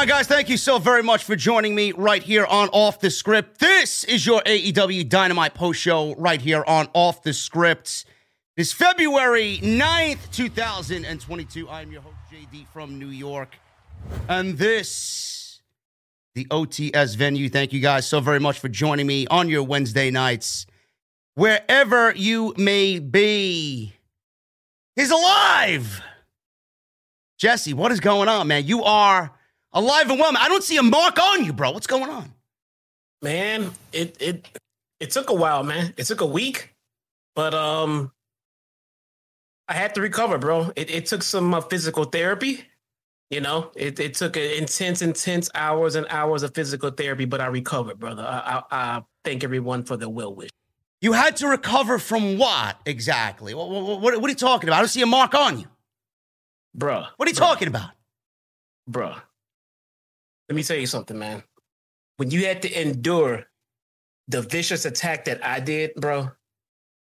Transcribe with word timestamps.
On, 0.00 0.06
guys? 0.06 0.26
Thank 0.26 0.48
you 0.48 0.56
so 0.56 0.78
very 0.78 1.02
much 1.02 1.24
for 1.24 1.36
joining 1.36 1.74
me 1.74 1.92
right 1.92 2.22
here 2.22 2.46
on 2.46 2.70
Off 2.70 3.00
the 3.00 3.10
Script. 3.10 3.58
This 3.60 4.02
is 4.04 4.24
your 4.24 4.40
AEW 4.40 5.06
Dynamite 5.06 5.52
post 5.52 5.78
show 5.78 6.14
right 6.14 6.40
here 6.40 6.64
on 6.66 6.88
Off 6.94 7.22
the 7.22 7.34
Script. 7.34 8.06
It's 8.56 8.72
February 8.72 9.58
9th, 9.62 10.30
2022. 10.32 11.68
I'm 11.68 11.92
your 11.92 12.00
host, 12.00 12.16
JD 12.32 12.66
from 12.68 12.98
New 12.98 13.08
York. 13.08 13.56
And 14.26 14.56
this, 14.56 15.60
the 16.34 16.46
OTS 16.46 17.16
venue. 17.16 17.50
Thank 17.50 17.74
you 17.74 17.80
guys 17.80 18.06
so 18.06 18.20
very 18.20 18.40
much 18.40 18.58
for 18.58 18.70
joining 18.70 19.06
me 19.06 19.26
on 19.26 19.50
your 19.50 19.64
Wednesday 19.64 20.10
nights, 20.10 20.64
wherever 21.34 22.14
you 22.16 22.54
may 22.56 23.00
be. 23.00 23.92
He's 24.96 25.10
alive! 25.10 26.00
Jesse, 27.36 27.74
what 27.74 27.92
is 27.92 28.00
going 28.00 28.30
on, 28.30 28.48
man? 28.48 28.64
You 28.64 28.82
are 28.82 29.32
alive 29.72 30.10
and 30.10 30.18
well. 30.18 30.32
I 30.36 30.48
don't 30.48 30.64
see 30.64 30.76
a 30.76 30.82
mark 30.82 31.18
on 31.18 31.44
you, 31.44 31.52
bro. 31.52 31.70
What's 31.72 31.86
going 31.86 32.10
on? 32.10 32.32
Man, 33.22 33.70
it 33.92 34.16
it 34.20 34.58
it 34.98 35.10
took 35.10 35.30
a 35.30 35.34
while, 35.34 35.62
man. 35.62 35.94
It 35.96 36.04
took 36.04 36.20
a 36.20 36.26
week, 36.26 36.74
but 37.34 37.54
um, 37.54 38.12
I 39.68 39.74
had 39.74 39.94
to 39.94 40.00
recover, 40.00 40.38
bro. 40.38 40.72
It 40.76 40.90
it 40.90 41.06
took 41.06 41.22
some 41.22 41.54
uh, 41.54 41.60
physical 41.60 42.04
therapy. 42.04 42.64
You 43.30 43.40
know, 43.40 43.70
it 43.76 44.00
it 44.00 44.14
took 44.14 44.36
intense, 44.36 45.02
intense 45.02 45.50
hours 45.54 45.94
and 45.94 46.06
hours 46.10 46.42
of 46.42 46.54
physical 46.54 46.90
therapy, 46.90 47.26
but 47.26 47.40
I 47.40 47.46
recovered, 47.46 47.98
brother. 48.00 48.22
I 48.22 48.62
I, 48.70 48.96
I 48.96 49.02
thank 49.24 49.44
everyone 49.44 49.84
for 49.84 49.96
the 49.96 50.08
well 50.08 50.34
wish. 50.34 50.50
You 51.00 51.12
had 51.12 51.36
to 51.36 51.48
recover 51.48 51.98
from 51.98 52.36
what 52.36 52.78
exactly? 52.84 53.54
What, 53.54 53.70
what, 53.70 54.00
what, 54.00 54.20
what 54.20 54.24
are 54.24 54.28
you 54.28 54.34
talking 54.34 54.68
about? 54.68 54.76
I 54.76 54.80
don't 54.80 54.88
see 54.88 55.00
a 55.00 55.06
mark 55.06 55.34
on 55.34 55.60
you. 55.60 55.66
Bruh. 56.76 57.06
What 57.16 57.26
are 57.26 57.30
you 57.30 57.36
bruh, 57.36 57.38
talking 57.38 57.68
about? 57.68 57.90
Bruh. 58.90 59.20
Let 60.50 60.56
me 60.56 60.64
tell 60.64 60.76
you 60.76 60.88
something, 60.88 61.16
man. 61.16 61.44
When 62.16 62.32
you 62.32 62.44
had 62.44 62.60
to 62.62 62.82
endure 62.82 63.46
the 64.26 64.42
vicious 64.42 64.84
attack 64.84 65.24
that 65.26 65.44
I 65.46 65.60
did, 65.60 65.94
bro, 65.94 66.28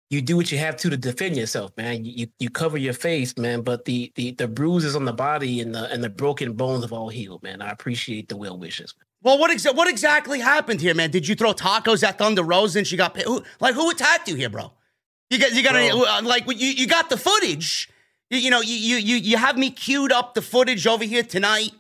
you 0.10 0.24
do 0.24 0.36
what 0.36 0.52
you 0.52 0.58
have 0.58 0.78
to 0.78 0.90
to 0.90 0.98
defend 0.98 1.38
yourself, 1.38 1.72
man. 1.78 2.04
You 2.06 2.26
you, 2.40 2.50
cover 2.50 2.80
your 2.80 2.94
face, 2.94 3.38
man, 3.38 3.62
but 3.62 3.86
the, 3.86 4.12
the 4.16 4.32
the 4.32 4.48
bruises 4.48 4.96
on 4.96 5.06
the 5.06 5.14
body 5.14 5.62
and 5.62 5.76
the 5.76 5.92
and 5.92 6.04
the 6.04 6.10
broken 6.10 6.54
bones 6.54 6.84
have 6.84 6.92
all 6.92 7.10
healed, 7.10 7.44
man. 7.44 7.62
I 7.62 7.70
appreciate 7.70 8.30
the 8.30 8.36
well 8.36 8.58
wishes. 8.58 8.96
Well, 9.22 9.38
what, 9.38 9.52
exa- 9.52 9.76
what 9.76 9.88
exactly 9.88 10.40
happened 10.40 10.82
here, 10.82 10.94
man? 10.96 11.12
Did 11.12 11.28
you 11.28 11.36
throw 11.36 11.54
tacos 11.54 12.04
at 12.04 12.18
Thunder 12.18 12.44
Rosa 12.44 12.80
and 12.80 12.88
she 12.88 12.98
got 12.98 13.14
paid? 13.14 13.26
Who, 13.26 13.44
like, 13.60 13.74
who 13.74 13.90
attacked 13.90 14.28
you 14.28 14.36
here, 14.36 14.50
bro? 14.50 14.72
You 15.32 15.40
got, 15.40 15.54
you 15.54 15.64
got, 15.64 15.76
any, 15.76 15.90
uh, 15.90 16.22
like, 16.22 16.46
you, 16.48 16.70
you 16.70 16.86
got 16.86 17.10
the 17.10 17.18
footage. 17.18 17.90
You, 18.30 18.38
you 18.38 18.50
know, 18.52 18.62
you, 18.62 18.98
you, 18.98 19.16
you 19.16 19.38
have 19.38 19.58
me 19.58 19.72
queued 19.72 20.12
up 20.12 20.36
the 20.36 20.44
footage 20.44 20.86
over 20.86 21.04
here 21.04 21.24
tonight. 21.24 21.72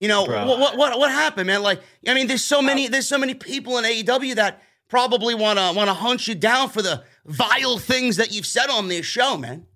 You 0.00 0.08
know, 0.08 0.24
what, 0.24 0.58
what, 0.58 0.76
what, 0.76 0.98
what 0.98 1.10
happened, 1.10 1.46
man? 1.46 1.62
Like, 1.62 1.80
I 2.06 2.12
mean, 2.12 2.26
there's 2.26 2.44
so 2.44 2.60
many, 2.60 2.88
there's 2.88 3.08
so 3.08 3.16
many 3.16 3.34
people 3.34 3.78
in 3.78 3.84
AEW 3.84 4.34
that 4.34 4.62
probably 4.88 5.34
want 5.34 5.58
to 5.58 5.72
want 5.74 5.88
to 5.88 5.94
hunt 5.94 6.28
you 6.28 6.34
down 6.34 6.68
for 6.68 6.82
the 6.82 7.02
vile 7.24 7.78
things 7.78 8.16
that 8.16 8.32
you've 8.32 8.46
said 8.46 8.68
on 8.68 8.88
this 8.88 9.06
show, 9.06 9.36
man. 9.36 9.66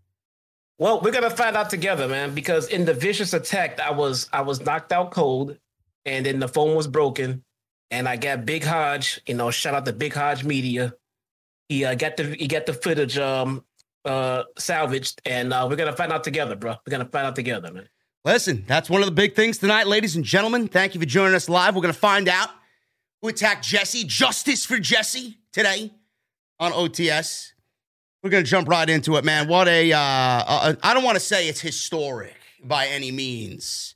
Well, 0.78 1.00
we're 1.00 1.12
gonna 1.12 1.30
find 1.30 1.56
out 1.56 1.68
together, 1.68 2.08
man. 2.08 2.34
Because 2.34 2.68
in 2.68 2.84
the 2.84 2.94
vicious 2.94 3.32
attack, 3.32 3.80
I 3.80 3.90
was 3.90 4.28
I 4.32 4.42
was 4.42 4.60
knocked 4.60 4.92
out 4.92 5.10
cold, 5.10 5.58
and 6.06 6.24
then 6.24 6.38
the 6.38 6.48
phone 6.48 6.74
was 6.74 6.86
broken, 6.86 7.44
and 7.90 8.08
I 8.08 8.16
got 8.16 8.46
Big 8.46 8.64
Hodge. 8.64 9.20
You 9.26 9.34
know, 9.34 9.50
shout 9.50 9.74
out 9.74 9.84
to 9.86 9.92
Big 9.92 10.14
Hodge 10.14 10.44
Media. 10.44 10.94
He 11.68 11.84
uh, 11.84 11.94
got 11.94 12.16
the 12.16 12.24
he 12.34 12.46
got 12.48 12.66
the 12.66 12.72
footage 12.72 13.18
um 13.18 13.64
uh 14.04 14.44
salvaged, 14.58 15.20
and 15.24 15.52
uh, 15.52 15.66
we're 15.68 15.76
gonna 15.76 15.96
find 15.96 16.12
out 16.12 16.24
together, 16.24 16.56
bro. 16.56 16.76
We're 16.86 16.90
gonna 16.90 17.04
find 17.04 17.26
out 17.26 17.36
together, 17.36 17.72
man. 17.72 17.88
Listen, 18.24 18.64
that's 18.66 18.90
one 18.90 19.00
of 19.00 19.06
the 19.06 19.14
big 19.14 19.34
things 19.34 19.56
tonight, 19.56 19.86
ladies 19.86 20.14
and 20.14 20.22
gentlemen. 20.22 20.68
Thank 20.68 20.94
you 20.94 21.00
for 21.00 21.06
joining 21.06 21.34
us 21.34 21.48
live. 21.48 21.74
We're 21.74 21.80
gonna 21.80 21.94
find 21.94 22.28
out 22.28 22.50
who 23.22 23.28
attacked 23.28 23.64
Jesse. 23.64 24.04
Justice 24.04 24.66
for 24.66 24.78
Jesse 24.78 25.38
today 25.54 25.90
on 26.58 26.72
OTS. 26.72 27.52
We're 28.22 28.28
gonna 28.28 28.42
jump 28.42 28.68
right 28.68 28.88
into 28.90 29.16
it, 29.16 29.24
man. 29.24 29.48
What 29.48 29.68
a 29.68 29.90
uh, 29.90 29.98
uh 29.98 30.74
I 30.82 30.92
don't 30.92 31.02
want 31.02 31.16
to 31.16 31.20
say 31.20 31.48
it's 31.48 31.62
historic 31.62 32.36
by 32.62 32.88
any 32.88 33.10
means, 33.10 33.94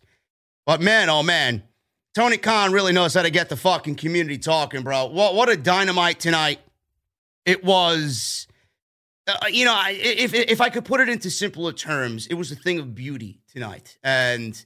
but 0.64 0.80
man, 0.80 1.10
oh 1.10 1.22
man, 1.22 1.62
Tony 2.14 2.38
Khan 2.38 2.72
really 2.72 2.94
knows 2.94 3.12
how 3.12 3.22
to 3.22 3.30
get 3.30 3.50
the 3.50 3.56
fucking 3.56 3.96
community 3.96 4.38
talking, 4.38 4.82
bro. 4.82 5.04
What 5.04 5.34
what 5.34 5.50
a 5.50 5.56
dynamite 5.56 6.18
tonight 6.18 6.60
it 7.44 7.62
was. 7.62 8.46
Uh, 9.26 9.46
you 9.50 9.64
know, 9.64 9.72
I, 9.72 9.96
if 9.98 10.34
if 10.34 10.60
I 10.60 10.68
could 10.68 10.84
put 10.84 11.00
it 11.00 11.08
into 11.08 11.30
simpler 11.30 11.72
terms, 11.72 12.26
it 12.26 12.34
was 12.34 12.52
a 12.52 12.56
thing 12.56 12.78
of 12.78 12.94
beauty 12.94 13.40
tonight, 13.50 13.96
and 14.02 14.62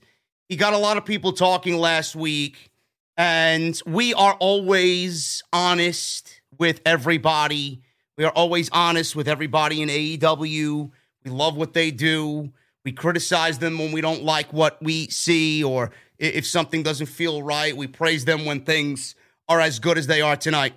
he 0.49 0.57
got 0.57 0.73
a 0.73 0.77
lot 0.77 0.97
of 0.97 1.05
people 1.05 1.31
talking 1.31 1.77
last 1.77 2.15
week. 2.15 2.71
And 3.15 3.79
we 3.85 4.13
are 4.13 4.33
always 4.35 5.43
honest 5.51 6.41
with 6.57 6.81
everybody. 6.85 7.81
We 8.17 8.23
are 8.23 8.31
always 8.31 8.69
honest 8.71 9.15
with 9.15 9.27
everybody 9.27 9.81
in 9.81 9.89
AEW. 9.89 10.91
We 11.25 11.31
love 11.31 11.55
what 11.55 11.73
they 11.73 11.91
do. 11.91 12.51
We 12.85 12.93
criticize 12.93 13.59
them 13.59 13.77
when 13.77 13.91
we 13.91 14.01
don't 14.01 14.23
like 14.23 14.51
what 14.53 14.81
we 14.81 15.07
see 15.09 15.63
or 15.63 15.91
if 16.17 16.45
something 16.45 16.81
doesn't 16.81 17.07
feel 17.07 17.43
right. 17.43 17.75
We 17.75 17.87
praise 17.87 18.23
them 18.23 18.45
when 18.45 18.61
things 18.61 19.15
are 19.49 19.59
as 19.59 19.79
good 19.79 19.97
as 19.97 20.07
they 20.07 20.21
are 20.21 20.37
tonight. 20.37 20.73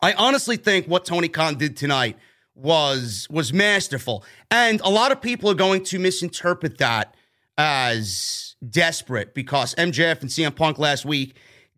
I 0.00 0.12
honestly 0.12 0.56
think 0.56 0.86
what 0.86 1.04
Tony 1.04 1.28
Khan 1.28 1.56
did 1.56 1.76
tonight 1.76 2.16
was 2.58 3.26
was 3.30 3.52
masterful. 3.52 4.24
And 4.50 4.80
a 4.82 4.90
lot 4.90 5.12
of 5.12 5.20
people 5.20 5.50
are 5.50 5.54
going 5.54 5.84
to 5.84 5.98
misinterpret 5.98 6.78
that 6.78 7.14
as 7.56 8.56
desperate 8.68 9.34
because 9.34 9.74
MJF 9.76 10.20
and 10.20 10.30
CM 10.30 10.54
Punk 10.54 10.78
last 10.78 11.04
week 11.04 11.36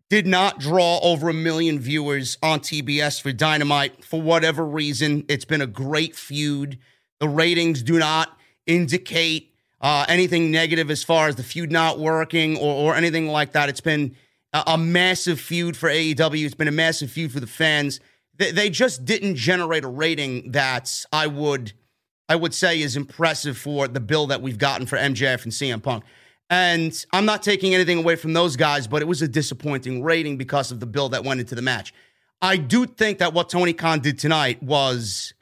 did 0.09 0.27
not 0.27 0.59
draw 0.59 0.99
over 0.99 1.29
a 1.29 1.33
million 1.33 1.79
viewers 1.79 2.37
on 2.43 2.59
TBS 2.59 3.21
for 3.21 3.31
Dynamite 3.31 4.03
for 4.03 4.21
whatever 4.21 4.65
reason. 4.65 5.23
It's 5.29 5.45
been 5.45 5.61
a 5.61 5.67
great 5.67 6.15
feud. 6.15 6.77
The 7.19 7.29
ratings 7.29 7.81
do 7.81 7.97
not 7.97 8.37
indicate 8.67 9.53
uh, 9.79 10.05
anything 10.07 10.51
negative 10.51 10.91
as 10.91 11.03
far 11.03 11.27
as 11.27 11.37
the 11.37 11.43
feud 11.43 11.71
not 11.71 11.97
working 11.97 12.57
or, 12.57 12.91
or 12.91 12.95
anything 12.95 13.27
like 13.27 13.53
that. 13.53 13.69
It's 13.69 13.81
been 13.81 14.15
a, 14.53 14.63
a, 14.67 14.77
massive 14.77 15.39
feud 15.39 15.75
for 15.75 15.89
AEW. 15.89 16.45
It's 16.45 16.55
been 16.55 16.67
a 16.67 16.71
massive 16.71 17.09
feud 17.09 17.31
for 17.31 17.39
the 17.39 17.47
fans. 17.47 17.99
They, 18.37 18.51
they 18.51 18.69
just 18.69 19.05
didn't 19.05 19.35
generate 19.35 19.83
a 19.83 19.87
rating 19.87 20.51
that 20.51 21.05
I 21.11 21.27
would 21.27 21.73
I 22.29 22.35
would 22.35 22.53
say 22.53 22.81
is 22.81 22.95
impressive 22.95 23.57
for 23.57 23.89
the 23.89 23.99
bill 23.99 24.27
that 24.27 24.41
we've 24.41 24.57
gotten 24.57 24.85
for 24.85 24.97
MJF 24.97 25.43
and 25.43 25.51
CM 25.51 25.83
Punk. 25.83 26.05
And 26.49 27.05
I'm 27.11 27.25
not 27.25 27.43
taking 27.43 27.73
anything 27.73 27.97
away 27.97 28.15
from 28.15 28.31
those 28.33 28.55
guys, 28.55 28.87
but 28.87 29.01
it 29.01 29.05
was 29.05 29.21
a 29.21 29.27
disappointing 29.27 30.01
rating 30.01 30.37
because 30.37 30.71
of 30.71 30.79
the 30.79 30.85
bill 30.85 31.09
that 31.09 31.25
went 31.25 31.41
into 31.41 31.55
the 31.55 31.61
match. 31.61 31.93
I 32.41 32.57
do 32.57 32.85
think 32.85 33.19
that 33.19 33.33
what 33.33 33.49
Tony 33.49 33.73
Khan 33.73 33.99
did 33.99 34.17
tonight 34.17 34.63
was 34.63 35.33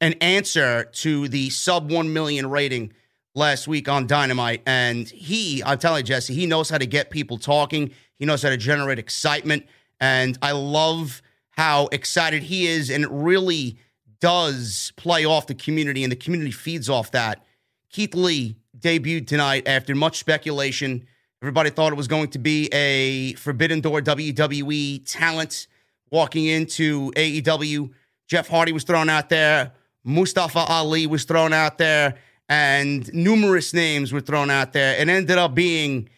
an 0.00 0.14
answer 0.14 0.84
to 0.84 1.28
the 1.28 1.50
sub 1.50 1.90
1 1.90 2.12
million 2.12 2.48
rating 2.48 2.92
last 3.34 3.68
week 3.68 3.88
on 3.88 4.06
Dynamite. 4.06 4.62
And 4.66 5.08
he, 5.08 5.62
I'm 5.64 5.78
telling 5.78 5.98
you, 5.98 6.04
Jesse, 6.04 6.34
he 6.34 6.46
knows 6.46 6.70
how 6.70 6.78
to 6.78 6.86
get 6.86 7.10
people 7.10 7.38
talking, 7.38 7.90
he 8.18 8.24
knows 8.24 8.42
how 8.42 8.50
to 8.50 8.56
generate 8.56 8.98
excitement. 8.98 9.66
And 10.00 10.38
I 10.42 10.52
love 10.52 11.22
how 11.56 11.88
excited 11.92 12.44
he 12.44 12.66
is. 12.66 12.90
And 12.90 13.04
it 13.04 13.10
really 13.10 13.78
does 14.20 14.92
play 14.96 15.24
off 15.24 15.46
the 15.46 15.54
community, 15.54 16.02
and 16.02 16.10
the 16.10 16.16
community 16.16 16.50
feeds 16.50 16.88
off 16.88 17.10
that. 17.12 17.44
Keith 17.90 18.14
Lee 18.14 18.56
debuted 18.78 19.26
tonight 19.26 19.66
after 19.66 19.94
much 19.94 20.18
speculation. 20.18 21.06
Everybody 21.42 21.70
thought 21.70 21.92
it 21.92 21.96
was 21.96 22.08
going 22.08 22.28
to 22.28 22.38
be 22.38 22.68
a 22.72 23.34
Forbidden 23.34 23.80
Door 23.80 24.02
WWE 24.02 25.02
talent 25.06 25.66
walking 26.10 26.46
into 26.46 27.10
AEW. 27.12 27.90
Jeff 28.26 28.48
Hardy 28.48 28.72
was 28.72 28.84
thrown 28.84 29.08
out 29.08 29.28
there. 29.28 29.72
Mustafa 30.04 30.60
Ali 30.60 31.06
was 31.06 31.24
thrown 31.24 31.52
out 31.52 31.78
there. 31.78 32.16
And 32.48 33.12
numerous 33.12 33.74
names 33.74 34.12
were 34.12 34.20
thrown 34.20 34.50
out 34.50 34.72
there. 34.72 34.94
It 35.00 35.08
ended 35.08 35.36
up 35.36 35.54
being 35.54 36.08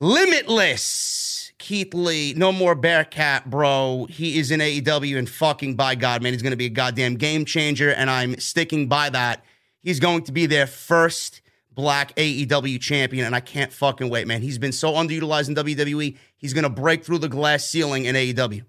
limitless. 0.00 1.19
Keith 1.60 1.94
Lee, 1.94 2.34
no 2.36 2.50
more 2.50 2.74
Bearcat, 2.74 3.48
bro. 3.48 4.06
He 4.10 4.38
is 4.38 4.50
in 4.50 4.60
AEW, 4.60 5.16
and 5.18 5.28
fucking 5.28 5.76
by 5.76 5.94
God, 5.94 6.22
man, 6.22 6.32
he's 6.32 6.42
going 6.42 6.50
to 6.50 6.56
be 6.56 6.66
a 6.66 6.70
goddamn 6.70 7.14
game 7.14 7.44
changer. 7.44 7.90
And 7.90 8.10
I'm 8.10 8.40
sticking 8.40 8.88
by 8.88 9.10
that. 9.10 9.44
He's 9.82 10.00
going 10.00 10.24
to 10.24 10.32
be 10.32 10.46
their 10.46 10.66
first 10.66 11.42
black 11.72 12.14
AEW 12.16 12.80
champion, 12.80 13.26
and 13.26 13.34
I 13.34 13.40
can't 13.40 13.72
fucking 13.72 14.08
wait, 14.08 14.26
man. 14.26 14.42
He's 14.42 14.58
been 14.58 14.72
so 14.72 14.94
underutilized 14.94 15.48
in 15.48 15.54
WWE. 15.54 16.16
He's 16.36 16.52
gonna 16.52 16.70
break 16.70 17.04
through 17.04 17.18
the 17.18 17.28
glass 17.28 17.64
ceiling 17.64 18.06
in 18.06 18.16
AEW. 18.16 18.64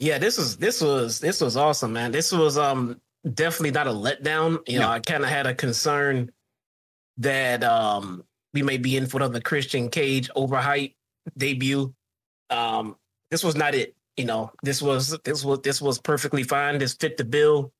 Yeah, 0.00 0.18
this 0.18 0.36
was 0.36 0.56
this 0.56 0.80
was 0.80 1.20
this 1.20 1.40
was 1.40 1.56
awesome, 1.56 1.92
man. 1.92 2.10
This 2.10 2.32
was 2.32 2.58
um 2.58 3.00
definitely 3.32 3.70
not 3.70 3.86
a 3.86 3.90
letdown. 3.90 4.58
You 4.68 4.80
know, 4.80 4.86
no. 4.86 4.92
I 4.92 5.00
kind 5.00 5.22
of 5.22 5.30
had 5.30 5.46
a 5.46 5.54
concern 5.54 6.32
that 7.18 7.62
um 7.62 8.24
we 8.52 8.62
may 8.62 8.78
be 8.78 8.96
in 8.96 9.06
for 9.06 9.18
another 9.18 9.40
Christian 9.40 9.88
Cage 9.88 10.28
overhype 10.36 10.94
debut. 11.36 11.94
Um, 12.50 12.96
this 13.30 13.44
was 13.44 13.56
not 13.56 13.74
it. 13.74 13.94
You 14.16 14.24
know, 14.24 14.52
this 14.62 14.82
was 14.82 15.18
this 15.24 15.44
was 15.44 15.60
this 15.60 15.80
was 15.80 15.98
perfectly 15.98 16.42
fine. 16.42 16.78
This 16.78 16.94
fit 16.94 17.16
the 17.16 17.24
bill. 17.24 17.72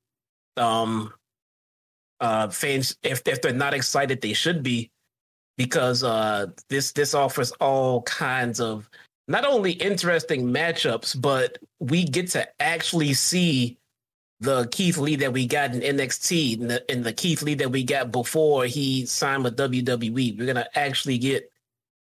Um, 0.57 1.13
uh, 2.21 2.49
fans, 2.49 2.97
if 3.03 3.23
if 3.27 3.43
they're 3.43 3.53
not 3.53 3.75
excited, 3.75 4.21
they 4.21 4.33
should 4.33 4.63
be, 4.63 4.91
because 5.57 6.05
uh, 6.05 6.47
this 6.69 6.93
this 6.93 7.15
offers 7.15 7.51
all 7.53 8.03
kinds 8.03 8.61
of 8.61 8.89
not 9.29 9.47
only 9.47 9.73
interesting 9.73 10.45
matchups, 10.45 11.21
but 11.21 11.59
we 11.79 12.05
get 12.05 12.29
to 12.29 12.49
actually 12.63 13.15
see 13.15 13.79
the 14.41 14.67
Keith 14.69 14.97
Lee 14.99 15.17
that 15.17 15.33
we 15.33 15.47
got 15.47 15.75
in 15.75 15.97
NXT 15.97 16.61
and 16.61 16.71
the, 16.71 16.91
and 16.91 17.05
the 17.05 17.13
Keith 17.13 17.43
Lee 17.43 17.55
that 17.55 17.71
we 17.71 17.85
got 17.85 18.11
before 18.11 18.65
he 18.65 19.05
signed 19.07 19.45
with 19.45 19.57
WWE. 19.57 20.39
We're 20.39 20.47
gonna 20.47 20.69
actually 20.75 21.19
get 21.19 21.51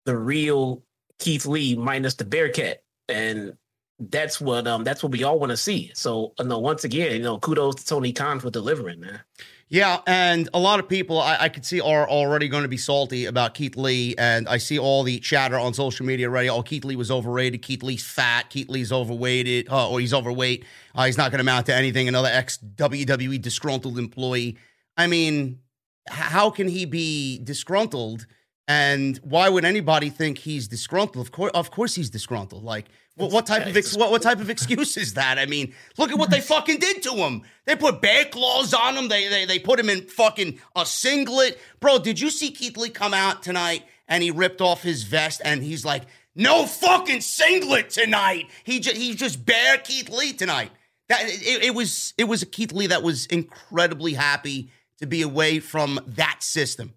the 0.06 0.18
real 0.18 0.82
Keith 1.20 1.46
Lee 1.46 1.76
minus 1.76 2.16
the 2.16 2.26
Bearcat, 2.26 2.84
and 3.10 3.54
that's 4.00 4.42
what 4.42 4.68
um 4.68 4.84
that's 4.84 5.04
what 5.04 5.12
we 5.12 5.24
all 5.24 5.40
want 5.40 5.52
to 5.52 5.58
see. 5.58 5.92
So, 5.94 6.34
uh, 6.40 6.44
no, 6.44 6.60
once 6.60 6.84
again, 6.84 7.14
you 7.14 7.22
know, 7.22 7.40
kudos 7.40 7.76
to 7.76 7.86
Tony 7.86 8.12
Khan 8.12 8.40
for 8.40 8.50
delivering, 8.50 9.00
man. 9.00 9.22
Yeah, 9.70 10.02
and 10.06 10.50
a 10.54 10.60
lot 10.60 10.80
of 10.80 10.88
people 10.88 11.20
I, 11.20 11.38
I 11.42 11.50
could 11.50 11.66
see 11.66 11.82
are 11.82 12.08
already 12.08 12.48
going 12.48 12.62
to 12.62 12.70
be 12.70 12.78
salty 12.78 13.26
about 13.26 13.56
Keith 13.56 13.76
Lee, 13.76 14.14
and 14.18 14.48
I 14.48 14.58
see 14.58 14.78
all 14.78 15.02
the 15.02 15.20
chatter 15.20 15.58
on 15.58 15.74
social 15.74 16.06
media 16.06 16.28
already. 16.28 16.50
Oh, 16.50 16.62
Keith 16.62 16.86
Lee 16.86 16.96
was 16.96 17.10
overrated. 17.10 17.64
Keith 17.64 17.82
Lee's 17.82 18.04
fat. 18.04 18.50
Keith 18.52 18.70
Lee's 18.70 18.92
overweighted, 18.92 19.70
uh, 19.70 19.90
or 19.90 20.00
he's 20.00 20.14
overweight. 20.14 20.66
Uh, 20.94 21.06
he's 21.06 21.18
not 21.18 21.32
going 21.32 21.40
to 21.40 21.44
amount 21.44 21.66
to 21.68 21.76
anything. 21.76 22.08
Another 22.08 22.30
ex 22.32 22.60
WWE 22.76 23.42
disgruntled 23.42 23.98
employee. 23.98 24.58
I 24.96 25.08
mean, 25.08 25.60
how 26.08 26.52
can 26.52 26.68
he 26.68 26.86
be 26.86 27.40
disgruntled? 27.44 28.28
And 28.68 29.18
why 29.24 29.50
would 29.50 29.66
anybody 29.66 30.10
think 30.10 30.38
he's 30.38 30.68
disgruntled? 30.68 31.26
Of 31.26 31.32
course, 31.32 31.52
of 31.54 31.70
course, 31.70 31.96
he's 31.96 32.10
disgruntled. 32.10 32.64
Like 32.64 32.86
what, 33.16 33.32
what 33.32 33.46
type 33.46 33.68
of 33.68 33.78
ex- 33.78 33.96
what, 33.96 34.10
what 34.10 34.22
type 34.22 34.40
of 34.40 34.50
excuse 34.50 34.98
is 34.98 35.14
that? 35.14 35.38
I 35.38 35.46
mean, 35.46 35.74
look 35.98 36.12
at 36.12 36.18
what 36.18 36.32
they 36.32 36.42
fucking 36.42 36.80
did 36.80 37.04
to 37.04 37.12
him. 37.12 37.44
They 37.66 37.76
put 37.76 38.02
bear 38.02 38.26
claws 38.26 38.74
on 38.74 38.96
him. 38.98 39.08
They, 39.08 39.28
they 39.28 39.46
they 39.46 39.60
put 39.60 39.80
him 39.80 39.90
in 39.90 40.08
fucking 40.08 40.60
a 40.76 40.86
singlet. 40.86 41.60
Bro, 41.80 42.00
did 42.00 42.20
you 42.20 42.30
see 42.30 42.52
Keith 42.52 42.76
Lee 42.78 42.90
come 42.90 43.14
out 43.14 43.44
tonight 43.44 43.84
and 44.08 44.24
he 44.24 44.32
ripped 44.32 44.62
off 44.62 44.82
his 44.82 45.04
vest 45.04 45.42
and 45.46 45.62
he's 45.62 45.86
like, 45.86 46.04
"No 46.36 46.66
fucking 46.66 47.22
singlet 47.22 47.92
tonight." 47.92 48.50
He 48.64 48.80
just 48.80 48.98
he 48.98 49.14
just 49.14 49.46
bare 49.46 49.78
Keith 49.78 50.10
Lee 50.10 50.34
tonight. 50.34 50.72
That 51.10 51.26
it, 51.26 51.66
it 51.66 51.76
was 51.76 52.16
it 52.18 52.24
was 52.24 52.42
a 52.42 52.48
Keith 52.48 52.72
Lee 52.72 52.88
that 52.88 53.04
was 53.04 53.28
incredibly 53.28 54.14
happy 54.14 54.72
to 54.98 55.06
be 55.06 55.22
away 55.22 55.60
from 55.60 56.00
that 56.08 56.38
system. 56.42 56.94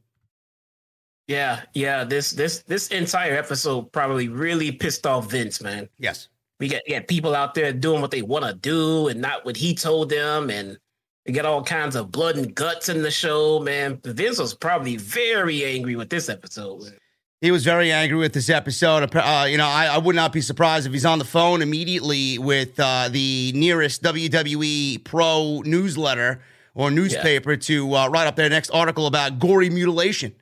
Yeah, 1.28 1.62
yeah. 1.74 2.04
This 2.04 2.30
this 2.30 2.60
this 2.62 2.88
entire 2.88 3.36
episode 3.36 3.90
probably 3.92 4.28
really 4.28 4.70
pissed 4.72 5.06
off 5.06 5.30
Vince, 5.30 5.60
man. 5.60 5.88
Yes. 5.98 6.28
We 6.58 6.68
got, 6.68 6.82
got 6.88 7.06
people 7.06 7.34
out 7.34 7.54
there 7.54 7.72
doing 7.72 8.00
what 8.00 8.10
they 8.10 8.22
want 8.22 8.44
to 8.46 8.54
do 8.54 9.08
and 9.08 9.20
not 9.20 9.44
what 9.44 9.56
he 9.56 9.74
told 9.74 10.08
them, 10.08 10.48
and 10.48 10.78
we 11.26 11.32
got 11.32 11.44
all 11.44 11.62
kinds 11.62 11.96
of 11.96 12.10
blood 12.10 12.36
and 12.36 12.54
guts 12.54 12.88
in 12.88 13.02
the 13.02 13.10
show, 13.10 13.58
man. 13.58 14.00
Vince 14.04 14.38
was 14.38 14.54
probably 14.54 14.96
very 14.96 15.64
angry 15.64 15.96
with 15.96 16.08
this 16.08 16.28
episode. 16.28 16.96
He 17.42 17.50
was 17.50 17.64
very 17.64 17.92
angry 17.92 18.16
with 18.16 18.32
this 18.32 18.48
episode. 18.48 19.14
Uh, 19.14 19.46
you 19.48 19.58
know, 19.58 19.66
I, 19.66 19.86
I, 19.86 19.98
would 19.98 20.16
not 20.16 20.32
be 20.32 20.40
surprised 20.40 20.86
if 20.86 20.92
he's 20.94 21.04
on 21.04 21.18
the 21.18 21.24
phone 21.24 21.60
immediately 21.60 22.38
with 22.38 22.80
uh, 22.80 23.10
the 23.10 23.52
nearest 23.54 24.02
WWE 24.02 25.04
Pro 25.04 25.60
newsletter 25.66 26.40
or 26.74 26.90
newspaper 26.90 27.52
yeah. 27.52 27.58
to 27.58 27.94
uh, 27.94 28.08
write 28.08 28.26
up 28.26 28.36
their 28.36 28.48
next 28.48 28.70
article 28.70 29.06
about 29.06 29.38
gory 29.38 29.68
mutilation 29.68 30.34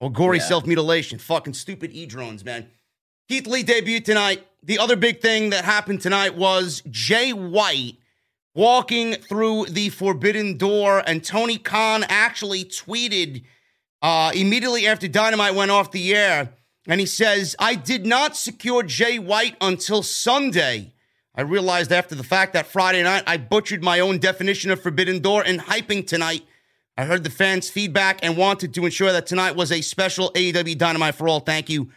or 0.00 0.10
gory 0.10 0.38
yeah. 0.38 0.44
self 0.44 0.66
mutilation. 0.66 1.18
Fucking 1.18 1.54
stupid 1.54 1.92
e 1.92 2.06
drones, 2.06 2.44
man. 2.44 2.68
Keith 3.28 3.46
Lee 3.46 3.62
debuted 3.62 4.04
tonight. 4.04 4.46
The 4.62 4.78
other 4.78 4.96
big 4.96 5.20
thing 5.20 5.50
that 5.50 5.64
happened 5.64 6.00
tonight 6.00 6.36
was 6.36 6.82
Jay 6.90 7.32
White 7.32 7.96
walking 8.54 9.14
through 9.14 9.66
the 9.66 9.88
forbidden 9.90 10.56
door, 10.56 11.02
and 11.06 11.22
Tony 11.22 11.56
Khan 11.56 12.04
actually 12.08 12.64
tweeted 12.64 13.44
uh, 14.02 14.32
immediately 14.34 14.86
after 14.86 15.08
Dynamite 15.08 15.54
went 15.54 15.70
off 15.70 15.92
the 15.92 16.14
air. 16.14 16.52
And 16.86 16.98
he 16.98 17.06
says, 17.06 17.54
I 17.58 17.74
did 17.74 18.06
not 18.06 18.36
secure 18.36 18.82
Jay 18.82 19.18
White 19.18 19.56
until 19.60 20.02
Sunday. 20.02 20.92
I 21.34 21.42
realized 21.42 21.92
after 21.92 22.14
the 22.14 22.24
fact 22.24 22.54
that 22.54 22.66
Friday 22.66 23.02
night 23.02 23.22
I 23.26 23.36
butchered 23.36 23.84
my 23.84 24.00
own 24.00 24.18
definition 24.18 24.70
of 24.70 24.82
Forbidden 24.82 25.20
Door 25.20 25.44
in 25.44 25.58
hyping 25.58 26.06
tonight. 26.06 26.44
I 27.00 27.06
heard 27.06 27.24
the 27.24 27.30
fans' 27.30 27.70
feedback 27.70 28.18
and 28.22 28.36
wanted 28.36 28.74
to 28.74 28.84
ensure 28.84 29.10
that 29.10 29.26
tonight 29.26 29.56
was 29.56 29.72
a 29.72 29.80
special 29.80 30.30
AEW 30.32 30.76
Dynamite 30.76 31.14
for 31.14 31.28
all. 31.28 31.40
Thank 31.40 31.70
you 31.70 31.88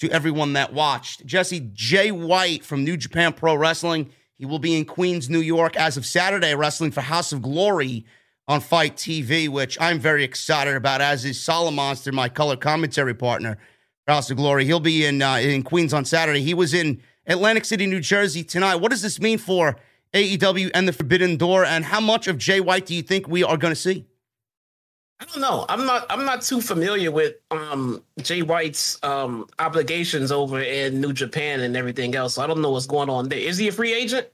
to 0.00 0.10
everyone 0.10 0.52
that 0.52 0.74
watched. 0.74 1.24
Jesse 1.24 1.70
Jay 1.72 2.10
White 2.10 2.62
from 2.62 2.84
New 2.84 2.98
Japan 2.98 3.32
Pro 3.32 3.54
Wrestling. 3.54 4.10
He 4.36 4.44
will 4.44 4.58
be 4.58 4.76
in 4.76 4.84
Queens, 4.84 5.30
New 5.30 5.40
York 5.40 5.78
as 5.78 5.96
of 5.96 6.04
Saturday, 6.04 6.54
wrestling 6.54 6.90
for 6.90 7.00
House 7.00 7.32
of 7.32 7.40
Glory 7.40 8.04
on 8.48 8.60
FITE 8.60 8.96
TV, 8.96 9.48
which 9.48 9.80
I'm 9.80 9.98
very 9.98 10.24
excited 10.24 10.76
about, 10.76 11.00
as 11.00 11.24
is 11.24 11.40
Solid 11.40 11.72
Monster, 11.72 12.12
my 12.12 12.28
color 12.28 12.56
commentary 12.56 13.14
partner, 13.14 13.56
for 14.04 14.12
House 14.12 14.30
of 14.30 14.36
Glory. 14.36 14.66
He'll 14.66 14.78
be 14.78 15.06
in 15.06 15.22
uh, 15.22 15.36
in 15.36 15.62
Queens 15.62 15.94
on 15.94 16.04
Saturday. 16.04 16.42
He 16.42 16.52
was 16.52 16.74
in 16.74 17.00
Atlantic 17.26 17.64
City, 17.64 17.86
New 17.86 18.00
Jersey 18.00 18.44
tonight. 18.44 18.76
What 18.76 18.90
does 18.90 19.00
this 19.00 19.20
mean 19.20 19.38
for 19.38 19.76
AEW 20.12 20.70
and 20.74 20.86
the 20.86 20.92
Forbidden 20.92 21.38
Door, 21.38 21.64
and 21.64 21.82
how 21.82 22.00
much 22.00 22.28
of 22.28 22.36
Jay 22.36 22.60
White 22.60 22.84
do 22.84 22.94
you 22.94 23.00
think 23.00 23.26
we 23.26 23.42
are 23.42 23.56
going 23.56 23.72
to 23.72 23.80
see? 23.80 24.04
I 25.20 25.26
don't 25.26 25.40
know. 25.42 25.66
I'm 25.68 25.84
not. 25.84 26.06
I'm 26.08 26.24
not 26.24 26.40
too 26.40 26.62
familiar 26.62 27.10
with 27.10 27.34
um, 27.50 28.02
Jay 28.22 28.40
White's 28.40 28.98
um, 29.04 29.46
obligations 29.58 30.32
over 30.32 30.60
in 30.60 31.00
New 31.00 31.12
Japan 31.12 31.60
and 31.60 31.76
everything 31.76 32.14
else. 32.14 32.34
So 32.34 32.42
I 32.42 32.46
don't 32.46 32.62
know 32.62 32.70
what's 32.70 32.86
going 32.86 33.10
on 33.10 33.28
there. 33.28 33.38
Is 33.38 33.58
he 33.58 33.68
a 33.68 33.72
free 33.72 33.92
agent? 33.92 34.28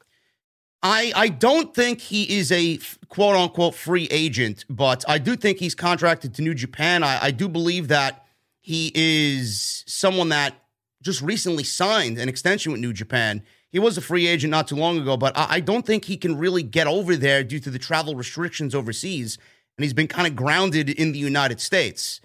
I, 0.83 1.13
I 1.17 1.29
don't 1.29 1.75
think 1.75 2.01
he 2.01 2.39
is 2.39 2.53
a 2.53 2.79
quote 3.09 3.35
unquote 3.35 3.75
free 3.75 4.07
agent, 4.13 4.65
but 4.71 5.05
I 5.09 5.19
do 5.19 5.35
think 5.35 5.59
he's 5.59 5.75
contracted 5.75 6.35
to 6.35 6.43
New 6.43 6.55
Japan. 6.55 7.03
I, 7.03 7.25
I 7.25 7.31
do 7.33 7.49
believe 7.49 7.89
that 7.89 8.25
he 8.61 8.93
is 8.95 9.83
someone 9.89 10.29
that 10.29 10.55
just 11.03 11.21
recently 11.23 11.65
signed 11.65 12.19
an 12.19 12.29
extension 12.29 12.71
with 12.71 12.81
New 12.81 12.93
Japan. 12.93 13.43
He 13.71 13.81
was 13.81 13.99
a 13.99 14.01
free 14.01 14.29
agent 14.29 14.53
not 14.53 14.69
too 14.69 14.77
long 14.77 14.99
ago, 14.99 15.17
but 15.17 15.37
I, 15.37 15.57
I 15.57 15.61
don't 15.61 15.85
think 15.85 16.05
he 16.05 16.17
can 16.17 16.39
really 16.39 16.63
get 16.63 16.87
over 16.87 17.17
there 17.17 17.43
due 17.43 17.61
to 17.61 17.71
the 17.71 17.79
travel 17.79 18.15
restrictions 18.15 18.73
overseas. 18.75 19.39
And 19.77 19.85
he's 19.85 19.93
been 19.93 20.09
kind 20.09 20.27
of 20.27 20.35
grounded 20.35 20.89
in 20.89 21.13
the 21.13 21.19
United 21.19 21.61
States. 21.61 22.21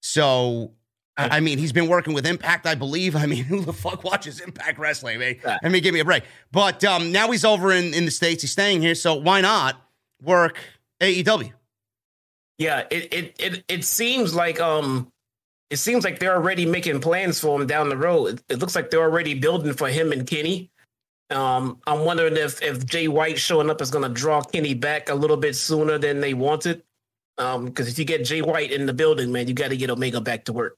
So 0.00 0.72
I 1.16 1.38
mean, 1.38 1.58
he's 1.58 1.72
been 1.72 1.86
working 1.86 2.12
with 2.12 2.26
Impact, 2.26 2.66
I 2.66 2.74
believe. 2.74 3.14
I 3.14 3.26
mean, 3.26 3.44
who 3.44 3.60
the 3.60 3.72
fuck 3.72 4.04
watches 4.04 4.40
Impact 4.40 4.78
Wrestling? 4.78 5.16
I 5.16 5.18
mean, 5.18 5.40
I 5.62 5.68
mean 5.68 5.82
give 5.82 5.94
me 5.94 6.00
a 6.00 6.04
break. 6.04 6.24
But 6.50 6.84
um, 6.84 7.12
now 7.12 7.30
he's 7.30 7.44
over 7.44 7.72
in, 7.72 7.94
in 7.94 8.04
the 8.04 8.10
States. 8.10 8.42
He's 8.42 8.52
staying 8.52 8.82
here. 8.82 8.94
So 8.94 9.14
why 9.14 9.40
not 9.40 9.80
work 10.22 10.58
AEW? 11.00 11.52
Yeah, 12.58 12.84
it, 12.90 13.12
it, 13.12 13.36
it, 13.38 13.64
it 13.68 13.84
seems 13.84 14.34
like 14.34 14.60
um, 14.60 15.10
it 15.70 15.76
seems 15.76 16.04
like 16.04 16.18
they're 16.18 16.36
already 16.36 16.66
making 16.66 17.00
plans 17.00 17.40
for 17.40 17.60
him 17.60 17.66
down 17.66 17.88
the 17.88 17.96
road. 17.96 18.26
It, 18.26 18.44
it 18.54 18.58
looks 18.58 18.76
like 18.76 18.90
they're 18.90 19.02
already 19.02 19.34
building 19.34 19.72
for 19.72 19.88
him 19.88 20.12
and 20.12 20.26
Kenny. 20.26 20.70
Um, 21.30 21.80
I'm 21.86 22.04
wondering 22.04 22.36
if 22.36 22.62
if 22.62 22.86
Jay 22.86 23.08
White 23.08 23.38
showing 23.38 23.70
up 23.70 23.80
is 23.80 23.90
going 23.90 24.04
to 24.04 24.08
draw 24.08 24.42
Kenny 24.42 24.74
back 24.74 25.08
a 25.08 25.14
little 25.14 25.36
bit 25.36 25.56
sooner 25.56 25.98
than 25.98 26.20
they 26.20 26.34
wanted. 26.34 26.82
Um, 27.36 27.66
because 27.66 27.88
if 27.88 27.98
you 27.98 28.04
get 28.04 28.24
Jay 28.24 28.42
White 28.42 28.70
in 28.70 28.86
the 28.86 28.92
building, 28.92 29.32
man, 29.32 29.48
you 29.48 29.54
got 29.54 29.68
to 29.68 29.76
get 29.76 29.90
Omega 29.90 30.20
back 30.20 30.44
to 30.44 30.52
work. 30.52 30.76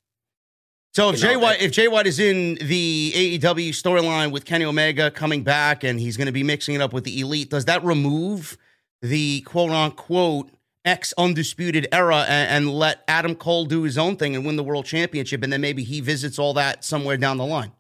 So 0.95 1.11
if 1.11 1.21
Jay 1.21 1.37
White, 1.37 1.61
if 1.61 1.73
Jay 1.73 1.89
White 1.89 2.07
is 2.07 2.19
in 2.19 2.55
the 2.55 3.13
AEW 3.15 3.69
storyline 3.71 4.33
with 4.33 4.47
Kenny 4.47 4.65
Omega 4.65 5.11
coming 5.11 5.43
back, 5.43 5.85
and 5.85 6.01
he's 6.01 6.17
going 6.17 6.27
to 6.27 6.33
be 6.33 6.43
mixing 6.43 6.75
it 6.75 6.81
up 6.81 6.95
with 6.95 7.05
the 7.05 7.21
Elite, 7.21 7.51
does 7.51 7.67
that 7.67 7.85
remove 7.85 8.57
the 9.03 9.43
quote 9.43 9.71
unquote 9.71 10.49
ex 10.87 11.13
undisputed 11.19 11.87
era 11.93 12.25
and, 12.29 12.65
and, 12.67 12.75
let 12.75 13.03
Adam 13.09 13.35
Cole 13.35 13.67
do 13.67 13.83
his 13.83 13.99
own 13.99 14.17
thing 14.17 14.35
and 14.35 14.47
win 14.47 14.57
the 14.57 14.63
world 14.63 14.87
championship, 14.87 15.43
and 15.43 15.53
then 15.53 15.61
maybe 15.61 15.83
he 15.83 16.01
visits 16.01 16.39
all 16.39 16.55
that 16.55 16.83
somewhere 16.83 17.19
down 17.19 17.37
the 17.37 17.45
line? 17.45 17.73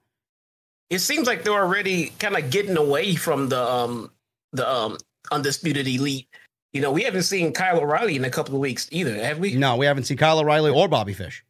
It 0.91 0.99
seems 0.99 1.27
like 1.27 1.43
they're 1.43 1.55
already 1.55 2.11
kind 2.19 2.37
of 2.37 2.51
getting 2.51 2.77
away 2.77 3.15
from 3.15 3.49
the 3.49 3.63
um 3.63 4.11
the 4.53 4.71
um 4.71 4.99
undisputed 5.33 5.89
Elite. 5.89 6.29
You 6.77 6.83
know, 6.83 6.93
we 6.93 7.05
haven't 7.05 7.23
seen 7.23 7.55
Kyle 7.55 7.81
O'Reilly 7.81 8.17
in 8.17 8.25
a 8.27 8.29
couple 8.29 8.55
of 8.55 8.61
weeks 8.61 8.87
either, 8.93 9.15
have 9.15 9.39
we? 9.39 9.55
No, 9.55 9.77
we 9.77 9.87
haven't 9.87 10.05
seen 10.05 10.19
Kyle 10.19 10.39
O'Reilly 10.39 10.71
or 10.71 10.89
Bobby 10.89 11.15
Fish. 11.15 11.43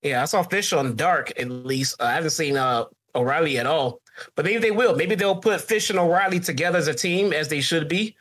Yeah, 0.00 0.22
I 0.22 0.24
saw 0.24 0.42
Fish 0.42 0.72
on 0.72 0.96
Dark 0.96 1.38
at 1.38 1.50
least. 1.50 2.00
Uh, 2.00 2.04
I 2.04 2.12
haven't 2.14 2.30
seen 2.30 2.56
uh, 2.56 2.84
O'Reilly 3.14 3.58
at 3.58 3.66
all, 3.66 4.00
but 4.34 4.46
maybe 4.46 4.60
they 4.60 4.70
will. 4.70 4.96
Maybe 4.96 5.16
they'll 5.16 5.36
put 5.36 5.60
Fish 5.60 5.90
and 5.90 5.98
O'Reilly 5.98 6.40
together 6.40 6.78
as 6.78 6.88
a 6.88 6.94
team, 6.94 7.34
as 7.34 7.48
they 7.48 7.60
should 7.60 7.90
be, 7.90 8.16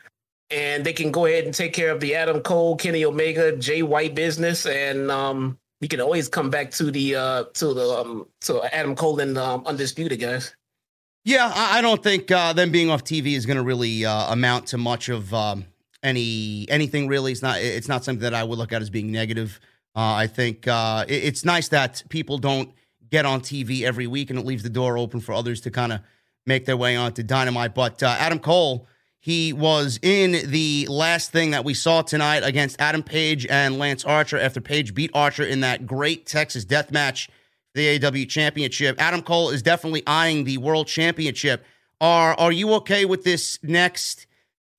and 0.50 0.86
they 0.86 0.92
can 0.92 1.14
go 1.14 1.28
ahead 1.28 1.46
and 1.46 1.54
take 1.54 1.72
care 1.72 1.92
of 1.92 2.02
the 2.02 2.14
Adam 2.14 2.42
Cole, 2.42 2.76
Kenny 2.76 3.06
Omega, 3.06 3.56
Jay 3.56 3.82
White 3.82 4.14
business, 4.14 4.66
and 4.66 5.10
um, 5.10 5.58
we 5.80 5.88
can 5.88 6.02
always 6.02 6.28
come 6.28 6.50
back 6.50 6.72
to 6.72 6.92
the 6.92 7.16
uh, 7.16 7.44
to 7.54 7.74
the 7.74 7.88
um, 7.88 8.28
to 8.42 8.62
Adam 8.76 8.98
Cole 8.98 9.22
and 9.22 9.38
um, 9.38 9.64
Undisputed 9.66 10.20
guys. 10.20 10.54
Yeah, 11.24 11.50
I, 11.56 11.78
I 11.78 11.82
don't 11.82 12.04
think 12.04 12.30
uh, 12.32 12.52
them 12.52 12.70
being 12.70 12.90
off 12.90 13.06
TV 13.06 13.38
is 13.38 13.46
going 13.46 13.56
to 13.56 13.64
really 13.64 14.04
uh, 14.04 14.34
amount 14.34 14.68
to 14.68 14.78
much 14.78 15.08
of 15.08 15.34
um, 15.34 15.68
any 16.04 16.66
anything. 16.70 17.08
Really, 17.08 17.32
it's 17.32 17.42
not. 17.42 17.60
It's 17.62 17.88
not 17.88 18.04
something 18.04 18.22
that 18.22 18.34
I 18.34 18.44
would 18.44 18.60
look 18.60 18.74
at 18.74 18.82
as 18.82 18.90
being 18.90 19.12
negative. 19.12 19.60
Uh, 19.96 20.14
I 20.14 20.28
think 20.28 20.68
uh, 20.68 21.06
it, 21.08 21.24
it's 21.24 21.46
nice 21.46 21.70
that 21.70 22.04
people 22.10 22.38
don't 22.38 22.72
get 23.10 23.26
on 23.26 23.42
TV 23.42 23.84
every 23.84 24.08
week, 24.08 24.30
and 24.30 24.38
it 24.38 24.46
leaves 24.46 24.64
the 24.64 24.70
door 24.70 24.98
open 24.98 25.22
for 25.22 25.34
others 25.34 25.62
to 25.62 25.72
kind 25.72 25.94
of 25.94 26.02
make 26.46 26.66
their 26.66 26.78
way 26.78 26.96
onto 26.96 27.24
Dynamite. 27.24 27.74
But 27.74 28.04
uh, 28.04 28.16
Adam 28.20 28.40
Cole, 28.40 28.88
he 29.20 29.54
was 29.54 30.00
in 30.02 30.50
the 30.50 30.88
last 30.90 31.32
thing 31.32 31.52
that 31.52 31.64
we 31.64 31.74
saw 31.74 32.02
tonight 32.02 32.44
against 32.44 32.82
Adam 32.82 33.04
Page 33.04 33.46
and 33.46 33.80
Lance 33.80 34.04
Archer 34.04 34.38
after 34.38 34.60
Page 34.60 34.94
beat 34.94 35.12
Archer 35.14 35.44
in 35.44 35.62
that 35.62 35.86
great 35.86 36.26
Texas 36.26 36.66
death 36.66 36.92
match, 36.92 37.30
the 37.74 38.04
AW 38.04 38.26
Championship. 38.26 38.96
Adam 39.00 39.22
Cole 39.22 39.52
is 39.52 39.62
definitely 39.62 40.04
eyeing 40.06 40.44
the 40.44 40.58
World 40.58 40.88
Championship. 40.88 41.64
Are 42.02 42.34
are 42.38 42.52
you 42.52 42.74
okay 42.74 43.06
with 43.06 43.24
this 43.24 43.60
next? 43.64 44.28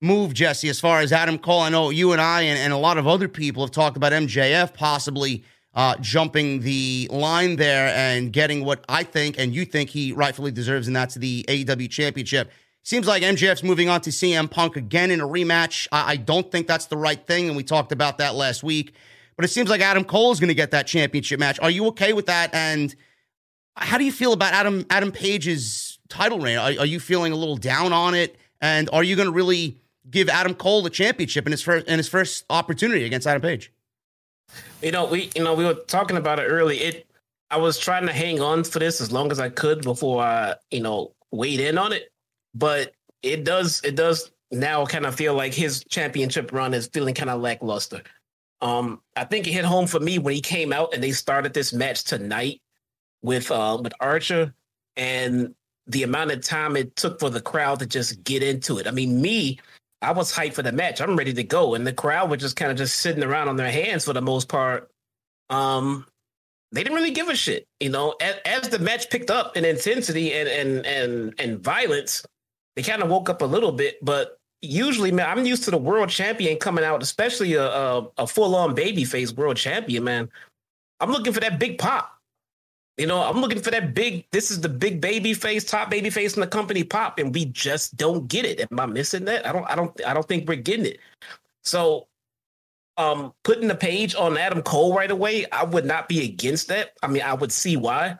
Move, 0.04 0.34
Jesse, 0.34 0.68
as 0.68 0.78
far 0.78 1.00
as 1.00 1.12
Adam 1.12 1.38
Cole. 1.38 1.60
I 1.60 1.70
know 1.70 1.90
you 1.90 2.12
and 2.12 2.20
I 2.20 2.42
and, 2.42 2.58
and 2.58 2.72
a 2.72 2.76
lot 2.76 2.98
of 2.98 3.06
other 3.06 3.28
people 3.28 3.64
have 3.64 3.72
talked 3.72 3.96
about 3.96 4.12
MJF 4.12 4.74
possibly 4.74 5.42
uh, 5.74 5.96
jumping 6.00 6.60
the 6.60 7.08
line 7.10 7.56
there 7.56 7.88
and 7.88 8.32
getting 8.32 8.64
what 8.64 8.84
I 8.88 9.02
think 9.02 9.38
and 9.38 9.54
you 9.54 9.64
think 9.64 9.90
he 9.90 10.12
rightfully 10.12 10.52
deserves, 10.52 10.86
and 10.86 10.94
that's 10.94 11.14
the 11.16 11.44
AEW 11.48 11.90
championship. 11.90 12.52
Seems 12.84 13.06
like 13.06 13.22
MJF's 13.22 13.62
moving 13.62 13.88
on 13.88 14.02
to 14.02 14.10
CM 14.10 14.50
Punk 14.50 14.76
again 14.76 15.10
in 15.10 15.20
a 15.20 15.26
rematch. 15.26 15.88
I, 15.90 16.12
I 16.12 16.16
don't 16.16 16.52
think 16.52 16.66
that's 16.66 16.86
the 16.86 16.98
right 16.98 17.26
thing, 17.26 17.48
and 17.48 17.56
we 17.56 17.64
talked 17.64 17.92
about 17.92 18.18
that 18.18 18.34
last 18.34 18.62
week. 18.62 18.94
But 19.36 19.44
it 19.44 19.48
seems 19.48 19.68
like 19.68 19.80
Adam 19.80 20.04
Cole 20.04 20.30
is 20.32 20.38
going 20.38 20.48
to 20.48 20.54
get 20.54 20.70
that 20.72 20.86
championship 20.86 21.40
match. 21.40 21.58
Are 21.60 21.70
you 21.70 21.86
okay 21.86 22.12
with 22.12 22.26
that? 22.26 22.54
And 22.54 22.94
how 23.74 23.98
do 23.98 24.04
you 24.04 24.12
feel 24.12 24.32
about 24.32 24.52
Adam 24.52 24.86
Adam 24.90 25.10
Page's 25.10 25.98
title 26.08 26.38
reign? 26.38 26.58
Are, 26.58 26.72
are 26.80 26.86
you 26.86 27.00
feeling 27.00 27.32
a 27.32 27.36
little 27.36 27.56
down 27.56 27.92
on 27.92 28.14
it? 28.14 28.36
And 28.60 28.88
are 28.92 29.02
you 29.02 29.16
going 29.16 29.26
to 29.26 29.32
really 29.32 29.78
give 30.10 30.28
Adam 30.28 30.54
Cole 30.54 30.82
the 30.82 30.90
championship 30.90 31.46
in 31.46 31.52
his 31.52 31.62
first 31.62 31.86
in 31.86 31.98
his 31.98 32.08
first 32.08 32.44
opportunity 32.50 33.04
against 33.04 33.26
Adam 33.26 33.42
Page. 33.42 33.72
You 34.82 34.92
know, 34.92 35.06
we 35.06 35.30
you 35.34 35.42
know 35.42 35.54
we 35.54 35.64
were 35.64 35.74
talking 35.74 36.16
about 36.16 36.38
it 36.38 36.44
early. 36.44 36.78
It 36.78 37.06
I 37.50 37.56
was 37.56 37.78
trying 37.78 38.06
to 38.06 38.12
hang 38.12 38.40
on 38.40 38.64
for 38.64 38.78
this 38.78 39.00
as 39.00 39.12
long 39.12 39.30
as 39.30 39.38
I 39.40 39.48
could 39.48 39.82
before 39.82 40.22
I 40.22 40.54
you 40.70 40.80
know 40.80 41.12
weighed 41.30 41.60
in 41.60 41.78
on 41.78 41.92
it, 41.92 42.12
but 42.54 42.92
it 43.22 43.44
does 43.44 43.80
it 43.84 43.96
does 43.96 44.30
now 44.50 44.84
kind 44.86 45.06
of 45.06 45.14
feel 45.14 45.34
like 45.34 45.54
his 45.54 45.84
championship 45.88 46.52
run 46.52 46.74
is 46.74 46.88
feeling 46.88 47.14
kind 47.14 47.30
of 47.30 47.40
lackluster. 47.40 48.02
Um, 48.60 49.00
I 49.16 49.24
think 49.24 49.46
it 49.46 49.52
hit 49.52 49.64
home 49.64 49.86
for 49.86 50.00
me 50.00 50.18
when 50.18 50.34
he 50.34 50.40
came 50.40 50.72
out 50.72 50.94
and 50.94 51.02
they 51.02 51.12
started 51.12 51.52
this 51.52 51.72
match 51.72 52.04
tonight 52.04 52.60
with 53.22 53.50
uh, 53.50 53.78
with 53.82 53.92
Archer 54.00 54.54
and 54.96 55.54
the 55.86 56.02
amount 56.02 56.30
of 56.30 56.42
time 56.42 56.76
it 56.76 56.96
took 56.96 57.20
for 57.20 57.30
the 57.30 57.40
crowd 57.40 57.78
to 57.80 57.86
just 57.86 58.22
get 58.24 58.42
into 58.42 58.78
it. 58.78 58.86
I 58.86 58.90
mean, 58.90 59.20
me, 59.20 59.58
I 60.04 60.12
was 60.12 60.32
hyped 60.32 60.54
for 60.54 60.62
the 60.62 60.72
match. 60.72 61.00
I'm 61.00 61.16
ready 61.16 61.32
to 61.32 61.44
go, 61.44 61.74
and 61.74 61.86
the 61.86 61.92
crowd 61.92 62.30
was 62.30 62.40
just 62.40 62.56
kind 62.56 62.70
of 62.70 62.76
just 62.76 62.98
sitting 62.98 63.24
around 63.24 63.48
on 63.48 63.56
their 63.56 63.70
hands 63.70 64.04
for 64.04 64.12
the 64.12 64.22
most 64.22 64.48
part. 64.48 64.90
Um, 65.50 66.06
they 66.72 66.82
didn't 66.82 66.96
really 66.96 67.10
give 67.12 67.28
a 67.28 67.36
shit, 67.36 67.66
you 67.80 67.88
know. 67.88 68.14
As, 68.20 68.36
as 68.44 68.68
the 68.68 68.78
match 68.78 69.08
picked 69.10 69.30
up 69.30 69.56
in 69.56 69.64
intensity 69.64 70.32
and 70.34 70.48
and 70.48 70.86
and 70.86 71.34
and 71.38 71.60
violence, 71.60 72.24
they 72.76 72.82
kind 72.82 73.02
of 73.02 73.08
woke 73.08 73.30
up 73.30 73.42
a 73.42 73.46
little 73.46 73.72
bit. 73.72 74.04
But 74.04 74.38
usually, 74.60 75.12
man, 75.12 75.28
I'm 75.28 75.46
used 75.46 75.64
to 75.64 75.70
the 75.70 75.78
world 75.78 76.10
champion 76.10 76.58
coming 76.58 76.84
out, 76.84 77.02
especially 77.02 77.54
a 77.54 77.64
a, 77.64 78.08
a 78.18 78.26
full 78.26 78.54
on 78.54 78.76
babyface 78.76 79.34
world 79.36 79.56
champion. 79.56 80.04
Man, 80.04 80.28
I'm 81.00 81.10
looking 81.10 81.32
for 81.32 81.40
that 81.40 81.58
big 81.58 81.78
pop. 81.78 82.13
You 82.96 83.08
know, 83.08 83.22
I'm 83.22 83.40
looking 83.40 83.60
for 83.60 83.72
that 83.72 83.92
big. 83.92 84.24
This 84.30 84.52
is 84.52 84.60
the 84.60 84.68
big 84.68 85.00
baby 85.00 85.34
face, 85.34 85.64
top 85.64 85.90
baby 85.90 86.10
face 86.10 86.36
in 86.36 86.40
the 86.40 86.46
company 86.46 86.84
pop, 86.84 87.18
and 87.18 87.34
we 87.34 87.46
just 87.46 87.96
don't 87.96 88.28
get 88.28 88.44
it. 88.44 88.60
Am 88.70 88.78
I 88.78 88.86
missing 88.86 89.24
that? 89.24 89.44
I 89.46 89.52
don't. 89.52 89.64
I 89.64 89.74
don't. 89.74 90.06
I 90.06 90.14
don't 90.14 90.26
think 90.26 90.48
we're 90.48 90.56
getting 90.56 90.86
it. 90.86 91.00
So, 91.64 92.06
um, 92.96 93.32
putting 93.42 93.66
the 93.66 93.74
page 93.74 94.14
on 94.14 94.38
Adam 94.38 94.62
Cole 94.62 94.94
right 94.94 95.10
away, 95.10 95.44
I 95.50 95.64
would 95.64 95.84
not 95.84 96.08
be 96.08 96.24
against 96.24 96.68
that. 96.68 96.92
I 97.02 97.08
mean, 97.08 97.22
I 97.22 97.34
would 97.34 97.50
see 97.50 97.76
why, 97.76 98.16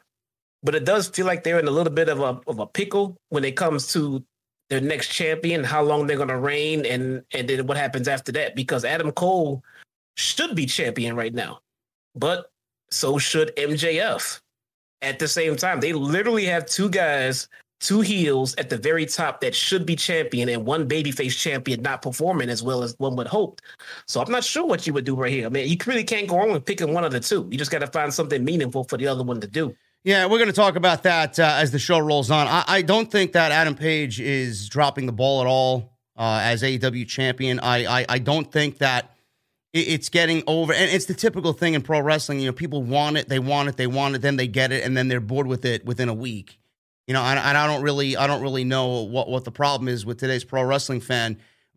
but 0.64 0.74
it 0.74 0.84
does 0.84 1.08
feel 1.08 1.26
like 1.26 1.44
they're 1.44 1.60
in 1.60 1.68
a 1.68 1.72
little 1.72 1.92
bit 1.92 2.08
of 2.08 2.20
a 2.20 2.40
of 2.48 2.58
a 2.58 2.66
pickle 2.66 3.16
when 3.28 3.44
it 3.44 3.56
comes 3.56 3.92
to 3.92 4.24
their 4.70 4.80
next 4.80 5.08
champion, 5.08 5.62
how 5.62 5.84
long 5.84 6.08
they're 6.08 6.16
going 6.16 6.28
to 6.30 6.38
reign, 6.38 6.84
and 6.84 7.22
and 7.32 7.48
then 7.48 7.68
what 7.68 7.76
happens 7.76 8.08
after 8.08 8.32
that. 8.32 8.56
Because 8.56 8.84
Adam 8.84 9.12
Cole 9.12 9.62
should 10.16 10.56
be 10.56 10.66
champion 10.66 11.14
right 11.14 11.32
now, 11.32 11.60
but 12.16 12.50
so 12.90 13.18
should 13.18 13.54
MJF 13.56 14.40
at 15.04 15.18
the 15.18 15.28
same 15.28 15.56
time. 15.56 15.80
They 15.80 15.92
literally 15.92 16.44
have 16.46 16.66
two 16.66 16.88
guys, 16.88 17.48
two 17.80 18.00
heels 18.00 18.54
at 18.56 18.70
the 18.70 18.78
very 18.78 19.06
top 19.06 19.40
that 19.40 19.54
should 19.54 19.86
be 19.86 19.96
champion, 19.96 20.48
and 20.48 20.64
one 20.64 20.88
babyface 20.88 21.38
champion 21.38 21.82
not 21.82 22.02
performing 22.02 22.48
as 22.48 22.62
well 22.62 22.82
as 22.82 22.94
one 22.98 23.16
would 23.16 23.26
hope. 23.26 23.60
So 24.06 24.20
I'm 24.20 24.30
not 24.30 24.44
sure 24.44 24.66
what 24.66 24.86
you 24.86 24.92
would 24.94 25.04
do 25.04 25.14
right 25.14 25.32
here. 25.32 25.46
I 25.46 25.48
mean, 25.50 25.68
you 25.68 25.76
really 25.86 26.04
can't 26.04 26.26
go 26.26 26.38
wrong 26.38 26.52
with 26.52 26.64
picking 26.64 26.92
one 26.92 27.04
of 27.04 27.12
the 27.12 27.20
two. 27.20 27.48
You 27.50 27.58
just 27.58 27.70
got 27.70 27.80
to 27.80 27.86
find 27.88 28.12
something 28.12 28.44
meaningful 28.44 28.84
for 28.84 28.96
the 28.96 29.06
other 29.06 29.22
one 29.22 29.40
to 29.40 29.46
do. 29.46 29.74
Yeah, 30.04 30.26
we're 30.26 30.38
going 30.38 30.50
to 30.50 30.54
talk 30.54 30.76
about 30.76 31.02
that 31.04 31.38
uh, 31.38 31.56
as 31.58 31.70
the 31.70 31.78
show 31.78 31.98
rolls 31.98 32.30
on. 32.30 32.46
I, 32.46 32.64
I, 32.66 32.82
don't 32.82 33.10
think 33.10 33.32
that 33.32 33.52
Adam 33.52 33.74
Page 33.74 34.20
is 34.20 34.68
dropping 34.68 35.06
the 35.06 35.12
ball 35.12 35.40
at 35.40 35.46
all 35.46 35.94
uh, 36.14 36.40
as 36.42 36.62
AEW 36.62 37.08
champion. 37.08 37.58
I, 37.60 38.00
I, 38.00 38.06
I 38.10 38.18
don't 38.18 38.52
think 38.52 38.78
that 38.78 39.13
it's 39.74 40.08
getting 40.08 40.42
over. 40.46 40.72
And 40.72 40.90
it's 40.90 41.06
the 41.06 41.14
typical 41.14 41.52
thing 41.52 41.74
in 41.74 41.82
pro 41.82 42.00
wrestling 42.00 42.40
you 42.40 42.46
know 42.46 42.52
people 42.52 42.82
want 42.82 43.16
it 43.16 43.28
they 43.28 43.38
want 43.38 43.68
it 43.68 43.76
they 43.76 43.86
want 43.86 44.14
it 44.14 44.22
then 44.22 44.36
they 44.36 44.46
get 44.46 44.72
it 44.72 44.84
and 44.84 44.96
then 44.96 45.08
they're 45.08 45.20
bored 45.20 45.46
with 45.46 45.64
it 45.64 45.84
within 45.84 46.08
a 46.08 46.14
week. 46.14 46.58
You 47.06 47.12
know 47.12 47.22
and, 47.22 47.38
and 47.38 47.58
i 47.58 47.66
don't 47.66 47.82
really 47.82 48.16
i 48.16 48.26
don't 48.26 48.40
really 48.40 48.64
know 48.64 49.02
what 49.02 49.28
what 49.28 49.44
the 49.44 49.50
problem 49.50 49.88
is 49.88 50.06
with 50.06 50.18
today's 50.18 50.42
pro 50.42 50.62
wrestling 50.62 51.02
fan 51.02 51.36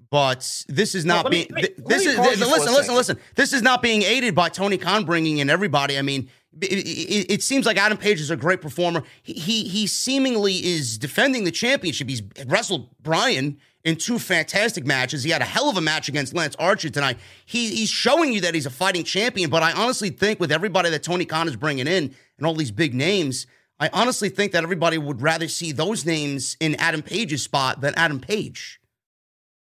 but 0.10 0.64
this 0.70 0.96
is 0.96 1.04
not 1.04 1.30
being 1.30 1.48
this 1.50 2.06
is 2.06 2.16
this, 2.16 2.40
listen 2.40 2.74
listen 2.74 2.96
listen. 2.96 3.20
This 3.36 3.52
is 3.52 3.62
not 3.62 3.82
being 3.82 4.04
aided 4.04 4.36
by 4.36 4.48
tony 4.48 4.78
khan 4.78 5.04
bringing 5.04 5.40
in 5.40 5.50
everybody. 5.50 5.98
I 5.98 6.02
mean 6.02 6.30
it, 6.62 6.88
it, 6.88 7.32
it, 7.34 7.44
seems 7.44 7.66
like 7.66 7.78
Adam 7.78 7.98
Page 7.98 8.20
is 8.20 8.32
a 8.32 8.36
great 8.36 8.62
performer. 8.62 9.04
He, 9.22 9.34
he 9.34 9.64
he 9.66 9.86
seemingly 9.86 10.54
is 10.54 10.98
defending 10.98 11.44
the 11.44 11.52
championship. 11.52 12.10
He's 12.10 12.24
wrestled 12.48 12.90
Bryan 13.04 13.60
in 13.88 13.96
two 13.96 14.20
fantastic 14.20 14.86
matches. 14.86 15.24
He 15.24 15.30
had 15.30 15.42
a 15.42 15.46
hell 15.46 15.70
of 15.70 15.78
a 15.78 15.82
match 15.82 16.10
against 16.10 16.34
Lance 16.34 16.58
Archer 16.60 16.90
tonight. 16.90 17.18
He, 17.46 17.74
he's 17.74 17.90
showing 17.90 18.34
you 18.34 18.42
that 18.42 18.54
he's 18.54 18.66
a 18.66 18.70
fighting 18.70 19.06
champion, 19.06 19.50
but 19.50 19.64
I 19.64 19.72
honestly 19.72 20.10
think 20.10 20.42
with 20.42 20.52
everybody 20.52 20.90
that 20.90 21.04
Tony 21.04 21.24
Khan 21.24 21.48
is 21.48 21.56
bringing 21.56 21.88
in 21.88 22.14
and 22.38 22.46
all 22.46 22.54
these 22.54 22.70
big 22.70 22.94
names, 22.94 23.48
I 23.80 23.90
honestly 23.94 24.28
think 24.28 24.52
that 24.52 24.64
everybody 24.64 24.98
would 24.98 25.22
rather 25.22 25.48
see 25.48 25.72
those 25.72 26.06
names 26.06 26.58
in 26.60 26.76
Adam 26.76 27.02
Page's 27.02 27.44
spot 27.44 27.80
than 27.80 27.94
Adam 27.96 28.20
Page. 28.20 28.82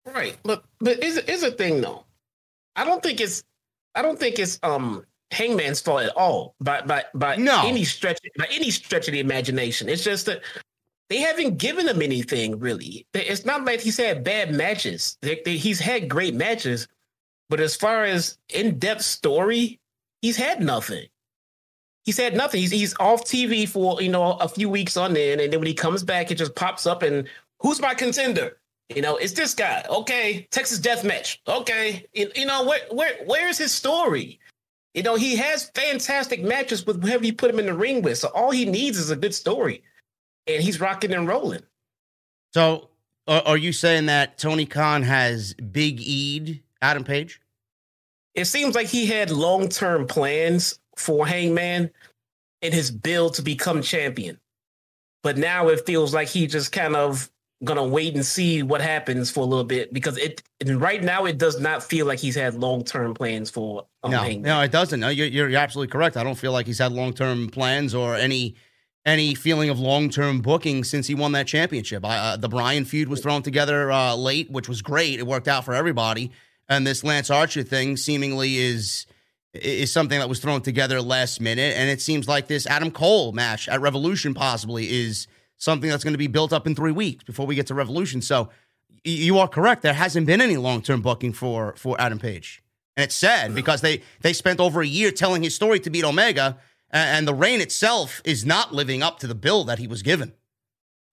Right. 0.05 0.37
But 0.43 0.65
but 0.81 1.05
is 1.05 1.19
is 1.19 1.45
a 1.45 1.53
thing 1.53 1.81
though. 1.81 2.05
I 2.75 2.85
don't 2.85 3.03
think 3.03 3.21
it's 3.21 3.45
I 3.95 4.03
don't 4.03 4.19
think 4.19 4.41
it's 4.41 4.59
um 4.65 5.05
Hangman's 5.31 5.81
fault 5.81 6.03
at 6.03 6.17
all 6.17 6.57
by 6.61 6.81
by 6.81 7.05
by 7.15 7.37
no. 7.37 7.63
any 7.65 7.85
stretch 7.85 8.19
by 8.37 8.49
any 8.51 8.73
stretch 8.73 9.07
of 9.07 9.13
the 9.13 9.21
imagination. 9.21 9.89
It's 9.89 10.03
just 10.03 10.27
that 10.27 10.41
they 11.11 11.19
haven't 11.19 11.59
given 11.59 11.89
him 11.89 12.01
anything 12.01 12.59
really. 12.61 13.05
It's 13.13 13.45
not 13.45 13.65
like 13.65 13.81
he's 13.81 13.97
had 13.97 14.23
bad 14.23 14.55
matches. 14.55 15.19
He's 15.45 15.81
had 15.81 16.09
great 16.09 16.35
matches, 16.35 16.87
but 17.51 17.59
as 17.59 17.75
far 17.75 18.05
as 18.05 18.39
in-depth 18.49 19.03
story, 19.03 19.81
he's 20.23 20.37
had 20.37 20.63
nothing. 20.63 21.07
He's 22.05 22.17
had 22.17 22.37
nothing. 22.37 22.61
He's 22.61 22.71
he's 22.71 22.95
off 22.99 23.25
TV 23.25 23.69
for 23.69 24.01
you 24.01 24.09
know 24.09 24.35
a 24.35 24.49
few 24.49 24.71
weeks 24.71 24.97
on 24.97 25.17
end, 25.17 25.41
and 25.41 25.53
then 25.53 25.61
when 25.61 25.67
he 25.67 25.75
comes 25.75 26.03
back, 26.05 26.31
it 26.31 26.37
just 26.37 26.55
pops 26.55 26.87
up 26.87 27.03
and 27.03 27.29
who's 27.59 27.81
my 27.81 27.93
contender? 27.93 28.59
You 28.89 29.03
know, 29.03 29.17
it's 29.17 29.35
this 29.35 29.53
guy. 29.53 29.85
Okay, 29.91 30.49
Texas 30.51 30.79
Death 30.79 31.05
Match. 31.05 31.43
Okay, 31.47 32.07
you, 32.15 32.31
you 32.37 32.47
know 32.47 32.65
where 32.65 32.81
where 32.93 33.15
where's 33.27 33.59
his 33.59 33.73
story? 33.73 34.39
You 34.95 35.03
know, 35.03 35.17
he 35.17 35.37
has 35.37 35.71
fantastic 35.75 36.43
matches 36.43 36.87
with 36.87 37.03
whoever 37.03 37.25
you 37.25 37.33
put 37.33 37.51
him 37.51 37.59
in 37.59 37.67
the 37.67 37.75
ring 37.75 38.01
with. 38.01 38.19
So 38.19 38.29
all 38.29 38.51
he 38.51 38.65
needs 38.65 38.97
is 38.97 39.11
a 39.11 39.17
good 39.17 39.35
story 39.35 39.83
and 40.47 40.63
he's 40.63 40.81
rocking 40.81 41.13
and 41.13 41.29
rolling. 41.29 41.63
So, 42.53 42.89
are 43.29 43.57
you 43.57 43.73
saying 43.73 44.07
that 44.07 44.39
Tony 44.39 44.67
Khan 44.67 45.03
has 45.03 45.55
big 45.55 46.01
E'd 46.01 46.63
Adam 46.83 47.05
Page? 47.05 47.41
It 48.35 48.47
seems 48.47 48.75
like 48.75 48.89
he 48.89 49.07
had 49.07 49.31
long 49.31 49.69
term 49.69 50.07
plans 50.07 50.79
for 50.97 51.27
Hangman 51.27 51.91
in 52.63 52.73
his 52.73 52.91
build 52.91 53.35
to 53.35 53.43
become 53.43 53.83
champion. 53.83 54.39
But 55.23 55.37
now 55.37 55.69
it 55.69 55.87
feels 55.87 56.15
like 56.15 56.29
he 56.29 56.47
just 56.47 56.73
kind 56.73 56.97
of 56.97 57.31
gonna 57.63 57.85
wait 57.85 58.15
and 58.15 58.25
see 58.25 58.63
what 58.63 58.81
happens 58.81 59.31
for 59.31 59.41
a 59.41 59.45
little 59.45 59.65
bit 59.65 59.93
because 59.93 60.17
it 60.17 60.43
right 60.67 61.03
now 61.03 61.27
it 61.27 61.37
does 61.37 61.61
not 61.61 61.83
feel 61.83 62.07
like 62.07 62.19
he's 62.19 62.35
had 62.35 62.55
long 62.55 62.83
term 62.83 63.13
plans 63.13 63.51
for 63.51 63.85
um, 64.03 64.11
no 64.11 64.21
Hangman. 64.21 64.43
no 64.43 64.61
it 64.63 64.73
doesn't 64.73 64.99
no 64.99 65.11
you're, 65.11 65.27
you're 65.27 65.59
absolutely 65.59 65.93
correct 65.93 66.17
I 66.17 66.25
don't 66.25 66.39
feel 66.39 66.53
like 66.53 66.65
he's 66.65 66.79
had 66.79 66.91
long 66.93 67.13
term 67.13 67.51
plans 67.51 67.95
or 67.95 68.15
any 68.15 68.55
any 69.07 69.35
feeling 69.35 69.71
of 69.71 69.81
long 69.81 70.11
term 70.11 70.41
booking 70.41 70.85
since 70.85 71.07
he 71.07 71.15
won 71.15 71.33
that 71.33 71.47
championship. 71.47 72.03
uh, 72.05 72.37
the 72.37 72.49
Bryan 72.49 72.85
feud 72.85 73.09
was 73.09 73.21
thrown 73.21 73.43
together 73.43 73.91
uh, 73.91 74.15
late, 74.15 74.51
which 74.51 74.69
was 74.69 74.83
great. 74.83 75.19
It 75.19 75.27
worked 75.27 75.49
out 75.49 75.65
for 75.65 75.75
everybody. 75.75 76.31
And 76.69 76.87
this 76.87 77.03
Lance 77.03 77.31
Archer 77.31 77.63
thing 77.63 77.97
seemingly 77.97 78.59
is 78.59 79.07
is 79.53 79.93
something 79.93 80.21
that 80.21 80.29
was 80.29 80.39
thrown 80.39 80.63
together 80.63 81.03
last 81.03 81.41
minute. 81.41 81.75
And 81.77 81.91
it 81.91 82.01
seems 82.01 82.29
like 82.29 82.47
this 82.47 82.67
Adam 82.69 82.93
Cole 82.93 83.33
match 83.33 83.69
at 83.69 83.81
Revolution 83.81 84.33
possibly 84.33 84.89
is 84.89 85.27
something 85.57 85.91
that's 85.91 86.05
going 86.05 86.15
to 86.15 86.19
be 86.19 86.29
built 86.29 86.53
up 86.53 86.69
in 86.69 86.77
three 86.77 86.93
weeks 86.93 87.25
before 87.25 87.47
we 87.47 87.57
get 87.57 87.67
to 87.67 87.75
Revolution. 87.75 88.23
So 88.23 88.51
you 89.03 89.39
are 89.39 89.49
correct. 89.49 89.83
There 89.83 89.95
hasn't 89.95 90.27
been 90.27 90.41
any 90.41 90.57
long 90.57 90.83
term 90.83 91.03
booking 91.03 91.33
for 91.33 91.75
for 91.77 92.01
Adam 92.01 92.19
Page. 92.19 92.63
And 92.97 93.05
it's 93.05 93.17
sad 93.17 93.55
because 93.55 93.81
they 93.81 94.03
they 94.21 94.33
spent 94.33 94.61
over 94.61 94.83
a 94.83 94.87
year 94.87 95.11
telling 95.11 95.43
his 95.43 95.55
story 95.55 95.81
to 95.81 95.91
beat 95.91 96.05
Omega 96.05 96.59
and 96.93 97.27
the 97.27 97.35
reign 97.35 97.61
itself 97.61 98.21
is 98.25 98.45
not 98.45 98.75
living 98.75 99.03
up 99.03 99.19
to 99.21 99.27
the 99.27 99.35
bill 99.35 99.65
that 99.65 99.79
he 99.79 99.87
was 99.87 100.03
given. 100.03 100.33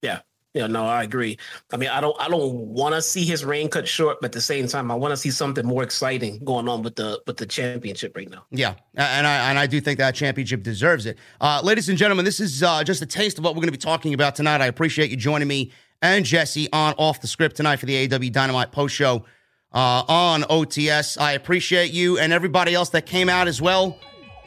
Yeah. 0.02 0.22
Yeah, 0.54 0.66
no, 0.66 0.86
I 0.86 1.04
agree. 1.04 1.38
I 1.72 1.78
mean, 1.78 1.90
I 1.90 2.02
don't 2.02 2.20
I 2.20 2.28
don't 2.30 2.52
want 2.52 2.96
to 2.96 3.02
see 3.02 3.24
his 3.26 3.46
reign 3.46 3.70
cut 3.70 3.88
short, 3.88 4.18
but 4.22 4.28
at 4.28 4.32
the 4.32 4.42
same 4.42 4.68
time, 4.68 4.90
I 4.90 4.96
want 4.96 5.12
to 5.12 5.18
see 5.18 5.30
something 5.30 5.64
more 5.64 5.84
exciting 5.84 6.40
going 6.44 6.68
on 6.68 6.82
with 6.82 6.96
the 6.96 7.22
with 7.28 7.38
the 7.38 7.46
championship 7.46 8.16
right 8.16 8.28
now. 8.28 8.44
Yeah, 8.50 8.74
and 8.96 9.28
I 9.28 9.52
and 9.52 9.60
I 9.60 9.68
do 9.68 9.80
think 9.80 10.00
that 10.00 10.16
championship 10.16 10.64
deserves 10.64 11.06
it. 11.06 11.20
Uh, 11.40 11.62
ladies 11.64 11.90
and 11.90 11.98
gentlemen, 11.98 12.26
this 12.26 12.40
is 12.40 12.64
uh, 12.64 12.84
just 12.84 13.04
a 13.04 13.06
taste 13.06 13.38
of 13.38 13.44
what 13.44 13.54
we're 13.54 13.62
going 13.62 13.68
to 13.68 13.72
be 13.74 13.78
talking 13.78 14.16
about 14.16 14.36
tonight. 14.36 14.62
I 14.62 14.66
appreciate 14.66 15.12
you 15.12 15.18
joining 15.18 15.48
me 15.48 15.72
and 16.02 16.26
Jesse 16.26 16.70
on 16.74 16.96
off 16.98 17.22
the 17.22 17.28
script 17.28 17.56
tonight 17.58 17.76
for 17.76 17.86
the 17.86 18.12
AW 18.12 18.30
Dynamite 18.32 18.72
post 18.72 18.96
show 18.96 19.26
uh, 19.74 20.04
on 20.08 20.42
OTS. 20.44 21.20
I 21.22 21.34
appreciate 21.34 21.92
you 21.92 22.18
and 22.18 22.34
everybody 22.34 22.74
else 22.74 22.90
that 22.90 23.06
came 23.06 23.30
out 23.30 23.48
as 23.48 23.62
well 23.62 24.00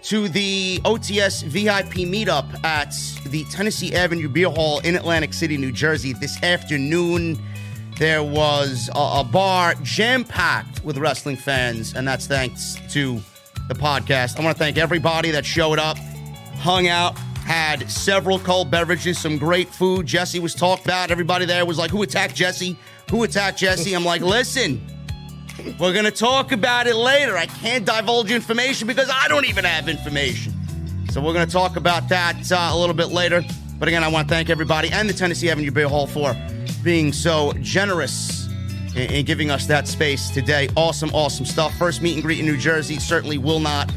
to 0.02 0.28
the 0.28 0.80
OTS 0.84 1.44
VIP 1.44 2.08
meetup 2.08 2.64
at 2.64 2.94
the 3.26 3.44
Tennessee 3.44 3.94
Avenue 3.94 4.28
Beer 4.28 4.48
Hall 4.48 4.80
in 4.80 4.96
Atlantic 4.96 5.34
City, 5.34 5.56
New 5.56 5.72
Jersey 5.72 6.12
this 6.14 6.42
afternoon. 6.42 7.38
There 7.98 8.22
was 8.22 8.88
a, 8.94 9.20
a 9.20 9.28
bar 9.30 9.74
jam 9.82 10.24
packed 10.24 10.82
with 10.84 10.96
wrestling 10.96 11.36
fans, 11.36 11.94
and 11.94 12.08
that's 12.08 12.26
thanks 12.26 12.78
to 12.92 13.20
the 13.68 13.74
podcast. 13.74 14.38
I 14.38 14.44
want 14.44 14.56
to 14.56 14.58
thank 14.58 14.78
everybody 14.78 15.30
that 15.32 15.44
showed 15.44 15.78
up, 15.78 15.98
hung 16.56 16.88
out, 16.88 17.18
had 17.44 17.90
several 17.90 18.38
cold 18.38 18.70
beverages, 18.70 19.18
some 19.18 19.36
great 19.36 19.68
food. 19.68 20.06
Jesse 20.06 20.40
was 20.40 20.54
talked 20.54 20.84
about. 20.84 21.10
Everybody 21.10 21.44
there 21.44 21.66
was 21.66 21.78
like, 21.78 21.90
Who 21.90 22.02
attacked 22.02 22.34
Jesse? 22.34 22.76
Who 23.10 23.22
attacked 23.24 23.58
Jesse? 23.58 23.92
I'm 23.94 24.04
like, 24.04 24.22
Listen. 24.22 24.80
We're 25.78 25.92
going 25.92 26.04
to 26.04 26.10
talk 26.10 26.52
about 26.52 26.86
it 26.86 26.96
later. 26.96 27.36
I 27.36 27.46
can't 27.46 27.84
divulge 27.84 28.30
information 28.30 28.86
because 28.86 29.10
I 29.12 29.28
don't 29.28 29.46
even 29.46 29.64
have 29.64 29.88
information. 29.88 30.52
So 31.10 31.20
we're 31.20 31.32
going 31.32 31.46
to 31.46 31.52
talk 31.52 31.76
about 31.76 32.08
that 32.08 32.50
uh, 32.52 32.70
a 32.72 32.78
little 32.78 32.94
bit 32.94 33.08
later. 33.08 33.42
But 33.78 33.88
again, 33.88 34.04
I 34.04 34.08
want 34.08 34.28
to 34.28 34.34
thank 34.34 34.50
everybody 34.50 34.90
and 34.92 35.08
the 35.08 35.12
Tennessee 35.12 35.50
Avenue 35.50 35.70
Beer 35.70 35.88
Hall 35.88 36.06
for 36.06 36.36
being 36.82 37.12
so 37.12 37.52
generous 37.60 38.48
in, 38.94 39.10
in 39.10 39.24
giving 39.24 39.50
us 39.50 39.66
that 39.66 39.88
space 39.88 40.30
today. 40.30 40.68
Awesome, 40.76 41.10
awesome 41.14 41.46
stuff. 41.46 41.76
First 41.76 42.02
meet 42.02 42.14
and 42.14 42.22
greet 42.22 42.40
in 42.40 42.46
New 42.46 42.56
Jersey 42.56 42.98
certainly 42.98 43.38
will 43.38 43.60
not 43.60 43.92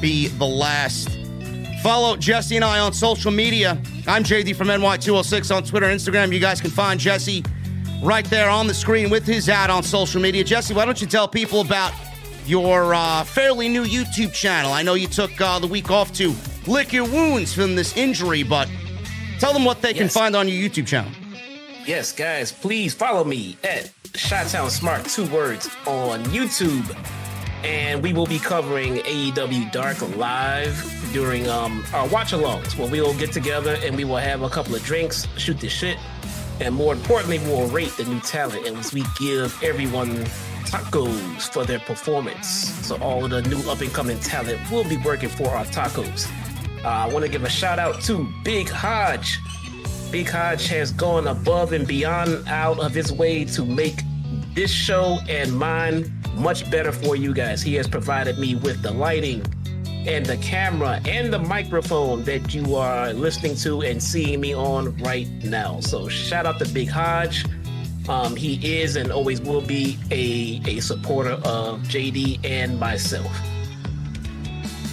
be 0.00 0.28
the 0.28 0.46
last. 0.46 1.10
Follow 1.82 2.16
Jesse 2.16 2.56
and 2.56 2.64
I 2.64 2.80
on 2.80 2.92
social 2.92 3.30
media. 3.30 3.80
I'm 4.06 4.24
JD 4.24 4.56
from 4.56 4.68
NY206 4.68 5.54
on 5.54 5.62
Twitter 5.62 5.86
and 5.86 6.00
Instagram. 6.00 6.32
You 6.32 6.40
guys 6.40 6.60
can 6.60 6.70
find 6.70 6.98
Jesse 6.98 7.44
right 8.06 8.24
there 8.26 8.48
on 8.48 8.68
the 8.68 8.74
screen 8.74 9.10
with 9.10 9.26
his 9.26 9.48
ad 9.48 9.68
on 9.68 9.82
social 9.82 10.22
media. 10.22 10.44
Jesse, 10.44 10.72
why 10.72 10.84
don't 10.84 11.00
you 11.00 11.08
tell 11.08 11.26
people 11.26 11.60
about 11.60 11.92
your 12.46 12.94
uh, 12.94 13.24
fairly 13.24 13.68
new 13.68 13.82
YouTube 13.82 14.32
channel? 14.32 14.72
I 14.72 14.82
know 14.82 14.94
you 14.94 15.08
took 15.08 15.40
uh, 15.40 15.58
the 15.58 15.66
week 15.66 15.90
off 15.90 16.12
to 16.14 16.32
lick 16.68 16.92
your 16.92 17.04
wounds 17.04 17.52
from 17.52 17.74
this 17.74 17.96
injury, 17.96 18.44
but 18.44 18.70
tell 19.40 19.52
them 19.52 19.64
what 19.64 19.82
they 19.82 19.88
yes. 19.88 19.98
can 19.98 20.08
find 20.08 20.36
on 20.36 20.46
your 20.46 20.56
YouTube 20.56 20.86
channel. 20.86 21.10
Yes, 21.84 22.12
guys, 22.12 22.52
please 22.52 22.94
follow 22.94 23.24
me 23.24 23.56
at 23.64 23.92
Chi-Town 24.12 24.70
Smart, 24.70 25.04
two 25.06 25.26
words, 25.26 25.68
on 25.86 26.22
YouTube. 26.26 26.96
and 27.64 28.00
we 28.02 28.12
will 28.12 28.26
be 28.26 28.38
covering 28.38 28.98
AEW 28.98 29.72
Dark 29.72 30.00
live 30.16 31.08
during 31.12 31.48
um, 31.48 31.84
our 31.92 32.06
watch 32.08 32.32
alongs 32.32 32.78
where 32.78 32.88
we 32.88 33.00
will 33.00 33.14
get 33.14 33.32
together 33.32 33.76
and 33.82 33.96
we 33.96 34.04
will 34.04 34.16
have 34.16 34.42
a 34.42 34.48
couple 34.48 34.76
of 34.76 34.82
drinks, 34.84 35.26
shoot 35.36 35.58
the 35.58 35.68
shit, 35.68 35.98
and 36.60 36.74
more 36.74 36.92
importantly, 36.94 37.38
we 37.38 37.48
will 37.48 37.68
rate 37.68 37.94
the 37.96 38.04
new 38.04 38.20
talent 38.20 38.66
and 38.66 38.76
we 38.92 39.04
give 39.18 39.62
everyone 39.62 40.08
tacos 40.64 41.52
for 41.52 41.64
their 41.64 41.78
performance. 41.80 42.70
So 42.86 42.96
all 42.98 43.24
of 43.24 43.30
the 43.30 43.42
new 43.42 43.58
up 43.70 43.80
and 43.80 43.92
coming 43.92 44.18
talent 44.20 44.58
will 44.70 44.88
be 44.88 44.96
working 44.98 45.28
for 45.28 45.48
our 45.48 45.64
tacos. 45.66 46.30
Uh, 46.84 46.88
I 46.88 47.08
want 47.08 47.24
to 47.24 47.30
give 47.30 47.44
a 47.44 47.48
shout 47.48 47.78
out 47.78 48.00
to 48.02 48.26
Big 48.42 48.68
Hodge. 48.68 49.38
Big 50.10 50.28
Hodge 50.28 50.66
has 50.68 50.92
gone 50.92 51.26
above 51.26 51.72
and 51.72 51.86
beyond 51.86 52.46
out 52.48 52.78
of 52.78 52.94
his 52.94 53.12
way 53.12 53.44
to 53.44 53.64
make 53.64 54.00
this 54.54 54.70
show 54.70 55.18
and 55.28 55.56
mine 55.56 56.12
much 56.36 56.70
better 56.70 56.92
for 56.92 57.16
you 57.16 57.34
guys. 57.34 57.60
He 57.62 57.74
has 57.74 57.86
provided 57.86 58.38
me 58.38 58.54
with 58.54 58.82
the 58.82 58.90
lighting 58.90 59.44
and 60.06 60.24
the 60.24 60.36
camera 60.36 61.00
and 61.04 61.32
the 61.32 61.38
microphone 61.38 62.22
that 62.24 62.54
you 62.54 62.76
are 62.76 63.12
listening 63.12 63.56
to 63.56 63.82
and 63.82 64.02
seeing 64.02 64.40
me 64.40 64.54
on 64.54 64.96
right 64.98 65.28
now. 65.42 65.80
So 65.80 66.08
shout 66.08 66.46
out 66.46 66.58
to 66.60 66.68
Big 66.68 66.88
Hodge. 66.88 67.44
Um, 68.08 68.36
he 68.36 68.80
is 68.80 68.94
and 68.94 69.10
always 69.10 69.40
will 69.40 69.60
be 69.60 69.98
a, 70.12 70.60
a 70.70 70.80
supporter 70.80 71.32
of 71.44 71.80
JD 71.82 72.44
and 72.44 72.78
myself. 72.78 73.36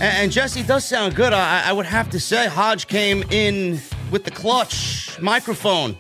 And, 0.02 0.18
and 0.18 0.32
Jesse 0.32 0.64
does 0.64 0.84
sound 0.84 1.16
good. 1.16 1.32
I, 1.32 1.70
I 1.70 1.74
would 1.74 1.86
have 1.86 2.10
to 2.10 2.20
say 2.20 2.48
Hodge 2.48 2.88
came 2.88 3.24
in 3.30 3.80
with 4.10 4.24
the 4.24 4.32
clutch 4.32 5.20
microphone. 5.22 5.96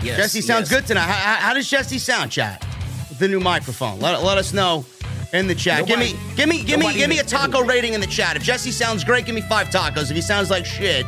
Yes, 0.00 0.16
Jesse 0.16 0.40
sounds 0.42 0.70
yes. 0.70 0.80
good 0.80 0.86
tonight. 0.86 1.06
How, 1.06 1.48
how 1.48 1.54
does 1.54 1.68
Jesse 1.68 1.98
sound, 1.98 2.30
chat? 2.30 2.64
With 3.08 3.18
the 3.18 3.28
new 3.28 3.40
microphone. 3.40 3.98
Let, 3.98 4.22
let 4.22 4.38
us 4.38 4.52
know 4.52 4.84
in 5.32 5.46
the 5.46 5.54
chat. 5.54 5.80
Nobody- 5.88 6.12
give 6.12 6.18
me, 6.18 6.34
give 6.34 6.48
me, 6.48 6.62
give 6.62 6.78
me, 6.80 6.94
give 6.94 7.10
me 7.10 7.18
a 7.18 7.24
taco 7.24 7.62
rating 7.62 7.94
in 7.94 8.00
the 8.00 8.06
chat. 8.06 8.36
If 8.36 8.42
Jesse 8.42 8.70
sounds 8.70 9.02
great, 9.04 9.26
give 9.26 9.34
me 9.34 9.40
five 9.42 9.68
tacos. 9.70 10.10
If 10.10 10.16
he 10.16 10.20
sounds 10.20 10.50
like 10.50 10.66
shit, 10.66 11.06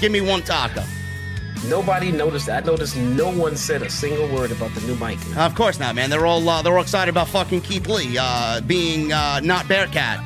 give 0.00 0.10
me 0.10 0.20
one 0.20 0.42
taco. 0.42 0.82
Nobody 1.66 2.12
noticed 2.12 2.46
that. 2.46 2.62
I 2.62 2.66
noticed 2.66 2.96
no 2.96 3.30
one 3.30 3.56
said 3.56 3.82
a 3.82 3.90
single 3.90 4.28
word 4.28 4.52
about 4.52 4.72
the 4.74 4.80
new 4.82 4.94
mic. 4.94 5.18
Of 5.36 5.54
course 5.56 5.80
not, 5.80 5.94
man. 5.96 6.08
They're 6.08 6.24
all 6.24 6.48
uh, 6.48 6.62
they're 6.62 6.76
all 6.76 6.82
excited 6.82 7.10
about 7.10 7.28
fucking 7.28 7.62
Keith 7.62 7.88
Lee 7.88 8.16
uh, 8.18 8.60
being 8.60 9.12
uh, 9.12 9.40
not 9.40 9.66
Bearcat 9.66 10.20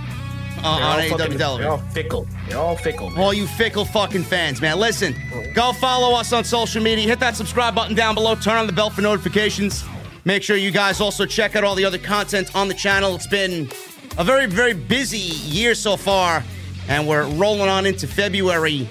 uh, 0.62 0.68
on 0.68 1.00
fucking- 1.08 1.16
television. 1.16 1.38
They're 1.38 1.70
all 1.70 1.78
fickle. 1.78 2.26
They're 2.48 2.58
all 2.58 2.76
fickle. 2.76 3.08
man. 3.10 3.18
All 3.18 3.32
you 3.32 3.46
fickle 3.46 3.86
fucking 3.86 4.24
fans, 4.24 4.60
man. 4.60 4.78
Listen, 4.78 5.14
go 5.54 5.72
follow 5.72 6.14
us 6.14 6.34
on 6.34 6.44
social 6.44 6.82
media. 6.82 7.08
Hit 7.08 7.18
that 7.20 7.34
subscribe 7.34 7.74
button 7.74 7.96
down 7.96 8.14
below. 8.14 8.34
Turn 8.34 8.56
on 8.58 8.66
the 8.66 8.72
bell 8.72 8.90
for 8.90 9.00
notifications. 9.00 9.82
Make 10.24 10.42
sure 10.42 10.56
you 10.56 10.70
guys 10.70 11.00
also 11.00 11.26
check 11.26 11.56
out 11.56 11.64
all 11.64 11.74
the 11.74 11.84
other 11.84 11.98
content 11.98 12.54
on 12.54 12.68
the 12.68 12.74
channel. 12.74 13.14
It's 13.14 13.26
been 13.26 13.68
a 14.18 14.24
very, 14.24 14.46
very 14.46 14.72
busy 14.72 15.18
year 15.18 15.74
so 15.74 15.96
far, 15.96 16.44
and 16.88 17.08
we're 17.08 17.26
rolling 17.26 17.68
on 17.68 17.86
into 17.86 18.06
February 18.06 18.88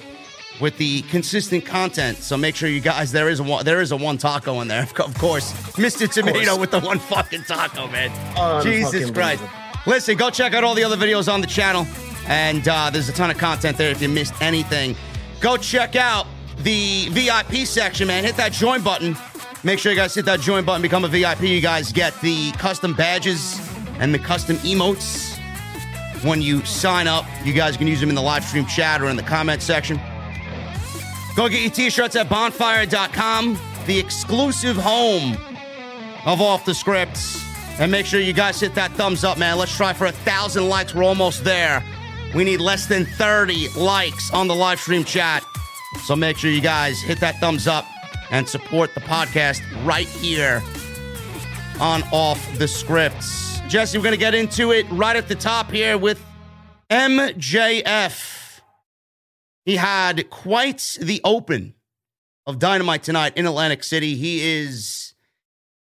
with 0.60 0.78
the 0.78 1.02
consistent 1.04 1.66
content. 1.66 2.18
So 2.18 2.38
make 2.38 2.56
sure 2.56 2.68
you 2.70 2.82
guys 2.82 3.12
there 3.12 3.30
is 3.30 3.40
a 3.40 3.44
one, 3.44 3.64
there 3.64 3.82
is 3.82 3.92
a 3.92 3.98
one 3.98 4.18
taco 4.18 4.60
in 4.60 4.68
there, 4.68 4.84
of 5.00 5.18
course. 5.18 5.54
Mr. 5.78 6.12
Tomato 6.12 6.58
with 6.58 6.72
the 6.72 6.82
one 6.82 7.00
fucking 7.00 7.44
taco, 7.44 7.88
man. 7.88 8.12
Oh, 8.38 8.62
Jesus 8.62 9.10
Christ. 9.12 9.40
believable. 9.42 9.50
Listen, 9.88 10.18
go 10.18 10.30
check 10.30 10.54
out 10.54 10.64
all 10.64 10.76
the 10.76 10.84
other 10.84 10.98
videos 10.98 11.32
on 11.32 11.42
the 11.42 11.48
channel. 11.48 11.88
And 12.28 12.68
uh, 12.68 12.90
there's 12.92 13.10
a 13.10 13.14
ton 13.14 13.32
of 13.32 13.38
content 13.38 13.78
there 13.78 13.90
if 13.90 14.02
you 14.02 14.08
missed 14.08 14.40
anything. 14.42 14.96
Go 15.40 15.58
check 15.58 15.96
out 15.96 16.28
the 16.60 17.08
VIP 17.10 17.66
section, 17.66 18.08
man. 18.08 18.24
Hit 18.24 18.38
that 18.38 18.52
join 18.52 18.84
button. 18.84 19.18
Make 19.64 19.78
sure 19.78 19.92
you 19.92 19.98
guys 19.98 20.16
hit 20.16 20.26
that 20.26 20.40
join 20.40 20.66
button, 20.66 20.82
become 20.82 21.06
a 21.06 21.08
VIP. 21.08 21.42
You 21.44 21.62
guys 21.62 21.92
get 21.92 22.20
the 22.22 22.52
custom 22.54 22.96
badges 22.96 23.60
and 24.00 24.12
the 24.12 24.18
custom 24.18 24.56
emotes 24.58 25.38
when 26.24 26.42
you 26.42 26.66
sign 26.66 27.08
up. 27.08 27.26
You 27.44 27.54
guys 27.54 27.78
can 27.78 27.86
use 27.86 28.00
them 28.00 28.10
in 28.10 28.16
the 28.16 28.24
live 28.24 28.44
stream 28.44 28.66
chat 28.66 29.02
or 29.02 29.10
in 29.10 29.16
the 29.16 29.24
comment 29.24 29.62
section. 29.62 30.00
Go 31.36 31.48
get 31.48 31.62
your 31.62 31.70
t-shirts 31.70 32.16
at 32.16 32.28
bonfire.com, 32.28 33.58
the 33.86 34.00
exclusive 34.00 34.78
home 34.78 35.38
of 36.26 36.42
Off 36.42 36.66
the 36.66 36.74
Scripts. 36.74 37.40
And 37.80 37.92
make 37.92 38.08
sure 38.08 38.20
you 38.20 38.34
guys 38.34 38.60
hit 38.60 38.74
that 38.76 38.92
thumbs 38.94 39.24
up, 39.24 39.38
man. 39.38 39.60
Let's 39.60 39.76
try 39.76 39.94
for 39.94 40.08
a 40.08 40.12
thousand 40.12 40.70
likes. 40.70 40.96
We're 40.96 41.04
almost 41.04 41.44
there. 41.44 41.84
We 42.34 42.44
need 42.44 42.62
less 42.62 42.88
than 42.88 43.06
30 43.06 43.70
likes 43.78 44.34
on 44.34 44.48
the 44.48 44.56
live 44.56 44.80
stream 44.80 45.04
chat. 45.04 45.46
So 46.04 46.16
make 46.16 46.38
sure 46.38 46.50
you 46.50 46.62
guys 46.62 47.00
hit 47.00 47.20
that 47.20 47.40
thumbs 47.40 47.68
up 47.68 47.86
and 48.32 48.48
support 48.48 48.94
the 48.96 49.02
podcast 49.02 49.62
right 49.86 50.08
here 50.08 50.64
on 51.80 52.02
Off 52.12 52.58
the 52.58 52.68
Scripts. 52.68 53.60
Jesse, 53.68 53.98
we're 53.98 54.04
going 54.04 54.14
to 54.14 54.20
get 54.20 54.34
into 54.34 54.72
it 54.72 54.90
right 54.90 55.16
at 55.16 55.28
the 55.28 55.36
top 55.36 55.70
here 55.70 55.98
with 55.98 56.24
MJF. 56.90 58.62
He 59.66 59.76
had 59.76 60.30
quite 60.30 60.98
the 61.00 61.22
open 61.24 61.76
of 62.46 62.58
Dynamite 62.58 63.04
tonight 63.04 63.38
in 63.38 63.46
Atlantic 63.46 63.84
City. 63.84 64.16
He 64.16 64.42
is 64.42 65.14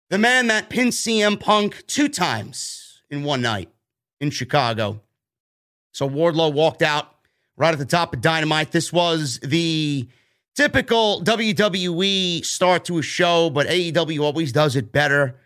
the 0.09 0.19
man 0.19 0.49
that 0.49 0.69
pinned 0.69 0.93
CM 0.93 1.39
Punk 1.39 1.87
two 1.87 2.09
times 2.09 3.03
in 3.11 3.23
one 3.23 3.43
night 3.43 3.71
in 4.21 4.31
Chicago. 4.31 5.01
So 5.93 6.09
Wardlow 6.09 6.53
walked 6.53 6.83
out 6.83 7.15
right 7.57 7.73
at 7.73 7.79
the 7.79 7.85
top 7.85 8.15
of 8.15 8.21
Dynamite. 8.21 8.73
This 8.73 8.93
was 8.93 9.39
the 9.43 10.09
typical 10.61 11.23
WWE 11.23 12.45
start 12.45 12.85
to 12.85 12.99
a 12.99 13.03
show, 13.03 13.49
but 13.49 13.67
AEW 13.67 14.21
always 14.21 14.53
does 14.53 14.77
it 14.77 14.93
better. 14.93 15.41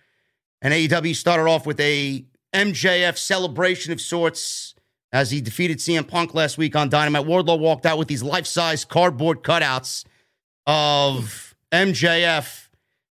And 0.61 0.75
AEW 0.75 1.15
started 1.15 1.45
off 1.45 1.67
with 1.67 1.79
a 1.79 2.25
MJF 2.53 3.17
celebration 3.17 3.93
of 3.93 4.01
sorts 4.01 4.75
as 5.13 5.31
he 5.31 5.41
defeated 5.41 5.79
CM 5.79 6.09
Punk 6.09 6.35
last 6.35 6.59
week 6.59 6.75
on 6.75 6.89
Dynamite. 6.89 7.27
Wardlow 7.27 7.61
walked 7.61 7.87
out 7.87 7.97
with 7.97 8.09
these 8.09 8.25
life-size 8.25 8.85
cardboard 8.85 9.45
cutouts 9.45 10.05
of 10.67 11.55
MJF 11.71 12.67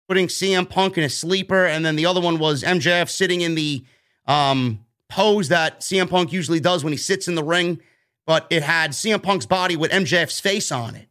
putting 0.06 0.28
CM 0.28 0.70
Punk 0.70 0.98
in 0.98 1.02
a 1.02 1.10
sleeper, 1.10 1.66
and 1.66 1.84
then 1.84 1.96
the 1.96 2.06
other 2.06 2.20
one 2.20 2.38
was 2.38 2.62
MJF 2.62 3.08
sitting 3.08 3.40
in 3.40 3.56
the 3.56 3.84
um, 4.28 4.84
pose 5.08 5.48
that 5.48 5.80
CM 5.80 6.08
Punk 6.08 6.32
usually 6.32 6.60
does 6.60 6.84
when 6.84 6.92
he 6.92 6.96
sits 6.96 7.26
in 7.26 7.34
the 7.34 7.42
ring, 7.42 7.80
but 8.24 8.46
it 8.50 8.62
had 8.62 8.92
CM 8.92 9.20
Punk's 9.20 9.46
body 9.46 9.74
with 9.74 9.90
MJF's 9.90 10.38
face 10.38 10.70
on 10.70 10.94
it. 10.94 11.07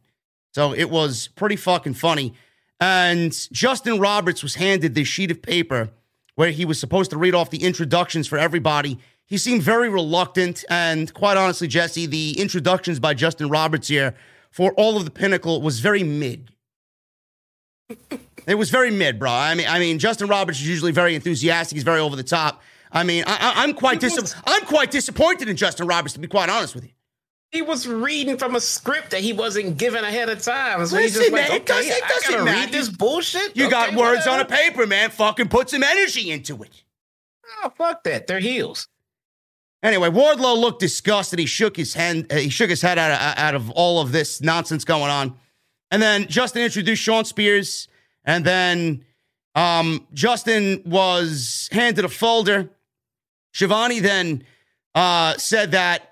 So 0.58 0.72
it 0.72 0.90
was 0.90 1.28
pretty 1.36 1.54
fucking 1.54 1.94
funny. 1.94 2.34
And 2.80 3.32
Justin 3.52 4.00
Roberts 4.00 4.42
was 4.42 4.56
handed 4.56 4.92
this 4.92 5.06
sheet 5.06 5.30
of 5.30 5.40
paper 5.40 5.90
where 6.34 6.50
he 6.50 6.64
was 6.64 6.80
supposed 6.80 7.12
to 7.12 7.16
read 7.16 7.32
off 7.32 7.50
the 7.50 7.62
introductions 7.62 8.26
for 8.26 8.38
everybody. 8.38 8.98
He 9.24 9.38
seemed 9.38 9.62
very 9.62 9.88
reluctant. 9.88 10.64
And 10.68 11.14
quite 11.14 11.36
honestly, 11.36 11.68
Jesse, 11.68 12.06
the 12.06 12.40
introductions 12.40 12.98
by 12.98 13.14
Justin 13.14 13.48
Roberts 13.48 13.86
here 13.86 14.16
for 14.50 14.72
all 14.72 14.96
of 14.96 15.04
the 15.04 15.12
pinnacle 15.12 15.62
was 15.62 15.78
very 15.78 16.02
mid. 16.02 16.50
It 18.48 18.56
was 18.56 18.70
very 18.70 18.90
mid, 18.90 19.20
bro. 19.20 19.30
I 19.30 19.54
mean, 19.54 19.68
I 19.68 19.78
mean, 19.78 20.00
Justin 20.00 20.26
Roberts 20.26 20.58
is 20.58 20.66
usually 20.66 20.90
very 20.90 21.14
enthusiastic. 21.14 21.76
He's 21.76 21.84
very 21.84 22.00
over 22.00 22.16
the 22.16 22.24
top. 22.24 22.64
I 22.90 23.04
mean, 23.04 23.22
I, 23.28 23.62
am 23.62 23.74
quite 23.74 24.00
dis- 24.00 24.34
I'm 24.44 24.64
quite 24.64 24.90
disappointed 24.90 25.48
in 25.48 25.56
Justin 25.56 25.86
Roberts, 25.86 26.14
to 26.14 26.20
be 26.20 26.26
quite 26.26 26.50
honest 26.50 26.74
with 26.74 26.82
you. 26.82 26.90
He 27.50 27.62
was 27.62 27.88
reading 27.88 28.36
from 28.36 28.56
a 28.56 28.60
script 28.60 29.10
that 29.10 29.20
he 29.20 29.32
wasn't 29.32 29.78
given 29.78 30.04
ahead 30.04 30.28
of 30.28 30.42
time. 30.42 30.84
So 30.86 30.98
he's 30.98 31.16
Listen, 31.16 31.20
just 31.20 31.32
like, 31.32 31.48
man, 31.48 31.56
it 31.56 31.66
doesn't- 31.66 31.90
it 31.92 32.04
I 32.04 32.08
doesn't 32.08 32.30
gotta 32.32 32.44
matter. 32.44 32.60
read 32.60 32.72
this 32.72 32.88
bullshit. 32.90 33.56
You 33.56 33.70
got 33.70 33.88
Okay, 33.88 33.96
words 33.96 34.26
on 34.26 34.40
a 34.40 34.44
paper, 34.44 34.86
man. 34.86 35.10
Fucking 35.10 35.48
put 35.48 35.70
some 35.70 35.82
energy 35.82 36.30
into 36.30 36.62
it. 36.62 36.82
Oh, 37.64 37.72
fuck 37.76 38.04
that. 38.04 38.26
They're 38.26 38.38
heels. 38.40 38.88
Anyway, 39.82 40.10
Wardlow 40.10 40.58
looked 40.58 40.80
disgusted. 40.80 41.38
He 41.38 41.46
shook 41.46 41.76
his 41.76 41.94
hand. 41.94 42.30
Uh, 42.30 42.36
he 42.36 42.50
shook 42.50 42.68
his 42.68 42.82
head 42.82 42.98
out 42.98 43.12
of, 43.12 43.38
out 43.38 43.54
of 43.54 43.70
all 43.70 44.00
of 44.00 44.12
this 44.12 44.40
nonsense 44.42 44.84
going 44.84 45.10
on. 45.10 45.38
And 45.90 46.02
then 46.02 46.26
Justin 46.26 46.62
introduced 46.62 47.02
Shawn 47.02 47.24
Spears, 47.24 47.88
and 48.24 48.44
then 48.44 49.04
um, 49.54 50.06
Justin 50.12 50.82
was 50.84 51.68
handed 51.72 52.04
a 52.04 52.08
folder. 52.10 52.68
Schiavone 53.54 54.00
then 54.00 54.44
uh, 54.94 55.36
said 55.38 55.70
that 55.70 56.07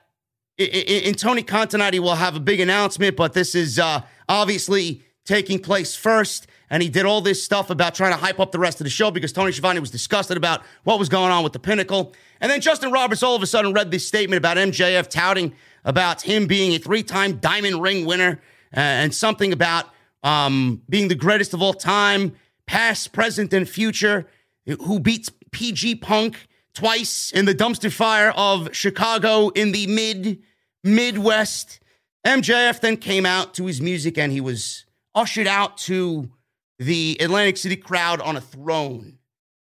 in 0.59 1.15
Tony 1.15 1.43
Khan 1.43 1.69
tonight 1.69 1.99
will 2.01 2.15
have 2.15 2.37
a 2.37 2.41
big 2.41 2.61
announcement, 2.61 3.17
but 3.17 3.33
this 3.35 3.55
is 3.55 3.79
uh, 3.79 4.03
obviously 4.29 5.03
taking 5.25 5.59
place 5.59 5.95
first. 5.95 6.47
And 6.71 6.83
he 6.83 6.89
did 6.89 7.05
all 7.05 7.21
this 7.21 7.43
stuff 7.43 7.71
about 7.71 7.95
trying 7.95 8.13
to 8.13 8.17
hype 8.17 8.41
up 8.41 8.53
the 8.53 8.59
rest 8.59 8.81
of 8.81 8.85
the 8.85 8.91
show 8.91 9.11
because 9.11 9.33
Tony 9.33 9.53
Schiavone 9.53 9.79
was 9.79 9.91
disgusted 9.91 10.37
about 10.37 10.63
what 10.83 10.99
was 10.99 11.09
going 11.09 11.31
on 11.31 11.45
with 11.45 11.53
the 11.53 11.59
pinnacle. 11.59 12.13
And 12.41 12.51
then 12.51 12.61
Justin 12.61 12.91
Roberts 12.91 13.23
all 13.23 13.37
of 13.37 13.43
a 13.43 13.47
sudden 13.47 13.73
read 13.73 13.91
this 13.91 14.07
statement 14.07 14.39
about 14.39 14.57
MJF 14.57 15.09
touting 15.09 15.53
about 15.85 16.23
him 16.23 16.47
being 16.47 16.75
a 16.75 16.79
three 16.79 17.03
time 17.03 17.37
diamond 17.37 17.81
ring 17.83 18.05
winner 18.05 18.41
uh, 18.77 18.81
and 18.81 19.15
something 19.15 19.53
about 19.53 19.87
um, 20.25 20.83
being 20.89 21.07
the 21.07 21.15
greatest 21.15 21.55
of 21.55 21.63
all 21.63 21.75
time, 21.75 22.35
past, 22.67 23.13
present, 23.13 23.53
and 23.53 23.69
future, 23.69 24.27
who 24.67 24.99
beats 24.99 25.31
PG 25.53 25.97
Punk 25.97 26.49
twice 26.77 27.33
in 27.33 27.47
the 27.47 27.55
dumpster 27.55 27.91
fire 27.91 28.33
of 28.37 28.69
Chicago 28.73 29.49
in 29.49 29.73
the 29.73 29.87
mid 29.87 30.43
Midwest. 30.85 31.81
MJF 32.27 32.81
then 32.81 32.97
came 32.97 33.25
out 33.25 33.55
to 33.55 33.67
his 33.67 33.81
music 33.81 34.19
and 34.19 34.31
he 34.31 34.41
was 34.41 34.85
ushered 35.15 35.47
out 35.47 35.79
to 35.79 36.31
the 36.79 37.17
Atlantic 37.21 37.57
City 37.57 37.77
crowd 37.77 38.21
on 38.21 38.37
a 38.37 38.41
throne. 38.41 39.19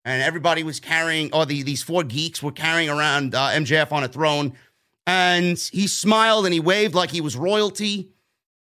and 0.04 0.22
everybody 0.22 0.64
was 0.64 0.80
carrying, 0.80 1.32
or 1.32 1.46
the, 1.46 1.62
these 1.62 1.82
four 1.82 2.02
geeks 2.02 2.42
were 2.42 2.52
carrying 2.52 2.88
around 2.88 3.34
uh, 3.34 3.50
MJF 3.50 3.92
on 3.92 4.02
a 4.02 4.08
throne. 4.08 4.52
And 5.06 5.58
he 5.72 5.86
smiled 5.86 6.44
and 6.44 6.52
he 6.52 6.60
waved 6.60 6.94
like 6.94 7.10
he 7.10 7.20
was 7.20 7.36
royalty. 7.36 8.10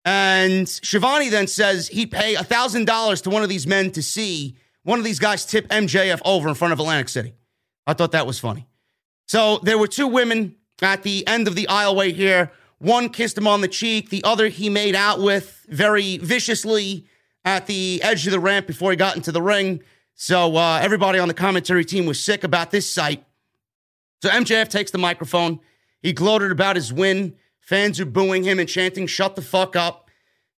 And 0.03 0.67
Schiavone 0.67 1.29
then 1.29 1.47
says 1.47 1.89
he'd 1.89 2.11
pay 2.11 2.35
$1,000 2.35 3.23
to 3.23 3.29
one 3.29 3.43
of 3.43 3.49
these 3.49 3.67
men 3.67 3.91
to 3.91 4.01
see 4.01 4.55
one 4.83 4.99
of 4.99 5.05
these 5.05 5.19
guys 5.19 5.45
tip 5.45 5.67
MJF 5.67 6.21
over 6.25 6.47
in 6.49 6.55
front 6.55 6.73
of 6.73 6.79
Atlantic 6.79 7.09
City. 7.09 7.33
I 7.87 7.93
thought 7.93 8.11
that 8.11 8.27
was 8.27 8.39
funny. 8.39 8.67
So 9.27 9.59
there 9.63 9.77
were 9.77 9.87
two 9.87 10.07
women 10.07 10.55
at 10.81 11.03
the 11.03 11.25
end 11.25 11.47
of 11.47 11.55
the 11.55 11.65
aisleway 11.67 12.13
here. 12.13 12.51
One 12.79 13.09
kissed 13.09 13.37
him 13.37 13.47
on 13.47 13.61
the 13.61 13.67
cheek, 13.67 14.09
the 14.09 14.23
other 14.23 14.49
he 14.49 14.69
made 14.69 14.93
out 14.93 15.19
with 15.19 15.65
very 15.67 16.17
viciously 16.17 17.07
at 17.43 17.65
the 17.65 18.01
edge 18.03 18.27
of 18.27 18.31
the 18.31 18.39
ramp 18.39 18.67
before 18.67 18.91
he 18.91 18.97
got 18.97 19.15
into 19.15 19.31
the 19.31 19.41
ring. 19.41 19.81
So 20.13 20.55
uh, 20.55 20.79
everybody 20.81 21.17
on 21.17 21.27
the 21.27 21.33
commentary 21.33 21.85
team 21.85 22.05
was 22.05 22.19
sick 22.19 22.43
about 22.43 22.71
this 22.71 22.91
sight. 22.91 23.23
So 24.21 24.29
MJF 24.29 24.67
takes 24.67 24.91
the 24.91 24.97
microphone. 24.97 25.59
He 26.01 26.13
gloated 26.13 26.51
about 26.51 26.75
his 26.75 26.91
win. 26.91 27.35
Fans 27.61 27.99
are 27.99 28.05
booing 28.05 28.43
him 28.43 28.59
and 28.59 28.69
chanting, 28.69 29.07
shut 29.07 29.35
the 29.35 29.41
fuck 29.41 29.75
up. 29.75 30.09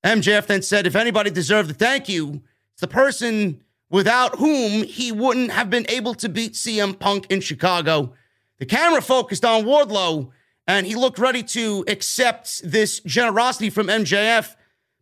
MJF 0.04 0.46
then 0.48 0.62
said, 0.62 0.88
if 0.88 0.96
anybody 0.96 1.30
deserved 1.30 1.72
a 1.72 1.74
thank 1.74 2.08
you, 2.08 2.42
it's 2.74 2.82
the 2.82 2.88
person 2.88 3.62
without 3.90 4.38
whom 4.38 4.84
he 4.84 5.12
wouldn't 5.12 5.52
have 5.52 5.70
been 5.70 5.86
able 5.90 6.14
to 6.16 6.30
beat 6.30 6.54
CM 6.54 6.98
Punk 6.98 7.26
in 7.30 7.42
Chicago. 7.42 8.14
The 8.60 8.66
camera 8.66 9.02
focused 9.02 9.46
on 9.46 9.64
Wardlow, 9.64 10.30
and 10.68 10.86
he 10.86 10.96
looked 10.96 11.18
ready 11.18 11.44
to 11.44 11.84
accept 11.88 12.62
this 12.64 13.00
generosity 13.02 13.70
from 13.70 13.88
MJF, 13.88 14.56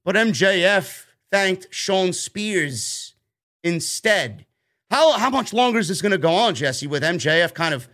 but 0.04 0.15
MJF 0.15 1.06
thanked 1.32 1.67
Shawn 1.71 2.13
Spears 2.13 3.15
instead. 3.63 4.45
How, 4.89 5.17
how 5.17 5.30
much 5.30 5.54
longer 5.54 5.80
is 5.80 5.89
this 5.89 6.02
going 6.02 6.13
to 6.13 6.17
go 6.17 6.34
on, 6.34 6.56
Jesse, 6.56 6.88
with 6.88 7.04
MJF 7.04 7.54
kind 7.54 7.73
of 7.73 7.89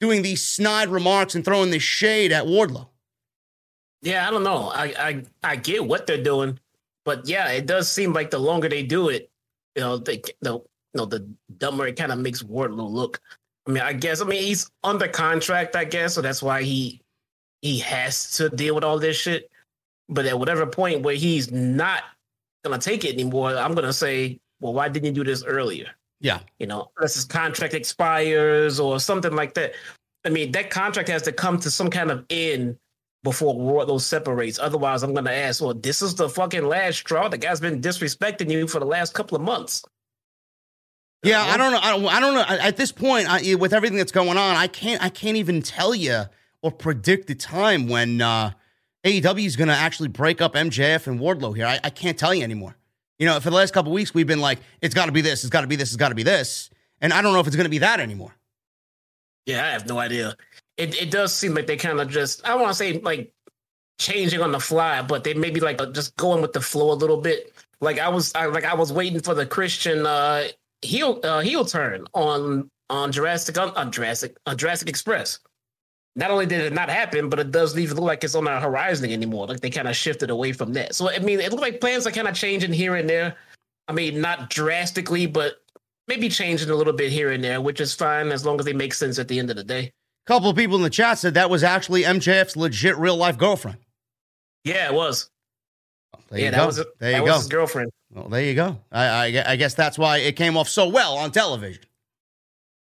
doing 0.00 0.22
these 0.22 0.44
snide 0.44 0.88
remarks 0.88 1.36
and 1.36 1.44
throwing 1.44 1.70
this 1.70 1.82
shade 1.82 2.32
at 2.32 2.44
Wardlow? 2.44 2.88
Yeah, 4.02 4.26
I 4.26 4.32
don't 4.32 4.42
know. 4.42 4.68
I, 4.74 4.84
I 4.98 5.22
I 5.44 5.56
get 5.56 5.86
what 5.86 6.08
they're 6.08 6.22
doing, 6.22 6.58
but 7.04 7.28
yeah, 7.28 7.50
it 7.50 7.66
does 7.66 7.88
seem 7.88 8.12
like 8.12 8.30
the 8.30 8.38
longer 8.38 8.68
they 8.68 8.82
do 8.82 9.08
it, 9.08 9.30
you 9.76 9.82
know, 9.82 9.98
they 9.98 10.22
the 10.40 10.54
you 10.54 10.64
know 10.94 11.06
the 11.06 11.28
dumber 11.58 11.86
it 11.86 11.96
kind 11.96 12.12
of 12.12 12.18
makes 12.18 12.42
Wardlow 12.42 12.90
look. 12.90 13.20
I 13.66 13.70
mean, 13.70 13.82
I 13.82 13.92
guess 13.92 14.20
I 14.20 14.24
mean 14.24 14.42
he's 14.42 14.70
under 14.82 15.08
contract, 15.08 15.76
I 15.76 15.84
guess, 15.84 16.14
so 16.14 16.20
that's 16.20 16.42
why 16.42 16.62
he 16.62 17.00
he 17.62 17.78
has 17.78 18.36
to 18.36 18.48
deal 18.48 18.74
with 18.74 18.84
all 18.84 18.98
this 18.98 19.16
shit. 19.16 19.50
But 20.08 20.26
at 20.26 20.38
whatever 20.38 20.66
point 20.66 21.02
where 21.02 21.14
he's 21.14 21.50
not 21.50 22.02
gonna 22.64 22.78
take 22.78 23.04
it 23.04 23.14
anymore, 23.14 23.56
I'm 23.56 23.74
gonna 23.74 23.92
say, 23.92 24.40
well, 24.60 24.74
why 24.74 24.88
didn't 24.88 25.06
you 25.06 25.12
do 25.12 25.24
this 25.24 25.44
earlier? 25.44 25.88
Yeah. 26.20 26.40
You 26.58 26.66
know, 26.66 26.90
unless 26.96 27.14
his 27.14 27.24
contract 27.24 27.74
expires 27.74 28.78
or 28.78 29.00
something 29.00 29.34
like 29.34 29.54
that. 29.54 29.72
I 30.24 30.28
mean, 30.28 30.52
that 30.52 30.70
contract 30.70 31.08
has 31.08 31.22
to 31.22 31.32
come 31.32 31.58
to 31.60 31.70
some 31.70 31.90
kind 31.90 32.10
of 32.10 32.24
end 32.30 32.78
before 33.22 33.54
Wardlow 33.54 34.00
separates. 34.00 34.58
Otherwise, 34.58 35.02
I'm 35.02 35.12
going 35.12 35.24
to 35.26 35.34
ask, 35.34 35.60
well, 35.60 35.74
this 35.74 36.02
is 36.02 36.14
the 36.14 36.28
fucking 36.28 36.64
last 36.64 36.98
straw. 36.98 37.28
The 37.28 37.38
guy's 37.38 37.60
been 37.60 37.80
disrespecting 37.80 38.50
you 38.50 38.66
for 38.66 38.80
the 38.80 38.86
last 38.86 39.14
couple 39.14 39.36
of 39.36 39.42
months. 39.42 39.84
Yeah, 41.22 41.40
I 41.40 41.56
don't 41.56 41.70
know. 41.70 41.78
I 41.80 41.90
don't, 41.90 42.06
I 42.06 42.20
don't 42.20 42.34
know. 42.34 42.42
At 42.42 42.76
this 42.76 42.90
point, 42.90 43.28
I, 43.30 43.54
with 43.54 43.72
everything 43.72 43.96
that's 43.96 44.10
going 44.10 44.36
on, 44.36 44.56
I 44.56 44.66
can't. 44.66 45.00
I 45.00 45.08
can't 45.08 45.36
even 45.36 45.62
tell 45.62 45.94
you 45.94 46.24
or 46.62 46.72
predict 46.72 47.28
the 47.28 47.36
time 47.36 47.88
when 47.88 48.20
uh, 48.20 48.50
AEW 49.04 49.46
is 49.46 49.54
going 49.56 49.68
to 49.68 49.74
actually 49.74 50.08
break 50.08 50.40
up 50.40 50.54
MJF 50.54 51.06
and 51.06 51.20
Wardlow 51.20 51.54
here. 51.54 51.66
I, 51.66 51.78
I, 51.82 51.90
can't 51.90 52.18
tell 52.18 52.34
you 52.34 52.42
anymore. 52.42 52.76
You 53.18 53.26
know, 53.26 53.38
for 53.40 53.50
the 53.50 53.56
last 53.56 53.74
couple 53.74 53.92
weeks, 53.92 54.14
we've 54.14 54.26
been 54.26 54.40
like, 54.40 54.58
it's 54.80 54.94
got 54.94 55.06
to 55.06 55.12
be 55.12 55.20
this, 55.20 55.44
it's 55.44 55.50
got 55.50 55.62
to 55.62 55.66
be 55.66 55.76
this, 55.76 55.90
it's 55.90 55.96
got 55.96 56.10
to 56.10 56.14
be 56.14 56.22
this, 56.22 56.70
and 57.00 57.12
I 57.12 57.20
don't 57.22 57.32
know 57.32 57.40
if 57.40 57.46
it's 57.46 57.56
going 57.56 57.64
to 57.64 57.70
be 57.70 57.78
that 57.78 58.00
anymore. 58.00 58.34
Yeah, 59.46 59.64
I 59.64 59.70
have 59.70 59.88
no 59.88 59.98
idea 59.98 60.36
it, 60.76 61.00
it 61.00 61.10
does 61.10 61.34
seem 61.34 61.54
like 61.54 61.66
they 61.66 61.76
kind 61.76 62.00
of 62.00 62.08
just 62.08 62.46
I 62.46 62.54
want 62.54 62.68
to 62.68 62.74
say 62.74 62.98
like 63.00 63.32
changing 63.98 64.40
on 64.40 64.52
the 64.52 64.60
fly, 64.60 65.02
but 65.02 65.24
they 65.24 65.34
maybe 65.34 65.60
like 65.60 65.78
just 65.92 66.16
going 66.16 66.42
with 66.42 66.52
the 66.52 66.60
flow 66.60 66.92
a 66.92 66.94
little 66.94 67.20
bit. 67.20 67.52
Like 67.80 67.98
I 67.98 68.08
was 68.08 68.34
I, 68.34 68.46
like 68.46 68.64
I 68.64 68.74
was 68.74 68.92
waiting 68.92 69.20
for 69.20 69.34
the 69.34 69.46
Christian 69.46 70.06
uh 70.06 70.44
heel 70.82 71.20
uh, 71.22 71.40
heel 71.40 71.64
turn 71.64 72.06
on 72.14 72.70
on 72.90 73.12
Jurassic 73.12 73.58
on 73.58 73.92
Jurassic 73.92 74.36
on 74.46 74.56
Jurassic 74.56 74.88
Express. 74.88 75.38
Not 76.14 76.30
only 76.30 76.44
did 76.44 76.60
it 76.60 76.74
not 76.74 76.90
happen, 76.90 77.30
but 77.30 77.38
it 77.38 77.50
doesn't 77.52 77.78
even 77.80 77.96
look 77.96 78.04
like 78.04 78.22
it's 78.22 78.34
on 78.34 78.44
the 78.44 78.60
horizon 78.60 79.10
anymore. 79.10 79.46
Like 79.46 79.60
they 79.60 79.70
kind 79.70 79.88
of 79.88 79.96
shifted 79.96 80.28
away 80.28 80.52
from 80.52 80.74
that. 80.74 80.94
So 80.94 81.10
I 81.10 81.18
mean, 81.18 81.40
it 81.40 81.50
looked 81.50 81.62
like 81.62 81.80
plans 81.80 82.06
are 82.06 82.10
kind 82.10 82.28
of 82.28 82.34
changing 82.34 82.72
here 82.72 82.96
and 82.96 83.08
there. 83.08 83.36
I 83.88 83.92
mean, 83.92 84.20
not 84.20 84.50
drastically, 84.50 85.26
but 85.26 85.54
maybe 86.08 86.28
changing 86.28 86.70
a 86.70 86.74
little 86.74 86.92
bit 86.92 87.10
here 87.10 87.32
and 87.32 87.42
there, 87.42 87.60
which 87.60 87.80
is 87.80 87.94
fine 87.94 88.30
as 88.30 88.44
long 88.44 88.58
as 88.58 88.66
they 88.66 88.72
make 88.72 88.94
sense 88.94 89.18
at 89.18 89.28
the 89.28 89.38
end 89.38 89.50
of 89.50 89.56
the 89.56 89.64
day 89.64 89.92
couple 90.26 90.48
of 90.48 90.56
people 90.56 90.76
in 90.76 90.82
the 90.82 90.90
chat 90.90 91.18
said 91.18 91.34
that 91.34 91.50
was 91.50 91.62
actually 91.64 92.02
MJF's 92.02 92.56
legit 92.56 92.96
real 92.96 93.16
life 93.16 93.38
girlfriend. 93.38 93.78
Yeah, 94.64 94.88
it 94.88 94.94
was. 94.94 95.30
Well, 96.30 96.40
yeah, 96.40 96.50
that 96.50 96.58
go. 96.58 96.66
was 96.66 96.78
a, 96.78 96.86
there. 96.98 97.18
You 97.18 97.26
go, 97.26 97.34
his 97.34 97.48
girlfriend. 97.48 97.90
Well, 98.12 98.28
there 98.28 98.42
you 98.42 98.54
go. 98.54 98.78
I, 98.90 99.04
I, 99.04 99.44
I 99.52 99.56
guess 99.56 99.74
that's 99.74 99.98
why 99.98 100.18
it 100.18 100.36
came 100.36 100.56
off 100.56 100.68
so 100.68 100.88
well 100.88 101.16
on 101.16 101.32
television. 101.32 101.82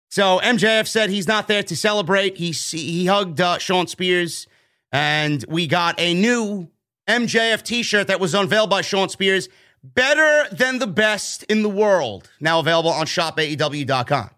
So 0.10 0.40
MJF 0.44 0.88
said 0.88 1.10
he's 1.10 1.28
not 1.28 1.48
there 1.48 1.64
to 1.64 1.76
celebrate. 1.76 2.38
He 2.38 2.52
he 2.52 3.06
hugged 3.06 3.40
uh, 3.40 3.58
Shawn 3.60 3.88
Spears, 3.88 4.46
and 4.92 5.44
we 5.48 5.68
got 5.68 6.00
a 6.00 6.14
new 6.14 6.70
MJF 7.08 7.64
T-shirt 7.64 8.08
that 8.08 8.20
was 8.20 8.34
unveiled 8.34 8.70
by 8.70 8.82
Shawn 8.82 9.10
Spears. 9.10 9.48
Better 9.84 10.54
than 10.54 10.78
the 10.78 10.88
best 10.88 11.44
in 11.44 11.64
the 11.64 11.70
world. 11.70 12.30
Now 12.40 12.60
available 12.60 12.92
on 12.92 13.08
ShopAEW.com. 13.08 14.30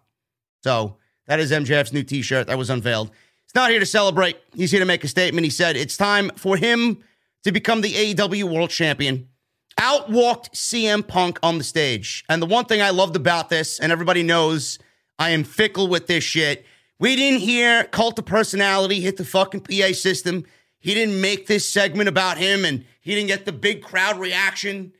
So 0.62 0.96
that 1.26 1.40
is 1.40 1.50
MJF's 1.50 1.92
new 1.92 2.02
t 2.02 2.22
shirt 2.22 2.46
that 2.46 2.58
was 2.58 2.70
unveiled. 2.70 3.10
He's 3.46 3.54
not 3.54 3.70
here 3.70 3.80
to 3.80 3.86
celebrate. 3.86 4.38
He's 4.54 4.70
here 4.70 4.80
to 4.80 4.86
make 4.86 5.04
a 5.04 5.08
statement. 5.08 5.44
He 5.44 5.50
said 5.50 5.76
it's 5.76 5.96
time 5.96 6.30
for 6.36 6.56
him 6.56 6.98
to 7.44 7.52
become 7.52 7.80
the 7.80 7.92
AEW 7.92 8.44
World 8.44 8.70
Champion. 8.70 9.28
Outwalked 9.78 10.50
CM 10.54 11.06
Punk 11.06 11.38
on 11.42 11.58
the 11.58 11.64
stage. 11.64 12.24
And 12.28 12.40
the 12.40 12.46
one 12.46 12.64
thing 12.64 12.80
I 12.80 12.90
loved 12.90 13.16
about 13.16 13.48
this, 13.48 13.80
and 13.80 13.90
everybody 13.90 14.22
knows 14.22 14.78
I 15.18 15.30
am 15.30 15.44
fickle 15.44 15.88
with 15.88 16.06
this 16.06 16.24
shit, 16.24 16.64
we 16.98 17.16
didn't 17.16 17.40
hear 17.40 17.84
Cult 17.84 18.18
of 18.18 18.24
Personality 18.24 19.00
hit 19.00 19.16
the 19.16 19.24
fucking 19.24 19.60
PA 19.60 19.92
system. 19.92 20.44
He 20.78 20.94
didn't 20.94 21.20
make 21.20 21.46
this 21.46 21.68
segment 21.68 22.08
about 22.08 22.38
him 22.38 22.64
and 22.64 22.84
he 23.00 23.14
didn't 23.14 23.28
get 23.28 23.46
the 23.46 23.52
big 23.52 23.82
crowd 23.82 24.18
reaction. 24.18 24.92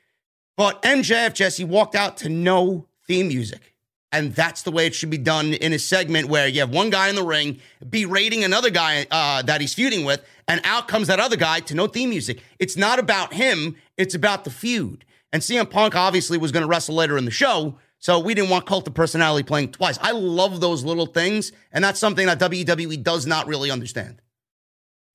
But 0.57 0.83
MJF 0.83 1.35
Jesse 1.35 1.65
walked 1.65 1.95
out 1.95 2.17
to 2.19 2.29
no 2.29 2.87
theme 3.07 3.29
music. 3.29 3.74
And 4.15 4.33
that's 4.33 4.63
the 4.63 4.71
way 4.71 4.87
it 4.87 4.95
should 4.95 5.11
be 5.11 5.19
done 5.19 5.55
in 5.55 5.73
a 5.73 5.79
segment 5.79 6.29
where 6.29 6.47
you 6.47 6.61
have 6.61 6.71
one 6.71 6.89
guy 6.89 7.09
in 7.09 7.17
the 7.17 7.25
ring 7.25 7.59
berating 7.91 8.45
another 8.45 8.71
guy 8.71 9.09
uh, 9.11 9.43
that 9.43 9.61
he's 9.61 9.75
feuding 9.75 10.05
with, 10.05 10.25
and 10.47 10.61
out 10.63 10.87
comes 10.87 11.09
that 11.09 11.19
other 11.19 11.35
guy 11.35 11.59
to 11.61 11.75
no 11.75 11.89
theme 11.89 12.11
music. 12.11 12.41
It's 12.61 12.77
not 12.77 13.01
about 13.01 13.35
him, 13.35 13.75
it's 13.97 14.15
about 14.15 14.45
the 14.45 14.51
feud. 14.51 15.05
And 15.33 15.43
CM 15.43 15.69
Punk 15.69 15.97
obviously 15.97 16.39
was 16.39 16.53
going 16.53 16.61
to 16.61 16.69
wrestle 16.69 16.95
later 16.95 17.19
in 17.19 17.25
the 17.25 17.33
show, 17.33 17.77
so 17.99 18.21
we 18.21 18.35
didn't 18.35 18.51
want 18.51 18.67
Cult 18.67 18.87
of 18.87 18.95
Personality 18.95 19.43
playing 19.43 19.73
twice. 19.73 19.99
I 20.01 20.13
love 20.13 20.61
those 20.61 20.85
little 20.85 21.07
things, 21.07 21.51
and 21.73 21.83
that's 21.83 21.99
something 21.99 22.27
that 22.27 22.39
WWE 22.39 23.03
does 23.03 23.27
not 23.27 23.49
really 23.49 23.73
understand. 23.73 24.23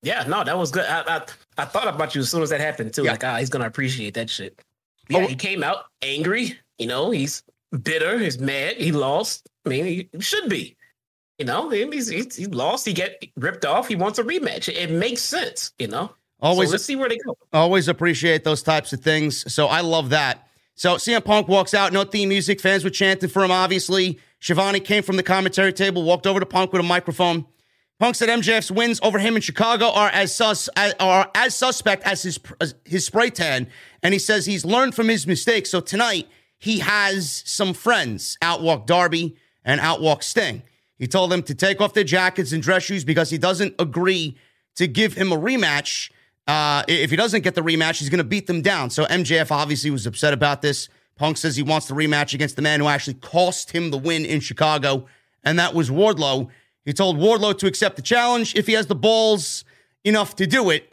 Yeah, 0.03 0.25
no, 0.27 0.43
that 0.43 0.57
was 0.57 0.71
good. 0.71 0.85
I, 0.85 1.03
I, 1.07 1.21
I 1.57 1.65
thought 1.65 1.87
about 1.87 2.15
you 2.15 2.21
as 2.21 2.29
soon 2.29 2.43
as 2.43 2.49
that 2.49 2.59
happened 2.59 2.93
too. 2.93 3.03
Yeah. 3.03 3.11
Like, 3.11 3.23
ah, 3.23 3.37
he's 3.37 3.49
gonna 3.49 3.65
appreciate 3.67 4.15
that 4.15 4.29
shit. 4.29 4.61
Yeah, 5.07 5.19
oh. 5.19 5.27
he 5.27 5.35
came 5.35 5.63
out 5.63 5.85
angry. 6.01 6.59
You 6.77 6.87
know, 6.87 7.11
he's 7.11 7.43
bitter. 7.71 8.17
He's 8.19 8.39
mad. 8.39 8.77
He 8.77 8.91
lost. 8.91 9.49
I 9.65 9.69
mean, 9.69 9.85
he 9.85 10.09
should 10.19 10.49
be. 10.49 10.75
You 11.37 11.45
know, 11.45 11.69
he's, 11.69 12.09
he's, 12.09 12.35
he 12.35 12.47
lost. 12.47 12.85
He 12.85 12.91
get 12.93 13.23
ripped 13.37 13.63
off. 13.63 13.87
He 13.87 13.95
wants 13.95 14.19
a 14.19 14.23
rematch. 14.23 14.67
It 14.67 14.91
makes 14.91 15.21
sense. 15.21 15.71
You 15.79 15.87
know. 15.87 16.13
Always. 16.41 16.69
So 16.69 16.73
let's 16.73 16.85
see 16.85 16.95
where 16.95 17.09
they 17.09 17.17
go. 17.17 17.37
Always 17.53 17.87
appreciate 17.87 18.43
those 18.43 18.61
types 18.61 18.93
of 18.93 19.01
things. 19.01 19.51
So 19.53 19.67
I 19.67 19.81
love 19.81 20.09
that. 20.09 20.47
So 20.75 20.95
CM 20.95 21.23
Punk 21.23 21.47
walks 21.47 21.73
out. 21.73 21.93
No 21.93 22.03
theme 22.03 22.29
music. 22.29 22.61
Fans 22.61 22.83
were 22.83 22.89
chanting 22.89 23.29
for 23.29 23.43
him. 23.43 23.51
Obviously, 23.51 24.19
Schiavone 24.39 24.79
came 24.79 25.03
from 25.03 25.17
the 25.17 25.23
commentary 25.23 25.73
table, 25.73 26.03
walked 26.03 26.27
over 26.27 26.39
to 26.39 26.45
Punk 26.45 26.71
with 26.71 26.81
a 26.81 26.83
microphone. 26.83 27.45
Punk 27.99 28.15
said 28.15 28.29
MJF's 28.29 28.71
wins 28.71 28.99
over 29.03 29.19
him 29.19 29.35
in 29.35 29.41
Chicago 29.41 29.89
are 29.91 30.07
as 30.09 30.33
sus 30.33 30.69
are 30.77 31.29
as 31.35 31.53
suspect 31.53 32.03
as 32.03 32.23
his 32.23 32.39
as 32.61 32.75
his 32.85 33.05
spray 33.05 33.29
tan, 33.29 33.67
and 34.01 34.13
he 34.13 34.19
says 34.19 34.45
he's 34.45 34.63
learned 34.63 34.95
from 34.95 35.09
his 35.09 35.27
mistakes. 35.27 35.69
So 35.69 35.81
tonight 35.81 36.29
he 36.59 36.79
has 36.79 37.41
some 37.45 37.73
friends 37.73 38.37
outwalk 38.41 38.85
Darby 38.85 39.35
and 39.63 39.81
outwalk 39.81 40.23
Sting. 40.23 40.61
He 40.97 41.07
told 41.07 41.31
them 41.31 41.41
to 41.43 41.55
take 41.55 41.79
off 41.79 41.93
their 41.93 42.03
jackets 42.03 42.51
and 42.51 42.61
dress 42.61 42.83
shoes 42.83 43.05
because 43.05 43.29
he 43.29 43.37
doesn't 43.37 43.73
agree 43.79 44.37
to 44.75 44.85
give 44.85 45.13
him 45.13 45.31
a 45.31 45.37
rematch. 45.37 46.11
Uh, 46.45 46.83
if 46.87 47.09
he 47.09 47.15
doesn't 47.15 47.41
get 47.41 47.55
the 47.55 47.61
rematch, 47.61 47.99
he's 47.99 48.09
going 48.09 48.17
to 48.19 48.23
beat 48.25 48.47
them 48.47 48.61
down. 48.61 48.89
So 48.89 49.05
MJF 49.05 49.49
obviously 49.51 49.89
was 49.89 50.05
upset 50.05 50.33
about 50.33 50.61
this. 50.61 50.89
Punk 51.15 51.37
says 51.37 51.55
he 51.55 51.63
wants 51.63 51.87
the 51.87 51.93
rematch 51.93 52.33
against 52.33 52.57
the 52.57 52.61
man 52.61 52.79
who 52.79 52.87
actually 52.87 53.15
cost 53.15 53.71
him 53.71 53.91
the 53.91 53.97
win 53.97 54.25
in 54.25 54.39
Chicago, 54.39 55.05
and 55.43 55.57
that 55.59 55.73
was 55.73 55.89
Wardlow. 55.89 56.49
He 56.85 56.93
told 56.93 57.17
Wardlow 57.17 57.57
to 57.59 57.67
accept 57.67 57.95
the 57.95 58.01
challenge 58.01 58.55
if 58.55 58.67
he 58.67 58.73
has 58.73 58.87
the 58.87 58.95
balls 58.95 59.63
enough 60.03 60.35
to 60.37 60.47
do 60.47 60.69
it, 60.69 60.91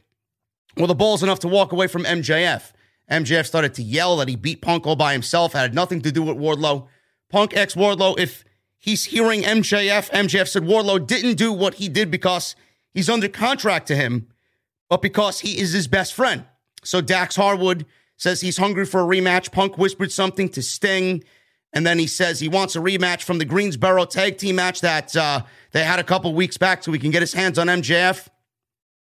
or 0.77 0.87
the 0.87 0.95
balls 0.95 1.23
enough 1.23 1.39
to 1.41 1.49
walk 1.49 1.73
away 1.73 1.87
from 1.87 2.05
MJF. 2.05 2.73
MJF 3.11 3.47
started 3.47 3.75
to 3.75 3.83
yell 3.83 4.17
that 4.17 4.29
he 4.29 4.37
beat 4.37 4.61
Punk 4.61 4.87
all 4.87 4.97
by 4.97 5.13
himself, 5.13 5.53
had 5.53 5.75
nothing 5.75 6.03
to 6.03 6.13
do 6.13 6.23
with 6.23 6.37
Wardlow. 6.37 6.89
Punk 7.31 7.57
ex 7.57 7.75
Wardlow, 7.75 8.19
if 8.19 8.45
he's 8.79 9.05
hearing 9.05 9.43
MJF. 9.43 10.11
MJF 10.11 10.49
said 10.49 10.63
Wardlow 10.63 11.07
didn't 11.07 11.35
do 11.35 11.53
what 11.53 11.75
he 11.75 11.89
did 11.89 12.11
because 12.11 12.57
he's 12.93 13.09
under 13.09 13.29
contract 13.29 13.87
to 13.89 13.97
him, 13.97 14.29
but 14.89 15.03
because 15.03 15.41
he 15.41 15.59
is 15.59 15.73
his 15.73 15.89
best 15.89 16.15
friend. 16.15 16.45
So 16.85 17.01
Dax 17.01 17.37
Harwood 17.37 17.87
says 18.17 18.41
he's 18.41 18.57
hungry 18.57 18.87
for 18.87 19.01
a 19.01 19.05
rematch. 19.05 19.53
Punk 19.53 19.77
whispered 19.77 20.13
something 20.13 20.49
to 20.51 20.63
Sting. 20.63 21.25
And 21.73 21.87
then 21.87 21.99
he 21.99 22.07
says 22.07 22.41
he 22.41 22.49
wants 22.49 22.77
a 22.77 22.79
rematch 22.79 23.23
from 23.23 23.39
the 23.39 23.45
Greensboro 23.45 24.07
tag 24.07 24.39
team 24.39 24.57
match 24.57 24.81
that 24.81 25.15
uh, 25.15 25.43
they 25.73 25.85
had 25.85 25.99
a 25.99 26.05
couple 26.05 26.33
weeks 26.33 26.57
back 26.57 26.83
so 26.83 26.93
he 26.93 26.99
can 26.99 27.11
get 27.11 27.21
his 27.23 27.35
hands 27.35 27.59
on 27.59 27.67
MJF. 27.67 28.29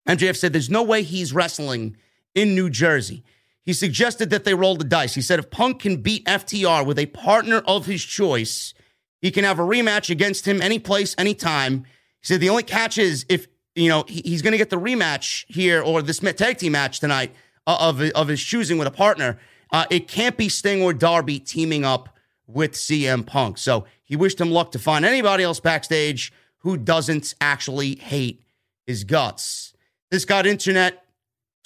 MJF 0.07 0.35
said 0.35 0.53
there's 0.53 0.69
no 0.69 0.83
way 0.83 1.03
he's 1.03 1.33
wrestling 1.33 1.95
in 2.35 2.55
New 2.55 2.69
Jersey. 2.69 3.23
He 3.67 3.73
suggested 3.73 4.29
that 4.29 4.45
they 4.45 4.53
roll 4.53 4.77
the 4.77 4.85
dice. 4.85 5.13
He 5.13 5.21
said 5.21 5.39
if 5.39 5.51
Punk 5.51 5.81
can 5.81 5.97
beat 5.97 6.23
FTR 6.23 6.85
with 6.85 6.97
a 6.97 7.07
partner 7.07 7.61
of 7.67 7.85
his 7.85 8.01
choice, 8.01 8.73
he 9.19 9.29
can 9.29 9.43
have 9.43 9.59
a 9.59 9.61
rematch 9.63 10.09
against 10.09 10.47
him 10.47 10.61
any 10.61 10.79
place, 10.79 11.13
anytime. 11.17 11.79
He 12.21 12.27
said 12.27 12.39
the 12.39 12.47
only 12.47 12.63
catch 12.63 12.97
is 12.97 13.25
if 13.27 13.47
you 13.75 13.89
know 13.89 14.05
he's 14.07 14.41
going 14.41 14.53
to 14.53 14.57
get 14.57 14.69
the 14.69 14.79
rematch 14.79 15.43
here 15.53 15.81
or 15.81 16.01
this 16.01 16.19
tag 16.19 16.59
team 16.59 16.71
match 16.71 17.01
tonight 17.01 17.35
uh, 17.67 17.75
of 17.77 18.01
of 18.01 18.29
his 18.29 18.41
choosing 18.41 18.77
with 18.77 18.87
a 18.87 18.91
partner. 18.91 19.37
Uh, 19.69 19.85
it 19.89 20.07
can't 20.07 20.37
be 20.37 20.47
Sting 20.47 20.81
or 20.81 20.93
Darby 20.93 21.37
teaming 21.37 21.83
up 21.83 22.15
with 22.47 22.71
CM 22.71 23.25
Punk. 23.25 23.57
So 23.57 23.83
he 24.05 24.15
wished 24.15 24.39
him 24.39 24.49
luck 24.49 24.71
to 24.71 24.79
find 24.79 25.03
anybody 25.03 25.43
else 25.43 25.59
backstage 25.59 26.31
who 26.59 26.77
doesn't 26.77 27.35
actually 27.41 27.95
hate 27.95 28.43
his 28.85 29.03
guts. 29.03 29.73
This 30.09 30.23
got 30.23 30.47
internet 30.47 31.03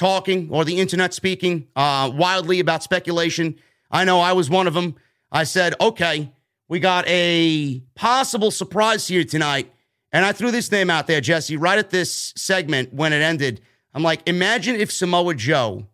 talking 0.01 0.49
or 0.49 0.65
the 0.65 0.79
internet 0.79 1.13
speaking 1.13 1.67
uh, 1.75 2.09
wildly 2.11 2.59
about 2.59 2.81
speculation. 2.81 3.55
I 3.91 4.03
know 4.03 4.19
I 4.19 4.33
was 4.33 4.49
one 4.49 4.65
of 4.65 4.73
them. 4.73 4.95
I 5.31 5.43
said, 5.43 5.75
okay, 5.79 6.31
we 6.67 6.79
got 6.79 7.07
a 7.07 7.83
possible 7.93 8.49
surprise 8.49 9.07
here 9.07 9.23
tonight. 9.23 9.71
And 10.11 10.25
I 10.25 10.31
threw 10.31 10.49
this 10.49 10.71
name 10.71 10.89
out 10.89 11.05
there, 11.05 11.21
Jesse, 11.21 11.55
right 11.55 11.77
at 11.77 11.91
this 11.91 12.33
segment 12.35 12.91
when 12.91 13.13
it 13.13 13.21
ended. 13.21 13.61
I'm 13.93 14.01
like, 14.01 14.27
imagine 14.27 14.75
if 14.75 14.91
Samoa 14.91 15.35
Joe 15.35 15.85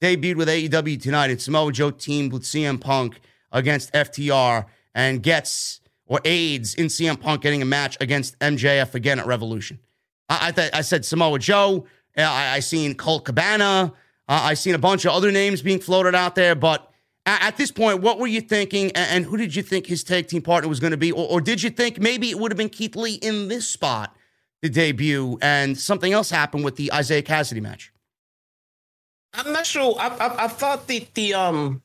debuted 0.00 0.36
with 0.36 0.48
AEW 0.48 1.00
tonight 1.02 1.30
and 1.30 1.40
Samoa 1.40 1.72
Joe 1.72 1.90
teamed 1.90 2.32
with 2.32 2.44
CM 2.44 2.80
Punk 2.80 3.20
against 3.52 3.92
FTR 3.92 4.64
and 4.94 5.22
gets 5.22 5.82
or 6.06 6.20
aids 6.24 6.74
in 6.74 6.86
CM 6.86 7.20
Punk 7.20 7.42
getting 7.42 7.60
a 7.60 7.66
match 7.66 7.98
against 8.00 8.38
MJF 8.38 8.94
again 8.94 9.20
at 9.20 9.26
Revolution. 9.26 9.78
I 10.30 10.48
I, 10.48 10.52
th- 10.52 10.70
I 10.72 10.80
said 10.80 11.04
Samoa 11.04 11.38
Joe. 11.38 11.86
I, 12.16 12.56
I 12.56 12.60
seen 12.60 12.94
Colt 12.94 13.24
Cabana. 13.24 13.92
Uh, 14.28 14.40
I 14.42 14.54
seen 14.54 14.74
a 14.74 14.78
bunch 14.78 15.04
of 15.04 15.12
other 15.12 15.32
names 15.32 15.62
being 15.62 15.80
floated 15.80 16.14
out 16.14 16.34
there. 16.34 16.54
But 16.54 16.90
at, 17.26 17.42
at 17.42 17.56
this 17.56 17.70
point, 17.70 18.00
what 18.00 18.18
were 18.18 18.26
you 18.26 18.40
thinking? 18.40 18.86
And, 18.92 19.10
and, 19.10 19.24
who 19.24 19.36
did 19.36 19.54
you 19.54 19.62
think 19.62 19.86
his 19.86 20.04
tag 20.04 20.28
team 20.28 20.42
partner 20.42 20.68
was 20.68 20.80
going 20.80 20.92
to 20.92 20.96
be? 20.96 21.12
Or, 21.12 21.26
or 21.26 21.40
did 21.40 21.62
you 21.62 21.70
think 21.70 22.00
maybe 22.00 22.30
it 22.30 22.38
would 22.38 22.50
have 22.50 22.58
been 22.58 22.68
Keith 22.68 22.96
Lee 22.96 23.14
in 23.14 23.48
this 23.48 23.68
spot 23.68 24.16
to 24.62 24.68
debut 24.68 25.38
and 25.42 25.76
something 25.76 26.12
else 26.12 26.30
happened 26.30 26.64
with 26.64 26.76
the 26.76 26.92
Isaiah 26.92 27.22
Kassidy 27.22 27.60
match? 27.60 27.92
I'm 29.34 29.52
not 29.52 29.66
sure. 29.66 29.96
I, 29.98 30.08
I, 30.08 30.44
I 30.44 30.48
thought 30.48 30.86
that 30.88 31.14
the 31.14 31.34
um 31.34 31.82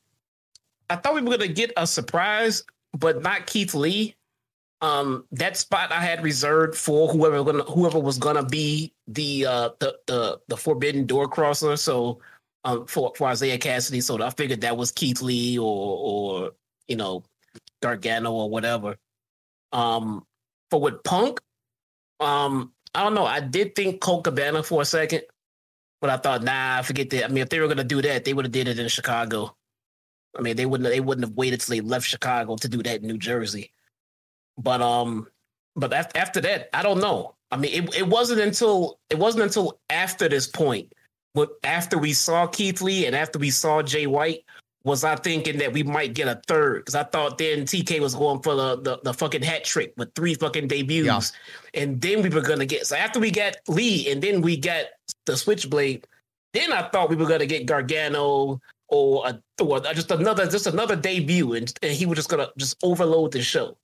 I 0.90 0.96
thought 0.96 1.14
we 1.14 1.22
were 1.22 1.30
gonna 1.30 1.48
get 1.48 1.72
a 1.76 1.86
surprise, 1.86 2.62
but 2.96 3.22
not 3.22 3.46
Keith 3.46 3.74
Lee. 3.74 4.14
Um, 4.80 5.24
that 5.32 5.56
spot 5.56 5.90
I 5.90 6.00
had 6.00 6.22
reserved 6.22 6.76
for 6.76 7.08
whoever 7.08 7.42
gonna 7.42 7.64
whoever 7.64 7.98
was 7.98 8.18
gonna 8.18 8.44
be 8.44 8.92
the 9.08 9.46
uh 9.46 9.70
the 9.80 9.98
the 10.06 10.40
the 10.46 10.56
forbidden 10.56 11.04
door 11.06 11.28
crosser. 11.28 11.76
So 11.76 12.20
um 12.64 12.86
for 12.86 13.12
for 13.16 13.28
Isaiah 13.28 13.58
Kassidy. 13.58 14.02
So 14.02 14.22
I 14.22 14.30
figured 14.30 14.60
that 14.60 14.76
was 14.76 14.92
Keith 14.92 15.20
Lee 15.20 15.58
or 15.58 15.64
or 15.64 16.50
you 16.86 16.96
know 16.96 17.24
Gargano 17.82 18.32
or 18.32 18.50
whatever. 18.50 18.96
Um, 19.72 20.24
for 20.70 20.80
with 20.80 21.02
Punk, 21.02 21.40
um, 22.20 22.72
I 22.94 23.02
don't 23.02 23.14
know. 23.14 23.26
I 23.26 23.40
did 23.40 23.74
think 23.74 24.00
Colt 24.00 24.24
Cabana 24.24 24.62
for 24.62 24.82
a 24.82 24.84
second, 24.84 25.22
but 26.00 26.10
I 26.10 26.16
thought, 26.16 26.42
nah, 26.42 26.78
I 26.78 26.82
forget 26.82 27.10
that. 27.10 27.24
I 27.24 27.28
mean, 27.28 27.38
if 27.38 27.48
they 27.48 27.60
were 27.60 27.68
gonna 27.68 27.84
do 27.84 28.02
that, 28.02 28.24
they 28.24 28.32
would 28.32 28.44
have 28.44 28.52
did 28.52 28.68
it 28.68 28.78
in 28.78 28.88
Chicago. 28.88 29.56
I 30.36 30.42
mean, 30.42 30.56
they 30.56 30.66
wouldn't 30.66 30.88
they 30.88 31.00
wouldn't 31.00 31.26
have 31.26 31.36
waited 31.36 31.60
till 31.60 31.74
they 31.74 31.80
left 31.80 32.06
Chicago 32.06 32.56
to 32.56 32.68
do 32.68 32.82
that 32.82 33.00
in 33.02 33.06
New 33.06 33.18
Jersey. 33.18 33.72
But 34.58 34.82
um, 34.82 35.28
but 35.76 35.92
after, 35.92 36.18
after 36.18 36.40
that, 36.42 36.68
I 36.74 36.82
don't 36.82 37.00
know. 37.00 37.34
I 37.50 37.56
mean, 37.56 37.72
it, 37.72 37.96
it 37.96 38.06
wasn't 38.06 38.40
until 38.40 38.98
it 39.08 39.18
wasn't 39.18 39.44
until 39.44 39.78
after 39.88 40.28
this 40.28 40.46
point, 40.46 40.92
but 41.34 41.50
after 41.64 41.96
we 41.96 42.12
saw 42.12 42.46
Keith 42.46 42.82
Lee 42.82 43.06
and 43.06 43.16
after 43.16 43.38
we 43.38 43.50
saw 43.50 43.82
Jay 43.82 44.06
White, 44.06 44.44
was 44.84 45.04
I 45.04 45.16
thinking 45.16 45.58
that 45.58 45.72
we 45.72 45.82
might 45.82 46.14
get 46.14 46.28
a 46.28 46.40
third? 46.46 46.80
Because 46.80 46.94
I 46.94 47.04
thought 47.04 47.38
then 47.38 47.64
TK 47.64 48.00
was 48.00 48.14
going 48.14 48.42
for 48.42 48.54
the, 48.54 48.80
the, 48.80 48.98
the 49.04 49.14
fucking 49.14 49.42
hat 49.42 49.64
trick 49.64 49.92
with 49.96 50.14
three 50.14 50.34
fucking 50.34 50.68
debuts, 50.68 51.32
yeah. 51.74 51.82
and 51.82 52.00
then 52.00 52.22
we 52.22 52.28
were 52.28 52.42
gonna 52.42 52.66
get. 52.66 52.86
So 52.86 52.96
after 52.96 53.20
we 53.20 53.30
got 53.30 53.56
Lee, 53.68 54.10
and 54.10 54.22
then 54.22 54.42
we 54.42 54.56
got 54.56 54.86
the 55.26 55.36
Switchblade, 55.36 56.06
then 56.52 56.72
I 56.72 56.88
thought 56.88 57.10
we 57.10 57.16
were 57.16 57.26
gonna 57.26 57.46
get 57.46 57.66
Gargano, 57.66 58.60
or 58.88 59.26
a, 59.26 59.62
or 59.62 59.80
just 59.80 60.10
another 60.10 60.46
just 60.46 60.66
another 60.66 60.96
debut, 60.96 61.54
and, 61.54 61.72
and 61.82 61.92
he 61.92 62.06
was 62.06 62.16
just 62.16 62.28
gonna 62.28 62.48
just 62.56 62.76
overload 62.82 63.32
the 63.32 63.42
show. 63.42 63.76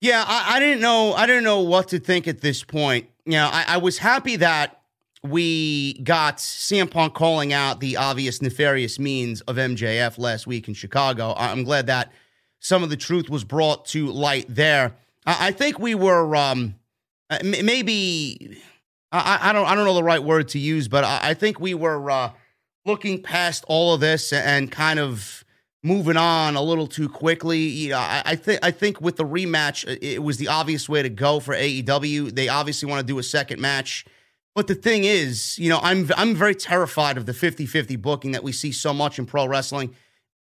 Yeah, 0.00 0.24
I, 0.26 0.56
I, 0.56 0.60
didn't 0.60 0.80
know. 0.80 1.12
I 1.12 1.26
didn't 1.26 1.44
know 1.44 1.60
what 1.60 1.88
to 1.88 1.98
think 1.98 2.26
at 2.26 2.40
this 2.40 2.64
point. 2.64 3.08
You 3.26 3.32
know, 3.32 3.50
I, 3.52 3.64
I 3.68 3.76
was 3.76 3.98
happy 3.98 4.36
that 4.36 4.80
we 5.22 5.94
got 6.02 6.38
CM 6.38 6.90
Punk 6.90 7.14
calling 7.14 7.52
out 7.52 7.80
the 7.80 7.98
obvious 7.98 8.40
nefarious 8.40 8.98
means 8.98 9.42
of 9.42 9.56
MJF 9.56 10.18
last 10.18 10.46
week 10.46 10.68
in 10.68 10.74
Chicago. 10.74 11.34
I'm 11.36 11.64
glad 11.64 11.86
that 11.88 12.10
some 12.60 12.82
of 12.82 12.88
the 12.90 12.96
truth 12.96 13.28
was 13.28 13.44
brought 13.44 13.84
to 13.86 14.06
light 14.06 14.46
there. 14.48 14.96
I, 15.26 15.48
I 15.48 15.52
think 15.52 15.78
we 15.78 15.94
were 15.94 16.34
um, 16.34 16.76
uh, 17.28 17.38
maybe 17.44 18.58
I, 19.12 19.50
I, 19.50 19.52
don't 19.52 19.66
I 19.66 19.74
don't 19.74 19.84
know 19.84 19.94
the 19.94 20.02
right 20.02 20.22
word 20.22 20.48
to 20.48 20.58
use, 20.58 20.88
but 20.88 21.04
I, 21.04 21.34
think 21.34 21.60
we 21.60 21.74
were 21.74 22.10
uh, 22.10 22.32
looking 22.86 23.22
past 23.22 23.64
all 23.68 23.94
of 23.94 24.00
this 24.00 24.32
and 24.32 24.70
kind 24.70 24.98
of 24.98 25.44
moving 25.82 26.16
on 26.16 26.56
a 26.56 26.62
little 26.62 26.86
too 26.86 27.08
quickly. 27.08 27.58
You 27.58 27.90
know, 27.90 27.98
I, 27.98 28.22
I 28.24 28.36
think 28.36 28.60
I 28.62 28.70
think 28.70 29.00
with 29.00 29.16
the 29.16 29.24
rematch, 29.24 29.98
it 30.02 30.22
was 30.22 30.36
the 30.38 30.48
obvious 30.48 30.88
way 30.88 31.02
to 31.02 31.08
go 31.08 31.40
for 31.40 31.54
AEW. 31.54 32.34
They 32.34 32.48
obviously 32.48 32.88
want 32.88 33.00
to 33.00 33.06
do 33.06 33.18
a 33.18 33.22
second 33.22 33.60
match. 33.60 34.04
But 34.54 34.66
the 34.66 34.74
thing 34.74 35.04
is, 35.04 35.58
you 35.58 35.68
know, 35.68 35.78
I'm 35.82 36.10
I'm 36.16 36.34
very 36.34 36.54
terrified 36.54 37.16
of 37.16 37.26
the 37.26 37.32
50-50 37.32 38.00
booking 38.00 38.32
that 38.32 38.42
we 38.42 38.52
see 38.52 38.72
so 38.72 38.92
much 38.92 39.18
in 39.18 39.26
pro 39.26 39.46
wrestling. 39.46 39.94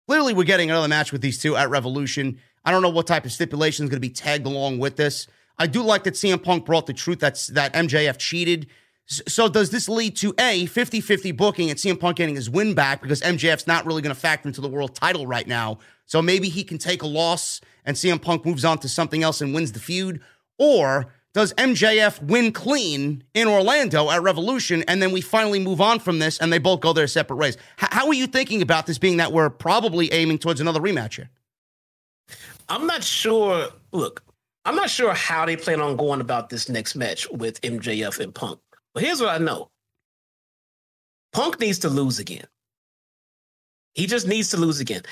Clearly, 0.07 0.33
we're 0.33 0.43
getting 0.43 0.71
another 0.71 0.87
match 0.87 1.11
with 1.11 1.21
these 1.21 1.39
two 1.39 1.55
at 1.55 1.69
Revolution. 1.69 2.39
I 2.65 2.71
don't 2.71 2.81
know 2.81 2.89
what 2.89 3.07
type 3.07 3.25
of 3.25 3.31
stipulation 3.31 3.85
is 3.85 3.89
going 3.89 4.01
to 4.01 4.07
be 4.07 4.13
tagged 4.13 4.47
along 4.47 4.79
with 4.79 4.95
this. 4.95 5.27
I 5.57 5.67
do 5.67 5.83
like 5.83 6.03
that 6.05 6.15
CM 6.15 6.41
Punk 6.41 6.65
brought 6.65 6.87
the 6.87 6.93
truth 6.93 7.19
that's 7.19 7.47
that 7.47 7.73
MJF 7.73 8.17
cheated 8.17 8.67
so 9.09 9.49
does 9.49 9.71
this 9.71 9.89
lead 9.89 10.15
to 10.17 10.33
a 10.37 10.67
50-50 10.67 11.35
booking 11.35 11.69
and 11.69 11.79
CM 11.79 11.99
Punk 11.99 12.17
getting 12.17 12.35
his 12.35 12.49
win 12.49 12.75
back 12.75 13.01
because 13.01 13.21
MJF's 13.21 13.65
not 13.65 13.85
really 13.85 14.03
going 14.03 14.13
to 14.13 14.19
factor 14.19 14.47
into 14.47 14.61
the 14.61 14.69
world 14.69 14.93
title 14.93 15.25
right 15.25 15.47
now. 15.47 15.79
So 16.05 16.21
maybe 16.21 16.47
he 16.47 16.63
can 16.63 16.77
take 16.77 17.01
a 17.01 17.07
loss 17.07 17.59
and 17.85 17.97
CM 17.97 18.21
Punk 18.21 18.45
moves 18.45 18.63
on 18.63 18.77
to 18.79 18.89
something 18.89 19.23
else 19.23 19.41
and 19.41 19.53
wins 19.53 19.71
the 19.71 19.79
feud. 19.79 20.21
Or 20.59 21.07
does 21.33 21.53
MJF 21.53 22.21
win 22.23 22.51
clean 22.51 23.23
in 23.33 23.47
Orlando 23.47 24.11
at 24.11 24.21
Revolution 24.21 24.83
and 24.87 25.01
then 25.01 25.11
we 25.11 25.21
finally 25.21 25.59
move 25.59 25.81
on 25.81 25.99
from 25.99 26.19
this 26.19 26.37
and 26.37 26.53
they 26.53 26.59
both 26.59 26.79
go 26.79 26.93
their 26.93 27.07
separate 27.07 27.37
ways? 27.37 27.57
H- 27.81 27.89
how 27.91 28.07
are 28.07 28.13
you 28.13 28.27
thinking 28.27 28.61
about 28.61 28.85
this 28.85 28.99
being 28.99 29.17
that 29.17 29.31
we're 29.31 29.49
probably 29.49 30.13
aiming 30.13 30.37
towards 30.37 30.61
another 30.61 30.79
rematch 30.79 31.15
here? 31.15 31.29
I'm 32.67 32.85
not 32.85 33.03
sure. 33.03 33.69
Look, 33.91 34.23
I'm 34.65 34.75
not 34.75 34.91
sure 34.91 35.15
how 35.15 35.47
they 35.47 35.55
plan 35.55 35.81
on 35.81 35.95
going 35.95 36.21
about 36.21 36.49
this 36.49 36.69
next 36.69 36.95
match 36.95 37.27
with 37.31 37.59
MJF 37.61 38.19
and 38.19 38.35
Punk. 38.35 38.59
But 38.93 39.03
here's 39.03 39.21
what 39.21 39.29
I 39.29 39.37
know 39.37 39.69
Punk 41.33 41.59
needs 41.59 41.79
to 41.79 41.89
lose 41.89 42.19
again. 42.19 42.45
He 43.93 44.07
just 44.07 44.27
needs 44.27 44.49
to 44.51 44.57
lose 44.57 44.79
again. 44.79 45.03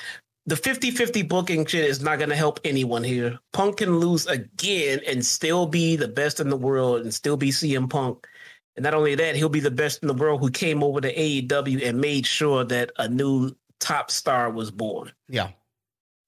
The 0.46 0.56
50 0.56 0.92
50 0.92 1.22
booking 1.22 1.66
shit 1.66 1.84
is 1.84 2.00
not 2.00 2.18
going 2.18 2.30
to 2.30 2.36
help 2.36 2.60
anyone 2.64 3.04
here. 3.04 3.38
Punk 3.52 3.78
can 3.78 3.98
lose 3.98 4.26
again 4.26 5.00
and 5.06 5.24
still 5.24 5.66
be 5.66 5.94
the 5.96 6.08
best 6.08 6.40
in 6.40 6.48
the 6.48 6.56
world 6.56 7.02
and 7.02 7.12
still 7.12 7.36
be 7.36 7.50
CM 7.50 7.90
Punk. 7.90 8.26
And 8.76 8.84
not 8.84 8.94
only 8.94 9.14
that, 9.16 9.36
he'll 9.36 9.48
be 9.48 9.60
the 9.60 9.70
best 9.70 10.00
in 10.02 10.08
the 10.08 10.14
world 10.14 10.40
who 10.40 10.50
came 10.50 10.82
over 10.82 11.00
to 11.00 11.14
AEW 11.14 11.86
and 11.86 12.00
made 12.00 12.24
sure 12.24 12.64
that 12.64 12.92
a 12.96 13.08
new 13.08 13.54
top 13.80 14.10
star 14.10 14.50
was 14.50 14.70
born. 14.70 15.12
Yeah. 15.28 15.50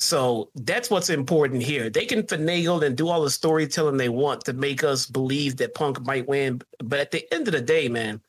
So 0.01 0.51
that's 0.55 0.89
what's 0.89 1.11
important 1.11 1.63
here. 1.63 1.91
They 1.91 2.07
can 2.07 2.23
finagle 2.23 2.83
and 2.83 2.97
do 2.97 3.09
all 3.09 3.23
the 3.23 3.31
storytelling 3.31 3.99
they 3.99 4.09
want 4.09 4.45
to 4.47 4.55
make 4.55 4.83
us 4.83 5.05
believe 5.07 5.59
that 5.59 5.75
Punk 5.75 6.01
might 6.01 6.27
win. 6.27 6.63
But 6.83 7.01
at 7.01 7.11
the 7.11 7.33
end 7.33 7.47
of 7.49 7.53
the 7.53 7.61
day, 7.61 7.89
man, 7.89 8.21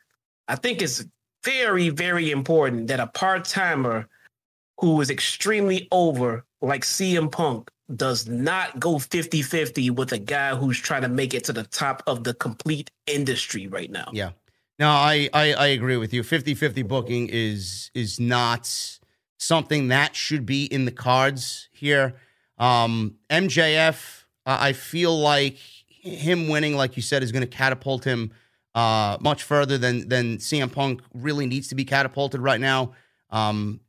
I 0.49 0.57
think 0.57 0.81
it's 0.81 1.05
very, 1.45 1.89
very 1.89 2.29
important 2.29 2.87
that 2.87 2.99
a 2.99 3.07
part 3.07 3.45
timer 3.45 4.07
who 4.79 4.99
is 4.99 5.09
extremely 5.09 5.87
over, 5.91 6.45
like 6.61 6.83
CM 6.83 7.31
Punk, 7.31 7.71
does 7.95 8.27
not 8.27 8.79
go 8.79 8.99
50 8.99 9.41
50 9.41 9.89
with 9.91 10.11
a 10.11 10.17
guy 10.17 10.55
who's 10.55 10.79
trying 10.79 11.01
to 11.03 11.09
make 11.09 11.33
it 11.33 11.43
to 11.45 11.53
the 11.53 11.63
top 11.63 12.03
of 12.07 12.23
the 12.23 12.33
complete 12.33 12.89
industry 13.07 13.67
right 13.67 13.91
now. 13.91 14.09
Yeah. 14.11 14.31
No, 14.79 14.89
I, 14.89 15.29
I, 15.33 15.53
I 15.53 15.67
agree 15.67 15.97
with 15.97 16.13
you. 16.13 16.23
50 16.23 16.53
50 16.53 16.83
booking 16.83 17.29
is 17.31 17.91
is 17.93 18.19
not 18.19 18.99
something 19.41 19.87
that 19.87 20.15
should 20.15 20.45
be 20.45 20.65
in 20.65 20.85
the 20.85 20.91
cards 20.91 21.67
here. 21.71 22.13
Um, 22.59 23.15
MJF, 23.29 24.23
uh, 24.45 24.57
I 24.59 24.73
feel 24.73 25.17
like 25.17 25.57
him 25.87 26.47
winning, 26.47 26.75
like 26.75 26.95
you 26.95 27.01
said, 27.01 27.23
is 27.23 27.31
going 27.31 27.41
to 27.41 27.47
catapult 27.47 28.03
him 28.03 28.31
uh, 28.75 29.17
much 29.19 29.43
further 29.43 29.77
than 29.77 30.07
than 30.07 30.37
CM 30.37 30.71
Punk 30.71 31.01
really 31.13 31.45
needs 31.47 31.67
to 31.69 31.75
be 31.75 31.83
catapulted 31.83 32.39
right 32.39 32.61
now. 32.61 32.93
Um, 33.31 33.81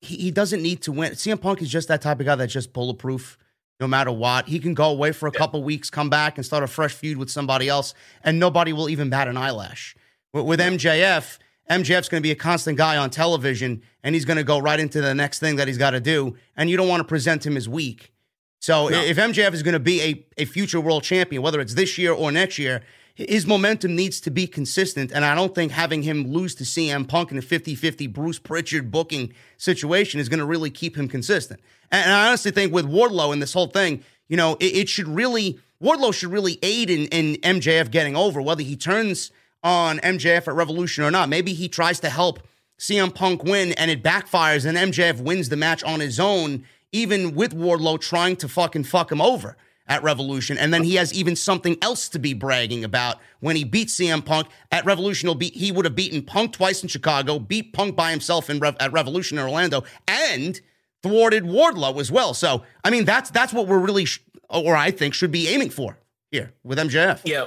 he, 0.00 0.16
he 0.16 0.30
doesn't 0.30 0.62
need 0.62 0.82
to 0.82 0.92
win. 0.92 1.12
CM 1.12 1.40
Punk 1.40 1.60
is 1.60 1.68
just 1.68 1.88
that 1.88 2.00
type 2.00 2.18
of 2.18 2.26
guy 2.26 2.34
that's 2.34 2.52
just 2.52 2.72
bulletproof 2.72 3.36
no 3.78 3.86
matter 3.86 4.10
what. 4.10 4.48
He 4.48 4.58
can 4.58 4.72
go 4.72 4.90
away 4.90 5.12
for 5.12 5.26
a 5.26 5.32
couple 5.32 5.62
weeks, 5.62 5.90
come 5.90 6.08
back, 6.08 6.38
and 6.38 6.46
start 6.46 6.64
a 6.64 6.66
fresh 6.66 6.94
feud 6.94 7.18
with 7.18 7.30
somebody 7.30 7.68
else, 7.68 7.92
and 8.24 8.40
nobody 8.40 8.72
will 8.72 8.88
even 8.88 9.10
bat 9.10 9.28
an 9.28 9.36
eyelash. 9.36 9.94
But 10.32 10.44
with 10.44 10.58
MJF, 10.58 11.38
MJF's 11.70 12.08
going 12.08 12.20
to 12.20 12.26
be 12.26 12.30
a 12.30 12.36
constant 12.36 12.78
guy 12.78 12.96
on 12.96 13.10
television, 13.10 13.82
and 14.02 14.14
he's 14.14 14.24
going 14.24 14.36
to 14.36 14.44
go 14.44 14.58
right 14.58 14.78
into 14.78 15.00
the 15.00 15.14
next 15.14 15.40
thing 15.40 15.56
that 15.56 15.66
he's 15.66 15.78
got 15.78 15.90
to 15.90 16.00
do, 16.00 16.36
and 16.56 16.70
you 16.70 16.76
don't 16.76 16.88
want 16.88 17.00
to 17.00 17.04
present 17.04 17.44
him 17.44 17.56
as 17.56 17.68
weak. 17.68 18.12
So 18.60 18.88
no. 18.88 19.00
if 19.00 19.16
MJF 19.16 19.52
is 19.52 19.62
going 19.62 19.74
to 19.74 19.80
be 19.80 20.02
a, 20.02 20.42
a 20.42 20.44
future 20.44 20.80
world 20.80 21.02
champion, 21.02 21.42
whether 21.42 21.60
it's 21.60 21.74
this 21.74 21.98
year 21.98 22.12
or 22.12 22.32
next 22.32 22.58
year, 22.58 22.82
his 23.14 23.46
momentum 23.46 23.96
needs 23.96 24.20
to 24.20 24.30
be 24.30 24.46
consistent. 24.46 25.10
And 25.10 25.24
I 25.24 25.34
don't 25.34 25.54
think 25.54 25.72
having 25.72 26.02
him 26.02 26.30
lose 26.30 26.54
to 26.56 26.64
CM 26.64 27.08
Punk 27.08 27.32
in 27.32 27.38
a 27.38 27.42
50 27.42 27.74
50 27.74 28.06
Bruce 28.08 28.38
Pritchard 28.38 28.90
booking 28.90 29.32
situation 29.56 30.20
is 30.20 30.28
going 30.28 30.40
to 30.40 30.44
really 30.44 30.70
keep 30.70 30.96
him 30.96 31.08
consistent. 31.08 31.60
And 31.90 32.12
I 32.12 32.28
honestly 32.28 32.50
think 32.50 32.72
with 32.72 32.86
Wardlow 32.86 33.32
and 33.32 33.40
this 33.40 33.54
whole 33.54 33.68
thing, 33.68 34.02
you 34.28 34.36
know, 34.36 34.56
it, 34.60 34.76
it 34.76 34.88
should 34.88 35.08
really, 35.08 35.58
Wardlow 35.82 36.12
should 36.12 36.30
really 36.30 36.58
aid 36.62 36.90
in, 36.90 37.06
in 37.06 37.36
MJF 37.36 37.90
getting 37.90 38.16
over, 38.16 38.42
whether 38.42 38.62
he 38.62 38.76
turns 38.76 39.30
on 39.62 39.98
MJF 39.98 40.48
at 40.48 40.54
Revolution 40.54 41.04
or 41.04 41.10
not. 41.10 41.28
Maybe 41.28 41.52
he 41.52 41.68
tries 41.68 42.00
to 42.00 42.10
help 42.10 42.40
CM 42.78 43.14
Punk 43.14 43.42
win 43.42 43.72
and 43.72 43.90
it 43.90 44.02
backfires 44.02 44.66
and 44.66 44.76
MJF 44.76 45.20
wins 45.20 45.48
the 45.48 45.56
match 45.56 45.82
on 45.82 46.00
his 46.00 46.20
own, 46.20 46.64
even 46.92 47.34
with 47.34 47.54
Wardlow 47.54 48.00
trying 48.00 48.36
to 48.36 48.48
fucking 48.48 48.84
fuck 48.84 49.10
him 49.10 49.20
over 49.20 49.56
at 49.88 50.02
Revolution. 50.02 50.58
And 50.58 50.74
then 50.74 50.84
he 50.84 50.96
has 50.96 51.14
even 51.14 51.36
something 51.36 51.76
else 51.80 52.08
to 52.10 52.18
be 52.18 52.34
bragging 52.34 52.84
about 52.84 53.18
when 53.40 53.56
he 53.56 53.64
beats 53.64 53.98
CM 53.98 54.24
Punk 54.24 54.48
at 54.70 54.84
Revolution. 54.84 55.36
Be, 55.38 55.50
he 55.50 55.72
would 55.72 55.84
have 55.84 55.94
beaten 55.94 56.22
Punk 56.22 56.52
twice 56.52 56.82
in 56.82 56.88
Chicago, 56.88 57.38
beat 57.38 57.72
Punk 57.72 57.96
by 57.96 58.10
himself 58.10 58.50
in 58.50 58.62
at 58.64 58.92
Revolution 58.92 59.38
in 59.38 59.44
Orlando, 59.44 59.84
and 60.06 60.60
thwarted 61.02 61.44
Wardlow 61.44 62.00
as 62.00 62.10
well. 62.10 62.34
So, 62.34 62.64
I 62.84 62.90
mean, 62.90 63.04
that's 63.04 63.30
that's 63.30 63.52
what 63.52 63.68
we're 63.68 63.78
really, 63.78 64.06
sh- 64.06 64.22
or 64.50 64.76
I 64.76 64.90
think, 64.90 65.14
should 65.14 65.32
be 65.32 65.48
aiming 65.48 65.70
for 65.70 65.98
here 66.30 66.52
with 66.64 66.78
MJF. 66.78 67.20
Yeah. 67.24 67.44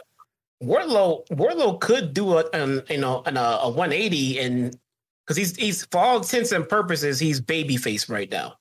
Wardlow, 0.64 1.26
Wardlow 1.30 1.80
could 1.80 2.14
do 2.14 2.38
a, 2.38 2.46
um, 2.54 2.82
you 2.90 2.98
know, 2.98 3.24
an, 3.26 3.38
a, 3.38 3.60
a 3.64 3.70
180 3.70 4.40
and 4.40 4.78
because 5.26 5.38
he's 5.38 5.56
he's 5.56 5.86
for 5.86 6.00
all 6.00 6.18
intents 6.18 6.52
and 6.52 6.68
purposes 6.68 7.20
he's 7.20 7.40
babyface 7.40 8.10
right 8.10 8.30
now 8.30 8.58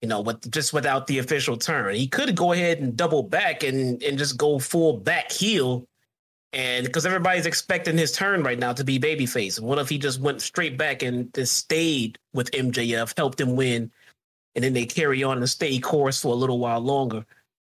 you 0.00 0.08
know, 0.08 0.20
with 0.20 0.50
just 0.50 0.72
without 0.72 1.06
the 1.06 1.18
official 1.18 1.56
turn. 1.56 1.94
He 1.94 2.06
could 2.06 2.36
go 2.36 2.52
ahead 2.52 2.78
and 2.78 2.96
double 2.96 3.22
back 3.22 3.62
and 3.62 4.02
and 4.02 4.18
just 4.18 4.36
go 4.36 4.58
full 4.58 4.98
back 4.98 5.32
heel. 5.32 5.86
And 6.52 6.86
because 6.86 7.04
everybody's 7.04 7.46
expecting 7.46 7.98
his 7.98 8.12
turn 8.12 8.42
right 8.42 8.58
now 8.58 8.72
to 8.72 8.84
be 8.84 8.98
babyface. 8.98 9.60
What 9.60 9.78
if 9.78 9.88
he 9.88 9.98
just 9.98 10.20
went 10.20 10.40
straight 10.40 10.78
back 10.78 11.02
and 11.02 11.32
just 11.34 11.56
stayed 11.56 12.18
with 12.32 12.50
MJF, 12.52 13.16
helped 13.18 13.40
him 13.40 13.54
win, 13.54 13.90
and 14.54 14.64
then 14.64 14.72
they 14.72 14.86
carry 14.86 15.22
on 15.22 15.38
and 15.38 15.48
stay 15.48 15.78
course 15.78 16.22
for 16.22 16.32
a 16.32 16.36
little 16.36 16.58
while 16.58 16.80
longer 16.80 17.26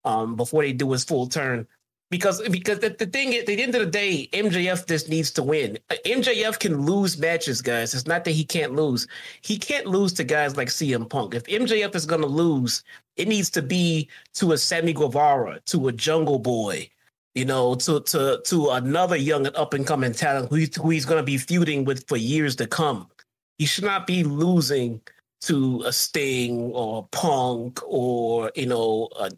um, 0.05 0.35
before 0.35 0.63
they 0.63 0.73
do 0.73 0.91
his 0.91 1.03
full 1.03 1.27
turn? 1.27 1.67
Because 2.13 2.47
because 2.49 2.77
the, 2.77 2.91
the 2.91 3.07
thing 3.07 3.33
at 3.33 3.47
the 3.47 3.59
end 3.59 3.73
of 3.73 3.81
the 3.81 3.89
day, 3.89 4.29
MJF 4.33 4.87
just 4.87 5.09
needs 5.09 5.31
to 5.31 5.41
win. 5.41 5.79
MJF 6.05 6.59
can 6.59 6.79
lose 6.85 7.17
matches, 7.17 7.59
guys. 7.59 7.95
It's 7.95 8.05
not 8.05 8.23
that 8.25 8.31
he 8.33 8.45
can't 8.45 8.75
lose. 8.75 9.07
He 9.41 9.57
can't 9.57 9.87
lose 9.87 10.13
to 10.13 10.23
guys 10.23 10.55
like 10.55 10.67
CM 10.67 11.09
Punk. 11.09 11.33
If 11.33 11.45
MJF 11.45 11.95
is 11.95 12.05
going 12.05 12.21
to 12.21 12.27
lose, 12.27 12.83
it 13.17 13.27
needs 13.27 13.49
to 13.49 13.63
be 13.63 14.09
to 14.35 14.51
a 14.51 14.59
Sammy 14.59 14.93
Guevara, 14.93 15.59
to 15.65 15.87
a 15.87 15.91
Jungle 15.91 16.37
Boy, 16.37 16.87
you 17.33 17.45
know, 17.45 17.73
to 17.73 18.01
to 18.01 18.39
to 18.45 18.69
another 18.69 19.15
young 19.15 19.47
and 19.47 19.55
up 19.55 19.73
and 19.73 19.87
coming 19.87 20.11
talent 20.11 20.51
who, 20.51 20.57
who 20.83 20.91
he's 20.91 21.05
going 21.05 21.19
to 21.19 21.25
be 21.25 21.39
feuding 21.39 21.83
with 21.83 22.07
for 22.07 22.17
years 22.17 22.55
to 22.57 22.67
come. 22.67 23.09
He 23.57 23.65
should 23.65 23.85
not 23.85 24.05
be 24.05 24.23
losing 24.23 25.01
to 25.41 25.81
a 25.87 25.91
Sting 25.91 26.71
or 26.73 26.99
a 26.99 27.15
Punk 27.15 27.79
or 27.87 28.51
you 28.55 28.67
know 28.67 29.09
a 29.19 29.31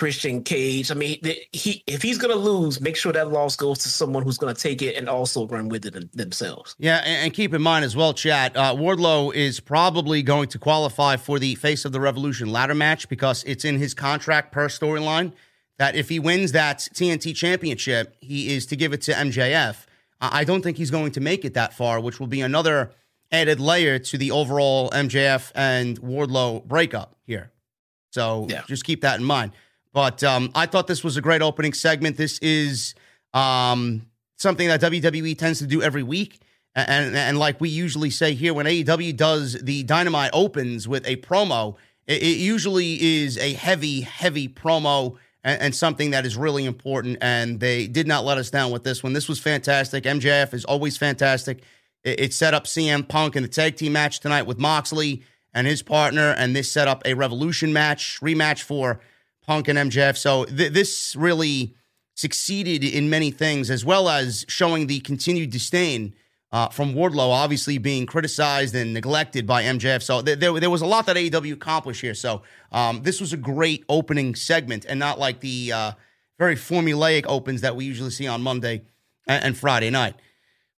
Christian 0.00 0.42
Cage. 0.42 0.90
I 0.90 0.94
mean, 0.94 1.20
he 1.52 1.84
if 1.86 2.00
he's 2.00 2.16
going 2.16 2.32
to 2.32 2.40
lose, 2.40 2.80
make 2.80 2.96
sure 2.96 3.12
that 3.12 3.30
loss 3.30 3.54
goes 3.54 3.80
to 3.80 3.90
someone 3.90 4.22
who's 4.22 4.38
going 4.38 4.54
to 4.54 4.58
take 4.58 4.80
it 4.80 4.96
and 4.96 5.10
also 5.10 5.46
run 5.46 5.68
with 5.68 5.84
it 5.84 6.16
themselves. 6.16 6.74
Yeah, 6.78 7.02
and 7.04 7.34
keep 7.34 7.52
in 7.52 7.60
mind 7.60 7.84
as 7.84 7.94
well, 7.94 8.14
chat. 8.14 8.56
Uh, 8.56 8.74
Wardlow 8.74 9.34
is 9.34 9.60
probably 9.60 10.22
going 10.22 10.48
to 10.48 10.58
qualify 10.58 11.18
for 11.18 11.38
the 11.38 11.54
Face 11.56 11.84
of 11.84 11.92
the 11.92 12.00
Revolution 12.00 12.50
ladder 12.50 12.74
match 12.74 13.10
because 13.10 13.44
it's 13.44 13.66
in 13.66 13.76
his 13.76 13.92
contract 13.92 14.52
per 14.52 14.68
storyline 14.68 15.34
that 15.76 15.94
if 15.94 16.08
he 16.08 16.18
wins 16.18 16.52
that 16.52 16.78
TNT 16.78 17.36
Championship, 17.36 18.16
he 18.22 18.54
is 18.54 18.64
to 18.66 18.76
give 18.76 18.94
it 18.94 19.02
to 19.02 19.12
MJF. 19.12 19.84
I 20.18 20.44
don't 20.44 20.62
think 20.62 20.78
he's 20.78 20.90
going 20.90 21.12
to 21.12 21.20
make 21.20 21.44
it 21.44 21.52
that 21.54 21.74
far, 21.74 22.00
which 22.00 22.18
will 22.18 22.26
be 22.26 22.40
another 22.40 22.92
added 23.30 23.60
layer 23.60 23.98
to 23.98 24.16
the 24.16 24.30
overall 24.30 24.88
MJF 24.92 25.52
and 25.54 26.00
Wardlow 26.00 26.64
breakup 26.64 27.16
here. 27.26 27.52
So 28.12 28.46
yeah. 28.48 28.62
just 28.66 28.84
keep 28.84 29.02
that 29.02 29.20
in 29.20 29.26
mind. 29.26 29.52
But 29.92 30.22
um, 30.22 30.50
I 30.54 30.66
thought 30.66 30.86
this 30.86 31.02
was 31.02 31.16
a 31.16 31.20
great 31.20 31.42
opening 31.42 31.72
segment. 31.72 32.16
This 32.16 32.38
is 32.38 32.94
um, 33.34 34.06
something 34.36 34.68
that 34.68 34.80
WWE 34.80 35.36
tends 35.36 35.58
to 35.60 35.66
do 35.66 35.82
every 35.82 36.02
week. 36.02 36.40
And, 36.74 36.88
and, 36.88 37.16
and, 37.16 37.38
like 37.38 37.60
we 37.60 37.68
usually 37.68 38.10
say 38.10 38.34
here, 38.34 38.54
when 38.54 38.66
AEW 38.66 39.16
does 39.16 39.54
the 39.60 39.82
Dynamite 39.82 40.30
opens 40.32 40.86
with 40.86 41.04
a 41.06 41.16
promo, 41.16 41.76
it, 42.06 42.22
it 42.22 42.38
usually 42.38 43.22
is 43.22 43.36
a 43.38 43.54
heavy, 43.54 44.02
heavy 44.02 44.48
promo 44.48 45.16
and, 45.42 45.60
and, 45.60 45.74
something 45.74 46.12
that 46.12 46.24
is 46.24 46.36
really 46.36 46.64
important. 46.64 47.18
And 47.20 47.58
they 47.58 47.88
did 47.88 48.06
not 48.06 48.24
let 48.24 48.38
us 48.38 48.50
down 48.50 48.70
with 48.70 48.84
this 48.84 49.02
one. 49.02 49.14
This 49.14 49.28
was 49.28 49.40
fantastic. 49.40 50.04
MJF 50.04 50.54
is 50.54 50.64
always 50.64 50.96
fantastic. 50.96 51.62
It, 52.04 52.20
it 52.20 52.34
set 52.34 52.54
up 52.54 52.64
CM 52.64 53.08
Punk 53.08 53.34
in 53.34 53.42
the 53.42 53.48
tag 53.48 53.74
team 53.74 53.94
match 53.94 54.20
tonight 54.20 54.42
with 54.42 54.58
Moxley 54.58 55.24
and 55.52 55.66
his 55.66 55.82
partner. 55.82 56.30
And 56.38 56.54
this 56.54 56.70
set 56.70 56.86
up 56.86 57.02
a 57.04 57.14
Revolution 57.14 57.72
match, 57.72 58.20
rematch 58.22 58.62
for 58.62 59.00
Punk 59.50 59.66
and 59.66 59.90
MJF. 59.90 60.16
So 60.16 60.44
th- 60.44 60.72
this 60.72 61.16
really 61.16 61.74
succeeded 62.14 62.84
in 62.84 63.10
many 63.10 63.32
things, 63.32 63.68
as 63.68 63.84
well 63.84 64.08
as 64.08 64.44
showing 64.46 64.86
the 64.86 65.00
continued 65.00 65.50
disdain 65.50 66.14
uh, 66.52 66.68
from 66.68 66.94
Wardlow, 66.94 67.30
obviously 67.30 67.76
being 67.76 68.06
criticized 68.06 68.76
and 68.76 68.94
neglected 68.94 69.48
by 69.48 69.64
MJF. 69.64 70.02
So 70.02 70.22
th- 70.22 70.38
there, 70.38 70.60
there 70.60 70.70
was 70.70 70.82
a 70.82 70.86
lot 70.86 71.06
that 71.06 71.16
AEW 71.16 71.54
accomplished 71.54 72.00
here. 72.00 72.14
So 72.14 72.42
um, 72.70 73.02
this 73.02 73.20
was 73.20 73.32
a 73.32 73.36
great 73.36 73.84
opening 73.88 74.36
segment, 74.36 74.86
and 74.88 75.00
not 75.00 75.18
like 75.18 75.40
the 75.40 75.72
uh, 75.72 75.92
very 76.38 76.54
formulaic 76.54 77.24
opens 77.26 77.62
that 77.62 77.74
we 77.74 77.84
usually 77.84 78.10
see 78.10 78.28
on 78.28 78.42
Monday 78.42 78.82
and, 79.26 79.46
and 79.46 79.58
Friday 79.58 79.90
night. 79.90 80.14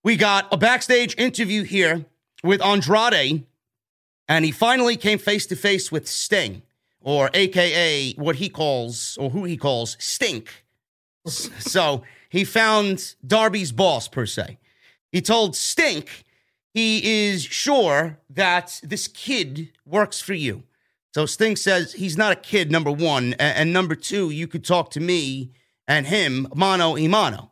We 0.05 0.15
got 0.15 0.47
a 0.53 0.57
backstage 0.57 1.19
interview 1.19 1.65
here 1.65 2.05
with 2.45 2.63
Andrade, 2.63 3.47
and 4.29 4.45
he 4.45 4.53
finally 4.53 4.97
came 4.97 5.19
face 5.19 5.45
to 5.47 5.57
face 5.57 5.91
with 5.91 6.07
Sting 6.07 6.63
or 7.01 7.31
AKA 7.35 8.15
what 8.15 8.37
he 8.37 8.49
calls, 8.49 9.17
or 9.21 9.31
who 9.31 9.45
he 9.45 9.57
calls, 9.57 9.97
Stink. 9.99 10.65
so 11.27 12.03
he 12.29 12.45
found 12.45 13.15
Darby's 13.27 13.73
boss, 13.73 14.09
per 14.09 14.27
se. 14.27 14.59
He 15.11 15.21
told 15.21 15.57
Stink 15.57 16.25
he 16.73 17.29
is 17.29 17.43
sure 17.43 18.19
that 18.31 18.81
this 18.83 19.09
kid 19.09 19.71
works 19.85 20.21
for 20.21 20.35
you. 20.35 20.63
So 21.13 21.27
Stink 21.27 21.59
says 21.59 21.95
he's 21.95 22.17
not 22.17 22.33
a 22.33 22.37
kid, 22.37 22.71
number 22.71 22.93
one. 22.93 23.33
And, 23.35 23.57
and 23.57 23.73
number 23.73 23.97
two, 23.97 24.31
you 24.31 24.47
could 24.47 24.65
talk 24.65 24.91
to 24.93 25.01
me 25.01 25.51
and 25.89 26.07
him, 26.07 26.47
mano 26.55 26.93
y 26.93 27.09
mano. 27.09 27.51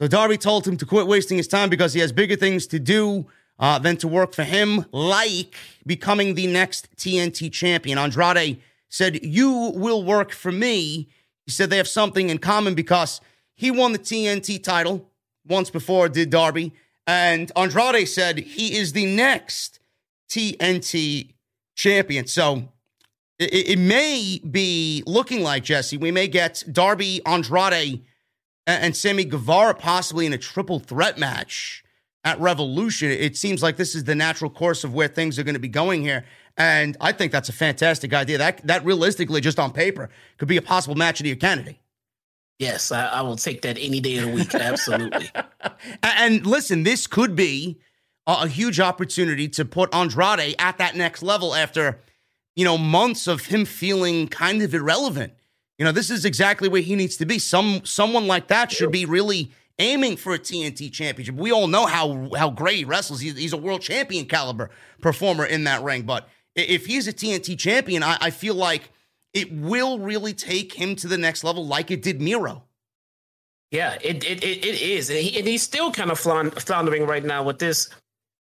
So 0.00 0.08
Darby 0.08 0.38
told 0.38 0.66
him 0.66 0.76
to 0.78 0.86
quit 0.86 1.06
wasting 1.06 1.36
his 1.36 1.48
time 1.48 1.68
because 1.68 1.92
he 1.92 2.00
has 2.00 2.12
bigger 2.12 2.36
things 2.36 2.66
to 2.68 2.78
do 2.78 3.26
uh, 3.58 3.78
than 3.78 3.96
to 3.98 4.08
work 4.08 4.34
for 4.34 4.44
him, 4.44 4.86
like 4.92 5.54
becoming 5.86 6.34
the 6.34 6.46
next 6.46 6.94
TNT 6.96 7.52
champion. 7.52 7.98
Andrade 7.98 8.60
said, 8.88 9.24
You 9.24 9.72
will 9.74 10.02
work 10.02 10.32
for 10.32 10.52
me. 10.52 11.08
He 11.44 11.52
said 11.52 11.70
they 11.70 11.76
have 11.76 11.88
something 11.88 12.30
in 12.30 12.38
common 12.38 12.74
because 12.74 13.20
he 13.54 13.70
won 13.70 13.92
the 13.92 13.98
TNT 13.98 14.62
title 14.62 15.10
once 15.46 15.70
before, 15.70 16.08
did 16.08 16.30
Darby. 16.30 16.72
And 17.06 17.52
Andrade 17.56 18.08
said 18.08 18.38
he 18.38 18.76
is 18.76 18.92
the 18.92 19.06
next 19.06 19.78
TNT 20.28 21.34
champion. 21.74 22.26
So 22.26 22.68
it, 23.38 23.68
it 23.68 23.78
may 23.78 24.40
be 24.50 25.02
looking 25.06 25.42
like, 25.42 25.62
Jesse, 25.62 25.96
we 25.96 26.10
may 26.10 26.26
get 26.26 26.64
Darby, 26.70 27.20
Andrade, 27.24 28.04
and 28.66 28.96
Sammy 28.96 29.24
Guevara 29.24 29.74
possibly 29.74 30.26
in 30.26 30.32
a 30.32 30.38
triple 30.38 30.80
threat 30.80 31.18
match 31.18 31.84
at 32.24 32.40
Revolution. 32.40 33.10
It 33.10 33.36
seems 33.36 33.62
like 33.62 33.76
this 33.76 33.94
is 33.94 34.04
the 34.04 34.16
natural 34.16 34.50
course 34.50 34.82
of 34.82 34.92
where 34.92 35.08
things 35.08 35.38
are 35.38 35.44
going 35.44 35.54
to 35.54 35.60
be 35.60 35.68
going 35.68 36.02
here. 36.02 36.24
And 36.56 36.96
I 37.00 37.12
think 37.12 37.32
that's 37.32 37.48
a 37.48 37.52
fantastic 37.52 38.14
idea. 38.14 38.38
That 38.38 38.66
that 38.66 38.84
realistically, 38.84 39.40
just 39.40 39.58
on 39.58 39.72
paper, 39.72 40.08
could 40.38 40.48
be 40.48 40.56
a 40.56 40.62
possible 40.62 40.94
match 40.94 41.20
of 41.20 41.24
the 41.24 41.30
year 41.30 41.36
candidate. 41.36 41.76
Yes, 42.58 42.90
I, 42.90 43.06
I, 43.06 43.20
will 43.20 43.36
take 43.36 43.60
that 43.62 43.76
any 43.78 44.00
day 44.00 44.16
of 44.16 44.24
the 44.24 44.32
week. 44.32 44.54
Absolutely. 44.54 45.30
and 46.02 46.46
listen, 46.46 46.84
this 46.84 47.06
could 47.06 47.36
be 47.36 47.78
a, 48.26 48.32
a, 48.44 48.48
huge 48.48 48.80
opportunity 48.80 49.46
to 49.48 49.66
put 49.66 49.94
Andrade 49.94 50.54
at 50.58 50.78
that 50.78 50.96
next 50.96 51.22
level 51.22 51.54
after 51.54 52.00
you 52.56 52.64
know, 52.64 52.78
months 52.78 53.28
of 53.28 53.46
him 53.46 53.64
feeling 53.66 54.26
kind 54.26 54.62
of 54.62 54.74
irrelevant. 54.74 55.34
You 55.78 55.84
know, 55.84 55.92
this 55.92 56.10
is 56.10 56.24
exactly 56.24 56.68
where 56.68 56.80
he 56.80 56.96
needs 56.96 57.18
to 57.18 57.26
be. 57.26 57.38
Some 57.38 57.82
someone 57.84 58.26
like 58.26 58.48
that 58.48 58.72
should 58.72 58.90
be 58.90 59.04
really 59.04 59.52
aiming 59.78 60.16
for 60.16 60.32
a 60.32 60.38
TNT 60.38 60.90
championship. 60.90 61.34
We 61.34 61.52
all 61.52 61.66
know 61.66 61.84
how 61.84 62.30
how 62.34 62.48
great 62.48 62.78
he 62.78 62.84
wrestles. 62.84 63.20
He's, 63.20 63.36
he's 63.36 63.52
a 63.52 63.58
world 63.58 63.82
champion 63.82 64.24
caliber 64.24 64.70
performer 65.02 65.44
in 65.44 65.64
that 65.64 65.82
ring. 65.82 66.02
But 66.04 66.26
if 66.56 66.86
he's 66.86 67.06
a 67.06 67.12
TNT 67.12 67.58
champion, 67.58 68.02
I, 68.02 68.16
I 68.20 68.30
feel 68.30 68.54
like 68.54 68.90
it 69.34 69.52
will 69.52 69.98
really 69.98 70.32
take 70.32 70.72
him 70.72 70.96
to 70.96 71.08
the 71.08 71.18
next 71.18 71.44
level, 71.44 71.66
like 71.66 71.90
it 71.90 72.02
did 72.02 72.20
Miro. 72.20 72.62
Yeah, 73.70 73.98
it 74.00 74.24
it 74.24 74.42
it, 74.42 74.64
it 74.64 74.80
is, 74.80 75.10
and, 75.10 75.18
he, 75.18 75.38
and 75.38 75.46
he's 75.46 75.62
still 75.62 75.92
kind 75.92 76.10
of 76.10 76.18
floundering 76.18 77.06
right 77.06 77.24
now 77.24 77.42
with 77.42 77.58
this 77.58 77.90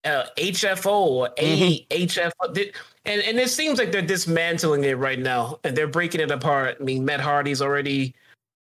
uh, 0.04 0.24
HFO 0.36 0.86
or 0.86 1.28
AHF. 1.38 2.32
Mm-hmm. 2.42 2.78
And 3.04 3.22
and 3.22 3.38
it 3.38 3.50
seems 3.50 3.78
like 3.78 3.92
they're 3.92 4.02
dismantling 4.02 4.84
it 4.84 4.96
right 4.96 5.18
now 5.18 5.58
and 5.64 5.76
they're 5.76 5.88
breaking 5.88 6.20
it 6.20 6.30
apart. 6.30 6.76
I 6.80 6.82
mean, 6.84 7.04
Matt 7.04 7.20
Hardy's 7.20 7.60
already 7.60 8.14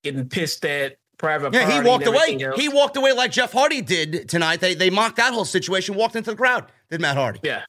getting 0.02 0.28
pissed 0.28 0.64
at 0.64 0.96
private. 1.18 1.52
Yeah, 1.52 1.70
he 1.70 1.86
walked 1.86 2.06
away. 2.06 2.38
Else. 2.40 2.60
He 2.60 2.68
walked 2.68 2.96
away 2.96 3.12
like 3.12 3.32
Jeff 3.32 3.52
Hardy 3.52 3.80
did 3.80 4.28
tonight. 4.28 4.60
They 4.60 4.74
they 4.74 4.90
mocked 4.90 5.16
that 5.16 5.32
whole 5.32 5.44
situation, 5.44 5.94
walked 5.94 6.16
into 6.16 6.30
the 6.30 6.36
crowd. 6.36 6.66
Did 6.90 7.00
Matt 7.00 7.16
Hardy? 7.16 7.40
Yeah, 7.42 7.64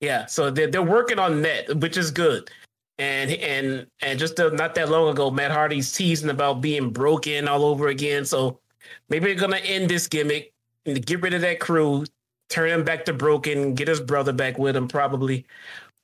yeah. 0.00 0.26
So 0.26 0.50
they're 0.50 0.66
they're 0.70 0.82
working 0.82 1.18
on 1.18 1.42
that, 1.42 1.76
which 1.76 1.96
is 1.96 2.10
good. 2.10 2.50
And 2.98 3.30
and 3.30 3.86
and 4.02 4.18
just 4.18 4.38
uh, 4.40 4.50
not 4.50 4.74
that 4.74 4.90
long 4.90 5.10
ago, 5.10 5.30
Matt 5.30 5.50
Hardy's 5.50 5.92
teasing 5.92 6.30
about 6.30 6.60
being 6.60 6.90
broken 6.90 7.48
all 7.48 7.64
over 7.64 7.88
again. 7.88 8.24
So 8.24 8.60
maybe 9.08 9.26
they're 9.26 9.40
gonna 9.40 9.56
end 9.58 9.88
this 9.88 10.08
gimmick 10.08 10.52
and 10.86 11.04
get 11.04 11.22
rid 11.22 11.34
of 11.34 11.40
that 11.42 11.60
crew, 11.60 12.04
turn 12.48 12.70
him 12.70 12.84
back 12.84 13.04
to 13.06 13.12
broken, 13.12 13.74
get 13.74 13.88
his 13.88 14.00
brother 14.00 14.32
back 14.32 14.58
with 14.58 14.76
him, 14.76 14.88
probably. 14.88 15.46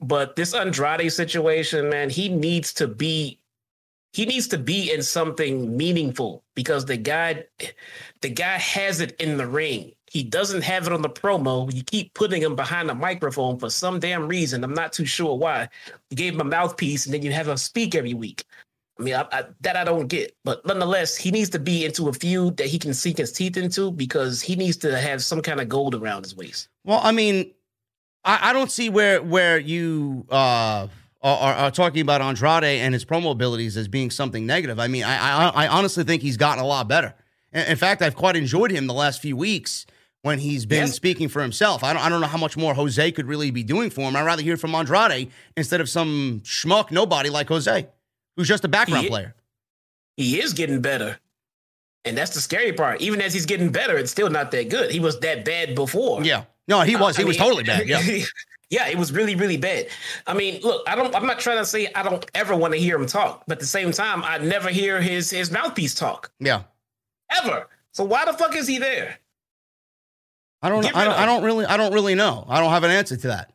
But 0.00 0.36
this 0.36 0.54
Andrade 0.54 1.12
situation, 1.12 1.88
man, 1.88 2.10
he 2.10 2.28
needs 2.28 2.72
to 2.74 2.86
be 2.88 3.38
he 4.12 4.24
needs 4.24 4.48
to 4.48 4.58
be 4.58 4.92
in 4.92 5.02
something 5.02 5.76
meaningful 5.76 6.42
because 6.54 6.86
the 6.86 6.96
guy 6.96 7.44
the 8.22 8.30
guy 8.30 8.58
has 8.58 9.00
it 9.00 9.14
in 9.20 9.36
the 9.36 9.46
ring. 9.46 9.92
He 10.10 10.22
doesn't 10.22 10.62
have 10.62 10.86
it 10.86 10.92
on 10.92 11.02
the 11.02 11.08
promo. 11.08 11.72
You 11.72 11.82
keep 11.82 12.14
putting 12.14 12.40
him 12.40 12.54
behind 12.54 12.90
a 12.90 12.94
microphone 12.94 13.58
for 13.58 13.70
some 13.70 13.98
damn 13.98 14.28
reason. 14.28 14.62
I'm 14.62 14.74
not 14.74 14.92
too 14.92 15.04
sure 15.04 15.36
why. 15.36 15.68
You 16.10 16.16
gave 16.16 16.34
him 16.34 16.40
a 16.40 16.44
mouthpiece 16.44 17.06
and 17.06 17.14
then 17.14 17.22
you 17.22 17.32
have 17.32 17.48
him 17.48 17.56
speak 17.56 17.94
every 17.94 18.14
week. 18.14 18.44
I 18.98 19.02
mean, 19.02 19.14
I, 19.14 19.26
I, 19.32 19.44
that 19.60 19.76
I 19.76 19.84
don't 19.84 20.06
get. 20.06 20.34
But 20.44 20.64
nonetheless, 20.64 21.16
he 21.16 21.30
needs 21.30 21.50
to 21.50 21.58
be 21.58 21.84
into 21.84 22.08
a 22.08 22.12
feud 22.12 22.56
that 22.56 22.68
he 22.68 22.78
can 22.78 22.94
sink 22.94 23.18
his 23.18 23.32
teeth 23.32 23.56
into 23.56 23.90
because 23.90 24.40
he 24.40 24.56
needs 24.56 24.76
to 24.78 24.98
have 24.98 25.22
some 25.22 25.42
kind 25.42 25.60
of 25.60 25.68
gold 25.68 25.94
around 25.94 26.24
his 26.24 26.36
waist. 26.36 26.68
Well, 26.84 27.00
I 27.02 27.12
mean, 27.12 27.52
I, 28.24 28.50
I 28.50 28.52
don't 28.52 28.70
see 28.70 28.88
where 28.88 29.22
where 29.22 29.58
you 29.58 30.24
uh, 30.30 30.88
are, 31.22 31.54
are, 31.54 31.70
talking 31.70 32.00
about 32.00 32.22
Andrade 32.22 32.64
and 32.64 32.94
his 32.94 33.04
promo 33.04 33.32
abilities 33.32 33.76
as 33.76 33.88
being 33.88 34.10
something 34.10 34.46
negative. 34.46 34.78
I 34.78 34.88
mean, 34.88 35.04
I 35.04 35.48
I, 35.50 35.68
honestly 35.68 36.04
think 36.04 36.22
he's 36.22 36.36
gotten 36.36 36.62
a 36.62 36.66
lot 36.66 36.88
better. 36.88 37.14
In, 37.52 37.76
fact, 37.76 38.02
I've 38.02 38.16
quite 38.16 38.36
enjoyed 38.36 38.70
him 38.70 38.86
the 38.86 38.94
last 38.94 39.22
few 39.22 39.36
weeks 39.36 39.86
when 40.22 40.38
he's 40.38 40.66
been 40.66 40.86
yes. 40.86 40.94
speaking 40.94 41.28
for 41.28 41.40
himself. 41.40 41.84
I 41.84 41.92
don't, 41.92 42.02
I 42.02 42.08
don't 42.08 42.20
know 42.20 42.26
how 42.26 42.38
much 42.38 42.56
more 42.56 42.74
Jose 42.74 43.12
could 43.12 43.26
really 43.26 43.50
be 43.50 43.62
doing 43.62 43.90
for 43.90 44.02
him. 44.02 44.16
I'd 44.16 44.24
rather 44.24 44.42
hear 44.42 44.56
from 44.56 44.74
Andrade 44.74 45.30
instead 45.56 45.80
of 45.80 45.88
some 45.88 46.40
schmuck 46.44 46.90
nobody 46.90 47.30
like 47.30 47.48
Jose, 47.48 47.86
who's 48.36 48.48
just 48.48 48.64
a 48.64 48.68
background 48.68 49.04
he, 49.04 49.08
player. 49.08 49.34
He 50.16 50.40
is 50.40 50.52
getting 50.52 50.80
better. 50.80 51.18
And 52.04 52.16
that's 52.16 52.34
the 52.34 52.40
scary 52.40 52.72
part. 52.72 53.00
Even 53.00 53.20
as 53.20 53.34
he's 53.34 53.46
getting 53.46 53.70
better, 53.70 53.96
it's 53.96 54.10
still 54.10 54.30
not 54.30 54.50
that 54.52 54.68
good. 54.70 54.90
He 54.90 55.00
was 55.00 55.18
that 55.20 55.44
bad 55.44 55.74
before. 55.74 56.22
Yeah. 56.22 56.44
No, 56.68 56.80
he 56.82 56.96
was. 56.96 57.16
Uh, 57.16 57.18
he 57.18 57.24
I 57.24 57.26
was 57.26 57.38
mean, 57.38 57.44
totally 57.44 57.64
bad. 57.64 57.88
Yeah. 57.88 58.24
yeah, 58.70 58.88
it 58.88 58.98
was 58.98 59.12
really, 59.12 59.34
really 59.34 59.56
bad. 59.56 59.88
I 60.26 60.34
mean, 60.34 60.60
look, 60.62 60.82
I 60.88 60.94
don't. 60.96 61.14
I'm 61.14 61.26
not 61.26 61.38
trying 61.38 61.58
to 61.58 61.64
say 61.64 61.88
I 61.94 62.02
don't 62.02 62.24
ever 62.34 62.56
want 62.56 62.74
to 62.74 62.80
hear 62.80 62.96
him 62.96 63.06
talk, 63.06 63.44
but 63.46 63.54
at 63.54 63.60
the 63.60 63.66
same 63.66 63.92
time, 63.92 64.24
I 64.24 64.38
never 64.38 64.70
hear 64.70 65.00
his 65.00 65.30
his 65.30 65.50
mouthpiece 65.50 65.94
talk. 65.94 66.32
Yeah. 66.40 66.62
Ever. 67.30 67.68
So 67.92 68.04
why 68.04 68.24
the 68.24 68.32
fuck 68.32 68.56
is 68.56 68.66
he 68.66 68.78
there? 68.78 69.18
I 70.62 70.68
don't. 70.68 70.84
I 70.96 71.04
don't, 71.04 71.14
I 71.14 71.26
don't 71.26 71.42
really. 71.42 71.64
I 71.66 71.76
don't 71.76 71.92
really 71.92 72.14
know. 72.14 72.44
I 72.48 72.60
don't 72.60 72.70
have 72.70 72.84
an 72.84 72.90
answer 72.90 73.16
to 73.16 73.28
that. 73.28 73.52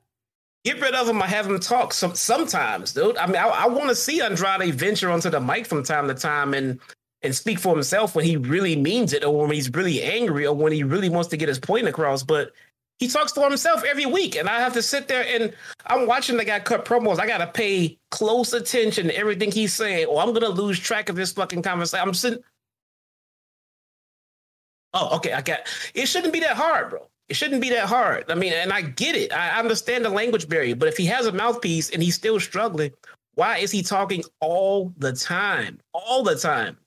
Get 0.63 0.79
rid 0.79 0.93
of 0.93 1.07
him 1.07 1.21
or 1.21 1.25
have 1.25 1.47
him 1.47 1.59
talk 1.59 1.93
some 1.93 2.13
sometimes, 2.13 2.93
dude. 2.93 3.17
I 3.17 3.25
mean, 3.25 3.37
I, 3.37 3.47
I 3.47 3.67
want 3.67 3.89
to 3.89 3.95
see 3.95 4.21
Andrade 4.21 4.73
venture 4.75 5.09
onto 5.09 5.29
the 5.29 5.39
mic 5.39 5.65
from 5.65 5.83
time 5.83 6.07
to 6.07 6.13
time 6.13 6.53
and 6.53 6.79
and 7.23 7.35
speak 7.35 7.59
for 7.59 7.73
himself 7.73 8.15
when 8.15 8.25
he 8.25 8.37
really 8.37 8.75
means 8.75 9.13
it, 9.13 9.23
or 9.23 9.41
when 9.41 9.51
he's 9.51 9.71
really 9.73 10.01
angry, 10.01 10.45
or 10.45 10.55
when 10.55 10.71
he 10.71 10.83
really 10.83 11.09
wants 11.09 11.29
to 11.29 11.37
get 11.37 11.49
his 11.49 11.59
point 11.59 11.87
across. 11.87 12.23
But 12.23 12.51
he 12.99 13.07
talks 13.07 13.31
for 13.33 13.47
himself 13.49 13.83
every 13.83 14.05
week, 14.05 14.35
and 14.35 14.47
I 14.47 14.59
have 14.59 14.73
to 14.73 14.83
sit 14.83 15.07
there 15.07 15.25
and 15.27 15.51
I'm 15.87 16.05
watching 16.05 16.37
the 16.37 16.45
guy 16.45 16.59
cut 16.59 16.85
promos. 16.85 17.19
I 17.19 17.25
gotta 17.25 17.47
pay 17.47 17.97
close 18.11 18.53
attention 18.53 19.07
to 19.07 19.17
everything 19.17 19.51
he's 19.51 19.73
saying, 19.73 20.05
or 20.05 20.21
I'm 20.21 20.33
gonna 20.33 20.49
lose 20.49 20.79
track 20.79 21.09
of 21.09 21.15
this 21.15 21.31
fucking 21.31 21.63
conversation. 21.63 22.07
I'm 22.07 22.13
sitting. 22.13 22.43
Oh, 24.93 25.15
okay. 25.17 25.33
I 25.33 25.41
got. 25.41 25.61
It 25.93 26.07
shouldn't 26.07 26.33
be 26.33 26.39
that 26.41 26.57
hard, 26.57 26.89
bro. 26.89 27.07
It 27.29 27.35
shouldn't 27.35 27.61
be 27.61 27.69
that 27.69 27.85
hard. 27.85 28.29
I 28.29 28.35
mean, 28.35 28.51
and 28.51 28.73
I 28.73 28.81
get 28.81 29.15
it. 29.15 29.31
I 29.31 29.57
understand 29.57 30.03
the 30.03 30.09
language 30.09 30.49
barrier, 30.49 30.75
but 30.75 30.89
if 30.89 30.97
he 30.97 31.05
has 31.05 31.27
a 31.27 31.31
mouthpiece 31.31 31.89
and 31.89 32.03
he's 32.03 32.15
still 32.15 32.39
struggling, 32.39 32.91
why 33.35 33.57
is 33.57 33.71
he 33.71 33.83
talking 33.83 34.23
all 34.41 34.93
the 34.97 35.13
time? 35.13 35.79
All 35.93 36.23
the 36.23 36.35
time. 36.35 36.77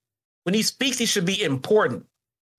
When 0.42 0.54
he 0.54 0.62
speaks, 0.62 0.98
he 0.98 1.06
should 1.06 1.24
be 1.24 1.42
important. 1.42 2.04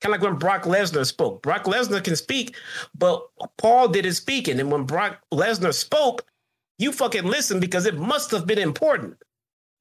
Kind 0.02 0.14
of 0.14 0.22
like 0.22 0.30
when 0.30 0.40
Brock 0.40 0.64
Lesnar 0.64 1.06
spoke. 1.06 1.42
Brock 1.42 1.66
Lesnar 1.66 2.04
can 2.04 2.16
speak, 2.16 2.56
but 2.98 3.24
Paul 3.58 3.88
did 3.88 4.06
his 4.06 4.18
speaking. 4.18 4.60
And 4.60 4.72
when 4.72 4.84
Brock 4.84 5.20
Lesnar 5.32 5.74
spoke, 5.74 6.26
you 6.80 6.92
fucking 6.92 7.24
listen 7.24 7.60
because 7.60 7.86
it 7.86 7.98
must 7.98 8.32
have 8.32 8.48
been 8.48 8.60
important. 8.60 9.18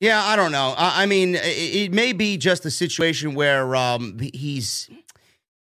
Yeah, 0.00 0.22
I 0.22 0.36
don't 0.36 0.52
know. 0.52 0.74
I, 0.76 1.04
I 1.04 1.06
mean, 1.06 1.36
it, 1.36 1.40
it, 1.40 1.92
may 1.92 2.12
be 2.12 2.36
just 2.36 2.66
a 2.66 2.70
situation 2.70 3.34
where 3.34 3.74
um, 3.74 4.18
he's, 4.18 4.90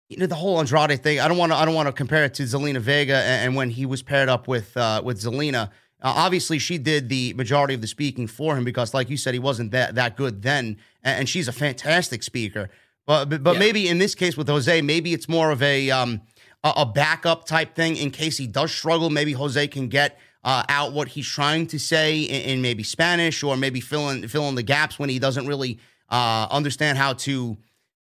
you 0.10 0.18
know, 0.18 0.26
the 0.26 0.36
whole 0.36 0.60
Andrade 0.60 1.02
thing. 1.02 1.22
I 1.22 1.28
don't 1.28 1.38
want 1.38 1.54
to. 1.54 1.56
I 1.56 1.64
don't 1.64 1.74
want 1.74 1.88
to 1.88 1.94
compare 1.94 2.26
it 2.26 2.34
to 2.36 2.44
Zelina 2.44 2.80
Vega 2.80 3.16
and, 3.16 3.48
and 3.48 3.56
when 3.56 3.70
he 3.70 3.86
was 3.86 4.02
paired 4.04 4.28
up 4.28 4.48
with 4.48 4.76
uh, 4.76 5.02
with 5.04 5.22
Zelina. 5.22 5.70
Uh, 6.02 6.14
obviously, 6.18 6.60
she 6.60 6.78
did 6.78 7.08
the 7.08 7.34
majority 7.34 7.74
of 7.74 7.82
the 7.82 7.88
speaking 7.88 8.28
for 8.28 8.58
him 8.58 8.66
because, 8.66 8.94
like 8.94 9.10
you 9.10 9.18
said, 9.18 9.34
he 9.34 9.40
wasn't 9.40 9.72
that 9.72 9.96
that 9.96 10.18
good 10.18 10.42
then, 10.42 10.78
and, 11.02 11.20
and 11.20 11.30
she's 11.30 11.48
a 11.48 11.54
fantastic 11.54 12.22
speaker. 12.22 12.70
But 13.06 13.26
but, 13.30 13.42
but 13.42 13.54
yeah. 13.54 13.60
maybe 13.60 13.88
in 13.88 14.00
this 14.00 14.16
case 14.16 14.36
with 14.36 14.50
Jose, 14.50 14.82
maybe 14.82 15.14
it's 15.14 15.30
more 15.30 15.50
of 15.50 15.64
a 15.64 15.90
um, 15.92 16.22
a, 16.62 16.74
a 16.78 16.86
backup 16.86 17.46
type 17.46 17.74
thing 17.74 17.96
in 17.96 18.12
case 18.12 18.38
he 18.38 18.48
does 18.48 18.74
struggle. 18.74 19.10
Maybe 19.10 19.32
Jose 19.32 19.66
can 19.70 19.88
get 19.88 20.20
uh, 20.46 20.64
out 20.70 20.94
what 20.94 21.10
he's 21.10 21.28
trying 21.28 21.66
to 21.68 21.80
say 21.80 22.20
in, 22.22 22.42
in, 22.44 22.62
maybe 22.62 22.84
Spanish 22.84 23.44
or 23.44 23.58
maybe 23.58 23.82
fill 23.82 24.10
in 24.12 24.28
fill 24.28 24.48
in 24.48 24.56
the 24.56 24.64
gaps 24.64 24.98
when 24.98 25.10
he 25.10 25.20
doesn't 25.20 25.48
really 25.48 25.80
uh, 26.10 26.48
understand 26.50 26.98
how 26.98 27.14
to. 27.14 27.58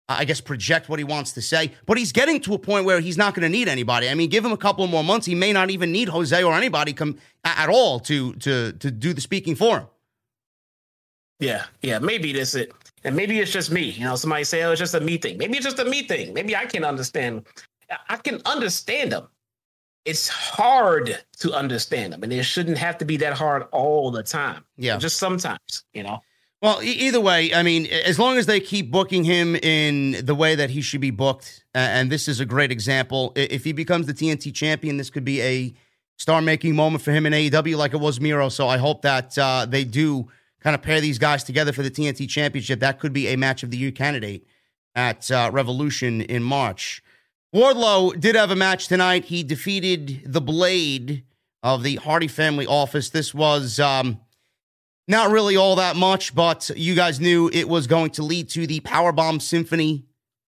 Uh, 0.08 0.16
I 0.18 0.24
guess 0.24 0.40
project 0.40 0.88
what 0.88 0.98
he 0.98 1.04
wants 1.04 1.32
to 1.34 1.40
say, 1.40 1.70
but 1.86 1.96
he's 1.96 2.10
getting 2.10 2.40
to 2.40 2.54
a 2.54 2.58
point 2.58 2.84
where 2.84 2.98
he's 2.98 3.16
not 3.16 3.36
going 3.36 3.44
to 3.44 3.48
need 3.48 3.68
anybody. 3.68 4.08
I 4.08 4.14
mean, 4.14 4.28
give 4.28 4.44
him 4.44 4.50
a 4.50 4.56
couple 4.56 4.84
more 4.88 5.04
months; 5.04 5.26
he 5.26 5.36
may 5.36 5.52
not 5.52 5.70
even 5.70 5.92
need 5.92 6.08
Jose 6.08 6.42
or 6.42 6.54
anybody 6.54 6.92
come 6.92 7.18
at 7.44 7.68
all 7.68 8.00
to 8.00 8.32
to 8.34 8.72
to 8.72 8.90
do 8.90 9.12
the 9.12 9.20
speaking 9.20 9.54
for 9.54 9.78
him. 9.78 9.86
Yeah, 11.38 11.64
yeah, 11.82 12.00
maybe 12.00 12.32
this 12.32 12.56
it, 12.56 12.72
and 13.04 13.14
maybe 13.14 13.38
it's 13.38 13.52
just 13.52 13.70
me. 13.70 13.90
You 13.90 14.04
know, 14.04 14.16
somebody 14.16 14.42
say, 14.42 14.64
"Oh, 14.64 14.72
it's 14.72 14.80
just 14.80 14.94
a 14.94 15.00
me 15.00 15.18
thing." 15.18 15.38
Maybe 15.38 15.56
it's 15.56 15.64
just 15.64 15.78
a 15.78 15.84
me 15.84 16.02
thing. 16.02 16.34
Maybe 16.34 16.56
I 16.56 16.66
can 16.66 16.84
understand 16.84 17.46
I 18.08 18.16
can 18.16 18.40
understand 18.44 19.12
them. 19.12 19.28
It's 20.04 20.28
hard 20.28 21.18
to 21.38 21.52
understand 21.52 22.12
them, 22.12 22.22
and 22.22 22.32
it 22.32 22.42
shouldn't 22.42 22.78
have 22.78 22.98
to 22.98 23.04
be 23.04 23.16
that 23.18 23.34
hard 23.34 23.64
all 23.72 24.10
the 24.10 24.22
time. 24.22 24.64
Yeah. 24.76 24.96
just 24.96 25.18
sometimes, 25.18 25.84
you 25.94 26.02
know. 26.02 26.20
Well, 26.60 26.82
e- 26.82 26.90
either 26.90 27.20
way, 27.20 27.52
I 27.52 27.62
mean, 27.62 27.86
as 27.86 28.18
long 28.18 28.38
as 28.38 28.46
they 28.46 28.60
keep 28.60 28.90
booking 28.90 29.24
him 29.24 29.56
in 29.56 30.24
the 30.24 30.34
way 30.34 30.54
that 30.54 30.70
he 30.70 30.80
should 30.80 31.00
be 31.00 31.10
booked, 31.10 31.64
uh, 31.74 31.78
and 31.78 32.10
this 32.10 32.28
is 32.28 32.40
a 32.40 32.44
great 32.44 32.70
example. 32.70 33.32
If 33.34 33.64
he 33.64 33.72
becomes 33.72 34.06
the 34.06 34.14
TNT 34.14 34.54
champion, 34.54 34.96
this 34.96 35.10
could 35.10 35.24
be 35.24 35.40
a 35.42 35.74
star-making 36.18 36.76
moment 36.76 37.02
for 37.02 37.10
him 37.10 37.26
in 37.26 37.32
AEW, 37.32 37.76
like 37.76 37.94
it 37.94 38.00
was 38.00 38.20
Miro. 38.20 38.48
So 38.48 38.68
I 38.68 38.78
hope 38.78 39.02
that 39.02 39.36
uh, 39.36 39.66
they 39.68 39.84
do 39.84 40.28
kind 40.60 40.74
of 40.74 40.82
pair 40.82 41.00
these 41.00 41.18
guys 41.18 41.42
together 41.42 41.72
for 41.72 41.82
the 41.82 41.90
TNT 41.90 42.28
championship. 42.28 42.78
That 42.80 43.00
could 43.00 43.12
be 43.12 43.28
a 43.28 43.36
match 43.36 43.64
of 43.64 43.70
the 43.70 43.76
year 43.76 43.90
candidate 43.90 44.46
at 44.94 45.30
uh, 45.30 45.50
Revolution 45.52 46.20
in 46.22 46.42
March. 46.42 47.02
Wardlow 47.54 48.18
did 48.18 48.34
have 48.34 48.50
a 48.50 48.56
match 48.56 48.88
tonight. 48.88 49.26
He 49.26 49.42
defeated 49.42 50.22
the 50.24 50.40
Blade 50.40 51.24
of 51.62 51.82
the 51.82 51.96
Hardy 51.96 52.28
family 52.28 52.66
office. 52.66 53.10
This 53.10 53.34
was. 53.34 53.78
Um, 53.78 54.20
not 55.08 55.30
really 55.30 55.56
all 55.56 55.76
that 55.76 55.96
much, 55.96 56.34
but 56.34 56.70
you 56.76 56.94
guys 56.94 57.20
knew 57.20 57.50
it 57.52 57.68
was 57.68 57.86
going 57.86 58.10
to 58.12 58.22
lead 58.22 58.48
to 58.50 58.66
the 58.66 58.80
Powerbomb 58.80 59.42
Symphony. 59.42 60.04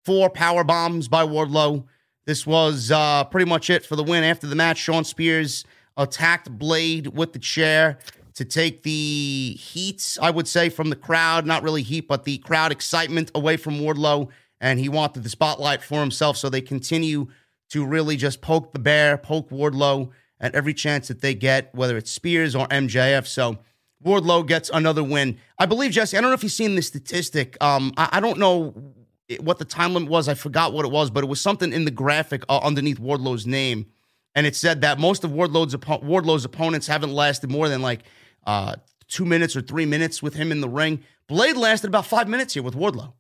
Four 0.04 0.30
power 0.30 0.64
bombs 0.64 1.08
by 1.08 1.26
Wardlow. 1.26 1.86
This 2.26 2.46
was 2.46 2.92
uh, 2.92 3.24
pretty 3.26 3.50
much 3.50 3.70
it 3.70 3.86
for 3.86 3.96
the 3.96 4.04
win. 4.04 4.24
After 4.24 4.46
the 4.46 4.56
match, 4.56 4.78
Shawn 4.78 5.04
Spears 5.04 5.66
attacked 5.98 6.52
Blade 6.52 7.08
with 7.08 7.34
the 7.34 7.40
chair 7.40 7.98
to 8.36 8.46
take 8.46 8.84
the 8.84 9.56
heat, 9.60 10.18
I 10.22 10.30
would 10.30 10.48
say, 10.48 10.70
from 10.70 10.90
the 10.90 10.96
crowd. 10.96 11.48
Not 11.48 11.64
really 11.64 11.82
heat, 11.82 12.08
but 12.08 12.24
the 12.24 12.38
crowd 12.40 12.72
excitement 12.72 13.32
away 13.34 13.58
from 13.58 13.80
Wardlow. 13.80 14.30
And 14.62 14.80
he 14.80 14.90
wanted 14.90 15.24
the 15.24 15.30
spotlight 15.30 15.84
for 15.84 16.00
himself. 16.00 16.38
So 16.38 16.50
they 16.50 16.62
continue 16.62 17.28
to 17.70 17.86
really 17.86 18.16
just 18.16 18.42
poke 18.42 18.74
the 18.74 18.80
bear, 18.80 19.18
poke 19.18 19.50
Wardlow 19.50 20.10
at 20.40 20.56
every 20.56 20.74
chance 20.74 21.08
that 21.08 21.22
they 21.22 21.34
get, 21.34 21.74
whether 21.74 21.98
it's 21.98 22.12
Spears 22.12 22.56
or 22.56 22.68
MJF. 22.68 23.26
So 23.28 23.58
Wardlow 24.04 24.46
gets 24.46 24.70
another 24.74 25.04
win. 25.04 25.38
I 25.58 25.66
believe, 25.66 25.92
Jesse, 25.92 26.18
I 26.18 26.22
don't 26.22 26.30
know 26.30 26.36
if 26.36 26.44
you've 26.44 26.52
seen 26.52 26.76
the 26.76 26.82
statistic. 26.82 27.62
Um, 27.62 27.94
I, 27.98 28.10
I 28.14 28.20
don't 28.20 28.40
know 28.40 28.94
what 29.40 29.58
the 29.58 29.66
time 29.66 29.94
limit 29.94 30.10
was. 30.10 30.28
I 30.28 30.36
forgot 30.36 30.74
what 30.74 30.86
it 30.86 30.92
was, 30.92 31.10
but 31.10 31.24
it 31.24 31.28
was 31.28 31.42
something 31.42 31.74
in 31.74 31.86
the 31.86 31.92
graphic 31.92 32.44
uh, 32.50 32.60
underneath 32.62 33.00
Wardlow's 33.00 33.46
name. 33.46 33.88
And 34.36 34.46
it 34.46 34.56
said 34.56 34.82
that 34.82 35.00
most 35.00 35.24
of 35.24 35.32
Wardlow's, 35.32 35.74
Wardlow's 35.76 36.46
opponents 36.46 36.88
haven't 36.88 37.14
lasted 37.14 37.50
more 37.50 37.70
than 37.70 37.82
like 37.82 38.04
uh, 38.46 38.76
two 39.08 39.26
minutes 39.26 39.56
or 39.56 39.62
three 39.62 39.86
minutes 39.86 40.22
with 40.22 40.36
him 40.36 40.52
in 40.52 40.62
the 40.62 40.70
ring. 40.70 41.04
Blade 41.28 41.58
lasted 41.58 41.88
about 41.88 42.06
five 42.06 42.28
minutes 42.28 42.54
here 42.54 42.64
with 42.64 42.76
Wardlow. 42.76 43.14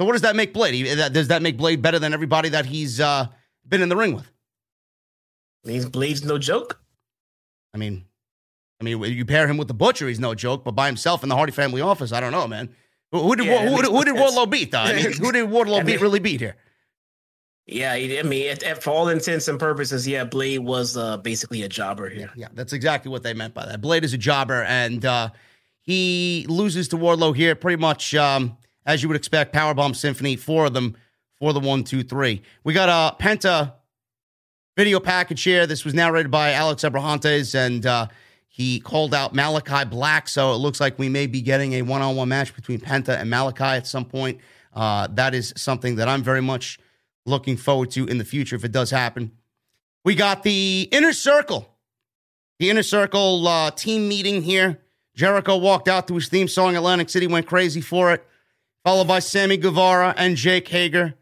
So 0.00 0.06
what 0.06 0.12
does 0.12 0.22
that 0.22 0.34
make 0.34 0.54
Blade? 0.54 0.72
He- 0.72 0.94
that- 0.94 1.12
Does 1.12 1.28
that 1.28 1.42
make 1.42 1.58
Blade 1.58 1.82
better 1.82 1.98
than 1.98 2.14
everybody 2.14 2.48
that 2.48 2.64
he's 2.64 3.00
uh, 3.00 3.26
been 3.68 3.82
in 3.82 3.90
the 3.90 3.96
ring 3.96 4.14
with? 4.14 4.32
Means 5.62 5.84
Blade's 5.84 6.24
no 6.24 6.38
joke. 6.38 6.80
I 7.74 7.76
mean, 7.76 8.06
I 8.80 8.84
mean, 8.84 8.98
you 9.02 9.26
pair 9.26 9.46
him 9.46 9.58
with 9.58 9.68
the 9.68 9.74
Butcher, 9.74 10.08
he's 10.08 10.18
no 10.18 10.34
joke. 10.34 10.64
But 10.64 10.70
by 10.70 10.86
himself 10.86 11.22
in 11.22 11.28
the 11.28 11.36
Hardy 11.36 11.52
family 11.52 11.82
office, 11.82 12.12
I 12.12 12.20
don't 12.20 12.32
know, 12.32 12.48
man. 12.48 12.70
Who, 13.12 13.20
who 13.20 13.36
did 13.36 13.44
Yeah, 13.44 13.68
who, 13.68 13.82
did- 13.82 13.90
who 13.90 14.02
did. 14.02 14.14
Wardlow 14.14 14.48
beat? 14.48 14.70
Though? 14.70 14.78
I 14.78 14.94
mean, 14.94 15.12
who 15.12 15.32
did 15.32 15.46
Wardlow 15.50 15.80
I 15.80 15.82
beat 15.82 16.00
really 16.00 16.18
beat 16.18 16.40
here? 16.40 16.56
Yeah, 17.66 17.92
I 17.92 18.22
mean, 18.22 18.48
at, 18.50 18.62
at- 18.62 18.82
for 18.82 18.88
all 18.92 19.08
intents 19.10 19.48
and 19.48 19.58
purposes, 19.60 20.08
yeah, 20.08 20.24
Blade 20.24 20.60
was 20.60 20.96
uh, 20.96 21.18
basically 21.18 21.60
a 21.60 21.68
jobber 21.68 22.08
here. 22.08 22.30
Yeah, 22.34 22.48
that's 22.54 22.72
exactly 22.72 23.10
what 23.10 23.22
they 23.22 23.34
meant 23.34 23.52
by 23.52 23.66
that. 23.66 23.82
Blade 23.82 24.04
is 24.04 24.14
a 24.14 24.18
jobber, 24.18 24.62
and 24.62 25.04
uh, 25.04 25.28
he 25.82 26.46
loses 26.48 26.88
to 26.88 26.96
Wardlow 26.96 27.36
here, 27.36 27.54
pretty 27.54 27.76
much 27.76 28.14
um, 28.14 28.56
as 28.86 29.02
you 29.02 29.08
would 29.08 29.16
expect. 29.16 29.54
Powerbomb 29.54 29.94
Symphony, 29.94 30.36
four 30.36 30.66
of 30.66 30.74
them 30.74 30.96
for 31.38 31.52
the 31.52 31.60
one, 31.60 31.84
two, 31.84 32.02
three. 32.02 32.42
We 32.64 32.74
got 32.74 32.88
a 32.88 33.22
Penta 33.22 33.74
video 34.76 35.00
package 35.00 35.42
here. 35.42 35.66
This 35.66 35.84
was 35.84 35.94
narrated 35.94 36.30
by 36.30 36.52
Alex 36.52 36.82
Abrahantes, 36.82 37.54
and 37.54 37.84
uh, 37.86 38.08
he 38.48 38.80
called 38.80 39.14
out 39.14 39.34
Malachi 39.34 39.84
Black. 39.84 40.28
So 40.28 40.52
it 40.52 40.56
looks 40.56 40.80
like 40.80 40.98
we 40.98 41.08
may 41.08 41.26
be 41.26 41.40
getting 41.40 41.74
a 41.74 41.82
one-on-one 41.82 42.28
match 42.28 42.54
between 42.54 42.80
Penta 42.80 43.18
and 43.20 43.28
Malachi 43.30 43.64
at 43.64 43.86
some 43.86 44.04
point. 44.04 44.40
Uh, 44.72 45.08
that 45.12 45.34
is 45.34 45.52
something 45.56 45.96
that 45.96 46.08
I'm 46.08 46.22
very 46.22 46.42
much 46.42 46.78
looking 47.26 47.56
forward 47.56 47.90
to 47.92 48.06
in 48.06 48.18
the 48.18 48.24
future 48.24 48.56
if 48.56 48.64
it 48.64 48.72
does 48.72 48.90
happen. 48.90 49.32
We 50.04 50.14
got 50.14 50.42
the 50.42 50.88
inner 50.90 51.12
circle. 51.12 51.76
The 52.58 52.70
inner 52.70 52.82
circle 52.82 53.46
uh, 53.46 53.70
team 53.70 54.08
meeting 54.08 54.42
here. 54.42 54.80
Jericho 55.14 55.56
walked 55.56 55.88
out 55.88 56.08
to 56.08 56.14
his 56.14 56.28
theme 56.28 56.48
song. 56.48 56.76
Atlantic 56.76 57.08
City 57.08 57.26
went 57.26 57.46
crazy 57.46 57.80
for 57.80 58.12
it, 58.12 58.26
followed 58.84 59.08
by 59.08 59.18
Sammy 59.18 59.56
Guevara 59.56 60.14
and 60.16 60.36
Jake 60.36 60.68
Hager. 60.68 61.14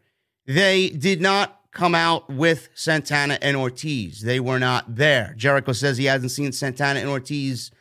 They 0.45 0.89
did 0.89 1.21
not 1.21 1.61
come 1.71 1.93
out 1.93 2.29
with 2.29 2.69
Santana 2.73 3.37
and 3.41 3.55
Ortiz. 3.55 4.21
They 4.21 4.39
were 4.39 4.59
not 4.59 4.95
there. 4.95 5.33
Jericho 5.37 5.73
says 5.73 5.97
he 5.97 6.05
hasn't 6.05 6.31
seen 6.31 6.51
Santana 6.51 6.99
and 6.99 7.09
Ortiz 7.09 7.71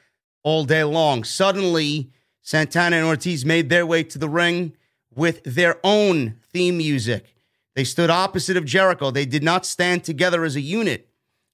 all 0.42 0.64
day 0.64 0.84
long. 0.84 1.24
Suddenly, 1.24 2.10
Santana 2.42 2.96
and 2.96 3.06
Ortiz 3.06 3.44
made 3.44 3.68
their 3.68 3.86
way 3.86 4.02
to 4.04 4.18
the 4.18 4.28
ring 4.28 4.74
with 5.14 5.42
their 5.44 5.78
own 5.82 6.36
theme 6.52 6.78
music. 6.78 7.34
They 7.74 7.84
stood 7.84 8.10
opposite 8.10 8.56
of 8.56 8.64
Jericho. 8.64 9.10
They 9.10 9.26
did 9.26 9.42
not 9.42 9.64
stand 9.64 10.04
together 10.04 10.44
as 10.44 10.56
a 10.56 10.60
unit. 10.60 11.08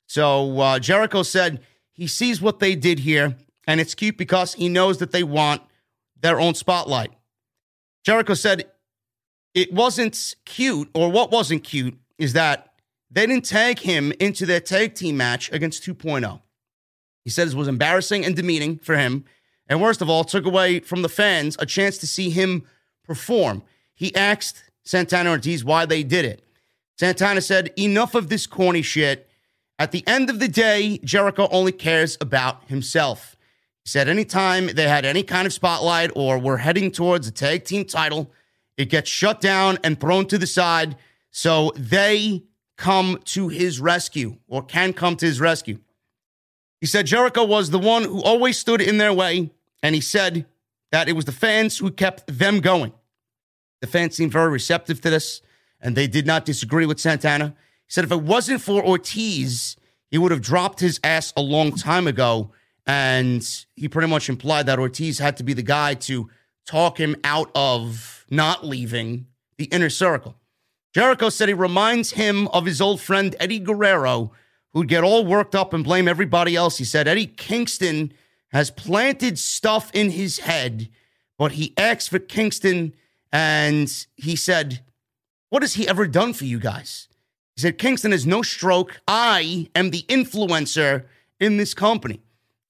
So 0.07 0.61
uh, 0.61 0.79
Jericho 0.79 1.23
said 1.23 1.61
he 1.93 2.07
sees 2.07 2.41
what 2.41 2.59
they 2.59 2.75
did 2.75 3.01
here, 3.01 3.37
and 3.67 3.81
it's 3.81 3.95
cute 3.95 4.17
because 4.17 4.55
he 4.55 4.69
knows 4.69 4.99
that 4.99 5.13
they 5.13 5.23
want 5.23 5.63
their 6.21 6.41
own 6.41 6.55
spotlight. 6.55 7.13
Jericho 8.05 8.35
said 8.35 8.67
it 9.55 9.73
wasn't 9.73 10.35
cute, 10.45 10.91
or 10.95 11.11
what 11.11 11.31
wasn't 11.31 11.65
cute 11.65 11.97
is 12.19 12.35
that 12.35 12.75
they 13.11 13.27
didn't 13.27 13.45
tag 13.45 13.79
him 13.79 14.13
into 14.21 14.45
their 14.45 14.61
tag 14.61 14.95
team 14.95 15.17
match 15.17 15.51
against 15.53 15.85
2.0. 15.85 16.41
He 17.25 17.31
said 17.31 17.49
it 17.49 17.55
was 17.55 17.69
embarrassing 17.69 18.25
and 18.25 18.37
demeaning 18.37 18.79
for 18.79 18.97
him. 18.97 19.25
And 19.67 19.81
worst 19.81 20.03
of 20.03 20.11
all, 20.11 20.25
took 20.25 20.45
away 20.45 20.81
from 20.81 21.03
the 21.03 21.09
fans 21.09 21.57
a 21.59 21.67
chance 21.67 21.97
to 21.99 22.07
see 22.07 22.29
him 22.29 22.65
perform. 23.05 23.63
He 23.95 24.15
asked 24.15 24.63
Santana 24.85 25.31
Ortiz 25.31 25.65
why 25.65 25.87
they 25.87 26.03
did 26.03 26.25
it. 26.25 26.45
Santana 26.99 27.41
said, 27.41 27.73
Enough 27.79 28.15
of 28.15 28.29
this 28.29 28.47
corny 28.47 28.83
shit. 28.83 29.31
At 29.79 29.91
the 29.91 30.07
end 30.07 30.29
of 30.29 30.39
the 30.39 30.49
day, 30.49 30.99
Jericho 30.99 31.49
only 31.51 31.73
cares 31.73 32.19
about 32.21 32.65
himself. 32.67 33.34
He 33.85 33.91
said, 33.91 34.09
anytime 34.09 34.69
they 34.69 34.89
had 34.89 35.05
any 35.05 35.23
kind 35.23 35.47
of 35.47 35.53
spotlight 35.53 36.11
or 36.17 36.39
were 36.39 36.57
heading 36.57 36.91
towards 36.91 37.29
a 37.29 37.31
tag 37.31 37.65
team 37.65 37.85
title, 37.85 38.33
it 38.79 38.87
gets 38.87 39.11
shut 39.11 39.43
down 39.43 39.79
and 39.85 40.01
thrown 40.01 40.27
to 40.27 40.39
the 40.39 40.47
side. 40.47 40.97
So 41.31 41.71
they 41.77 42.45
come 42.77 43.21
to 43.27 43.49
his 43.49 43.81
rescue 43.81 44.39
or 44.49 44.63
can 44.63 44.95
come 44.95 45.17
to 45.17 45.27
his 45.27 45.39
rescue. 45.39 45.79
He 46.81 46.87
said 46.87 47.07
Jericho 47.07 47.45
was 47.45 47.71
the 47.71 47.79
one 47.79 48.05
who 48.05 48.23
always 48.23 48.59
stood 48.59 48.81
in 48.81 48.99
their 48.99 49.13
way, 49.13 49.51
and 49.83 49.95
he 49.95 50.01
said 50.01 50.47
that 50.91 51.09
it 51.09 51.13
was 51.13 51.25
the 51.25 51.33
fans 51.33 51.79
who 51.79 51.91
kept 51.91 52.27
them 52.27 52.61
going. 52.61 52.93
The 53.81 53.87
fans 53.87 54.17
seemed 54.17 54.33
very 54.33 54.51
receptive 54.51 55.01
to 55.03 55.11
this, 55.11 55.43
and 55.81 55.95
they 55.95 56.07
did 56.07 56.27
not 56.27 56.47
disagree 56.47 56.87
with 56.87 57.01
Santana. 57.01 57.55
He 57.87 57.93
said 57.93 58.05
if 58.05 58.13
it 58.13 58.23
wasn't 58.23 58.63
for 58.63 58.83
Ortiz, 58.83 59.77
he 60.11 60.17
would 60.17 60.31
have 60.31 60.41
dropped 60.41 60.81
his 60.81 61.01
ass 61.05 61.35
a 61.37 61.43
long 61.43 61.73
time 61.73 62.07
ago. 62.07 62.51
And 62.87 63.47
he 63.77 63.89
pretty 63.89 64.09
much 64.09 64.29
implied 64.29 64.67
that 64.67 64.79
Ortiz 64.79 65.19
had 65.19 65.37
to 65.39 65.43
be 65.43 65.55
the 65.55 65.63
guy 65.63 65.95
to 65.95 66.29
talk 66.67 66.99
him 66.99 67.17
out 67.25 67.51
of 67.55 68.25
not 68.31 68.65
leaving 68.65 69.27
the 69.57 69.65
inner 69.67 69.91
circle. 69.91 70.37
Jericho 70.95 71.29
said 71.29 71.49
he 71.49 71.55
reminds 71.55 72.13
him 72.13 72.47
of 72.49 72.67
his 72.67 72.81
old 72.81 73.01
friend 73.01 73.35
Eddie 73.41 73.59
Guerrero, 73.59 74.33
who'd 74.73 74.89
get 74.89 75.05
all 75.05 75.25
worked 75.25 75.55
up 75.55 75.73
and 75.73 75.83
blame 75.83 76.07
everybody 76.09 76.55
else. 76.55 76.79
He 76.79 76.85
said 76.85 77.09
Eddie 77.09 77.27
Kingston 77.27 78.13
has 78.51 78.71
planted 78.71 79.39
stuff 79.39 79.91
in 79.93 80.11
his 80.11 80.41
head, 80.41 80.89
but 81.39 81.53
he 81.53 81.75
asked 81.77 82.11
for 82.11 82.19
Kingston 82.19 82.95
and 83.33 84.07
he 84.15 84.37
said, 84.37 84.85
What 85.51 85.63
has 85.63 85.75
he 85.75 85.89
ever 85.89 86.07
done 86.07 86.33
for 86.33 86.45
you 86.45 86.61
guys? 86.61 87.09
He 87.57 87.63
said, 87.63 87.79
Kingston 87.79 88.13
has 88.13 88.27
no 88.27 88.43
stroke. 88.43 89.01
I 89.09 89.69
am 89.75 89.91
the 89.91 90.03
influencer 90.09 91.05
in 91.41 91.57
this 91.57 91.75
company. 91.75 92.21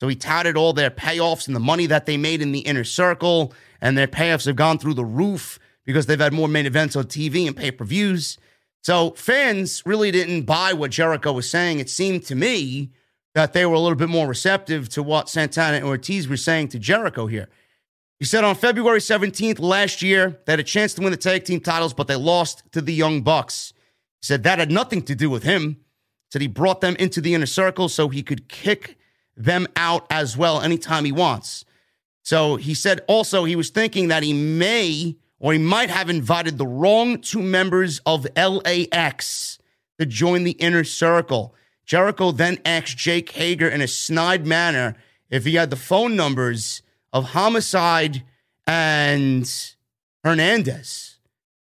So 0.04 0.08
he 0.08 0.16
touted 0.16 0.58
all 0.58 0.74
their 0.74 0.90
payoffs 0.90 1.46
and 1.46 1.56
the 1.56 1.60
money 1.60 1.86
that 1.86 2.04
they 2.04 2.18
made 2.18 2.42
in 2.42 2.52
the 2.52 2.58
inner 2.58 2.84
circle, 2.84 3.54
and 3.80 3.96
their 3.96 4.06
payoffs 4.06 4.44
have 4.44 4.54
gone 4.54 4.76
through 4.76 4.92
the 4.92 5.02
roof 5.02 5.58
because 5.86 6.04
they've 6.04 6.20
had 6.20 6.34
more 6.34 6.46
main 6.46 6.66
events 6.66 6.94
on 6.94 7.04
TV 7.04 7.46
and 7.46 7.56
pay 7.56 7.70
per 7.70 7.86
views. 7.86 8.36
So 8.82 9.12
fans 9.12 9.82
really 9.86 10.10
didn't 10.10 10.42
buy 10.42 10.74
what 10.74 10.90
Jericho 10.90 11.32
was 11.32 11.48
saying. 11.48 11.78
It 11.78 11.88
seemed 11.88 12.22
to 12.26 12.34
me 12.34 12.90
that 13.34 13.54
they 13.54 13.64
were 13.64 13.72
a 13.72 13.80
little 13.80 13.96
bit 13.96 14.10
more 14.10 14.28
receptive 14.28 14.90
to 14.90 15.02
what 15.02 15.30
Santana 15.30 15.78
and 15.78 15.86
Ortiz 15.86 16.28
were 16.28 16.36
saying 16.36 16.68
to 16.68 16.78
Jericho 16.78 17.26
here. 17.26 17.48
He 18.18 18.26
said 18.26 18.44
on 18.44 18.56
February 18.56 19.00
17th 19.00 19.58
last 19.58 20.02
year, 20.02 20.38
they 20.44 20.52
had 20.52 20.60
a 20.60 20.64
chance 20.64 20.92
to 20.94 21.00
win 21.00 21.12
the 21.12 21.16
tag 21.16 21.44
team 21.44 21.60
titles, 21.60 21.94
but 21.94 22.08
they 22.08 22.16
lost 22.16 22.62
to 22.72 22.82
the 22.82 22.92
Young 22.92 23.22
Bucks. 23.22 23.72
He 24.20 24.26
said 24.26 24.42
that 24.42 24.58
had 24.58 24.70
nothing 24.70 25.00
to 25.04 25.14
do 25.14 25.30
with 25.30 25.44
him. 25.44 25.78
He 25.78 26.32
said 26.32 26.42
he 26.42 26.48
brought 26.48 26.82
them 26.82 26.94
into 26.96 27.22
the 27.22 27.32
inner 27.32 27.46
circle 27.46 27.88
so 27.88 28.10
he 28.10 28.22
could 28.22 28.50
kick 28.50 28.98
them 29.36 29.66
out 29.76 30.06
as 30.10 30.36
well 30.36 30.60
anytime 30.60 31.04
he 31.04 31.12
wants. 31.12 31.64
So 32.22 32.56
he 32.56 32.74
said 32.74 33.00
also 33.06 33.44
he 33.44 33.56
was 33.56 33.70
thinking 33.70 34.08
that 34.08 34.22
he 34.22 34.32
may 34.32 35.16
or 35.38 35.52
he 35.52 35.58
might 35.58 35.90
have 35.90 36.08
invited 36.08 36.56
the 36.56 36.66
wrong 36.66 37.20
two 37.20 37.42
members 37.42 38.00
of 38.06 38.26
LAX 38.36 39.58
to 39.98 40.06
join 40.06 40.44
the 40.44 40.52
inner 40.52 40.84
circle. 40.84 41.54
Jericho 41.84 42.32
then 42.32 42.58
asked 42.64 42.96
Jake 42.96 43.30
Hager 43.32 43.68
in 43.68 43.82
a 43.82 43.88
snide 43.88 44.46
manner 44.46 44.96
if 45.28 45.44
he 45.44 45.56
had 45.56 45.70
the 45.70 45.76
phone 45.76 46.16
numbers 46.16 46.82
of 47.12 47.30
Homicide 47.30 48.22
and 48.66 49.74
Hernandez. 50.22 51.18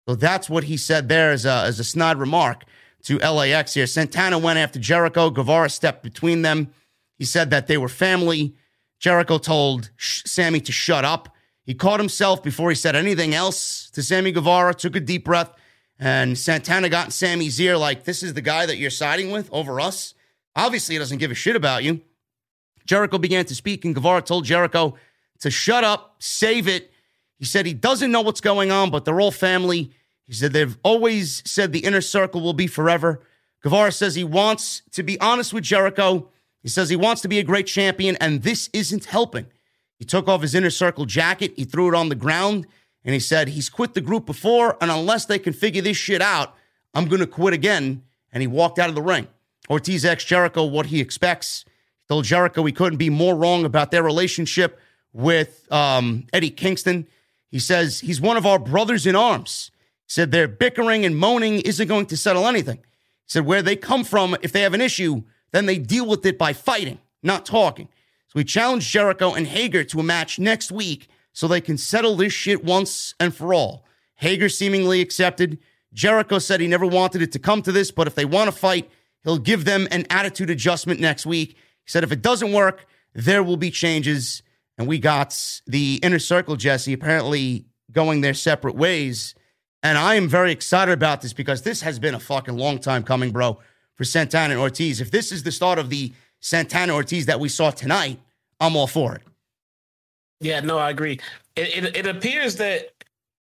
So 0.07 0.15
that's 0.15 0.51
what 0.51 0.65
he 0.65 0.77
said 0.77 1.09
there 1.09 1.31
as 1.31 1.47
a, 1.47 1.63
as 1.65 1.81
a 1.81 1.85
snide 1.85 2.19
remark 2.19 2.65
to 3.05 3.19
LAX 3.19 3.75
here. 3.75 3.87
Santana 3.87 4.39
went 4.39 4.59
after 4.59 4.79
Jericho. 4.79 5.31
Guevara 5.31 5.71
stepped 5.71 6.03
between 6.03 6.43
them. 6.43 6.73
He 7.19 7.25
said 7.25 7.51
that 7.51 7.67
they 7.67 7.79
were 7.79 7.89
family. 7.89 8.55
Jericho 8.99 9.39
told 9.39 9.91
Sammy 9.99 10.61
to 10.61 10.73
shut 10.73 11.05
up. 11.05 11.35
He 11.65 11.75
caught 11.75 12.01
himself 12.01 12.43
before 12.43 12.71
he 12.71 12.75
said 12.75 12.97
anything 12.97 13.35
else 13.35 13.91
to 13.91 14.03
Sammy 14.03 14.33
Guevara, 14.33 14.75
took 14.75 14.97
a 14.97 15.01
deep 15.01 15.25
breath, 15.25 15.53
and 15.99 16.37
Santana 16.37 16.89
got 16.89 17.07
in 17.07 17.11
Sammy's 17.11 17.61
ear 17.61 17.77
like, 17.77 18.05
This 18.05 18.23
is 18.23 18.35
the 18.35 18.43
guy 18.43 18.67
that 18.67 18.77
you're 18.77 18.91
siding 18.91 19.31
with 19.31 19.49
over 19.53 19.81
us. 19.81 20.15
Obviously, 20.57 20.95
he 20.95 20.99
doesn't 20.99 21.19
give 21.19 21.31
a 21.31 21.35
shit 21.35 21.57
about 21.57 21.85
you. 21.85 22.01
Jericho 22.87 23.19
began 23.19 23.45
to 23.47 23.55
speak, 23.55 23.85
and 23.85 23.95
Guevara 23.95 24.23
told 24.23 24.45
Jericho 24.45 24.97
to 25.41 25.51
shut 25.51 25.85
up, 25.85 26.17
save 26.19 26.69
it. 26.69 26.93
He 27.39 27.45
said 27.45 27.67
he 27.67 27.75
doesn't 27.75 28.13
know 28.13 28.21
what's 28.21 28.41
going 28.41 28.71
on, 28.71 28.91
but 28.91 29.05
they're 29.05 29.21
all 29.21 29.31
family. 29.31 29.93
He 30.27 30.33
said 30.33 30.53
they've 30.53 30.77
always 30.83 31.43
said 31.51 31.73
the 31.73 31.85
inner 31.85 32.01
circle 32.01 32.41
will 32.41 32.53
be 32.53 32.67
forever. 32.67 33.23
Guevara 33.63 33.93
says 33.93 34.15
he 34.15 34.25
wants 34.25 34.83
to 34.93 35.03
be 35.03 35.21
honest 35.21 35.53
with 35.53 35.65
Jericho. 35.65 36.31
He 36.65 36.71
says 36.71 36.89
he 36.89 36.97
wants 36.97 37.21
to 37.21 37.29
be 37.29 37.39
a 37.39 37.45
great 37.45 37.67
champion, 37.67 38.17
and 38.23 38.43
this 38.43 38.71
isn't 38.73 39.05
helping. 39.05 39.47
He 39.99 40.07
took 40.07 40.29
off 40.29 40.41
his 40.41 40.55
inner 40.55 40.71
circle 40.71 41.05
jacket, 41.05 41.53
he 41.57 41.65
threw 41.65 41.89
it 41.89 41.95
on 41.95 42.09
the 42.09 42.15
ground, 42.15 42.67
and 43.05 43.13
he 43.13 43.21
said 43.21 43.49
he's 43.49 43.69
quit 43.69 43.93
the 43.93 44.01
group 44.01 44.25
before, 44.25 44.79
and 44.81 44.91
unless 44.91 45.27
they 45.27 45.39
can 45.39 45.53
figure 45.53 45.83
this 45.83 45.99
shit 45.99 46.23
out, 46.23 46.55
I'm 46.95 47.07
going 47.07 47.21
to 47.21 47.27
quit 47.27 47.53
again. 47.53 48.03
And 48.33 48.41
he 48.41 48.47
walked 48.47 48.79
out 48.79 48.89
of 48.89 48.95
the 48.95 49.03
ring. 49.03 49.29
Ortiz 49.69 50.07
asked 50.07 50.27
Jericho 50.27 50.65
what 50.65 50.87
he 50.87 51.01
expects. 51.01 51.67
He 51.67 52.07
told 52.09 52.25
Jericho 52.25 52.65
he 52.65 52.73
couldn't 52.73 52.99
be 52.99 53.11
more 53.11 53.37
wrong 53.37 53.67
about 53.67 53.91
their 53.91 54.03
relationship 54.03 54.81
with 55.13 55.71
um, 55.71 56.27
Eddie 56.33 56.51
Kingston. 56.51 57.07
He 57.51 57.59
says 57.59 58.01
he's 58.01 58.23
one 58.23 58.39
of 58.39 58.47
our 58.47 58.59
brothers 58.59 59.07
in 59.07 59.15
arms. 59.15 59.71
He 60.07 60.13
said 60.15 60.31
their 60.31 60.49
bickering 60.49 61.05
and 61.05 61.17
moaning 61.17 61.61
isn't 61.61 61.89
going 61.89 62.07
to 62.07 62.17
settle 62.17 62.47
anything. 62.47 62.79
He 62.79 63.29
said 63.29 63.45
where 63.45 63.63
they 63.63 63.77
come 63.77 64.03
from, 64.03 64.35
if 64.43 64.51
they 64.51 64.63
have 64.63 64.75
an 64.75 64.81
issue, 64.81 65.23
then 65.55 65.67
they 65.67 65.79
deal 65.79 66.05
with 66.05 66.27
it 66.27 66.37
by 66.37 66.53
fighting, 66.53 66.99
not 67.23 67.47
talking. 67.47 67.89
So 68.27 68.33
we 68.35 68.45
challenge 68.45 68.91
Jericho 68.91 69.33
and 69.35 69.47
Hager 69.47 69.85
to 69.85 70.01
a 70.01 70.03
match 70.03 70.41
next 70.41 70.73
week 70.73 71.09
so 71.33 71.47
they 71.47 71.61
can 71.61 71.79
settle 71.79 72.17
this 72.17 72.33
shit 72.33 72.65
once 72.65 73.15
and 73.21 73.33
for 73.33 73.55
all. 73.55 73.85
Hager 74.17 74.49
seemingly 74.49 75.01
accepted. 75.01 75.59
Jericho 75.93 76.41
said 76.41 76.61
he 76.61 76.67
never 76.67 76.87
wanted 76.87 77.23
it 77.23 77.31
to 77.33 77.39
come 77.39 77.63
to 77.63 77.71
this, 77.71 77.93
but 77.93 78.09
if 78.09 78.17
they 78.17 78.25
want 78.25 78.51
to 78.51 78.57
fight, 78.57 78.91
he'll 79.23 79.39
give 79.39 79.65
them 79.65 79.87
an 79.93 80.07
attitude 80.11 80.51
adjustment 80.51 80.99
next 80.99 81.25
week. 81.25 81.51
He 81.51 81.91
said 81.91 82.03
if 82.03 82.11
it 82.11 82.21
doesn't 82.21 82.53
work, 82.53 82.87
there 83.15 83.45
will 83.45 83.57
be 83.57 83.71
changes. 83.71 84.43
And 84.77 84.89
we 84.89 84.99
got 84.99 85.61
the 85.69 86.01
inner 86.03 86.19
circle, 86.19 86.57
Jesse, 86.57 86.93
apparently 86.93 87.67
going 87.93 88.23
their 88.23 88.35
separate 88.35 88.75
ways. 88.75 89.37
And 89.85 89.97
I 89.97 90.17
am 90.17 90.29
very 90.29 90.51
excited 90.51 90.91
about 90.91 91.23
this 91.23 91.33
because 91.33 91.63
this 91.63 91.83
has 91.83 92.01
been 92.01 92.15
a 92.15 92.21
fucking 92.21 92.57
long 92.57 92.79
time 92.79 93.05
coming, 93.05 93.31
bro, 93.31 93.61
for 93.97 94.05
Santana 94.05 94.55
and 94.55 94.61
Ortiz. 94.61 95.01
If 95.01 95.11
this 95.11 95.33
is 95.33 95.43
the 95.43 95.53
start 95.53 95.79
of 95.79 95.91
the 95.91 96.13
Santana 96.41 96.95
Ortiz 96.95 97.27
that 97.27 97.41
we 97.41 97.49
saw 97.49 97.71
tonight, 97.71 98.19
I'm 98.61 98.77
all 98.77 98.87
for 98.87 99.15
it. 99.15 99.23
Yeah, 100.41 100.61
no, 100.61 100.79
I 100.79 100.91
agree. 100.91 101.21
It 101.57 101.85
it, 101.85 101.97
it 101.97 102.07
appears 102.07 102.57
that 102.57 102.91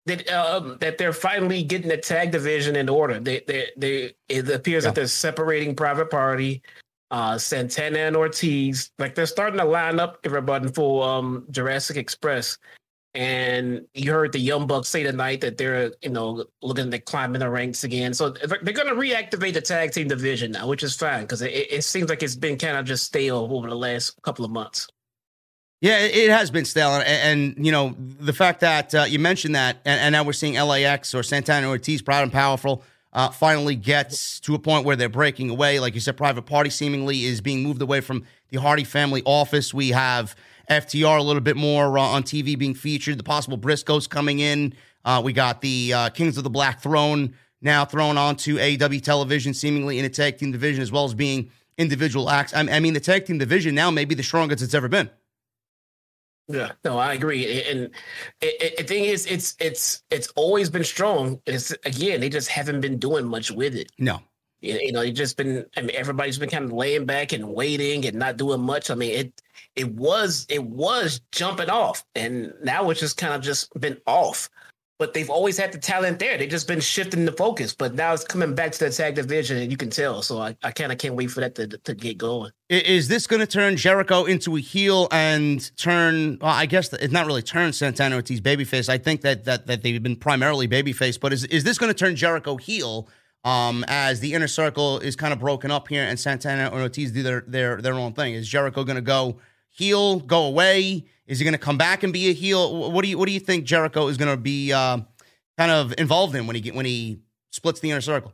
that 0.08 0.28
um, 0.30 0.78
that 0.80 0.98
they're 0.98 1.14
finally 1.14 1.64
getting 1.64 1.90
the 1.90 1.98
tag 1.98 2.32
division 2.32 2.76
in 2.76 2.90
order. 2.90 3.20
They 3.20 3.42
they 3.48 3.68
they 3.78 4.14
it 4.30 4.50
appears 4.50 4.84
yeah. 4.84 4.90
that 4.90 4.96
they're 4.96 5.08
separating 5.08 5.76
Private 5.76 6.10
Party, 6.10 6.62
uh, 7.12 7.38
Santana 7.38 8.00
and 8.00 8.16
Ortiz. 8.16 8.92
Like 8.98 9.16
they're 9.16 9.26
starting 9.26 9.60
to 9.60 9.66
line 9.66 10.00
up 10.00 10.18
everybody 10.24 10.70
for 10.70 11.08
um, 11.08 11.46
Jurassic 11.52 11.98
Express. 11.98 12.58
And 13.18 13.88
you 13.96 14.12
heard 14.12 14.32
the 14.32 14.40
Young 14.40 14.68
Bucks 14.68 14.90
say 14.90 15.02
tonight 15.02 15.42
that 15.42 15.58
they're, 15.58 15.92
you 16.04 16.12
know, 16.12 16.46
looking 16.62 16.92
to 16.92 17.00
climb 17.00 17.34
in 17.34 17.40
the 17.40 17.50
ranks 17.50 17.84
again. 17.84 18.14
So 18.14 18.30
they're 18.30 18.60
going 18.60 18.88
to 18.88 18.94
reactivate 18.94 19.56
the 19.56 19.62
tag 19.62 19.92
team 19.92 20.08
division 20.08 20.52
now, 20.52 20.68
which 20.68 20.84
is 20.84 20.96
fine 20.96 21.22
because 21.22 21.42
it, 21.42 21.52
it 21.52 21.84
seems 21.84 22.10
like 22.10 22.22
it's 22.22 22.36
been 22.36 22.60
kind 22.60 22.78
of 22.78 22.86
just 22.86 23.06
stale 23.06 23.50
over 23.52 23.68
the 23.68 23.76
last 23.76 24.22
couple 24.22 24.46
of 24.46 24.52
months. 24.52 24.88
Yeah, 25.82 25.98
it 25.98 26.30
has 26.30 26.52
been 26.52 26.66
stale, 26.66 26.90
and, 26.90 27.06
and 27.58 27.66
you 27.66 27.72
know 27.72 27.96
the 27.98 28.34
fact 28.34 28.62
that 28.62 28.94
uh, 28.96 29.06
you 29.08 29.20
mentioned 29.20 29.56
that, 29.56 29.78
and, 29.86 30.00
and, 30.00 30.14
now 30.14 30.24
we're 30.24 30.34
seeing 30.34 30.56
LAX 30.56 31.14
or 31.14 31.22
Santana 31.22 31.68
Ortiz, 31.70 32.02
proud 32.02 32.24
and 32.24 32.32
powerful, 32.32 32.84
uh, 33.14 33.30
finally 33.30 33.76
gets 33.76 34.40
to 34.42 34.56
a 34.56 34.60
point 34.60 34.86
where 34.86 34.96
they're 34.96 35.08
breaking 35.08 35.52
away. 35.52 35.80
Like 35.80 35.94
you 35.94 36.02
said, 36.02 36.18
Private 36.18 36.48
Party 36.48 36.72
seemingly 36.72 37.26
is 37.26 37.42
being 37.42 37.62
moved 37.62 37.82
away 37.82 38.02
from 38.02 38.26
the 38.50 38.60
Hardy 38.60 38.84
family 38.84 39.22
office. 39.26 39.72
We 39.72 39.90
have 39.90 40.36
FTR 40.70 41.20
a 41.20 41.24
little 41.24 41.42
bit 41.42 41.56
more 41.56 41.98
uh, 41.98 42.02
on 42.02 42.24
TV 42.24 42.58
being 42.58 42.74
featured. 42.74 43.18
The 43.18 43.24
possible 43.24 43.58
Briscoes 43.58 44.10
coming 44.10 44.40
in. 44.40 44.74
Uh, 45.06 45.22
we 45.24 45.34
got 45.34 45.62
the 45.62 45.94
uh, 45.94 46.10
Kings 46.10 46.38
of 46.38 46.44
the 46.44 46.50
Black 46.50 46.82
Throne 46.82 47.34
now 47.62 47.86
thrown 47.86 48.18
onto 48.18 48.58
AEW 48.58 49.02
television, 49.02 49.54
seemingly 49.54 50.00
in 50.00 50.06
a 50.06 50.10
tag 50.10 50.38
team 50.38 50.52
division 50.52 50.82
as 50.82 50.92
well 50.92 51.06
as 51.06 51.14
being 51.14 51.50
individual 51.78 52.30
acts. 52.30 52.54
I, 52.54 52.62
I 52.62 52.80
mean, 52.80 52.94
the 52.94 53.00
tag 53.00 53.26
team 53.26 53.38
division 53.38 53.74
now 53.76 53.90
may 53.92 54.06
be 54.06 54.16
the 54.16 54.24
strongest 54.24 54.64
it's 54.64 54.74
ever 54.74 54.88
been. 54.88 55.10
Yeah, 56.50 56.72
no, 56.86 56.98
I 56.98 57.14
agree. 57.14 57.62
And 57.64 57.90
the 58.40 58.84
thing 58.88 59.04
is, 59.04 59.26
it's 59.26 59.56
it's 59.60 60.04
it's 60.10 60.30
always 60.36 60.70
been 60.70 60.86
strong. 60.86 61.42
It's 61.46 61.72
again, 61.84 62.22
they 62.22 62.30
just 62.30 62.48
haven't 62.48 62.80
been 62.80 63.00
doing 63.00 63.26
much 63.26 63.52
with 63.52 63.76
it. 63.76 63.92
No, 64.00 64.22
you 64.62 64.92
know, 64.92 65.02
it's 65.02 65.18
just 65.18 65.38
been. 65.38 65.66
I 65.76 65.82
mean, 65.82 65.96
everybody's 65.96 66.38
been 66.38 66.50
kind 66.50 66.66
of 66.66 66.74
laying 66.74 67.06
back 67.06 67.34
and 67.34 67.54
waiting 67.54 68.06
and 68.06 68.18
not 68.18 68.38
doing 68.38 68.62
much. 68.62 68.90
I 68.90 68.96
mean, 68.96 69.12
it 69.12 69.42
it 69.76 69.92
was 69.94 70.46
it 70.50 70.64
was 70.64 71.22
jumping 71.32 71.70
off, 71.70 72.04
and 72.16 72.54
now 72.64 72.90
it's 72.90 73.00
just 73.00 73.18
kind 73.18 73.34
of 73.34 73.42
just 73.42 73.72
been 73.80 73.98
off 74.08 74.50
but 75.00 75.14
they've 75.14 75.30
always 75.30 75.58
had 75.58 75.72
the 75.72 75.78
talent 75.78 76.20
there. 76.20 76.38
They've 76.38 76.50
just 76.50 76.68
been 76.68 76.80
shifting 76.80 77.26
the 77.26 77.32
focus, 77.32 77.74
but 77.74 77.94
now 77.94 78.14
it's 78.14 78.24
coming 78.24 78.56
back 78.56 78.72
to 78.74 78.86
the 78.86 78.90
tag 78.90 79.16
division, 79.16 79.58
and 79.58 79.70
you 79.70 79.78
can 79.78 79.90
tell. 79.90 80.22
So 80.22 80.40
I, 80.40 80.58
I 80.64 80.72
kind 80.72 80.92
of 80.92 80.98
can't 80.98 81.16
wait 81.16 81.30
for 81.30 81.42
that 81.42 81.56
to, 81.56 81.68
to 81.68 81.94
get 81.94 82.18
going. 82.18 82.52
Is 82.70 83.08
this 83.08 83.28
going 83.28 83.40
to 83.40 83.46
turn 83.48 83.78
Jericho 83.78 84.26
into 84.26 84.56
a 84.56 84.60
heel 84.60 85.08
and 85.12 85.76
turn? 85.78 86.40
Well, 86.42 86.52
I 86.52 86.66
guess 86.66 86.92
it's 86.94 87.14
not 87.14 87.28
really 87.28 87.44
turn 87.44 87.74
Santana 87.74 88.16
Ortiz 88.16 88.42
babyface. 88.42 88.90
I 88.90 88.98
think 88.98 89.22
that 89.22 89.46
that 89.46 89.68
that 89.68 89.84
they've 89.84 90.02
been 90.02 90.16
primarily 90.16 90.68
babyface, 90.68 91.20
but 91.20 91.32
is 91.32 91.44
is 91.46 91.64
this 91.64 91.78
going 91.78 91.94
to 91.94 91.98
turn 91.98 92.16
Jericho 92.16 92.58
heel? 92.58 93.08
Um, 93.48 93.86
as 93.88 94.20
the 94.20 94.34
inner 94.34 94.50
circle 94.50 95.00
is 95.00 95.16
kind 95.16 95.32
of 95.32 95.40
broken 95.40 95.72
up 95.72 95.88
here, 95.88 96.04
and 96.04 96.20
Santana 96.20 96.64
and 96.64 96.82
Ortiz 96.82 97.14
do 97.14 97.24
their 97.24 97.46
their 97.48 97.82
their 97.82 97.94
own 97.94 98.12
thing. 98.12 98.34
Is 98.34 98.46
Jericho 98.46 98.84
going 98.84 98.98
to 98.98 99.02
go 99.02 99.38
heel, 99.70 100.20
go 100.20 100.48
away? 100.48 101.06
Is 101.28 101.40
he 101.40 101.46
going 101.46 101.54
to 101.54 101.58
come 101.58 101.78
back 101.78 102.04
and 102.04 102.12
be 102.12 102.30
a 102.30 102.34
heel? 102.34 102.92
What 102.92 103.04
do 103.04 103.08
you 103.08 103.18
What 103.18 103.26
do 103.26 103.32
you 103.32 103.40
think 103.40 103.64
Jericho 103.64 104.10
is 104.10 104.18
going 104.18 104.32
to 104.32 104.36
be 104.36 104.74
uh, 104.74 104.98
kind 105.58 105.72
of 105.72 105.94
involved 105.98 106.36
in 106.36 106.46
when 106.46 106.58
he 106.58 106.72
when 106.72 106.86
he 106.86 107.22
splits 107.52 107.80
the 107.80 107.90
inner 107.90 108.02
circle? 108.02 108.34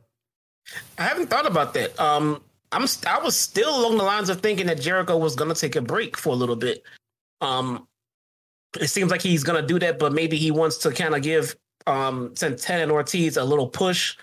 I 0.98 1.02
haven't 1.02 1.30
thought 1.30 1.46
about 1.46 1.74
that. 1.74 1.96
Um, 2.00 2.42
I'm 2.72 2.84
I 3.06 3.20
was 3.20 3.36
still 3.36 3.70
along 3.70 3.98
the 3.98 4.02
lines 4.02 4.30
of 4.30 4.40
thinking 4.40 4.66
that 4.66 4.80
Jericho 4.80 5.16
was 5.16 5.36
going 5.36 5.54
to 5.54 5.60
take 5.60 5.76
a 5.76 5.80
break 5.80 6.16
for 6.16 6.30
a 6.30 6.36
little 6.36 6.56
bit. 6.56 6.82
Um, 7.40 7.86
it 8.80 8.88
seems 8.88 9.12
like 9.12 9.22
he's 9.22 9.44
going 9.44 9.60
to 9.60 9.66
do 9.66 9.78
that, 9.78 10.00
but 10.00 10.12
maybe 10.12 10.38
he 10.38 10.50
wants 10.50 10.78
to 10.78 10.90
kind 10.90 11.14
of 11.14 11.22
give 11.22 11.54
um, 11.86 12.34
Santana 12.34 12.82
and 12.82 12.90
Ortiz 12.90 13.36
a 13.36 13.44
little 13.44 13.68
push 13.68 14.16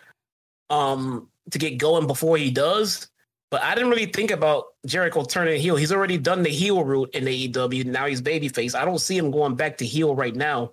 um, 0.71 1.27
to 1.51 1.59
get 1.59 1.77
going 1.77 2.07
before 2.07 2.37
he 2.37 2.49
does. 2.49 3.07
But 3.51 3.61
I 3.61 3.75
didn't 3.75 3.89
really 3.89 4.05
think 4.05 4.31
about 4.31 4.67
Jericho 4.85 5.25
turning 5.25 5.59
heel. 5.59 5.75
He's 5.75 5.91
already 5.91 6.17
done 6.17 6.41
the 6.41 6.49
heel 6.49 6.83
route 6.83 7.13
in 7.13 7.25
AEW. 7.25 7.85
Now 7.85 8.05
he's 8.05 8.21
babyface. 8.21 8.73
I 8.73 8.85
don't 8.85 8.99
see 8.99 9.17
him 9.17 9.29
going 9.29 9.55
back 9.55 9.77
to 9.79 9.85
heel 9.85 10.15
right 10.15 10.35
now. 10.35 10.71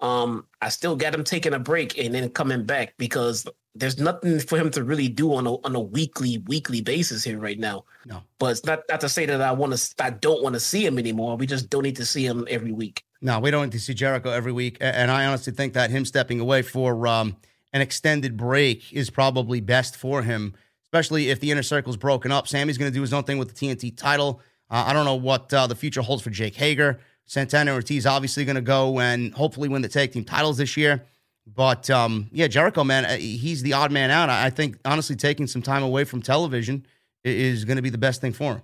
Um, 0.00 0.46
I 0.62 0.70
still 0.70 0.96
got 0.96 1.14
him 1.14 1.22
taking 1.22 1.52
a 1.52 1.58
break 1.58 1.98
and 1.98 2.14
then 2.14 2.30
coming 2.30 2.64
back 2.64 2.94
because 2.96 3.46
there's 3.74 3.98
nothing 3.98 4.40
for 4.40 4.56
him 4.56 4.70
to 4.70 4.84
really 4.84 5.08
do 5.08 5.34
on 5.34 5.46
a 5.46 5.54
on 5.66 5.74
a 5.74 5.80
weekly 5.80 6.38
weekly 6.46 6.80
basis 6.80 7.24
here 7.24 7.38
right 7.38 7.58
now. 7.58 7.84
No, 8.06 8.22
but 8.38 8.52
it's 8.52 8.64
not 8.64 8.80
not 8.88 9.00
to 9.00 9.08
say 9.08 9.26
that 9.26 9.40
I 9.40 9.52
want 9.52 9.76
to 9.76 9.94
I 10.04 10.10
don't 10.10 10.42
want 10.42 10.54
to 10.54 10.60
see 10.60 10.86
him 10.86 10.98
anymore. 10.98 11.36
We 11.36 11.46
just 11.46 11.68
don't 11.68 11.82
need 11.82 11.96
to 11.96 12.06
see 12.06 12.24
him 12.24 12.46
every 12.48 12.72
week. 12.72 13.02
No, 13.20 13.40
we 13.40 13.50
don't 13.50 13.64
need 13.64 13.72
to 13.72 13.80
see 13.80 13.94
Jericho 13.94 14.30
every 14.30 14.52
week, 14.52 14.78
and 14.80 15.10
I 15.10 15.26
honestly 15.26 15.52
think 15.52 15.74
that 15.74 15.90
him 15.90 16.04
stepping 16.04 16.38
away 16.38 16.62
for 16.62 17.06
um, 17.08 17.36
an 17.72 17.80
extended 17.80 18.36
break 18.36 18.92
is 18.92 19.10
probably 19.10 19.60
best 19.60 19.96
for 19.96 20.22
him 20.22 20.54
especially 20.88 21.28
if 21.28 21.40
the 21.40 21.50
inner 21.50 21.62
circle 21.62 21.90
is 21.90 21.96
broken 21.96 22.32
up. 22.32 22.48
Sammy's 22.48 22.78
going 22.78 22.90
to 22.90 22.94
do 22.94 23.02
his 23.02 23.12
own 23.12 23.24
thing 23.24 23.38
with 23.38 23.54
the 23.54 23.54
TNT 23.54 23.96
title. 23.96 24.40
Uh, 24.70 24.84
I 24.86 24.92
don't 24.92 25.04
know 25.04 25.16
what 25.16 25.52
uh, 25.52 25.66
the 25.66 25.74
future 25.74 26.00
holds 26.00 26.22
for 26.22 26.30
Jake 26.30 26.54
Hager. 26.54 26.98
Santana 27.26 27.74
Ortiz 27.74 28.06
obviously 28.06 28.46
going 28.46 28.56
to 28.56 28.62
go 28.62 28.98
and 28.98 29.34
hopefully 29.34 29.68
win 29.68 29.82
the 29.82 29.88
tag 29.88 30.12
team 30.12 30.24
titles 30.24 30.56
this 30.56 30.76
year. 30.78 31.04
But 31.46 31.90
um, 31.90 32.28
yeah, 32.32 32.46
Jericho, 32.46 32.84
man, 32.84 33.04
uh, 33.04 33.16
he's 33.16 33.62
the 33.62 33.74
odd 33.74 33.92
man 33.92 34.10
out. 34.10 34.30
I 34.30 34.50
think 34.50 34.78
honestly, 34.84 35.16
taking 35.16 35.46
some 35.46 35.62
time 35.62 35.82
away 35.82 36.04
from 36.04 36.22
television 36.22 36.86
is 37.24 37.64
going 37.64 37.76
to 37.76 37.82
be 37.82 37.90
the 37.90 37.98
best 37.98 38.20
thing 38.20 38.32
for 38.32 38.54
him. 38.54 38.62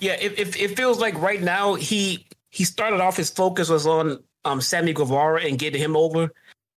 Yeah, 0.00 0.14
it, 0.14 0.38
it, 0.38 0.60
it, 0.60 0.76
feels 0.76 1.00
like 1.00 1.18
right 1.20 1.40
now 1.40 1.74
he 1.74 2.26
he 2.50 2.64
started 2.64 3.00
off 3.00 3.16
his 3.16 3.30
focus 3.30 3.68
was 3.68 3.86
on 3.86 4.22
um, 4.44 4.60
Sammy 4.60 4.92
Guevara 4.92 5.42
and 5.42 5.58
getting 5.58 5.80
him 5.80 5.96
over, 5.96 6.32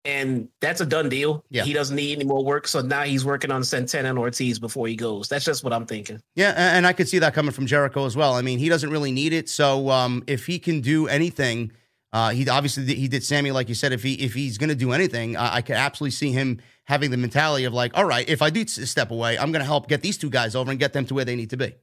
and 0.04 0.48
that's 0.60 0.80
a 0.80 0.86
done 0.86 1.08
deal. 1.08 1.44
Yeah. 1.50 1.64
He 1.64 1.72
doesn't 1.72 1.96
need 1.96 2.14
any 2.16 2.24
more 2.24 2.44
work, 2.44 2.66
so 2.66 2.80
now 2.80 3.02
he's 3.02 3.24
working 3.24 3.50
on 3.50 3.64
Santana 3.64 4.10
and 4.10 4.18
Ortiz 4.18 4.58
before 4.58 4.86
he 4.86 4.96
goes. 4.96 5.28
That's 5.28 5.44
just 5.44 5.64
what 5.64 5.72
I'm 5.72 5.86
thinking. 5.86 6.20
Yeah, 6.34 6.54
and 6.56 6.86
I 6.86 6.92
could 6.92 7.08
see 7.08 7.18
that 7.18 7.34
coming 7.34 7.52
from 7.52 7.66
Jericho 7.66 8.06
as 8.06 8.16
well. 8.16 8.34
I 8.34 8.42
mean, 8.42 8.58
he 8.58 8.68
doesn't 8.68 8.90
really 8.90 9.12
need 9.12 9.32
it, 9.32 9.48
so 9.48 9.90
um, 9.90 10.24
if 10.26 10.46
he 10.46 10.58
can 10.58 10.80
do 10.80 11.08
anything, 11.08 11.72
uh, 12.12 12.30
he 12.30 12.48
obviously 12.48 12.86
did, 12.86 12.96
he 12.96 13.08
did 13.08 13.22
Sammy 13.22 13.50
like 13.50 13.68
you 13.68 13.74
said. 13.74 13.92
If 13.92 14.02
he 14.02 14.14
if 14.14 14.34
he's 14.34 14.56
going 14.56 14.70
to 14.70 14.74
do 14.74 14.92
anything, 14.92 15.36
I, 15.36 15.56
I 15.56 15.62
could 15.62 15.76
absolutely 15.76 16.12
see 16.12 16.32
him 16.32 16.60
having 16.84 17.10
the 17.10 17.18
mentality 17.18 17.64
of 17.64 17.74
like, 17.74 17.94
all 17.94 18.06
right, 18.06 18.26
if 18.28 18.40
I 18.40 18.48
do 18.50 18.66
step 18.66 19.10
away, 19.10 19.38
I'm 19.38 19.52
going 19.52 19.60
to 19.60 19.66
help 19.66 19.88
get 19.88 20.00
these 20.00 20.16
two 20.16 20.30
guys 20.30 20.56
over 20.56 20.70
and 20.70 20.80
get 20.80 20.94
them 20.94 21.04
to 21.06 21.14
where 21.14 21.26
they 21.26 21.36
need 21.36 21.50
to 21.50 21.58
be. 21.58 21.74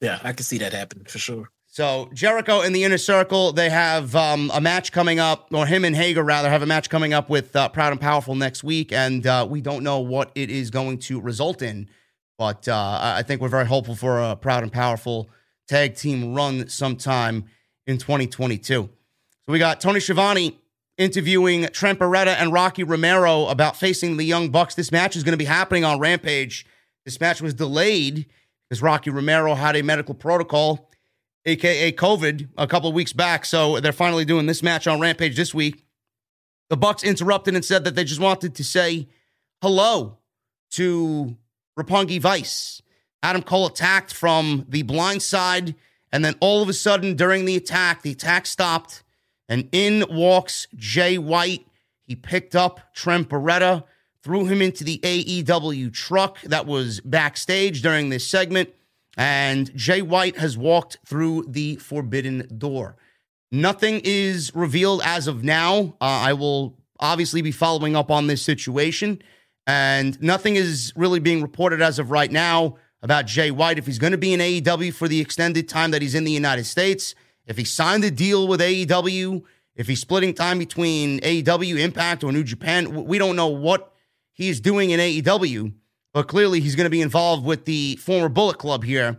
Yeah, 0.00 0.18
I 0.24 0.32
can 0.32 0.44
see 0.44 0.58
that 0.58 0.72
happen 0.72 1.04
for 1.04 1.18
sure. 1.18 1.50
So 1.74 2.08
Jericho 2.14 2.60
in 2.60 2.72
the 2.72 2.84
inner 2.84 2.98
circle, 2.98 3.50
they 3.50 3.68
have 3.68 4.14
um, 4.14 4.48
a 4.54 4.60
match 4.60 4.92
coming 4.92 5.18
up, 5.18 5.48
or 5.52 5.66
him 5.66 5.84
and 5.84 5.96
Hager 5.96 6.22
rather 6.22 6.48
have 6.48 6.62
a 6.62 6.66
match 6.66 6.88
coming 6.88 7.12
up 7.12 7.28
with 7.28 7.56
uh, 7.56 7.68
Proud 7.68 7.90
and 7.90 8.00
Powerful 8.00 8.36
next 8.36 8.62
week, 8.62 8.92
and 8.92 9.26
uh, 9.26 9.44
we 9.50 9.60
don't 9.60 9.82
know 9.82 9.98
what 9.98 10.30
it 10.36 10.50
is 10.50 10.70
going 10.70 10.98
to 10.98 11.20
result 11.20 11.62
in, 11.62 11.88
but 12.38 12.68
uh, 12.68 13.00
I 13.02 13.24
think 13.24 13.40
we're 13.40 13.48
very 13.48 13.66
hopeful 13.66 13.96
for 13.96 14.20
a 14.20 14.36
Proud 14.36 14.62
and 14.62 14.72
Powerful 14.72 15.28
tag 15.66 15.96
team 15.96 16.32
run 16.32 16.68
sometime 16.68 17.46
in 17.88 17.98
2022. 17.98 18.88
So 19.42 19.52
we 19.52 19.58
got 19.58 19.80
Tony 19.80 19.98
Schiavone 19.98 20.56
interviewing 20.96 21.66
Trent 21.72 21.98
Beretta 21.98 22.36
and 22.38 22.52
Rocky 22.52 22.84
Romero 22.84 23.48
about 23.48 23.74
facing 23.74 24.16
the 24.16 24.24
Young 24.24 24.50
Bucks. 24.50 24.76
This 24.76 24.92
match 24.92 25.16
is 25.16 25.24
going 25.24 25.32
to 25.32 25.38
be 25.38 25.44
happening 25.44 25.84
on 25.84 25.98
Rampage. 25.98 26.66
This 27.04 27.18
match 27.18 27.42
was 27.42 27.52
delayed 27.52 28.26
because 28.68 28.80
Rocky 28.80 29.10
Romero 29.10 29.56
had 29.56 29.74
a 29.74 29.82
medical 29.82 30.14
protocol 30.14 30.88
aka 31.46 31.92
COVID, 31.92 32.48
a 32.56 32.66
couple 32.66 32.88
of 32.88 32.94
weeks 32.94 33.12
back. 33.12 33.44
So 33.44 33.80
they're 33.80 33.92
finally 33.92 34.24
doing 34.24 34.46
this 34.46 34.62
match 34.62 34.86
on 34.86 35.00
Rampage 35.00 35.36
this 35.36 35.54
week. 35.54 35.84
The 36.70 36.76
Bucks 36.76 37.04
interrupted 37.04 37.54
and 37.54 37.64
said 37.64 37.84
that 37.84 37.94
they 37.94 38.04
just 38.04 38.20
wanted 38.20 38.54
to 38.54 38.64
say 38.64 39.08
hello 39.60 40.18
to 40.72 41.36
Roppongi 41.78 42.20
Vice. 42.20 42.82
Adam 43.22 43.42
Cole 43.42 43.66
attacked 43.66 44.12
from 44.12 44.66
the 44.68 44.82
blind 44.82 45.22
side, 45.22 45.74
and 46.12 46.24
then 46.24 46.34
all 46.40 46.62
of 46.62 46.68
a 46.68 46.72
sudden 46.72 47.14
during 47.14 47.44
the 47.44 47.56
attack, 47.56 48.02
the 48.02 48.12
attack 48.12 48.46
stopped, 48.46 49.02
and 49.48 49.68
in 49.72 50.04
walks 50.10 50.66
Jay 50.74 51.18
White. 51.18 51.66
He 52.02 52.14
picked 52.14 52.54
up 52.54 52.94
Trent 52.94 53.28
Beretta, 53.28 53.84
threw 54.22 54.44
him 54.46 54.60
into 54.60 54.84
the 54.84 54.98
AEW 54.98 55.92
truck 55.92 56.40
that 56.42 56.66
was 56.66 57.00
backstage 57.00 57.82
during 57.82 58.08
this 58.10 58.26
segment 58.26 58.70
and 59.16 59.74
Jay 59.76 60.02
White 60.02 60.36
has 60.38 60.58
walked 60.58 60.98
through 61.06 61.46
the 61.48 61.76
forbidden 61.76 62.48
door. 62.58 62.96
Nothing 63.52 64.00
is 64.04 64.52
revealed 64.54 65.02
as 65.04 65.28
of 65.28 65.44
now. 65.44 65.96
Uh, 66.00 66.04
I 66.04 66.32
will 66.32 66.76
obviously 66.98 67.42
be 67.42 67.52
following 67.52 67.94
up 67.94 68.10
on 68.10 68.26
this 68.26 68.42
situation, 68.42 69.22
and 69.66 70.20
nothing 70.20 70.56
is 70.56 70.92
really 70.96 71.20
being 71.20 71.42
reported 71.42 71.80
as 71.80 71.98
of 71.98 72.10
right 72.10 72.30
now 72.30 72.76
about 73.02 73.26
Jay 73.26 73.50
White. 73.50 73.78
If 73.78 73.86
he's 73.86 73.98
going 73.98 74.12
to 74.12 74.18
be 74.18 74.32
in 74.32 74.40
AEW 74.40 74.92
for 74.92 75.06
the 75.06 75.20
extended 75.20 75.68
time 75.68 75.92
that 75.92 76.02
he's 76.02 76.14
in 76.14 76.24
the 76.24 76.32
United 76.32 76.64
States, 76.64 77.14
if 77.46 77.56
he 77.56 77.64
signed 77.64 78.02
a 78.04 78.10
deal 78.10 78.48
with 78.48 78.60
AEW, 78.60 79.42
if 79.76 79.86
he's 79.86 80.00
splitting 80.00 80.34
time 80.34 80.58
between 80.58 81.20
AEW, 81.20 81.78
Impact, 81.78 82.24
or 82.24 82.32
New 82.32 82.44
Japan, 82.44 83.04
we 83.04 83.18
don't 83.18 83.36
know 83.36 83.48
what 83.48 83.92
he's 84.32 84.60
doing 84.60 84.90
in 84.90 84.98
AEW 84.98 85.72
but 86.14 86.28
clearly 86.28 86.60
he's 86.60 86.76
going 86.76 86.86
to 86.86 86.90
be 86.90 87.02
involved 87.02 87.44
with 87.44 87.66
the 87.66 87.96
former 87.96 88.30
Bullet 88.30 88.56
Club 88.56 88.84
here. 88.84 89.18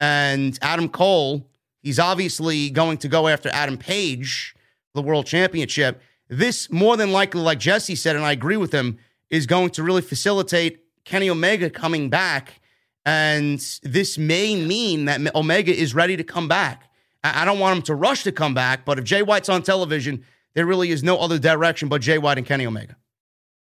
And 0.00 0.56
Adam 0.60 0.88
Cole, 0.88 1.48
he's 1.82 1.98
obviously 1.98 2.70
going 2.70 2.98
to 2.98 3.08
go 3.08 3.26
after 3.26 3.48
Adam 3.48 3.78
Page, 3.78 4.54
the 4.94 5.02
world 5.02 5.26
championship. 5.26 6.00
This, 6.28 6.70
more 6.70 6.96
than 6.96 7.10
likely, 7.10 7.40
like 7.40 7.58
Jesse 7.58 7.96
said, 7.96 8.14
and 8.14 8.24
I 8.24 8.32
agree 8.32 8.58
with 8.58 8.70
him, 8.70 8.98
is 9.30 9.46
going 9.46 9.70
to 9.70 9.82
really 9.82 10.02
facilitate 10.02 10.84
Kenny 11.04 11.30
Omega 11.30 11.70
coming 11.70 12.10
back. 12.10 12.60
And 13.06 13.58
this 13.82 14.18
may 14.18 14.56
mean 14.56 15.06
that 15.06 15.34
Omega 15.34 15.74
is 15.74 15.94
ready 15.94 16.18
to 16.18 16.24
come 16.24 16.48
back. 16.48 16.90
I 17.24 17.44
don't 17.46 17.58
want 17.58 17.76
him 17.78 17.82
to 17.84 17.94
rush 17.94 18.24
to 18.24 18.32
come 18.32 18.52
back, 18.52 18.84
but 18.84 18.98
if 18.98 19.04
Jay 19.04 19.22
White's 19.22 19.48
on 19.48 19.62
television, 19.62 20.24
there 20.54 20.66
really 20.66 20.90
is 20.90 21.02
no 21.02 21.18
other 21.18 21.38
direction 21.38 21.88
but 21.88 22.02
Jay 22.02 22.18
White 22.18 22.38
and 22.38 22.46
Kenny 22.46 22.66
Omega. 22.66 22.96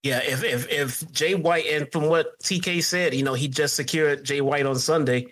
Yeah, 0.03 0.19
if 0.21 0.43
if 0.43 0.69
if 0.69 1.11
Jay 1.13 1.33
White 1.33 1.65
and 1.65 1.89
from 1.91 2.07
what 2.07 2.37
TK 2.39 2.83
said, 2.83 3.13
you 3.13 3.23
know, 3.23 3.33
he 3.33 3.47
just 3.47 3.75
secured 3.75 4.25
Jay 4.25 4.41
White 4.41 4.65
on 4.65 4.77
Sunday. 4.77 5.27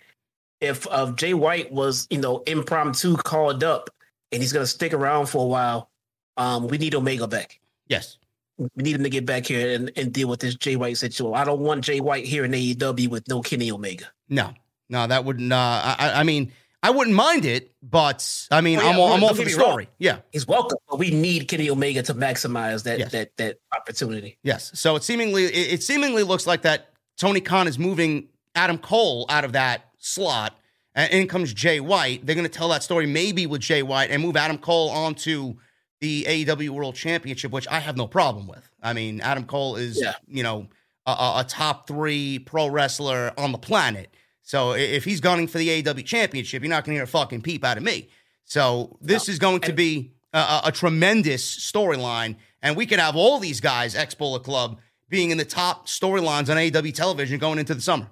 If 0.62 0.88
uh, 0.90 1.12
Jay 1.12 1.34
White 1.34 1.72
was, 1.72 2.08
you 2.10 2.20
know, 2.20 2.40
impromptu 2.48 3.18
called 3.18 3.64
up 3.64 3.90
and 4.32 4.42
he's 4.42 4.54
gonna 4.54 4.66
stick 4.66 4.94
around 4.94 5.26
for 5.26 5.44
a 5.44 5.48
while, 5.48 5.90
um, 6.38 6.68
we 6.68 6.78
need 6.78 6.96
Omega 6.96 7.28
back. 7.28 7.60
Yes. 7.88 8.18
We 8.58 8.84
need 8.84 8.96
him 8.96 9.04
to 9.04 9.10
get 9.10 9.26
back 9.26 9.48
here 9.48 9.76
and, 9.76 9.92
and 9.96 10.14
deal 10.14 10.28
with 10.28 10.40
this 10.40 10.56
Jay 10.56 10.76
White 10.76 10.98
situation. 10.98 11.36
I 11.36 11.44
don't 11.44 11.62
want 11.62 11.84
Jay 11.84 12.00
White 12.00 12.26
here 12.26 12.46
in 12.46 12.52
AEW 12.52 13.10
with 13.10 13.28
no 13.28 13.42
Kenny 13.42 13.72
Omega. 13.72 14.06
No, 14.30 14.54
no, 14.88 15.08
that 15.08 15.26
wouldn't. 15.26 15.52
Uh, 15.52 15.96
I, 15.98 16.12
I 16.16 16.24
mean, 16.24 16.52
I 16.84 16.90
wouldn't 16.90 17.16
mind 17.16 17.46
it, 17.46 17.72
but 17.84 18.48
I 18.50 18.62
mean, 18.62 18.80
Oh, 18.80 18.84
yeah, 18.84 18.90
I'm 18.90 19.00
all, 19.00 19.14
I'm 19.14 19.24
all 19.24 19.30
for 19.36 19.44
the 19.44 19.46
me 19.46 19.54
wrong. 19.54 19.62
story. 19.70 19.90
Yeah, 20.00 20.18
He's 20.32 20.48
welcome, 20.48 20.80
but 20.90 20.98
we 20.98 21.12
need 21.12 21.48
Kenny 21.48 21.70
Omega 21.70 22.02
to 22.04 22.14
maximize 22.16 22.84
that 22.84 22.98
Yes. 23.00 23.12
that 23.12 23.38
that 23.38 23.58
opportunity. 23.76 24.38
yes. 24.44 24.72
So 24.74 24.96
it 24.96 25.04
seemingly 25.04 25.46
it, 25.46 25.74
it 25.74 25.84
seemingly 25.84 26.24
looks 26.24 26.48
like 26.48 26.64
that 26.64 26.90
Tony 27.18 27.40
Khan 27.42 27.68
is 27.68 27.78
moving 27.78 28.30
Adam 28.56 28.78
Cole 28.80 29.26
out 29.30 29.46
of 29.46 29.54
that 29.54 29.86
slot, 30.00 30.58
and 30.96 31.12
in 31.14 31.28
comes 31.28 31.54
Jay 31.54 31.80
White. 31.80 32.26
They're 32.26 32.36
going 32.36 32.48
to 32.48 32.52
tell 32.52 32.70
that 32.70 32.82
story 32.84 33.06
maybe 33.06 33.46
with 33.46 33.62
Jay 33.62 33.84
White 33.84 34.10
and 34.10 34.22
move 34.22 34.36
Adam 34.36 34.58
Cole 34.58 34.90
onto 34.90 35.56
the 36.00 36.24
AEW 36.28 36.70
World 36.72 36.96
Championship, 36.96 37.52
which 37.52 37.68
I 37.68 37.80
have 37.80 37.96
no 37.96 38.08
problem 38.08 38.48
with. 38.48 38.68
I 38.82 38.94
mean, 38.94 39.22
Adam 39.22 39.44
Cole 39.46 39.76
is 39.76 40.02
Yeah. 40.02 40.16
you 40.28 40.42
know 40.42 40.68
a 41.06 41.12
a 41.12 41.46
top 41.48 41.88
three 41.88 42.40
pro 42.40 42.68
wrestler 42.68 43.32
on 43.38 43.52
the 43.52 43.58
planet. 43.60 44.12
So 44.52 44.74
if 44.74 45.06
he's 45.06 45.22
gunning 45.22 45.48
for 45.48 45.60
the 45.60 45.82
AEW 45.82 46.06
Championship, 46.06 46.62
you're 46.62 46.70
not 46.70 46.84
going 46.84 46.96
to 46.96 46.98
hear 46.98 47.06
a 47.06 47.08
fucking 47.08 47.42
peep 47.42 47.64
out 47.64 47.78
of 47.78 47.84
me. 47.84 48.10
So 48.44 48.98
this 49.00 49.30
is 49.30 49.40
going 49.40 49.62
to 49.62 49.72
be 49.72 50.12
a, 50.34 50.64
a, 50.66 50.72
tremendous 50.74 51.72
storyline, 51.72 52.36
and 52.62 52.76
we 52.76 52.86
could 52.86 53.00
have 53.00 53.16
all 53.16 53.40
these 53.40 53.62
guys, 53.62 53.96
ex 53.96 54.14
Bullet 54.14 54.44
Club, 54.44 54.78
being 55.08 55.32
in 55.32 55.38
the 55.38 55.46
top 55.46 55.88
storylines 55.88 56.50
on 56.50 56.58
AEW 56.58 56.94
television 56.94 57.40
going 57.40 57.60
into 57.60 57.74
the 57.74 57.80
summer. 57.80 58.10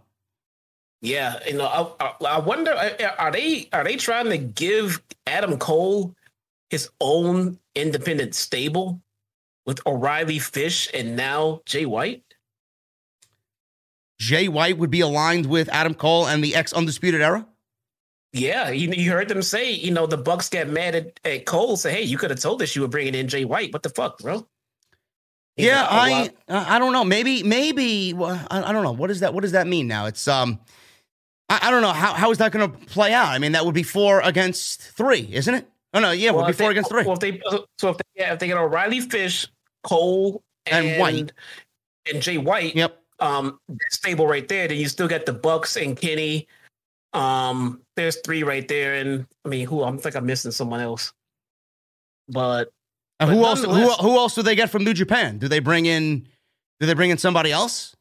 Yeah, 1.01 1.45
you 1.45 1.57
know, 1.57 1.65
I, 1.99 2.05
I, 2.05 2.35
I 2.35 2.39
wonder 2.39 2.71
are 2.71 3.31
they 3.33 3.67
are 3.73 3.83
they 3.83 3.97
trying 3.97 4.29
to 4.29 4.37
give 4.37 5.01
Adam 5.27 5.57
Cole 5.57 6.15
his 6.69 6.89
own 7.01 7.59
independent 7.75 8.33
stable 8.33 9.01
with 9.65 9.85
O'Reilly 9.85 10.39
Fish 10.39 10.89
and 10.93 11.17
now 11.17 11.59
Jay 11.65 11.85
White? 11.85 12.23
Jay 14.20 14.47
White 14.47 14.78
would 14.78 14.89
be 14.91 14.99
aligned 15.01 15.45
with 15.45 15.70
Adam 15.70 15.93
Cole 15.93 16.28
and 16.28 16.43
the 16.43 16.55
ex 16.55 16.74
Undisputed 16.74 17.22
Era. 17.22 17.47
Yeah, 18.34 18.70
you, 18.70 18.91
you 18.91 19.11
heard 19.11 19.28
them 19.28 19.41
say, 19.41 19.72
you 19.72 19.89
know, 19.91 20.05
the 20.05 20.17
Bucks 20.17 20.49
get 20.49 20.70
mad 20.70 20.93
at, 20.93 21.20
at 21.26 21.45
Cole, 21.45 21.78
say, 21.78 21.91
"Hey, 21.93 22.03
you 22.03 22.17
could 22.17 22.30
have 22.30 22.39
told 22.39 22.61
us 22.61 22.76
you 22.76 22.84
were 22.84 22.88
bringing 22.88 23.15
in 23.15 23.28
Jay 23.28 23.43
White. 23.45 23.74
What 23.74 23.82
the 23.82 23.89
fuck, 23.89 24.20
bro?" 24.20 24.45
Yeah, 25.57 25.82
like, 25.88 26.36
"Oh, 26.47 26.55
I 26.55 26.76
I 26.76 26.80
don't 26.80 26.93
know. 26.93 27.03
Maybe 27.03 27.41
maybe 27.43 28.13
well, 28.13 28.39
I, 28.51 28.61
I 28.63 28.72
don't 28.72 28.84
know. 28.84 28.91
What 28.91 29.07
does 29.07 29.22
that 29.22 29.34
What 29.34 29.41
does 29.41 29.53
that 29.53 29.65
mean 29.67 29.88
now? 29.88 30.05
It's 30.05 30.28
um, 30.28 30.59
I, 31.49 31.59
I 31.63 31.72
don't 31.72 31.82
know 31.82 31.91
how 31.91 32.13
how 32.13 32.30
is 32.32 32.38
that 32.38 32.51
going 32.51 32.72
to 32.72 32.78
play 32.88 33.13
out. 33.13 33.30
I 33.30 33.39
mean, 33.39 33.53
that 33.53 33.65
would 33.65 33.74
be 33.76 33.84
four 33.84 34.22
against 34.22 34.82
three, 34.82 35.28
isn't 35.32 35.53
it? 35.53 35.67
Oh 35.93 35.99
no, 35.99 36.11
yeah, 36.11 36.30
it 36.30 36.36
well, 36.36 36.45
would 36.45 36.51
be 36.51 36.53
four 36.53 36.67
they- 36.67 36.72
against 36.74 36.91
three. 36.91 37.03
Well, 37.03 37.13
if 37.13 37.20
they 37.20 37.41
so 37.80 37.89
if 37.89 37.97
they 37.97 38.03
yeah, 38.15 38.34
if 38.34 38.39
they 38.39 38.47
get 38.47 38.57
O'Reilly 38.57 39.01
Fish, 39.01 39.47
Cole, 39.84 40.43
And 40.67 40.86
and, 40.86 40.99
White. 41.01 41.32
and 42.13 42.22
Jay 42.22 42.38
White, 42.38 42.76
Yep. 42.76 43.01
Um 43.22 43.59
that 43.67 43.91
stable 43.91 44.28
right 44.28 44.47
there 44.47 44.67
then 44.67 44.78
you 44.78 44.88
still 44.88 45.07
got 45.07 45.26
the 45.26 45.34
bucks 45.34 45.76
and 45.76 45.97
kenny 45.97 46.47
um 47.13 47.82
there's 47.95 48.17
three 48.24 48.43
right 48.43 48.67
there 48.67 48.95
and 48.95 49.26
i 49.45 49.49
mean 49.49 49.65
who 49.65 49.84
I'm 49.84 49.97
think 49.97 50.15
i'm 50.15 50.26
missing 50.26 50.51
someone 50.51 50.80
else 50.80 51.11
but 52.28 52.72
And 53.20 53.30
But 53.30 53.36
who 53.36 53.45
else? 53.45 53.63
Who, 53.63 53.91
who 53.91 54.17
else 54.17 54.36
do 54.36 54.43
they 54.43 54.55
get 54.55 54.70
from 54.70 54.84
New 54.84 54.93
Japan? 54.93 55.39
Do 55.39 55.47
they 55.47 55.59
bring 55.59 55.86
in? 55.86 56.28
Do 56.80 56.86
they 56.86 56.93
bring 56.93 57.09
in 57.09 57.17
somebody 57.17 57.51
else? 57.51 57.95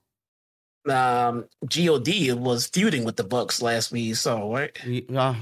um 0.89 1.45
god 1.69 2.07
was 2.39 2.66
feuding 2.69 3.05
with 3.05 3.16
the 3.16 3.25
bucks 3.25 3.61
last 3.61 3.93
week 3.93 4.14
so 4.16 4.55
right 4.55 4.79
Uh, 5.14 5.35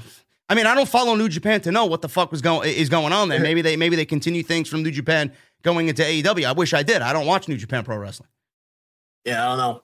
I 0.49 0.55
mean, 0.55 0.65
I 0.65 0.73
don't 0.75 0.87
follow 0.87 1.15
New 1.15 1.29
Japan 1.29 1.59
to 1.61 1.71
know 1.71 1.85
what 1.85 2.01
the 2.01 2.09
fuck 2.09 2.31
was 2.31 2.41
going 2.41 2.69
is 2.69 2.89
going 2.89 3.13
on 3.13 3.29
there. 3.29 3.39
Maybe 3.49 3.61
they 3.61 3.75
maybe 3.75 3.95
they 3.95 4.05
continue 4.05 4.43
things 4.43 4.67
from 4.69 4.81
New 4.83 4.91
Japan 4.91 5.31
going 5.61 5.89
into 5.89 6.03
AEW. 6.03 6.45
I 6.45 6.53
wish 6.53 6.73
I 6.73 6.83
did. 6.83 7.01
I 7.01 7.11
don't 7.13 7.25
watch 7.25 7.47
New 7.47 7.57
Japan 7.57 7.83
Pro 7.83 7.97
Wrestling. 7.97 8.29
Yeah 9.27 9.45
i 9.45 9.49
don't 9.49 9.57
know 9.57 9.81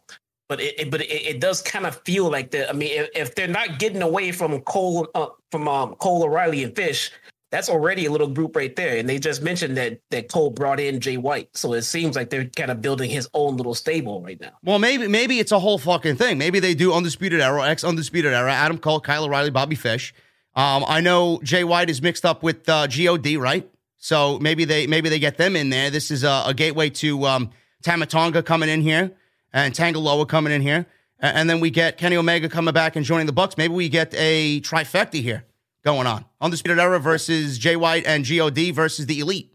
but 0.50 0.60
it, 0.60 0.80
it 0.80 0.91
but 0.91 1.02
it, 1.02 1.12
it 1.12 1.39
does 1.39 1.62
kind 1.62 1.86
of 1.86 2.02
feel 2.04 2.30
like 2.30 2.52
that 2.52 2.70
i 2.70 2.74
mean 2.74 2.89
if, 2.91 3.10
if 3.16 3.36
they're 3.36 3.48
not 3.48 3.78
getting 3.80 4.02
away 4.02 4.32
from 4.32 4.60
cole 4.62 5.08
uh, 5.14 5.28
from 5.52 5.68
um 5.68 5.96
cole 5.96 6.24
o'reilly 6.24 6.64
and 6.64 6.76
fish 6.76 7.12
that's 7.52 7.70
already 7.70 8.08
a 8.08 8.12
little 8.12 8.28
group 8.28 8.56
right 8.56 8.76
there 8.76 8.98
and 8.98 9.08
they 9.08 9.20
just 9.20 9.44
mentioned 9.44 9.78
that 9.78 10.00
that 10.10 10.32
cole 10.32 10.50
brought 10.50 10.80
in 10.80 11.00
jay 11.00 11.18
white 11.18 11.50
so 11.54 11.74
it 11.74 11.84
seems 11.84 12.16
like 12.16 12.30
they're 12.30 12.46
kind 12.46 12.72
of 12.72 12.82
building 12.82 13.10
his 13.10 13.30
own 13.34 13.58
little 13.58 13.76
stable 13.76 14.22
right 14.22 14.39
now 14.41 14.52
Well, 14.64 14.80
maybe 14.80 15.08
maybe 15.08 15.39
it's 15.39 15.52
a 15.52 15.60
whole 15.60 15.78
fucking 15.78 16.16
thing. 16.16 16.38
Maybe 16.38 16.60
they 16.60 16.74
do 16.74 16.94
Undisputed 16.94 17.41
Era, 17.41 17.68
ex 17.68 17.84
Undisputed 17.84 18.34
Era, 18.34 18.52
Adam 18.52 18.78
Cole, 18.80 19.00
Kyle 19.00 19.26
O'Reilly, 19.26 19.52
Bobby 19.52 19.76
Fish. 19.76 20.14
Um, 20.56 20.84
I 20.88 21.02
know 21.02 21.39
Jay 21.44 21.64
White 21.64 21.89
is 21.89 22.02
mixed 22.02 22.26
up 22.26 22.44
with 22.44 22.68
uh, 22.70 22.88
God, 22.88 23.26
right? 23.38 23.70
So 23.98 24.38
maybe 24.39 24.66
they 24.66 24.88
maybe 24.88 25.10
they 25.10 25.20
get 25.20 25.38
them 25.38 25.56
in 25.56 25.70
there. 25.70 25.89
This 25.89 26.12
is 26.12 26.24
a, 26.24 26.44
a 26.48 26.54
gateway 26.54 26.89
to 26.89 27.26
um, 27.26 27.50
Tama 27.84 28.06
Tonga 28.06 28.44
coming 28.44 28.70
in 28.70 28.82
here 28.82 29.12
and 29.54 29.74
Tanga 29.74 29.99
Loa 29.99 30.26
coming 30.26 30.51
in 30.51 30.62
here. 30.62 30.86
And 31.20 31.49
then 31.49 31.62
we 31.62 31.70
get 31.70 31.97
Kenny 31.97 32.18
Omega 32.18 32.49
coming 32.49 32.74
back 32.74 32.97
and 32.97 33.06
joining 33.06 33.28
the 33.28 33.32
Bucks. 33.32 33.56
Maybe 33.58 33.74
we 33.74 33.88
get 33.88 34.14
a 34.18 34.60
trifecta 34.60 35.22
here 35.22 35.45
going 35.86 36.06
on. 36.06 36.26
Undisputed 36.41 36.80
Era 36.80 36.99
versus 36.99 37.58
Jay 37.58 37.78
White 37.78 38.06
and 38.06 38.26
God 38.26 38.74
versus 38.74 39.06
the 39.06 39.20
Elite. 39.20 39.54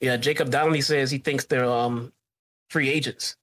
Yeah, 0.00 0.16
Jacob 0.16 0.50
Donnelly 0.50 0.80
says 0.80 1.12
he 1.12 1.18
thinks 1.18 1.44
they're 1.44 1.64
um 1.64 2.12
free 2.70 2.88
agents. 2.88 3.36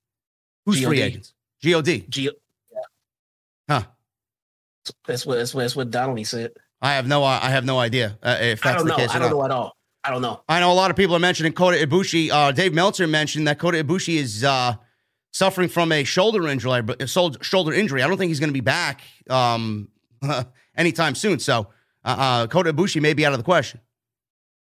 Who's 0.66 0.80
G.O.D. 0.80 0.90
free 0.98 1.02
agents? 1.02 1.34
God. 1.64 2.06
G- 2.10 2.32
Huh. 3.70 3.84
that's 5.06 5.26
what 5.26 5.38
that's 5.38 5.54
what 5.54 5.62
that's 5.62 5.76
what 5.76 5.90
Donnelly 5.92 6.26
said. 6.26 6.52
I 6.82 6.94
have 6.96 7.08
no 7.08 7.24
I 7.24 7.50
have 7.50 7.64
no 7.64 7.80
idea 7.80 8.18
uh, 8.22 8.38
if 8.42 8.66
I 8.66 8.74
don't 8.74 8.86
the 8.86 8.90
know. 8.90 8.98
case. 8.98 9.12
I 9.12 9.20
don't 9.20 9.30
know 9.30 9.46
at 9.46 9.52
all. 9.52 9.78
I 10.04 10.10
don't 10.10 10.22
know. 10.22 10.42
I 10.50 10.60
know 10.60 10.72
a 10.72 10.74
lot 10.74 10.90
of 10.92 10.98
people 10.98 11.16
are 11.16 11.20
mentioning 11.20 11.54
Kota 11.54 11.78
Ibushi. 11.78 12.30
Uh, 12.32 12.52
Dave 12.52 12.74
Meltzer 12.74 13.08
mentioned 13.08 13.48
that 13.48 13.60
Kota 13.60 13.82
Ibushi 13.84 14.16
is 14.18 14.44
uh, 14.44 14.76
suffering 15.32 15.70
from 15.70 15.92
a 15.92 16.04
shoulder 16.04 16.48
injury. 16.48 16.84
A 17.00 17.08
shoulder 17.08 17.74
injury. 17.74 18.04
I 18.04 18.08
don't 18.08 18.18
think 18.18 18.30
he's 18.30 18.40
going 18.40 18.50
to 18.50 18.54
be 18.54 18.62
back 18.62 19.02
um, 19.30 19.90
anytime 20.76 21.16
soon. 21.16 21.40
So 21.40 21.68
uh, 22.04 22.16
uh, 22.18 22.48
Kota 22.48 22.74
Ibushi 22.74 23.02
may 23.02 23.14
be 23.14 23.26
out 23.26 23.34
of 23.34 23.40
the 23.40 23.44
question. 23.44 23.80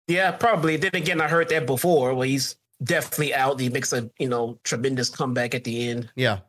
Yeah, 0.07 0.33
probably. 0.33 0.77
Then 0.77 0.91
again, 0.95 1.21
I 1.21 1.29
heard 1.29 1.49
that 1.51 1.67
before. 1.67 2.15
Well, 2.15 2.23
he's 2.23 2.57
definitely 2.83 3.35
out. 3.35 3.61
He 3.61 3.69
makes 3.69 3.93
a 3.93 4.11
you 4.19 4.29
know 4.29 4.59
tremendous 4.65 5.11
comeback 5.11 5.55
at 5.55 5.65
the 5.65 5.89
end. 5.89 6.11
Yeah. 6.17 6.41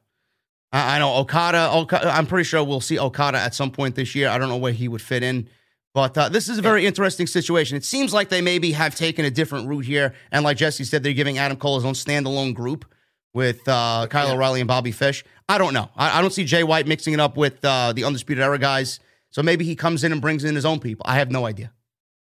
I 0.71 0.95
I 0.95 0.99
know 0.99 1.15
Okada, 1.15 1.71
Okada. 1.73 2.09
I'm 2.09 2.25
pretty 2.25 2.45
sure 2.45 2.63
we'll 2.63 2.81
see 2.81 2.99
Okada 2.99 3.37
at 3.37 3.53
some 3.53 3.71
point 3.71 3.95
this 3.95 4.15
year. 4.15 4.29
I 4.29 4.37
don't 4.37 4.49
know 4.49 4.57
where 4.57 4.71
he 4.71 4.87
would 4.87 5.01
fit 5.01 5.23
in, 5.23 5.49
but 5.93 6.17
uh, 6.17 6.29
this 6.29 6.47
is 6.47 6.57
a 6.57 6.61
very 6.61 6.85
interesting 6.85 7.27
situation. 7.27 7.75
It 7.75 7.83
seems 7.83 8.13
like 8.13 8.29
they 8.29 8.41
maybe 8.41 8.71
have 8.71 8.95
taken 8.95 9.25
a 9.25 9.31
different 9.31 9.67
route 9.67 9.85
here, 9.85 10.13
and 10.31 10.43
like 10.43 10.57
Jesse 10.57 10.83
said, 10.83 11.03
they're 11.03 11.13
giving 11.13 11.37
Adam 11.37 11.57
Cole 11.57 11.75
his 11.75 11.85
own 11.85 11.95
standalone 11.95 12.53
group 12.53 12.85
with 13.33 13.67
uh, 13.67 14.07
Kyle 14.09 14.27
Yeah. 14.27 14.33
O'Reilly 14.33 14.61
and 14.61 14.67
Bobby 14.67 14.91
Fish. 14.91 15.23
I 15.47 15.57
don't 15.57 15.73
know. 15.73 15.89
I, 15.95 16.19
I 16.19 16.21
don't 16.21 16.31
see 16.33 16.43
Jay 16.45 16.63
White 16.63 16.87
mixing 16.87 17.13
it 17.13 17.19
up 17.19 17.37
with 17.37 17.63
uh, 17.63 17.93
the 17.93 18.03
Undisputed 18.03 18.43
Era 18.43 18.57
guys. 18.59 18.99
So 19.31 19.43
maybe 19.43 19.65
he 19.65 19.75
comes 19.75 20.03
in 20.03 20.11
and 20.11 20.21
brings 20.21 20.43
in 20.43 20.55
his 20.55 20.65
own 20.65 20.79
people. 20.79 21.05
I 21.07 21.15
have 21.15 21.31
no 21.31 21.45
idea. 21.45 21.71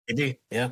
Maybe. 0.08 0.38
Yeah. 0.50 0.70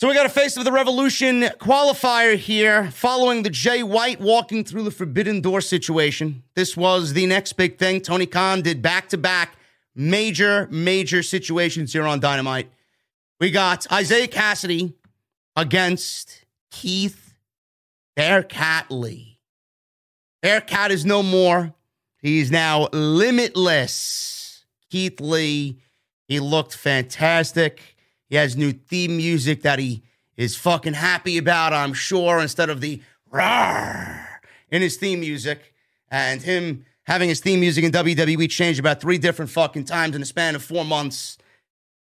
So 0.00 0.06
we 0.06 0.14
got 0.14 0.26
a 0.26 0.30
face 0.30 0.56
of 0.56 0.64
the 0.64 0.70
revolution 0.70 1.42
qualifier 1.58 2.36
here 2.36 2.90
following 2.92 3.42
the 3.42 3.50
Jay 3.50 3.82
White 3.82 4.20
walking 4.20 4.62
through 4.62 4.84
the 4.84 4.90
forbidden 4.92 5.40
door 5.40 5.60
situation. 5.60 6.44
This 6.54 6.76
was 6.76 7.14
the 7.14 7.26
next 7.26 7.54
big 7.54 7.78
thing. 7.78 8.00
Tony 8.00 8.26
Khan 8.26 8.62
did 8.62 8.80
back 8.80 9.08
to 9.08 9.18
back 9.18 9.56
major, 9.96 10.68
major 10.70 11.22
situations 11.24 11.92
here 11.92 12.04
on 12.04 12.20
Dynamite. 12.20 12.70
We 13.40 13.50
got 13.50 13.90
Isaiah 13.90 14.28
Kassidy 14.28 14.94
against 15.56 16.44
Keith 16.70 17.27
Bearcat 18.18 18.90
Lee. 18.90 19.38
Bearcat 20.42 20.90
is 20.90 21.06
no 21.06 21.22
more. 21.22 21.72
He's 22.20 22.50
now 22.50 22.88
limitless. 22.92 24.64
Keith 24.90 25.20
Lee, 25.20 25.78
he 26.26 26.40
looked 26.40 26.74
fantastic. 26.74 27.80
He 28.28 28.34
has 28.34 28.56
new 28.56 28.72
theme 28.72 29.16
music 29.16 29.62
that 29.62 29.78
he 29.78 30.02
is 30.36 30.56
fucking 30.56 30.94
happy 30.94 31.38
about, 31.38 31.72
I'm 31.72 31.92
sure, 31.92 32.40
instead 32.40 32.70
of 32.70 32.80
the 32.80 33.00
rawr 33.32 34.26
in 34.72 34.82
his 34.82 34.96
theme 34.96 35.20
music. 35.20 35.72
And 36.10 36.42
him 36.42 36.86
having 37.04 37.28
his 37.28 37.38
theme 37.38 37.60
music 37.60 37.84
in 37.84 37.92
WWE 37.92 38.50
changed 38.50 38.80
about 38.80 39.00
three 39.00 39.18
different 39.18 39.52
fucking 39.52 39.84
times 39.84 40.16
in 40.16 40.22
the 40.22 40.26
span 40.26 40.56
of 40.56 40.64
four 40.64 40.84
months. 40.84 41.38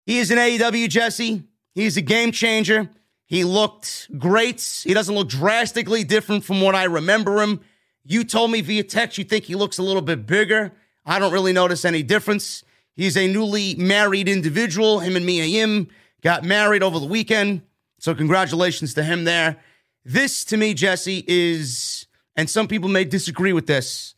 He 0.06 0.20
is 0.20 0.32
an 0.32 0.38
AEW 0.38 0.88
Jesse. 0.88 1.44
He's 1.76 1.98
a 1.98 2.02
game 2.02 2.32
changer. 2.32 2.90
He 3.28 3.44
looked 3.44 4.10
great. 4.18 4.62
He 4.84 4.94
doesn't 4.94 5.14
look 5.14 5.30
drastically 5.30 6.04
different 6.04 6.44
from 6.44 6.62
what 6.62 6.74
I 6.74 6.86
remember 6.86 7.42
him. 7.42 7.62
You 8.04 8.24
told 8.24 8.52
me 8.52 8.62
via 8.62 8.84
text 8.84 9.18
you 9.18 9.26
think 9.26 9.44
he 9.44 9.56
looks 9.56 9.78
a 9.78 9.84
little 9.84 10.02
bit 10.02 10.26
bigger. 10.26 10.74
I 11.06 11.20
don't 11.20 11.34
really 11.34 11.54
notice 11.54 11.86
any 11.86 12.04
difference. 12.04 12.64
He's 12.96 13.16
a 13.16 13.32
newly 13.32 13.76
married 13.76 14.28
individual. 14.28 15.00
Him 15.00 15.16
and 15.16 15.26
Mia 15.26 15.44
Yim 15.44 15.90
got 16.22 16.44
married 16.44 16.82
over 16.82 17.00
the 17.00 17.06
weekend. 17.06 17.62
So 18.00 18.16
congratulations 18.16 18.94
to 18.96 19.04
him 19.04 19.26
there. 19.26 19.58
This 20.06 20.46
to 20.46 20.58
me, 20.58 20.74
Jesse, 20.74 21.24
is, 21.28 22.08
and 22.36 22.50
some 22.50 22.68
people 22.68 22.90
may 22.90 23.04
disagree 23.04 23.52
with 23.52 23.68
this. 23.68 24.16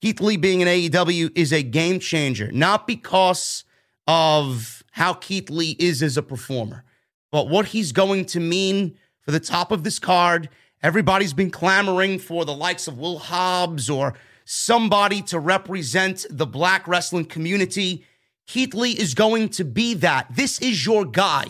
Keith 0.00 0.20
Lee 0.20 0.38
being 0.38 0.62
in 0.62 0.68
AEW 0.68 1.30
is 1.36 1.52
a 1.52 1.62
game 1.62 2.00
changer, 2.00 2.50
not 2.52 2.86
because 2.86 3.64
of 4.06 4.82
how 4.92 5.12
Keith 5.12 5.50
Lee 5.50 5.76
is 5.78 6.02
as 6.02 6.16
a 6.16 6.22
performer, 6.22 6.84
but 7.30 7.48
what 7.48 7.66
he's 7.66 7.92
going 7.92 8.24
to 8.26 8.40
mean 8.40 8.96
for 9.26 9.32
the 9.32 9.40
top 9.40 9.72
of 9.72 9.84
this 9.84 9.98
card. 9.98 10.48
Everybody's 10.82 11.34
been 11.34 11.50
clamoring 11.50 12.18
for 12.18 12.44
the 12.44 12.54
likes 12.54 12.86
of 12.86 12.98
Will 12.98 13.18
Hobbs 13.18 13.90
or 13.90 14.14
somebody 14.44 15.20
to 15.22 15.38
represent 15.40 16.24
the 16.30 16.46
black 16.46 16.86
wrestling 16.86 17.24
community. 17.24 18.04
Keith 18.46 18.72
Lee 18.72 18.92
is 18.92 19.14
going 19.14 19.48
to 19.50 19.64
be 19.64 19.94
that. 19.94 20.28
This 20.34 20.60
is 20.60 20.86
your 20.86 21.04
guy 21.04 21.46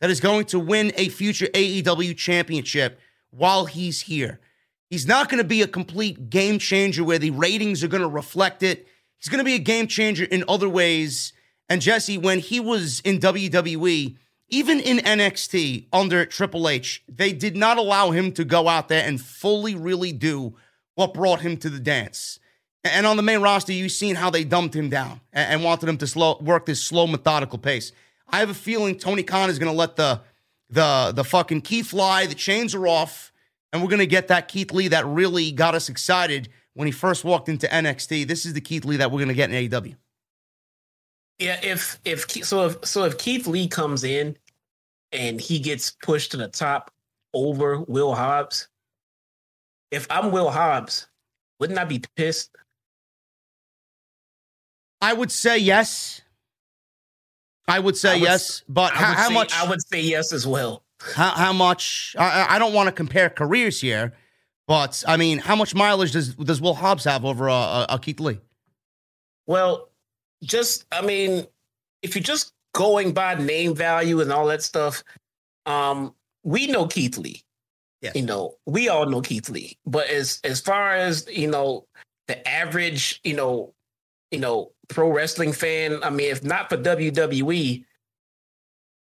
that 0.00 0.10
is 0.10 0.20
going 0.20 0.44
to 0.46 0.60
win 0.60 0.92
a 0.96 1.08
future 1.08 1.46
AEW 1.46 2.14
championship 2.16 3.00
while 3.30 3.64
he's 3.64 4.02
here. 4.02 4.40
He's 4.90 5.06
not 5.06 5.30
going 5.30 5.42
to 5.42 5.48
be 5.48 5.62
a 5.62 5.66
complete 5.66 6.28
game 6.28 6.58
changer 6.58 7.02
where 7.02 7.18
the 7.18 7.30
ratings 7.30 7.82
are 7.82 7.88
going 7.88 8.02
to 8.02 8.08
reflect 8.08 8.62
it. 8.62 8.86
He's 9.16 9.30
going 9.30 9.38
to 9.38 9.44
be 9.44 9.54
a 9.54 9.58
game 9.58 9.86
changer 9.86 10.24
in 10.24 10.44
other 10.46 10.68
ways. 10.68 11.32
And 11.70 11.80
Jesse, 11.80 12.18
when 12.18 12.40
he 12.40 12.60
was 12.60 13.00
in 13.00 13.18
WWE, 13.18 14.16
even 14.48 14.80
in 14.80 14.98
NXT 14.98 15.86
under 15.92 16.24
Triple 16.26 16.68
H, 16.68 17.02
they 17.08 17.32
did 17.32 17.56
not 17.56 17.78
allow 17.78 18.10
him 18.10 18.32
to 18.32 18.44
go 18.44 18.68
out 18.68 18.88
there 18.88 19.06
and 19.06 19.20
fully 19.20 19.74
really 19.74 20.12
do 20.12 20.54
what 20.94 21.14
brought 21.14 21.40
him 21.40 21.56
to 21.58 21.70
the 21.70 21.80
dance. 21.80 22.38
And 22.84 23.06
on 23.06 23.16
the 23.16 23.22
main 23.22 23.40
roster, 23.40 23.72
you've 23.72 23.92
seen 23.92 24.14
how 24.14 24.28
they 24.30 24.44
dumped 24.44 24.76
him 24.76 24.90
down 24.90 25.20
and 25.32 25.64
wanted 25.64 25.88
him 25.88 25.96
to 25.98 26.06
slow, 26.06 26.38
work 26.40 26.66
this 26.66 26.82
slow, 26.82 27.06
methodical 27.06 27.58
pace. 27.58 27.92
I 28.28 28.40
have 28.40 28.50
a 28.50 28.54
feeling 28.54 28.98
Tony 28.98 29.22
Khan 29.22 29.48
is 29.48 29.58
going 29.58 29.72
to 29.72 29.76
let 29.76 29.96
the 29.96 30.20
the 30.70 31.12
the 31.14 31.24
fucking 31.24 31.62
key 31.62 31.82
fly. 31.82 32.26
The 32.26 32.34
chains 32.34 32.74
are 32.74 32.86
off, 32.86 33.32
and 33.72 33.82
we're 33.82 33.88
going 33.88 34.00
to 34.00 34.06
get 34.06 34.28
that 34.28 34.48
Keith 34.48 34.72
Lee 34.72 34.88
that 34.88 35.06
really 35.06 35.52
got 35.52 35.74
us 35.74 35.88
excited 35.88 36.48
when 36.74 36.86
he 36.86 36.92
first 36.92 37.24
walked 37.24 37.48
into 37.48 37.66
NXT. 37.66 38.26
This 38.26 38.44
is 38.44 38.52
the 38.52 38.60
Keith 38.60 38.84
Lee 38.84 38.96
that 38.96 39.10
we're 39.10 39.18
going 39.18 39.28
to 39.28 39.34
get 39.34 39.50
in 39.50 39.70
AEW. 39.70 39.96
Yeah, 41.38 41.58
if 41.62 41.98
if 42.04 42.30
so 42.44 42.66
if 42.66 42.84
so 42.84 43.04
if 43.04 43.18
Keith 43.18 43.46
Lee 43.46 43.66
comes 43.66 44.04
in 44.04 44.36
and 45.12 45.40
he 45.40 45.58
gets 45.58 45.90
pushed 45.90 46.30
to 46.32 46.36
the 46.36 46.48
top 46.48 46.90
over 47.32 47.80
Will 47.80 48.14
Hobbs, 48.14 48.68
if 49.90 50.06
I'm 50.10 50.30
Will 50.30 50.50
Hobbs, 50.50 51.08
wouldn't 51.58 51.78
I 51.78 51.84
be 51.84 52.02
pissed? 52.16 52.50
I 55.00 55.12
would 55.12 55.32
say 55.32 55.58
yes. 55.58 56.22
I 57.66 57.78
would 57.78 57.96
say 57.96 58.10
I 58.10 58.14
would- 58.14 58.22
yes, 58.22 58.62
but 58.68 58.92
how, 58.92 59.14
how 59.14 59.28
say, 59.28 59.34
much? 59.34 59.52
I 59.54 59.68
would 59.68 59.86
say 59.86 60.00
yes 60.00 60.32
as 60.32 60.46
well. 60.46 60.84
How, 61.14 61.30
how 61.30 61.52
much? 61.52 62.14
I, 62.18 62.46
I- 62.50 62.58
don't 62.58 62.72
want 62.72 62.88
to 62.88 62.92
compare 62.92 63.28
careers 63.28 63.80
here, 63.80 64.14
but 64.66 65.02
I 65.06 65.16
mean, 65.16 65.38
how 65.38 65.56
much 65.56 65.74
mileage 65.74 66.12
does 66.12 66.34
does 66.36 66.60
Will 66.60 66.74
Hobbs 66.74 67.04
have 67.04 67.24
over 67.24 67.50
uh, 67.50 67.54
uh, 67.54 67.98
Keith 67.98 68.20
Lee? 68.20 68.40
Well, 69.46 69.90
just 70.44 70.86
I 70.92 71.02
mean, 71.02 71.46
if 72.02 72.14
you're 72.14 72.22
just 72.22 72.52
going 72.74 73.12
by 73.12 73.34
name 73.34 73.74
value 73.74 74.20
and 74.20 74.32
all 74.32 74.46
that 74.46 74.62
stuff, 74.62 75.02
um, 75.66 76.14
we 76.42 76.66
know 76.66 76.86
Keith 76.86 77.16
Lee. 77.18 77.42
Yes. 78.02 78.14
You 78.14 78.22
know, 78.22 78.56
we 78.66 78.88
all 78.88 79.06
know 79.06 79.22
Keith 79.22 79.48
Lee. 79.48 79.78
But 79.86 80.08
as 80.08 80.40
as 80.44 80.60
far 80.60 80.94
as 80.94 81.26
you 81.30 81.50
know, 81.50 81.86
the 82.28 82.46
average, 82.46 83.20
you 83.24 83.34
know, 83.34 83.72
you 84.30 84.38
know, 84.38 84.72
pro 84.88 85.10
wrestling 85.10 85.52
fan, 85.52 86.02
I 86.02 86.10
mean, 86.10 86.30
if 86.30 86.44
not 86.44 86.68
for 86.68 86.76
WWE, 86.76 87.84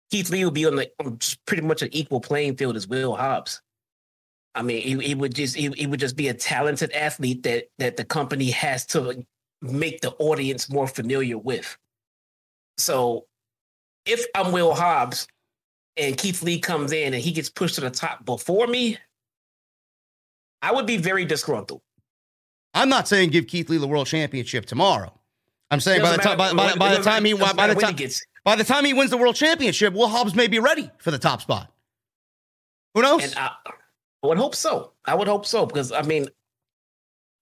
Keith 0.10 0.30
Lee 0.30 0.46
would 0.46 0.54
be 0.54 0.66
on 0.66 0.78
the 0.78 0.90
on 1.00 1.20
pretty 1.46 1.64
much 1.64 1.82
an 1.82 1.90
equal 1.92 2.22
playing 2.22 2.56
field 2.56 2.78
as 2.78 2.88
Will 2.88 3.16
Hobbs. 3.16 3.62
I 4.56 4.62
mean, 4.62 4.82
he, 4.82 5.08
he 5.08 5.16
would 5.16 5.34
just 5.34 5.56
he, 5.56 5.70
he 5.72 5.88
would 5.88 6.00
just 6.00 6.16
be 6.16 6.30
a 6.30 6.34
talented 6.34 6.92
athlete 6.92 7.44
that 7.44 7.66
that 7.80 7.98
the 7.98 8.06
company 8.06 8.52
has 8.52 8.86
to 8.88 9.26
make 9.64 10.02
the 10.02 10.12
audience 10.20 10.70
more 10.70 10.88
familiar 10.88 11.38
with. 11.38 11.78
So, 12.78 13.26
if 14.06 14.26
I'm 14.36 14.52
Will 14.52 14.74
Hobbs 14.74 15.28
and 15.98 16.18
Keith 16.18 16.44
Lee 16.44 16.60
comes 16.60 16.92
in 16.92 17.14
and 17.14 17.24
he 17.24 17.32
gets 17.32 17.50
pushed 17.50 17.76
to 17.76 17.82
the 17.82 17.90
top 17.90 18.26
before 18.26 18.68
me, 18.68 18.98
I 20.62 20.72
would 20.72 20.86
be 20.86 20.98
very 20.98 21.26
disgruntled. 21.26 21.82
I'm 22.74 22.90
not 22.90 23.08
saying 23.08 23.30
give 23.30 23.48
Keith 23.48 23.70
Lee 23.70 23.78
the 23.78 23.88
world 23.88 24.08
championship 24.08 24.66
tomorrow. 24.66 25.14
I'm 25.72 25.80
saying 25.80 26.02
by 26.02 26.12
the 26.12 26.18
time 26.18 26.38
by, 26.38 26.54
by, 26.54 26.76
by 26.76 26.96
the 26.96 27.04
time 27.04 27.26
he 27.26 27.34
by 27.34 27.40
the 27.40 27.44
doesn't 27.44 27.58
matter 27.58 27.76
when 27.76 27.84
time 27.86 27.94
he 27.94 27.98
gets 27.98 28.26
by 28.44 28.56
the 28.56 28.64
time 28.64 28.86
he 28.86 28.94
wins 28.94 29.12
the 29.12 29.18
world 29.18 29.36
championship, 29.36 29.94
Will 29.94 30.08
Hobbs 30.08 30.36
may 30.36 30.48
be 30.48 30.60
ready 30.60 30.90
for 30.98 31.12
the 31.12 31.18
top 31.18 31.42
spot. 31.42 31.72
Who 32.94 33.02
knows? 33.02 33.24
and 33.24 33.34
I, 33.36 33.52
I 34.24 34.28
would 34.28 34.38
hope 34.38 34.56
so. 34.56 34.92
I 35.06 35.16
would 35.16 35.28
hope 35.28 35.46
so 35.46 35.66
because 35.66 35.92
I 35.92 36.02
mean, 36.02 36.28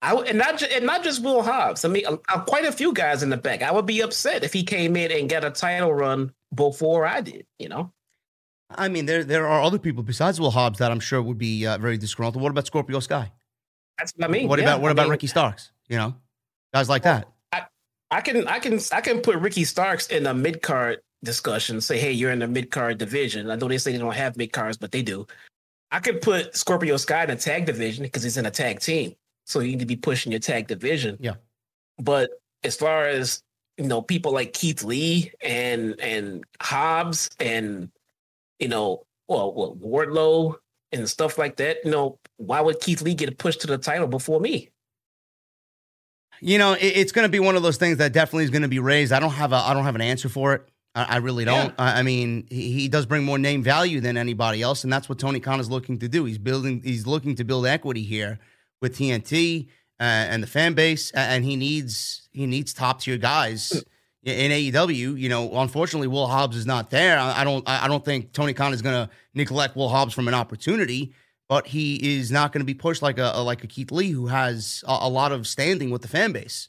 I 0.02 0.14
and 0.14 0.36
not 0.38 0.58
ju- 0.58 0.66
and 0.72 0.84
not 0.84 1.04
just 1.04 1.22
Will 1.22 1.42
Hobbs. 1.42 1.84
I 1.84 1.88
mean, 1.88 2.04
uh, 2.06 2.16
uh, 2.28 2.40
quite 2.40 2.64
a 2.64 2.72
few 2.72 2.92
guys 2.92 3.22
in 3.22 3.30
the 3.30 3.36
back. 3.36 3.62
I 3.62 3.70
would 3.70 3.86
be 3.86 4.00
upset 4.00 4.42
if 4.44 4.52
he 4.52 4.62
came 4.64 4.96
in 4.96 5.12
and 5.12 5.30
got 5.30 5.44
a 5.44 5.50
title 5.50 5.94
run 5.94 6.32
before 6.54 7.06
I 7.06 7.20
did. 7.20 7.46
You 7.58 7.68
know, 7.68 7.92
I 8.70 8.88
mean, 8.88 9.06
there 9.06 9.22
there 9.24 9.46
are 9.46 9.62
other 9.62 9.78
people 9.78 10.02
besides 10.02 10.40
Will 10.40 10.50
Hobbs 10.50 10.78
that 10.80 10.90
I'm 10.90 11.00
sure 11.00 11.22
would 11.22 11.38
be 11.38 11.66
uh, 11.66 11.78
very 11.78 11.96
disgruntled. 11.96 12.42
What 12.42 12.50
about 12.50 12.66
Scorpio 12.66 13.00
Sky? 13.00 13.30
That's 13.98 14.12
what 14.16 14.28
I 14.28 14.32
mean. 14.32 14.48
What 14.48 14.58
Yeah, 14.58 14.64
about 14.66 14.80
what 14.82 14.88
I 14.88 14.92
about 14.92 15.02
mean, 15.04 15.10
Ricky 15.12 15.28
Starks? 15.28 15.70
You 15.88 15.96
know, 15.98 16.14
guys 16.74 16.88
like 16.88 17.02
that. 17.04 17.28
I 18.10 18.20
can 18.20 18.46
I 18.46 18.58
can 18.58 18.78
I 18.92 19.00
can 19.00 19.20
put 19.20 19.36
Ricky 19.36 19.64
Starks 19.64 20.08
in 20.08 20.26
a 20.26 20.34
mid 20.34 20.60
card 20.60 21.00
discussion. 21.24 21.80
Say, 21.80 21.98
hey, 21.98 22.12
you're 22.12 22.30
in 22.30 22.40
the 22.40 22.46
mid 22.46 22.70
card 22.70 22.98
division. 22.98 23.50
I 23.50 23.54
know 23.56 23.68
they 23.68 23.78
say 23.78 23.92
they 23.92 23.98
don't 23.98 24.14
have 24.14 24.36
mid 24.36 24.52
cards, 24.52 24.76
but 24.76 24.92
they 24.92 25.00
do. 25.00 25.26
I 25.90 25.98
could 26.00 26.20
put 26.20 26.54
Scorpio 26.54 26.98
Sky 26.98 27.24
in 27.24 27.30
a 27.30 27.36
tag 27.36 27.64
division 27.64 28.02
because 28.02 28.22
he's 28.22 28.36
in 28.36 28.44
a 28.44 28.50
tag 28.50 28.80
team, 28.80 29.14
so 29.44 29.60
you 29.60 29.68
need 29.68 29.80
to 29.80 29.86
be 29.86 29.96
pushing 29.96 30.32
your 30.32 30.38
tag 30.38 30.66
division. 30.66 31.16
Yeah. 31.20 31.34
But 31.98 32.30
as 32.64 32.76
far 32.76 33.06
as 33.06 33.42
you 33.78 33.86
know, 33.86 34.02
people 34.02 34.32
like 34.32 34.52
Keith 34.52 34.84
Lee 34.84 35.32
and 35.42 35.98
and 36.00 36.44
Hobbs 36.60 37.30
and 37.40 37.90
you 38.58 38.68
know, 38.68 39.04
well, 39.28 39.52
well 39.52 39.76
Wardlow 39.76 40.56
and 40.92 41.08
stuff 41.08 41.38
like 41.38 41.56
that. 41.56 41.78
You 41.84 41.90
know, 41.90 42.18
why 42.36 42.60
would 42.60 42.80
Keith 42.80 43.02
Lee 43.02 43.14
get 43.14 43.36
pushed 43.38 43.62
to 43.62 43.66
the 43.66 43.78
title 43.78 44.06
before 44.06 44.40
me? 44.40 44.68
You 46.40 46.58
know, 46.58 46.72
it, 46.72 46.84
it's 46.84 47.12
going 47.12 47.24
to 47.24 47.30
be 47.30 47.40
one 47.40 47.56
of 47.56 47.62
those 47.62 47.76
things 47.76 47.98
that 47.98 48.12
definitely 48.12 48.44
is 48.44 48.50
going 48.50 48.62
to 48.62 48.68
be 48.68 48.78
raised. 48.78 49.12
I 49.12 49.20
don't 49.20 49.30
have 49.30 49.52
a 49.52 49.56
I 49.56 49.74
don't 49.74 49.84
have 49.84 49.94
an 49.94 50.00
answer 50.00 50.28
for 50.28 50.54
it. 50.54 50.68
I, 50.94 51.04
I 51.04 51.16
really 51.16 51.44
don't. 51.44 51.68
Yeah. 51.68 51.74
I, 51.78 52.00
I 52.00 52.02
mean, 52.02 52.46
he, 52.50 52.72
he 52.72 52.88
does 52.88 53.06
bring 53.06 53.24
more 53.24 53.38
name 53.38 53.62
value 53.62 54.00
than 54.00 54.16
anybody 54.16 54.60
else, 54.60 54.84
and 54.84 54.92
that's 54.92 55.08
what 55.08 55.18
Tony 55.18 55.40
Khan 55.40 55.60
is 55.60 55.70
looking 55.70 55.98
to 56.00 56.08
do. 56.08 56.24
He's 56.24 56.38
building. 56.38 56.82
He's 56.84 57.06
looking 57.06 57.34
to 57.36 57.44
build 57.44 57.66
equity 57.66 58.02
here 58.02 58.38
with 58.82 58.98
TNT 58.98 59.68
uh, 59.98 60.02
and 60.02 60.42
the 60.42 60.46
fan 60.46 60.74
base, 60.74 61.10
and 61.12 61.44
he 61.44 61.56
needs 61.56 62.28
he 62.32 62.46
needs 62.46 62.74
top 62.74 63.00
tier 63.00 63.16
guys 63.16 63.84
in 64.24 64.50
AEW. 64.50 65.18
You 65.18 65.28
know, 65.28 65.56
unfortunately, 65.58 66.08
Will 66.08 66.26
Hobbs 66.26 66.56
is 66.56 66.66
not 66.66 66.90
there. 66.90 67.18
I, 67.18 67.44
don't 67.44 67.66
I 67.66 67.88
don't 67.88 68.04
think 68.04 68.32
Tony 68.32 68.52
Khan 68.52 68.74
is 68.74 68.82
going 68.82 69.06
to 69.06 69.14
neglect 69.34 69.76
Will 69.76 69.88
Hobbs 69.88 70.12
from 70.12 70.28
an 70.28 70.34
opportunity. 70.34 71.14
But 71.48 71.66
he 71.66 72.16
is 72.16 72.30
not 72.30 72.50
going 72.50 72.60
to 72.60 72.64
be 72.64 72.72
pushed 72.72 73.02
like 73.02 73.18
a, 73.18 73.42
like 73.42 73.62
a 73.62 73.66
Keith 73.66 73.92
Lee 73.92 74.10
who 74.10 74.28
has 74.28 74.82
a, 74.88 75.00
a 75.02 75.08
lot 75.08 75.32
of 75.32 75.46
standing 75.46 75.90
with 75.90 76.00
the 76.00 76.08
fan 76.08 76.32
base. 76.32 76.68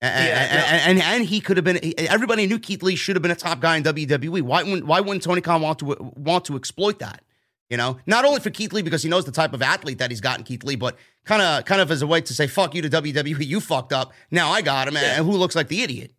And, 0.00 0.28
Yeah, 0.28 0.48
and, 0.86 0.98
and 0.98 1.02
and 1.02 1.24
he 1.24 1.40
could 1.40 1.56
have 1.56 1.64
been. 1.64 1.80
Everybody 1.98 2.46
knew 2.46 2.60
Keith 2.60 2.84
Lee 2.84 2.94
should 2.94 3.16
have 3.16 3.22
been 3.22 3.32
a 3.32 3.36
top 3.36 3.58
guy 3.58 3.76
in 3.76 3.82
WWE. 3.82 4.42
Why 4.42 4.62
wouldn't 4.62 4.86
Why 4.86 5.00
wouldn't 5.00 5.24
Tony 5.24 5.40
Khan 5.40 5.60
want 5.60 5.80
to 5.80 5.96
want 6.14 6.44
to 6.44 6.54
exploit 6.54 7.00
that? 7.00 7.22
You 7.70 7.76
know, 7.76 7.98
not 8.06 8.24
only 8.24 8.40
for 8.40 8.48
Keith 8.48 8.72
Lee 8.72 8.80
because 8.80 9.02
he 9.02 9.10
knows 9.10 9.26
the 9.26 9.32
type 9.32 9.52
of 9.52 9.60
athlete 9.60 9.98
that 9.98 10.10
he's 10.10 10.22
got 10.22 10.38
in 10.38 10.44
Keith 10.44 10.64
Lee, 10.64 10.76
but 10.76 10.96
kind 11.24 11.42
of 11.42 11.66
kind 11.66 11.82
of 11.82 11.90
as 11.90 12.00
a 12.00 12.06
way 12.06 12.20
to 12.22 12.34
say 12.34 12.46
"fuck 12.46 12.74
you" 12.74 12.80
to 12.80 12.88
WWE. 12.88 13.46
You 13.46 13.60
fucked 13.60 13.92
up. 13.92 14.12
Now 14.30 14.50
I 14.50 14.62
got 14.62 14.88
him, 14.88 14.96
and 14.96 15.24
who 15.24 15.32
looks 15.32 15.54
like 15.54 15.68
the 15.68 15.82
idiot? 15.82 16.12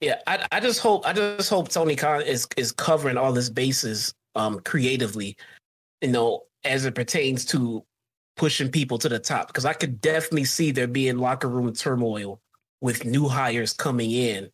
Yeah, 0.00 0.20
I, 0.26 0.46
I 0.52 0.60
just 0.60 0.80
hope 0.80 1.06
I 1.06 1.12
just 1.12 1.50
hope 1.50 1.68
Tony 1.68 1.96
Khan 1.96 2.22
is 2.22 2.46
is 2.56 2.72
covering 2.72 3.18
all 3.18 3.34
his 3.34 3.50
bases 3.50 4.14
um 4.36 4.60
creatively, 4.60 5.36
you 6.00 6.08
know, 6.08 6.44
as 6.64 6.86
it 6.86 6.94
pertains 6.94 7.44
to 7.46 7.84
pushing 8.36 8.70
people 8.70 8.96
to 8.98 9.08
the 9.08 9.18
top. 9.18 9.48
Because 9.48 9.66
I 9.66 9.74
could 9.74 10.00
definitely 10.00 10.44
see 10.44 10.70
there 10.70 10.86
being 10.86 11.18
locker 11.18 11.48
room 11.48 11.72
turmoil 11.74 12.40
with 12.80 13.04
new 13.04 13.28
hires 13.28 13.74
coming 13.74 14.12
in 14.12 14.50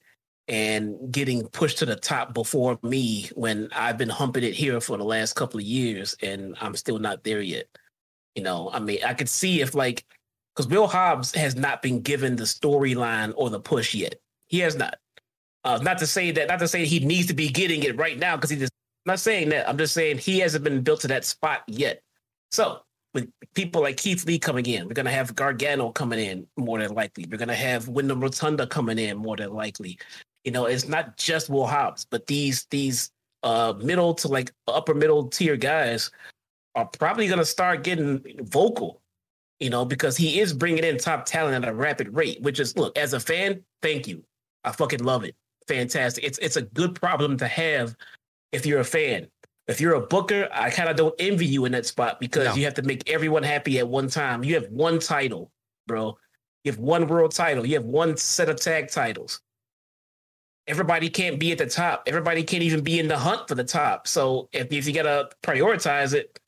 and 0.49 0.97
getting 1.11 1.47
pushed 1.49 1.79
to 1.79 1.87
the 1.87 1.97
top 1.97 2.35
before 2.35 2.79
me 2.83 3.31
when 3.35 3.69
I've 3.75 3.97
been 3.97 4.11
humping 4.11 4.45
it 4.45 4.53
here 4.53 4.81
for 4.81 4.97
the 4.97 5.05
last 5.05 5.35
couple 5.35 5.59
of 5.59 5.65
years 5.65 6.15
and 6.23 6.55
I'm 6.61 6.77
still 6.77 6.99
not 6.99 7.25
there 7.25 7.41
yet. 7.41 7.67
You 8.35 8.43
know, 8.43 8.71
I 8.73 8.81
mean, 8.81 8.99
I 9.05 9.15
could 9.15 9.29
see 9.29 9.61
if 9.61 9.75
like 9.75 10.05
because 10.55 10.69
Will 10.69 10.87
Hobbs 10.87 11.35
has 11.35 11.57
not 11.57 11.83
been 11.83 12.01
given 12.01 12.37
the 12.37 12.45
storyline 12.45 13.33
or 13.37 13.51
the 13.51 13.61
push 13.61 13.95
yet. 13.95 14.17
He 14.47 14.61
has 14.61 14.77
not. 14.77 14.97
Uh, 15.65 15.79
not 15.83 15.97
to 15.99 16.07
say 16.07 16.31
that, 16.31 16.49
not 16.49 16.59
to 16.59 16.69
say 16.69 16.85
he 16.85 17.01
needs 17.01 17.27
to 17.27 17.35
be 17.35 17.49
getting 17.49 17.83
it 17.83 17.97
right 17.97 18.19
now 18.19 18.37
because 18.37 18.51
he 18.51 18.57
just. 18.57 18.73
I'm 19.07 19.13
not 19.13 19.21
saying 19.21 19.51
that. 19.51 19.69
I'm 19.69 19.79
just 19.79 19.95
saying 19.95 20.19
he 20.19 20.39
hasn't 20.41 20.65
been 20.65 20.83
built 20.83 21.01
to 21.01 21.09
that 21.09 21.25
spot 21.25 21.63
yet. 21.67 22.03
So 22.51 22.81
with 23.13 23.31
people 23.55 23.83
like 23.83 23.97
Keith 23.97 24.27
Lee 24.27 24.39
coming 24.39 24.67
in, 24.67 24.87
we're 24.87 24.95
gonna 24.95 25.11
have 25.11 25.35
Gargano 25.35 25.91
coming 25.91 26.19
in 26.19 26.47
more 26.57 26.79
than 26.79 26.95
likely. 26.95 27.27
We're 27.31 27.39
gonna 27.39 27.55
have 27.55 27.89
Windham 27.89 28.21
Rotunda 28.21 28.67
coming 28.67 28.99
in 28.99 29.17
more 29.17 29.37
than 29.37 29.53
likely. 29.53 29.99
You 30.45 30.53
know, 30.53 30.67
it's 30.67 30.87
not 30.89 31.17
just 31.17 31.49
Will 31.49 31.67
Hobbs, 31.67 32.07
but 32.09 32.27
these 32.27 32.67
these 32.71 33.11
uh 33.43 33.75
middle 33.79 34.15
to 34.15 34.29
like 34.29 34.53
upper 34.69 34.95
middle 34.95 35.29
tier 35.29 35.57
guys 35.57 36.11
are 36.75 36.87
probably 36.87 37.29
gonna 37.29 37.45
start 37.45 37.85
getting 37.85 38.23
vocal 38.45 39.01
you 39.61 39.71
know, 39.71 39.85
because 39.85 40.17
he 40.17 40.41
is 40.41 40.53
bringing 40.53 40.85
in 40.85 40.99
top 40.99 41.25
talent 41.25 41.65
at 41.65 41.71
a 41.71 41.75
rapid 41.75 42.15
rate, 42.15 42.41
which 42.43 42.59
is 42.61 42.77
look, 42.77 42.99
as 42.99 43.13
a 43.13 43.21
fan, 43.21 43.63
thank 43.83 44.07
you. 44.09 44.23
I 44.65 44.73
fucking 44.73 45.05
love 45.05 45.25
it. 45.25 45.37
Fantastic. 45.69 46.25
It's 46.25 46.39
it's 46.39 46.57
a 46.57 46.63
good 46.63 46.95
problem 46.95 47.37
to 47.39 47.47
have 47.47 47.97
if 48.53 48.67
you're 48.67 48.81
a 48.81 48.85
fan. 48.85 49.29
If 49.67 49.81
you're 49.81 49.95
a 49.95 50.01
booker, 50.01 50.49
I 50.53 50.69
kind 50.71 50.91
of 50.91 50.97
don't 50.97 51.15
envy 51.19 51.47
you 51.47 51.65
in 51.65 51.73
that 51.73 51.87
spot 51.87 52.21
because 52.21 52.49
No. 52.49 52.55
you 52.57 52.65
have 52.65 52.75
to 52.75 52.83
make 52.83 53.09
everyone 53.09 53.43
happy 53.43 53.79
at 53.79 53.89
one 53.89 54.09
time. 54.09 54.45
You 54.45 54.55
have 54.55 54.67
one 54.69 54.99
title, 54.99 55.51
bro. 55.87 56.19
You 56.65 56.73
have 56.73 56.79
one 56.79 57.07
world 57.07 57.33
title. 57.33 57.65
You 57.65 57.75
have 57.77 57.85
one 57.87 58.17
set 58.19 58.51
of 58.51 58.57
tag 58.61 58.91
titles. 58.91 59.41
Everybody 60.67 61.11
can't 61.11 61.39
be 61.39 61.53
at 61.53 61.59
the 61.59 61.67
top. 61.67 62.05
Everybody 62.07 62.43
can't 62.43 62.63
even 62.63 62.83
be 62.83 62.99
in 62.99 63.09
the 63.09 63.19
hunt 63.19 63.49
for 63.49 63.55
the 63.55 63.65
top. 63.65 64.09
So 64.09 64.49
if, 64.53 64.73
if 64.73 64.87
you 64.87 64.95
gotta 64.95 65.31
prioritize 65.43 66.15
it, 66.15 66.39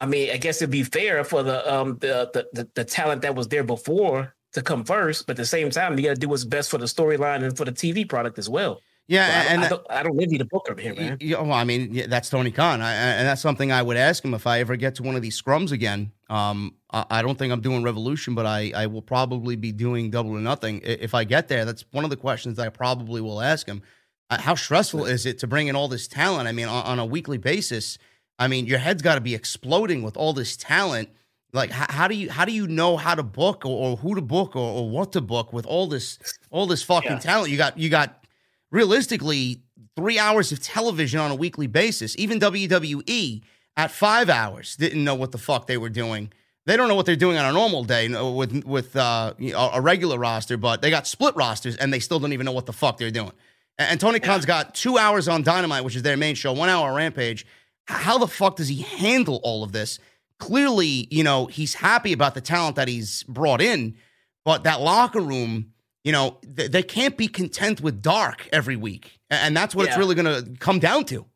I 0.00 0.06
mean, 0.06 0.30
I 0.30 0.36
guess 0.36 0.60
it'd 0.60 0.70
be 0.70 0.82
fair 0.82 1.24
for 1.24 1.42
the 1.42 1.72
um 1.72 1.98
the 1.98 2.30
the 2.32 2.48
the, 2.52 2.68
the 2.74 2.84
talent 2.84 3.22
that 3.22 3.34
was 3.34 3.48
there 3.48 3.64
before 3.64 4.34
to 4.52 4.62
come 4.62 4.84
first, 4.84 5.26
but 5.26 5.32
at 5.32 5.36
the 5.36 5.46
same 5.46 5.70
time, 5.70 5.98
you 5.98 6.04
got 6.04 6.14
to 6.14 6.20
do 6.20 6.28
what's 6.28 6.44
best 6.44 6.70
for 6.70 6.78
the 6.78 6.86
storyline 6.86 7.44
and 7.44 7.56
for 7.56 7.64
the 7.64 7.72
TV 7.72 8.08
product 8.08 8.38
as 8.38 8.48
well. 8.48 8.80
Yeah, 9.08 9.26
So 9.26 9.32
I, 9.32 9.52
and 9.52 9.64
I, 9.64 9.68
don't, 9.68 9.86
I 9.88 10.02
don't 10.02 10.16
the 10.16 10.44
booker 10.44 10.74
here, 10.80 10.94
man. 10.94 11.16
Yeah, 11.20 11.40
well, 11.40 11.52
I 11.52 11.62
mean, 11.62 11.94
yeah, 11.94 12.06
that's 12.08 12.28
Tony 12.28 12.50
Khan, 12.50 12.80
I, 12.82 12.92
and 12.92 13.28
that's 13.28 13.40
something 13.40 13.70
I 13.70 13.80
would 13.80 13.96
ask 13.96 14.24
him 14.24 14.34
if 14.34 14.46
I 14.48 14.58
ever 14.58 14.74
get 14.74 14.96
to 14.96 15.04
one 15.04 15.14
of 15.14 15.22
these 15.22 15.40
scrums 15.40 15.70
again. 15.70 16.10
Um, 16.28 16.74
I, 16.90 17.06
I 17.10 17.22
don't 17.22 17.38
think 17.38 17.52
I'm 17.52 17.60
doing 17.60 17.84
Revolution, 17.84 18.34
but 18.34 18.46
I, 18.46 18.72
I 18.74 18.86
will 18.86 19.02
probably 19.02 19.54
be 19.54 19.70
doing 19.70 20.10
Double 20.10 20.30
or 20.32 20.40
Nothing 20.40 20.80
if 20.82 21.14
I 21.14 21.22
get 21.22 21.46
there. 21.46 21.64
That's 21.64 21.84
one 21.92 22.02
of 22.02 22.10
the 22.10 22.16
questions 22.16 22.56
that 22.56 22.66
I 22.66 22.70
probably 22.70 23.20
will 23.20 23.40
ask 23.40 23.66
him. 23.66 23.82
Uh, 24.28 24.40
how 24.40 24.56
stressful 24.56 25.04
is 25.04 25.24
it 25.24 25.38
to 25.38 25.46
bring 25.46 25.68
in 25.68 25.76
all 25.76 25.86
this 25.86 26.08
talent? 26.08 26.48
I 26.48 26.52
mean, 26.52 26.66
on, 26.66 26.84
on 26.84 26.98
a 26.98 27.06
weekly 27.06 27.38
basis. 27.38 27.98
I 28.40 28.48
mean, 28.48 28.66
your 28.66 28.78
head's 28.80 29.02
got 29.02 29.14
to 29.14 29.20
be 29.20 29.36
exploding 29.36 30.02
with 30.02 30.16
all 30.16 30.32
this 30.32 30.56
talent. 30.56 31.10
Like, 31.52 31.70
how, 31.70 31.86
how 31.88 32.08
do 32.08 32.16
you 32.16 32.28
how 32.28 32.44
do 32.44 32.52
you 32.52 32.66
know 32.66 32.96
how 32.96 33.14
to 33.14 33.22
book 33.22 33.64
or, 33.64 33.90
or 33.90 33.96
who 33.96 34.16
to 34.16 34.20
book 34.20 34.56
or, 34.56 34.78
or 34.78 34.90
what 34.90 35.12
to 35.12 35.20
book 35.20 35.52
with 35.52 35.64
all 35.64 35.86
this 35.86 36.18
all 36.50 36.66
this 36.66 36.82
fucking 36.82 37.12
Yeah. 37.12 37.18
talent? 37.18 37.50
You 37.50 37.56
got 37.56 37.78
you 37.78 37.88
got 37.88 38.25
realistically 38.70 39.62
three 39.96 40.18
hours 40.18 40.52
of 40.52 40.62
television 40.62 41.18
on 41.20 41.30
a 41.30 41.34
weekly 41.34 41.66
basis. 41.66 42.14
Even 42.18 42.38
WWE 42.38 43.42
at 43.76 43.90
five 43.90 44.28
hours 44.28 44.76
didn't 44.76 45.04
know 45.04 45.14
what 45.14 45.32
the 45.32 45.38
fuck 45.38 45.66
they 45.66 45.76
were 45.76 45.88
doing. 45.88 46.32
They 46.66 46.76
don't 46.76 46.88
know 46.88 46.96
what 46.96 47.06
they're 47.06 47.16
doing 47.16 47.38
on 47.38 47.46
a 47.46 47.52
normal 47.52 47.84
day 47.84 48.08
with 48.08 48.64
with 48.64 48.96
uh, 48.96 49.34
a 49.38 49.80
regular 49.80 50.18
roster, 50.18 50.56
but 50.56 50.82
they 50.82 50.90
got 50.90 51.06
split 51.06 51.36
rosters 51.36 51.76
and 51.76 51.92
they 51.92 52.00
still 52.00 52.18
don't 52.18 52.32
even 52.32 52.44
know 52.44 52.52
what 52.52 52.66
the 52.66 52.72
fuck 52.72 52.98
they're 52.98 53.10
doing. 53.10 53.32
And, 53.78 53.90
and 53.92 54.00
Tony 54.00 54.18
Khan's 54.18 54.44
got 54.46 54.74
two 54.74 54.98
hours 54.98 55.28
on 55.28 55.42
Dynamite, 55.42 55.84
which 55.84 55.94
is 55.94 56.02
their 56.02 56.16
main 56.16 56.34
show, 56.34 56.52
one 56.52 56.68
hour 56.68 56.88
on 56.88 56.96
Rampage. 56.96 57.46
How 57.84 58.18
the 58.18 58.26
fuck 58.26 58.56
does 58.56 58.68
he 58.68 58.82
handle 58.82 59.40
all 59.44 59.62
of 59.62 59.70
this? 59.70 60.00
Clearly, 60.38 61.06
you 61.10 61.22
know, 61.22 61.46
he's 61.46 61.74
happy 61.74 62.12
about 62.12 62.34
the 62.34 62.40
talent 62.40 62.76
that 62.76 62.88
he's 62.88 63.22
brought 63.24 63.60
in, 63.60 63.96
but 64.44 64.64
that 64.64 64.80
locker 64.80 65.20
room, 65.20 65.72
you 66.06 66.12
know, 66.12 66.38
th- 66.56 66.70
they 66.70 66.84
can't 66.84 67.16
be 67.16 67.26
content 67.26 67.80
with 67.80 68.00
dark 68.00 68.48
every 68.52 68.76
week. 68.76 69.18
And 69.28 69.56
that's 69.56 69.74
what 69.74 69.88
it's 69.88 69.98
really 69.98 70.14
going 70.14 70.44
to 70.44 70.48
come 70.60 70.78
down 70.78 71.04
to. 71.06 71.26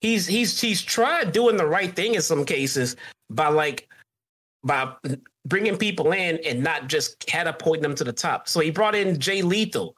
He's 0.00 0.26
he's 0.26 0.60
he's 0.60 0.82
tried 0.82 1.30
doing 1.30 1.56
the 1.56 1.66
right 1.66 1.94
thing 1.94 2.16
in 2.16 2.22
some 2.22 2.44
cases 2.44 2.96
by 3.30 3.48
like 3.48 3.88
by 4.64 4.92
bringing 5.46 5.76
people 5.76 6.10
in 6.10 6.40
and 6.44 6.62
not 6.62 6.88
just 6.88 7.24
catapulting 7.24 7.82
them 7.82 7.94
to 7.94 8.04
the 8.04 8.12
top. 8.12 8.48
So 8.48 8.58
he 8.58 8.72
brought 8.72 8.96
in 8.96 9.20
Jay 9.20 9.42
Lethal, 9.42 9.94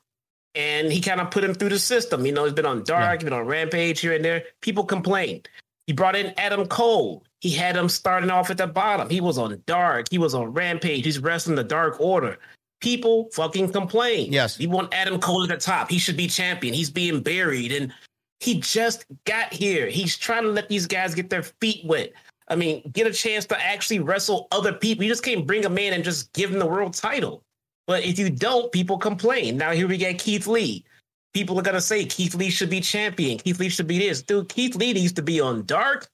and 0.54 0.92
he 0.92 1.00
kind 1.00 1.20
of 1.20 1.30
put 1.30 1.42
him 1.42 1.54
through 1.54 1.70
the 1.70 1.78
system. 1.78 2.26
You 2.26 2.32
know, 2.32 2.44
he's 2.44 2.52
been 2.52 2.66
on 2.66 2.84
Dark, 2.84 3.20
he's 3.20 3.24
been 3.24 3.32
on 3.32 3.46
Rampage 3.46 4.00
here 4.00 4.12
and 4.12 4.24
there. 4.24 4.44
People 4.60 4.84
complain. 4.84 5.42
He 5.86 5.94
brought 5.94 6.16
in 6.16 6.34
Adam 6.36 6.66
Cole. 6.66 7.24
He 7.40 7.50
had 7.50 7.76
him 7.76 7.88
starting 7.88 8.30
off 8.30 8.50
at 8.50 8.58
the 8.58 8.66
bottom. 8.66 9.08
He 9.08 9.22
was 9.22 9.38
on 9.38 9.62
Dark. 9.66 10.06
He 10.10 10.18
was 10.18 10.34
on 10.34 10.52
Rampage. 10.52 11.04
He's 11.04 11.18
wrestling 11.18 11.56
the 11.56 11.64
Dark 11.64 11.98
Order. 11.98 12.38
People 12.80 13.28
fucking 13.32 13.72
complain. 13.72 14.32
Yes. 14.32 14.58
You 14.58 14.70
want 14.70 14.94
Adam 14.94 15.20
Cole 15.20 15.42
at 15.42 15.50
the 15.50 15.56
top. 15.56 15.90
He 15.90 15.98
should 15.98 16.16
be 16.16 16.26
champion. 16.26 16.72
He's 16.72 16.90
being 16.90 17.20
buried. 17.20 17.72
And 17.72 17.92
he 18.40 18.60
just 18.60 19.04
got 19.24 19.52
here. 19.52 19.88
He's 19.88 20.16
trying 20.16 20.44
to 20.44 20.50
let 20.50 20.68
these 20.68 20.86
guys 20.86 21.14
get 21.14 21.28
their 21.28 21.42
feet 21.42 21.84
wet. 21.84 22.12
I 22.48 22.56
mean, 22.56 22.82
get 22.92 23.06
a 23.06 23.12
chance 23.12 23.46
to 23.46 23.62
actually 23.62 24.00
wrestle 24.00 24.48
other 24.50 24.72
people. 24.72 25.04
You 25.04 25.10
just 25.10 25.22
can't 25.22 25.46
bring 25.46 25.66
a 25.66 25.70
man 25.70 25.92
and 25.92 26.02
just 26.02 26.32
give 26.32 26.50
him 26.50 26.58
the 26.58 26.66
world 26.66 26.94
title. 26.94 27.44
But 27.86 28.04
if 28.04 28.18
you 28.18 28.30
don't, 28.30 28.72
people 28.72 28.98
complain. 28.98 29.56
Now 29.56 29.72
here 29.72 29.86
we 29.86 29.96
get 29.96 30.18
Keith 30.18 30.46
Lee. 30.46 30.84
People 31.32 31.58
are 31.58 31.62
gonna 31.62 31.80
say 31.80 32.04
Keith 32.04 32.34
Lee 32.34 32.50
should 32.50 32.70
be 32.70 32.80
champion. 32.80 33.38
Keith 33.38 33.60
Lee 33.60 33.68
should 33.68 33.86
be 33.86 33.98
this. 33.98 34.22
Dude, 34.22 34.48
Keith 34.48 34.74
Lee 34.74 34.92
needs 34.92 35.12
to 35.12 35.22
be 35.22 35.40
on 35.40 35.64
Dark. 35.64 36.08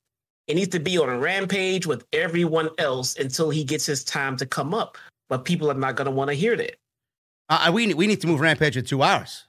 It 0.47 0.55
needs 0.55 0.71
to 0.71 0.79
be 0.79 0.99
on 0.99 1.09
a 1.09 1.19
rampage 1.19 1.87
with 1.87 2.05
everyone 2.13 2.69
else 2.79 3.17
until 3.17 3.51
he 3.51 3.65
gets 3.65 3.87
his 3.87 4.05
time 4.05 4.37
to 4.37 4.47
come 4.47 4.75
up. 4.75 4.99
But 5.29 5.45
people 5.45 5.71
are 5.71 5.75
not 5.75 5.97
gonna 5.97 6.11
want 6.11 6.31
to 6.31 6.35
hear 6.35 6.57
that. 6.57 6.77
Uh, 7.49 7.71
we 7.73 7.93
we 7.95 8.07
need 8.07 8.21
to 8.21 8.27
move 8.27 8.41
Rampage 8.41 8.77
in 8.77 8.85
two 8.85 9.03
hours. 9.03 9.45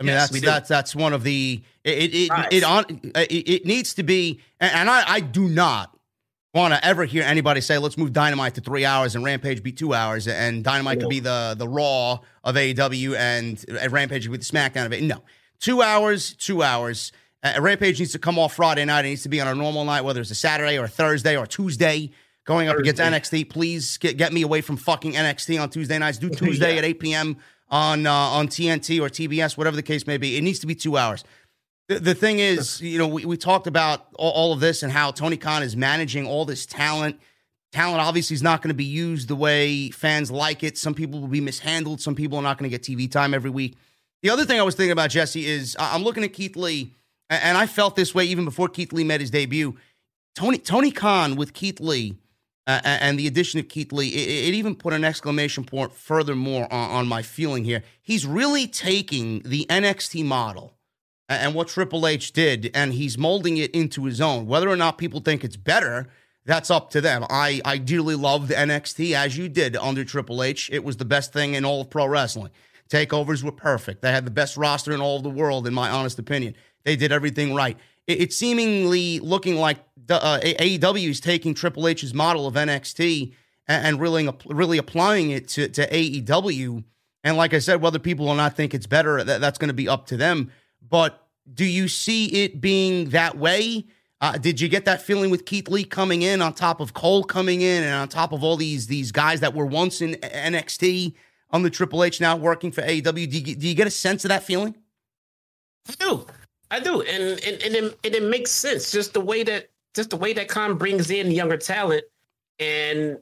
I 0.00 0.04
mean, 0.04 0.14
Yes, 0.14 0.30
that's 0.30 0.44
that's 0.44 0.68
that's 0.68 0.96
one 0.96 1.12
of 1.12 1.24
the 1.24 1.60
it 1.84 2.14
it 2.14 2.30
it, 2.52 2.64
on 2.64 2.84
it, 2.88 3.32
it 3.32 3.66
needs 3.66 3.94
to 3.94 4.02
be, 4.02 4.40
and, 4.60 4.72
and 4.72 4.90
I 4.90 5.04
I 5.06 5.20
do 5.20 5.48
not 5.48 5.96
want 6.54 6.72
to 6.72 6.84
ever 6.84 7.04
hear 7.04 7.22
anybody 7.24 7.60
say 7.60 7.78
let's 7.78 7.98
move 7.98 8.12
Dynamite 8.12 8.54
to 8.54 8.60
three 8.60 8.84
hours 8.84 9.14
and 9.14 9.24
Rampage 9.24 9.62
be 9.62 9.72
two 9.72 9.94
hours, 9.94 10.28
and 10.28 10.62
Dynamite 10.62 11.00
could 11.00 11.08
be 11.08 11.20
the 11.20 11.54
the 11.58 11.68
Raw 11.68 12.20
of 12.44 12.54
AEW 12.54 13.16
and 13.16 13.64
uh, 13.70 13.88
Rampage 13.88 14.28
with 14.28 14.48
the 14.48 14.56
SmackDown 14.56 14.86
of 14.86 14.92
it. 14.92 15.02
No, 15.02 15.22
two 15.60 15.82
hours, 15.82 16.34
two 16.34 16.62
hours. 16.62 17.12
Uh, 17.42 17.54
Rampage 17.60 17.98
needs 18.00 18.12
to 18.12 18.18
come 18.18 18.38
off 18.38 18.54
Friday 18.54 18.84
night. 18.84 19.04
It 19.04 19.08
needs 19.08 19.22
to 19.22 19.28
be 19.28 19.40
on 19.40 19.46
a 19.46 19.54
normal 19.54 19.84
night, 19.84 20.02
whether 20.02 20.20
it's 20.20 20.30
a 20.30 20.36
Saturday 20.36 20.78
or 20.78 20.84
a 20.84 20.88
Thursday 20.88 21.36
or 21.36 21.44
a 21.44 21.48
Tuesday. 21.48 22.10
Going 22.48 22.68
up 22.70 22.78
against 22.78 22.98
NXT, 23.02 23.50
please 23.50 23.98
get, 23.98 24.16
get 24.16 24.32
me 24.32 24.40
away 24.40 24.62
from 24.62 24.78
fucking 24.78 25.12
NXT 25.12 25.60
on 25.62 25.68
Tuesday 25.68 25.98
nights. 25.98 26.16
Do 26.16 26.30
Tuesday 26.44 26.72
Yeah. 26.72 26.78
at 26.78 26.84
8 26.86 26.98
p.m. 26.98 27.36
on 27.68 28.06
uh, 28.06 28.10
on 28.10 28.48
TNT 28.48 29.02
or 29.02 29.10
TBS, 29.10 29.58
whatever 29.58 29.76
the 29.76 29.82
case 29.82 30.06
may 30.06 30.16
be. 30.16 30.38
It 30.38 30.40
needs 30.40 30.58
to 30.60 30.66
be 30.66 30.74
two 30.74 30.96
hours. 30.96 31.24
The, 31.88 31.98
the 32.00 32.14
thing 32.14 32.38
is, 32.38 32.80
you 32.80 32.96
know, 32.96 33.06
we, 33.06 33.26
we 33.26 33.36
talked 33.36 33.66
about 33.66 34.06
all, 34.14 34.30
all 34.30 34.52
of 34.54 34.60
this 34.60 34.82
and 34.82 34.90
how 34.90 35.10
Tony 35.10 35.36
Khan 35.36 35.62
is 35.62 35.76
managing 35.76 36.26
all 36.26 36.46
this 36.46 36.64
talent. 36.64 37.20
Talent 37.70 38.00
obviously 38.00 38.32
is 38.32 38.42
not 38.42 38.62
going 38.62 38.70
to 38.70 38.74
be 38.74 38.84
used 38.84 39.28
the 39.28 39.36
way 39.36 39.90
fans 39.90 40.30
like 40.30 40.64
it. 40.64 40.78
Some 40.78 40.94
people 40.94 41.20
will 41.20 41.28
be 41.28 41.42
mishandled. 41.42 42.00
Some 42.00 42.14
people 42.14 42.38
are 42.38 42.42
not 42.42 42.56
going 42.56 42.70
to 42.70 42.74
get 42.74 42.82
TV 42.82 43.12
time 43.12 43.34
every 43.34 43.50
week. 43.50 43.76
The 44.22 44.30
other 44.30 44.46
thing 44.46 44.58
I 44.58 44.62
was 44.62 44.74
thinking 44.74 44.92
about, 44.92 45.10
Jesse, 45.10 45.44
is 45.44 45.76
I'm 45.78 46.02
looking 46.02 46.24
at 46.24 46.32
Keith 46.32 46.56
Lee, 46.56 46.94
and 47.28 47.58
I 47.58 47.66
felt 47.66 47.94
this 47.94 48.14
way 48.14 48.24
even 48.24 48.46
before 48.46 48.68
Keith 48.70 48.94
Lee 48.94 49.04
made 49.04 49.20
his 49.20 49.30
debut. 49.30 49.76
Tony 50.34 50.56
Tony 50.56 50.90
Khan 50.90 51.36
with 51.36 51.52
Keith 51.52 51.78
Lee 51.78 52.16
uh, 52.68 52.80
and 52.84 53.18
the 53.18 53.26
addition 53.26 53.58
of 53.58 53.68
Keith 53.68 53.92
Lee, 53.92 54.08
it, 54.08 54.48
it 54.48 54.54
even 54.54 54.74
put 54.74 54.92
an 54.92 55.02
exclamation 55.02 55.64
point 55.64 55.92
furthermore 55.92 56.70
on, 56.70 56.90
on 56.90 57.08
my 57.08 57.22
feeling 57.22 57.64
here. 57.64 57.82
He's 58.02 58.26
really 58.26 58.66
taking 58.66 59.40
the 59.40 59.64
NXT 59.70 60.24
model 60.26 60.74
and 61.30 61.54
what 61.54 61.68
Triple 61.68 62.06
H 62.06 62.32
did, 62.32 62.70
and 62.74 62.92
he's 62.92 63.16
molding 63.16 63.56
it 63.56 63.70
into 63.72 64.04
his 64.04 64.20
own. 64.20 64.46
Whether 64.46 64.68
or 64.68 64.76
not 64.76 64.98
people 64.98 65.20
think 65.20 65.44
it's 65.44 65.56
better, 65.56 66.08
that's 66.44 66.70
up 66.70 66.90
to 66.90 67.00
them. 67.00 67.24
I, 67.30 67.60
I 67.64 67.78
dearly 67.78 68.14
loved 68.14 68.50
NXT 68.50 69.12
as 69.12 69.36
you 69.36 69.48
did 69.48 69.74
under 69.76 70.04
Triple 70.04 70.42
H. 70.42 70.68
It 70.70 70.84
was 70.84 70.98
the 70.98 71.04
best 71.04 71.32
thing 71.32 71.54
in 71.54 71.64
all 71.64 71.80
of 71.80 71.90
pro 71.90 72.06
wrestling. 72.06 72.50
Takeovers 72.90 73.42
were 73.42 73.52
perfect. 73.52 74.02
They 74.02 74.12
had 74.12 74.24
the 74.24 74.30
best 74.30 74.56
roster 74.56 74.92
in 74.92 75.00
all 75.00 75.16
of 75.16 75.22
the 75.22 75.30
world, 75.30 75.66
in 75.66 75.74
my 75.74 75.90
honest 75.90 76.18
opinion. 76.18 76.54
They 76.84 76.96
did 76.96 77.12
everything 77.12 77.54
right. 77.54 77.76
It, 78.06 78.22
it's 78.22 78.36
seemingly 78.36 79.20
looking 79.20 79.56
like 79.56 79.87
uh, 80.14 80.40
AEW 80.40 81.10
is 81.10 81.20
taking 81.20 81.54
Triple 81.54 81.88
H's 81.88 82.14
model 82.14 82.46
of 82.46 82.54
NXT 82.54 83.32
and, 83.66 83.86
and 83.86 84.00
really, 84.00 84.28
really 84.46 84.78
applying 84.78 85.30
it 85.30 85.48
to, 85.48 85.68
to 85.68 85.88
AEW. 85.88 86.84
And 87.24 87.36
like 87.36 87.54
I 87.54 87.58
said, 87.58 87.82
whether 87.82 87.98
people 87.98 88.28
or 88.28 88.36
not 88.36 88.56
think 88.56 88.74
it's 88.74 88.86
better, 88.86 89.22
that, 89.22 89.40
that's 89.40 89.58
going 89.58 89.68
to 89.68 89.74
be 89.74 89.88
up 89.88 90.06
to 90.06 90.16
them. 90.16 90.50
But 90.88 91.26
do 91.52 91.64
you 91.64 91.88
see 91.88 92.26
it 92.26 92.60
being 92.60 93.10
that 93.10 93.36
way? 93.36 93.86
Uh, 94.20 94.36
did 94.36 94.60
you 94.60 94.68
get 94.68 94.84
that 94.84 95.00
feeling 95.00 95.30
with 95.30 95.44
Keith 95.44 95.68
Lee 95.68 95.84
coming 95.84 96.22
in 96.22 96.42
on 96.42 96.52
top 96.52 96.80
of 96.80 96.92
Cole 96.92 97.22
coming 97.22 97.60
in 97.60 97.84
and 97.84 97.94
on 97.94 98.08
top 98.08 98.32
of 98.32 98.42
all 98.42 98.56
these 98.56 98.88
these 98.88 99.12
guys 99.12 99.40
that 99.40 99.54
were 99.54 99.66
once 99.66 100.00
in 100.00 100.14
NXT 100.14 101.14
on 101.50 101.62
the 101.62 101.70
Triple 101.70 102.02
H 102.02 102.20
now 102.20 102.36
working 102.36 102.72
for 102.72 102.82
AEW? 102.82 103.30
Do 103.30 103.38
you, 103.38 103.54
do 103.54 103.68
you 103.68 103.74
get 103.74 103.86
a 103.86 103.90
sense 103.90 104.24
of 104.24 104.30
that 104.30 104.42
feeling? 104.42 104.74
I 105.88 105.94
do. 106.00 106.26
I 106.70 106.80
do. 106.80 107.02
And 107.02 107.40
and, 107.44 107.62
and, 107.62 107.74
it, 107.74 107.98
and 108.04 108.14
it 108.14 108.22
makes 108.24 108.50
sense. 108.50 108.90
Just 108.90 109.14
the 109.14 109.20
way 109.20 109.44
that 109.44 109.70
just 109.98 110.10
the 110.10 110.16
way 110.16 110.32
that 110.32 110.46
Khan 110.46 110.78
brings 110.78 111.10
in 111.10 111.32
younger 111.32 111.56
talent 111.56 112.04
and 112.60 113.18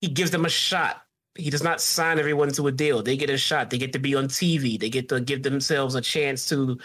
he 0.00 0.08
gives 0.08 0.30
them 0.30 0.46
a 0.46 0.48
shot. 0.48 1.02
He 1.34 1.50
does 1.50 1.62
not 1.62 1.78
sign 1.78 2.18
everyone 2.18 2.50
to 2.52 2.68
a 2.68 2.72
deal. 2.72 3.02
They 3.02 3.18
get 3.18 3.28
a 3.28 3.36
shot. 3.36 3.68
They 3.68 3.76
get 3.76 3.92
to 3.92 3.98
be 3.98 4.14
on 4.14 4.26
TV. 4.26 4.80
They 4.80 4.88
get 4.88 5.10
to 5.10 5.20
give 5.20 5.42
themselves 5.42 5.94
a 5.94 6.00
chance 6.00 6.48
to 6.48 6.78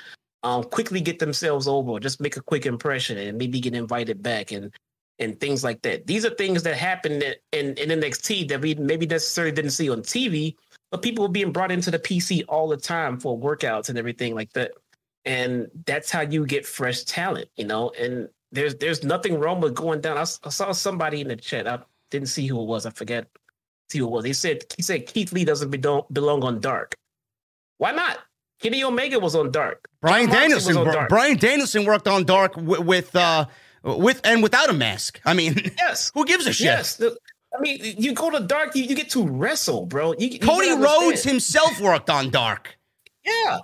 um, 0.44 0.66
quickly 0.66 1.00
get 1.00 1.18
themselves 1.18 1.66
over, 1.66 1.98
just 1.98 2.20
make 2.20 2.36
a 2.36 2.42
quick 2.42 2.66
impression, 2.66 3.18
and 3.18 3.38
maybe 3.38 3.62
get 3.62 3.74
invited 3.74 4.22
back 4.22 4.52
and 4.52 4.76
and 5.18 5.40
things 5.40 5.64
like 5.64 5.82
that. 5.84 6.08
These 6.08 6.26
are 6.26 6.32
things 6.32 6.64
that 6.64 6.76
happen 6.76 7.22
in, 7.54 7.78
in, 7.78 8.02
NXT 8.02 8.50
that 8.50 8.60
we 8.60 8.76
maybe 8.76 9.06
necessarily 9.06 9.54
didn't 9.54 9.72
see 9.72 9.90
on 9.90 10.02
TV, 10.02 10.56
but 10.90 11.04
people 11.04 11.24
were 11.24 11.32
being 11.32 11.54
brought 11.54 11.72
into 11.72 11.92
the 11.92 12.00
PC 12.00 12.44
all 12.50 12.68
the 12.68 12.76
time 12.76 13.18
for 13.18 13.40
workouts 13.40 13.88
and 13.88 13.98
everything 13.98 14.36
like 14.36 14.52
that. 14.54 14.72
And 15.24 15.70
that's 15.86 16.12
how 16.12 16.22
you 16.22 16.46
get 16.46 16.66
fresh 16.66 17.04
talent, 17.04 17.48
you 17.56 17.66
know. 17.66 17.92
And 17.98 18.28
there's 18.52 18.76
there's 18.76 19.04
nothing 19.04 19.40
wrong 19.40 19.62
with 19.62 19.76
going 19.76 20.02
down. 20.02 20.18
I 20.18 20.24
saw 20.24 20.72
somebody 20.72 21.22
in 21.22 21.28
the 21.30 21.36
chat. 21.36 21.68
I 21.68 21.80
didn't 22.10 22.28
see 22.30 22.48
who 22.48 22.62
it 22.62 22.66
was. 22.66 22.86
I 22.86 22.90
forget 22.92 23.28
see 23.90 24.00
who 24.00 24.06
it 24.08 24.12
was. 24.12 24.24
They 24.24 24.34
said 24.34 24.64
he 24.76 24.82
said 24.82 25.06
Keith 25.08 25.32
Lee 25.34 25.46
doesn't 25.46 25.70
belong, 25.70 26.04
belong 26.12 26.44
on 26.44 26.60
Dark. 26.60 26.96
Why 27.78 27.92
not? 27.92 28.20
Kenny 28.62 28.84
Omega 28.84 29.20
was 29.20 29.36
on 29.36 29.52
Dark. 29.52 29.88
Bryan 30.02 30.28
John 30.30 30.36
Danielson. 30.42 30.78
on 30.78 30.86
Dark. 30.86 31.10
Bryan 31.10 31.38
Danielson 31.38 31.86
worked 31.86 32.08
on 32.08 32.26
Dark 32.26 32.54
w- 32.56 32.82
with 32.82 33.16
uh 33.16 33.46
with 33.84 34.22
and 34.24 34.44
without 34.44 34.70
a 34.70 34.74
mask. 34.74 35.20
I 35.26 35.34
mean, 35.34 35.56
Yes. 35.78 36.12
who 36.14 36.26
gives 36.26 36.46
a 36.46 36.54
shit? 36.54 36.66
Yes. 36.66 36.96
The- 36.98 37.18
I 37.54 37.60
mean, 37.60 37.80
you 37.98 38.14
go 38.14 38.30
to 38.30 38.40
Dark, 38.40 38.76
you, 38.78 38.84
you 38.84 38.96
get 38.96 39.10
to 39.10 39.28
wrestle, 39.28 39.86
bro. 39.86 40.14
You, 40.18 40.28
you 40.30 40.40
Cody 40.40 40.68
gotta 40.70 40.82
Rhodes 40.84 41.24
himself 41.24 41.82
worked 41.82 42.10
on 42.10 42.30
Dark. 42.30 42.78
Yeah. 43.26 43.58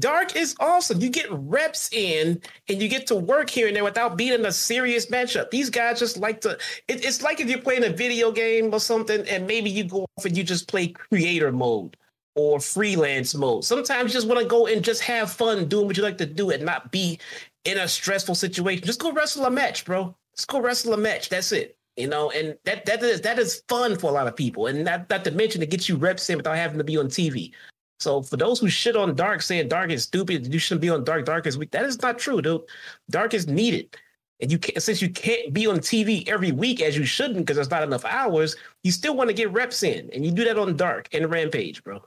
Dark 0.00 0.34
is 0.34 0.56
awesome. 0.58 1.00
You 1.00 1.10
get 1.10 1.26
reps 1.30 1.92
in 1.92 2.40
and 2.68 2.82
you 2.82 2.88
get 2.88 3.06
to 3.06 3.14
work 3.14 3.48
here 3.48 3.68
and 3.68 3.76
there 3.76 3.84
without 3.84 4.16
being 4.16 4.32
in 4.32 4.44
a 4.44 4.50
serious 4.50 5.06
matchup. 5.06 5.50
These 5.50 5.70
guys 5.70 6.00
just 6.00 6.16
like 6.16 6.40
to, 6.40 6.58
it, 6.88 7.04
it's 7.04 7.22
like 7.22 7.38
if 7.38 7.48
you're 7.48 7.60
playing 7.60 7.84
a 7.84 7.90
video 7.90 8.32
game 8.32 8.74
or 8.74 8.80
something 8.80 9.26
and 9.28 9.46
maybe 9.46 9.70
you 9.70 9.84
go 9.84 10.06
off 10.18 10.24
and 10.24 10.36
you 10.36 10.42
just 10.42 10.66
play 10.66 10.88
creator 10.88 11.52
mode 11.52 11.96
or 12.34 12.58
freelance 12.58 13.34
mode. 13.34 13.64
Sometimes 13.64 14.12
you 14.12 14.18
just 14.18 14.26
want 14.26 14.40
to 14.40 14.46
go 14.46 14.66
and 14.66 14.84
just 14.84 15.02
have 15.02 15.30
fun 15.30 15.66
doing 15.68 15.86
what 15.86 15.96
you 15.96 16.02
like 16.02 16.18
to 16.18 16.26
do 16.26 16.50
and 16.50 16.64
not 16.64 16.90
be 16.90 17.20
in 17.64 17.78
a 17.78 17.86
stressful 17.86 18.34
situation. 18.34 18.84
Just 18.84 19.00
go 19.00 19.12
wrestle 19.12 19.44
a 19.46 19.50
match, 19.50 19.84
bro. 19.84 20.16
Just 20.34 20.48
go 20.48 20.60
wrestle 20.60 20.94
a 20.94 20.98
match. 20.98 21.28
That's 21.28 21.52
it. 21.52 21.76
You 21.96 22.08
know, 22.08 22.30
and 22.30 22.58
that 22.64 22.84
that 22.84 23.02
is 23.02 23.22
that 23.22 23.38
is 23.38 23.62
fun 23.68 23.96
for 23.96 24.10
a 24.10 24.12
lot 24.12 24.26
of 24.26 24.36
people. 24.36 24.66
And 24.66 24.84
not, 24.84 25.08
not 25.08 25.24
to 25.24 25.30
mention 25.30 25.62
it 25.62 25.70
gets 25.70 25.88
you 25.88 25.96
reps 25.96 26.28
in 26.28 26.36
without 26.36 26.56
having 26.56 26.76
to 26.76 26.84
be 26.84 26.98
on 26.98 27.06
TV. 27.06 27.52
So 27.98 28.22
for 28.22 28.36
those 28.36 28.58
who 28.58 28.68
shit 28.68 28.96
on 28.96 29.14
Dark, 29.14 29.42
saying 29.42 29.68
Dark 29.68 29.90
is 29.90 30.02
stupid, 30.02 30.52
you 30.52 30.58
shouldn't 30.58 30.82
be 30.82 30.90
on 30.90 31.04
Dark. 31.04 31.24
Dark 31.24 31.46
is 31.46 31.56
weak. 31.56 31.70
That 31.70 31.84
is 31.84 32.00
not 32.02 32.18
true, 32.18 32.42
dude. 32.42 32.62
Dark 33.10 33.32
is 33.32 33.46
needed, 33.46 33.96
and 34.40 34.52
you 34.52 34.58
can't 34.58 34.82
since 34.82 35.00
you 35.00 35.08
can't 35.08 35.52
be 35.52 35.66
on 35.66 35.78
TV 35.78 36.28
every 36.28 36.52
week 36.52 36.82
as 36.82 36.96
you 36.96 37.04
shouldn't 37.04 37.38
because 37.38 37.56
there's 37.56 37.70
not 37.70 37.82
enough 37.82 38.04
hours. 38.04 38.54
You 38.82 38.92
still 38.92 39.16
want 39.16 39.28
to 39.28 39.34
get 39.34 39.50
reps 39.52 39.82
in, 39.82 40.10
and 40.12 40.24
you 40.24 40.30
do 40.30 40.44
that 40.44 40.58
on 40.58 40.76
Dark 40.76 41.08
and 41.12 41.30
Rampage, 41.30 41.82
bro. 41.82 42.02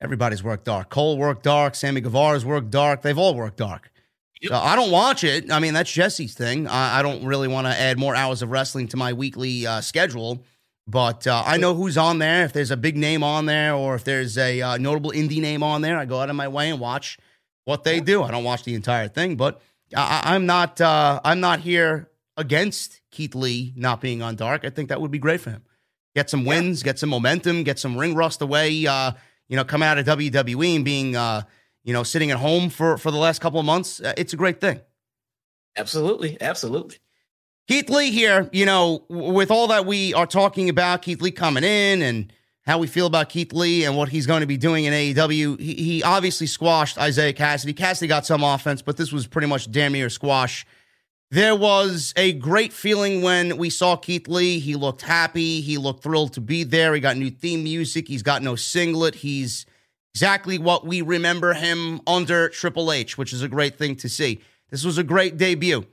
Everybody's 0.00 0.42
worked 0.42 0.66
Dark. 0.66 0.90
Cole 0.90 1.18
worked 1.18 1.42
Dark. 1.42 1.74
Sammy 1.74 2.00
Guevara's 2.00 2.44
worked 2.44 2.70
Dark. 2.70 3.02
They've 3.02 3.18
all 3.18 3.34
worked 3.34 3.56
Dark. 3.56 3.90
Yep. 4.40 4.52
So 4.52 4.58
I 4.58 4.76
don't 4.76 4.90
watch 4.90 5.24
it. 5.24 5.50
I 5.50 5.58
mean, 5.58 5.72
that's 5.72 5.90
Jesse's 5.90 6.34
thing. 6.34 6.68
I, 6.68 6.98
I 6.98 7.02
don't 7.02 7.24
really 7.24 7.48
want 7.48 7.66
to 7.66 7.72
add 7.72 7.98
more 7.98 8.14
hours 8.14 8.42
of 8.42 8.50
wrestling 8.50 8.88
to 8.88 8.96
my 8.96 9.12
weekly 9.12 9.66
uh, 9.66 9.80
schedule. 9.80 10.44
But 10.86 11.26
uh, 11.26 11.42
I 11.46 11.56
know 11.56 11.74
who's 11.74 11.96
on 11.96 12.18
there. 12.18 12.44
If 12.44 12.52
there's 12.52 12.70
a 12.70 12.76
big 12.76 12.96
name 12.96 13.22
on 13.22 13.46
there, 13.46 13.74
or 13.74 13.94
if 13.94 14.04
there's 14.04 14.36
a 14.36 14.60
uh, 14.60 14.76
notable 14.76 15.12
indie 15.12 15.40
name 15.40 15.62
on 15.62 15.80
there, 15.80 15.96
I 15.96 16.04
go 16.04 16.20
out 16.20 16.28
of 16.30 16.36
my 16.36 16.48
way 16.48 16.68
and 16.70 16.78
watch 16.78 17.16
what 17.64 17.84
they 17.84 18.00
do. 18.00 18.22
I 18.22 18.30
don't 18.30 18.44
watch 18.44 18.64
the 18.64 18.74
entire 18.74 19.08
thing, 19.08 19.36
but 19.36 19.62
I, 19.96 20.22
I- 20.24 20.34
I'm 20.34 20.44
not. 20.46 20.80
Uh, 20.80 21.20
I'm 21.24 21.40
not 21.40 21.60
here 21.60 22.10
against 22.36 23.00
Keith 23.10 23.34
Lee 23.34 23.72
not 23.76 24.00
being 24.02 24.20
on 24.20 24.36
Dark. 24.36 24.64
I 24.64 24.70
think 24.70 24.90
that 24.90 25.00
would 25.00 25.10
be 25.10 25.18
great 25.18 25.40
for 25.40 25.50
him. 25.50 25.62
Get 26.14 26.28
some 26.28 26.44
wins, 26.44 26.82
get 26.82 26.98
some 26.98 27.08
momentum, 27.08 27.62
get 27.64 27.78
some 27.78 27.96
ring 27.96 28.14
rust 28.14 28.42
away. 28.42 28.86
Uh, 28.86 29.12
you 29.48 29.56
know, 29.56 29.64
coming 29.64 29.88
out 29.88 29.98
of 29.98 30.06
WWE 30.06 30.76
and 30.76 30.84
being, 30.84 31.16
uh, 31.16 31.42
you 31.82 31.92
know, 31.92 32.02
sitting 32.02 32.30
at 32.30 32.38
home 32.38 32.68
for 32.70 32.98
for 32.98 33.10
the 33.10 33.16
last 33.18 33.40
couple 33.40 33.58
of 33.58 33.64
months. 33.66 34.00
Uh, 34.00 34.12
it's 34.18 34.32
a 34.34 34.36
great 34.36 34.60
thing. 34.60 34.80
Absolutely, 35.76 36.36
absolutely. 36.40 36.98
Keith 37.66 37.88
Lee 37.88 38.10
here, 38.10 38.50
you 38.52 38.66
know, 38.66 39.04
with 39.08 39.50
all 39.50 39.68
that 39.68 39.86
we 39.86 40.12
are 40.12 40.26
talking 40.26 40.68
about, 40.68 41.00
Keith 41.00 41.22
Lee 41.22 41.30
coming 41.30 41.64
in 41.64 42.02
and 42.02 42.30
how 42.66 42.78
we 42.78 42.86
feel 42.86 43.06
about 43.06 43.30
Keith 43.30 43.54
Lee 43.54 43.84
and 43.84 43.96
what 43.96 44.10
he's 44.10 44.26
going 44.26 44.40
to 44.40 44.46
be 44.46 44.58
doing 44.58 44.84
in 44.84 44.92
AEW, 44.92 45.58
he, 45.58 45.74
he 45.74 46.02
obviously 46.02 46.46
squashed 46.46 46.98
Isaiah 46.98 47.32
Kassidy. 47.32 47.74
Kassidy 47.74 48.06
got 48.08 48.26
some 48.26 48.42
offense, 48.42 48.82
but 48.82 48.98
this 48.98 49.12
was 49.12 49.26
pretty 49.26 49.46
much 49.46 49.70
damn 49.70 49.92
near 49.92 50.10
squash. 50.10 50.66
There 51.30 51.56
was 51.56 52.12
a 52.16 52.34
great 52.34 52.72
feeling 52.72 53.22
when 53.22 53.56
we 53.56 53.70
saw 53.70 53.96
Keith 53.96 54.28
Lee. 54.28 54.58
He 54.58 54.76
looked 54.76 55.02
happy. 55.02 55.62
He 55.62 55.78
looked 55.78 56.02
thrilled 56.02 56.34
to 56.34 56.42
be 56.42 56.64
there. 56.64 56.94
He 56.94 57.00
got 57.00 57.16
new 57.16 57.30
theme 57.30 57.64
music. 57.64 58.08
He's 58.08 58.22
got 58.22 58.42
no 58.42 58.56
singlet. 58.56 59.16
He's 59.16 59.64
exactly 60.12 60.58
what 60.58 60.86
we 60.86 61.00
remember 61.00 61.54
him 61.54 62.02
under 62.06 62.50
Triple 62.50 62.92
H, 62.92 63.16
which 63.16 63.32
is 63.32 63.42
a 63.42 63.48
great 63.48 63.76
thing 63.76 63.96
to 63.96 64.08
see. 64.08 64.42
This 64.70 64.84
was 64.84 64.98
a 64.98 65.02
great 65.02 65.38
debut. 65.38 65.86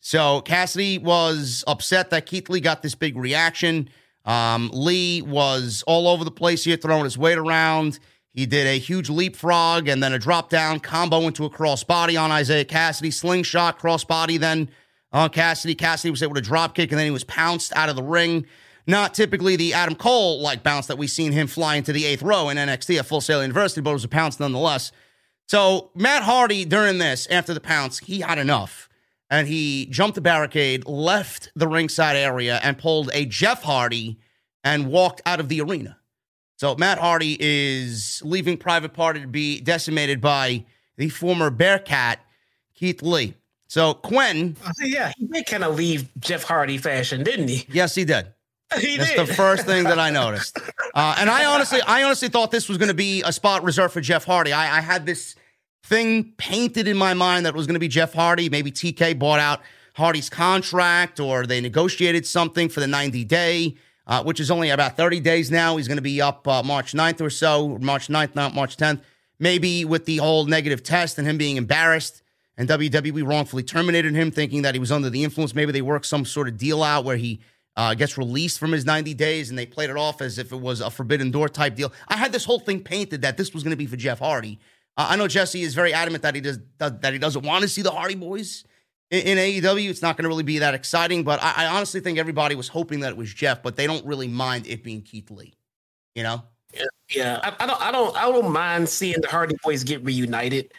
So 0.00 0.42
Kassidy 0.42 1.02
was 1.02 1.64
upset 1.66 2.10
that 2.10 2.26
Keith 2.26 2.48
Lee 2.48 2.60
got 2.60 2.82
this 2.82 2.94
big 2.94 3.16
reaction. 3.16 3.88
Um, 4.24 4.70
Lee 4.72 5.22
was 5.22 5.82
all 5.86 6.06
over 6.08 6.24
the 6.24 6.30
place 6.30 6.64
here, 6.64 6.76
throwing 6.76 7.04
his 7.04 7.18
weight 7.18 7.38
around. 7.38 7.98
He 8.32 8.46
did 8.46 8.66
a 8.66 8.78
huge 8.78 9.10
leapfrog 9.10 9.88
and 9.88 10.02
then 10.02 10.12
a 10.12 10.18
drop 10.18 10.50
down 10.50 10.80
combo 10.80 11.22
into 11.22 11.44
a 11.44 11.50
crossbody 11.50 12.20
on 12.20 12.30
Isaiah 12.30 12.64
Kassidy, 12.64 13.12
slingshot 13.12 13.78
crossbody. 13.80 14.38
Then 14.38 14.68
on 15.12 15.30
Kassidy, 15.30 15.74
Kassidy 15.74 16.10
was 16.10 16.22
able 16.22 16.34
to 16.34 16.40
drop 16.40 16.74
kick 16.74 16.92
and 16.92 16.98
then 16.98 17.06
he 17.06 17.10
was 17.10 17.24
pounced 17.24 17.74
out 17.74 17.88
of 17.88 17.96
the 17.96 18.02
ring. 18.02 18.46
Not 18.86 19.12
typically 19.12 19.56
the 19.56 19.74
Adam 19.74 19.94
Cole 19.94 20.40
like 20.40 20.62
bounce 20.62 20.86
that 20.86 20.98
we've 20.98 21.10
seen 21.10 21.32
him 21.32 21.46
fly 21.46 21.76
into 21.76 21.92
the 21.92 22.06
eighth 22.06 22.22
row 22.22 22.48
in 22.48 22.56
NXT 22.56 22.98
at 22.98 23.06
Full 23.06 23.20
Sail 23.20 23.42
University, 23.42 23.80
but 23.80 23.90
it 23.90 23.94
was 23.94 24.04
a 24.04 24.08
pounce 24.08 24.38
nonetheless. 24.38 24.92
So 25.46 25.90
Matt 25.94 26.22
Hardy 26.22 26.64
during 26.64 26.98
this, 26.98 27.26
after 27.28 27.52
the 27.54 27.60
pounce, 27.60 27.98
he 27.98 28.20
had 28.20 28.38
enough. 28.38 28.87
And 29.30 29.46
he 29.46 29.86
jumped 29.86 30.14
the 30.14 30.20
barricade, 30.20 30.86
left 30.86 31.50
the 31.54 31.68
ringside 31.68 32.16
area, 32.16 32.60
and 32.62 32.78
pulled 32.78 33.10
a 33.12 33.26
Jeff 33.26 33.62
Hardy 33.62 34.18
and 34.64 34.88
walked 34.88 35.20
out 35.26 35.38
of 35.40 35.48
the 35.48 35.60
arena. 35.60 35.98
So 36.56 36.74
Matt 36.76 36.98
Hardy 36.98 37.36
is 37.38 38.20
leaving 38.24 38.56
Private 38.56 38.92
Party 38.92 39.20
to 39.20 39.28
be 39.28 39.60
decimated 39.60 40.20
by 40.20 40.64
the 40.96 41.08
former 41.08 41.50
Bearcat, 41.50 42.20
Keith 42.74 43.02
Lee. 43.02 43.34
So 43.68 43.94
Quinn. 43.94 44.56
Yeah, 44.80 45.12
he 45.16 45.26
did 45.26 45.46
kind 45.46 45.62
of 45.62 45.76
leave 45.76 46.08
Jeff 46.18 46.42
Hardy 46.42 46.78
fashion, 46.78 47.22
didn't 47.22 47.48
he? 47.48 47.66
Yes, 47.70 47.94
he 47.94 48.04
did. 48.04 48.28
He 48.78 48.98
That's 48.98 49.12
did. 49.12 49.26
the 49.26 49.32
first 49.32 49.64
thing 49.64 49.84
that 49.84 49.98
I 49.98 50.10
noticed. 50.10 50.58
Uh, 50.94 51.14
and 51.18 51.30
I 51.30 51.46
honestly, 51.46 51.80
I 51.80 52.02
honestly 52.02 52.28
thought 52.28 52.50
this 52.50 52.68
was 52.68 52.76
going 52.76 52.88
to 52.88 52.94
be 52.94 53.22
a 53.22 53.32
spot 53.32 53.62
reserved 53.62 53.94
for 53.94 54.02
Jeff 54.02 54.26
Hardy. 54.26 54.52
I, 54.52 54.76
I 54.76 54.80
had 54.82 55.06
this 55.06 55.36
thing 55.88 56.32
painted 56.36 56.86
in 56.86 56.96
my 56.96 57.14
mind 57.14 57.46
that 57.46 57.54
was 57.54 57.66
going 57.66 57.74
to 57.74 57.80
be 57.80 57.88
Jeff 57.88 58.12
Hardy. 58.12 58.48
Maybe 58.48 58.70
TK 58.70 59.18
bought 59.18 59.40
out 59.40 59.62
Hardy's 59.94 60.28
contract 60.28 61.18
or 61.18 61.46
they 61.46 61.60
negotiated 61.60 62.26
something 62.26 62.68
for 62.68 62.80
the 62.80 62.86
90 62.86 63.24
day, 63.24 63.74
uh, 64.06 64.22
which 64.22 64.38
is 64.38 64.50
only 64.50 64.70
about 64.70 64.96
30 64.96 65.20
days 65.20 65.50
now. 65.50 65.76
He's 65.76 65.88
going 65.88 65.96
to 65.96 66.02
be 66.02 66.20
up 66.20 66.46
uh, 66.46 66.62
March 66.62 66.92
9th 66.92 67.20
or 67.20 67.30
so, 67.30 67.78
March 67.78 68.08
9th, 68.08 68.34
not 68.34 68.54
March 68.54 68.76
10th. 68.76 69.00
Maybe 69.40 69.84
with 69.84 70.04
the 70.04 70.18
whole 70.18 70.44
negative 70.44 70.82
test 70.82 71.18
and 71.18 71.26
him 71.26 71.38
being 71.38 71.56
embarrassed 71.56 72.22
and 72.56 72.68
WWE 72.68 73.26
wrongfully 73.26 73.62
terminated 73.62 74.14
him, 74.14 74.30
thinking 74.30 74.62
that 74.62 74.74
he 74.74 74.80
was 74.80 74.92
under 74.92 75.08
the 75.08 75.24
influence. 75.24 75.54
Maybe 75.54 75.72
they 75.72 75.82
worked 75.82 76.06
some 76.06 76.24
sort 76.24 76.48
of 76.48 76.58
deal 76.58 76.82
out 76.82 77.04
where 77.04 77.16
he 77.16 77.40
uh, 77.76 77.94
gets 77.94 78.18
released 78.18 78.58
from 78.58 78.72
his 78.72 78.84
90 78.84 79.14
days 79.14 79.48
and 79.48 79.58
they 79.58 79.64
played 79.64 79.88
it 79.88 79.96
off 79.96 80.20
as 80.20 80.38
if 80.38 80.52
it 80.52 80.60
was 80.60 80.80
a 80.80 80.90
forbidden 80.90 81.30
door 81.30 81.48
type 81.48 81.76
deal. 81.76 81.92
I 82.08 82.16
had 82.16 82.32
this 82.32 82.44
whole 82.44 82.58
thing 82.58 82.82
painted 82.82 83.22
that 83.22 83.36
this 83.36 83.54
was 83.54 83.62
going 83.62 83.70
to 83.70 83.76
be 83.76 83.86
for 83.86 83.96
Jeff 83.96 84.18
Hardy. 84.18 84.58
I 84.98 85.16
know 85.16 85.28
Jesse 85.28 85.62
is 85.62 85.74
very 85.74 85.94
adamant 85.94 86.22
that 86.22 86.34
he 86.34 86.40
does 86.40 86.58
that 86.78 87.12
he 87.12 87.18
doesn't 87.18 87.44
want 87.44 87.62
to 87.62 87.68
see 87.68 87.82
the 87.82 87.90
Hardy 87.90 88.16
Boys 88.16 88.64
in, 89.12 89.38
in 89.38 89.38
AEW. 89.38 89.88
It's 89.88 90.02
not 90.02 90.16
going 90.16 90.24
to 90.24 90.28
really 90.28 90.42
be 90.42 90.58
that 90.58 90.74
exciting, 90.74 91.22
but 91.22 91.40
I, 91.42 91.54
I 91.56 91.66
honestly 91.66 92.00
think 92.00 92.18
everybody 92.18 92.56
was 92.56 92.66
hoping 92.66 93.00
that 93.00 93.10
it 93.10 93.16
was 93.16 93.32
Jeff, 93.32 93.62
but 93.62 93.76
they 93.76 93.86
don't 93.86 94.04
really 94.04 94.28
mind 94.28 94.66
it 94.66 94.82
being 94.82 95.02
Keith 95.02 95.30
Lee. 95.30 95.54
You 96.14 96.24
know? 96.24 96.42
Yeah, 97.14 97.38
I, 97.42 97.64
I 97.64 97.66
don't, 97.66 97.80
I 97.80 97.92
don't, 97.92 98.16
I 98.16 98.30
don't 98.30 98.52
mind 98.52 98.88
seeing 98.88 99.20
the 99.20 99.28
Hardy 99.28 99.56
Boys 99.62 99.84
get 99.84 100.04
reunited. 100.04 100.72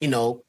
You 0.00 0.08
know, 0.08 0.42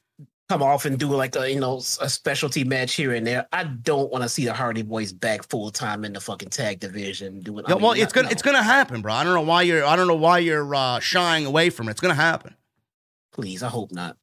come 0.49 0.63
off 0.63 0.85
and 0.85 0.97
do 0.97 1.09
like 1.09 1.35
a, 1.35 1.51
you 1.51 1.59
know, 1.59 1.77
a 2.01 2.09
specialty 2.09 2.63
match 2.63 2.95
here 2.95 3.13
and 3.13 3.27
there. 3.27 3.45
I 3.51 3.65
don't 3.65 4.11
want 4.11 4.23
to 4.23 4.29
see 4.29 4.45
the 4.45 4.53
Hardy 4.53 4.81
Boys 4.81 5.13
back 5.13 5.47
full 5.49 5.69
time 5.71 6.05
in 6.05 6.13
the 6.13 6.21
fucking 6.21 6.49
tag 6.49 6.79
division 6.79 7.41
doing. 7.41 7.65
I 7.67 7.73
mean, 7.73 7.83
well, 7.83 7.91
it's 7.91 8.01
not- 8.01 8.13
gonna 8.13 8.27
no. 8.27 8.31
it's 8.31 8.41
gonna 8.41 8.63
happen, 8.63 9.01
bro. 9.01 9.13
I 9.13 9.23
don't 9.23 9.33
know 9.33 9.41
why 9.41 9.61
you're 9.63 9.85
I 9.85 9.95
don't 9.95 10.07
know 10.07 10.15
why 10.15 10.39
you're 10.39 10.73
uh, 10.73 10.99
shying 10.99 11.45
away 11.45 11.69
from 11.69 11.87
it. 11.87 11.91
It's 11.91 12.01
gonna 12.01 12.13
happen. 12.13 12.55
Please, 13.37 13.63
I 13.63 13.69
hope 13.69 13.91
not. 13.91 14.17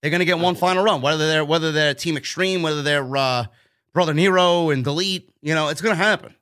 They're 0.00 0.10
gonna 0.10 0.24
get 0.24 0.38
one 0.38 0.54
final 0.54 0.84
run, 0.84 1.02
whether 1.02 1.26
they're 1.26 1.44
whether 1.44 1.72
they're 1.72 1.94
Team 1.94 2.16
Extreme, 2.16 2.62
whether 2.62 2.82
they're 2.82 3.16
uh, 3.16 3.46
Brother 3.92 4.14
Nero 4.14 4.70
and 4.70 4.84
Delete. 4.84 5.30
You 5.42 5.54
know, 5.54 5.68
it's 5.68 5.80
gonna 5.80 5.96
happen. 5.96 6.34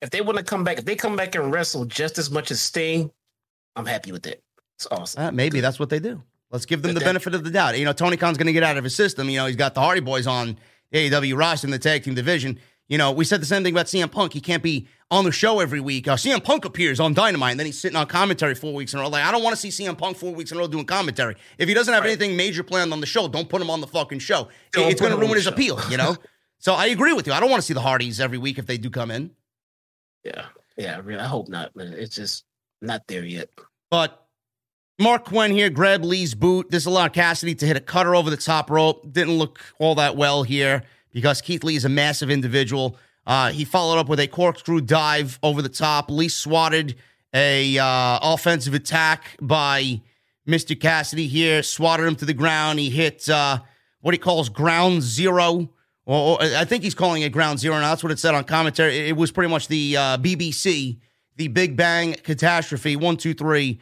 If 0.00 0.10
they 0.10 0.22
want 0.22 0.38
to 0.38 0.44
come 0.44 0.64
back, 0.64 0.78
if 0.78 0.84
they 0.86 0.96
come 0.96 1.14
back 1.14 1.34
and 1.34 1.52
wrestle 1.52 1.84
just 1.84 2.16
as 2.16 2.30
much 2.30 2.50
as 2.50 2.60
Sting, 2.60 3.10
I'm 3.76 3.84
happy 3.84 4.12
with 4.12 4.22
that. 4.22 4.42
It's 4.76 4.86
awesome. 4.90 5.22
Uh, 5.22 5.30
maybe 5.30 5.60
that's 5.60 5.78
what 5.78 5.90
they 5.90 5.98
do. 5.98 6.22
Let's 6.50 6.64
give 6.64 6.80
them 6.82 6.94
the 6.94 7.00
benefit 7.00 7.34
of 7.34 7.44
the 7.44 7.50
doubt. 7.50 7.78
You 7.78 7.84
know, 7.84 7.92
Tony 7.92 8.16
Khan's 8.16 8.38
going 8.38 8.46
to 8.46 8.52
get 8.52 8.62
out 8.62 8.76
of 8.76 8.82
his 8.82 8.96
system. 8.96 9.28
You 9.28 9.38
know, 9.38 9.46
he's 9.46 9.56
got 9.56 9.74
the 9.74 9.80
Hardy 9.80 10.00
Boys 10.00 10.26
on 10.26 10.56
AEW 10.92 11.38
roster 11.38 11.66
in 11.66 11.70
the 11.70 11.78
tag 11.78 12.02
team 12.02 12.14
division. 12.14 12.58
You 12.90 12.98
know, 12.98 13.12
we 13.12 13.24
said 13.24 13.40
the 13.40 13.46
same 13.46 13.62
thing 13.62 13.72
about 13.72 13.86
CM 13.86 14.10
Punk. 14.10 14.32
He 14.32 14.40
can't 14.40 14.64
be 14.64 14.88
on 15.12 15.24
the 15.24 15.30
show 15.30 15.60
every 15.60 15.78
week. 15.78 16.08
Uh, 16.08 16.16
CM 16.16 16.42
Punk 16.42 16.64
appears 16.64 16.98
on 16.98 17.14
Dynamite, 17.14 17.52
and 17.52 17.60
then 17.60 17.66
he's 17.66 17.78
sitting 17.78 17.96
on 17.96 18.04
commentary 18.06 18.56
four 18.56 18.74
weeks 18.74 18.92
in 18.92 18.98
a 18.98 19.02
row. 19.02 19.08
Like, 19.08 19.24
I 19.24 19.30
don't 19.30 19.44
want 19.44 19.56
to 19.56 19.70
see 19.70 19.84
CM 19.84 19.96
Punk 19.96 20.16
four 20.16 20.34
weeks 20.34 20.50
in 20.50 20.58
a 20.58 20.60
row 20.60 20.66
doing 20.66 20.84
commentary. 20.84 21.36
If 21.56 21.68
he 21.68 21.74
doesn't 21.74 21.94
have 21.94 22.04
anything 22.04 22.36
major 22.36 22.64
planned 22.64 22.92
on 22.92 22.98
the 22.98 23.06
show, 23.06 23.28
don't 23.28 23.48
put 23.48 23.62
him 23.62 23.70
on 23.70 23.80
the 23.80 23.86
fucking 23.86 24.18
show. 24.18 24.48
Don't 24.72 24.90
it's 24.90 25.00
going 25.00 25.12
to 25.12 25.18
ruin 25.18 25.34
his 25.34 25.44
show. 25.44 25.50
appeal, 25.50 25.78
you 25.88 25.96
know? 25.96 26.16
so 26.58 26.74
I 26.74 26.86
agree 26.86 27.12
with 27.12 27.28
you. 27.28 27.32
I 27.32 27.38
don't 27.38 27.48
want 27.48 27.62
to 27.62 27.66
see 27.66 27.74
the 27.74 27.80
Hardys 27.80 28.18
every 28.18 28.38
week 28.38 28.58
if 28.58 28.66
they 28.66 28.76
do 28.76 28.90
come 28.90 29.12
in. 29.12 29.30
Yeah, 30.24 30.46
yeah, 30.76 31.00
really. 31.04 31.20
I 31.20 31.26
hope 31.28 31.48
not, 31.48 31.76
man. 31.76 31.92
It's 31.92 32.16
just 32.16 32.44
not 32.82 33.06
there 33.06 33.24
yet. 33.24 33.50
But 33.88 34.20
Marq 35.00 35.26
Quinn 35.26 35.52
here 35.52 35.70
grabbed 35.70 36.04
Lee's 36.04 36.34
boot. 36.34 36.72
This 36.72 36.86
allowed 36.86 37.14
Kassidy 37.14 37.56
to 37.56 37.66
hit 37.66 37.76
a 37.76 37.80
cutter 37.80 38.16
over 38.16 38.30
the 38.30 38.36
top 38.36 38.68
rope. 38.68 39.12
Didn't 39.12 39.38
look 39.38 39.60
all 39.78 39.94
that 39.94 40.16
well 40.16 40.42
here 40.42 40.82
because 41.12 41.40
Keith 41.40 41.64
Lee 41.64 41.76
is 41.76 41.84
a 41.84 41.88
massive 41.88 42.30
individual. 42.30 42.96
Uh, 43.26 43.50
he 43.50 43.64
followed 43.64 43.98
up 43.98 44.08
with 44.08 44.20
a 44.20 44.26
corkscrew 44.26 44.80
dive 44.80 45.38
over 45.42 45.62
the 45.62 45.68
top. 45.68 46.10
Lee 46.10 46.28
swatted 46.28 46.96
a 47.34 47.78
uh, 47.78 48.18
offensive 48.22 48.74
attack 48.74 49.36
by 49.40 50.00
Mr. 50.46 50.76
Kassidy 50.76 51.28
here, 51.28 51.62
swatted 51.62 52.06
him 52.06 52.16
to 52.16 52.24
the 52.24 52.34
ground. 52.34 52.78
He 52.78 52.90
hit 52.90 53.28
uh, 53.28 53.60
what 54.00 54.14
he 54.14 54.18
calls 54.18 54.48
ground 54.48 55.02
zero. 55.02 55.70
Or, 56.06 56.40
or 56.40 56.42
I 56.42 56.64
think 56.64 56.82
he's 56.82 56.94
calling 56.94 57.22
it 57.22 57.30
ground 57.30 57.58
zero. 57.58 57.76
Now 57.76 57.90
that's 57.90 58.02
what 58.02 58.10
it 58.10 58.18
said 58.18 58.34
on 58.34 58.44
commentary. 58.44 58.98
It, 58.98 59.08
it 59.10 59.16
was 59.16 59.30
pretty 59.30 59.50
much 59.50 59.68
the 59.68 59.96
uh, 59.96 60.18
BBC, 60.18 60.98
the 61.36 61.48
Big 61.48 61.76
Bang 61.76 62.14
catastrophe. 62.14 62.96
One, 62.96 63.16
two, 63.16 63.34
three 63.34 63.80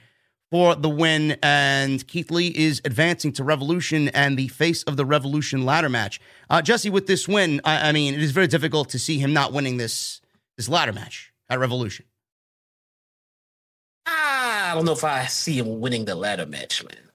for 0.50 0.74
the 0.74 0.88
win. 0.88 1.36
And 1.42 2.06
Keith 2.06 2.30
Lee 2.30 2.48
is 2.48 2.80
advancing 2.84 3.32
to 3.32 3.44
Revolution 3.44 4.08
and 4.08 4.38
the 4.38 4.48
face 4.48 4.82
of 4.84 4.96
the 4.96 5.04
Revolution 5.04 5.64
ladder 5.64 5.88
match. 5.88 6.20
Uh, 6.50 6.62
Jesse, 6.62 6.90
with 6.90 7.06
this 7.06 7.28
win, 7.28 7.60
I, 7.64 7.88
I 7.88 7.92
mean, 7.92 8.14
it 8.14 8.22
is 8.22 8.32
very 8.32 8.46
difficult 8.46 8.88
to 8.90 8.98
see 8.98 9.18
him 9.18 9.32
not 9.32 9.52
winning 9.52 9.76
this 9.76 10.20
this 10.56 10.68
ladder 10.68 10.92
match 10.92 11.32
at 11.48 11.58
Revolution. 11.58 12.04
I 14.06 14.72
don't 14.74 14.84
know 14.84 14.92
if 14.92 15.04
I 15.04 15.26
see 15.26 15.58
him 15.58 15.80
winning 15.80 16.04
the 16.04 16.14
ladder 16.14 16.46
match, 16.46 16.84
man. 16.84 17.08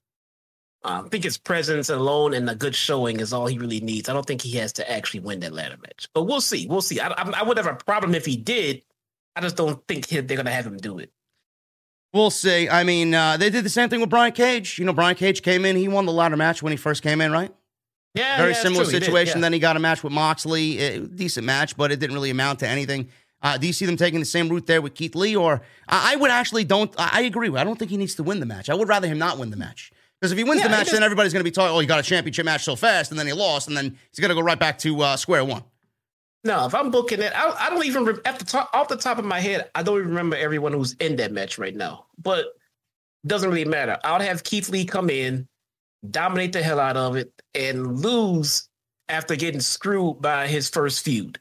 I 0.84 1.02
think 1.02 1.24
his 1.24 1.38
presence 1.38 1.88
alone 1.88 2.34
and 2.34 2.48
a 2.50 2.54
good 2.54 2.74
showing 2.74 3.20
is 3.20 3.32
all 3.32 3.46
he 3.46 3.58
really 3.58 3.80
needs. 3.80 4.08
I 4.08 4.12
don't 4.12 4.26
think 4.26 4.42
he 4.42 4.58
has 4.58 4.72
to 4.74 4.90
actually 4.90 5.20
win 5.20 5.40
that 5.40 5.54
ladder 5.54 5.78
match, 5.80 6.08
but 6.12 6.24
we'll 6.24 6.42
see. 6.42 6.66
We'll 6.66 6.82
see. 6.82 7.00
I, 7.00 7.08
I, 7.08 7.30
I 7.36 7.42
would 7.42 7.56
have 7.56 7.66
a 7.66 7.74
problem 7.74 8.14
if 8.14 8.26
he 8.26 8.36
did. 8.36 8.82
I 9.34 9.40
just 9.40 9.56
don't 9.56 9.86
think 9.88 10.06
he, 10.06 10.20
they're 10.20 10.36
going 10.36 10.46
to 10.46 10.52
have 10.52 10.66
him 10.66 10.76
do 10.76 10.98
it. 10.98 11.10
We'll 12.14 12.30
see. 12.30 12.68
I 12.68 12.84
mean, 12.84 13.12
uh, 13.12 13.36
they 13.36 13.50
did 13.50 13.64
the 13.64 13.68
same 13.68 13.88
thing 13.88 14.00
with 14.00 14.08
Brian 14.08 14.32
Cage. 14.32 14.78
You 14.78 14.84
know, 14.84 14.92
Brian 14.92 15.16
Cage 15.16 15.42
came 15.42 15.64
in, 15.64 15.74
he 15.76 15.88
won 15.88 16.06
the 16.06 16.12
ladder 16.12 16.36
match 16.36 16.62
when 16.62 16.70
he 16.70 16.76
first 16.76 17.02
came 17.02 17.20
in, 17.20 17.32
right? 17.32 17.52
Yeah, 18.14 18.36
Very 18.36 18.52
yeah, 18.52 18.62
similar. 18.62 18.84
He 18.84 18.92
did, 18.92 19.02
situation. 19.04 19.38
yeah. 19.38 19.42
Then 19.42 19.52
he 19.52 19.58
got 19.58 19.76
a 19.76 19.80
match 19.80 20.04
with 20.04 20.12
Moxley, 20.12 20.78
a 20.78 21.00
decent 21.00 21.44
match, 21.44 21.76
but 21.76 21.90
it 21.90 21.98
didn't 21.98 22.14
really 22.14 22.30
amount 22.30 22.60
to 22.60 22.68
anything. 22.68 23.08
Uh, 23.42 23.58
do 23.58 23.66
you 23.66 23.72
see 23.72 23.84
them 23.84 23.96
taking 23.96 24.20
the 24.20 24.24
same 24.26 24.48
route 24.48 24.66
there 24.66 24.80
with 24.80 24.94
Keith 24.94 25.16
Lee? 25.16 25.34
Or 25.34 25.60
I 25.88 26.12
I 26.12 26.16
would 26.16 26.30
actually 26.30 26.62
don't. 26.64 26.94
I 26.96 27.10
I 27.14 27.20
agree. 27.22 27.48
with- 27.48 27.60
I 27.60 27.64
don't 27.64 27.76
think 27.78 27.90
he 27.90 27.96
needs 27.96 28.14
to 28.14 28.22
win 28.22 28.38
the 28.38 28.46
match. 28.46 28.70
I 28.70 28.74
would 28.74 28.88
rather 28.88 29.08
him 29.08 29.18
not 29.18 29.38
win 29.38 29.50
the 29.50 29.56
match 29.56 29.90
because 30.20 30.30
if 30.30 30.38
he 30.38 30.44
wins 30.44 30.60
Yeah, 30.60 30.68
the 30.68 30.70
match, 30.70 30.90
then 30.92 31.02
everybody's 31.02 31.32
going 31.32 31.40
to 31.44 31.50
be 31.50 31.50
talking. 31.50 31.74
Oh, 31.76 31.80
he 31.80 31.86
got 31.86 31.98
a 31.98 32.04
championship 32.04 32.44
match 32.46 32.62
so 32.62 32.76
fast, 32.76 33.10
and 33.10 33.18
then 33.18 33.26
he 33.26 33.32
lost, 33.32 33.66
and 33.66 33.76
then 33.76 33.98
he's 34.10 34.20
going 34.20 34.28
to 34.28 34.34
go 34.36 34.40
right 34.40 34.58
back 34.58 34.78
to 34.78 35.00
uh, 35.02 35.16
square 35.16 35.44
one. 35.44 35.64
No, 36.44 36.66
if 36.66 36.74
I'm 36.74 36.90
booking 36.90 37.20
it, 37.20 37.32
I, 37.34 37.50
I 37.58 37.70
don't 37.70 37.84
even 37.86 38.06
at 38.26 38.38
the 38.38 38.44
top 38.44 38.70
off 38.74 38.88
the 38.88 38.96
top 38.96 39.18
of 39.18 39.24
my 39.24 39.40
head. 39.40 39.70
I 39.74 39.82
don't 39.82 39.96
even 39.98 40.10
remember 40.10 40.36
everyone 40.36 40.72
who's 40.72 40.92
in 40.94 41.16
that 41.16 41.32
match 41.32 41.58
right 41.58 41.74
now. 41.74 42.06
But 42.22 42.46
doesn't 43.26 43.48
really 43.48 43.64
matter. 43.64 43.98
I'll 44.04 44.20
have 44.20 44.44
Keith 44.44 44.68
Lee 44.68 44.84
come 44.84 45.08
in, 45.08 45.48
dominate 46.08 46.52
the 46.52 46.62
hell 46.62 46.78
out 46.80 46.98
of 46.98 47.16
it, 47.16 47.32
and 47.54 48.00
lose 48.00 48.68
after 49.08 49.36
getting 49.36 49.60
screwed 49.60 50.20
by 50.20 50.46
his 50.46 50.68
first 50.68 51.04
feud. 51.04 51.40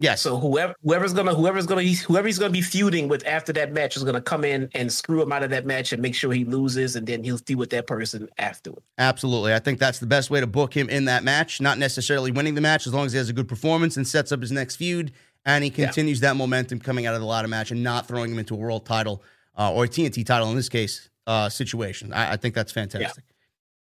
Yes. 0.00 0.20
So 0.22 0.38
whoever 0.38 0.74
whoever's 0.84 1.12
gonna 1.12 1.34
whoever's 1.34 1.66
gonna 1.66 1.82
whoever 1.82 2.28
he's 2.28 2.38
gonna 2.38 2.52
be 2.52 2.60
feuding 2.60 3.08
with 3.08 3.26
after 3.26 3.52
that 3.54 3.72
match 3.72 3.96
is 3.96 4.04
gonna 4.04 4.20
come 4.20 4.44
in 4.44 4.68
and 4.74 4.92
screw 4.92 5.20
him 5.20 5.32
out 5.32 5.42
of 5.42 5.50
that 5.50 5.66
match 5.66 5.92
and 5.92 6.00
make 6.00 6.14
sure 6.14 6.32
he 6.32 6.44
loses, 6.44 6.94
and 6.94 7.04
then 7.06 7.24
he'll 7.24 7.38
feud 7.38 7.58
with 7.58 7.70
that 7.70 7.86
person 7.88 8.28
afterward. 8.38 8.82
Absolutely. 8.98 9.52
I 9.54 9.58
think 9.58 9.80
that's 9.80 9.98
the 9.98 10.06
best 10.06 10.30
way 10.30 10.38
to 10.40 10.46
book 10.46 10.72
him 10.76 10.88
in 10.88 11.06
that 11.06 11.24
match, 11.24 11.60
not 11.60 11.78
necessarily 11.78 12.30
winning 12.30 12.54
the 12.54 12.60
match, 12.60 12.86
as 12.86 12.94
long 12.94 13.06
as 13.06 13.12
he 13.12 13.18
has 13.18 13.28
a 13.28 13.32
good 13.32 13.48
performance 13.48 13.96
and 13.96 14.06
sets 14.06 14.30
up 14.30 14.40
his 14.40 14.52
next 14.52 14.76
feud 14.76 15.10
and 15.44 15.64
he 15.64 15.70
Yeah. 15.70 15.86
continues 15.86 16.20
that 16.20 16.36
momentum 16.36 16.78
coming 16.78 17.06
out 17.06 17.14
of 17.14 17.20
the 17.20 17.26
ladder 17.26 17.48
match 17.48 17.70
and 17.72 17.82
not 17.82 18.06
throwing 18.06 18.30
him 18.30 18.38
into 18.38 18.54
a 18.54 18.58
world 18.58 18.86
title 18.86 19.22
uh, 19.58 19.72
or 19.72 19.84
a 19.84 19.88
TNT 19.88 20.24
title 20.24 20.48
in 20.50 20.54
this 20.56 20.68
case 20.68 21.08
uh, 21.26 21.48
situation. 21.48 22.12
I, 22.12 22.34
I 22.34 22.36
think 22.36 22.54
that's 22.54 22.70
fantastic. 22.70 23.24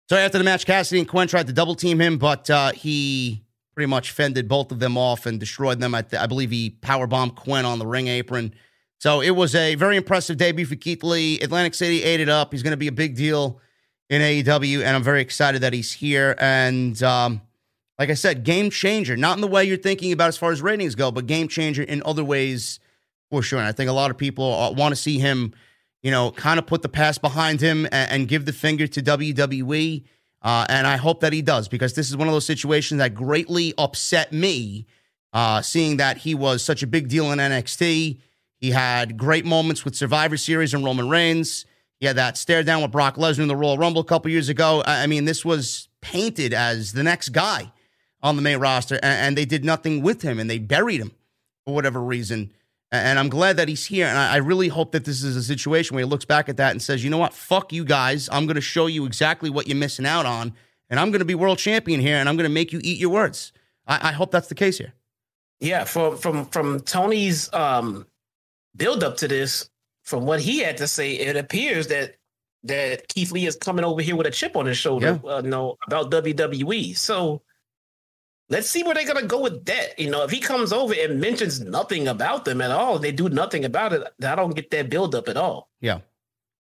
So 0.09 0.17
after 0.17 0.39
the 0.39 0.43
match, 0.43 0.65
Kassidy 0.65 0.97
and 0.99 1.07
Quinn 1.07 1.27
tried 1.27 1.47
to 1.47 1.53
double 1.53 1.75
team 1.75 2.01
him, 2.01 2.17
but 2.17 2.49
uh, 2.49 2.71
he 2.71 3.43
pretty 3.73 3.87
much 3.87 4.11
fended 4.11 4.47
both 4.47 4.71
of 4.71 4.79
them 4.79 4.97
off 4.97 5.25
and 5.25 5.39
destroyed 5.39 5.79
them. 5.79 5.95
I, 5.95 6.03
I 6.17 6.27
believe 6.27 6.51
he 6.51 6.77
powerbombed 6.81 7.35
Quinn 7.35 7.65
on 7.65 7.79
the 7.79 7.87
ring 7.87 8.07
apron. 8.07 8.53
So 8.99 9.21
it 9.21 9.31
was 9.31 9.55
a 9.55 9.75
very 9.75 9.97
impressive 9.97 10.37
debut 10.37 10.65
for 10.65 10.75
Keith 10.75 11.03
Lee. 11.03 11.39
Atlantic 11.39 11.73
City 11.73 12.03
ate 12.03 12.19
it 12.19 12.29
up. 12.29 12.51
He's 12.51 12.63
going 12.63 12.71
to 12.71 12.77
be 12.77 12.87
a 12.87 12.91
big 12.91 13.15
deal 13.15 13.59
in 14.11 14.21
AEW, 14.21 14.83
and 14.83 14.95
I'm 14.95 15.03
very 15.03 15.21
excited 15.21 15.61
that 15.61 15.73
he's 15.73 15.93
here. 15.93 16.35
And 16.37 17.01
um, 17.01 17.41
like 17.97 18.09
I 18.09 18.13
said, 18.13 18.43
game 18.43 18.69
changer, 18.69 19.15
not 19.15 19.37
in 19.37 19.41
the 19.41 19.47
way 19.47 19.63
you're 19.63 19.77
thinking 19.77 20.11
about 20.11 20.27
as 20.27 20.37
far 20.37 20.51
as 20.51 20.61
ratings 20.61 20.95
go, 20.95 21.11
but 21.11 21.27
game 21.27 21.47
changer 21.47 21.81
in 21.81 22.03
other 22.05 22.23
ways 22.23 22.79
for 23.29 23.41
sure. 23.41 23.57
And 23.57 23.67
I 23.67 23.71
think 23.71 23.89
a 23.89 23.93
lot 23.93 24.11
of 24.11 24.17
people 24.17 24.53
uh, 24.53 24.71
want 24.71 24.91
to 24.91 25.01
see 25.01 25.17
him, 25.17 25.53
you 26.03 26.11
know, 26.11 26.31
kind 26.31 26.59
of 26.59 26.67
put 26.67 26.81
the 26.81 26.89
past 26.89 27.21
behind 27.21 27.61
him 27.61 27.85
and, 27.85 28.11
and 28.11 28.27
give 28.27 28.45
the 28.45 28.53
finger 28.53 28.85
to 28.85 29.01
WWE. 29.01 30.03
Uh, 30.41 30.65
and 30.69 30.87
I 30.87 30.97
hope 30.97 31.19
that 31.19 31.33
he 31.33 31.41
does 31.41 31.67
because 31.67 31.93
this 31.93 32.09
is 32.09 32.17
one 32.17 32.27
of 32.27 32.33
those 32.33 32.45
situations 32.45 32.99
that 32.99 33.13
greatly 33.13 33.73
upset 33.77 34.33
me, 34.33 34.87
uh, 35.33 35.61
seeing 35.61 35.97
that 35.97 36.17
he 36.17 36.33
was 36.33 36.63
such 36.63 36.81
a 36.81 36.87
big 36.87 37.07
deal 37.07 37.31
in 37.31 37.39
NXT. 37.39 38.19
He 38.57 38.71
had 38.71 39.17
great 39.17 39.45
moments 39.45 39.85
with 39.85 39.95
Survivor 39.95 40.37
Series 40.37 40.73
and 40.73 40.83
Roman 40.83 41.09
Reigns. 41.09 41.65
He 41.99 42.07
had 42.07 42.15
that 42.15 42.37
stare 42.37 42.63
down 42.63 42.81
with 42.81 42.91
Brock 42.91 43.15
Lesnar 43.15 43.41
in 43.41 43.47
the 43.47 43.55
Royal 43.55 43.77
Rumble 43.77 44.01
a 44.01 44.05
couple 44.05 44.31
years 44.31 44.49
ago. 44.49 44.81
I 44.85 45.05
mean, 45.05 45.25
this 45.25 45.45
was 45.45 45.87
painted 46.01 46.53
as 46.53 46.93
the 46.93 47.03
next 47.03 47.29
guy 47.29 47.71
on 48.23 48.35
the 48.35 48.41
main 48.41 48.57
roster, 48.57 48.99
and, 49.01 49.37
they 49.37 49.45
did 49.45 49.65
nothing 49.65 50.01
with 50.01 50.21
him, 50.21 50.39
and 50.39 50.49
they 50.49 50.59
buried 50.59 50.99
him 50.99 51.11
for 51.65 51.73
whatever 51.73 52.01
reason. 52.01 52.51
And 52.91 53.17
I'm 53.17 53.29
glad 53.29 53.55
that 53.57 53.69
he's 53.69 53.85
here. 53.85 54.05
And 54.05 54.17
I 54.17 54.37
really 54.37 54.67
hope 54.67 54.91
that 54.91 55.05
this 55.05 55.23
is 55.23 55.37
a 55.37 55.43
situation 55.43 55.95
where 55.95 56.03
he 56.03 56.09
looks 56.09 56.25
back 56.25 56.49
at 56.49 56.57
that 56.57 56.71
and 56.71 56.81
says, 56.81 57.03
you 57.03 57.09
know 57.09 57.17
what? 57.17 57.33
Fuck 57.33 57.71
you 57.71 57.85
guys. 57.85 58.27
I'm 58.31 58.45
going 58.45 58.55
to 58.55 58.61
show 58.61 58.87
you 58.87 59.05
exactly 59.05 59.49
what 59.49 59.67
you're 59.67 59.77
missing 59.77 60.05
out 60.05 60.25
on. 60.25 60.53
And 60.89 60.99
I'm 60.99 61.09
going 61.09 61.19
to 61.19 61.25
be 61.25 61.35
world 61.35 61.57
champion 61.57 62.01
here 62.01 62.17
and 62.17 62.27
I'm 62.27 62.35
going 62.35 62.49
to 62.49 62.53
make 62.53 62.73
you 62.73 62.81
eat 62.83 62.99
your 62.99 63.11
words. 63.11 63.53
I, 63.87 64.09
I 64.09 64.11
hope 64.11 64.31
that's 64.31 64.49
the 64.49 64.55
case 64.55 64.77
here. 64.77 64.93
Yeah. 65.61 65.85
From, 65.85 66.17
from, 66.17 66.45
from 66.47 66.81
Tony's 66.81 67.51
um, 67.53 68.05
build 68.75 69.03
up 69.05 69.17
to 69.17 69.27
this, 69.27 69.69
from 70.03 70.25
what 70.25 70.41
he 70.41 70.59
had 70.59 70.77
to 70.77 70.87
say, 70.87 71.13
it 71.13 71.37
appears 71.37 71.87
that 71.87 72.15
that 72.63 73.07
Keith 73.07 73.31
Lee 73.31 73.47
is 73.47 73.55
coming 73.55 73.83
over 73.83 74.01
here 74.01 74.15
with 74.15 74.27
a 74.27 74.31
chip 74.31 74.55
on 74.55 74.65
his 74.65 74.77
shoulder, 74.77 75.19
yeah. 75.23 75.31
uh, 75.31 75.41
no, 75.41 75.77
about 75.87 76.11
WWE. 76.11 76.95
So 76.95 77.41
let's 78.51 78.69
see 78.69 78.83
where 78.83 78.93
they're 78.93 79.07
gonna 79.07 79.25
go 79.25 79.41
with 79.41 79.65
that. 79.65 79.97
You 79.97 80.11
know, 80.11 80.23
if 80.23 80.29
he 80.29 80.39
comes 80.39 80.73
over 80.73 80.93
and 80.93 81.19
mentions 81.19 81.61
nothing 81.61 82.09
about 82.09 82.45
them 82.45 82.61
at 82.61 82.69
all, 82.69 82.99
they 82.99 83.11
do 83.11 83.29
nothing 83.29 83.65
about 83.65 83.93
it. 83.93 84.03
I 84.23 84.35
don't 84.35 84.53
get 84.53 84.69
that 84.71 84.89
build 84.89 85.15
up 85.15 85.29
at 85.29 85.37
all. 85.37 85.69
Yeah. 85.79 86.01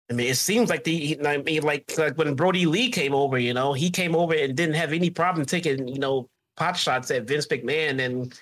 I 0.09 0.15
mean, 0.15 0.29
it 0.29 0.37
seems 0.37 0.71
like 0.71 0.85
the 0.85 1.19
I 1.27 1.39
mean, 1.39 1.63
like, 1.63 1.93
like 1.99 2.17
when 2.17 2.35
Brodie 2.35 2.67
Lee 2.67 2.91
came 2.91 3.13
over, 3.13 3.39
you 3.39 3.53
know, 3.53 3.73
he 3.73 3.91
came 3.91 4.15
over 4.15 4.35
and 4.35 4.57
didn't 4.57 4.77
have 4.77 4.93
any 4.93 5.11
problem 5.11 5.45
taking, 5.45 5.89
you 5.89 5.99
know, 5.99 6.29
pot 6.57 6.77
shots 6.77 7.11
at 7.11 7.25
Vince 7.25 7.47
McMahon 7.49 8.01
and 8.05 8.41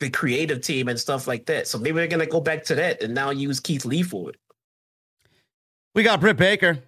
the 0.00 0.08
creative 0.08 0.62
team 0.62 0.88
and 0.88 0.98
stuff 0.98 1.26
like 1.26 1.44
that. 1.46 1.68
So 1.68 1.78
maybe 1.78 1.96
they're 1.96 2.08
gonna 2.08 2.26
go 2.26 2.40
back 2.40 2.64
to 2.64 2.74
that 2.76 3.02
and 3.02 3.14
now 3.14 3.30
use 3.30 3.60
Keith 3.60 3.84
Lee 3.84 4.02
for 4.02 4.30
it. 4.30 4.36
We 5.94 6.02
got 6.02 6.20
Britt 6.20 6.38
Baker. 6.38 6.78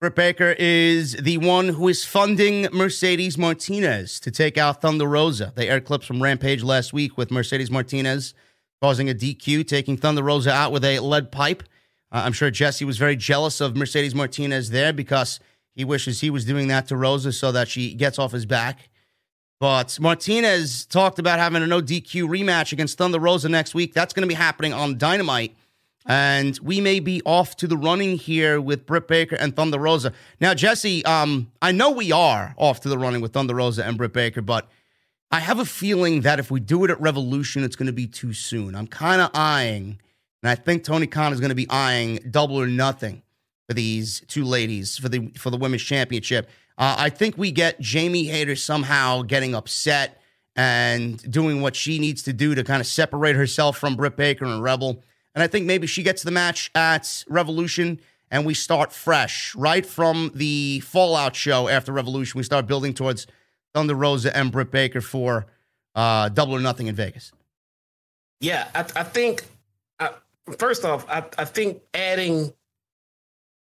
Britt 0.00 0.14
Baker 0.14 0.54
is 0.60 1.14
the 1.14 1.38
one 1.38 1.70
who 1.70 1.88
is 1.88 2.04
funding 2.04 2.68
Mercedes 2.72 3.36
Martinez 3.36 4.20
to 4.20 4.30
take 4.30 4.56
out 4.56 4.80
Thunder 4.80 5.06
Rosa. 5.06 5.52
They 5.56 5.68
aired 5.68 5.86
clips 5.86 6.06
from 6.06 6.22
Rampage 6.22 6.62
last 6.62 6.92
week 6.92 7.18
with 7.18 7.32
Mercedes 7.32 7.68
Martinez 7.68 8.32
causing 8.80 9.10
a 9.10 9.14
DQ, 9.14 9.66
taking 9.66 9.96
Thunder 9.96 10.22
Rosa 10.22 10.52
out 10.52 10.70
with 10.70 10.84
a 10.84 11.00
lead 11.00 11.32
pipe. 11.32 11.64
Uh, 12.12 12.22
I'm 12.24 12.32
sure 12.32 12.48
Jesse 12.48 12.84
was 12.84 12.96
very 12.96 13.16
jealous 13.16 13.60
of 13.60 13.76
Mercedes 13.76 14.14
Martinez 14.14 14.70
there 14.70 14.92
because 14.92 15.40
he 15.74 15.84
wishes 15.84 16.20
he 16.20 16.30
was 16.30 16.44
doing 16.44 16.68
that 16.68 16.86
to 16.88 16.96
Rosa 16.96 17.32
so 17.32 17.50
that 17.50 17.66
she 17.66 17.92
gets 17.92 18.20
off 18.20 18.30
his 18.30 18.46
back. 18.46 18.90
But 19.58 19.98
Martinez 20.00 20.86
talked 20.86 21.18
about 21.18 21.40
having 21.40 21.60
a 21.64 21.66
no 21.66 21.82
DQ 21.82 22.28
rematch 22.28 22.72
against 22.72 22.98
Thunder 22.98 23.18
Rosa 23.18 23.48
next 23.48 23.74
week. 23.74 23.94
That's 23.94 24.14
going 24.14 24.22
to 24.22 24.28
be 24.28 24.34
happening 24.34 24.72
on 24.72 24.96
Dynamite. 24.96 25.56
And 26.08 26.58
we 26.62 26.80
may 26.80 27.00
be 27.00 27.20
off 27.26 27.54
to 27.56 27.66
the 27.66 27.76
running 27.76 28.16
here 28.16 28.62
with 28.62 28.86
Britt 28.86 29.06
Baker 29.06 29.36
and 29.36 29.54
Thunder 29.54 29.78
Rosa. 29.78 30.14
Now, 30.40 30.54
Jesse, 30.54 31.04
um, 31.04 31.52
I 31.60 31.70
know 31.70 31.90
we 31.90 32.10
are 32.12 32.54
off 32.56 32.80
to 32.80 32.88
the 32.88 32.96
running 32.96 33.20
with 33.20 33.34
Thunder 33.34 33.54
Rosa 33.54 33.84
and 33.84 33.98
Britt 33.98 34.14
Baker, 34.14 34.40
but 34.40 34.68
I 35.30 35.40
have 35.40 35.58
a 35.58 35.66
feeling 35.66 36.22
that 36.22 36.38
if 36.38 36.50
we 36.50 36.60
do 36.60 36.82
it 36.84 36.90
at 36.90 36.98
Revolution, 36.98 37.62
it's 37.62 37.76
going 37.76 37.88
to 37.88 37.92
be 37.92 38.06
too 38.06 38.32
soon. 38.32 38.74
I'm 38.74 38.86
kind 38.86 39.20
of 39.20 39.30
eyeing, 39.34 39.98
and 40.42 40.50
I 40.50 40.54
think 40.54 40.82
Tony 40.82 41.06
Khan 41.06 41.34
is 41.34 41.40
going 41.40 41.50
to 41.50 41.54
be 41.54 41.68
eyeing 41.68 42.20
double 42.30 42.56
or 42.56 42.66
nothing 42.66 43.22
for 43.66 43.74
these 43.74 44.22
two 44.28 44.44
ladies 44.44 44.96
for 44.96 45.10
the 45.10 45.28
for 45.36 45.50
the 45.50 45.58
women's 45.58 45.82
championship. 45.82 46.48
Uh, 46.78 46.96
I 46.98 47.10
think 47.10 47.36
we 47.36 47.52
get 47.52 47.78
Jamie 47.80 48.24
Hayter 48.24 48.56
somehow 48.56 49.20
getting 49.22 49.54
upset 49.54 50.22
and 50.56 51.20
doing 51.30 51.60
what 51.60 51.76
she 51.76 51.98
needs 51.98 52.22
to 52.22 52.32
do 52.32 52.54
to 52.54 52.64
kind 52.64 52.80
of 52.80 52.86
separate 52.86 53.36
herself 53.36 53.76
from 53.76 53.96
Britt 53.96 54.16
Baker 54.16 54.46
and 54.46 54.62
Rebel. 54.62 55.02
And 55.38 55.44
I 55.44 55.46
think 55.46 55.66
maybe 55.66 55.86
she 55.86 56.02
gets 56.02 56.24
the 56.24 56.32
match 56.32 56.68
at 56.74 57.24
Revolution 57.28 58.00
and 58.28 58.44
we 58.44 58.54
start 58.54 58.92
fresh, 58.92 59.54
right 59.54 59.86
from 59.86 60.32
the 60.34 60.80
Fallout 60.80 61.36
show 61.36 61.68
after 61.68 61.92
Revolution. 61.92 62.38
We 62.38 62.42
start 62.42 62.66
building 62.66 62.92
towards 62.92 63.28
Thunder 63.72 63.94
Rosa 63.94 64.36
and 64.36 64.50
Britt 64.50 64.72
Baker 64.72 65.00
for 65.00 65.46
uh, 65.94 66.28
Double 66.30 66.56
or 66.56 66.58
Nothing 66.58 66.88
in 66.88 66.96
Vegas. 66.96 67.30
Yeah, 68.40 68.66
I, 68.74 68.80
I 68.80 69.04
think, 69.04 69.44
first 70.58 70.84
off, 70.84 71.08
I, 71.08 71.22
I 71.38 71.44
think 71.44 71.82
adding 71.94 72.52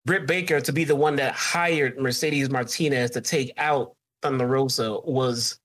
Britt 0.03 0.27
Baker 0.27 0.59
to 0.59 0.73
be 0.73 0.83
the 0.83 0.97
one 0.97 1.15
that 1.15 1.33
hired 1.33 1.97
Mercedes 1.97 2.49
Martinez 2.49 3.11
to 3.11 3.21
take 3.21 3.53
out 3.55 3.95
Thunder 4.21 4.45
Rosa 4.45 4.99
was, 5.05 5.57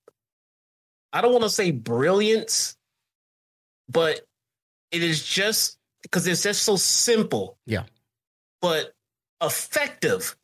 I 1.11 1.19
don't 1.19 1.33
want 1.33 1.43
to 1.43 1.49
say 1.49 1.71
brilliance, 1.71 2.77
but 3.89 4.21
it 4.93 5.03
is 5.03 5.21
just 5.21 5.76
because 6.01 6.27
it's 6.27 6.43
just 6.43 6.63
so 6.63 6.75
simple. 6.75 7.57
Yeah. 7.65 7.83
But 8.61 8.93
effective. 9.41 10.35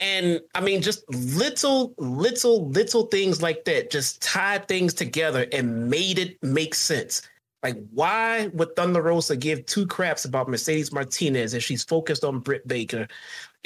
And 0.00 0.40
I 0.54 0.60
mean, 0.60 0.80
just 0.80 1.04
little, 1.12 1.94
little, 1.98 2.68
little 2.68 3.06
things 3.06 3.42
like 3.42 3.64
that 3.64 3.90
just 3.90 4.22
tied 4.22 4.68
things 4.68 4.94
together 4.94 5.46
and 5.52 5.90
made 5.90 6.18
it 6.18 6.38
make 6.42 6.74
sense. 6.74 7.22
Like, 7.62 7.76
why 7.92 8.48
would 8.52 8.76
Thunder 8.76 9.02
Rosa 9.02 9.36
give 9.36 9.66
two 9.66 9.86
craps 9.86 10.24
about 10.24 10.48
Mercedes 10.48 10.92
Martinez 10.92 11.54
if 11.54 11.64
she's 11.64 11.82
focused 11.82 12.22
on 12.22 12.38
Britt 12.38 12.68
Baker 12.68 13.08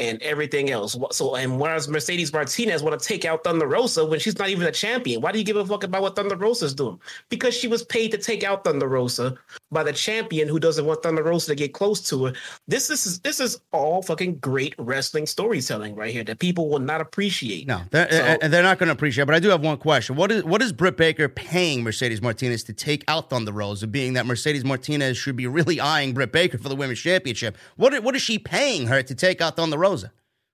and 0.03 0.21
everything 0.21 0.71
else. 0.71 0.97
So, 1.13 1.37
and 1.37 1.61
whereas 1.61 1.89
Mercedes 1.89 2.33
Martinez 2.33 2.83
want 2.83 3.01
to 3.01 3.07
take 3.07 3.25
out 3.25 3.45
Thunder 3.45 3.69
Rosa 3.69 4.05
when 4.05 4.19
she's 4.19 4.37
not 4.37 4.49
even 4.49 4.67
a 4.67 4.73
champion, 4.73 5.21
why 5.21 5.31
do 5.31 5.39
you 5.39 5.45
give 5.45 5.57
a 5.57 5.65
fuck 5.65 5.85
about 5.85 6.03
what 6.03 6.17
Thunder 6.17 6.37
Rosa's 6.37 6.75
doing? 6.75 6.99
Because 7.29 7.55
she 7.57 7.69
was 7.69 7.85
paid 7.85 8.11
to 8.11 8.19
take 8.19 8.43
out 8.43 8.65
Thunder 8.65 8.89
Rosa 8.89 9.39
by 9.71 9.85
the 9.85 9.93
champion 9.93 10.49
who 10.49 10.59
doesn't 10.59 10.85
want 10.85 11.05
Thunder 11.05 11.23
Rosa 11.23 11.53
to 11.53 11.55
get 11.55 11.73
close 11.73 12.01
to 12.09 12.27
her. 12.27 12.33
This, 12.67 12.89
this 12.89 13.07
is 13.07 13.21
this 13.21 13.39
is 13.39 13.61
all 13.73 14.03
fucking 14.03 14.39
great 14.39 14.75
wrestling 14.77 15.27
storytelling 15.27 15.95
right 15.95 16.13
here 16.13 16.25
that 16.25 16.41
people 16.41 16.69
will 16.69 16.81
not 16.81 17.01
appreciate. 17.01 17.69
No, 17.69 17.83
they're, 17.91 18.11
so, 18.11 18.49
they're 18.49 18.63
not 18.65 18.79
going 18.79 18.89
to 18.89 18.95
appreciate. 18.95 19.25
But 19.27 19.37
I 19.37 19.41
do 19.41 19.51
have 19.51 19.63
one 19.63 19.77
question: 19.77 20.17
What 20.17 20.33
is 20.33 20.43
what 20.43 20.61
is 20.63 20.73
Britt 20.73 20.97
Baker 20.97 21.29
paying 21.29 21.85
Mercedes 21.85 22.21
Martinez 22.21 22.65
to 22.65 22.73
take 22.73 23.05
out 23.07 23.31
Thunder 23.31 23.53
Rosa? 23.53 23.87
Being 23.87 24.15
that 24.15 24.27
Mercedes 24.27 24.65
Martinez 24.65 25.17
should 25.17 25.37
be 25.37 25.47
really 25.47 25.79
eyeing 25.79 26.13
Britt 26.13 26.33
Baker 26.33 26.59
for 26.59 26.69
the 26.69 26.77
women's 26.77 26.99
championship, 26.99 27.57
what 27.77 28.03
what 28.03 28.17
is 28.17 28.23
she 28.23 28.39
paying 28.39 28.89
her 28.89 29.01
to 29.03 29.15
take 29.15 29.41
out 29.41 29.57
Thunder 29.57 29.79
Rosa? 29.79 29.92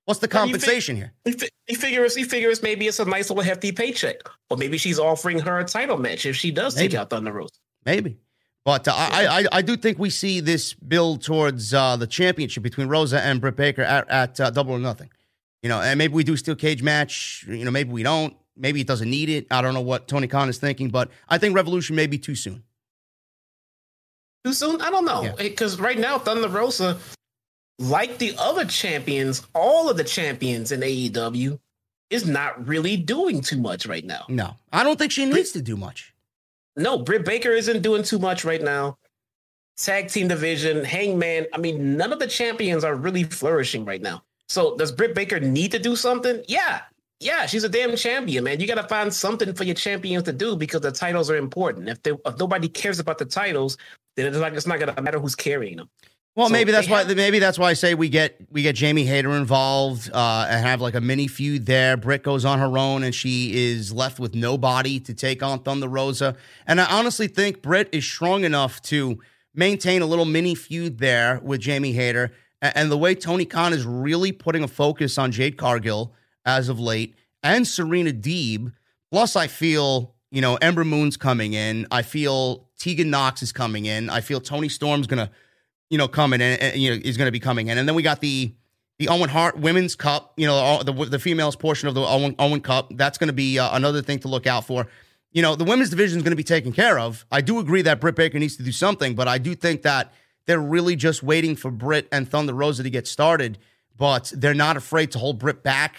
What's 0.09 0.20
the 0.20 0.28
compensation 0.28 0.97
you 0.97 1.10
fig- 1.24 1.40
here? 1.40 1.48
He 1.66 1.74
figures 1.74 2.15
he 2.15 2.24
figures 2.24 2.62
maybe 2.62 2.86
it's 2.86 2.98
a 2.98 3.05
nice 3.05 3.28
little 3.28 3.44
hefty 3.44 3.73
paycheck, 3.73 4.16
or 4.48 4.56
maybe 4.56 4.78
she's 4.78 4.98
offering 4.98 5.39
her 5.40 5.59
a 5.59 5.65
title 5.65 5.98
match 5.98 6.24
if 6.24 6.35
she 6.35 6.51
does 6.51 6.74
maybe. 6.74 6.89
take 6.89 6.98
out 6.98 7.10
Thunder 7.10 7.31
Rosa. 7.31 7.52
Maybe, 7.85 8.16
but 8.65 8.89
uh, 8.89 8.93
I, 8.97 9.27
I 9.27 9.44
I 9.59 9.62
do 9.62 9.77
think 9.77 9.98
we 9.98 10.09
see 10.09 10.40
this 10.40 10.73
build 10.73 11.23
towards 11.23 11.74
uh, 11.74 11.97
the 11.97 12.06
championship 12.06 12.62
between 12.62 12.89
Rosa 12.89 13.20
and 13.20 13.39
Britt 13.39 13.56
Baker 13.56 13.82
at, 13.82 14.09
at 14.09 14.40
uh, 14.40 14.51
Double 14.51 14.73
or 14.73 14.78
Nothing. 14.78 15.10
You 15.62 15.69
know, 15.69 15.82
and 15.82 15.98
maybe 15.98 16.15
we 16.15 16.24
do 16.24 16.39
steel 16.39 16.55
cage 16.56 16.82
match. 16.82 17.44
You 17.47 17.66
know, 17.66 17.70
maybe 17.70 17.90
we 17.90 18.02
don't. 18.02 18.35
Maybe 18.56 18.81
it 18.81 18.86
doesn't 18.86 19.10
need 19.10 19.28
it. 19.28 19.47
I 19.51 19.60
don't 19.60 19.74
know 19.74 19.82
what 19.82 20.09
Tony 20.09 20.27
Khan 20.27 20.48
is 20.48 20.56
thinking, 20.56 20.89
but 20.89 21.10
I 21.28 21.36
think 21.36 21.55
Revolution 21.55 21.97
may 21.97 22.06
be 22.06 22.19
too 22.19 22.35
soon. 22.35 22.62
Too 24.44 24.55
soon? 24.55 24.81
I 24.81 24.90
don't 24.90 25.05
know. 25.05 25.35
Because 25.36 25.78
yeah. 25.78 25.85
right 25.85 25.98
now, 25.98 26.19
Thunder 26.19 26.48
Rosa 26.48 26.97
like 27.78 28.18
the 28.18 28.34
other 28.38 28.64
champions, 28.64 29.46
all 29.55 29.88
of 29.88 29.96
the 29.96 30.05
champions 30.05 30.72
in 30.72 30.80
AEW 30.80 31.59
is 32.10 32.26
not 32.26 32.66
really 32.66 32.96
doing 32.96 33.40
too 33.40 33.59
much 33.59 33.86
right 33.86 34.05
now. 34.05 34.24
No, 34.28 34.56
I 34.72 34.82
don't 34.82 34.98
think 34.98 35.12
she 35.12 35.26
needs 35.26 35.52
to 35.52 35.62
do 35.62 35.76
much. 35.76 36.14
No, 36.76 36.98
Britt 36.98 37.24
Baker 37.24 37.50
isn't 37.50 37.82
doing 37.82 38.02
too 38.02 38.18
much 38.18 38.44
right 38.44 38.62
now. 38.62 38.98
Tag 39.76 40.09
team 40.09 40.28
division, 40.28 40.84
Hangman. 40.84 41.46
I 41.52 41.59
mean, 41.59 41.96
none 41.96 42.12
of 42.12 42.18
the 42.18 42.26
champions 42.26 42.84
are 42.84 42.94
really 42.94 43.24
flourishing 43.24 43.84
right 43.84 44.02
now. 44.02 44.22
So 44.48 44.76
does 44.76 44.90
Britt 44.90 45.14
Baker 45.14 45.38
need 45.38 45.72
to 45.72 45.78
do 45.78 45.94
something? 45.94 46.42
Yeah. 46.48 46.80
Yeah, 47.20 47.46
she's 47.46 47.64
a 47.64 47.68
damn 47.68 47.96
champion, 47.96 48.44
man. 48.44 48.60
You 48.60 48.68
got 48.68 48.76
to 48.76 48.84
find 48.84 49.12
something 49.12 49.52
for 49.55 49.64
your 49.64 49.74
champions 49.74 50.22
to 50.24 50.32
do 50.32 50.56
because 50.56 50.82
the 50.82 50.92
titles 50.92 51.30
are 51.30 51.36
important. 51.36 51.88
If, 51.88 52.02
they, 52.05 52.12
if 52.12 52.38
nobody 52.38 52.68
cares 52.68 53.00
about 53.00 53.18
the 53.18 53.24
titles, 53.24 53.76
then 54.16 54.26
it's 54.26 54.36
like 54.36 54.55
it's 54.55 54.68
not 54.68 54.78
going 54.78 54.94
to 54.94 55.02
matter 55.02 55.18
who's 55.18 55.34
carrying 55.34 55.76
them. 55.76 55.90
Well, 56.39 56.47
so 56.47 56.52
maybe 56.52 56.70
that's 56.70 56.89
why 56.89 57.02
have, 57.02 57.16
maybe 57.16 57.40
that's 57.40 57.59
why 57.59 57.70
I 57.70 57.73
say 57.73 57.94
we 57.94 58.09
get 58.09 58.36
we 58.52 58.62
get 58.62 58.77
Jamie 58.77 59.02
Hayter 59.02 59.32
involved 59.32 60.09
uh, 60.15 60.47
and 60.48 60.65
have 60.65 60.81
like 60.81 60.94
a 60.94 61.01
mini 61.01 61.27
feud 61.27 61.66
there. 61.66 61.97
Britt 61.97 62.23
goes 62.23 62.44
on 62.44 62.60
her 62.60 62.78
own 62.78 63.02
and 63.02 63.12
she 63.12 63.73
is 63.73 63.93
left 63.93 64.20
with 64.20 64.36
nobody 64.36 65.01
to 65.01 65.15
take 65.15 65.43
on 65.43 65.59
Thunder 65.65 65.89
Rosa. 65.89 66.36
And 66.65 66.81
I 66.81 66.85
honestly 66.97 67.27
think 67.27 67.60
Britt 67.60 67.89
is 67.90 68.05
strong 68.05 68.44
enough 68.44 68.81
to 68.82 69.19
maintain 69.52 70.01
a 70.01 70.06
little 70.06 70.27
mini 70.27 70.55
feud 70.55 70.98
there 70.98 71.40
with 71.43 71.59
Jamie 71.59 71.90
Hayter. 71.94 72.31
And, 72.62 72.77
and 72.77 72.90
the 72.93 72.98
way 72.98 73.16
Tony 73.16 73.44
Khan 73.44 73.73
is 73.73 73.85
really 73.85 74.31
putting 74.31 74.62
a 74.62 74.69
focus 74.69 75.19
on 75.19 75.32
Jade 75.32 75.56
Cargill 75.56 76.15
as 76.47 76.69
of 76.69 76.78
late 76.78 77.16
and 77.43 77.66
Serena 77.66 78.12
Deeb. 78.12 78.73
Plus, 79.10 79.35
I 79.35 79.48
feel 79.48 80.15
you 80.31 80.40
know 80.40 80.55
Ember 80.62 80.85
Moon's 80.85 81.16
coming 81.16 81.55
in. 81.55 81.89
I 81.90 82.02
feel 82.02 82.69
Tegan 82.78 83.10
Nox 83.10 83.43
is 83.43 83.51
coming 83.51 83.86
in. 83.86 84.09
I 84.09 84.20
feel 84.20 84.40
Toni 84.40 84.69
Storm's 84.69 85.09
gonna 85.09 85.32
you 85.90 85.98
know, 85.98 86.09
coming 86.09 86.40
and 86.40 86.81
you 86.81 86.90
know 86.90 87.01
is 87.02 87.16
going 87.16 87.27
to 87.27 87.32
be 87.32 87.40
coming 87.40 87.69
in, 87.69 87.78
and 87.78 87.89
then 87.89 87.94
we 87.94 88.02
got 88.02 88.20
the 88.20 88.55
the 88.98 89.09
Owen 89.09 89.28
Hart 89.28 89.59
Women's 89.59 89.94
Cup, 89.94 90.32
you 90.36 90.47
know, 90.47 90.82
the 90.82 90.93
the 90.93 91.19
females 91.19 91.56
portion 91.56 91.89
of 91.89 91.94
the 91.94 92.01
Owen, 92.01 92.35
Owen 92.39 92.60
Cup. 92.60 92.90
That's 92.97 93.16
going 93.16 93.28
to 93.28 93.35
be 93.35 93.59
uh, 93.59 93.77
another 93.77 94.02
thing 94.02 94.19
to 94.20 94.28
look 94.28 94.47
out 94.47 94.66
for. 94.66 94.86
You 95.31 95.43
know, 95.43 95.55
the 95.55 95.65
women's 95.65 95.90
division 95.90 96.16
is 96.19 96.23
going 96.23 96.32
to 96.32 96.36
be 96.36 96.43
taken 96.43 96.73
care 96.73 96.98
of. 96.98 97.24
I 97.31 97.40
do 97.40 97.59
agree 97.59 97.82
that 97.82 98.01
Britt 98.01 98.16
Baker 98.16 98.39
needs 98.39 98.56
to 98.56 98.62
do 98.62 98.73
something, 98.73 99.15
but 99.15 99.28
I 99.28 99.39
do 99.39 99.55
think 99.55 99.82
that 99.82 100.12
they're 100.47 100.59
really 100.59 100.97
just 100.97 101.23
waiting 101.23 101.55
for 101.55 101.70
Britt 101.70 102.09
and 102.10 102.28
Thunder 102.28 102.55
Rosa 102.55 102.82
to 102.82 102.90
get 102.90 103.06
started. 103.06 103.59
but 103.98 104.32
they're 104.35 104.55
not 104.55 104.77
afraid 104.77 105.10
to 105.12 105.19
hold 105.19 105.39
Britt 105.39 105.62
back 105.62 105.97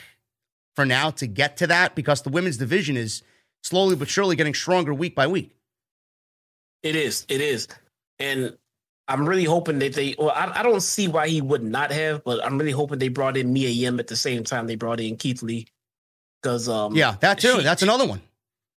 for 0.75 0.85
now 0.85 1.11
to 1.11 1.27
get 1.27 1.57
to 1.57 1.67
that 1.67 1.93
because 1.93 2.21
the 2.21 2.29
women's 2.29 2.57
division 2.57 2.97
is 2.97 3.21
slowly 3.61 3.95
but 3.95 4.07
surely 4.07 4.35
getting 4.35 4.53
stronger 4.53 4.93
week 4.93 5.13
by 5.13 5.27
week. 5.27 5.53
It 6.81 6.95
is. 6.95 7.25
It 7.27 7.41
is. 7.41 7.67
And 8.17 8.57
I'm 9.09 9.27
really 9.27 9.43
hoping 9.45 9.79
that 9.79 9.93
they, 9.93 10.15
well, 10.17 10.29
I, 10.29 10.59
I 10.59 10.63
don't 10.63 10.81
see 10.81 11.07
why 11.07 11.27
he 11.27 11.41
would 11.41 11.63
not 11.63 11.91
have, 11.91 12.23
but 12.23 12.43
I'm 12.45 12.57
really 12.57 12.71
hoping 12.71 12.99
they 12.99 13.07
brought 13.09 13.35
in 13.37 13.51
Mia 13.51 13.69
Yim 13.69 13.99
at 13.99 14.07
the 14.07 14.15
same 14.15 14.43
time 14.43 14.67
they 14.67 14.75
brought 14.75 14.99
in 14.99 15.17
Keith 15.17 15.41
Lee. 15.41 15.67
Because, 16.41 16.69
um, 16.69 16.95
Yeah, 16.95 17.15
that 17.21 17.39
too. 17.39 17.57
she- 17.57 17.63
That's 17.63 17.81
another 17.81 18.07
one. 18.07 18.21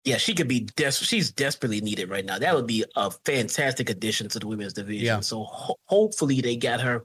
yeah, 0.05 0.17
she 0.17 0.33
could 0.33 0.49
be 0.49 0.61
des- 0.61 0.93
she's 0.93 1.31
desperately 1.31 1.81
needed 1.83 2.09
right 2.09 2.25
now. 2.25 2.39
That 2.39 2.55
would 2.55 2.67
be 2.67 2.85
a 2.97 3.11
fantastic 3.11 3.91
addition 3.91 4.29
to 4.31 4.39
the 4.39 4.47
women's 4.47 4.73
division. 4.73 5.05
Yeah. 5.05 5.21
So 5.21 5.43
ho- 5.45 5.77
hopefully 5.87 6.41
they 6.41 6.57
got 6.57 6.81
her 6.81 7.05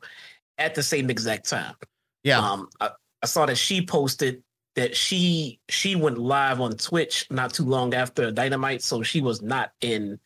at 0.57 0.75
the 0.75 0.83
same 0.83 1.09
exact 1.09 1.49
time. 1.49 1.75
Yeah. 2.23 2.39
Um, 2.39 2.69
I, 2.79 2.91
I 3.21 3.25
saw 3.25 3.45
that 3.47 3.57
she 3.57 3.85
posted 3.85 4.43
that 4.75 4.95
she 4.95 5.59
she 5.69 5.95
went 5.95 6.17
live 6.17 6.61
on 6.61 6.75
Twitch 6.77 7.27
not 7.31 7.53
too 7.53 7.65
long 7.65 7.93
after 7.93 8.29
Dynamite, 8.31 8.81
so 8.83 9.01
she 9.03 9.19
was 9.21 9.41
not 9.41 9.71
in 9.81 10.19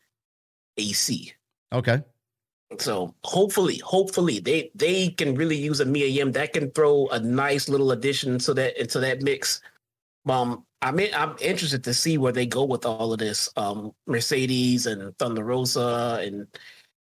AC. 0.78 1.34
Okay. 1.74 2.02
So 2.78 3.16
hopefully, 3.24 3.78
hopefully 3.80 4.40
they 4.40 4.72
they 4.76 5.10
can 5.10 5.34
really 5.34 5.58
use 5.58 5.80
a 5.80 5.86
Mia 5.86 6.06
Yim 6.06 6.32
that 6.34 6.54
can 6.54 6.70
throw 6.72 7.08
a 7.08 7.20
nice 7.20 7.68
little 7.68 7.92
addition 7.92 8.38
to 8.40 8.54
that 8.54 8.80
into 8.80 9.00
that 9.00 9.22
mix. 9.22 9.62
Um, 10.28 10.66
I 10.82 10.92
mean, 10.92 11.10
I'm 11.16 11.36
interested 11.42 11.84
to 11.86 11.94
see 11.94 12.18
where 12.18 12.32
they 12.32 12.46
go 12.46 12.64
with 12.64 12.86
all 12.86 13.12
of 13.12 13.20
this. 13.20 13.50
Um, 13.58 13.94
Mercedes 14.06 14.86
and 14.86 15.18
Thunder 15.18 15.44
Rosa 15.44 16.20
and 16.22 16.48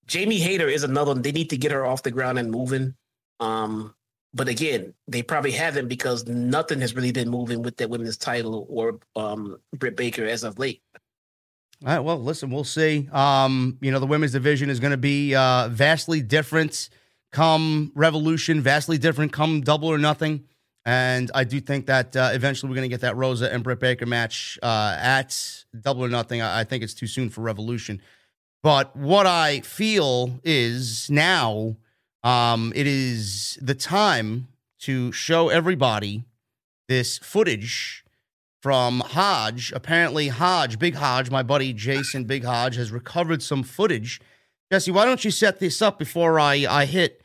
Jamie 0.05 0.39
Hayter 0.39 0.67
is 0.67 0.83
another 0.83 1.13
one. 1.13 1.21
They 1.21 1.31
need 1.31 1.49
to 1.51 1.57
get 1.57 1.71
her 1.71 1.85
off 1.85 2.03
the 2.03 2.11
ground 2.11 2.39
and 2.39 2.51
moving. 2.51 2.93
Um, 3.39 3.95
but 4.33 4.47
again, 4.47 4.93
they 5.07 5.23
probably 5.23 5.51
haven't 5.51 5.87
because 5.87 6.25
nothing 6.27 6.81
has 6.81 6.95
really 6.95 7.11
been 7.11 7.29
moving 7.29 7.61
with 7.61 7.77
that 7.77 7.89
women's 7.89 8.17
title 8.17 8.65
or 8.69 8.99
um 9.15 9.57
Britt 9.77 9.95
Baker 9.95 10.25
as 10.25 10.43
of 10.43 10.59
late. 10.59 10.81
All 11.85 11.89
right. 11.89 11.99
Well, 11.99 12.17
listen, 12.17 12.49
we'll 12.49 12.63
see. 12.63 13.09
Um, 13.11 13.77
you 13.81 13.91
know, 13.91 13.99
the 13.99 14.05
women's 14.05 14.31
division 14.31 14.69
is 14.69 14.79
going 14.79 14.91
to 14.91 14.97
be 14.97 15.35
uh, 15.35 15.67
vastly 15.67 16.21
different 16.21 16.87
come 17.33 17.91
Revolution, 17.93 18.61
vastly 18.61 18.97
different 18.97 19.33
come 19.33 19.59
Double 19.59 19.89
or 19.89 19.97
Nothing. 19.97 20.45
And 20.85 21.29
I 21.35 21.43
do 21.43 21.59
think 21.59 21.87
that 21.87 22.15
uh, 22.15 22.29
eventually 22.31 22.69
we're 22.69 22.77
going 22.77 22.89
to 22.89 22.93
get 22.93 23.01
that 23.01 23.17
Rosa 23.17 23.51
and 23.53 23.65
Britt 23.65 23.81
Baker 23.81 24.05
match 24.05 24.57
uh, 24.63 24.95
at 24.97 25.65
Double 25.77 26.05
or 26.05 26.07
Nothing. 26.07 26.41
I, 26.41 26.61
I 26.61 26.63
think 26.63 26.85
it's 26.85 26.93
too 26.93 27.07
soon 27.07 27.29
for 27.29 27.41
Revolution. 27.41 28.01
But 28.61 28.95
what 28.95 29.27
I 29.27 29.59
feel 29.59 30.39
is 30.45 31.09
now 31.09 31.75
um, 32.23 32.71
it 32.77 32.87
is 32.87 33.59
the 33.61 33.75
time 33.75 34.47
to 34.79 35.11
show 35.11 35.49
everybody 35.49 36.23
this 36.87 37.17
footage 37.17 38.02
from 38.63 39.01
Hodge. 39.01 39.73
Apparently, 39.73 40.29
Hodge, 40.29 40.79
Big 40.79 40.95
Hodge, 40.95 41.29
my 41.29 41.43
buddy 41.43 41.73
Jason 41.73 42.23
Big 42.23 42.45
Hodge, 42.45 42.77
has 42.77 42.93
recovered 42.93 43.43
some 43.43 43.61
footage. 43.61 44.21
Jesse, 44.71 44.89
why 44.89 45.03
don't 45.03 45.25
you 45.25 45.31
set 45.31 45.59
this 45.59 45.81
up 45.81 45.99
before 45.99 46.39
I, 46.39 46.65
I 46.69 46.85
hit 46.85 47.21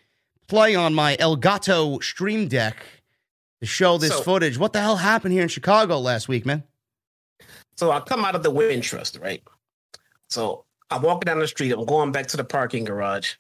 play 0.49 0.75
on 0.75 0.95
my 0.95 1.17
Elgato 1.19 2.03
Stream 2.03 2.49
Deck 2.49 2.77
to 3.61 3.67
show 3.67 3.99
this 3.99 4.11
So- 4.11 4.23
footage? 4.23 4.59
What 4.59 4.73
the 4.73 4.81
hell 4.81 4.97
happened 4.97 5.33
here 5.33 5.45
in 5.45 5.49
Chicago 5.49 6.01
last 6.01 6.27
week, 6.29 6.45
man? 6.45 6.65
So 7.77 7.93
I 7.93 8.01
come 8.01 8.25
out 8.25 8.35
of 8.35 8.43
the 8.43 8.51
Wintrust, 8.51 9.23
right? 9.23 9.41
So 10.31 10.65
I'm 10.91 11.03
walking 11.03 11.27
down 11.29 11.39
the 11.39 11.47
street. 11.47 11.71
I'm 11.71 11.85
going 11.85 12.11
back 12.11 12.27
to 12.29 12.37
the 12.37 12.43
parking 12.43 12.83
garage, 12.83 13.35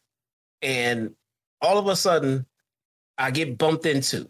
and 0.62 1.16
all 1.60 1.78
of 1.78 1.88
a 1.88 1.96
sudden, 1.96 2.46
I 3.18 3.32
get 3.32 3.58
bumped 3.58 3.86
into. 3.86 4.28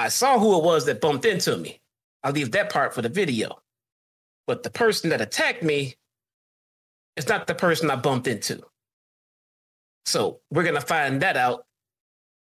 I 0.00 0.08
saw 0.08 0.38
who 0.38 0.56
it 0.56 0.64
was 0.64 0.86
that 0.86 1.02
bumped 1.02 1.26
into 1.26 1.58
me. 1.58 1.78
I'll 2.24 2.32
leave 2.32 2.52
that 2.52 2.72
part 2.72 2.94
for 2.94 3.02
the 3.02 3.10
video. 3.10 3.60
But 4.46 4.62
the 4.62 4.70
person 4.70 5.10
that 5.10 5.20
attacked 5.20 5.62
me 5.62 5.96
is 7.16 7.28
not 7.28 7.46
the 7.46 7.54
person 7.54 7.90
I 7.90 7.96
bumped 7.96 8.26
into. 8.26 8.62
So 10.06 10.40
we're 10.50 10.64
gonna 10.64 10.80
find 10.80 11.20
that 11.20 11.36
out 11.36 11.66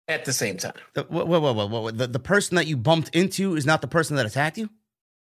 at 0.07 0.23
the 0.23 0.31
same 0.31 0.55
time. 0.55 0.75
The, 0.93 1.05
wait, 1.09 1.27
wait, 1.27 1.41
wait, 1.41 1.69
wait. 1.69 1.97
The, 1.97 2.07
the 2.07 2.19
person 2.19 2.55
that 2.55 2.67
you 2.67 2.77
bumped 2.77 3.13
into 3.13 3.57
is 3.57 3.65
not 3.65 3.81
the 3.81 3.87
person 3.87 4.15
that 4.15 4.25
attacked 4.25 4.57
you? 4.57 4.69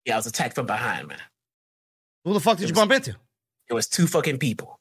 Yeah, 0.05 0.13
I 0.13 0.17
was 0.17 0.25
attacked 0.25 0.55
from 0.55 0.65
behind, 0.65 1.09
man. 1.09 1.19
Who 2.23 2.33
the 2.33 2.39
fuck 2.39 2.57
did 2.57 2.69
you 2.69 2.73
bump 2.73 2.93
into? 2.93 3.17
It 3.69 3.73
was 3.73 3.87
two 3.87 4.07
fucking 4.07 4.37
people. 4.37 4.79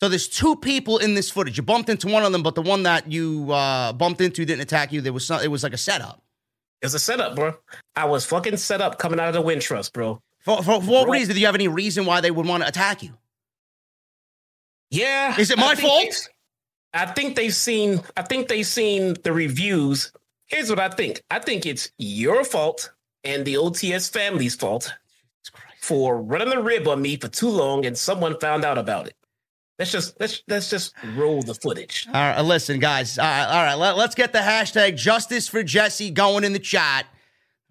So 0.00 0.08
there's 0.08 0.28
two 0.28 0.56
people 0.56 0.98
in 0.98 1.14
this 1.14 1.30
footage. 1.30 1.58
You 1.58 1.62
bumped 1.62 1.90
into 1.90 2.08
one 2.08 2.24
of 2.24 2.32
them, 2.32 2.42
but 2.42 2.54
the 2.54 2.62
one 2.62 2.84
that 2.84 3.10
you 3.12 3.52
uh, 3.52 3.92
bumped 3.92 4.20
into 4.22 4.44
didn't 4.46 4.62
attack 4.62 4.92
you. 4.92 5.02
There 5.02 5.12
was 5.12 5.26
some, 5.26 5.42
it 5.42 5.48
was 5.48 5.62
like 5.62 5.74
a 5.74 5.78
setup. 5.78 6.22
It's 6.80 6.94
a 6.94 6.98
setup, 6.98 7.36
bro. 7.36 7.54
I 7.94 8.06
was 8.06 8.24
fucking 8.24 8.56
set 8.56 8.80
up 8.80 8.98
coming 8.98 9.20
out 9.20 9.28
of 9.28 9.34
the 9.34 9.42
Wintrust, 9.42 9.92
bro. 9.92 10.22
For, 10.40 10.62
for, 10.62 10.80
for 10.80 10.90
what 10.90 11.04
Bro. 11.04 11.12
reason? 11.12 11.34
Do 11.34 11.40
you 11.40 11.46
have 11.46 11.54
any 11.54 11.68
reason 11.68 12.06
why 12.06 12.22
they 12.22 12.30
would 12.30 12.46
want 12.46 12.62
to 12.62 12.68
attack 12.68 13.02
you? 13.02 13.12
Yeah. 14.90 15.38
Is 15.38 15.50
it 15.50 15.58
my 15.58 15.74
think 15.74 15.88
fault? 15.88 16.28
I 16.94 17.06
think 17.06 17.36
they've 17.36 17.54
seen. 17.54 18.00
I 18.16 18.22
think 18.22 18.48
they've 18.48 18.66
seen 18.66 19.14
the 19.22 19.32
reviews. 19.32 20.12
Here's 20.46 20.70
what 20.70 20.80
I 20.80 20.88
think. 20.88 21.22
I 21.30 21.38
think 21.38 21.66
it's 21.66 21.92
your 21.98 22.42
fault 22.42 22.90
and 23.22 23.44
the 23.44 23.54
OTS 23.54 24.10
family's 24.10 24.54
fault 24.56 24.92
for 25.80 26.20
running 26.20 26.48
the 26.48 26.62
rib 26.62 26.88
on 26.88 27.00
me 27.02 27.16
for 27.16 27.28
too 27.28 27.48
long, 27.50 27.84
and 27.86 27.96
someone 27.96 28.38
found 28.40 28.64
out 28.64 28.78
about 28.78 29.06
it. 29.06 29.14
Let's 29.80 29.92
just 29.92 30.20
let's 30.20 30.42
let's 30.46 30.68
just 30.68 30.94
roll 31.16 31.40
the 31.40 31.54
footage. 31.54 32.06
All 32.08 32.12
right, 32.12 32.36
uh, 32.36 32.42
listen, 32.42 32.80
guys. 32.80 33.18
All 33.18 33.24
right, 33.24 33.46
all 33.46 33.64
right 33.64 33.74
let, 33.76 33.96
let's 33.96 34.14
get 34.14 34.30
the 34.30 34.40
hashtag 34.40 34.98
justice 34.98 35.48
for 35.48 35.62
Jesse 35.62 36.10
going 36.10 36.44
in 36.44 36.52
the 36.52 36.58
chat. 36.58 37.06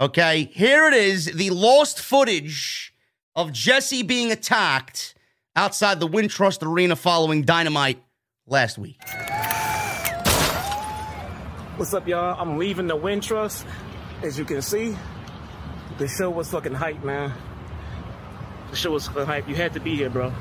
Okay, 0.02 0.50
here 0.52 0.88
it 0.88 0.96
is 0.96 1.26
the 1.26 1.52
lost 1.52 2.02
footage 2.02 2.96
of 3.36 3.52
Jesse 3.54 4.02
being 4.02 4.32
attacked 4.32 5.14
outside 5.56 6.00
the 6.00 6.08
Wintrust 6.08 6.66
Arena 6.66 6.96
following 6.96 7.44
Dynamite 7.44 8.02
last 8.48 8.80
week. 8.80 8.98
What's 11.76 11.94
up, 11.94 12.08
y'all? 12.08 12.42
I'm 12.42 12.58
leaving 12.58 12.88
the 12.88 12.98
Wintrust. 12.98 13.68
As 14.24 14.40
you 14.40 14.46
can 14.46 14.64
see, 14.64 14.98
the 16.00 16.08
show 16.08 16.32
was 16.32 16.50
fucking 16.50 16.74
hype, 16.74 17.04
man. 17.04 17.32
The 18.72 18.76
show 18.76 18.90
was 18.90 19.06
fucking 19.06 19.28
hype. 19.28 19.48
You 19.48 19.54
had 19.54 19.74
to 19.74 19.80
be 19.80 19.96
here, 19.96 20.10
bro. 20.10 20.34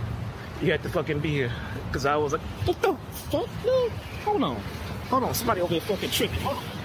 You 0.61 0.73
had 0.73 0.83
to 0.83 0.89
fucking 0.89 1.21
be 1.21 1.31
here. 1.31 1.53
Cause 1.93 2.05
I 2.05 2.17
was 2.17 2.33
like, 2.33 2.41
what 2.65 2.83
the 2.83 2.97
fuck, 3.13 3.49
dude? 3.63 3.93
Hold 4.25 4.43
on. 4.43 4.57
Hold 5.09 5.23
on. 5.25 5.35
Somebody 5.35 5.61
over 5.61 5.73
here 5.73 5.81
fucking 5.81 6.11
tripping. 6.11 6.41
Hold 6.41 6.57
on. 6.57 6.79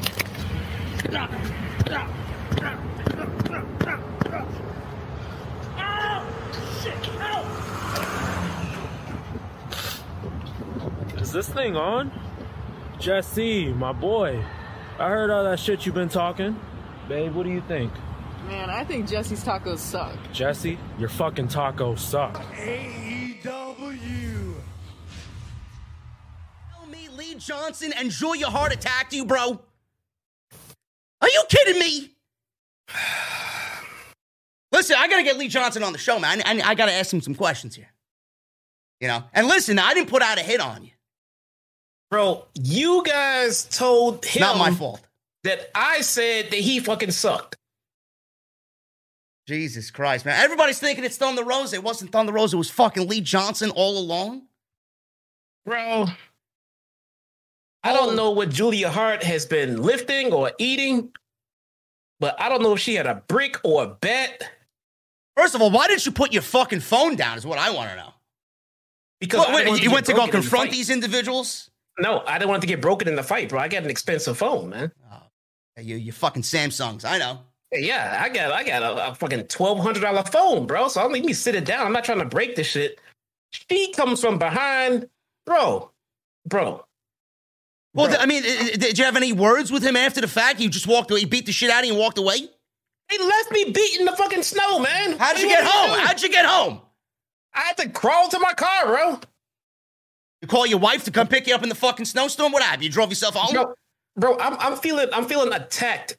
Is 11.19 11.31
this 11.31 11.49
thing 11.49 11.75
on? 11.75 12.11
Jesse, 12.99 13.73
my 13.73 13.91
boy. 13.91 14.43
I 14.99 15.09
heard 15.09 15.31
all 15.31 15.43
that 15.43 15.59
shit 15.59 15.85
you've 15.85 15.95
been 15.95 16.09
talking. 16.09 16.59
Babe, 17.09 17.33
what 17.33 17.43
do 17.43 17.49
you 17.49 17.61
think? 17.67 17.91
Man, 18.47 18.69
I 18.69 18.83
think 18.83 19.07
Jesse's 19.09 19.43
tacos 19.43 19.79
suck. 19.79 20.15
Jesse, 20.31 20.77
your 20.99 21.09
fucking 21.09 21.47
tacos 21.47 21.99
suck. 21.99 22.33
Tell 22.33 23.02
Johnson 27.35 27.93
and 27.97 28.09
Julia 28.11 28.47
Hart 28.47 28.73
attacked 28.73 29.13
you, 29.13 29.25
bro? 29.25 29.61
Are 31.21 31.29
you 31.29 31.43
kidding 31.49 31.79
me? 31.79 32.09
Listen, 34.71 34.95
I 34.99 35.07
gotta 35.07 35.23
get 35.23 35.37
Lee 35.37 35.47
Johnson 35.47 35.83
on 35.83 35.93
the 35.93 35.99
show, 35.99 36.19
man. 36.19 36.41
I, 36.45 36.61
I 36.61 36.75
gotta 36.75 36.91
ask 36.93 37.13
him 37.13 37.21
some 37.21 37.35
questions 37.35 37.75
here. 37.75 37.89
You 38.99 39.07
know, 39.07 39.23
and 39.33 39.47
listen, 39.47 39.77
I 39.79 39.93
didn't 39.93 40.09
put 40.09 40.21
out 40.21 40.37
a 40.37 40.41
hit 40.41 40.59
on 40.61 40.83
you. 40.83 40.91
Bro, 42.09 42.45
you 42.55 43.03
guys 43.03 43.65
told 43.65 44.25
him 44.25 44.41
Not 44.41 44.57
my 44.57 44.71
fault. 44.71 45.01
that 45.43 45.69
I 45.75 46.01
said 46.01 46.51
that 46.51 46.59
he 46.59 46.79
fucking 46.79 47.11
sucked. 47.11 47.55
Jesus 49.47 49.91
Christ, 49.91 50.25
man. 50.25 50.41
Everybody's 50.41 50.79
thinking 50.79 51.03
it's 51.03 51.17
Thunder 51.17 51.43
Rosa. 51.43 51.75
It 51.75 51.83
wasn't 51.83 52.11
Thunder 52.11 52.31
Rosa. 52.31 52.55
It 52.55 52.59
was 52.59 52.69
fucking 52.69 53.07
Lee 53.09 53.19
Johnson 53.21 53.71
all 53.71 53.97
along. 53.97 54.43
Bro, 55.65 56.07
I 57.83 57.93
don't 57.93 58.13
oh. 58.13 58.15
know 58.15 58.31
what 58.31 58.49
Julia 58.49 58.89
Hart 58.89 59.23
has 59.23 59.45
been 59.45 59.81
lifting 59.81 60.31
or 60.31 60.51
eating, 60.57 61.11
but 62.19 62.39
I 62.39 62.49
don't 62.49 62.61
know 62.61 62.73
if 62.73 62.79
she 62.79 62.95
had 62.95 63.07
a 63.07 63.15
brick 63.27 63.57
or 63.63 63.83
a 63.83 63.87
bat. 63.87 64.43
First 65.35 65.55
of 65.55 65.61
all, 65.61 65.71
why 65.71 65.87
didn't 65.87 66.05
you 66.05 66.11
put 66.11 66.31
your 66.31 66.41
fucking 66.41 66.79
phone 66.79 67.15
down? 67.15 67.37
Is 67.37 67.45
what 67.45 67.59
I 67.59 67.71
want 67.71 67.89
to 67.89 67.95
know. 67.95 68.13
Because 69.19 69.47
What, 69.47 69.65
wait, 69.65 69.81
you 69.81 69.91
went 69.91 70.05
to 70.07 70.13
go 70.13 70.21
in 70.23 70.27
the 70.27 70.31
confront 70.31 70.71
these 70.71 70.89
individuals? 70.89 71.69
No, 71.99 72.23
I 72.25 72.37
didn't 72.37 72.49
want 72.49 72.61
to 72.61 72.67
get 72.67 72.81
broken 72.81 73.07
in 73.07 73.15
the 73.15 73.23
fight, 73.23 73.49
bro. 73.49 73.59
I 73.59 73.67
got 73.67 73.83
an 73.83 73.89
expensive 73.89 74.37
phone, 74.37 74.69
man. 74.69 74.91
Oh, 75.11 75.23
hey, 75.75 75.83
You, 75.83 75.95
you 75.95 76.11
fucking 76.11 76.43
Samsungs. 76.43 77.05
I 77.05 77.17
know. 77.17 77.39
Yeah, 77.71 78.19
I 78.21 78.29
got 78.29 78.51
I 78.51 78.63
got 78.63 78.83
a, 78.83 79.11
a 79.11 79.15
fucking 79.15 79.43
twelve 79.45 79.79
hundred 79.79 80.01
dollar 80.01 80.23
phone, 80.23 80.67
bro. 80.67 80.87
So 80.87 80.99
I 80.99 81.03
don't 81.03 81.13
let 81.13 81.25
me 81.25 81.33
sit 81.33 81.55
it 81.55 81.65
down. 81.65 81.85
I'm 81.85 81.93
not 81.93 82.03
trying 82.03 82.19
to 82.19 82.25
break 82.25 82.55
this 82.55 82.67
shit. 82.67 82.99
She 83.51 83.91
comes 83.93 84.21
from 84.21 84.37
behind, 84.37 85.07
bro, 85.45 85.91
bro. 86.47 86.85
Well, 87.93 88.15
I 88.19 88.25
mean, 88.25 88.41
did 88.43 88.97
you 88.97 89.05
have 89.05 89.15
any 89.15 89.33
words 89.33 89.71
with 89.71 89.83
him 89.83 89.95
after 89.95 90.19
the 90.19 90.27
fact? 90.27 90.59
You 90.59 90.69
just 90.69 90.87
walked 90.87 91.11
away. 91.11 91.21
He 91.21 91.25
beat 91.27 91.45
the 91.45 91.51
shit 91.51 91.69
out 91.69 91.81
of 91.81 91.85
you 91.85 91.93
and 91.93 91.99
walked 91.99 92.17
away. 92.17 92.37
He 92.37 93.17
left 93.19 93.51
me 93.51 93.65
beat 93.65 93.99
in 93.99 94.05
the 94.05 94.13
fucking 94.13 94.41
snow, 94.43 94.79
man. 94.79 95.17
How'd 95.17 95.35
What 95.35 95.41
you 95.41 95.47
get 95.47 95.63
want 95.63 95.65
me 95.65 95.71
to 95.71 95.77
home? 95.99 96.07
How'd 96.07 96.21
you 96.21 96.29
get 96.29 96.45
home? 96.45 96.81
I 97.53 97.59
had 97.61 97.77
to 97.77 97.89
crawl 97.89 98.29
to 98.29 98.39
my 98.39 98.53
car, 98.53 98.87
bro. 98.87 99.19
You 100.41 100.47
call 100.47 100.65
your 100.65 100.79
wife 100.79 101.03
to 101.05 101.11
come 101.11 101.27
pick 101.27 101.47
you 101.47 101.53
up 101.53 101.61
in 101.63 101.69
the 101.69 101.75
fucking 101.75 102.05
snowstorm? 102.05 102.51
What 102.51 102.63
happened? 102.63 102.83
You 102.83 102.89
drove 102.89 103.09
yourself 103.09 103.35
home? 103.35 103.53
Bro, 103.53 103.75
bro, 104.17 104.39
I'm 104.39 104.57
I'm 104.59 104.77
feeling 104.77 105.07
I'm 105.13 105.25
feeling 105.25 105.53
attacked 105.53 106.17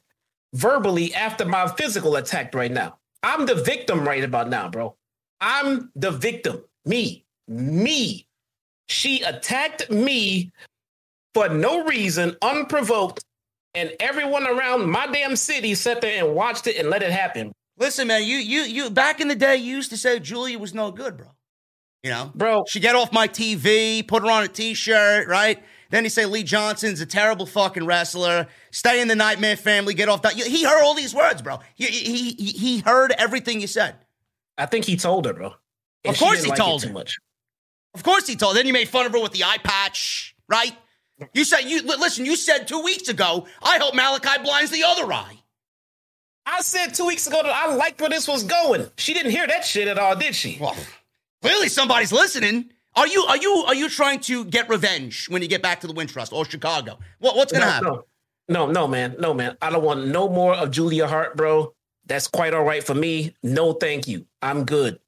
verbally 0.53 1.13
after 1.13 1.45
my 1.45 1.67
physical 1.67 2.15
attack 2.15 2.55
right 2.55 2.71
now. 2.71 2.97
I'm 3.21 3.45
the 3.45 3.55
victim 3.55 4.07
right 4.07 4.23
about 4.23 4.49
now, 4.49 4.69
bro. 4.69 4.95
I'm 5.41 5.91
the 5.95 6.11
victim. 6.11 6.63
Me. 6.85 7.25
Me. 7.47 8.27
She 8.87 9.21
attacked 9.21 9.89
me 9.89 10.51
for 11.35 11.49
no 11.49 11.83
reason, 11.83 12.35
unprovoked, 12.41 13.23
and 13.75 13.91
everyone 13.99 14.47
around 14.47 14.89
my 14.89 15.05
damn 15.07 15.35
city 15.35 15.75
sat 15.75 15.99
there 15.99 16.23
and 16.25 16.33
watched 16.33 16.65
it 16.65 16.77
and 16.77 16.89
let 16.89 17.03
it 17.03 17.11
happen. 17.11 17.51
Listen, 17.77 18.07
man, 18.07 18.23
you 18.23 18.37
you 18.37 18.61
you 18.61 18.89
back 18.89 19.19
in 19.19 19.27
the 19.27 19.35
day 19.35 19.57
you 19.57 19.75
used 19.75 19.89
to 19.91 19.97
say 19.97 20.17
Julia 20.17 20.57
was 20.57 20.73
no 20.73 20.91
good, 20.91 21.17
bro. 21.17 21.27
You 22.03 22.11
know? 22.11 22.31
Bro, 22.35 22.65
She 22.69 22.79
get 22.79 22.95
off 22.95 23.11
my 23.11 23.27
TV, 23.27 24.07
put 24.07 24.23
her 24.23 24.29
on 24.29 24.43
a 24.43 24.47
t-shirt, 24.47 25.27
right? 25.27 25.61
Then 25.89 26.03
you 26.03 26.09
say 26.09 26.25
Lee 26.25 26.43
Johnson's 26.43 27.01
a 27.01 27.05
terrible 27.05 27.45
fucking 27.47 27.85
wrestler. 27.85 28.47
Stay 28.71 29.01
in 29.01 29.07
the 29.07 29.15
Nightmare 29.15 29.57
Family. 29.57 29.93
Get 29.95 30.07
off 30.07 30.21
that. 30.21 30.33
He 30.33 30.63
heard 30.63 30.83
all 30.83 30.93
these 30.93 31.15
words, 31.15 31.41
bro. 31.41 31.59
He, 31.73 31.85
he, 31.87 32.31
he, 32.33 32.45
he 32.51 32.79
heard 32.79 33.11
everything 33.17 33.59
you 33.59 33.65
said. 33.67 33.95
I 34.57 34.67
think 34.67 34.85
he 34.85 34.97
told 34.97 35.25
her, 35.25 35.33
bro. 35.33 35.53
And 36.03 36.13
Of 36.13 36.19
course 36.19 36.43
he 36.43 36.49
like 36.49 36.59
told 36.59 36.81
too 36.83 36.89
her. 36.89 36.93
much. 36.93 37.17
Of 37.95 38.03
course 38.03 38.27
he 38.27 38.35
told. 38.35 38.55
Then 38.55 38.67
you 38.67 38.73
made 38.73 38.87
fun 38.87 39.07
of 39.07 39.11
her 39.11 39.19
with 39.19 39.31
the 39.31 39.43
eye 39.43 39.57
patch, 39.63 40.35
right? 40.47 40.73
You 41.33 41.45
said 41.45 41.61
you 41.61 41.81
listen. 41.81 42.25
You 42.25 42.35
said 42.35 42.67
two 42.67 42.81
weeks 42.81 43.07
ago. 43.07 43.47
I 43.63 43.77
hope 43.77 43.95
Malachi 43.95 44.43
blinds 44.43 44.71
the 44.71 44.83
other 44.83 45.11
eye. 45.11 45.37
I 46.45 46.61
said 46.61 46.93
two 46.93 47.07
weeks 47.07 47.25
ago 47.25 47.41
that 47.41 47.51
I 47.51 47.73
liked 47.73 47.99
where 47.99 48.09
this 48.09 48.27
was 48.27 48.43
going. 48.43 48.87
She 48.97 49.13
didn't 49.13 49.31
hear 49.31 49.47
that 49.47 49.65
shit 49.65 49.87
at 49.87 49.97
all, 49.97 50.15
did 50.15 50.35
she? 50.35 50.57
Well, 50.59 50.75
clearly 51.41 51.69
somebody's 51.69 52.11
listening. 52.11 52.69
Are 52.95 53.07
you 53.07 53.23
are 53.23 53.37
you 53.37 53.51
are 53.67 53.75
you 53.75 53.89
trying 53.89 54.19
to 54.21 54.45
get 54.45 54.69
revenge 54.69 55.27
when 55.29 55.41
you 55.41 55.47
get 55.47 55.61
back 55.61 55.81
to 55.81 55.87
the 55.87 55.93
Wintrust 55.93 56.31
or 56.31 56.45
Chicago? 56.45 56.99
What 57.19 57.35
what's 57.35 57.51
gonna 57.51 57.65
no, 57.65 57.71
happen? 57.71 57.89
No. 58.47 58.65
no, 58.65 58.71
no, 58.71 58.87
man. 58.87 59.15
No, 59.19 59.33
man. 59.33 59.57
I 59.61 59.69
don't 59.69 59.83
want 59.83 60.07
no 60.07 60.29
more 60.29 60.53
of 60.55 60.71
Julia 60.71 61.07
Hart, 61.07 61.35
bro. 61.35 61.73
That's 62.05 62.27
quite 62.27 62.53
all 62.53 62.63
right 62.63 62.83
for 62.83 62.93
me. 62.93 63.35
No, 63.41 63.73
thank 63.73 64.07
you. 64.07 64.25
I'm 64.41 64.65
good. 64.65 64.99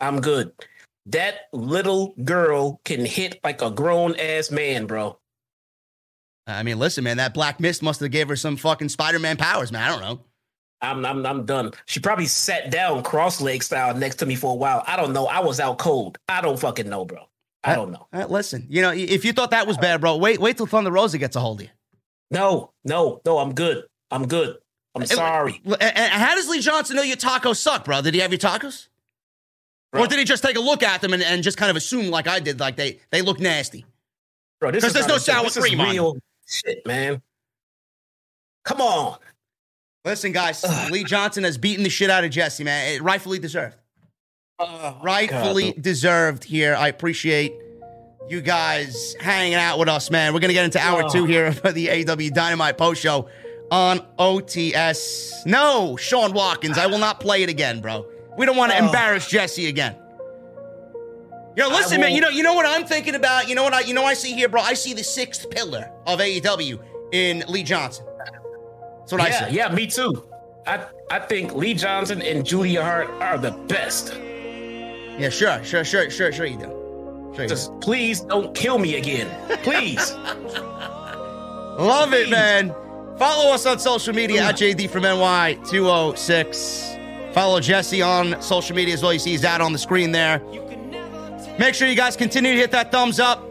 I'm 0.00 0.20
good. 0.20 0.52
That 1.06 1.48
little 1.52 2.14
girl 2.24 2.80
can 2.84 3.04
hit 3.04 3.38
like 3.44 3.62
a 3.62 3.70
grown 3.70 4.16
ass 4.16 4.50
man, 4.50 4.86
bro. 4.86 5.19
I 6.50 6.62
mean, 6.62 6.78
listen, 6.78 7.04
man. 7.04 7.16
That 7.18 7.34
black 7.34 7.60
mist 7.60 7.82
must 7.82 8.00
have 8.00 8.10
gave 8.10 8.28
her 8.28 8.36
some 8.36 8.56
fucking 8.56 8.88
Spider-Man 8.88 9.36
powers, 9.36 9.72
man. 9.72 9.82
I 9.82 9.88
don't 9.88 10.00
know. 10.00 10.20
I'm 10.82 11.04
I'm 11.04 11.26
I'm 11.26 11.44
done. 11.44 11.72
She 11.86 12.00
probably 12.00 12.26
sat 12.26 12.70
down 12.70 13.02
cross 13.02 13.40
leg 13.40 13.62
style 13.62 13.94
next 13.94 14.16
to 14.16 14.26
me 14.26 14.34
for 14.34 14.52
a 14.52 14.54
while. 14.54 14.82
I 14.86 14.96
don't 14.96 15.12
know. 15.12 15.26
I 15.26 15.40
was 15.40 15.60
out 15.60 15.78
cold. 15.78 16.18
I 16.28 16.40
don't 16.40 16.58
fucking 16.58 16.88
know, 16.88 17.04
bro. 17.04 17.28
I 17.62 17.74
don't 17.74 17.92
know. 17.92 18.06
Uh, 18.12 18.26
listen, 18.26 18.66
you 18.70 18.80
know, 18.80 18.90
if 18.90 19.24
you 19.26 19.34
thought 19.34 19.50
that 19.50 19.66
was 19.66 19.76
bad, 19.76 20.00
bro, 20.00 20.16
wait 20.16 20.40
wait 20.40 20.56
till 20.56 20.66
Thunder 20.66 20.90
Rosa 20.90 21.18
gets 21.18 21.36
a 21.36 21.40
hold 21.40 21.60
of 21.60 21.66
you. 21.66 21.72
No, 22.30 22.72
no, 22.84 23.20
no. 23.26 23.38
I'm 23.38 23.54
good. 23.54 23.84
I'm 24.10 24.26
good. 24.26 24.56
I'm 24.94 25.04
sorry. 25.04 25.60
And, 25.64 25.82
and 25.82 26.12
how 26.12 26.34
does 26.34 26.48
Lee 26.48 26.60
Johnson 26.60 26.96
know 26.96 27.02
your 27.02 27.16
tacos 27.16 27.56
suck, 27.56 27.84
bro? 27.84 28.00
Did 28.00 28.14
he 28.14 28.20
have 28.20 28.32
your 28.32 28.38
tacos? 28.38 28.88
Bro. 29.92 30.02
Or 30.02 30.06
did 30.06 30.18
he 30.18 30.24
just 30.24 30.42
take 30.42 30.56
a 30.56 30.60
look 30.60 30.82
at 30.82 31.00
them 31.00 31.12
and, 31.12 31.22
and 31.22 31.42
just 31.42 31.58
kind 31.58 31.70
of 31.70 31.76
assume, 31.76 32.10
like 32.10 32.26
I 32.26 32.40
did, 32.40 32.58
like 32.58 32.76
they 32.76 33.00
they 33.10 33.20
look 33.22 33.38
nasty? 33.38 33.84
Bro, 34.60 34.72
this 34.72 34.84
is 34.84 34.92
there's 34.92 35.08
no 35.08 35.18
sour 35.18 35.50
cream 35.50 35.80
on 35.80 35.94
it. 35.94 36.22
Shit, 36.50 36.84
man. 36.86 37.22
Come 38.64 38.80
on. 38.80 39.18
Listen, 40.04 40.32
guys, 40.32 40.64
Lee 40.90 41.04
Johnson 41.04 41.44
has 41.44 41.56
beaten 41.58 41.84
the 41.84 41.90
shit 41.90 42.10
out 42.10 42.24
of 42.24 42.30
Jesse, 42.30 42.64
man. 42.64 42.94
It 42.94 43.02
rightfully 43.02 43.38
deserved. 43.38 43.76
Oh, 44.58 44.98
rightfully 45.02 45.72
God. 45.72 45.82
deserved 45.82 46.44
here. 46.44 46.74
I 46.74 46.88
appreciate 46.88 47.52
you 48.28 48.40
guys 48.40 49.14
hanging 49.20 49.54
out 49.54 49.78
with 49.78 49.88
us, 49.88 50.10
man. 50.10 50.32
We're 50.34 50.40
gonna 50.40 50.52
get 50.52 50.64
into 50.64 50.78
hour 50.80 51.04
Oh. 51.04 51.08
two 51.08 51.24
here 51.24 51.52
for 51.52 51.72
the 51.72 51.88
AEW 51.88 52.30
Dynamite 52.32 52.76
post 52.78 53.00
show 53.00 53.28
on 53.70 54.00
OTS. 54.18 55.46
No, 55.46 55.96
Sean 55.96 56.32
Watkins, 56.32 56.76
I 56.78 56.86
will 56.86 56.98
not 56.98 57.20
play 57.20 57.42
it 57.42 57.48
again, 57.48 57.80
bro. 57.80 58.06
We 58.36 58.44
don't 58.46 58.56
want 58.56 58.72
to 58.72 58.78
Oh. 58.82 58.86
embarrass 58.86 59.26
Jesse 59.28 59.66
again. 59.68 59.96
Yo, 61.56 61.68
listen, 61.68 62.00
man. 62.00 62.12
You 62.12 62.20
know, 62.20 62.28
you 62.28 62.42
know 62.42 62.54
what 62.54 62.66
I'm 62.66 62.84
thinking 62.86 63.14
about. 63.14 63.48
You 63.48 63.54
know 63.54 63.62
what 63.64 63.74
I, 63.74 63.80
you 63.80 63.94
know, 63.94 64.04
I 64.04 64.14
see 64.14 64.34
here, 64.34 64.48
bro. 64.48 64.62
I 64.62 64.74
see 64.74 64.94
the 64.94 65.02
sixth 65.02 65.50
pillar 65.50 65.90
of 66.06 66.20
AEW 66.20 66.80
in 67.12 67.42
Lee 67.48 67.64
Johnson. 67.64 68.06
That's 68.18 69.12
what 69.12 69.20
I 69.20 69.28
yeah, 69.28 69.48
see. 69.48 69.54
yeah, 69.56 69.74
me 69.74 69.86
too. 69.86 70.26
I 70.66 70.86
I 71.10 71.18
think 71.18 71.54
Lee 71.54 71.74
Johnson 71.74 72.22
and 72.22 72.46
Julia 72.46 72.82
Hart 72.82 73.10
are 73.20 73.36
the 73.38 73.50
best. 73.50 74.14
Yeah, 75.18 75.28
sure, 75.28 75.62
sure, 75.64 75.84
sure, 75.84 76.08
sure, 76.08 76.32
sure 76.32 76.46
you 76.46 76.56
do. 76.56 77.32
Sure 77.34 77.44
you 77.44 77.48
do. 77.48 77.56
Please 77.80 78.20
don't 78.20 78.54
kill 78.54 78.78
me 78.78 78.94
again. 78.96 79.28
Please. 79.62 80.12
Love 81.78 82.14
it, 82.14 82.30
man. 82.30 82.74
Follow 83.18 83.52
us 83.52 83.66
on 83.66 83.78
social 83.78 84.14
media 84.14 84.44
at 84.44 84.56
JD 84.56 84.88
from 84.88 85.02
NY206. 85.02 87.34
Follow 87.34 87.60
Jesse 87.60 88.00
on 88.02 88.40
social 88.40 88.74
media 88.76 88.94
as 88.94 89.02
well. 89.02 89.12
You 89.12 89.18
see 89.18 89.32
his 89.32 89.44
ad 89.44 89.60
on 89.60 89.72
the 89.72 89.78
screen 89.78 90.12
there. 90.12 90.40
Make 91.60 91.74
sure 91.74 91.86
you 91.86 91.94
guys 91.94 92.16
continue 92.16 92.52
to 92.54 92.58
hit 92.58 92.70
that 92.70 92.90
thumbs 92.90 93.20
up. 93.20 93.46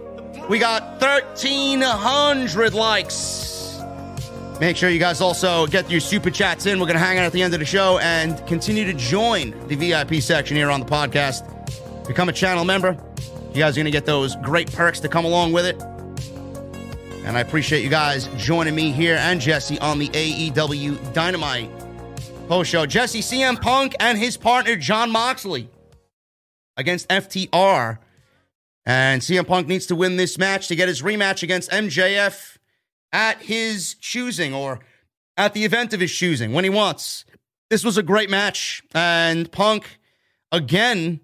We 0.50 0.58
got 0.58 1.00
1,300 1.00 2.74
likes. 2.74 3.80
Make 4.60 4.78
sure 4.78 4.90
you 4.90 4.98
guys 4.98 5.22
also 5.22 5.68
get 5.68 5.92
your 5.92 6.00
super 6.00 6.32
chats 6.32 6.66
in. 6.66 6.80
We're 6.80 6.88
going 6.88 6.98
to 6.98 7.06
hang 7.06 7.20
out 7.20 7.26
at 7.26 7.34
the 7.34 7.44
end 7.44 7.54
of 7.54 7.60
the 7.60 7.68
show 7.68 8.00
and 8.00 8.44
continue 8.48 8.84
to 8.84 8.94
join 8.94 9.52
the 9.68 9.76
VIP 9.76 10.24
section 10.24 10.58
here 10.58 10.72
on 10.72 10.80
the 10.80 10.88
podcast. 10.88 11.46
Become 12.08 12.30
a 12.30 12.34
channel 12.34 12.66
member. 12.66 12.98
You 13.54 13.60
guys 13.60 13.76
are 13.76 13.82
going 13.82 13.86
to 13.86 13.92
get 13.92 14.08
those 14.08 14.36
great 14.38 14.72
perks 14.74 15.00
to 15.02 15.08
come 15.08 15.26
along 15.26 15.52
with 15.52 15.68
it. 15.68 15.80
And 17.26 17.38
I 17.38 17.42
appreciate 17.42 17.84
you 17.84 17.92
guys 17.92 18.28
joining 18.38 18.74
me 18.74 18.92
here 18.92 19.18
and 19.18 19.40
Jesse 19.40 19.78
on 19.82 20.00
the 20.00 20.10
AEW 20.10 21.14
Dynamite 21.14 21.70
post 22.48 22.72
show. 22.72 22.88
Jesse, 22.88 23.20
CM 23.20 23.62
Punk 23.62 23.96
and 24.00 24.18
his 24.18 24.36
partner 24.36 24.76
Jon 24.76 25.12
Moxley 25.12 25.70
against 26.80 27.08
FTR. 27.10 28.00
And 28.86 29.22
CM 29.22 29.46
Punk 29.46 29.68
needs 29.68 29.86
to 29.88 29.96
win 29.96 30.16
this 30.18 30.38
match 30.38 30.68
to 30.70 30.76
get 30.76 30.88
his 30.88 31.04
rematch 31.04 31.44
against 31.44 31.70
MJF 31.70 32.58
at 33.12 33.42
his 33.42 33.96
choosing 33.96 34.54
or 34.54 34.80
at 35.38 35.54
the 35.54 35.66
event 35.66 35.94
of 35.94 36.00
his 36.00 36.12
choosing 36.12 36.54
when 36.54 36.64
he 36.64 36.70
wants. 36.70 37.26
This 37.70 37.84
was 37.84 37.98
a 37.98 38.04
great 38.04 38.30
match. 38.30 38.82
And 38.96 39.52
Punk, 39.52 40.00
again, 40.52 41.20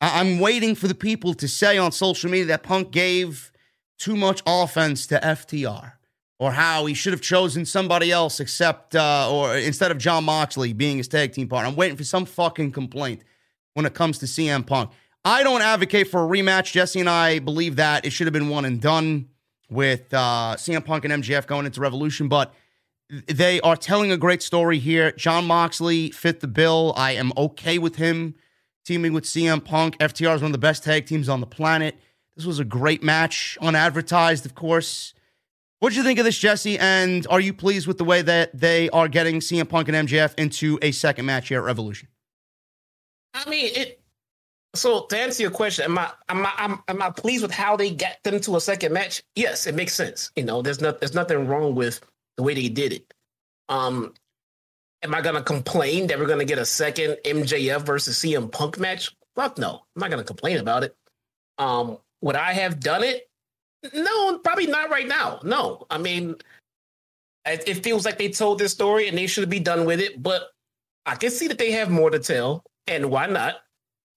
I- 0.00 0.20
I'm 0.20 0.40
waiting 0.40 0.74
for 0.74 0.88
the 0.88 0.94
people 0.94 1.34
to 1.34 1.46
say 1.46 1.78
on 1.78 1.92
social 1.92 2.30
media 2.30 2.46
that 2.46 2.62
Punk 2.64 2.90
gave 2.90 3.52
too 3.98 4.16
much 4.16 4.42
offense 4.46 5.06
to 5.08 5.24
FTR 5.24 5.92
or 6.40 6.52
how 6.52 6.86
he 6.86 6.94
should 6.94 7.12
have 7.12 7.22
chosen 7.22 7.64
somebody 7.64 8.10
else 8.10 8.40
except 8.40 8.96
uh, 8.96 9.30
or 9.30 9.56
instead 9.56 9.92
of 9.92 9.98
Jon 9.98 10.24
Moxley 10.24 10.72
being 10.72 10.96
his 10.96 11.06
tag 11.06 11.32
team 11.32 11.46
partner. 11.48 11.68
I'm 11.68 11.76
waiting 11.76 11.96
for 11.96 12.02
some 12.04 12.24
fucking 12.24 12.72
complaint 12.72 13.22
when 13.74 13.86
it 13.86 13.94
comes 13.94 14.18
to 14.18 14.26
CM 14.26 14.66
Punk. 14.66 14.90
I 15.24 15.42
don't 15.42 15.62
advocate 15.62 16.08
for 16.08 16.24
a 16.24 16.28
rematch. 16.28 16.72
Jesse 16.72 17.00
and 17.00 17.08
I 17.08 17.38
believe 17.38 17.76
that 17.76 18.04
it 18.04 18.10
should 18.10 18.26
have 18.26 18.32
been 18.32 18.48
one 18.48 18.64
and 18.64 18.80
done 18.80 19.28
with 19.70 20.12
uh, 20.12 20.54
CM 20.56 20.84
Punk 20.84 21.04
and 21.04 21.22
MJF 21.22 21.46
going 21.46 21.66
into 21.66 21.80
Revolution, 21.80 22.28
but 22.28 22.54
they 23.26 23.60
are 23.60 23.76
telling 23.76 24.10
a 24.10 24.16
great 24.16 24.42
story 24.42 24.78
here. 24.78 25.12
Jon 25.12 25.46
Moxley 25.46 26.10
fit 26.10 26.40
the 26.40 26.46
bill. 26.46 26.94
I 26.96 27.12
am 27.12 27.32
okay 27.36 27.78
with 27.78 27.96
him 27.96 28.34
teaming 28.84 29.12
with 29.12 29.24
CM 29.24 29.64
Punk. 29.64 29.98
FTR 29.98 30.36
is 30.36 30.42
one 30.42 30.50
of 30.50 30.52
the 30.52 30.58
best 30.58 30.84
tag 30.84 31.06
teams 31.06 31.28
on 31.28 31.40
the 31.40 31.46
planet. 31.46 31.96
This 32.36 32.46
was 32.46 32.58
a 32.58 32.64
great 32.64 33.02
match, 33.02 33.56
unadvertised, 33.60 34.44
of 34.44 34.54
course. 34.54 35.14
What 35.78 35.90
did 35.90 35.96
you 35.96 36.02
think 36.02 36.18
of 36.18 36.24
this, 36.24 36.38
Jesse? 36.38 36.78
And 36.78 37.26
are 37.28 37.40
you 37.40 37.52
pleased 37.52 37.86
with 37.86 37.98
the 37.98 38.04
way 38.04 38.22
that 38.22 38.58
they 38.58 38.90
are 38.90 39.08
getting 39.08 39.40
CM 39.40 39.68
Punk 39.68 39.88
and 39.88 40.08
MJF 40.08 40.34
into 40.38 40.78
a 40.82 40.92
second 40.92 41.26
match 41.26 41.48
here 41.48 41.58
at 41.58 41.64
Revolution? 41.64 42.08
I 43.34 43.48
mean, 43.48 43.72
it. 43.74 44.00
So 44.74 45.06
to 45.06 45.18
answer 45.18 45.42
your 45.42 45.52
question, 45.52 45.84
am 45.84 45.98
I 45.98 46.10
am 46.28 46.46
I 46.46 46.52
am, 46.58 46.82
am 46.88 47.02
I 47.02 47.10
pleased 47.10 47.42
with 47.42 47.52
how 47.52 47.76
they 47.76 47.90
got 47.90 48.22
them 48.24 48.40
to 48.40 48.56
a 48.56 48.60
second 48.60 48.92
match? 48.92 49.22
Yes, 49.36 49.66
it 49.66 49.74
makes 49.74 49.94
sense. 49.94 50.30
You 50.36 50.44
know, 50.44 50.62
there's 50.62 50.80
not 50.80 51.00
there's 51.00 51.14
nothing 51.14 51.46
wrong 51.46 51.74
with 51.74 52.00
the 52.36 52.42
way 52.42 52.54
they 52.54 52.68
did 52.68 52.92
it. 52.92 53.14
Um, 53.68 54.14
am 55.02 55.14
I 55.14 55.20
gonna 55.20 55.42
complain 55.42 56.06
that 56.08 56.18
we're 56.18 56.26
gonna 56.26 56.44
get 56.44 56.58
a 56.58 56.66
second 56.66 57.18
MJF 57.24 57.82
versus 57.82 58.18
CM 58.18 58.50
Punk 58.50 58.78
match? 58.78 59.14
Fuck 59.36 59.58
no, 59.58 59.84
I'm 59.94 60.00
not 60.00 60.10
gonna 60.10 60.24
complain 60.24 60.58
about 60.58 60.82
it. 60.82 60.96
Um, 61.58 61.98
would 62.20 62.36
I 62.36 62.52
have 62.52 62.80
done 62.80 63.04
it? 63.04 63.28
No, 63.92 64.38
probably 64.38 64.66
not 64.66 64.90
right 64.90 65.06
now. 65.06 65.40
No, 65.44 65.86
I 65.90 65.98
mean, 65.98 66.36
it, 67.44 67.62
it 67.66 67.84
feels 67.84 68.04
like 68.04 68.18
they 68.18 68.30
told 68.30 68.58
this 68.58 68.72
story 68.72 69.08
and 69.08 69.16
they 69.16 69.26
should 69.26 69.50
be 69.50 69.60
done 69.60 69.84
with 69.84 70.00
it. 70.00 70.22
But 70.22 70.50
I 71.06 71.16
can 71.16 71.30
see 71.30 71.48
that 71.48 71.58
they 71.58 71.70
have 71.72 71.90
more 71.90 72.10
to 72.10 72.18
tell, 72.18 72.64
and 72.86 73.10
why 73.10 73.26
not? 73.26 73.56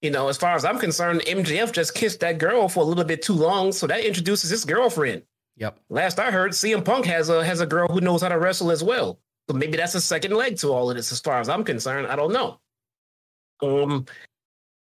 You 0.02 0.10
know, 0.10 0.28
as 0.28 0.36
far 0.36 0.54
as 0.54 0.64
I'm 0.64 0.78
concerned, 0.78 1.22
MJF 1.22 1.72
just 1.72 1.94
kissed 1.94 2.20
that 2.20 2.38
girl 2.38 2.68
for 2.68 2.80
a 2.80 2.86
little 2.86 3.04
bit 3.04 3.22
too 3.22 3.32
long, 3.32 3.72
so 3.72 3.86
that 3.86 4.04
introduces 4.04 4.50
his 4.50 4.64
girlfriend. 4.64 5.22
Yep. 5.56 5.80
Last 5.90 6.20
I 6.20 6.30
heard, 6.30 6.52
CM 6.52 6.84
Punk 6.84 7.04
has 7.06 7.28
a 7.28 7.44
has 7.44 7.60
a 7.60 7.66
girl 7.66 7.88
who 7.88 8.00
knows 8.00 8.22
how 8.22 8.28
to 8.28 8.38
wrestle 8.38 8.70
as 8.70 8.84
well. 8.84 9.18
So 9.50 9.56
maybe 9.56 9.76
that's 9.76 9.94
a 9.94 10.00
second 10.00 10.34
leg 10.34 10.56
to 10.58 10.68
all 10.68 10.90
of 10.90 10.96
this, 10.96 11.10
as 11.10 11.20
far 11.20 11.40
as 11.40 11.48
I'm 11.48 11.64
concerned. 11.64 12.06
I 12.06 12.16
don't 12.16 12.32
know. 12.32 12.60
Um, 13.60 14.06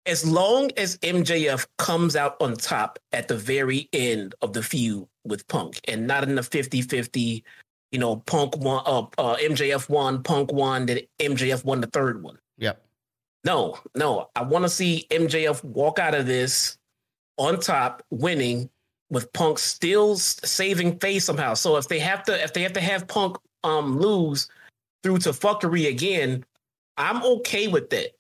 as 0.06 0.26
long 0.26 0.70
as 0.76 0.96
MJF 0.98 1.66
comes 1.78 2.16
out 2.16 2.36
on 2.40 2.54
top 2.54 2.98
at 3.12 3.28
the 3.28 3.36
very 3.36 3.88
end 3.92 4.34
of 4.40 4.52
the 4.52 4.62
feud 4.62 5.06
with 5.24 5.46
Punk 5.48 5.80
and 5.86 6.06
not 6.06 6.24
in 6.24 6.34
the 6.34 6.42
50-50, 6.42 7.42
you 7.92 7.98
know, 7.98 8.16
Punk 8.16 8.56
won, 8.56 8.82
uh, 8.86 9.02
uh, 9.18 9.36
MJF 9.36 9.88
won, 9.88 10.22
Punk 10.22 10.52
won, 10.52 10.86
then 10.86 11.00
MJF 11.20 11.64
won 11.64 11.80
the 11.80 11.86
third 11.88 12.22
one. 12.22 12.38
No, 13.44 13.78
no, 13.94 14.28
I 14.36 14.42
want 14.42 14.64
to 14.64 14.68
see 14.68 15.06
MJF 15.10 15.64
walk 15.64 15.98
out 15.98 16.14
of 16.14 16.26
this 16.26 16.78
on 17.38 17.58
top, 17.58 18.04
winning 18.10 18.70
with 19.10 19.32
Punk 19.32 19.58
still 19.58 20.16
saving 20.16 20.98
face 20.98 21.24
somehow. 21.24 21.54
So 21.54 21.76
if 21.76 21.88
they 21.88 21.98
have 21.98 22.22
to, 22.24 22.42
if 22.42 22.52
they 22.52 22.62
have 22.62 22.72
to 22.74 22.80
have 22.80 23.08
Punk 23.08 23.36
um 23.64 23.98
lose 23.98 24.48
through 25.02 25.18
to 25.18 25.30
fuckery 25.30 25.88
again, 25.88 26.44
I'm 26.96 27.22
okay 27.24 27.68
with 27.68 27.90
that. 27.90 28.16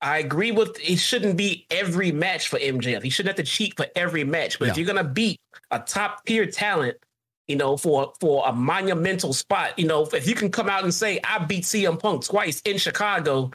I 0.00 0.18
agree 0.18 0.50
with 0.50 0.78
it 0.80 0.96
shouldn't 0.98 1.36
be 1.36 1.66
every 1.70 2.10
match 2.10 2.48
for 2.48 2.58
MJF. 2.58 3.02
He 3.02 3.10
shouldn't 3.10 3.36
have 3.36 3.44
to 3.44 3.50
cheat 3.50 3.76
for 3.76 3.86
every 3.94 4.24
match. 4.24 4.58
But 4.58 4.68
if 4.68 4.76
you're 4.76 4.86
gonna 4.86 5.04
beat 5.04 5.40
a 5.70 5.78
top 5.78 6.24
tier 6.24 6.46
talent, 6.46 6.96
you 7.46 7.56
know, 7.56 7.76
for 7.76 8.12
for 8.20 8.44
a 8.46 8.52
monumental 8.52 9.32
spot, 9.32 9.78
you 9.78 9.86
know, 9.86 10.06
if 10.12 10.26
you 10.26 10.34
can 10.34 10.50
come 10.50 10.68
out 10.68 10.82
and 10.82 10.94
say 10.94 11.20
I 11.24 11.44
beat 11.44 11.64
CM 11.64 11.98
Punk 12.00 12.24
twice 12.24 12.60
in 12.64 12.78
Chicago, 12.78 13.50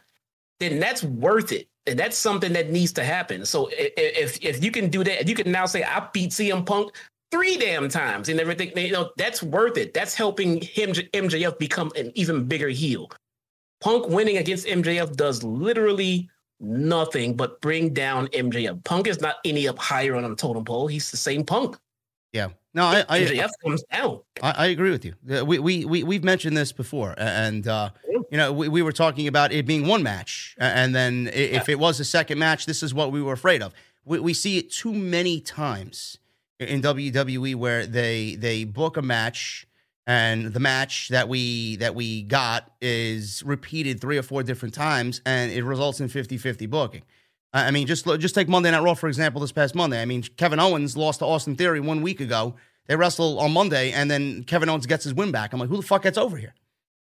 then 0.59 0.79
that's 0.79 1.03
worth 1.03 1.51
it. 1.51 1.67
And 1.85 1.97
that's 1.97 2.17
something 2.17 2.51
that 2.53 2.69
needs 2.69 2.91
to 2.93 3.03
happen. 3.03 3.45
So 3.45 3.69
if 3.71 4.43
if 4.43 4.63
you 4.63 4.71
can 4.71 4.89
do 4.89 5.03
that, 5.03 5.21
if 5.21 5.29
you 5.29 5.35
can 5.35 5.51
now 5.51 5.65
say 5.65 5.83
I 5.83 6.07
beat 6.11 6.31
CM 6.31 6.65
Punk 6.65 6.93
three 7.31 7.57
damn 7.57 7.87
times 7.87 8.29
and 8.29 8.39
everything, 8.39 8.77
you 8.77 8.91
know, 8.91 9.11
that's 9.17 9.41
worth 9.41 9.77
it. 9.77 9.93
That's 9.93 10.13
helping 10.13 10.61
him 10.61 10.91
MJF 10.91 11.57
become 11.57 11.91
an 11.95 12.11
even 12.15 12.45
bigger 12.45 12.69
heel. 12.69 13.09
Punk 13.79 14.09
winning 14.09 14.37
against 14.37 14.67
MJF 14.67 15.15
does 15.15 15.43
literally 15.43 16.29
nothing 16.59 17.35
but 17.35 17.61
bring 17.61 17.93
down 17.93 18.27
MJF. 18.27 18.83
Punk 18.83 19.07
is 19.07 19.21
not 19.21 19.35
any 19.45 19.67
up 19.67 19.77
higher 19.77 20.15
on 20.15 20.29
the 20.29 20.35
totem 20.35 20.65
pole. 20.65 20.87
He's 20.87 21.11
the 21.11 21.17
same 21.17 21.45
Punk. 21.45 21.77
Yeah. 22.37 22.49
No, 22.73 22.83
I, 22.85 23.03
I, 23.09 23.17
down. 23.39 23.49
I, 24.43 24.51
I 24.51 24.65
agree 24.67 24.91
with 24.91 25.03
you. 25.03 25.15
Uh, 25.29 25.43
We, 25.45 25.57
we, 25.59 25.83
we, 25.85 26.03
we've 26.03 26.23
mentioned 26.23 26.55
this 26.55 26.71
before. 26.71 27.15
And, 27.17 27.67
uh, 27.67 27.89
you 28.29 28.37
know, 28.37 28.53
we, 28.53 28.67
we 28.69 28.81
were 28.83 28.91
talking 28.91 29.27
about 29.27 29.51
it 29.51 29.65
being 29.65 29.87
one 29.87 30.03
match. 30.03 30.55
And 30.59 30.93
then 30.93 31.27
i- 31.33 31.37
if 31.59 31.69
it 31.69 31.79
was 31.79 31.99
a 31.99 32.05
second 32.05 32.37
match, 32.37 32.65
this 32.67 32.83
is 32.83 32.93
what 32.93 33.11
we 33.11 33.21
were 33.21 33.33
afraid 33.33 33.61
of. 33.63 33.73
We, 34.05 34.19
we 34.19 34.33
see 34.33 34.57
it 34.59 34.71
too 34.71 34.93
many 34.93 35.41
times 35.41 36.19
in 36.59 36.81
WWE 36.81 37.55
where 37.55 37.85
they 37.87 38.35
they 38.35 38.63
book 38.63 38.95
a 38.97 39.01
match 39.01 39.67
and 40.05 40.53
the 40.53 40.59
match 40.59 41.09
that 41.09 41.27
we 41.29 41.75
that 41.77 41.93
we 41.95 42.23
got 42.23 42.71
is 42.81 43.43
repeated 43.45 43.99
three 43.99 44.17
or 44.17 44.23
four 44.23 44.43
different 44.43 44.73
times 44.73 45.21
and 45.25 45.51
it 45.51 45.63
results 45.63 45.99
in 45.99 46.07
50-50 46.09 46.69
booking. 46.69 47.03
I 47.53 47.71
mean, 47.71 47.87
just 47.87 48.05
just 48.19 48.35
take 48.35 48.49
Monday 48.49 48.71
Night 48.71 48.83
Raw 48.83 48.93
for 48.93 49.07
example. 49.07 49.41
This 49.41 49.51
past 49.51 49.73
Monday, 49.73 50.01
I 50.01 50.05
mean, 50.05 50.23
Kevin 50.23 50.59
Owens 50.59 50.97
lost 50.97 51.19
to 51.19 51.25
Austin 51.25 51.55
Theory 51.55 51.79
one 51.79 52.01
week 52.01 52.19
ago. 52.19 52.55
They 52.87 52.95
wrestle 52.95 53.39
on 53.39 53.51
Monday, 53.51 53.91
and 53.91 54.09
then 54.09 54.43
Kevin 54.43 54.69
Owens 54.69 54.85
gets 54.85 55.03
his 55.03 55.13
win 55.13 55.31
back. 55.31 55.53
I'm 55.53 55.59
like, 55.59 55.69
who 55.69 55.77
the 55.77 55.83
fuck 55.83 56.03
gets 56.03 56.17
over 56.17 56.37
here? 56.37 56.53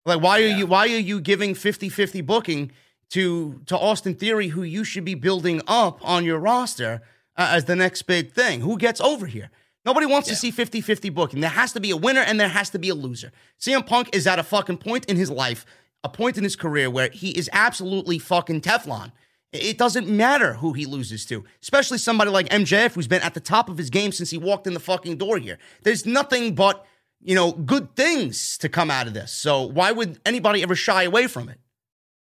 Like, 0.04 0.20
why 0.20 0.40
are 0.40 0.46
you 0.46 0.66
why 0.66 0.84
are 0.84 0.98
you 0.98 1.20
giving 1.20 1.54
50-50 1.54 2.24
booking 2.24 2.72
to 3.10 3.60
to 3.66 3.76
Austin 3.76 4.14
Theory, 4.14 4.48
who 4.48 4.62
you 4.62 4.84
should 4.84 5.04
be 5.04 5.14
building 5.14 5.60
up 5.66 5.98
on 6.02 6.24
your 6.24 6.38
roster 6.38 7.02
uh, 7.36 7.48
as 7.50 7.64
the 7.64 7.76
next 7.76 8.02
big 8.02 8.32
thing? 8.32 8.60
Who 8.60 8.78
gets 8.78 9.00
over 9.00 9.26
here? 9.26 9.50
Nobody 9.84 10.06
wants 10.06 10.28
to 10.28 10.34
see 10.34 10.50
50-50 10.50 11.14
booking. 11.14 11.40
There 11.40 11.50
has 11.50 11.72
to 11.72 11.80
be 11.80 11.92
a 11.92 11.96
winner 11.96 12.20
and 12.20 12.40
there 12.40 12.48
has 12.48 12.70
to 12.70 12.78
be 12.78 12.88
a 12.88 12.94
loser. 12.94 13.30
CM 13.60 13.86
Punk 13.86 14.10
is 14.12 14.26
at 14.26 14.40
a 14.40 14.42
fucking 14.42 14.78
point 14.78 15.04
in 15.04 15.16
his 15.16 15.30
life, 15.30 15.64
a 16.02 16.08
point 16.08 16.36
in 16.36 16.42
his 16.42 16.56
career 16.56 16.90
where 16.90 17.08
he 17.08 17.30
is 17.30 17.48
absolutely 17.52 18.18
fucking 18.18 18.62
Teflon. 18.62 19.12
It 19.60 19.78
doesn't 19.78 20.08
matter 20.08 20.54
who 20.54 20.72
he 20.72 20.86
loses 20.86 21.24
to, 21.26 21.44
especially 21.62 21.98
somebody 21.98 22.30
like 22.30 22.48
MJF 22.48 22.94
who's 22.94 23.08
been 23.08 23.22
at 23.22 23.34
the 23.34 23.40
top 23.40 23.68
of 23.68 23.78
his 23.78 23.90
game 23.90 24.12
since 24.12 24.30
he 24.30 24.38
walked 24.38 24.66
in 24.66 24.74
the 24.74 24.80
fucking 24.80 25.16
door 25.16 25.38
here. 25.38 25.58
There's 25.82 26.06
nothing 26.06 26.54
but, 26.54 26.86
you 27.22 27.34
know, 27.34 27.52
good 27.52 27.94
things 27.96 28.58
to 28.58 28.68
come 28.68 28.90
out 28.90 29.06
of 29.06 29.14
this. 29.14 29.32
So 29.32 29.62
why 29.62 29.92
would 29.92 30.20
anybody 30.24 30.62
ever 30.62 30.74
shy 30.74 31.04
away 31.04 31.26
from 31.26 31.48
it? 31.48 31.58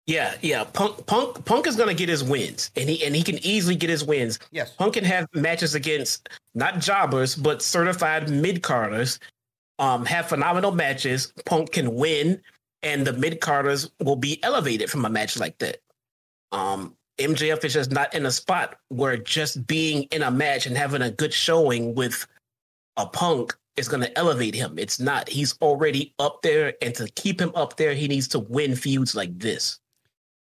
Yeah, 0.08 0.34
yeah. 0.40 0.64
Punk, 0.64 1.04
Punk, 1.06 1.44
Punk 1.44 1.66
is 1.66 1.76
gonna 1.76 1.92
get 1.92 2.08
his 2.08 2.24
wins, 2.24 2.70
and 2.76 2.88
he 2.88 3.04
and 3.04 3.14
he 3.14 3.22
can 3.22 3.38
easily 3.44 3.76
get 3.76 3.90
his 3.90 4.02
wins. 4.02 4.38
Yes. 4.50 4.74
Punk 4.74 4.94
can 4.94 5.04
have 5.04 5.26
matches 5.34 5.74
against 5.74 6.30
not 6.54 6.78
jobbers 6.78 7.36
but 7.36 7.60
certified 7.60 8.30
mid 8.30 8.62
carders. 8.62 9.20
Um, 9.78 10.06
have 10.06 10.26
phenomenal 10.26 10.72
matches. 10.72 11.34
Punk 11.44 11.72
can 11.72 11.94
win, 11.94 12.40
and 12.82 13.06
the 13.06 13.12
mid 13.12 13.42
carders 13.42 13.90
will 14.00 14.16
be 14.16 14.42
elevated 14.42 14.88
from 14.88 15.04
a 15.04 15.10
match 15.10 15.38
like 15.38 15.58
that. 15.58 15.82
Um, 16.52 16.96
MJF 17.18 17.64
is 17.64 17.74
just 17.74 17.90
not 17.90 18.14
in 18.14 18.26
a 18.26 18.30
spot 18.30 18.76
where 18.88 19.16
just 19.16 19.66
being 19.66 20.04
in 20.04 20.22
a 20.22 20.30
match 20.30 20.66
and 20.66 20.76
having 20.76 21.02
a 21.02 21.10
good 21.10 21.32
showing 21.32 21.94
with 21.94 22.26
a 22.96 23.06
Punk 23.06 23.56
is 23.76 23.88
going 23.88 24.02
to 24.02 24.18
elevate 24.18 24.54
him. 24.54 24.78
It's 24.78 25.00
not. 25.00 25.28
He's 25.28 25.56
already 25.60 26.14
up 26.18 26.42
there, 26.42 26.74
and 26.82 26.94
to 26.96 27.08
keep 27.10 27.40
him 27.40 27.52
up 27.54 27.76
there, 27.76 27.94
he 27.94 28.08
needs 28.08 28.28
to 28.28 28.38
win 28.38 28.74
feuds 28.74 29.14
like 29.14 29.38
this. 29.38 29.78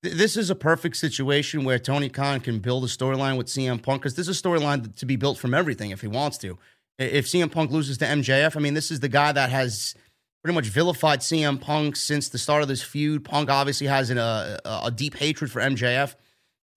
This 0.02 0.36
is 0.36 0.48
a 0.48 0.54
perfect 0.54 0.96
situation 0.96 1.64
where 1.64 1.78
Tony 1.78 2.08
Khan 2.08 2.40
can 2.40 2.60
build 2.60 2.84
a 2.84 2.86
storyline 2.86 3.36
with 3.36 3.48
CM 3.48 3.82
Punk 3.82 4.02
because 4.02 4.14
this 4.14 4.28
is 4.28 4.38
a 4.38 4.42
storyline 4.42 4.94
to 4.94 5.06
be 5.06 5.16
built 5.16 5.38
from 5.38 5.54
everything 5.54 5.90
if 5.90 6.00
he 6.00 6.06
wants 6.06 6.38
to. 6.38 6.56
If 6.98 7.26
CM 7.26 7.50
Punk 7.50 7.70
loses 7.70 7.98
to 7.98 8.04
MJF, 8.04 8.56
I 8.56 8.60
mean, 8.60 8.74
this 8.74 8.90
is 8.90 9.00
the 9.00 9.08
guy 9.08 9.32
that 9.32 9.50
has 9.50 9.94
pretty 10.42 10.54
much 10.54 10.66
vilified 10.66 11.20
CM 11.20 11.60
Punk 11.60 11.96
since 11.96 12.28
the 12.28 12.38
start 12.38 12.62
of 12.62 12.68
this 12.68 12.82
feud. 12.82 13.24
Punk 13.24 13.50
obviously 13.50 13.88
has 13.88 14.10
an, 14.10 14.18
uh, 14.18 14.58
a, 14.64 14.80
a 14.84 14.90
deep 14.90 15.16
hatred 15.16 15.50
for 15.50 15.60
MJF. 15.60 16.14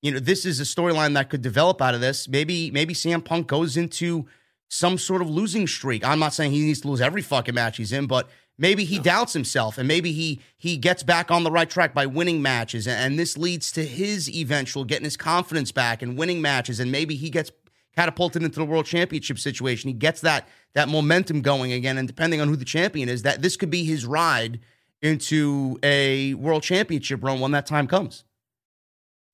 You 0.02 0.12
know, 0.12 0.20
this 0.20 0.46
is 0.46 0.60
a 0.60 0.64
storyline 0.64 1.14
that 1.14 1.30
could 1.30 1.42
develop 1.42 1.82
out 1.82 1.94
of 1.94 2.02
this. 2.02 2.28
Maybe, 2.28 2.72
maybe 2.72 2.94
CM 2.94 3.24
Punk 3.24 3.48
goes 3.48 3.78
into 3.78 4.26
some 4.68 4.98
sort 4.98 5.22
of 5.22 5.30
losing 5.30 5.68
streak. 5.68 6.04
I'm 6.06 6.20
not 6.20 6.34
saying 6.34 6.52
he 6.52 6.62
needs 6.62 6.82
to 6.82 6.88
lose 6.88 7.02
every 7.02 7.22
fucking 7.22 7.54
match 7.54 7.78
he's 7.78 7.92
in, 7.92 8.08
but 8.08 8.30
maybe 8.58 8.86
he 8.86 9.00
doubts 9.00 9.34
himself 9.34 9.78
and 9.78 9.88
maybe 9.88 10.12
he 10.12 10.40
he 10.58 10.78
gets 10.78 11.04
back 11.04 11.30
on 11.30 11.44
the 11.44 11.52
right 11.52 11.70
track 11.70 11.94
by 11.94 12.06
winning 12.06 12.42
matches 12.42 12.88
and, 12.88 12.98
and 12.98 13.20
this 13.20 13.38
leads 13.38 13.72
to 13.74 13.84
his 13.86 14.30
eventual 14.30 14.86
getting 14.86 15.04
his 15.04 15.18
confidence 15.18 15.72
back 15.72 16.02
and 16.02 16.18
winning 16.18 16.42
matches 16.42 16.80
and 16.80 16.92
maybe 16.92 17.16
he 17.16 17.30
gets 17.30 17.52
catapulted 17.96 18.44
into 18.44 18.60
the 18.60 18.66
world 18.66 18.86
championship 18.86 19.38
situation. 19.40 19.90
He 19.90 19.94
gets 19.94 20.22
that 20.22 20.48
that 20.74 20.88
momentum 20.88 21.42
going 21.42 21.74
again 21.74 21.98
and 21.98 22.08
depending 22.08 22.40
on 22.40 22.48
who 22.48 22.56
the 22.56 22.66
champion 22.66 23.10
is, 23.10 23.24
that 23.24 23.42
this 23.42 23.58
could 23.58 23.70
be 23.70 23.84
his 23.84 24.06
ride 24.06 24.60
into 25.02 25.78
a 25.84 26.34
world 26.36 26.64
championship 26.64 27.24
run 27.24 27.40
when 27.40 27.52
that 27.52 27.66
time 27.66 27.88
comes. 27.88 28.24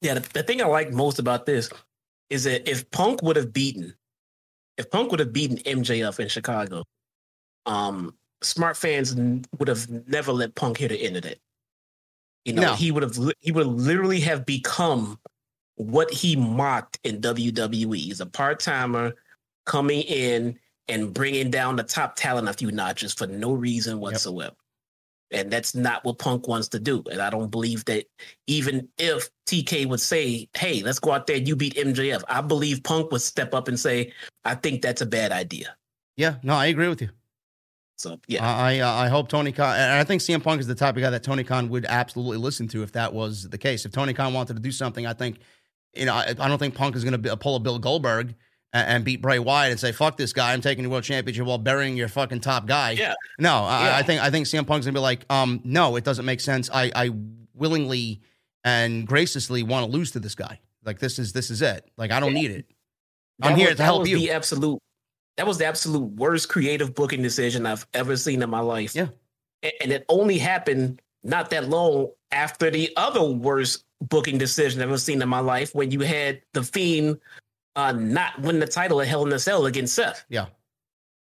Yeah, 0.02 0.16
the, 0.16 0.30
the 0.34 0.44
thing 0.44 0.62
I 0.62 0.66
like 0.66 0.92
most 0.92 1.20
about 1.20 1.46
this 1.46 1.70
is 2.30 2.44
that 2.44 2.70
if 2.70 2.90
Punk 2.92 3.22
would 3.24 3.36
have 3.36 3.54
beaten, 3.54 3.96
if 4.78 4.90
Punk 4.92 5.12
would 5.12 5.20
have 5.20 5.34
beaten 5.34 5.58
MJF 5.58 6.20
in 6.20 6.28
Chicago, 6.28 6.84
um, 7.66 8.14
smart 8.42 8.78
fans 8.78 9.16
would 9.58 9.68
have 9.68 9.90
never 10.08 10.32
let 10.32 10.56
Punk 10.56 10.78
hit 10.78 10.90
the 10.90 11.02
end 11.02 11.18
of 11.18 11.26
it. 11.26 11.40
You 12.46 12.54
know, 12.54 12.62
No. 12.62 12.74
he 12.76 12.92
would 12.92 13.04
have 13.04 13.18
he 13.40 13.52
would 13.52 13.68
literally 13.68 14.20
have 14.22 14.46
become 14.46 15.20
what 15.76 16.12
he 16.12 16.36
mocked 16.36 17.00
in 17.04 17.20
WWE. 17.22 17.98
He's 17.98 18.22
a 18.22 18.26
part 18.26 18.60
timer 18.60 19.14
coming 19.66 20.02
in 20.02 20.58
and 20.88 21.14
bringing 21.14 21.52
down 21.52 21.76
the 21.76 21.84
top 21.84 22.16
talent 22.16 22.48
a 22.48 22.54
few 22.54 22.72
notches 22.72 23.14
for 23.14 23.28
no 23.28 23.52
reason 23.52 24.00
whatsoever. 24.00 24.56
And 25.32 25.52
that's 25.52 25.76
not 25.76 26.06
what 26.06 26.20
Punk 26.20 26.48
wants 26.48 26.70
to 26.70 26.80
do. 26.80 27.04
And 27.12 27.22
I 27.22 27.30
don't 27.30 27.52
believe 27.52 27.84
that 27.86 28.06
even 28.48 28.88
if 28.98 29.30
TK 29.46 29.88
would 29.88 30.00
say, 30.00 30.48
hey, 30.56 30.82
let's 30.84 31.00
go 31.00 31.12
out 31.12 31.28
there, 31.28 31.36
and 31.36 31.48
you 31.48 31.56
beat 31.56 31.76
MJF, 31.76 32.24
I 32.30 32.42
believe 32.42 32.84
Punk 32.84 33.12
would 33.12 33.22
step 33.22 33.54
up 33.54 33.68
and 33.68 33.80
say, 33.80 34.14
I 34.46 34.56
think 34.56 34.82
that's 34.82 35.02
a 35.02 35.06
bad 35.06 35.32
idea. 35.32 35.76
Yeah, 36.16 36.36
no, 36.44 36.54
I 36.54 36.68
agree 36.68 36.88
with 36.88 37.02
you. 37.02 37.10
So, 37.98 38.20
yeah. 38.28 38.46
I 38.46 38.76
I, 38.76 38.80
uh, 38.80 38.94
I 38.94 39.08
hope 39.08 39.28
Tony 39.28 39.52
Khan, 39.52 39.76
and 39.76 40.00
I 40.00 40.04
think 40.04 40.22
CM 40.22 40.42
Punk 40.42 40.62
is 40.62 40.68
the 40.68 40.76
type 40.76 40.96
of 40.96 41.02
guy 41.02 41.10
that 41.10 41.24
Tony 41.24 41.44
Khan 41.44 41.68
would 41.70 41.86
absolutely 41.86 42.38
listen 42.38 42.68
to 42.70 42.84
if 42.84 42.92
that 42.94 43.12
was 43.12 43.50
the 43.50 43.58
case. 43.58 43.86
If 43.86 43.92
Tony 43.92 44.14
Khan 44.14 44.34
wanted 44.34 44.56
to 44.56 44.62
do 44.62 44.72
something, 44.72 45.06
I 45.06 45.14
think, 45.14 45.40
you 45.94 46.06
know, 46.06 46.14
I, 46.14 46.36
I 46.40 46.48
don't 46.48 46.60
think 46.60 46.76
Punk 46.76 46.96
is 46.96 47.04
going 47.04 47.22
to 47.22 47.38
pull 47.38 47.56
a 47.56 47.60
Bill 47.60 47.80
Goldberg 47.80 48.36
and, 48.74 49.04
beat 49.06 49.22
Bray 49.22 49.40
Wyatt 49.40 49.72
and 49.72 49.80
say, 49.80 49.92
"Fuck 49.92 50.18
this 50.18 50.34
guy, 50.34 50.54
I'm 50.54 50.62
taking 50.62 50.84
the 50.84 50.90
world 50.90 51.04
championship 51.04 51.46
while 51.46 51.58
burying 51.58 51.96
your 51.98 52.08
fucking 52.10 52.42
top 52.42 52.66
guy." 52.68 52.92
Yeah. 52.92 53.14
No, 53.40 53.56
I, 53.64 53.86
Yeah. 53.88 53.98
I 53.98 54.04
think 54.04 54.22
I 54.22 54.30
think 54.30 54.46
CM 54.48 54.66
Punk's 54.68 54.86
gonna 54.86 54.94
be 54.94 55.00
like, 55.00 55.26
um, 55.30 55.62
no, 55.64 55.96
it 55.96 56.04
doesn't 56.04 56.26
make 56.26 56.40
sense. 56.42 56.70
I 56.72 56.92
I 56.96 57.12
willingly 57.56 58.22
and 58.64 59.08
graciously 59.08 59.64
want 59.64 59.86
to 59.86 59.92
lose 59.92 60.12
to 60.12 60.20
this 60.20 60.36
guy. 60.36 60.60
Like 60.84 61.00
this 61.00 61.18
is 61.20 61.34
this 61.34 61.50
is 61.50 61.62
it. 61.62 61.90
Like 61.98 62.12
I 62.12 62.20
don't 62.20 62.34
need 62.34 62.52
it. 62.52 62.66
I'm 63.42 63.52
That 63.54 63.58
here 63.58 63.68
was- 63.68 63.72
to 63.74 63.78
that 63.78 63.84
help 63.84 64.00
was 64.02 64.10
you. 64.10 64.18
The 64.20 64.32
absolute, 64.32 64.80
that 65.38 65.46
was 65.48 65.58
the 65.58 65.66
absolute 65.66 66.12
worst 66.16 66.50
creative 66.50 66.94
booking 66.96 67.22
decision 67.22 67.66
I've 67.66 67.86
ever 67.94 68.18
seen 68.18 68.42
in 68.42 68.50
my 68.50 68.60
life. 68.60 68.96
Yeah. 68.96 69.08
And 69.82 69.92
it 69.92 70.06
only 70.10 70.38
happened 70.38 71.02
not 71.24 71.50
that 71.52 71.70
long 71.70 72.12
after 72.32 72.70
the 72.70 72.92
other 72.98 73.24
worst 73.24 73.84
booking 74.02 74.38
decision 74.38 74.82
I've 74.82 74.90
ever 74.90 74.98
seen 74.98 75.22
in 75.22 75.30
my 75.30 75.40
life 75.40 75.74
when 75.74 75.92
you 75.92 76.02
had 76.02 76.42
The 76.54 76.64
Fiend 76.64 77.20
uh, 77.78 77.92
not 77.92 78.42
win 78.42 78.60
the 78.60 78.68
title 78.68 79.00
at 79.00 79.08
Hell 79.08 79.26
in 79.26 79.32
a 79.32 79.40
Cell 79.40 79.68
against 79.68 79.94
Seth. 79.94 80.26
Yeah. 80.28 80.48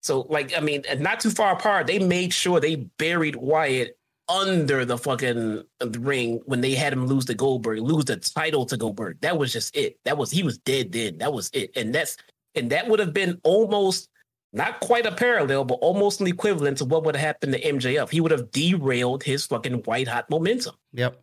So, 0.02 0.22
like, 0.30 0.58
I 0.58 0.62
mean, 0.62 0.84
not 1.00 1.20
too 1.20 1.30
far 1.30 1.54
apart, 1.54 1.86
they 1.86 2.00
made 2.00 2.34
sure 2.34 2.60
they 2.60 2.76
buried 2.76 3.36
Wyatt 3.36 4.00
under 4.30 4.86
the 4.86 4.98
fucking 4.98 5.64
ring 6.00 6.42
when 6.46 6.62
they 6.62 6.74
had 6.74 6.94
him 6.94 7.06
lose 7.06 7.26
to 7.26 7.34
Goldberg, 7.34 7.80
lose 7.80 8.06
the 8.06 8.16
title 8.16 8.66
to 8.66 8.78
Goldberg. 8.78 9.20
That 9.22 9.38
was 9.38 9.52
just 9.52 9.76
it. 9.76 10.00
That 10.06 10.18
was 10.18 10.32
he 10.32 10.44
was 10.44 10.58
dead 10.60 10.94
then. 10.94 11.18
That 11.18 11.34
was 11.34 11.50
it. 11.54 11.72
And 11.76 11.94
that's 11.94 12.18
and 12.56 12.70
that 12.72 12.88
would 12.88 13.00
have 13.00 13.14
been 13.14 13.40
almost 13.44 14.10
not 14.54 14.80
quite 14.80 15.06
a 15.06 15.12
parallel, 15.12 15.66
but 15.66 15.76
almost 15.76 16.22
an 16.22 16.28
equivalent 16.28 16.78
to 16.78 16.86
what 16.86 17.04
would 17.04 17.16
have 17.16 17.26
happened 17.26 17.54
to 17.54 17.62
MJF. 17.62 18.10
He 18.10 18.22
would 18.22 18.32
have 18.32 18.52
derailed 18.52 19.24
his 19.24 19.46
fucking 19.46 19.84
white 19.84 20.08
hot 20.08 20.30
momentum. 20.30 20.76
Yep. 20.94 21.22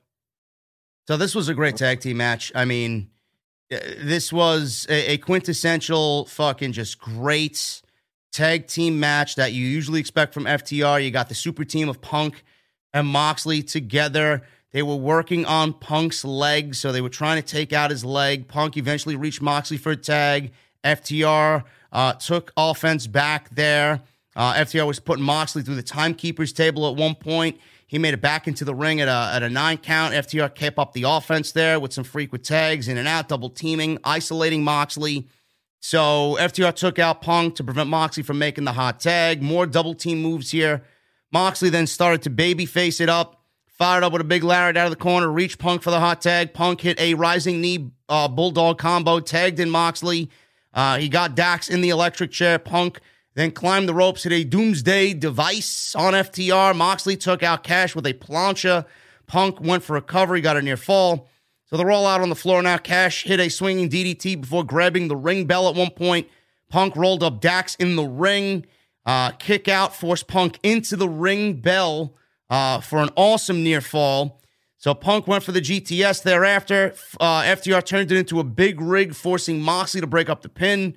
So 1.09 1.17
this 1.17 1.35
was 1.35 1.49
a 1.49 1.55
great 1.55 1.77
tag 1.77 2.01
team 2.01 2.19
match. 2.19 2.53
I 2.55 2.65
mean, 2.65 3.11
this 3.71 4.33
was 4.33 4.87
a, 4.89 5.19
quintessential 5.19 6.27
fucking 6.27 6.73
just 6.73 6.99
great 6.99 7.83
tag 8.33 8.67
team 8.67 9.01
match 9.01 9.37
that 9.37 9.53
you 9.53 9.67
usually 9.67 10.01
expect 10.01 10.35
from 10.35 10.45
FTR. 10.45 11.03
You 11.05 11.11
got 11.11 11.29
the 11.29 11.35
super 11.35 11.65
team 11.65 11.89
of 11.89 12.01
Punk 12.01 12.45
and 12.93 13.07
Moxley 13.07 13.63
together. 13.63 14.43
They 14.73 14.83
were 14.83 14.97
working 14.97 15.45
on 15.45 15.73
Punk's 15.73 16.25
leg, 16.25 16.75
so 16.75 16.91
they 16.91 17.01
were 17.01 17.09
trying 17.09 17.41
to 17.41 17.47
take 17.47 17.73
out 17.73 17.91
his 17.91 18.05
leg. 18.05 18.49
Punk 18.49 18.77
eventually 18.77 19.17
reached 19.17 19.41
Moxley 19.41 19.77
for 19.77 19.93
a 19.93 19.97
tag. 19.97 20.53
FTR 20.83 21.63
uh, 21.93 22.13
took 22.15 22.53
offense 22.57 23.07
back 23.07 23.51
there. 23.51 24.03
Uh, 24.37 24.55
FTR 24.55 24.87
was 24.87 24.99
putting 24.99 25.25
Moxley 25.25 25.63
through 25.63 25.77
the 25.77 25.83
timekeeper's 25.83 26.53
table 26.53 26.89
at 26.89 26.97
one 26.97 27.15
point. 27.15 27.59
He 27.87 27.99
made 27.99 28.15
it 28.15 28.21
back 28.21 28.49
into 28.49 28.65
the 28.65 28.75
ring 28.75 29.01
at 29.01 29.09
a, 29.09 29.35
at 29.35 29.43
a 29.43 29.49
nine 29.49 29.79
count. 29.79 30.15
FTR 30.15 30.55
kept 30.55 30.79
up 30.79 30.93
the 30.93 31.05
offense 31.05 31.53
there 31.53 31.79
with 31.79 31.93
some 31.93 32.05
frequent 32.05 32.45
tags 32.45 32.89
in 32.89 32.97
and 32.97 33.07
out, 33.07 33.29
double 33.29 33.51
teaming, 33.51 33.99
isolating 34.05 34.65
Moxley. 34.65 35.29
So 35.81 36.39
FTR 36.41 36.75
took 36.75 36.99
out 36.99 37.21
Punk 37.21 37.57
to 37.57 37.65
prevent 37.65 37.91
Moxley 37.91 38.23
from 38.23 38.39
making 38.39 38.65
the 38.65 38.73
hot 38.73 39.01
tag. 39.01 39.43
More 39.43 39.67
double 39.67 39.95
team 39.95 40.23
moves 40.23 40.51
here. 40.51 40.83
Moxley 41.31 41.69
then 41.69 41.87
started 41.87 42.23
to 42.23 42.31
baby 42.31 42.65
face 42.65 43.01
it 43.01 43.09
up, 43.09 43.45
fired 43.67 44.03
up 44.03 44.13
with 44.13 44.23
a 44.23 44.25
big 44.25 44.45
lariat 44.45 44.77
out 44.77 44.87
of 44.87 44.91
the 44.91 44.97
corner, 44.97 45.31
reached 45.31 45.59
Punk 45.59 45.83
for 45.83 45.91
the 45.91 46.01
hot 46.01 46.23
tag. 46.23 46.55
Punk 46.55 46.81
hit 46.81 46.99
a 46.99 47.15
rising 47.15 47.61
knee 47.61 47.91
uh, 48.09 48.29
bulldog 48.29 48.79
combo, 48.79 49.21
tagged 49.21 49.61
in 49.61 49.69
Moxley. 49.69 50.31
Uh, 50.73 50.97
he 50.99 51.09
got 51.09 51.35
Dax 51.35 51.69
in 51.69 51.81
the 51.83 51.91
electric 51.91 52.31
chair. 52.31 52.59
Punk 52.59 53.01
then 53.35 53.51
climbed 53.51 53.89
the 53.89 53.95
ropes, 53.95 54.23
hit 54.23 54.33
a 54.33 54.45
doomsday 54.45 55.13
device 55.15 55.95
on 55.95 56.13
FTR. 56.13 56.75
Moxley 56.75 57.17
took 57.17 57.43
out 57.43 57.65
Cash 57.65 57.95
with 57.95 58.07
a 58.07 58.15
plancha. 58.15 58.87
Punk 59.27 59.61
went 59.61 59.83
for 59.83 59.97
a 59.97 60.03
cover. 60.03 60.37
He 60.37 60.41
got 60.41 60.57
a 60.57 60.63
near 60.63 60.77
fall. 60.77 61.29
So 61.67 61.77
they're 61.77 61.91
all 61.91 62.07
out 62.07 62.21
on 62.21 62.29
the 62.29 62.37
floor 62.37 62.63
now. 62.63 62.79
Cash 62.79 63.25
hit 63.25 63.41
a 63.41 63.49
swinging 63.49 63.89
DDT 63.89 64.41
before 64.41 64.63
grabbing 64.63 65.09
the 65.09 65.17
ring 65.17 65.47
bell 65.47 65.69
at 65.69 65.75
one 65.75 65.91
point. 65.91 66.29
Punk 66.69 66.95
rolled 66.95 67.23
up 67.23 67.41
Dax 67.41 67.75
in 67.77 67.97
the 67.97 68.05
ring. 68.05 68.67
Uh, 69.05 69.31
kick 69.33 69.69
out, 69.69 69.95
forced 69.95 70.29
Punk 70.29 70.59
into 70.63 70.97
the 70.97 71.09
ring 71.09 71.55
bell 71.55 72.15
uh, 72.49 72.81
for 72.81 73.01
an 73.01 73.11
awesome 73.17 73.65
near 73.65 73.81
fall. 73.81 74.41
So 74.79 74.95
Punk 74.95 75.27
went 75.27 75.43
for 75.43 75.53
the 75.53 75.61
GTS 75.61 76.23
thereafter. 76.23 76.95
Uh, 77.19 77.43
FTR 77.43 77.85
turned 77.85 78.13
it 78.13 78.19
into 78.19 78.39
a 78.39 78.45
big 78.45 78.81
rig, 78.81 79.15
forcing 79.15 79.61
Moxley 79.61 80.01
to 80.01 80.07
break 80.07 80.29
up 80.29 80.43
the 80.43 80.49
pin. 80.49 80.97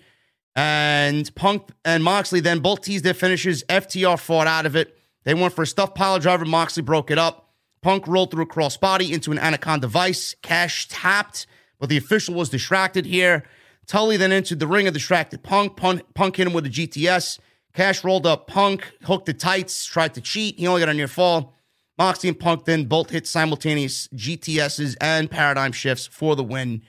And 0.58 1.34
Punk 1.36 1.70
and 1.86 2.04
Moxley 2.04 2.40
then 2.40 2.60
both 2.60 2.82
teased 2.82 3.04
their 3.04 3.14
finishes. 3.14 3.64
FTR 3.66 4.20
fought 4.20 4.48
out 4.48 4.66
of 4.66 4.76
it. 4.76 4.98
They 5.24 5.36
went 5.36 5.54
for 5.54 5.62
a 5.62 5.68
stuffed 5.68 5.94
pile 5.94 6.18
driver. 6.18 6.46
Moxley 6.46 6.82
broke 6.82 7.12
it 7.12 7.20
up. 7.20 7.54
Punk 7.84 8.08
rolled 8.08 8.32
through 8.32 8.46
a 8.46 8.48
crossbody 8.48 9.12
into 9.12 9.32
an 9.32 9.38
anaconda 9.38 9.88
vice. 9.88 10.36
Cash 10.42 10.88
tapped, 10.88 11.46
but 11.80 11.90
the 11.90 11.98
official 11.98 12.34
was 12.34 12.50
distracted 12.50 13.06
here. 13.06 13.44
Tully 13.86 14.18
then 14.18 14.32
entered 14.32 14.60
the 14.60 14.66
ring 14.66 14.88
of 14.88 14.96
distracted 14.96 15.44
Punk. 15.44 15.78
Punk, 15.78 16.02
Punk 16.16 16.36
hit 16.36 16.48
him 16.48 16.54
with 16.54 16.66
a 16.66 16.70
GTS. 16.70 17.38
Cash 17.76 18.04
rolled 18.04 18.26
up 18.26 18.48
Punk, 18.48 18.92
hooked 19.04 19.28
the 19.28 19.34
tights, 19.36 19.86
tried 19.86 20.16
to 20.16 20.22
cheat. 20.22 20.58
He 20.58 20.66
only 20.66 20.82
got 20.82 20.90
a 20.90 20.94
near 20.96 21.08
fall. 21.08 21.54
Moxley 22.00 22.30
and 22.30 22.40
Punk 22.40 22.66
then 22.66 22.86
both 22.86 23.12
hit 23.12 23.28
simultaneous 23.28 24.08
GTSs 24.08 24.98
and 25.00 25.30
paradigm 25.30 25.72
shifts 25.72 26.08
for 26.08 26.36
the 26.36 26.44
win. 26.44 26.82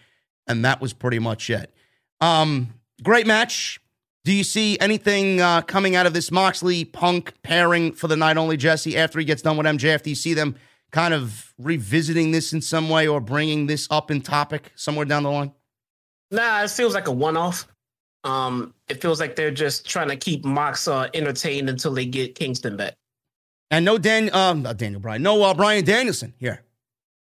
And 0.47 0.65
that 0.65 0.81
was 0.81 0.95
pretty 0.95 1.19
much 1.19 1.51
it. 1.51 1.71
Um, 2.23 2.78
great 3.03 3.27
match. 3.27 3.81
Do 4.25 4.33
you 4.33 4.45
see 4.45 4.79
anything 4.81 5.41
uh, 5.41 5.63
coming 5.63 5.97
out 5.97 6.07
of 6.07 6.13
this 6.13 6.31
Moxley 6.31 6.85
Punk 6.85 7.33
pairing 7.43 7.93
for 7.93 8.09
the 8.09 8.17
night 8.17 8.37
only, 8.37 8.57
Jesse, 8.57 8.97
after 8.97 9.19
he 9.19 9.25
gets 9.25 9.43
done 9.43 9.57
with 9.57 9.67
MJF? 9.67 10.03
Do 10.03 10.11
you 10.11 10.17
see 10.17 10.35
them 10.35 10.57
kind 10.91 11.15
of 11.15 11.55
revisiting 11.59 12.31
this 12.31 12.53
in 12.53 12.61
some 12.61 12.89
way 12.89 13.09
or 13.09 13.21
bringing 13.21 13.67
this 13.67 13.89
up 13.91 14.11
in 14.11 14.21
topic 14.21 14.73
somewhere 14.75 15.07
down 15.07 15.23
the 15.23 15.31
line? 15.31 15.53
Nah, 16.31 16.63
it 16.63 16.71
feels 16.71 16.95
like 16.95 17.09
a 17.09 17.13
one 17.13 17.37
off. 17.37 17.67
Um, 18.25 18.75
it 18.89 19.01
feels 19.01 19.21
like 19.21 19.37
they're 19.37 19.51
just 19.51 19.89
trying 19.89 20.09
to 20.09 20.17
keep 20.17 20.45
Mox 20.45 20.89
uh, 20.89 21.09
entertained 21.15 21.71
until 21.71 21.95
they 21.95 22.05
get 22.05 22.35
Kingston 22.35 22.77
back. 22.77 22.95
And 23.71 23.85
no 23.85 23.99
Dan, 23.99 24.35
um, 24.35 24.63
not 24.63 24.77
Daniel 24.77 25.01
Bryan, 25.01 25.23
no 25.23 25.43
uh, 25.43 25.55
Bryan 25.55 25.85
Danielson 25.85 26.35
here. 26.39 26.63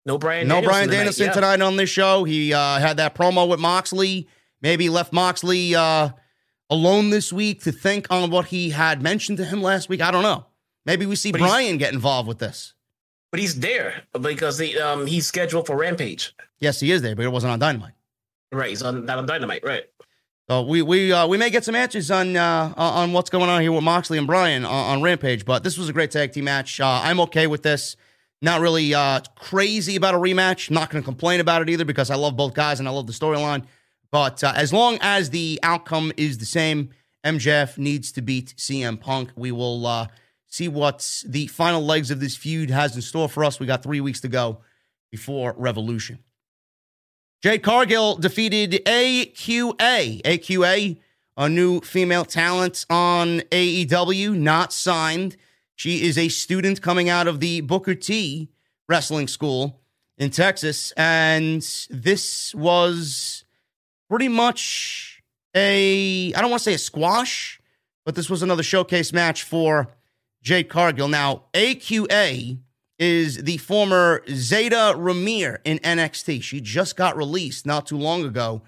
No 0.06 0.18
Bryan. 0.18 0.48
No 0.48 0.56
Danielson 0.56 0.82
tonight, 0.82 0.96
Danielson 0.98 1.26
yeah. 1.28 1.32
tonight 1.34 1.62
on 1.62 1.76
this 1.76 1.90
show. 1.90 2.24
He 2.24 2.54
uh, 2.54 2.80
had 2.80 2.98
that 2.98 3.14
promo 3.14 3.48
with 3.48 3.60
Moxley. 3.60 4.28
Maybe 4.61 4.90
left 4.90 5.14
Moxley 5.14 5.76
uh, 5.76 6.10
alone 6.69 7.10
this 7.10 7.31
week 7.31 7.64
to 7.64 7.72
think 7.72 8.07
on 8.10 8.30
what 8.30 8.48
he 8.48 8.72
had 8.72 9.02
mentioned 9.02 9.38
to 9.38 9.45
him 9.45 9.61
last 9.61 9.90
week. 9.90 10.02
I 10.02 10.11
don't 10.11 10.23
know. 10.23 10.45
Maybe 10.86 11.06
we 11.06 11.15
see 11.15 11.31
But 11.31 11.40
Bryan 11.40 11.77
get 11.77 11.94
involved 11.94 12.27
with 12.27 12.40
this. 12.40 12.73
But 13.31 13.40
he's 13.40 13.60
there 13.60 14.03
because 14.19 14.57
he, 14.57 14.77
um, 14.80 15.06
he's 15.06 15.27
scheduled 15.27 15.68
for 15.68 15.77
Rampage. 15.77 16.36
Yes, 16.60 16.80
he 16.80 16.91
is 16.91 17.02
there, 17.02 17.15
but 17.15 17.26
it 17.26 17.31
wasn't 17.31 17.53
on 17.53 17.60
Dynamite. 17.60 17.94
Right, 18.52 18.69
he's 18.69 18.81
on 18.81 19.06
not 19.06 19.19
on 19.19 19.27
Dynamite. 19.27 19.64
Right. 19.64 19.84
So 20.49 20.64
we 20.64 20.81
we 20.81 21.14
uh, 21.14 21.27
we 21.27 21.38
may 21.38 21.52
get 21.52 21.64
some 21.64 21.76
answers 21.76 22.10
on 22.10 22.36
uh, 22.36 22.73
on 22.76 23.14
what's 23.14 23.30
going 23.30 23.49
on 23.49 23.61
here 23.61 23.72
with 23.72 23.84
Moxley 23.84 24.18
and 24.18 24.26
Bryan 24.26 24.65
on, 24.65 24.98
on 24.98 25.02
Rampage. 25.03 25.45
But 25.45 25.64
this 25.64 25.77
was 25.77 25.90
a 25.90 25.94
great 25.94 26.10
tag 26.10 26.34
team 26.34 26.45
match. 26.45 26.80
Uh, 26.80 27.02
I'm 27.03 27.19
okay 27.22 27.45
with 27.45 27.61
this. 27.61 27.95
Not 28.41 28.61
really 28.61 28.95
uh, 28.95 29.19
crazy 29.36 29.95
about 29.95 30.15
a 30.15 30.18
rematch. 30.18 30.72
Not 30.72 30.90
going 30.90 31.03
to 31.03 31.06
complain 31.06 31.40
about 31.40 31.61
it 31.61 31.69
either 31.69 31.86
because 31.86 32.10
I 32.10 32.15
love 32.15 32.36
both 32.36 32.56
guys 32.56 32.80
and 32.80 32.88
I 32.88 32.91
love 32.91 33.06
the 33.06 33.14
storyline. 33.14 33.65
But 34.11 34.44
uh, 34.44 34.53
as 34.56 34.73
long 34.73 34.98
as 35.02 35.30
the 35.30 35.60
outcome 35.61 36.11
is 36.18 36.38
the 36.38 36.45
same, 36.45 36.90
MJF 37.26 37.77
needs 37.77 38.11
to 38.14 38.22
beat 38.22 38.56
CM 38.57 38.99
Punk. 38.99 39.31
We 39.36 39.52
will 39.52 39.86
uh, 39.86 40.07
see 40.48 40.68
what 40.68 41.23
the 41.26 41.48
final 41.48 41.84
legs 41.84 42.11
of 42.11 42.19
this 42.19 42.36
feud 42.36 42.69
has 42.69 42.95
in 42.95 43.02
store 43.02 43.30
for 43.30 43.44
us. 43.44 43.60
We 43.60 43.68
got 43.68 43.84
three 43.84 44.02
weeks 44.02 44.22
to 44.22 44.27
go 44.27 44.60
before 45.11 45.53
Revolution. 45.57 46.19
Jade 47.41 47.64
Cargill 47.64 48.15
defeated 48.18 48.81
AQA. 48.86 50.22
AQA, 50.23 50.98
a 51.38 51.49
new 51.49 51.80
female 51.81 52.26
talent 52.26 52.86
on 52.90 53.40
AEW, 53.52 54.36
not 54.36 54.73
signed. 54.73 55.38
She 55.76 56.03
is 56.03 56.18
a 56.18 56.27
student 56.27 56.81
coming 56.81 57.07
out 57.07 57.27
of 57.27 57.40
the 57.40 57.61
Booker 57.61 57.95
T 57.95 58.49
wrestling 58.90 59.27
school 59.30 59.80
in 60.18 60.31
Texas. 60.31 60.91
And 60.98 61.61
this 61.90 62.53
was 62.53 63.45
pretty 64.10 64.27
much 64.27 65.22
a, 65.56 66.34
I 66.34 66.41
don't 66.41 66.49
want 66.49 66.61
to 66.61 66.64
say 66.64 66.73
a 66.73 66.80
squash, 66.80 67.61
but 68.06 68.15
this 68.15 68.30
was 68.30 68.41
another 68.41 68.64
showcase 68.64 69.14
match 69.14 69.44
for 69.44 69.90
Jade 70.41 70.69
Cargill. 70.69 71.07
Now, 71.07 71.44
AQA 71.53 72.57
is 72.98 73.44
the 73.44 73.57
former 73.57 74.22
Zayda 74.27 74.95
Ramier 74.95 75.60
in 75.64 75.80
NXT. 75.80 76.44
She 76.44 76.60
just 76.60 76.98
got 76.98 77.15
released 77.15 77.65
not 77.65 77.86
too 77.86 77.98
long 77.98 78.26
ago 78.26 78.61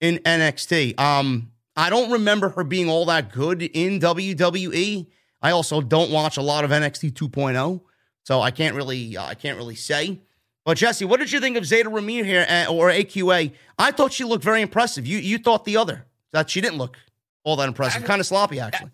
in 0.00 0.18
NXT. 0.18 0.98
Um, 0.98 1.52
I 1.76 1.90
don't 1.90 2.10
remember 2.10 2.50
her 2.50 2.64
being 2.64 2.88
all 2.88 3.04
that 3.06 3.32
good 3.32 3.62
in 3.62 4.00
WWE. 4.00 5.06
I 5.42 5.50
also 5.50 5.80
don't 5.80 6.10
watch 6.10 6.38
a 6.38 6.42
lot 6.42 6.64
of 6.64 6.70
NXT 6.70 7.12
2.0, 7.12 7.82
so 8.22 8.40
I 8.40 8.50
can't 8.50 8.74
really 8.74 9.18
I 9.18 9.34
can't 9.34 9.58
really 9.58 9.74
say. 9.74 10.20
But 10.66 10.78
Jesse, 10.78 11.04
what 11.04 11.20
did 11.20 11.30
you 11.30 11.38
think 11.38 11.56
of 11.56 11.62
Zayda 11.62 11.84
Ramier 11.84 12.24
here 12.24 12.44
uh, 12.48 12.66
or 12.68 12.90
AQA? 12.90 13.52
I 13.78 13.92
thought 13.92 14.12
she 14.12 14.24
looked 14.24 14.42
very 14.42 14.60
impressive. 14.60 15.06
You 15.06 15.18
you 15.18 15.38
thought 15.38 15.64
the 15.64 15.76
other 15.76 16.04
that 16.32 16.50
she 16.50 16.60
didn't 16.60 16.78
look 16.78 16.98
all 17.44 17.54
that 17.56 17.68
impressive, 17.68 18.04
kind 18.04 18.20
of 18.20 18.26
sloppy 18.26 18.58
actually. 18.58 18.90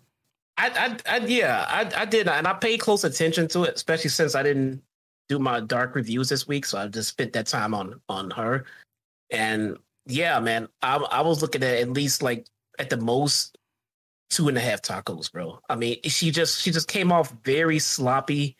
I, 0.55 0.97
I, 1.07 1.17
I 1.17 1.25
yeah, 1.25 1.65
I, 1.67 2.03
I 2.03 2.05
did, 2.05 2.27
and 2.27 2.47
I 2.47 2.53
paid 2.53 2.79
close 2.79 3.03
attention 3.03 3.47
to 3.49 3.63
it, 3.63 3.73
especially 3.73 4.11
since 4.11 4.35
I 4.35 4.43
didn't 4.43 4.83
do 5.27 5.39
my 5.39 5.61
dark 5.61 5.95
reviews 5.95 6.29
this 6.29 6.47
week, 6.47 6.67
so 6.67 6.77
I 6.77 6.87
just 6.87 7.09
spent 7.09 7.33
that 7.33 7.47
time 7.47 7.73
on 7.73 7.99
on 8.07 8.29
her. 8.29 8.65
And 9.31 9.77
yeah, 10.05 10.39
man, 10.39 10.67
I, 10.83 10.97
I 10.97 11.21
was 11.21 11.41
looking 11.41 11.63
at 11.63 11.79
at 11.79 11.89
least 11.89 12.21
like 12.21 12.45
at 12.77 12.91
the 12.91 12.97
most 12.97 13.57
two 14.29 14.47
and 14.47 14.57
a 14.59 14.61
half 14.61 14.83
tacos, 14.83 15.31
bro. 15.31 15.59
I 15.69 15.75
mean, 15.75 15.97
she 16.03 16.29
just 16.29 16.61
she 16.61 16.69
just 16.69 16.87
came 16.87 17.11
off 17.11 17.33
very 17.43 17.79
sloppy, 17.79 18.57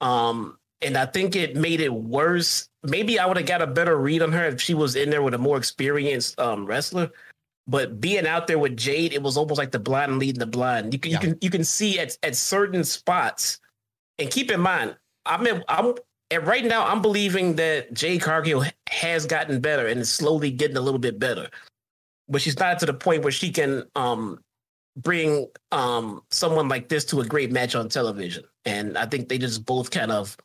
um, 0.00 0.58
and 0.82 0.96
I 0.96 1.06
think 1.06 1.36
it 1.36 1.56
made 1.56 1.80
it 1.80 1.92
worse. 1.92 2.68
Maybe 2.82 3.18
I 3.18 3.26
would 3.26 3.36
have 3.36 3.46
got 3.46 3.62
a 3.62 3.66
better 3.66 3.96
read 3.96 4.22
on 4.22 4.32
her 4.32 4.46
if 4.46 4.60
she 4.60 4.74
was 4.74 4.96
in 4.96 5.10
there 5.10 5.22
with 5.22 5.34
a 5.34 5.38
more 5.38 5.56
experienced 5.56 6.38
um 6.38 6.66
wrestler. 6.66 7.10
But 7.66 8.00
being 8.00 8.26
out 8.26 8.46
there 8.46 8.58
with 8.58 8.76
Jade, 8.76 9.12
it 9.12 9.22
was 9.22 9.36
almost 9.36 9.58
like 9.58 9.72
the 9.72 9.78
blind 9.78 10.18
leading 10.18 10.38
the 10.38 10.46
blind. 10.46 10.92
You 10.92 10.98
can 10.98 11.12
Yeah. 11.12 11.20
you 11.20 11.28
can 11.28 11.38
you 11.42 11.50
can 11.50 11.64
see 11.64 11.98
at 11.98 12.16
at 12.22 12.36
certain 12.36 12.84
spots, 12.84 13.60
and 14.18 14.30
keep 14.30 14.50
in 14.50 14.60
mind, 14.60 14.96
I'm 15.26 15.46
in, 15.46 15.62
I'm 15.68 15.94
and 16.30 16.46
right 16.46 16.64
now 16.64 16.86
I'm 16.86 17.02
believing 17.02 17.56
that 17.56 17.92
Jade 17.92 18.22
Cargill 18.22 18.64
has 18.88 19.26
gotten 19.26 19.60
better 19.60 19.86
and 19.86 20.00
is 20.00 20.10
slowly 20.10 20.50
getting 20.50 20.76
a 20.76 20.80
little 20.80 21.00
bit 21.00 21.18
better, 21.18 21.48
but 22.28 22.40
she's 22.40 22.58
not 22.58 22.78
to 22.80 22.86
the 22.86 22.94
point 22.94 23.22
where 23.22 23.32
she 23.32 23.50
can 23.50 23.84
um 23.96 24.40
bring 24.96 25.46
um 25.72 26.22
someone 26.30 26.68
like 26.68 26.88
this 26.88 27.04
to 27.06 27.20
a 27.20 27.24
great 27.24 27.52
match 27.52 27.74
on 27.74 27.88
television. 27.88 28.44
And 28.64 28.96
I 28.96 29.06
think 29.06 29.28
they 29.28 29.38
just 29.38 29.64
both 29.66 29.90
kind 29.90 30.10
of 30.12 30.36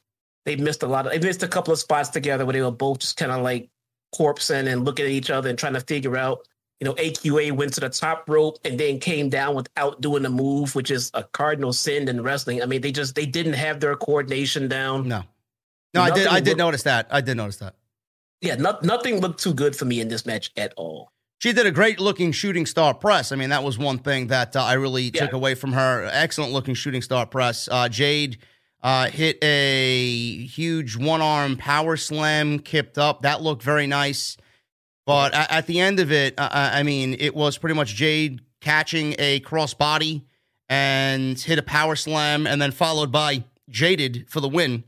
they 0.45 0.55
missed 0.55 0.83
a 0.83 0.87
lot 0.87 1.05
of 1.05 1.11
they 1.13 1.19
missed 1.25 1.43
a 1.43 1.47
couple 1.47 1.73
of 1.73 1.79
spots 1.79 2.09
together 2.09 2.45
where 2.45 2.53
they 2.53 2.61
were 2.61 2.71
both 2.71 2.99
just 2.99 3.17
kind 3.17 3.31
of 3.31 3.41
like 3.41 3.69
corpsing 4.15 4.71
and 4.71 4.85
looking 4.85 5.05
at 5.05 5.11
each 5.11 5.29
other 5.29 5.49
and 5.49 5.57
trying 5.57 5.73
to 5.73 5.81
figure 5.81 6.17
out. 6.17 6.39
You 6.79 6.89
know, 6.89 6.95
AQA 6.95 7.53
went 7.53 7.71
to 7.75 7.79
the 7.79 7.87
top 7.87 8.27
rope 8.27 8.57
and 8.65 8.77
then 8.77 8.99
came 8.99 9.29
down 9.29 9.55
without 9.55 10.01
doing 10.01 10.21
the 10.21 10.29
move, 10.29 10.75
which 10.75 10.91
is 10.91 11.11
a 11.13 11.23
cardinal 11.23 11.71
sin 11.71 12.09
in 12.09 12.21
wrestling. 12.21 12.61
I 12.61 12.65
mean, 12.65 12.81
they 12.81 12.91
just 12.91 13.15
they 13.15 13.25
didn't 13.25 13.53
have 13.53 13.79
their 13.79 13.95
coordination 13.95 14.67
down. 14.67 15.07
No, 15.07 15.23
no, 15.93 16.01
I 16.01 16.11
did. 16.11 16.27
I 16.27 16.39
did 16.41 16.47
looked- 16.49 16.57
notice 16.57 16.83
that. 16.83 17.07
I 17.09 17.21
did 17.21 17.37
notice 17.37 17.57
that. 17.57 17.75
Yeah, 18.41 18.55
not, 18.55 18.83
nothing 18.83 19.21
looked 19.21 19.41
too 19.41 19.53
good 19.53 19.73
for 19.73 19.85
me 19.85 20.01
in 20.01 20.09
this 20.09 20.25
match 20.25 20.51
at 20.57 20.73
all. 20.75 21.09
She 21.39 21.53
did 21.53 21.65
a 21.65 21.71
great 21.71 22.01
looking 22.01 22.33
shooting 22.33 22.65
star 22.65 22.93
press. 22.93 23.31
I 23.31 23.37
mean, 23.37 23.51
that 23.51 23.63
was 23.63 23.77
one 23.77 23.99
thing 23.99 24.27
that 24.27 24.53
uh, 24.57 24.63
I 24.63 24.73
really 24.73 25.03
Yeah. 25.13 25.21
took 25.21 25.33
away 25.33 25.55
from 25.55 25.71
her. 25.71 26.09
Excellent 26.11 26.51
looking 26.51 26.73
shooting 26.73 27.01
star 27.01 27.25
press. 27.25 27.69
Uh, 27.71 27.87
Jade 27.87 28.39
uh, 28.83 29.07
hit 29.09 29.37
a 29.41 30.45
huge 30.45 30.97
one 30.97 31.21
arm 31.21 31.55
power 31.57 31.97
slam, 31.97 32.59
kipped 32.59 32.97
up. 32.97 33.21
That 33.21 33.41
looked 33.41 33.63
very 33.63 33.87
nice. 33.87 34.37
But 35.05 35.33
a- 35.33 35.51
at 35.51 35.67
the 35.67 35.79
end 35.79 35.99
of 35.99 36.11
it, 36.11 36.33
uh, 36.37 36.49
I 36.51 36.83
mean, 36.83 37.15
it 37.17 37.33
was 37.35 37.57
pretty 37.57 37.75
much 37.75 37.95
Jade 37.95 38.41
catching 38.61 39.15
a 39.17 39.39
crossbody 39.39 40.23
and 40.69 41.39
hit 41.39 41.59
a 41.59 41.63
power 41.63 41.95
slam, 41.95 42.45
and 42.47 42.61
then 42.61 42.71
followed 42.71 43.11
by 43.11 43.43
Jaded 43.69 44.25
for 44.29 44.39
the 44.39 44.47
win. 44.49 44.83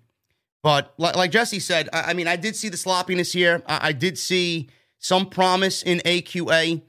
But 0.63 0.93
like, 0.97 1.15
like 1.15 1.31
Jesse 1.31 1.59
said, 1.59 1.89
I, 1.93 2.11
I 2.11 2.13
mean, 2.13 2.27
I 2.27 2.35
did 2.37 2.55
see 2.55 2.69
the 2.69 2.77
sloppiness 2.77 3.33
here. 3.33 3.61
I, 3.67 3.89
I 3.89 3.91
did 3.91 4.17
see 4.17 4.69
some 4.99 5.29
promise 5.29 5.83
in 5.83 5.99
AQA. 5.99 6.81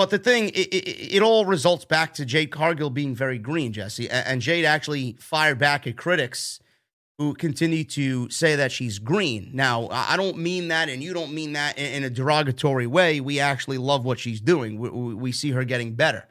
But 0.00 0.08
the 0.08 0.18
thing, 0.18 0.48
it, 0.48 0.68
it, 0.72 1.16
it 1.16 1.22
all 1.22 1.44
results 1.44 1.84
back 1.84 2.14
to 2.14 2.24
Jade 2.24 2.50
Cargill 2.50 2.88
being 2.88 3.14
very 3.14 3.36
green, 3.36 3.70
Jesse. 3.70 4.08
And 4.08 4.40
Jade 4.40 4.64
actually 4.64 5.18
fired 5.20 5.58
back 5.58 5.86
at 5.86 5.98
critics 5.98 6.58
who 7.18 7.34
continue 7.34 7.84
to 7.84 8.30
say 8.30 8.56
that 8.56 8.72
she's 8.72 8.98
green. 8.98 9.50
Now, 9.52 9.88
I 9.90 10.16
don't 10.16 10.38
mean 10.38 10.68
that, 10.68 10.88
and 10.88 11.02
you 11.02 11.12
don't 11.12 11.34
mean 11.34 11.52
that 11.52 11.76
in, 11.76 12.02
a 12.02 12.08
derogatory 12.08 12.86
way. 12.86 13.20
We 13.20 13.40
actually 13.40 13.76
love 13.76 14.06
what 14.06 14.18
she's 14.18 14.40
doing. 14.40 14.78
We, 14.78 14.88
we, 14.88 15.14
we 15.14 15.32
see 15.32 15.50
her 15.50 15.64
getting 15.64 15.92
better, 15.92 16.26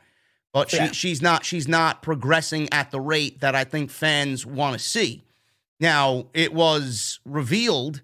but 0.51 0.71
she, 0.71 0.77
Yeah. 0.77 0.91
she's 0.91 1.21
not 1.21 1.45
she's 1.45 1.67
not 1.67 2.01
progressing 2.01 2.69
at 2.71 2.89
the 2.89 2.99
rate 2.99 3.41
that 3.41 3.53
I 3.53 3.65
think 3.65 3.91
fans 3.91 4.47
want 4.47 4.73
to 4.73 4.83
see. 4.83 5.25
Now, 5.79 6.25
it 6.33 6.55
was 6.55 7.19
revealed 7.23 8.01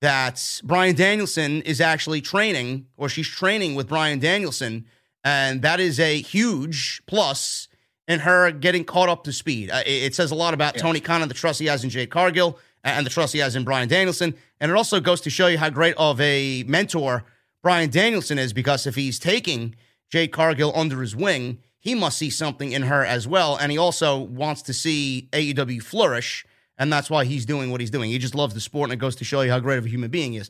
that 0.00 0.60
Bryan 0.62 0.94
Danielson 0.94 1.62
is 1.62 1.80
actually 1.80 2.20
training, 2.20 2.86
or 2.96 3.08
she's 3.08 3.26
training 3.26 3.74
with 3.74 3.88
Bryan 3.88 4.20
Danielson, 4.20 4.86
and 5.24 5.62
that 5.62 5.80
is 5.80 5.98
a 6.00 6.20
huge 6.20 7.02
plus 7.06 7.68
in 8.06 8.20
her 8.20 8.50
getting 8.50 8.84
caught 8.84 9.08
up 9.08 9.24
to 9.24 9.32
speed. 9.32 9.70
Uh, 9.70 9.82
it, 9.86 10.04
it 10.04 10.14
says 10.14 10.30
a 10.30 10.34
lot 10.34 10.54
about 10.54 10.76
Tony 10.76 11.00
Khan 11.00 11.22
and 11.22 11.30
the 11.30 11.34
trust 11.34 11.60
he 11.60 11.66
has 11.66 11.84
in 11.84 11.90
Jade 11.90 12.10
Cargill 12.10 12.58
and 12.84 13.04
the 13.04 13.10
trust 13.10 13.32
he 13.32 13.40
has 13.40 13.56
in 13.56 13.64
Bryan 13.64 13.88
Danielson, 13.88 14.34
and 14.60 14.70
it 14.70 14.74
also 14.74 15.00
goes 15.00 15.20
to 15.22 15.30
show 15.30 15.48
you 15.48 15.58
how 15.58 15.68
great 15.68 15.94
of 15.96 16.20
a 16.20 16.64
mentor 16.66 17.24
Bryan 17.62 17.90
Danielson 17.90 18.38
is, 18.38 18.52
because 18.52 18.86
if 18.86 18.94
he's 18.94 19.18
taking 19.18 19.74
Jade 20.10 20.32
Cargill 20.32 20.72
under 20.74 21.00
his 21.00 21.14
wing, 21.14 21.58
he 21.80 21.94
must 21.94 22.18
see 22.18 22.30
something 22.30 22.72
in 22.72 22.82
her 22.82 23.04
as 23.04 23.26
well, 23.26 23.56
and 23.56 23.72
he 23.72 23.78
also 23.78 24.18
wants 24.18 24.62
to 24.62 24.72
see 24.72 25.28
AEW 25.32 25.82
flourish 25.82 26.46
and 26.78 26.92
that's 26.92 27.10
why 27.10 27.24
he's 27.24 27.44
doing 27.44 27.70
what 27.70 27.80
he's 27.80 27.90
doing. 27.90 28.10
He 28.10 28.18
just 28.18 28.34
loves 28.34 28.54
the 28.54 28.60
sport, 28.60 28.88
and 28.88 28.94
it 28.94 29.00
goes 29.00 29.16
to 29.16 29.24
show 29.24 29.40
you 29.40 29.50
how 29.50 29.58
great 29.58 29.78
of 29.78 29.84
a 29.84 29.88
human 29.88 30.10
being 30.10 30.32
he 30.32 30.38
is. 30.38 30.48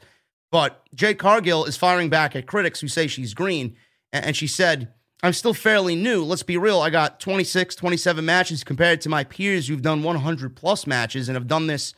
But 0.53 0.83
Jade 0.95 1.19
Cargill 1.19 1.65
is 1.65 1.77
firing 1.77 2.11
back 2.11 2.37
at 2.37 2.47
critics 2.47 2.81
who 2.81 2.89
say 2.89 3.07
she's 3.07 3.35
green, 3.35 3.77
and 4.13 4.37
she 4.37 4.47
said, 4.47 4.93
I'm 5.23 5.33
still 5.33 5.55
fairly 5.55 5.97
new. 5.97 6.23
Let's 6.23 6.45
be 6.45 6.57
real. 6.57 6.81
I 6.81 6.91
got 6.91 7.19
26, 7.19 7.75
27 7.75 8.25
matches 8.25 8.63
compared 8.63 9.01
to 9.01 9.09
my 9.09 9.25
peers 9.25 9.67
who've 9.67 9.83
done 9.83 10.03
100 10.03 10.55
plus 10.55 10.87
matches 10.87 11.29
and 11.29 11.35
have 11.35 11.49
done 11.49 11.67
this 11.67 11.93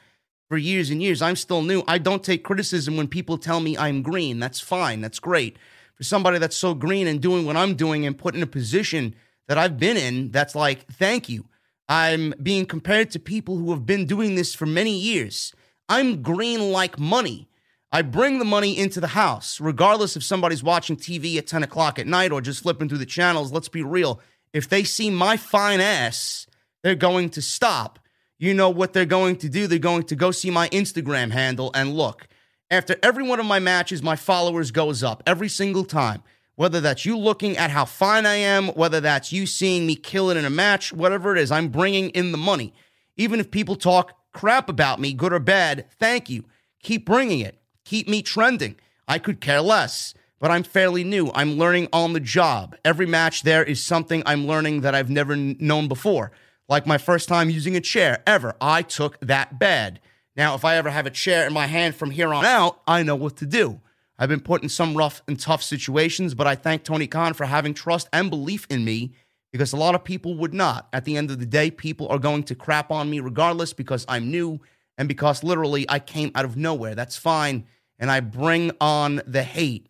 for 0.48 0.56
years 0.56 0.90
and 0.90 1.02
years. 1.02 1.20
I'm 1.20 1.36
still 1.36 1.62
new. 1.62 1.82
I 1.86 1.98
don't 1.98 2.24
take 2.24 2.42
criticism 2.42 2.96
when 2.96 3.08
people 3.08 3.36
tell 3.36 3.60
me 3.60 3.76
I'm 3.76 4.02
green. 4.02 4.38
That's 4.38 4.60
fine. 4.60 5.00
That's 5.00 5.18
great. 5.18 5.58
For 5.94 6.04
somebody 6.04 6.38
that's 6.38 6.56
so 6.56 6.72
green 6.72 7.06
and 7.06 7.20
doing 7.20 7.44
what 7.44 7.56
I'm 7.56 7.74
doing 7.74 8.06
and 8.06 8.16
put 8.16 8.34
in 8.34 8.42
a 8.42 8.46
position 8.46 9.14
that 9.48 9.58
I've 9.58 9.78
been 9.78 9.98
in, 9.98 10.30
that's 10.30 10.54
like, 10.54 10.86
thank 10.86 11.28
you. 11.28 11.44
I'm 11.88 12.32
being 12.42 12.64
compared 12.64 13.10
to 13.10 13.18
people 13.18 13.58
who 13.58 13.70
have 13.72 13.84
been 13.84 14.06
doing 14.06 14.34
this 14.34 14.54
for 14.54 14.64
many 14.64 14.96
years. 14.96 15.52
I'm 15.90 16.22
green 16.22 16.72
like 16.72 16.98
money. 16.98 17.49
I 17.92 18.02
bring 18.02 18.38
the 18.38 18.44
money 18.44 18.78
into 18.78 19.00
the 19.00 19.08
house, 19.08 19.60
regardless 19.60 20.16
if 20.16 20.22
somebody's 20.22 20.62
watching 20.62 20.96
TV 20.96 21.36
at 21.38 21.48
10 21.48 21.64
o'clock 21.64 21.98
at 21.98 22.06
night 22.06 22.30
or 22.30 22.40
just 22.40 22.62
flipping 22.62 22.88
through 22.88 22.98
the 22.98 23.06
channels. 23.06 23.50
Let's 23.50 23.68
be 23.68 23.82
real. 23.82 24.20
If 24.52 24.68
they 24.68 24.84
see 24.84 25.10
my 25.10 25.36
fine 25.36 25.80
ass, 25.80 26.46
they're 26.82 26.94
going 26.94 27.30
to 27.30 27.42
stop. 27.42 27.98
You 28.38 28.54
know 28.54 28.70
what 28.70 28.92
they're 28.92 29.04
going 29.04 29.36
to 29.36 29.48
do? 29.48 29.66
They're 29.66 29.78
going 29.78 30.04
to 30.04 30.16
go 30.16 30.30
see 30.30 30.50
my 30.50 30.68
Instagram 30.68 31.32
handle 31.32 31.72
and 31.74 31.94
look. 31.94 32.28
After 32.70 32.96
every 33.02 33.24
one 33.24 33.40
of 33.40 33.46
my 33.46 33.58
matches, 33.58 34.02
my 34.02 34.14
followers 34.14 34.70
goes 34.70 35.02
up 35.02 35.22
every 35.26 35.48
single 35.48 35.84
time. 35.84 36.22
Whether 36.54 36.80
that's 36.80 37.04
you 37.04 37.18
looking 37.18 37.56
at 37.56 37.70
how 37.70 37.84
fine 37.86 38.24
I 38.26 38.36
am, 38.36 38.68
whether 38.68 39.00
that's 39.00 39.32
you 39.32 39.46
seeing 39.46 39.86
me 39.86 39.96
kill 39.96 40.30
it 40.30 40.36
in 40.36 40.44
a 40.44 40.50
match, 40.50 40.92
whatever 40.92 41.34
it 41.34 41.40
is, 41.40 41.50
I'm 41.50 41.68
bringing 41.68 42.10
in 42.10 42.32
the 42.32 42.38
money. 42.38 42.72
Even 43.16 43.40
if 43.40 43.50
people 43.50 43.76
talk 43.76 44.14
crap 44.32 44.68
about 44.68 45.00
me, 45.00 45.12
good 45.12 45.32
or 45.32 45.40
bad, 45.40 45.86
thank 45.98 46.30
you. 46.30 46.44
Keep 46.82 47.06
bringing 47.06 47.40
it. 47.40 47.59
Keep 47.90 48.06
me 48.08 48.22
trending. 48.22 48.76
I 49.08 49.18
could 49.18 49.40
care 49.40 49.60
less, 49.60 50.14
but 50.38 50.48
I'm 50.48 50.62
fairly 50.62 51.02
new. 51.02 51.32
I'm 51.34 51.58
learning 51.58 51.88
on 51.92 52.12
the 52.12 52.20
job. 52.20 52.76
Every 52.84 53.04
match 53.04 53.42
there 53.42 53.64
is 53.64 53.82
something 53.82 54.22
I'm 54.24 54.46
learning 54.46 54.82
that 54.82 54.94
I've 54.94 55.10
never 55.10 55.34
known 55.34 55.88
before. 55.88 56.30
Like 56.68 56.86
my 56.86 56.98
first 56.98 57.28
time 57.28 57.50
using 57.50 57.74
a 57.74 57.80
chair 57.80 58.22
ever, 58.28 58.54
I 58.60 58.82
took 58.82 59.18
that 59.18 59.58
bad. 59.58 59.98
Now, 60.36 60.54
if 60.54 60.64
I 60.64 60.76
ever 60.76 60.88
have 60.88 61.06
a 61.06 61.10
chair 61.10 61.48
in 61.48 61.52
my 61.52 61.66
hand 61.66 61.96
from 61.96 62.12
here 62.12 62.32
on 62.32 62.44
out, 62.44 62.80
I 62.86 63.02
know 63.02 63.16
what 63.16 63.36
to 63.38 63.44
do. 63.44 63.80
I've 64.16 64.28
been 64.28 64.38
put 64.38 64.62
in 64.62 64.68
some 64.68 64.96
rough 64.96 65.20
and 65.26 65.36
tough 65.36 65.64
situations, 65.64 66.34
but 66.34 66.46
I 66.46 66.54
thank 66.54 66.84
Tony 66.84 67.08
Khan 67.08 67.34
for 67.34 67.46
having 67.46 67.74
trust 67.74 68.08
and 68.12 68.30
belief 68.30 68.68
in 68.70 68.84
me 68.84 69.14
because 69.50 69.72
a 69.72 69.76
lot 69.76 69.96
of 69.96 70.04
people 70.04 70.36
would 70.36 70.54
not. 70.54 70.86
At 70.92 71.06
the 71.06 71.16
end 71.16 71.32
of 71.32 71.40
the 71.40 71.44
day, 71.44 71.72
people 71.72 72.06
are 72.06 72.20
going 72.20 72.44
to 72.44 72.54
crap 72.54 72.92
on 72.92 73.10
me 73.10 73.18
regardless 73.18 73.72
because 73.72 74.06
I'm 74.08 74.30
new 74.30 74.60
and 74.96 75.08
because 75.08 75.42
literally 75.42 75.86
I 75.88 75.98
came 75.98 76.30
out 76.36 76.44
of 76.44 76.56
nowhere. 76.56 76.94
That's 76.94 77.16
fine. 77.16 77.66
And 78.00 78.10
I 78.10 78.20
bring 78.20 78.72
on 78.80 79.22
the 79.26 79.44
hate, 79.44 79.86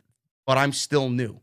but 0.46 0.58
I'm 0.58 0.72
still 0.72 1.08
new. 1.08 1.40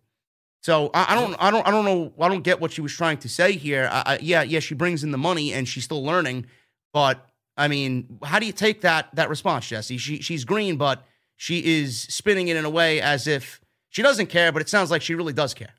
So 0.62 0.92
I, 0.94 1.14
I 1.14 1.16
don't, 1.16 1.36
I 1.40 1.50
don't, 1.50 1.68
I 1.68 1.72
don't 1.72 1.86
know. 1.86 2.14
I 2.20 2.28
don't 2.28 2.44
get 2.44 2.60
what 2.60 2.74
she 2.74 2.82
was 2.82 2.92
trying 2.94 3.18
to 3.20 3.30
say 3.30 3.54
here. 3.54 3.90
I, 3.92 4.04
I, 4.06 4.20
yeah, 4.22 4.44
yeah, 4.44 4.60
she 4.60 4.76
brings 4.76 5.04
in 5.04 5.12
the 5.12 5.18
money 5.18 5.54
and 5.54 5.68
she's 5.68 5.86
still 5.86 6.04
learning, 6.04 6.46
but 6.94 7.26
I 7.56 7.68
mean, 7.68 8.20
how 8.24 8.38
do 8.38 8.46
you 8.46 8.52
take 8.52 8.82
that 8.82 9.08
that 9.16 9.30
response, 9.30 9.68
Jesse? 9.68 9.98
She 9.98 10.22
she's 10.22 10.46
green, 10.46 10.78
but 10.78 11.04
she 11.38 11.80
is 11.80 12.02
spinning 12.02 12.50
it 12.50 12.58
in 12.58 12.66
a 12.66 12.70
way 12.70 13.02
as 13.02 13.28
if 13.28 13.60
she 13.90 14.02
doesn't 14.02 14.28
care, 14.28 14.52
but 14.52 14.62
it 14.62 14.70
sounds 14.70 14.92
like 14.92 15.02
she 15.02 15.16
really 15.16 15.34
does 15.34 15.54
care. 15.54 15.74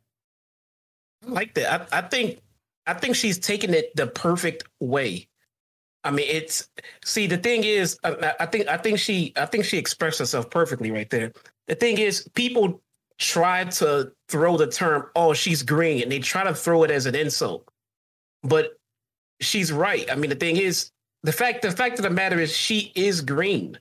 I 1.27 1.31
like 1.31 1.55
that. 1.55 1.89
I, 1.93 1.99
I 1.99 2.01
think 2.03 2.41
I 2.87 2.95
think 2.95 3.15
she's 3.15 3.39
taking 3.39 3.75
it 3.75 3.95
the 3.95 4.07
perfect 4.07 4.65
way. 4.81 5.29
I 6.09 6.11
mean, 6.11 6.27
it's 6.27 6.71
see 7.05 7.27
the 7.27 7.37
thing 7.37 7.65
is, 7.65 7.99
I, 8.03 8.33
I 8.41 8.47
think 8.47 8.67
I 8.67 8.79
think 8.79 8.99
she 8.99 9.35
I 9.37 9.45
think 9.45 9.67
she 9.67 9.77
expressed 9.77 10.19
herself 10.19 10.49
perfectly 10.49 10.91
right 10.91 11.11
there. 11.11 11.33
The 11.67 11.75
thing 11.75 11.99
is, 11.99 12.27
people 12.35 12.81
try 13.19 13.65
to 13.65 14.11
throw 14.31 14.57
the 14.57 14.69
term 14.69 15.11
"oh 15.15 15.35
she's 15.35 15.63
green" 15.63 16.03
and 16.03 16.11
they 16.11 16.21
try 16.21 16.45
to 16.45 16.55
throw 16.55 16.83
it 16.85 16.91
as 16.91 17.05
an 17.05 17.15
insult, 17.15 17.69
but 18.43 18.79
she's 19.41 19.71
right. 19.71 20.11
I 20.11 20.15
mean, 20.15 20.31
the 20.31 20.37
thing 20.37 20.57
is, 20.57 20.93
the 21.25 21.33
fact 21.33 21.61
the 21.61 21.71
fact 21.71 21.99
of 21.99 22.05
the 22.05 22.11
matter 22.11 22.41
is, 22.41 22.57
she 22.57 22.91
is 22.95 23.21
green, 23.21 23.79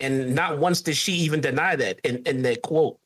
and 0.00 0.34
not 0.34 0.58
once 0.58 0.82
did 0.82 0.96
she 0.96 1.12
even 1.12 1.40
deny 1.40 1.76
that 1.76 1.98
in 2.04 2.18
in 2.26 2.42
that 2.42 2.60
quote. 2.60 2.98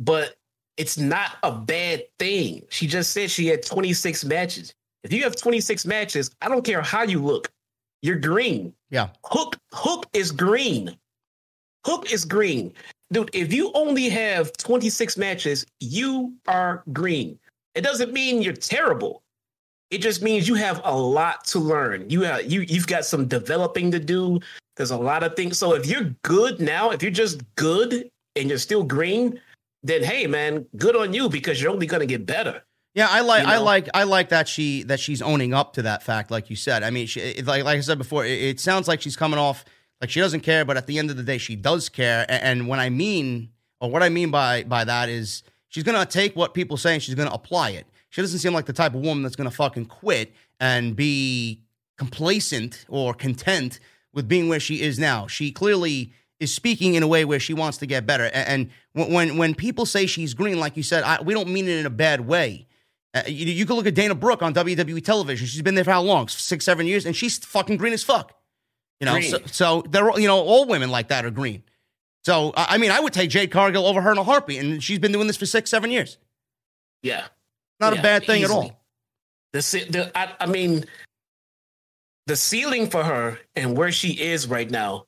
But 0.00 0.34
it's 0.76 0.98
not 0.98 1.36
a 1.44 1.52
bad 1.52 2.02
thing. 2.18 2.64
She 2.68 2.88
just 2.88 3.12
said 3.12 3.30
she 3.30 3.46
had 3.46 3.64
26 3.64 4.24
matches. 4.24 4.74
If 5.04 5.12
you 5.12 5.22
have 5.22 5.36
26 5.36 5.86
matches, 5.86 6.32
I 6.40 6.48
don't 6.48 6.64
care 6.64 6.82
how 6.82 7.02
you 7.02 7.22
look, 7.22 7.52
you're 8.02 8.18
green. 8.18 8.74
Yeah. 8.90 9.08
Hook 9.24 9.56
Hook 9.72 10.06
is 10.12 10.30
green. 10.30 10.96
Hook 11.86 12.12
is 12.12 12.24
green. 12.24 12.74
Dude, 13.12 13.30
if 13.32 13.52
you 13.52 13.70
only 13.74 14.08
have 14.08 14.52
26 14.54 15.16
matches, 15.16 15.66
you 15.80 16.32
are 16.46 16.82
green. 16.92 17.38
It 17.74 17.82
doesn't 17.82 18.12
mean 18.12 18.42
you're 18.42 18.54
terrible. 18.54 19.22
It 19.90 19.98
just 19.98 20.22
means 20.22 20.48
you 20.48 20.54
have 20.54 20.80
a 20.84 20.96
lot 20.96 21.44
to 21.46 21.58
learn. 21.58 22.08
You 22.08 22.22
have 22.22 22.50
you 22.50 22.62
you've 22.62 22.86
got 22.86 23.04
some 23.04 23.26
developing 23.28 23.90
to 23.90 23.98
do. 23.98 24.40
There's 24.76 24.90
a 24.90 24.96
lot 24.96 25.22
of 25.22 25.36
things. 25.36 25.58
So 25.58 25.74
if 25.74 25.86
you're 25.86 26.14
good 26.22 26.60
now, 26.60 26.90
if 26.90 27.02
you're 27.02 27.12
just 27.12 27.42
good 27.56 28.08
and 28.36 28.48
you're 28.48 28.58
still 28.58 28.82
green, 28.82 29.38
then 29.82 30.02
hey 30.02 30.26
man, 30.26 30.66
good 30.76 30.96
on 30.96 31.12
you 31.12 31.28
because 31.28 31.60
you're 31.60 31.70
only 31.70 31.86
gonna 31.86 32.06
get 32.06 32.24
better. 32.24 32.62
Yeah, 32.94 33.08
I 33.10 33.20
like 33.20 33.46
You 33.46 33.52
I 33.52 33.58
like 33.58 33.88
I 33.94 34.04
like 34.04 34.28
that 34.30 34.48
she 34.48 34.82
that 34.84 35.00
she's 35.00 35.22
owning 35.22 35.54
up 35.54 35.74
to 35.74 35.82
that 35.82 36.02
fact, 36.02 36.30
like 36.30 36.50
you 36.50 36.56
said. 36.56 36.82
I 36.82 36.90
mean, 36.90 37.06
she, 37.06 37.42
like 37.42 37.64
like 37.64 37.78
I 37.78 37.80
said 37.80 37.98
before, 37.98 38.24
it, 38.26 38.42
it 38.42 38.60
sounds 38.60 38.86
like 38.86 39.00
she's 39.00 39.16
coming 39.16 39.38
off 39.38 39.64
like 40.00 40.10
she 40.10 40.20
doesn't 40.20 40.40
care, 40.40 40.64
but 40.64 40.76
at 40.76 40.86
the 40.86 40.98
end 40.98 41.10
of 41.10 41.16
the 41.16 41.22
day, 41.22 41.38
she 41.38 41.56
does 41.56 41.88
care. 41.88 42.26
And, 42.28 42.42
and 42.42 42.68
when 42.68 42.80
I 42.80 42.90
mean, 42.90 43.50
or 43.80 43.90
what 43.90 44.02
I 44.02 44.08
mean 44.08 44.30
by 44.30 44.64
by 44.64 44.84
that 44.84 45.08
is, 45.08 45.42
she's 45.68 45.84
gonna 45.84 46.04
take 46.04 46.36
what 46.36 46.52
people 46.52 46.76
say 46.76 46.94
and 46.94 47.02
she's 47.02 47.14
gonna 47.14 47.30
apply 47.30 47.70
it. 47.70 47.86
She 48.12 48.20
doesn't 48.20 48.40
seem 48.40 48.52
like 48.52 48.66
the 48.66 48.74
type 48.74 48.94
of 48.94 49.00
woman 49.00 49.22
that's 49.22 49.36
going 49.36 49.48
to 49.48 49.56
fucking 49.56 49.86
quit 49.86 50.34
and 50.60 50.94
be 50.94 51.62
complacent 51.96 52.84
or 52.90 53.14
content 53.14 53.80
with 54.12 54.28
being 54.28 54.50
where 54.50 54.60
she 54.60 54.82
is 54.82 54.98
now. 54.98 55.26
She 55.26 55.50
clearly 55.50 56.12
is 56.38 56.52
speaking 56.52 56.94
in 56.94 57.02
a 57.02 57.06
way 57.06 57.24
where 57.24 57.40
she 57.40 57.54
wants 57.54 57.78
to 57.78 57.86
get 57.86 58.04
better. 58.04 58.24
And 58.34 58.68
when 58.92 59.38
when 59.38 59.54
people 59.54 59.86
say 59.86 60.04
she's 60.04 60.34
green, 60.34 60.60
like 60.60 60.76
you 60.76 60.82
said, 60.82 61.04
I, 61.04 61.22
we 61.22 61.32
don't 61.32 61.48
mean 61.48 61.66
it 61.66 61.78
in 61.78 61.86
a 61.86 61.90
bad 61.90 62.20
way. 62.20 62.66
Uh, 63.14 63.22
you, 63.26 63.46
you 63.46 63.66
can 63.66 63.76
look 63.76 63.86
at 63.86 63.94
Dana 63.94 64.14
Brooke 64.14 64.42
on 64.42 64.54
WWE 64.54 65.04
television. 65.04 65.46
She's 65.46 65.62
been 65.62 65.74
there 65.74 65.84
for 65.84 65.90
how 65.90 66.02
long? 66.02 66.28
Six, 66.28 66.64
seven 66.64 66.86
years, 66.86 67.04
and 67.04 67.14
she's 67.14 67.38
fucking 67.38 67.76
green 67.76 67.92
as 67.92 68.02
fuck. 68.02 68.34
You 69.00 69.06
know, 69.06 69.20
so, 69.20 69.38
so 69.46 69.82
they're 69.90 70.18
you 70.18 70.28
know 70.28 70.38
all 70.38 70.66
women 70.66 70.90
like 70.90 71.08
that 71.08 71.24
are 71.24 71.30
green. 71.30 71.64
So 72.24 72.52
I 72.56 72.78
mean, 72.78 72.90
I 72.92 73.00
would 73.00 73.12
take 73.12 73.30
Jade 73.30 73.50
Cargill 73.50 73.86
over 73.86 74.00
her 74.00 74.12
in 74.12 74.18
a 74.18 74.22
heartbeat, 74.22 74.60
and 74.60 74.82
she's 74.82 75.00
been 75.00 75.12
doing 75.12 75.26
this 75.26 75.36
for 75.36 75.46
six, 75.46 75.70
seven 75.70 75.90
years. 75.90 76.18
Yeah, 77.02 77.26
not 77.80 77.94
yeah, 77.94 78.00
a 78.00 78.02
bad 78.02 78.24
thing 78.24 78.42
easily. 78.42 78.66
at 78.66 78.72
all. 78.72 78.80
The, 79.52 79.60
the 79.90 80.12
I, 80.14 80.32
I 80.40 80.46
mean, 80.46 80.84
the 82.26 82.36
ceiling 82.36 82.88
for 82.88 83.02
her 83.02 83.38
and 83.56 83.76
where 83.76 83.90
she 83.90 84.12
is 84.12 84.46
right 84.46 84.70
now 84.70 85.06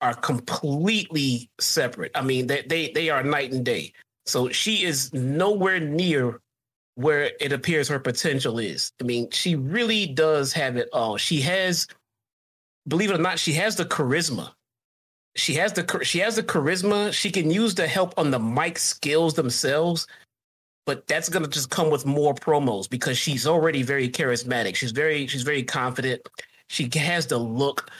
are 0.00 0.14
completely 0.14 1.50
separate. 1.60 2.12
I 2.14 2.22
mean, 2.22 2.46
they 2.46 2.62
they 2.62 2.90
they 2.92 3.10
are 3.10 3.22
night 3.22 3.52
and 3.52 3.64
day. 3.64 3.92
So 4.26 4.48
she 4.48 4.84
is 4.84 5.12
nowhere 5.12 5.80
near 5.80 6.40
where 6.96 7.32
it 7.40 7.52
appears 7.52 7.88
her 7.88 7.98
potential 7.98 8.58
is. 8.58 8.92
I 9.00 9.04
mean, 9.04 9.30
she 9.30 9.56
really 9.56 10.06
does 10.06 10.52
have 10.52 10.76
it 10.76 10.88
all. 10.92 11.16
She 11.16 11.40
has, 11.40 11.86
believe 12.86 13.10
it 13.10 13.18
or 13.18 13.22
not, 13.22 13.38
she 13.38 13.52
has 13.54 13.76
the 13.76 13.84
charisma. 13.84 14.52
She 15.36 15.54
has 15.54 15.72
the 15.72 16.00
she 16.04 16.20
has 16.20 16.36
the 16.36 16.44
charisma. 16.44 17.12
She 17.12 17.30
can 17.30 17.50
use 17.50 17.74
the 17.74 17.88
help 17.88 18.16
on 18.16 18.30
the 18.30 18.38
mic 18.38 18.78
skills 18.78 19.34
themselves, 19.34 20.06
but 20.86 21.08
that's 21.08 21.28
gonna 21.28 21.48
just 21.48 21.70
come 21.70 21.90
with 21.90 22.06
more 22.06 22.34
promos 22.34 22.88
because 22.88 23.18
she's 23.18 23.44
already 23.44 23.82
very 23.82 24.08
charismatic. 24.08 24.76
She's 24.76 24.92
very 24.92 25.26
she's 25.26 25.42
very 25.42 25.64
confident. 25.64 26.22
She 26.68 26.88
has 26.94 27.26
the 27.26 27.38
look, 27.38 27.90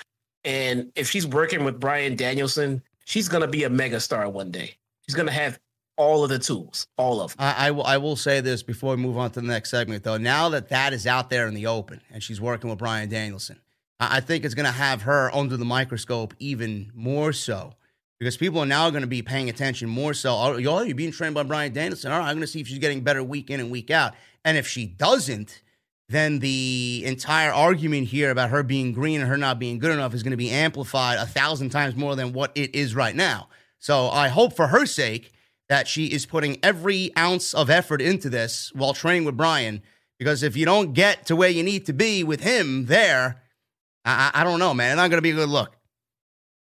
and 0.44 0.92
if 0.94 1.10
she's 1.10 1.26
working 1.26 1.64
with 1.64 1.80
Bryan 1.80 2.14
Danielson, 2.14 2.80
she's 3.04 3.28
gonna 3.28 3.48
be 3.48 3.64
a 3.64 3.68
megastar 3.70 4.30
one 4.30 4.52
day. 4.52 4.76
She's 5.04 5.16
gonna 5.16 5.32
have 5.32 5.58
all 5.96 6.24
of 6.24 6.30
the 6.30 6.38
tools, 6.38 6.86
all 6.96 7.20
of 7.20 7.36
them. 7.36 7.46
I, 7.46 7.68
I, 7.68 7.70
will, 7.70 7.84
I 7.84 7.98
will 7.98 8.16
say 8.16 8.40
this 8.40 8.62
before 8.62 8.96
we 8.96 9.02
move 9.02 9.16
on 9.16 9.30
to 9.32 9.40
the 9.40 9.46
next 9.46 9.70
segment, 9.70 10.02
though. 10.04 10.16
Now 10.16 10.48
that 10.50 10.68
that 10.70 10.92
is 10.92 11.06
out 11.06 11.30
there 11.30 11.46
in 11.46 11.54
the 11.54 11.66
open 11.66 12.00
and 12.10 12.22
she's 12.22 12.40
working 12.40 12.70
with 12.70 12.78
Bryan 12.78 13.08
Danielson, 13.08 13.60
I, 14.00 14.16
I 14.16 14.20
think 14.20 14.44
it's 14.44 14.54
going 14.54 14.66
to 14.66 14.72
have 14.72 15.02
her 15.02 15.34
under 15.34 15.56
the 15.56 15.64
microscope 15.64 16.34
even 16.38 16.90
more 16.94 17.32
so 17.32 17.74
because 18.18 18.36
people 18.36 18.60
are 18.60 18.66
now 18.66 18.90
going 18.90 19.02
to 19.02 19.08
be 19.08 19.22
paying 19.22 19.48
attention 19.48 19.88
more 19.88 20.14
so. 20.14 20.34
Oh, 20.34 20.56
you're 20.56 20.94
being 20.94 21.12
trained 21.12 21.34
by 21.34 21.42
Bryan 21.42 21.72
Danielson. 21.72 22.10
All 22.10 22.18
right, 22.18 22.28
I'm 22.28 22.36
going 22.36 22.40
to 22.40 22.46
see 22.46 22.60
if 22.60 22.68
she's 22.68 22.78
getting 22.78 23.02
better 23.02 23.22
week 23.22 23.50
in 23.50 23.60
and 23.60 23.70
week 23.70 23.90
out. 23.90 24.14
And 24.44 24.56
if 24.56 24.66
she 24.66 24.86
doesn't, 24.86 25.62
then 26.08 26.38
the 26.38 27.02
entire 27.06 27.52
argument 27.52 28.08
here 28.08 28.30
about 28.30 28.50
her 28.50 28.62
being 28.62 28.92
green 28.92 29.20
and 29.20 29.28
her 29.28 29.36
not 29.36 29.58
being 29.58 29.78
good 29.78 29.90
enough 29.90 30.14
is 30.14 30.22
going 30.22 30.32
to 30.32 30.36
be 30.36 30.50
amplified 30.50 31.18
a 31.18 31.26
thousand 31.26 31.70
times 31.70 31.96
more 31.96 32.14
than 32.16 32.32
what 32.32 32.52
it 32.54 32.74
is 32.74 32.94
right 32.94 33.14
now. 33.14 33.48
So 33.78 34.08
I 34.08 34.28
hope 34.28 34.54
for 34.54 34.68
her 34.68 34.86
sake 34.86 35.33
that 35.74 35.88
she 35.88 36.06
is 36.06 36.24
putting 36.24 36.56
every 36.62 37.10
ounce 37.18 37.52
of 37.52 37.68
effort 37.68 38.00
into 38.00 38.30
this 38.30 38.70
while 38.76 38.94
training 38.94 39.24
with 39.24 39.36
Bryan. 39.36 39.82
Because 40.20 40.44
if 40.44 40.56
you 40.56 40.64
don't 40.64 40.92
get 40.92 41.26
to 41.26 41.34
where 41.34 41.48
you 41.48 41.64
need 41.64 41.86
to 41.86 41.92
be 41.92 42.22
with 42.22 42.40
him 42.40 42.86
there, 42.86 43.42
I, 44.04 44.30
I 44.32 44.44
don't 44.44 44.60
know, 44.60 44.72
man. 44.72 44.92
It's 44.92 44.96
not 44.98 45.10
going 45.10 45.18
to 45.18 45.22
be 45.22 45.32
a 45.32 45.34
good 45.34 45.48
look. 45.48 45.74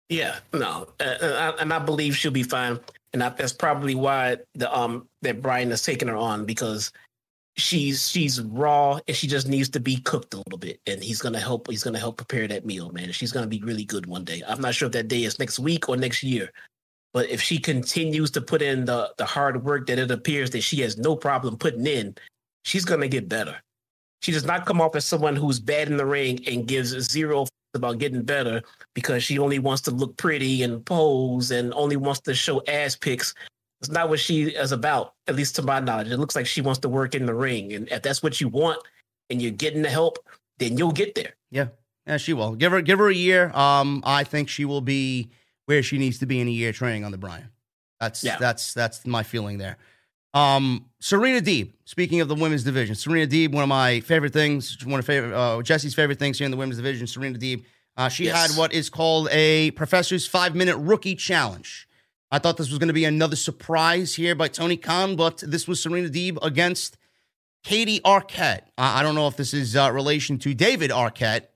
Yeah, 0.08 0.40
no, 0.54 0.88
uh, 1.02 1.52
and 1.60 1.74
I 1.74 1.80
believe 1.80 2.16
she'll 2.16 2.32
be 2.32 2.44
fine, 2.44 2.80
and 3.12 3.22
I, 3.22 3.30
that's 3.30 3.52
probably 3.52 3.96
why 3.96 4.38
the 4.56 4.74
um 4.78 5.08
that 5.24 5.42
Bryan 5.42 5.72
is 5.72 5.84
taking 5.84 6.08
her 6.08 6.18
on 6.18 6.46
because 6.46 6.92
she's 7.56 8.10
she's 8.10 8.42
raw 8.42 9.00
and 9.08 9.16
she 9.16 9.26
just 9.28 9.48
needs 9.48 9.70
to 9.70 9.80
be 9.80 9.98
cooked 9.98 10.34
a 10.34 10.38
little 10.38 10.60
bit, 10.60 10.82
and 10.88 11.04
he's 11.04 11.22
gonna 11.22 11.40
help. 11.40 11.70
He's 11.70 11.84
gonna 11.84 12.00
help 12.00 12.18
prepare 12.18 12.48
that 12.50 12.66
meal, 12.66 12.92
man. 12.92 13.12
She's 13.12 13.32
gonna 13.32 13.48
be 13.48 13.62
really 13.62 13.86
good 13.86 14.06
one 14.06 14.26
day. 14.26 14.42
I'm 14.48 14.60
not 14.60 14.76
sure 14.76 14.88
if 14.88 14.92
that 14.94 15.08
day 15.08 15.24
is 15.24 15.40
next 15.40 15.60
week 15.60 15.88
or 15.88 15.96
next 15.96 16.24
year, 16.24 16.50
but 17.14 17.30
if 17.30 17.42
she 17.42 17.58
continues 17.58 18.32
to 18.32 18.42
put 18.42 18.62
in 18.62 18.86
the 18.86 19.14
the 19.18 19.26
hard 19.26 19.64
work 19.64 19.88
that 19.88 20.00
it 20.00 20.12
appears 20.12 20.50
that 20.52 20.62
she 20.62 20.82
has 20.82 20.98
no 20.98 21.16
problem 21.16 21.58
putting 21.58 21.88
in, 21.88 22.16
she's 22.64 22.86
gonna 22.86 23.08
get 23.08 23.30
better. 23.30 23.56
She 24.22 24.32
does 24.32 24.46
not 24.46 24.66
come 24.66 24.82
off 24.82 24.96
as 24.96 25.06
someone 25.06 25.36
who's 25.36 25.60
bad 25.60 25.90
in 25.90 25.98
the 25.98 26.06
ring 26.06 26.40
and 26.48 26.68
gives 26.68 26.90
zero 27.10 27.48
about 27.74 27.98
getting 27.98 28.22
better 28.22 28.62
because 28.94 29.24
she 29.24 29.40
only 29.40 29.60
wants 29.60 29.82
to 29.84 29.92
look 29.92 30.16
pretty 30.18 30.64
and 30.64 30.86
pose 30.86 31.52
and 31.52 31.74
only 31.74 31.96
wants 31.96 32.20
to 32.22 32.34
show 32.36 32.62
ass 32.68 32.96
pics. 32.96 33.34
It's 33.80 33.90
not 33.90 34.10
what 34.10 34.20
she 34.20 34.44
is 34.44 34.72
about, 34.72 35.16
at 35.28 35.36
least 35.36 35.56
to 35.56 35.64
my 35.64 35.80
knowledge. 35.80 36.12
It 36.12 36.18
looks 36.18 36.36
like 36.36 36.46
she 36.46 36.62
wants 36.62 36.80
to 36.82 36.90
work 36.90 37.16
in 37.16 37.26
the 37.26 37.34
ring. 37.34 37.74
And 37.74 37.90
if 37.90 38.04
that's 38.04 38.22
what 38.22 38.40
you 38.40 38.48
want 38.48 38.80
and 39.30 39.42
you're 39.42 39.52
getting 39.52 39.82
the 39.82 39.90
help, 39.90 40.20
then 40.60 40.78
you'll 40.78 40.92
get 40.92 41.16
there. 41.16 41.36
Yeah. 41.50 41.68
Yeah, 42.06 42.18
she 42.18 42.34
will. 42.34 42.56
Give 42.56 42.72
her 42.72 42.82
give 42.82 43.00
her 43.00 43.10
a 43.10 43.16
year. 43.16 43.52
Um, 43.56 44.02
I 44.06 44.24
think 44.24 44.50
she 44.50 44.66
will 44.66 44.82
be 44.82 45.30
where 45.72 45.82
she 45.82 45.98
needs 45.98 46.20
to 46.20 46.26
be 46.26 46.42
in 46.42 46.50
a 46.50 46.52
year 46.52 46.74
training 46.74 47.06
on 47.06 47.12
the 47.12 47.18
Bryan. 47.18 47.50
That's 48.02 48.24
yeah. 48.26 48.38
that's 48.38 48.74
that's 48.74 49.08
my 49.08 49.24
feeling 49.24 49.58
there. 49.58 49.78
Um, 50.34 50.88
Serena 51.00 51.40
Deeb. 51.40 51.72
Speaking 51.86 52.20
of 52.20 52.28
the 52.28 52.36
women's 52.36 52.66
division, 52.66 52.96
Serena 52.96 53.26
Deeb, 53.26 53.54
one 53.54 53.64
of 53.64 53.70
my 53.70 54.02
favorite 54.02 54.34
things, 54.34 54.86
one 54.86 55.00
of 55.00 55.06
favorite 55.06 55.34
uh, 55.34 55.62
Jesse's 55.62 55.96
favorite 55.96 56.20
things 56.20 56.38
here 56.38 56.46
in 56.46 56.52
the 56.52 56.58
women's 56.58 56.76
division. 56.78 57.08
Serena 57.08 57.40
Deeb. 57.40 57.64
Uh, 57.96 58.10
she 58.10 58.26
yes. 58.26 58.36
had 58.36 58.58
what 58.60 58.74
is 58.74 58.90
called 58.90 59.30
a 59.32 59.72
professor's 59.72 60.28
five 60.28 60.56
minute 60.56 60.76
rookie 60.78 61.16
challenge. 61.16 61.88
I 62.32 62.40
thought 62.40 62.58
this 62.58 62.70
was 62.70 62.80
going 62.80 62.88
to 62.88 62.94
be 62.94 63.06
another 63.06 63.38
surprise 63.38 64.16
here 64.16 64.36
by 64.36 64.50
Tony 64.50 64.78
Khan, 64.78 65.16
but 65.16 65.38
this 65.46 65.68
was 65.68 65.82
Serena 65.82 66.10
Deeb 66.10 66.38
against 66.42 66.98
Katie 67.64 68.02
Arquette. 68.02 68.64
I 68.78 69.04
don't 69.04 69.16
know 69.16 69.28
if 69.28 69.38
this 69.38 69.54
is 69.54 69.76
uh, 69.76 69.90
relation 69.92 70.38
to 70.40 70.54
David 70.54 70.92
Arquette, 70.92 71.48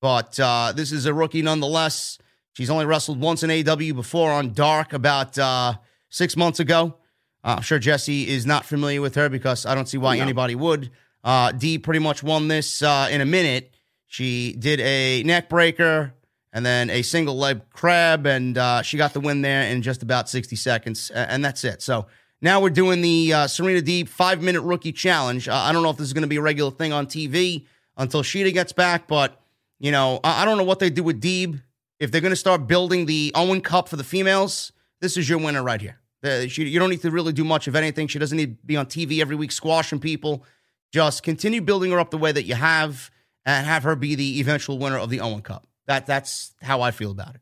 but 0.00 0.38
uh, 0.38 0.72
this 0.76 0.92
is 0.92 1.06
a 1.06 1.14
rookie 1.14 1.42
nonetheless. 1.42 2.18
She's 2.54 2.70
only 2.70 2.86
wrestled 2.86 3.20
once 3.20 3.42
in 3.42 3.50
AEW 3.50 3.94
before 3.94 4.32
on 4.32 4.52
Dark 4.52 4.92
about 4.92 5.36
uh, 5.36 5.74
six 6.08 6.36
months 6.36 6.60
ago. 6.60 6.96
Uh, 7.42 7.56
I'm 7.56 7.62
sure 7.62 7.78
Jesse 7.78 8.28
is 8.28 8.46
not 8.46 8.64
familiar 8.64 9.00
with 9.00 9.16
her 9.16 9.28
because 9.28 9.66
I 9.66 9.74
don't 9.74 9.86
see 9.86 9.98
why 9.98 10.16
no. 10.16 10.22
anybody 10.22 10.54
would. 10.54 10.90
Uh, 11.22 11.52
D 11.52 11.78
pretty 11.78 11.98
much 11.98 12.22
won 12.22 12.48
this 12.48 12.80
uh, 12.80 13.08
in 13.10 13.20
a 13.20 13.26
minute. 13.26 13.74
She 14.06 14.54
did 14.58 14.80
a 14.80 15.22
neck 15.24 15.48
breaker 15.48 16.14
and 16.52 16.64
then 16.64 16.88
a 16.88 17.02
single 17.02 17.36
leg 17.36 17.68
crab, 17.70 18.26
and 18.26 18.56
uh, 18.56 18.82
she 18.82 18.96
got 18.96 19.12
the 19.12 19.20
win 19.20 19.42
there 19.42 19.62
in 19.64 19.82
just 19.82 20.04
about 20.04 20.28
60 20.28 20.54
seconds, 20.54 21.10
and 21.10 21.44
that's 21.44 21.64
it. 21.64 21.82
So 21.82 22.06
now 22.40 22.60
we're 22.60 22.70
doing 22.70 23.00
the 23.00 23.32
uh, 23.32 23.46
Serena 23.48 23.80
Deeb 23.80 24.08
five 24.08 24.40
minute 24.40 24.60
rookie 24.60 24.92
challenge. 24.92 25.48
Uh, 25.48 25.56
I 25.56 25.72
don't 25.72 25.82
know 25.82 25.90
if 25.90 25.96
this 25.96 26.06
is 26.06 26.12
going 26.12 26.22
to 26.22 26.28
be 26.28 26.36
a 26.36 26.42
regular 26.42 26.70
thing 26.70 26.92
on 26.92 27.06
TV 27.06 27.66
until 27.96 28.22
Shida 28.22 28.52
gets 28.52 28.72
back, 28.72 29.08
but 29.08 29.40
you 29.80 29.90
know, 29.90 30.20
I, 30.22 30.42
I 30.42 30.44
don't 30.44 30.56
know 30.56 30.64
what 30.64 30.78
they 30.78 30.90
do 30.90 31.02
with 31.02 31.20
Deeb. 31.20 31.60
If 32.04 32.10
they're 32.10 32.20
going 32.20 32.32
to 32.32 32.36
start 32.36 32.66
building 32.66 33.06
the 33.06 33.32
Owen 33.34 33.62
Cup 33.62 33.88
for 33.88 33.96
the 33.96 34.04
females, 34.04 34.72
this 35.00 35.16
is 35.16 35.26
your 35.26 35.38
winner 35.38 35.62
right 35.62 35.80
here. 35.80 35.98
Uh, 36.22 36.46
she, 36.48 36.68
you 36.68 36.78
don't 36.78 36.90
need 36.90 37.00
to 37.00 37.10
really 37.10 37.32
do 37.32 37.44
much 37.44 37.66
of 37.66 37.74
anything. 37.74 38.08
She 38.08 38.18
doesn't 38.18 38.36
need 38.36 38.58
to 38.58 38.66
be 38.66 38.76
on 38.76 38.84
TV 38.84 39.22
every 39.22 39.36
week 39.36 39.50
squashing 39.50 39.98
people. 39.98 40.44
Just 40.92 41.22
continue 41.22 41.62
building 41.62 41.92
her 41.92 41.98
up 41.98 42.10
the 42.10 42.18
way 42.18 42.30
that 42.30 42.42
you 42.42 42.56
have 42.56 43.10
and 43.46 43.66
have 43.66 43.84
her 43.84 43.96
be 43.96 44.14
the 44.16 44.38
eventual 44.38 44.78
winner 44.78 44.98
of 44.98 45.08
the 45.08 45.20
Owen 45.20 45.40
Cup. 45.40 45.66
That 45.86 46.04
that's 46.04 46.52
how 46.60 46.82
I 46.82 46.90
feel 46.90 47.10
about 47.10 47.36
it. 47.36 47.40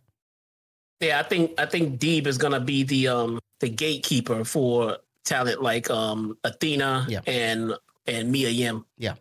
Yeah, 1.00 1.18
I 1.18 1.24
think 1.24 1.60
I 1.60 1.66
think 1.66 1.98
Deeb 1.98 2.28
is 2.28 2.38
gonna 2.38 2.60
be 2.60 2.84
the 2.84 3.08
um 3.08 3.40
the 3.58 3.68
gatekeeper 3.68 4.44
for 4.44 4.98
talent 5.24 5.60
like 5.60 5.90
um 5.90 6.38
Athena 6.44 7.06
yeah. 7.08 7.20
and 7.26 7.74
and 8.06 8.30
Mia 8.30 8.50
Yim. 8.50 8.84
Yeah, 8.96 9.14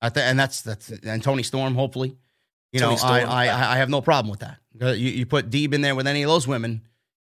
I 0.00 0.08
think 0.08 0.24
and 0.24 0.40
that's 0.40 0.62
that's 0.62 0.88
and 0.88 1.22
Toni 1.22 1.42
Storm. 1.42 1.74
Hopefully, 1.74 2.16
you 2.72 2.80
Tony 2.80 2.92
know 2.92 2.96
Storm, 2.96 3.28
I, 3.28 3.48
I 3.48 3.74
I 3.74 3.76
have 3.76 3.90
no 3.90 4.00
problem 4.00 4.30
with 4.30 4.40
that. 4.40 4.59
You 4.78 4.88
you 4.88 5.26
put 5.26 5.50
Deeb 5.50 5.74
in 5.74 5.80
there 5.80 5.94
with 5.94 6.06
any 6.06 6.22
of 6.22 6.28
those 6.28 6.46
women, 6.46 6.82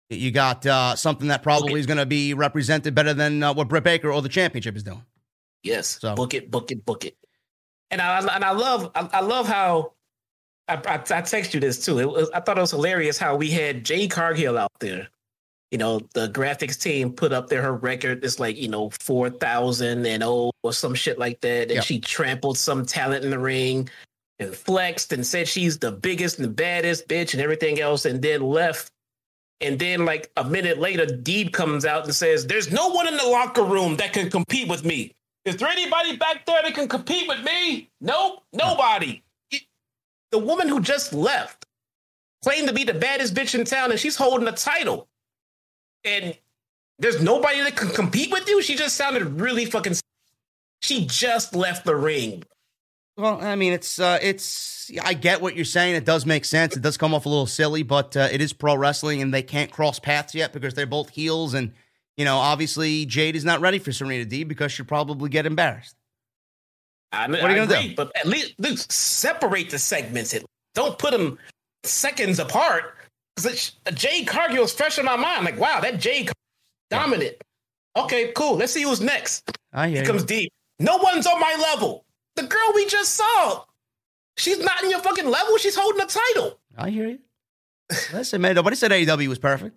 you 0.09 0.31
got 0.31 0.65
uh, 0.65 0.95
something 0.95 1.27
that 1.29 1.43
probably 1.43 1.79
is 1.79 1.85
going 1.85 1.97
to 1.97 2.05
be 2.05 2.33
represented 2.33 2.93
better 2.95 3.13
than 3.13 3.41
uh, 3.43 3.53
what 3.53 3.67
Britt 3.67 3.83
Baker 3.83 4.11
or 4.11 4.21
the 4.21 4.29
championship 4.29 4.75
is 4.75 4.83
doing. 4.83 5.03
Yes, 5.63 5.99
so 5.99 6.15
book 6.15 6.33
it, 6.33 6.51
book 6.51 6.71
it, 6.71 6.85
book 6.85 7.05
it. 7.05 7.17
And 7.91 8.01
I 8.01 8.19
and 8.19 8.43
I 8.43 8.51
love 8.51 8.91
I, 8.95 9.09
I 9.13 9.21
love 9.21 9.47
how 9.47 9.93
I, 10.67 10.75
I, 10.75 10.95
I 10.95 11.21
text 11.21 11.53
you 11.53 11.59
this 11.59 11.83
too. 11.83 11.99
It 11.99 12.09
was, 12.09 12.29
I 12.31 12.39
thought 12.39 12.57
it 12.57 12.61
was 12.61 12.71
hilarious 12.71 13.17
how 13.17 13.35
we 13.35 13.49
had 13.49 13.83
Jay 13.83 14.07
Cargill 14.07 14.57
out 14.57 14.71
there. 14.79 15.07
You 15.71 15.79
know, 15.79 15.99
the 16.13 16.29
graphics 16.29 16.79
team 16.79 17.11
put 17.11 17.33
up 17.33 17.49
there 17.49 17.61
her 17.61 17.73
record 17.73 18.23
is 18.23 18.39
like 18.39 18.57
you 18.57 18.67
know 18.67 18.91
four 19.01 19.29
thousand 19.29 20.05
and 20.05 20.23
oh 20.23 20.51
or 20.61 20.71
some 20.71 20.93
shit 20.93 21.17
like 21.17 21.41
that, 21.41 21.63
and 21.63 21.71
yep. 21.71 21.83
she 21.83 21.99
trampled 21.99 22.57
some 22.57 22.85
talent 22.85 23.25
in 23.25 23.31
the 23.31 23.39
ring 23.39 23.89
and 24.39 24.53
flexed 24.53 25.13
and 25.13 25.25
said 25.25 25.47
she's 25.47 25.79
the 25.79 25.91
biggest 25.91 26.37
and 26.37 26.45
the 26.45 26.51
baddest 26.51 27.07
bitch 27.07 27.33
and 27.33 27.41
everything 27.41 27.79
else, 27.79 28.05
and 28.05 28.21
then 28.21 28.41
left 28.41 28.91
and 29.61 29.79
then, 29.79 30.05
like 30.05 30.31
a 30.35 30.43
minute 30.43 30.79
later, 30.79 31.05
Deeb 31.05 31.53
comes 31.53 31.85
out 31.85 32.03
and 32.03 32.13
says, 32.13 32.45
There's 32.45 32.71
no 32.71 32.89
one 32.89 33.07
in 33.07 33.15
the 33.15 33.25
locker 33.25 33.63
room 33.63 33.95
that 33.97 34.11
can 34.13 34.29
compete 34.29 34.67
with 34.67 34.83
me. 34.83 35.15
Is 35.45 35.57
there 35.57 35.69
anybody 35.69 36.17
back 36.17 36.45
there 36.45 36.61
that 36.61 36.73
can 36.73 36.87
compete 36.87 37.27
with 37.27 37.43
me? 37.43 37.89
Nope, 38.01 38.43
nobody. 38.51 39.21
the 40.31 40.39
woman 40.39 40.67
who 40.67 40.81
just 40.81 41.13
left 41.13 41.65
claimed 42.43 42.67
to 42.67 42.73
be 42.73 42.83
the 42.83 42.93
baddest 42.93 43.33
bitch 43.33 43.57
in 43.57 43.63
town, 43.63 43.91
and 43.91 43.99
she's 43.99 44.17
holding 44.17 44.47
a 44.47 44.51
title. 44.51 45.07
And 46.03 46.37
there's 46.99 47.21
nobody 47.21 47.61
that 47.61 47.75
can 47.75 47.89
compete 47.89 48.31
with 48.31 48.47
you. 48.49 48.61
She 48.61 48.75
just 48.75 48.95
sounded 48.95 49.39
really 49.39 49.65
fucking. 49.65 49.95
She 50.81 51.05
just 51.05 51.55
left 51.55 51.85
the 51.85 51.95
ring. 51.95 52.43
Well, 53.17 53.41
I 53.41 53.55
mean, 53.55 53.73
it's 53.73 53.97
uh, 53.99 54.19
it's. 54.21 54.91
I 55.03 55.13
get 55.13 55.41
what 55.41 55.55
you're 55.55 55.65
saying. 55.65 55.95
It 55.95 56.05
does 56.05 56.25
make 56.25 56.43
sense. 56.45 56.75
It 56.75 56.81
does 56.81 56.97
come 56.97 57.13
off 57.13 57.25
a 57.25 57.29
little 57.29 57.47
silly, 57.47 57.81
but 57.81 58.15
uh, 58.17 58.27
it 58.31 58.41
is 58.41 58.51
pro 58.53 58.75
wrestling, 58.75 59.21
and 59.21 59.33
they 59.33 59.41
can't 59.41 59.71
cross 59.71 59.99
paths 59.99 60.35
yet 60.35 60.51
because 60.53 60.73
they're 60.73 60.85
both 60.85 61.09
heels, 61.09 61.53
and 61.53 61.71
you 62.17 62.25
know, 62.25 62.37
obviously, 62.37 63.05
Jade 63.05 63.35
is 63.35 63.45
not 63.45 63.61
ready 63.61 63.79
for 63.79 63.91
Serena 63.93 64.25
Deeb 64.25 64.47
because 64.49 64.71
she'll 64.73 64.85
probably 64.85 65.29
get 65.29 65.45
embarrassed. 65.45 65.95
I, 67.13 67.27
What 67.29 67.39
are 67.39 67.55
you 67.55 67.61
I 67.61 67.65
gonna 67.65 67.73
agree, 67.79 67.87
do? 67.89 67.95
But 67.95 68.11
at 68.17 68.27
least, 68.27 68.53
least 68.59 68.91
separate 68.91 69.69
the 69.69 69.79
segments. 69.79 70.33
It- 70.33 70.45
Don't 70.73 70.97
put 70.99 71.11
them 71.11 71.37
seconds 71.83 72.39
apart. 72.39 72.95
Because 73.37 73.73
Jade 73.93 74.27
Cargill 74.27 74.63
is 74.63 74.73
fresh 74.73 74.97
in 74.97 75.05
my 75.05 75.15
mind. 75.17 75.43
Like, 75.45 75.59
wow, 75.59 75.79
that 75.81 75.99
Jade 75.99 76.27
Car- 76.27 76.33
dominant. 76.89 77.35
Okay, 77.97 78.31
cool. 78.35 78.55
Let's 78.55 78.73
see 78.73 78.83
who's 78.83 79.01
next. 79.01 79.49
I 79.73 79.89
hear 79.89 80.01
you. 80.01 80.05
comes 80.07 80.23
Deeb. 80.25 80.47
No 80.79 80.97
one's 80.97 81.25
on 81.27 81.39
my 81.39 81.55
level. 81.73 82.03
The 82.35 82.43
girl 82.43 82.71
we 82.73 82.85
just 82.87 83.13
saw. 83.15 83.63
She's 84.37 84.59
not 84.59 84.83
in 84.83 84.89
your 84.89 84.99
fucking 85.01 85.27
level. 85.29 85.57
She's 85.57 85.75
holding 85.75 86.01
a 86.01 86.05
title. 86.05 86.59
I 86.77 86.89
hear 86.89 87.07
you. 87.07 87.19
Listen, 88.13 88.41
man, 88.41 88.55
nobody 88.55 88.75
said 88.75 88.91
AEW 88.91 89.27
was 89.27 89.39
perfect. 89.39 89.75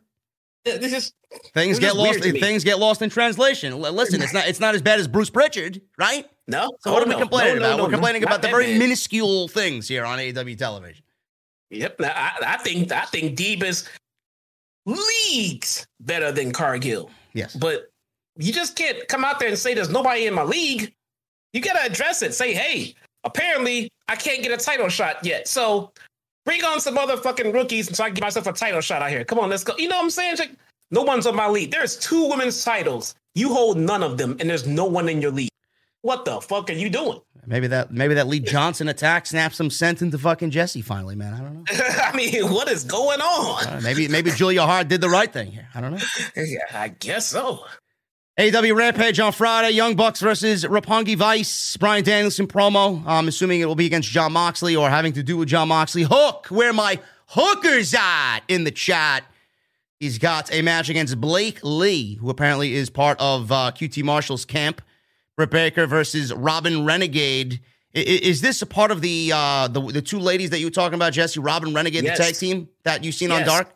This 0.64 0.92
is 0.92 1.12
Things 1.54 1.78
get 1.78 1.94
lost. 1.96 2.10
weird 2.10 2.22
to 2.24 2.32
me. 2.32 2.40
Things 2.40 2.64
get 2.64 2.78
lost 2.78 3.00
in 3.00 3.10
translation. 3.10 3.78
Listen, 3.80 4.20
it's 4.20 4.34
not. 4.34 4.48
It's 4.48 4.60
not 4.60 4.74
as 4.74 4.82
bad 4.82 4.98
as 4.98 5.06
Bruce 5.06 5.30
Pritchard, 5.30 5.80
right? 5.96 6.28
no. 6.48 6.70
So 6.80 6.92
what 6.92 7.02
Oh, 7.02 7.04
are 7.04 7.08
we 7.08 7.12
no. 7.14 7.18
complaining 7.20 7.54
No, 7.56 7.60
no, 7.60 7.74
about? 7.74 7.84
We're 7.84 7.92
complaining 7.92 8.22
about 8.24 8.42
the 8.42 8.48
very 8.48 8.66
bad. 8.72 8.78
minuscule 8.78 9.48
things 9.48 9.86
here 9.88 10.04
on 10.04 10.18
AEW 10.18 10.58
television. 10.58 11.04
Yep. 11.70 12.00
I, 12.02 12.32
I 12.46 12.56
think 12.58 12.90
I 12.92 13.02
think 13.04 13.38
Deeb 13.38 13.62
is 13.62 13.88
leagues 14.86 15.86
better 16.00 16.32
than 16.32 16.52
Cargill. 16.52 17.10
Yes. 17.34 17.54
But 17.54 17.90
you 18.36 18.52
just 18.52 18.76
can't 18.76 19.06
come 19.08 19.24
out 19.24 19.38
there 19.38 19.48
and 19.48 19.58
say 19.58 19.74
there's 19.74 19.90
nobody 19.90 20.26
in 20.26 20.34
my 20.34 20.42
league. 20.44 20.94
You 21.52 21.60
gotta 21.60 21.84
address 21.84 22.22
it. 22.22 22.34
Say, 22.34 22.52
hey, 22.52 22.94
apparently 23.24 23.90
I 24.08 24.16
can't 24.16 24.42
get 24.42 24.52
a 24.52 24.62
title 24.62 24.88
shot 24.88 25.24
yet. 25.24 25.48
So 25.48 25.92
bring 26.44 26.64
on 26.64 26.80
some 26.80 26.98
other 26.98 27.16
fucking 27.16 27.52
rookies 27.52 27.94
so 27.94 28.04
I 28.04 28.08
can 28.08 28.14
get 28.14 28.24
myself 28.24 28.46
a 28.46 28.52
title 28.52 28.80
shot 28.80 29.02
out 29.02 29.10
here. 29.10 29.24
Come 29.24 29.38
on, 29.38 29.50
let's 29.50 29.64
go. 29.64 29.74
You 29.76 29.88
know 29.88 29.96
what 29.96 30.04
I'm 30.04 30.10
saying? 30.10 30.36
Like, 30.38 30.52
no 30.90 31.02
one's 31.02 31.26
on 31.26 31.36
my 31.36 31.48
league. 31.48 31.70
There's 31.70 31.96
two 31.96 32.28
women's 32.28 32.62
titles. 32.64 33.14
You 33.34 33.52
hold 33.52 33.78
none 33.78 34.02
of 34.02 34.18
them, 34.18 34.36
and 34.40 34.48
there's 34.48 34.66
no 34.66 34.84
one 34.84 35.08
in 35.08 35.20
your 35.20 35.30
league. 35.30 35.50
What 36.02 36.24
the 36.24 36.40
fuck 36.40 36.70
are 36.70 36.74
you 36.74 36.88
doing? 36.88 37.20
Maybe 37.46 37.66
that 37.68 37.90
maybe 37.90 38.14
that 38.14 38.26
Lee 38.26 38.40
Johnson 38.40 38.88
attack 38.88 39.26
snaps 39.26 39.56
some 39.56 39.70
sense 39.70 40.02
into 40.02 40.18
fucking 40.18 40.50
Jesse 40.50 40.82
finally, 40.82 41.16
man. 41.16 41.34
I 41.34 41.38
don't 41.38 41.54
know. 41.54 41.64
I 42.02 42.14
mean, 42.14 42.52
what 42.52 42.68
is 42.68 42.84
going 42.84 43.20
on? 43.20 43.66
Uh, 43.66 43.80
maybe 43.82 44.06
maybe 44.06 44.30
Julia 44.30 44.62
Hart 44.62 44.88
did 44.88 45.00
the 45.00 45.08
right 45.08 45.32
thing 45.32 45.50
here. 45.50 45.66
I 45.74 45.80
don't 45.80 45.92
know. 45.92 46.04
Yeah, 46.36 46.58
I 46.72 46.88
guess 46.88 47.26
so. 47.26 47.64
AEW 48.38 48.76
Rampage 48.76 49.18
on 49.18 49.32
Friday. 49.32 49.70
Young 49.70 49.96
Bucks 49.96 50.20
versus 50.20 50.64
Roppongi 50.64 51.16
Vice. 51.16 51.76
Bryan 51.76 52.04
Danielson 52.04 52.46
promo. 52.46 53.02
I'm 53.04 53.26
assuming 53.26 53.60
it 53.60 53.64
will 53.64 53.74
be 53.74 53.86
against 53.86 54.08
Jon 54.10 54.32
Moxley 54.32 54.76
or 54.76 54.88
having 54.88 55.12
to 55.14 55.24
do 55.24 55.36
with 55.36 55.48
Jon 55.48 55.66
Moxley. 55.68 56.04
Hook, 56.04 56.46
where 56.48 56.72
my 56.72 57.00
hookers 57.26 57.94
at 57.98 58.40
in 58.46 58.62
the 58.64 58.70
chat. 58.70 59.24
He's 59.98 60.18
got 60.18 60.54
a 60.54 60.62
match 60.62 60.88
against 60.88 61.20
Blake 61.20 61.58
Li, 61.64 62.14
who 62.14 62.30
apparently 62.30 62.74
is 62.74 62.88
part 62.88 63.18
of 63.18 63.50
uh, 63.50 63.72
QT 63.74 64.04
Marshall's 64.04 64.44
camp. 64.44 64.80
Britt 65.36 65.50
Baker 65.50 65.86
versus 65.88 66.32
Robyn 66.32 66.86
Renegade. 66.86 67.58
I- 67.96 67.98
Is 67.98 68.40
this 68.40 68.62
a 68.62 68.66
part 68.66 68.92
of 68.92 69.00
the 69.00 69.32
uh, 69.34 69.66
the 69.66 69.80
the 69.80 70.02
two 70.02 70.20
ladies 70.20 70.50
that 70.50 70.60
you 70.60 70.66
were 70.66 70.70
talking 70.70 70.94
about, 70.94 71.12
Jesse? 71.12 71.40
Robyn 71.40 71.74
Renegade, 71.74 72.04
Yes. 72.04 72.16
the 72.18 72.22
tag 72.24 72.34
team 72.36 72.68
that 72.84 73.02
you've 73.02 73.16
seen 73.16 73.32
on 73.32 73.42
Dark. 73.44 73.74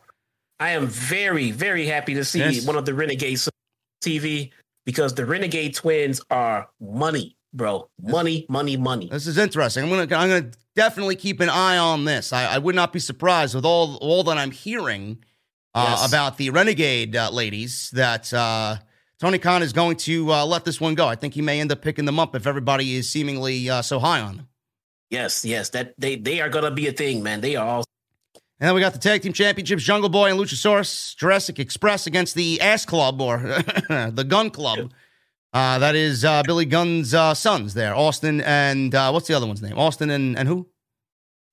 I 0.61 0.71
am 0.71 0.87
very, 0.87 1.51
very 1.51 1.87
happy 1.87 2.15
to 2.15 2.25
see 2.25 2.39
Yes. 2.39 2.65
one 2.65 2.77
of 2.77 2.85
the 2.85 2.95
Renegades 2.95 3.49
TV 4.03 4.51
because 4.85 5.15
the 5.15 5.25
Renegade 5.25 5.75
twins 5.75 6.21
are 6.31 6.69
money, 6.81 7.37
bro. 7.55 7.89
Money, 8.03 8.47
money, 8.49 8.77
money. 8.77 9.09
This 9.09 9.27
is 9.27 9.39
interesting. 9.39 9.85
I'm 9.85 9.91
gonna 9.91 10.03
I'm 10.17 10.29
gonna 10.29 10.51
definitely 10.77 11.17
keep 11.17 11.41
an 11.41 11.49
eye 11.49 11.79
on 11.79 12.05
this. 12.05 12.33
I, 12.33 12.55
I 12.55 12.59
would 12.59 12.75
not 12.75 12.93
be 12.93 12.99
surprised 12.99 13.55
with 13.55 13.65
all 13.65 13.97
all 13.97 14.25
that 14.25 14.37
I'm 14.39 14.51
hearing 14.51 15.25
uh, 15.75 15.97
Yes. 15.99 16.09
about 16.09 16.37
the 16.37 16.51
Renegade 16.51 17.17
uh, 17.17 17.31
ladies 17.31 17.91
that 17.93 18.33
uh, 18.35 18.77
Tony 19.19 19.39
Khan 19.39 19.63
is 19.63 19.73
going 19.73 19.97
to 19.99 20.33
uh, 20.33 20.45
let 20.45 20.65
this 20.65 20.81
one 20.81 20.95
go. 20.95 21.07
I 21.07 21.15
think 21.15 21.33
he 21.35 21.41
may 21.43 21.61
end 21.61 21.73
up 21.73 21.81
picking 21.81 22.05
them 22.05 22.19
up 22.19 22.35
if 22.35 22.47
everybody 22.47 22.97
is 22.97 23.09
seemingly 23.09 23.71
uh, 23.71 23.81
so 23.83 23.99
high 23.99 24.21
on 24.21 24.37
them. 24.37 24.49
Yes, 25.11 25.45
yes, 25.45 25.69
that 25.71 25.95
they 25.99 26.17
they 26.17 26.41
are 26.41 26.49
gonna 26.49 26.71
be 26.71 26.89
a 26.89 26.93
thing, 26.93 27.23
man. 27.23 27.41
They 27.41 27.55
are 27.57 27.67
all 27.67 27.85
And 28.63 28.69
then 28.69 28.77
we 28.77 28.81
got 28.81 28.93
the 28.93 29.01
tag 29.01 29.23
team 29.23 29.33
championships: 29.33 29.83
Jungle 29.83 30.09
Boy 30.09 30.31
and 30.31 30.39
Luchasaurus, 30.39 31.17
Jurassic 31.17 31.59
Express 31.59 32.07
against 32.07 32.37
the 32.37 32.61
Ass 32.61 32.87
Club 32.87 33.21
or 33.21 33.39
the 33.89 34.25
Gun 34.27 34.51
Club. 34.51 34.93
Uh, 35.53 35.81
that 35.81 35.97
is 35.97 36.25
uh, 36.25 36.45
Billy 36.45 36.65
Gunn's 36.65 37.13
uh, 37.13 37.35
sons 37.35 37.75
there, 37.75 37.93
Austin 37.93 38.41
and 38.43 38.95
uh, 38.95 39.11
what's 39.11 39.27
the 39.27 39.35
other 39.35 39.49
one's 39.49 39.63
name? 39.63 39.77
Austin 39.77 40.11
and 40.11 40.39
and 40.39 40.47
who? 40.47 40.69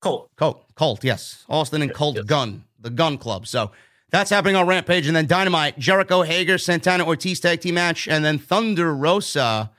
Colt. 0.04 0.30
Colt, 0.38 0.64
Colt, 0.76 1.04
yes. 1.04 1.46
Austin 1.50 1.82
and 1.82 1.92
Colt 1.92 2.28
Gunn, 2.28 2.66
the 2.80 2.92
Gun 2.92 3.18
Club. 3.18 3.48
So 3.48 3.72
that's 4.12 4.30
happening 4.30 4.56
on 4.56 4.68
Rampage. 4.68 5.08
And 5.08 5.16
then 5.16 5.26
Dynamite, 5.26 5.80
Jericho 5.80 6.22
Hager, 6.22 6.60
Santana 6.60 7.08
Ortiz 7.08 7.40
tag 7.40 7.62
team 7.62 7.74
match. 7.74 8.08
And 8.08 8.24
then 8.24 8.38
Thunder 8.38 8.96
Rosa 8.96 9.72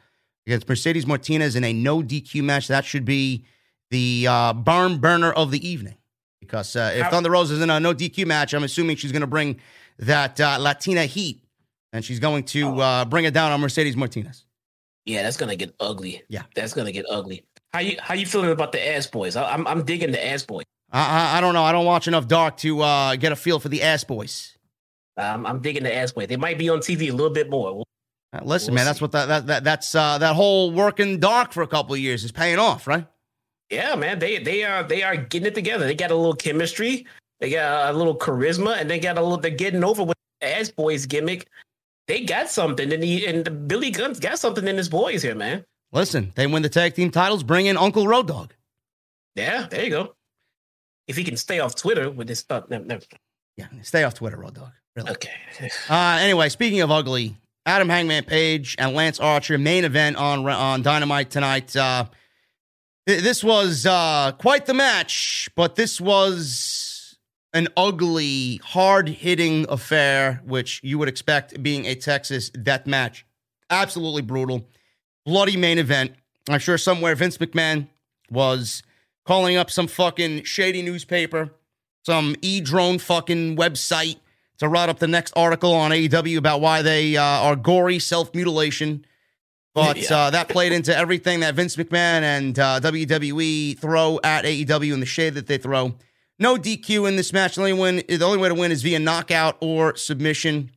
against 0.48 0.69
Mercedes 0.69 1.07
Martinez 1.07 1.55
in 1.55 1.62
a 1.62 1.73
no 1.73 2.02
DQ 2.02 2.43
match. 2.43 2.66
That 2.66 2.85
should 2.85 3.05
be 3.05 3.44
the 3.90 4.27
uh, 4.28 4.52
barn 4.52 4.98
burner 4.98 5.31
of 5.31 5.52
the 5.52 5.66
evening. 5.66 5.94
Because 6.51 6.75
uh, 6.75 6.93
if 6.97 7.03
How- 7.03 7.11
Thunder 7.11 7.31
Rosa 7.31 7.55
is 7.55 7.61
in 7.61 7.71
a 7.71 7.79
no 7.79 7.95
DQ 7.95 8.27
match, 8.27 8.55
I'm 8.55 8.65
assuming 8.65 8.97
she's 8.97 9.13
going 9.13 9.21
to 9.21 9.27
bring 9.29 9.61
that 10.01 10.41
uh, 10.41 10.57
Latina 10.59 11.05
heat. 11.07 11.45
And 11.93 12.05
she's 12.05 12.19
going 12.21 12.45
to 12.45 12.63
Oh. 12.69 12.79
uh, 12.79 13.05
bring 13.05 13.25
it 13.25 13.35
down 13.35 13.53
on 13.53 13.61
Mercedes 13.61 13.97
Martinez. 13.97 14.45
Yeah, 15.07 15.23
that's 15.25 15.37
gonna 15.37 15.57
get 15.57 15.75
ugly. 15.81 16.23
Yeah. 16.29 16.43
that's 16.55 16.73
gonna 16.75 16.93
get 16.93 17.05
ugly. 17.11 17.45
How 17.73 17.81
you 17.81 17.97
how 18.01 18.15
you 18.15 18.27
feeling 18.27 18.51
about 18.51 18.71
the 18.71 18.87
ass 18.95 19.07
boys? 19.09 19.35
I, 19.35 19.51
I'm 19.53 19.67
I'm 19.67 19.83
digging 19.85 20.13
the 20.13 20.25
ass 20.25 20.45
boys. 20.45 20.65
I, 20.93 21.01
I, 21.35 21.39
I 21.39 21.41
don't 21.41 21.55
know. 21.55 21.65
I 21.65 21.73
don't 21.73 21.87
watch 21.87 22.07
enough 22.07 22.29
Dark 22.29 22.59
to 22.59 22.81
uh, 22.83 23.17
get 23.17 23.33
a 23.33 23.37
feel 23.37 23.59
for 23.59 23.69
the 23.71 23.83
ass 23.83 24.05
boys. 24.05 24.57
Um, 25.17 25.47
I'm 25.47 25.61
digging 25.61 25.83
the 25.83 25.93
ass 25.95 26.13
boys. 26.13 26.29
They 26.29 26.37
might 26.37 26.59
be 26.59 26.69
on 26.69 26.79
TV 26.79 27.09
a 27.09 27.13
little 27.13 27.31
bit 27.33 27.51
more. 27.51 27.83
Uh, 28.33 28.41
listen, 28.45 28.73
We'll 28.73 28.77
man, 28.77 28.85
that's 28.87 29.01
what 29.01 29.11
that, 29.13 29.27
that, 29.27 29.47
that 29.49 29.65
that's 29.65 29.95
uh, 29.97 30.19
that 30.19 30.37
whole 30.37 30.71
working 30.71 31.19
dark 31.19 31.53
for 31.53 31.63
a 31.63 31.67
couple 31.67 31.95
of 31.95 32.01
years 32.01 32.23
is 32.23 32.31
paying 32.31 32.59
off, 32.61 32.87
right? 32.87 33.07
Yeah, 33.71 33.95
man, 33.95 34.19
they 34.19 34.39
they 34.39 34.65
are 34.65 34.83
they 34.83 35.03
are 35.03 35.17
getting 35.17 35.47
it 35.47 35.55
together. 35.55 35.87
They 35.87 35.95
got 35.95 36.11
a 36.11 36.17
little 36.17 36.35
chemistry, 36.35 37.07
they 37.39 37.51
got 37.51 37.95
a 37.95 37.97
little 37.97 38.17
charisma, 38.17 38.79
and 38.81 38.91
they 38.91 38.99
got 38.99 39.17
a 39.17 39.23
little. 39.23 39.39
They're 39.39 39.51
getting 39.51 39.85
over 39.85 40.03
with 40.03 40.17
the 40.41 40.59
ass 40.59 40.71
boys 40.71 41.07
gimmick. 41.07 41.47
They 42.09 42.25
got 42.25 42.51
something, 42.51 42.93
and 42.93 43.03
he 43.03 43.25
and 43.27 43.69
Billy 43.69 43.91
Gunn's 43.91 44.19
got 44.19 44.39
something 44.39 44.67
in 44.67 44.77
his 44.77 44.89
boys 44.89 45.23
here, 45.23 45.35
man. 45.37 45.65
Listen, 45.93 46.33
they 46.35 46.47
win 46.47 46.63
the 46.63 46.69
tag 46.69 46.95
team 46.95 47.11
titles, 47.11 47.43
bring 47.43 47.67
in 47.67 47.77
Uncle 47.77 48.07
Road 48.07 48.27
Dog. 48.27 48.55
Yeah, 49.37 49.67
there 49.71 49.85
you 49.85 49.91
go. 49.91 50.15
If 51.07 51.17
he 51.17 51.25
can 51.25 51.37
stay 51.37 51.61
off 51.61 51.75
Twitter 51.75 52.11
with 52.11 52.27
this 52.27 52.41
stuff. 52.41 52.65
Yeah, 52.69 53.67
stay 53.83 54.05
off 54.05 54.15
Twitter, 54.15 54.37
Road 54.37 54.55
Dog. 54.55 54.73
Really. 54.97 55.11
okay. 55.11 55.35
Uh, 55.89 56.19
anyway, 56.21 56.49
speaking 56.49 56.81
of 56.81 56.91
ugly, 56.91 57.37
Adam 57.67 57.89
Hangman 57.89 58.25
Page 58.25 58.75
and 58.79 58.95
Lance 58.95 59.21
Archer 59.21 59.59
main 59.59 59.85
event 59.85 60.17
on 60.17 60.47
on 60.49 60.83
Dynamite 60.83 61.31
tonight. 61.31 61.75
Uh, 61.77 62.07
this 63.19 63.43
was 63.43 63.87
uh, 63.87 64.32
quite 64.39 64.66
the 64.66 64.74
match, 64.74 65.49
but 65.57 65.77
this 65.77 66.01
was 66.01 67.19
an 67.53 67.69
ugly, 67.77 68.61
hard 68.62 69.09
hitting 69.09 69.66
affair, 69.69 70.41
which 70.45 70.81
you 70.85 70.99
would 70.99 71.09
expect 71.09 71.62
being 71.62 71.87
a 71.87 71.95
Texas 71.95 72.51
death 72.51 72.87
match. 72.87 73.27
Absolutely 73.69 74.23
brutal, 74.23 74.69
bloody 75.24 75.57
main 75.57 75.78
event. 75.78 76.12
I'm 76.49 76.61
sure 76.61 76.78
somewhere 76.78 77.15
Vince 77.15 77.39
McMahon 77.39 77.89
was 78.31 78.82
calling 79.24 79.57
up 79.57 79.70
some 79.70 79.87
fucking 79.87 80.45
shady 80.45 80.82
newspaper, 80.82 81.51
some 82.05 82.37
e 82.43 82.61
drone 82.61 82.99
fucking 82.99 83.57
website 83.57 84.16
to 84.59 84.69
write 84.69 84.89
up 84.89 84.99
the 84.99 85.09
next 85.09 85.32
article 85.37 85.73
on 85.73 85.91
AEW 85.91 86.37
about 86.37 86.61
why 86.61 86.82
they 86.82 87.16
uh, 87.16 87.23
are 87.23 87.57
gory 87.57 87.99
self 87.99 88.35
mutilation. 88.35 89.05
But 89.86 89.97
Yeah. 90.11 90.16
uh, 90.16 90.31
that 90.31 90.48
played 90.48 90.73
into 90.73 90.97
everything 90.97 91.40
that 91.40 91.55
Vince 91.55 91.77
McMahon 91.77 92.23
and 92.23 92.59
uh, 92.59 92.81
WWE 92.81 93.78
throw 93.78 94.20
at 94.23 94.44
AEW 94.44 94.93
and 94.93 95.02
the 95.02 95.07
shade 95.07 95.35
that 95.35 95.47
they 95.47 95.59
throw. 95.59 95.94
No 96.39 96.57
DQ 96.57 97.07
in 97.09 97.16
this 97.16 97.32
match. 97.32 97.57
The 97.57 97.61
only, 97.62 97.73
win, 97.74 98.02
the 98.09 98.24
only 98.24 98.39
way 98.39 98.48
to 98.48 98.55
win 98.55 98.73
is 98.73 98.82
via 98.82 98.98
knockout 98.98 99.57
or 99.61 99.94
submission. 99.97 100.70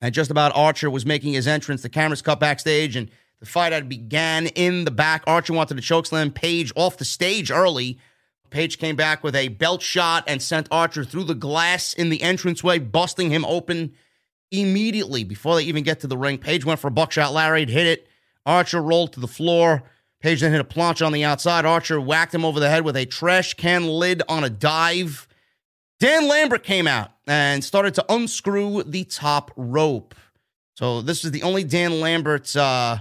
And 0.00 0.14
just 0.14 0.30
about 0.30 0.52
Archer 0.54 0.88
was 0.90 1.04
making 1.04 1.32
his 1.34 1.46
entrance. 1.46 1.82
The 1.82 1.88
cameras 1.88 2.22
cut 2.22 2.40
backstage 2.40 2.96
and 2.96 3.10
the 3.40 3.46
fight 3.46 3.72
had 3.72 3.88
began 3.88 4.46
in 4.46 4.84
the 4.84 4.90
back. 4.90 5.24
Archer 5.26 5.52
wanted 5.52 5.76
to 5.76 5.82
chokeslam 5.82 6.32
Page 6.34 6.72
off 6.74 6.96
the 6.96 7.04
stage 7.04 7.50
early. 7.50 7.98
Page 8.50 8.78
came 8.78 8.96
back 8.96 9.22
with 9.22 9.36
a 9.36 9.48
belt 9.48 9.82
shot 9.82 10.24
and 10.26 10.40
sent 10.40 10.68
Archer 10.70 11.04
through 11.04 11.24
the 11.24 11.34
glass 11.34 11.92
in 11.92 12.08
the 12.08 12.22
entranceway, 12.22 12.78
busting 12.78 13.30
him 13.30 13.44
open 13.44 13.92
immediately 14.50 15.22
before 15.24 15.56
they 15.56 15.64
even 15.64 15.82
get 15.84 16.00
to 16.00 16.06
the 16.06 16.16
ring. 16.16 16.38
Page 16.38 16.64
went 16.64 16.80
for 16.80 16.88
a 16.88 16.90
buckshot 16.90 17.34
lariat, 17.34 17.68
hit 17.68 17.86
it. 17.86 18.07
Archer 18.48 18.82
rolled 18.82 19.12
to 19.12 19.20
the 19.20 19.28
floor. 19.28 19.82
Page 20.20 20.40
then 20.40 20.50
hit 20.50 20.60
a 20.60 20.64
planche 20.64 21.06
on 21.06 21.12
the 21.12 21.22
outside. 21.22 21.64
Archer 21.64 22.00
whacked 22.00 22.34
him 22.34 22.44
over 22.44 22.58
the 22.58 22.70
head 22.70 22.84
with 22.84 22.96
a 22.96 23.06
trash 23.06 23.54
can 23.54 23.86
lid 23.86 24.22
on 24.28 24.42
a 24.42 24.50
dive. 24.50 25.28
Dan 26.00 26.26
Lambert 26.26 26.64
came 26.64 26.86
out 26.86 27.10
and 27.26 27.62
started 27.62 27.94
to 27.94 28.04
unscrew 28.08 28.82
the 28.84 29.04
top 29.04 29.52
rope. 29.56 30.14
So 30.74 31.02
this 31.02 31.24
is 31.24 31.30
the 31.30 31.42
only 31.42 31.62
Dan 31.62 32.00
Lambert 32.00 32.56
uh, 32.56 32.98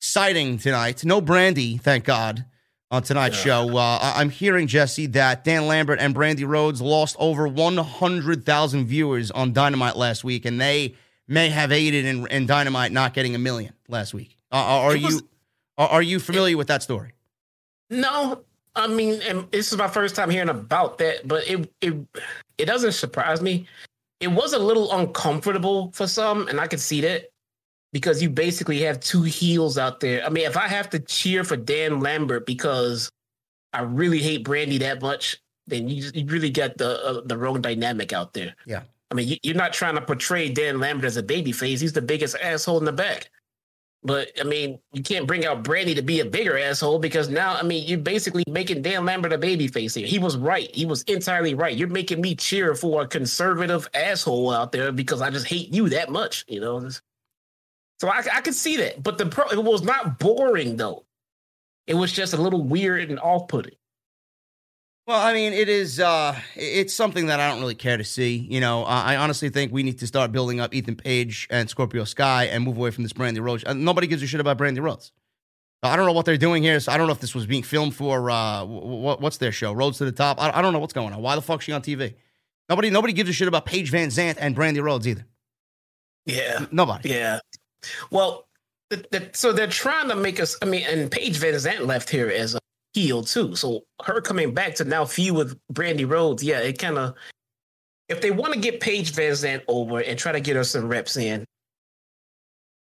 sighting 0.00 0.58
tonight. 0.58 1.04
No 1.04 1.20
Brandi, 1.20 1.80
thank 1.80 2.04
God, 2.04 2.44
on 2.90 3.02
tonight's 3.02 3.36
show. 3.36 3.76
Uh, 3.76 4.12
I'm 4.14 4.30
hearing, 4.30 4.66
Jesse, 4.66 5.06
that 5.06 5.42
Dan 5.42 5.66
Lambert 5.66 5.98
and 5.98 6.14
Brandi 6.14 6.46
Rhodes 6.46 6.80
lost 6.80 7.16
over 7.18 7.48
100,000 7.48 8.86
viewers 8.86 9.30
on 9.30 9.52
Dynamite 9.52 9.96
last 9.96 10.22
week, 10.22 10.44
and 10.44 10.60
they 10.60 10.94
may 11.26 11.48
have 11.48 11.72
aided 11.72 12.04
in, 12.04 12.26
in 12.28 12.46
Dynamite 12.46 12.92
not 12.92 13.12
getting 13.14 13.34
a 13.34 13.38
million 13.38 13.72
last 13.88 14.14
week. 14.14 14.36
Uh, 14.54 14.56
are 14.56 14.92
was- 14.92 15.00
you 15.00 15.28
are, 15.76 15.88
are 15.88 16.02
you 16.02 16.20
familiar 16.20 16.56
with 16.56 16.68
that 16.68 16.82
story? 16.82 17.12
No, 17.90 18.44
I 18.76 18.86
mean, 18.86 19.20
and 19.22 19.50
this 19.50 19.72
is 19.72 19.78
my 19.78 19.88
first 19.88 20.14
time 20.14 20.30
hearing 20.30 20.48
about 20.48 20.98
that, 20.98 21.26
but 21.26 21.48
it 21.48 21.68
it 21.80 21.94
it 22.58 22.64
doesn't 22.66 22.92
surprise 22.92 23.42
me. 23.42 23.66
It 24.20 24.28
was 24.28 24.52
a 24.52 24.58
little 24.58 24.92
uncomfortable 24.92 25.90
for 25.92 26.06
some, 26.06 26.46
and 26.48 26.60
I 26.60 26.68
could 26.68 26.80
see 26.80 27.00
that 27.00 27.30
because 27.92 28.22
you 28.22 28.30
basically 28.30 28.80
have 28.82 29.00
two 29.00 29.22
heels 29.22 29.76
out 29.76 30.00
there. 30.00 30.24
I 30.24 30.28
mean, 30.28 30.46
if 30.46 30.56
I 30.56 30.68
have 30.68 30.88
to 30.90 31.00
cheer 31.00 31.44
for 31.44 31.56
Dan 31.56 32.00
Lambert 32.00 32.46
because 32.46 33.10
I 33.72 33.82
really 33.82 34.20
hate 34.20 34.44
Brandi 34.44 34.78
that 34.78 35.02
much, 35.02 35.40
then 35.66 35.88
you 35.88 36.10
you 36.14 36.26
really 36.26 36.50
got 36.50 36.78
the 36.78 37.04
uh, 37.04 37.20
the 37.24 37.36
wrong 37.36 37.60
dynamic 37.60 38.12
out 38.12 38.32
there. 38.32 38.54
Yeah. 38.66 38.82
I 39.10 39.14
mean, 39.14 39.28
you, 39.28 39.36
you're 39.42 39.56
not 39.56 39.72
trying 39.72 39.96
to 39.96 40.00
portray 40.00 40.48
Dan 40.48 40.78
Lambert 40.80 41.04
as 41.04 41.16
a 41.16 41.22
babyface. 41.22 41.80
He's 41.80 41.92
the 41.92 42.02
biggest 42.02 42.36
asshole 42.40 42.78
in 42.78 42.84
the 42.84 42.92
back. 42.92 43.30
But 44.06 44.28
I 44.38 44.44
mean, 44.44 44.78
you 44.92 45.02
can't 45.02 45.26
bring 45.26 45.46
out 45.46 45.64
Brandi 45.64 45.94
to 45.94 46.02
be 46.02 46.20
a 46.20 46.26
bigger 46.26 46.58
asshole 46.58 46.98
because 46.98 47.30
now, 47.30 47.54
I 47.54 47.62
mean, 47.62 47.88
you're 47.88 47.98
basically 47.98 48.44
making 48.46 48.82
Dan 48.82 49.06
Lambert 49.06 49.32
a 49.32 49.38
babyface 49.38 49.96
here. 49.96 50.06
He 50.06 50.18
was 50.18 50.36
right. 50.36 50.70
He 50.74 50.84
was 50.84 51.02
entirely 51.04 51.54
right. 51.54 51.74
You're 51.74 51.88
making 51.88 52.20
me 52.20 52.34
cheer 52.34 52.74
for 52.74 53.02
a 53.02 53.06
conservative 53.08 53.88
asshole 53.94 54.52
out 54.52 54.72
there 54.72 54.92
because 54.92 55.22
I 55.22 55.30
just 55.30 55.46
hate 55.46 55.72
you 55.72 55.88
that 55.88 56.10
much, 56.10 56.44
you 56.48 56.60
know. 56.60 56.86
So 57.98 58.08
I, 58.08 58.22
I 58.30 58.40
could 58.42 58.54
see 58.54 58.76
that, 58.76 59.02
but 59.02 59.16
the 59.16 59.26
pro, 59.26 59.48
it 59.48 59.64
was 59.64 59.82
not 59.82 60.18
boring 60.18 60.76
though. 60.76 61.06
It 61.86 61.94
was 61.94 62.12
just 62.12 62.34
a 62.34 62.40
little 62.40 62.62
weird 62.62 63.08
and 63.08 63.18
off-putting. 63.20 63.76
Well, 65.06 65.20
I 65.20 65.34
mean, 65.34 65.52
it 65.52 65.68
is. 65.68 66.00
Uh, 66.00 66.38
it's 66.56 66.94
something 66.94 67.26
that 67.26 67.38
I 67.38 67.50
don't 67.50 67.60
really 67.60 67.74
care 67.74 67.98
to 67.98 68.04
see. 68.04 68.36
You 68.36 68.60
know, 68.60 68.84
I 68.84 69.16
honestly 69.16 69.50
think 69.50 69.70
we 69.70 69.82
need 69.82 69.98
to 69.98 70.06
start 70.06 70.32
building 70.32 70.60
up 70.60 70.74
Ethan 70.74 70.96
Page 70.96 71.46
and 71.50 71.68
Scorpio 71.68 72.04
Sky 72.04 72.44
and 72.44 72.64
move 72.64 72.78
away 72.78 72.90
from 72.90 73.02
this 73.02 73.12
Brandi 73.12 73.42
Rhodes. 73.42 73.64
Nobody 73.74 74.06
gives 74.06 74.22
a 74.22 74.26
shit 74.26 74.40
about 74.40 74.56
Brandi 74.56 74.80
Rhodes. 74.80 75.12
I 75.82 75.96
don't 75.96 76.06
know 76.06 76.12
what 76.12 76.24
they're 76.24 76.38
doing 76.38 76.62
here. 76.62 76.80
So 76.80 76.92
I 76.92 76.96
don't 76.96 77.06
know 77.06 77.12
if 77.12 77.20
this 77.20 77.34
was 77.34 77.46
being 77.46 77.62
filmed 77.62 77.94
for 77.94 78.30
uh, 78.30 78.64
what, 78.64 79.20
what's 79.20 79.36
their 79.36 79.52
show, 79.52 79.72
Rhodes 79.72 79.98
to 79.98 80.06
the 80.06 80.12
Top. 80.12 80.40
I, 80.40 80.58
I 80.58 80.62
don't 80.62 80.72
know 80.72 80.78
what's 80.78 80.94
going 80.94 81.12
on. 81.12 81.20
Why 81.20 81.34
the 81.34 81.42
fuck's 81.42 81.66
she 81.66 81.72
on 81.72 81.82
TV? 81.82 82.14
Nobody, 82.70 82.88
nobody 82.88 83.12
gives 83.12 83.28
a 83.28 83.34
shit 83.34 83.48
about 83.48 83.66
Paige 83.66 83.92
VanZant 83.92 84.38
and 84.40 84.56
Brandi 84.56 84.82
Rhodes 84.82 85.06
either. 85.06 85.26
Yeah. 86.24 86.64
Nobody. 86.72 87.10
Yeah. 87.10 87.40
Well, 88.10 88.48
the, 88.88 89.04
the, 89.10 89.30
so 89.34 89.52
they're 89.52 89.66
trying 89.66 90.08
to 90.08 90.16
make 90.16 90.40
us. 90.40 90.56
I 90.62 90.64
mean, 90.64 90.86
and 90.88 91.10
Paige 91.10 91.38
VanZant 91.38 91.86
left 91.86 92.08
here 92.08 92.30
as 92.30 92.54
a 92.54 92.60
heel 92.94 93.22
too. 93.22 93.54
So 93.56 93.84
her 94.02 94.20
coming 94.20 94.54
back 94.54 94.76
to 94.76 94.84
now 94.84 95.04
feud 95.04 95.36
with 95.36 95.58
Brandi 95.72 96.08
Rhodes, 96.08 96.42
yeah, 96.42 96.60
it 96.60 96.78
kind 96.78 96.96
of. 96.96 97.14
If 98.08 98.20
they 98.20 98.30
want 98.30 98.52
to 98.52 98.60
get 98.60 98.80
Paige 98.80 99.12
VanZant 99.12 99.62
over 99.66 99.98
and 99.98 100.18
try 100.18 100.32
to 100.32 100.40
get 100.40 100.56
her 100.56 100.64
some 100.64 100.88
reps 100.88 101.16
in, 101.16 101.44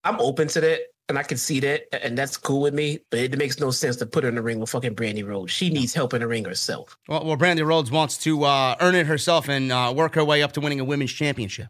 I'm 0.03 0.19
open 0.19 0.49
to 0.49 0.62
that, 0.62 0.81
and 1.11 1.19
I 1.19 1.23
can 1.23 1.37
see 1.37 1.61
that, 1.61 1.82
and 1.93 2.16
that's 2.16 2.39
cool 2.39 2.62
with 2.62 2.73
me. 2.73 3.01
But 3.11 3.20
it 3.20 3.39
makes 3.39 3.61
no 3.61 3.70
sense 3.70 3.97
to 3.97 4.07
put 4.07 4.24
her 4.24 4.31
in 4.31 4.37
the 4.37 4.43
ring 4.43 4.61
with 4.61 4.70
fucking 4.70 4.95
Brandi 4.95 5.27
Rhodes. 5.27 5.53
She 5.53 5.69
needs 5.69 5.93
help 5.93 6.15
in 6.15 6.20
the 6.20 6.27
ring 6.27 6.47
herself. 6.47 6.97
Well, 7.07 7.24
well 7.24 7.37
Brandi 7.37 7.65
Rhodes 7.66 7.91
wants 7.91 8.16
to 8.19 8.45
uh, 8.45 8.77
earn 8.81 8.95
it 8.95 9.07
herself 9.07 9.49
and 9.49 9.70
uh, 9.70 9.93
work 9.95 10.15
her 10.15 10.24
way 10.24 10.43
up 10.43 10.53
to 10.53 10.61
winning 10.61 10.81
a 10.81 10.85
women's 10.85 11.12
championship. 11.12 11.69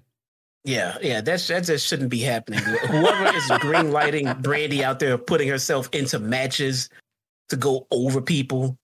Yeah, 0.63 0.99
yeah, 1.03 1.23
that's 1.23 1.49
that 1.49 1.65
just 1.65 1.87
shouldn't 1.87 2.11
be 2.11 2.21
happening. 2.21 2.61
Whoever 2.61 3.37
is 3.37 3.51
green 3.61 3.93
lighting 3.93 4.27
Brandi 4.27 4.83
out 4.83 5.01
there, 5.01 5.17
putting 5.17 5.49
herself 5.49 5.89
into 5.93 6.19
matches 6.19 6.91
to 7.51 7.57
go 7.57 7.87
over 7.91 8.21
people. 8.21 8.79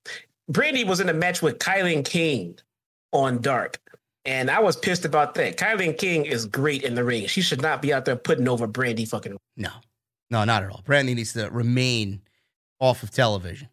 Brandi 0.51 0.87
was 0.87 1.01
in 1.01 1.09
a 1.09 1.15
match 1.15 1.43
with 1.43 1.59
Kylan 1.59 2.05
King 2.05 2.59
on 3.13 3.41
Dark, 3.41 3.81
and 4.25 4.51
I 4.51 4.61
was 4.61 4.77
pissed 4.77 5.05
about 5.05 5.35
that. 5.35 5.57
Kylan 5.57 5.99
King 5.99 6.25
is 6.25 6.47
great 6.47 6.83
in 6.83 6.95
the 6.95 7.05
ring. 7.05 7.27
She 7.27 7.43
should 7.43 7.63
not 7.63 7.83
be 7.83 7.93
out 7.93 8.05
there 8.05 8.17
putting 8.17 8.49
over 8.49 8.69
Brandi 8.69 9.09
fucking. 9.09 9.37
No, 9.57 9.71
no, 10.31 10.45
not 10.45 10.63
at 10.63 10.71
all. 10.71 10.83
Brandi 10.87 11.15
needs 11.15 11.33
to 11.33 11.49
remain 11.51 12.23
off 12.81 13.03
of 13.03 13.11
television. 13.11 13.69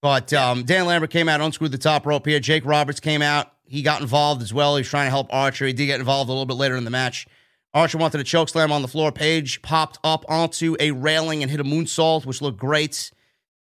But 0.00 0.32
um, 0.32 0.62
Dan 0.64 0.86
Lambert 0.86 1.10
came 1.10 1.28
out, 1.28 1.40
unscrewed 1.40 1.72
the 1.72 1.78
top 1.78 2.06
rope 2.06 2.26
here. 2.26 2.38
Jake 2.38 2.64
Roberts 2.64 3.00
came 3.00 3.20
out. 3.20 3.52
He 3.64 3.82
got 3.82 4.00
involved 4.00 4.42
as 4.42 4.54
well. 4.54 4.76
He 4.76 4.80
was 4.80 4.88
trying 4.88 5.06
to 5.06 5.10
help 5.10 5.26
Archer. 5.30 5.66
He 5.66 5.72
did 5.72 5.86
get 5.86 6.00
involved 6.00 6.28
a 6.30 6.32
little 6.32 6.46
bit 6.46 6.56
later 6.56 6.76
in 6.76 6.84
the 6.84 6.90
match. 6.90 7.26
Archer 7.74 7.98
wanted 7.98 8.20
a 8.20 8.24
choke 8.24 8.48
slam 8.48 8.72
on 8.72 8.82
the 8.82 8.88
floor. 8.88 9.12
Page 9.12 9.60
popped 9.60 9.98
up 10.02 10.24
onto 10.28 10.76
a 10.80 10.92
railing 10.92 11.42
and 11.42 11.50
hit 11.50 11.60
a 11.60 11.64
moonsault, 11.64 12.24
which 12.24 12.40
looked 12.40 12.58
great. 12.58 13.10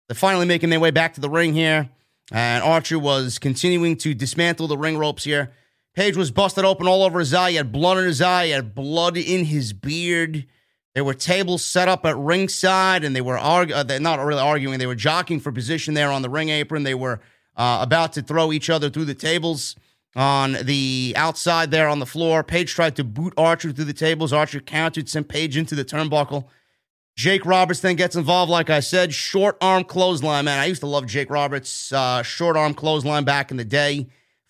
They're 0.08 0.16
finally 0.16 0.46
making 0.46 0.70
their 0.70 0.80
way 0.80 0.92
back 0.92 1.14
to 1.16 1.22
the 1.22 1.30
ring 1.30 1.54
here. 1.54 1.90
And 2.32 2.64
Archer 2.64 2.98
was 2.98 3.38
continuing 3.38 3.98
to 3.98 4.14
dismantle 4.14 4.68
the 4.68 4.78
ring 4.78 4.98
ropes 4.98 5.24
here. 5.24 5.52
Page 5.94 6.18
was 6.18 6.32
busted 6.32 6.66
open 6.66 6.88
all 6.88 7.04
over 7.04 7.20
his 7.20 7.34
eye. 7.34 7.52
He 7.52 7.56
had 7.56 7.72
blood 7.72 7.98
in 7.98 8.06
his 8.06 8.22
eye. 8.22 8.48
He 8.48 8.52
had 8.52 8.76
blood 8.76 9.16
in 9.16 9.46
his 9.46 9.74
beard. 9.74 10.46
There 10.94 11.04
were 11.04 11.14
tables 11.14 11.64
set 11.64 11.88
up 11.88 12.06
at 12.06 12.18
ringside, 12.18 13.04
and 13.04 13.16
they 13.16 13.22
were 13.22 13.38
uh, 13.38 13.84
not 14.00 14.20
really 14.20 14.42
arguing. 14.42 14.80
They 14.80 14.88
were 14.88 14.96
jockeying 14.96 15.40
for 15.40 15.52
position 15.52 15.94
there 15.94 16.12
on 16.12 16.22
the 16.22 16.30
ring 16.30 16.50
apron. 16.50 16.84
They 16.84 16.96
were 16.96 17.20
uh, 17.56 17.80
about 17.82 18.14
to 18.14 18.22
throw 18.22 18.52
each 18.52 18.70
other 18.70 18.90
through 18.90 19.06
the 19.06 19.14
tables 19.14 19.76
on 20.16 20.54
the 20.64 21.14
outside 21.16 21.72
there 21.72 21.88
on 21.88 22.00
the 22.00 22.06
floor. 22.06 22.44
Page 22.44 22.74
tried 22.74 22.96
to 22.96 23.04
boot 23.04 23.34
Archer 23.38 23.72
through 23.72 23.86
the 23.86 23.94
tables. 23.94 24.34
Archer 24.34 24.60
countered, 24.60 25.10
sent 25.10 25.28
Page 25.28 25.58
into 25.58 25.76
the 25.76 25.86
turnbuckle. 25.86 26.46
Jake 27.16 27.46
Roberts 27.46 27.80
then 27.80 27.96
gets 27.96 28.18
involved, 28.18 28.52
like 28.52 28.70
I 28.70 28.82
said, 28.82 29.14
short 29.14 29.58
arm 29.62 29.86
clothesline. 29.86 30.46
Man, 30.46 30.60
I 30.60 30.66
used 30.66 30.82
to 30.82 30.88
love 30.88 31.06
Jake 31.06 31.30
Roberts' 31.30 31.94
uh, 31.94 32.22
short 32.24 32.58
arm 32.58 32.74
clothesline 32.74 33.24
back 33.24 33.52
in 33.52 33.58
the 33.58 33.64
day. 33.64 34.08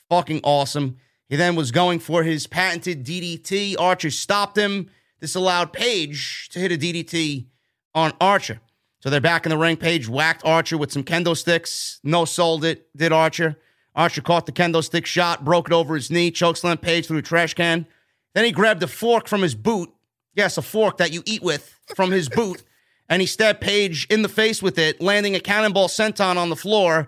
Fucking 0.10 0.42
awesome. 0.44 0.98
He 1.30 1.36
then 1.36 1.56
was 1.56 1.72
going 1.72 2.00
for 2.00 2.24
his 2.24 2.48
patented 2.48 3.06
DDT. 3.06 3.76
Archer 3.80 4.10
stopped 4.10 4.58
him. 4.58 4.90
This 5.20 5.36
allowed 5.36 5.74
Page 5.74 6.50
to 6.50 6.60
hit 6.60 6.72
a 6.72 6.78
DDT 6.78 7.46
on 7.94 8.14
Archer. 8.20 8.60
So 9.00 9.10
they're 9.12 9.22
back 9.22 9.46
in 9.46 9.52
the 9.52 9.58
ring. 9.58 9.78
Page 9.78 10.10
whacked 10.10 10.44
Archer 10.44 10.78
with 10.78 10.92
some 10.92 11.04
kendo 11.04 11.38
sticks. 11.38 12.00
No 12.04 12.26
sold 12.26 12.66
it, 12.66 12.88
did 12.96 13.12
Archer. 13.12 13.58
Archer 13.96 14.22
caught 14.22 14.48
the 14.48 14.52
kendo 14.52 14.84
stick 14.84 15.06
shot, 15.06 15.46
broke 15.46 15.68
it 15.68 15.74
over 15.74 15.96
his 15.96 16.10
knee, 16.10 16.32
chokeslammed 16.32 16.82
Page 16.82 17.08
through 17.08 17.20
a 17.20 17.22
trash 17.22 17.54
can. 17.54 17.86
Then 18.34 18.44
he 18.44 18.52
grabbed 18.52 18.84
a 18.84 18.88
fork 18.88 19.28
from 19.28 19.42
his 19.42 19.56
boot. 19.56 19.92
Yes, 20.36 20.58
a 20.58 20.62
fork 20.62 20.98
that 20.98 21.14
you 21.14 21.24
eat 21.26 21.42
with 21.42 21.80
from 21.96 22.12
his 22.12 22.30
boot. 22.30 22.64
And 23.08 23.22
he 23.22 23.26
stabbed 23.28 23.62
Page 23.62 24.08
in 24.10 24.22
the 24.22 24.30
face 24.30 24.62
with 24.62 24.78
it, 24.78 25.02
landing 25.02 25.36
a 25.36 25.40
cannonball 25.40 25.88
senton 25.88 26.38
on 26.38 26.50
the 26.50 26.56
floor. 26.56 27.08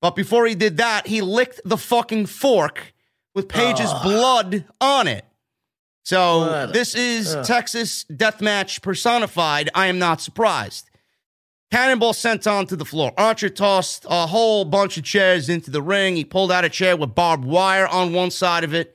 But 0.00 0.16
before 0.16 0.46
he 0.46 0.54
did 0.54 0.78
that, 0.78 1.06
he 1.06 1.20
licked 1.20 1.60
the 1.64 1.76
fucking 1.76 2.26
fork 2.26 2.94
with 3.34 3.48
Page's 3.48 3.92
blood 4.02 4.64
on 4.80 5.08
it. 5.08 5.24
So 6.04 6.66
this 6.72 6.94
is 6.94 7.36
Texas 7.44 8.04
deathmatch 8.04 8.82
personified. 8.82 9.70
I 9.74 9.86
am 9.86 9.98
not 9.98 10.20
surprised. 10.20 10.90
Cannonball 11.70 12.12
sent 12.12 12.46
on 12.46 12.66
to 12.66 12.76
the 12.76 12.84
floor. 12.84 13.12
Archer 13.16 13.48
tossed 13.48 14.06
a 14.08 14.26
whole 14.26 14.64
bunch 14.64 14.96
of 14.96 15.04
chairs 15.04 15.48
into 15.48 15.70
the 15.70 15.82
ring. 15.82 16.14
He 16.14 16.24
pulled 16.24 16.52
out 16.52 16.64
a 16.64 16.68
chair 16.68 16.96
with 16.96 17.14
barbed 17.14 17.44
wire 17.44 17.88
on 17.88 18.12
one 18.12 18.30
side 18.30 18.64
of 18.64 18.74
it, 18.74 18.93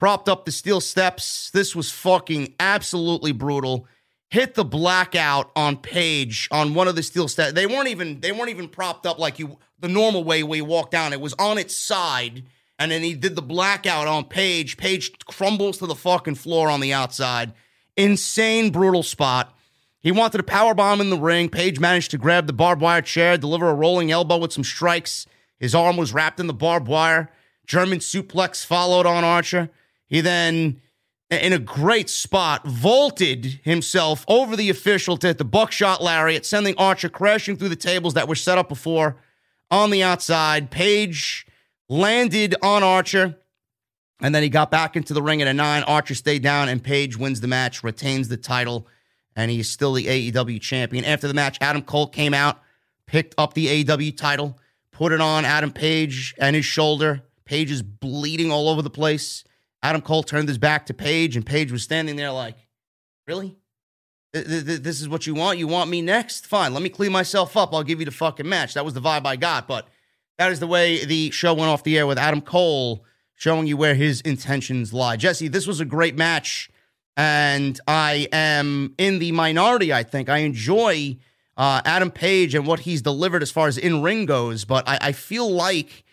propped 0.00 0.28
up 0.28 0.44
the 0.44 0.50
steel 0.50 0.80
steps. 0.80 1.50
This 1.50 1.76
was 1.76 1.92
fucking 1.92 2.54
absolutely 2.58 3.30
brutal. 3.30 3.86
Hit 4.30 4.54
the 4.54 4.64
blackout 4.64 5.50
on 5.54 5.76
Page 5.76 6.48
on 6.50 6.74
one 6.74 6.88
of 6.88 6.96
the 6.96 7.02
steel 7.02 7.28
steps. 7.28 7.52
They 7.52 7.66
weren't 7.66 7.88
even 7.88 8.20
they 8.20 8.32
weren't 8.32 8.50
even 8.50 8.68
propped 8.68 9.06
up 9.06 9.18
like 9.18 9.38
you 9.38 9.58
the 9.78 9.88
normal 9.88 10.24
way 10.24 10.42
we 10.42 10.62
walk 10.62 10.90
down. 10.90 11.12
It 11.12 11.20
was 11.20 11.34
on 11.34 11.58
its 11.58 11.76
side, 11.76 12.44
and 12.78 12.90
then 12.90 13.02
he 13.02 13.14
did 13.14 13.36
the 13.36 13.42
blackout 13.42 14.08
on 14.08 14.24
Page. 14.24 14.76
Page 14.76 15.12
crumbles 15.26 15.78
to 15.78 15.86
the 15.86 15.94
fucking 15.94 16.36
floor 16.36 16.70
on 16.70 16.80
the 16.80 16.92
outside. 16.92 17.52
Insane 17.96 18.70
brutal 18.70 19.02
spot. 19.02 19.54
He 19.98 20.12
wanted 20.12 20.40
a 20.40 20.44
power 20.44 20.74
bomb 20.74 21.02
in 21.02 21.10
the 21.10 21.18
ring. 21.18 21.50
Page 21.50 21.78
managed 21.78 22.10
to 22.12 22.18
grab 22.18 22.46
the 22.46 22.54
barbed 22.54 22.80
wire 22.80 23.02
chair, 23.02 23.36
deliver 23.36 23.68
a 23.68 23.74
rolling 23.74 24.10
elbow 24.10 24.38
with 24.38 24.52
some 24.52 24.64
strikes. 24.64 25.26
His 25.58 25.74
arm 25.74 25.98
was 25.98 26.14
wrapped 26.14 26.40
in 26.40 26.46
the 26.46 26.54
barbed 26.54 26.88
wire. 26.88 27.30
German 27.66 27.98
suplex 27.98 28.64
followed 28.64 29.04
on 29.04 29.24
Archer. 29.24 29.70
He 30.10 30.20
then, 30.20 30.82
in 31.30 31.52
a 31.52 31.58
great 31.58 32.10
spot, 32.10 32.66
vaulted 32.66 33.60
himself 33.62 34.24
over 34.28 34.56
the 34.56 34.68
official 34.68 35.16
to 35.18 35.28
hit 35.28 35.38
the 35.38 35.44
buckshot 35.44 36.02
lariat, 36.02 36.44
sending 36.44 36.74
Archer 36.76 37.08
crashing 37.08 37.56
through 37.56 37.70
the 37.70 37.76
tables 37.76 38.14
that 38.14 38.28
were 38.28 38.34
set 38.34 38.58
up 38.58 38.68
before 38.68 39.16
on 39.70 39.90
the 39.90 40.02
outside. 40.02 40.70
Page 40.70 41.46
landed 41.88 42.56
on 42.60 42.82
Archer. 42.82 43.36
And 44.22 44.34
then 44.34 44.42
he 44.42 44.50
got 44.50 44.70
back 44.70 44.96
into 44.96 45.14
the 45.14 45.22
ring 45.22 45.40
at 45.40 45.48
a 45.48 45.54
nine. 45.54 45.82
Archer 45.84 46.14
stayed 46.14 46.42
down, 46.42 46.68
and 46.68 46.82
Page 46.82 47.16
wins 47.16 47.40
the 47.40 47.48
match, 47.48 47.82
retains 47.82 48.28
the 48.28 48.36
title, 48.36 48.86
and 49.34 49.50
he 49.50 49.60
is 49.60 49.70
still 49.70 49.94
the 49.94 50.06
AEW 50.06 50.60
champion. 50.60 51.04
After 51.06 51.26
the 51.26 51.32
match, 51.32 51.56
Adam 51.62 51.82
Cole 51.82 52.08
came 52.08 52.34
out, 52.34 52.60
picked 53.06 53.34
up 53.38 53.54
the 53.54 53.84
AEW 53.84 54.14
title, 54.16 54.58
put 54.92 55.12
it 55.12 55.20
on 55.20 55.46
Adam 55.46 55.72
Page 55.72 56.34
and 56.38 56.54
his 56.54 56.66
shoulder. 56.66 57.22
Page 57.46 57.70
is 57.70 57.82
bleeding 57.82 58.52
all 58.52 58.68
over 58.68 58.82
the 58.82 58.90
place. 58.90 59.44
Adam 59.82 60.02
Cole 60.02 60.22
turned 60.22 60.48
his 60.48 60.58
back 60.58 60.86
to 60.86 60.94
Page, 60.94 61.36
and 61.36 61.44
Page 61.44 61.72
was 61.72 61.82
standing 61.82 62.16
there 62.16 62.30
like, 62.32 62.56
Really? 63.26 63.56
th- 64.34 64.46
th- 64.46 64.80
this 64.80 65.00
is 65.00 65.08
what 65.08 65.26
you 65.26 65.34
want. 65.34 65.58
You 65.58 65.66
want 65.68 65.90
me 65.90 66.02
next? 66.02 66.46
Fine. 66.46 66.74
Let 66.74 66.82
me 66.82 66.88
clean 66.88 67.12
myself 67.12 67.56
up. 67.56 67.72
I'll 67.72 67.82
give 67.82 68.00
you 68.00 68.04
the 68.04 68.10
fucking 68.12 68.48
match. 68.48 68.74
That 68.74 68.84
was 68.84 68.94
the 68.94 69.00
vibe 69.00 69.26
I 69.26 69.36
got. 69.36 69.66
But 69.68 69.88
that 70.38 70.52
is 70.52 70.60
the 70.60 70.66
way 70.66 71.04
the 71.04 71.30
show 71.30 71.54
went 71.54 71.70
off 71.70 71.84
the 71.84 71.98
air 71.98 72.06
with 72.06 72.18
Adam 72.18 72.40
Cole 72.40 73.04
showing 73.34 73.66
you 73.66 73.76
where 73.76 73.94
his 73.94 74.20
intentions 74.20 74.92
lie. 74.92 75.16
Jesse, 75.16 75.48
this 75.48 75.66
was 75.66 75.80
a 75.80 75.84
great 75.84 76.16
match. 76.16 76.70
And 77.16 77.78
I 77.86 78.28
am 78.32 78.94
in 78.98 79.18
the 79.18 79.32
minority, 79.32 79.92
I 79.92 80.02
think. 80.02 80.28
I 80.28 80.38
enjoy 80.38 81.18
uh, 81.56 81.82
Adam 81.84 82.10
Page 82.10 82.54
and 82.54 82.66
what 82.66 82.80
he's 82.80 83.02
delivered 83.02 83.42
as 83.42 83.50
far 83.50 83.68
as 83.68 83.76
in 83.78 84.02
ring 84.02 84.26
goes. 84.26 84.64
But 84.64 84.88
I, 84.88 84.98
I 85.00 85.12
feel 85.12 85.50
like 85.50 86.04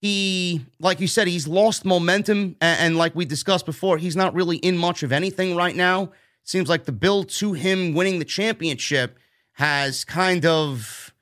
he, 0.00 0.64
like 0.78 1.00
you 1.00 1.08
said, 1.08 1.26
he's 1.26 1.48
lost 1.48 1.84
momentum. 1.84 2.56
And, 2.60 2.80
and, 2.80 2.96
like 2.96 3.14
we 3.14 3.24
discussed 3.24 3.66
before, 3.66 3.98
he's 3.98 4.16
not 4.16 4.34
really 4.34 4.56
in 4.58 4.76
much 4.76 5.02
of 5.02 5.12
anything 5.12 5.56
right 5.56 5.74
now. 5.74 6.12
Seems 6.44 6.68
like 6.68 6.84
the 6.84 6.92
build 6.92 7.28
to 7.30 7.52
him 7.52 7.94
winning 7.94 8.18
the 8.18 8.24
championship 8.24 9.18
has 9.52 10.04
kind 10.04 10.46
of, 10.46 11.12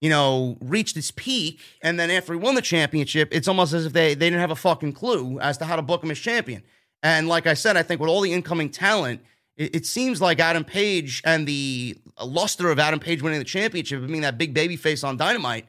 you 0.00 0.10
know, 0.10 0.58
reached 0.60 0.96
its 0.96 1.10
peak. 1.12 1.60
And 1.80 1.98
then 1.98 2.10
after 2.10 2.32
he 2.32 2.38
won 2.38 2.54
the 2.54 2.62
championship, 2.62 3.28
it's 3.30 3.48
almost 3.48 3.72
as 3.72 3.86
if 3.86 3.92
they, 3.92 4.14
they 4.14 4.26
didn't 4.26 4.40
have 4.40 4.50
a 4.50 4.56
fucking 4.56 4.92
clue 4.92 5.38
as 5.38 5.56
to 5.58 5.64
how 5.64 5.76
to 5.76 5.82
book 5.82 6.02
him 6.02 6.10
as 6.10 6.18
champion. 6.18 6.62
And 7.02 7.28
like 7.28 7.46
I 7.46 7.54
said, 7.54 7.76
I 7.76 7.82
think 7.82 8.00
with 8.00 8.10
all 8.10 8.20
the 8.20 8.32
incoming 8.32 8.70
talent, 8.70 9.20
it, 9.56 9.76
it 9.76 9.86
seems 9.86 10.20
like 10.20 10.40
Adam 10.40 10.64
Page 10.64 11.22
and 11.24 11.46
the 11.46 11.96
luster 12.22 12.70
of 12.70 12.78
Adam 12.78 12.98
Page 12.98 13.22
winning 13.22 13.38
the 13.38 13.44
championship, 13.44 14.06
being 14.06 14.22
that 14.22 14.38
big 14.38 14.54
baby 14.54 14.76
face 14.76 15.04
on 15.04 15.16
Dynamite, 15.16 15.66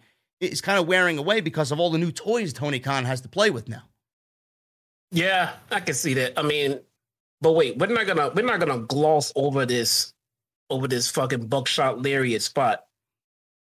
is 0.51 0.61
kind 0.61 0.79
of 0.79 0.87
wearing 0.87 1.17
away 1.17 1.41
because 1.41 1.71
of 1.71 1.79
all 1.79 1.89
the 1.89 1.97
new 1.97 2.11
toys 2.11 2.53
Tony 2.53 2.79
Khan 2.79 3.05
has 3.05 3.21
to 3.21 3.29
play 3.29 3.49
with 3.49 3.69
now. 3.69 3.83
Yeah, 5.11 5.53
I 5.71 5.79
can 5.79 5.95
see 5.95 6.13
that. 6.15 6.33
I 6.37 6.41
mean, 6.41 6.79
but 7.41 7.53
wait, 7.53 7.77
we're 7.77 7.87
not 7.87 8.07
gonna 8.07 8.31
we're 8.35 8.45
not 8.45 8.59
gonna 8.59 8.79
gloss 8.79 9.31
over 9.35 9.65
this 9.65 10.13
over 10.69 10.87
this 10.87 11.09
fucking 11.09 11.47
buckshot 11.47 12.01
lariat 12.01 12.41
spot 12.41 12.85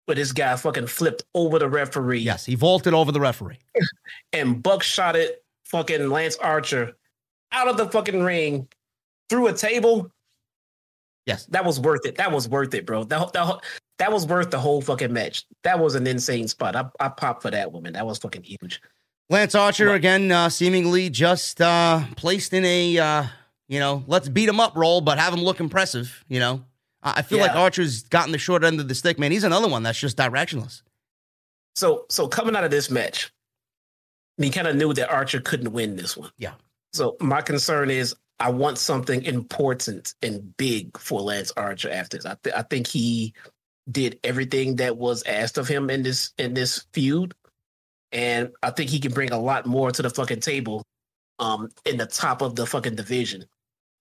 where 0.06 0.16
this 0.16 0.32
guy 0.32 0.56
fucking 0.56 0.88
flipped 0.88 1.24
over 1.34 1.60
the 1.60 1.68
referee. 1.68 2.20
Yes, 2.20 2.46
he 2.46 2.56
vaulted 2.56 2.94
over 2.94 3.12
the 3.12 3.20
referee 3.20 3.60
and 4.34 4.64
buckshotted 4.64 5.30
fucking 5.66 6.10
Lance 6.10 6.38
Archer 6.38 6.96
out 7.52 7.68
of 7.68 7.78
the 7.78 7.90
fucking 7.90 8.22
ring 8.22 8.68
through 9.30 9.48
a 9.48 9.54
table. 9.54 10.12
Yes, 11.26 11.46
that 11.48 11.66
was 11.66 11.80
worth 11.80 12.06
it. 12.06 12.18
That 12.18 12.32
was 12.32 12.48
worth 12.48 12.74
it, 12.76 12.86
bro. 12.86 13.04
That 13.04 13.34
that, 13.34 13.62
that 13.97 14.11
was 14.11 14.27
worth 14.27 14.51
the 14.51 14.59
whole 14.59 14.81
fucking 14.81 15.13
match. 15.13 15.45
That 15.63 15.80
was 15.80 15.95
an 15.95 16.07
insane 16.07 16.47
spot. 16.47 16.76
I 16.76 16.85
I 16.99 17.09
popped 17.09 17.41
for 17.41 17.51
that 17.51 17.72
woman. 17.72 17.93
That 17.93 18.05
was 18.05 18.17
fucking 18.17 18.43
huge. 18.43 18.81
Lance 19.30 19.55
Archer 19.55 19.88
what? 19.88 19.95
again, 19.95 20.31
uh, 20.31 20.49
seemingly 20.49 21.09
just 21.09 21.61
uh, 21.61 22.01
placed 22.15 22.53
in 22.53 22.65
a 22.65 22.97
uh, 22.97 23.23
you 23.67 23.80
know 23.80 24.03
let's 24.07 24.30
beat 24.30 24.49
him 24.49 24.59
up 24.59 24.76
role, 24.76 25.01
but 25.01 25.17
have 25.17 25.34
him 25.34 25.41
look 25.41 25.59
impressive. 25.59 26.23
You 26.27 26.39
know, 26.39 26.63
I 27.03 27.22
feel 27.22 27.39
yeah. 27.39 27.45
like 27.45 27.55
Archer's 27.55 28.03
gotten 28.03 28.31
the 28.31 28.38
short 28.38 28.63
end 28.63 28.80
of 28.80 28.88
the 28.88 28.95
stick, 28.95 29.17
man. 29.17 29.31
He's 29.31 29.43
another 29.43 29.67
one 29.67 29.84
that's 29.84 29.99
just 29.99 30.17
directionless. 30.17 30.81
So 31.76 32.05
so 32.09 32.27
coming 32.27 32.55
out 32.55 32.63
of 32.63 32.72
this 32.72 32.89
match, 32.89 33.31
he 34.38 34.49
kind 34.49 34.67
of 34.67 34.76
knew 34.76 34.93
that 34.93 35.09
Archer 35.09 35.39
couldn't 35.39 35.72
win 35.72 35.95
this 35.95 36.17
one. 36.17 36.31
Yeah. 36.38 36.53
So 36.93 37.17
my 37.19 37.41
concern 37.41 37.89
is 37.89 38.15
I 38.39 38.49
want 38.49 38.77
something 38.77 39.23
important 39.23 40.13
and 40.22 40.55
big 40.57 40.97
for 40.97 41.22
Lance 41.22 41.51
Archer 41.55 41.89
after 41.89 42.17
this. 42.17 42.26
I, 42.26 42.35
th- 42.43 42.55
I 42.55 42.61
think 42.63 42.88
he 42.88 43.34
did 43.90 44.20
everything 44.24 44.78
that 44.78 44.98
was 44.98 45.24
asked 45.24 45.57
of 45.57 45.68
him 45.68 45.90
in 45.90 46.03
this 46.03 46.34
in 46.38 46.53
this 46.53 46.86
feud, 46.94 47.34
and 48.12 48.52
I 48.64 48.72
think 48.72 48.90
he 48.90 48.99
can 48.99 49.14
bring 49.14 49.32
a 49.32 49.40
lot 49.40 49.66
more 49.66 49.91
to 49.91 50.02
the 50.02 50.10
fucking 50.10 50.40
table, 50.40 50.84
um, 51.40 51.70
in 51.86 51.98
the 51.98 52.06
top 52.06 52.41
of 52.41 52.56
the 52.56 52.66
fucking 52.66 52.95
division. 52.95 53.45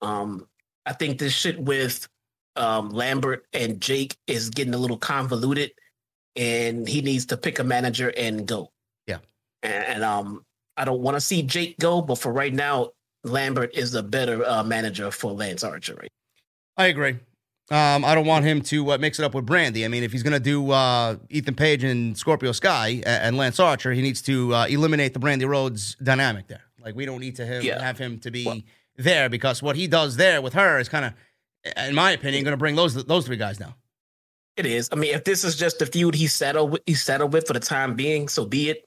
Um, 0.02 0.46
I 0.86 0.92
think 0.92 1.18
this 1.18 1.32
shit 1.32 1.58
with 1.58 2.08
um 2.56 2.90
Lambert 2.90 3.46
and 3.52 3.80
Jake 3.80 4.16
is 4.26 4.50
getting 4.50 4.74
a 4.74 4.78
little 4.78 4.98
convoluted, 4.98 5.72
and 6.36 6.88
he 6.88 7.02
needs 7.02 7.26
to 7.26 7.36
pick 7.36 7.58
a 7.58 7.64
manager 7.64 8.12
and 8.16 8.46
go. 8.46 8.70
Yeah, 9.06 9.18
and, 9.62 9.84
and 9.84 10.04
um, 10.04 10.44
I 10.76 10.84
don't 10.84 11.00
want 11.00 11.16
to 11.16 11.20
see 11.20 11.42
Jake 11.42 11.78
go, 11.78 12.00
but 12.00 12.16
for 12.16 12.32
right 12.32 12.54
now, 12.54 12.90
Lambert 13.24 13.74
is 13.74 13.92
the 13.92 14.02
better 14.02 14.44
uh, 14.44 14.62
manager 14.62 15.10
for 15.10 15.32
Lance 15.32 15.64
Archer. 15.64 15.94
Right? 15.94 16.12
I 16.76 16.86
agree. 16.86 17.18
Um, 17.70 18.04
I 18.04 18.14
don't 18.14 18.26
want 18.26 18.44
him 18.44 18.60
to 18.62 18.92
uh, 18.92 18.98
mix 18.98 19.18
it 19.18 19.24
up 19.24 19.34
with 19.34 19.46
Brandi. 19.46 19.84
I 19.84 19.88
mean, 19.88 20.02
if 20.02 20.12
he's 20.12 20.22
going 20.22 20.34
to 20.34 20.40
do 20.40 20.70
uh, 20.70 21.16
Ethan 21.30 21.54
Page 21.54 21.82
and 21.82 22.16
Scorpio 22.16 22.52
Sky 22.52 23.02
and, 23.06 23.06
and 23.06 23.36
Lance 23.38 23.58
Archer, 23.58 23.92
he 23.92 24.02
needs 24.02 24.20
to 24.22 24.54
uh, 24.54 24.66
eliminate 24.66 25.14
the 25.14 25.20
Brandi 25.20 25.48
Rhodes 25.48 25.96
dynamic 26.02 26.46
there. 26.46 26.62
Like, 26.78 26.94
we 26.94 27.06
don't 27.06 27.20
need 27.20 27.36
to 27.36 27.46
have, 27.46 27.64
yeah. 27.64 27.82
have 27.82 27.96
him 27.96 28.18
to 28.20 28.30
be 28.30 28.44
well, 28.44 28.60
there 28.96 29.30
because 29.30 29.62
what 29.62 29.76
he 29.76 29.86
does 29.86 30.16
there 30.16 30.42
with 30.42 30.52
her 30.52 30.78
is 30.78 30.90
kind 30.90 31.06
of, 31.06 31.14
in 31.88 31.94
my 31.94 32.10
opinion, 32.10 32.44
going 32.44 32.52
to 32.52 32.58
bring 32.58 32.76
those 32.76 33.02
those 33.06 33.26
three 33.26 33.38
guys 33.38 33.56
down. 33.56 33.72
It 34.56 34.66
is. 34.66 34.90
I 34.92 34.96
mean, 34.96 35.14
if 35.14 35.24
this 35.24 35.42
is 35.42 35.56
just 35.56 35.78
the 35.78 35.86
feud 35.86 36.14
he 36.14 36.26
settled 36.26 36.72
with, 36.72 36.82
he 36.86 36.94
settled 36.94 37.32
with 37.32 37.46
for 37.46 37.54
the 37.54 37.60
time 37.60 37.94
being, 37.94 38.28
so 38.28 38.44
be 38.44 38.68
it. 38.68 38.84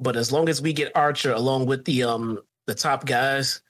But 0.00 0.16
as 0.16 0.32
long 0.32 0.48
as 0.48 0.62
we 0.62 0.72
get 0.72 0.92
Archer 0.94 1.32
along 1.32 1.66
with 1.66 1.84
the 1.84 2.04
um 2.04 2.38
the 2.66 2.74
top 2.74 3.04
guys, 3.04 3.60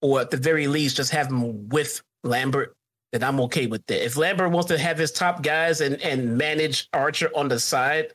or 0.00 0.22
at 0.22 0.30
the 0.30 0.38
very 0.38 0.66
least, 0.66 0.96
just 0.96 1.10
have 1.10 1.28
him 1.28 1.68
with 1.68 2.02
Lambert, 2.24 2.74
then 3.12 3.24
I'm 3.24 3.40
okay 3.40 3.66
with 3.66 3.84
that. 3.86 4.04
If 4.04 4.16
Lambert 4.16 4.50
wants 4.50 4.68
to 4.68 4.78
have 4.78 4.98
his 4.98 5.12
top 5.12 5.42
guys 5.42 5.80
and 5.80 6.00
and 6.00 6.36
manage 6.36 6.88
Archer 6.92 7.30
on 7.34 7.48
the 7.48 7.58
side, 7.58 8.12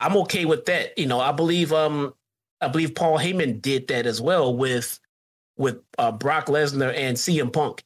I'm 0.00 0.16
okay 0.18 0.44
with 0.44 0.64
that. 0.66 0.98
You 0.98 1.06
know, 1.06 1.20
I 1.20 1.32
believe 1.32 1.72
um 1.72 2.14
I 2.60 2.68
believe 2.68 2.94
Paul 2.94 3.18
Heyman 3.18 3.60
did 3.60 3.88
that 3.88 4.06
as 4.06 4.20
well 4.20 4.56
with 4.56 4.98
with 5.56 5.80
uh, 5.98 6.12
Brock 6.12 6.46
Lesnar 6.46 6.94
and 6.96 7.16
CM 7.16 7.52
Punk. 7.52 7.82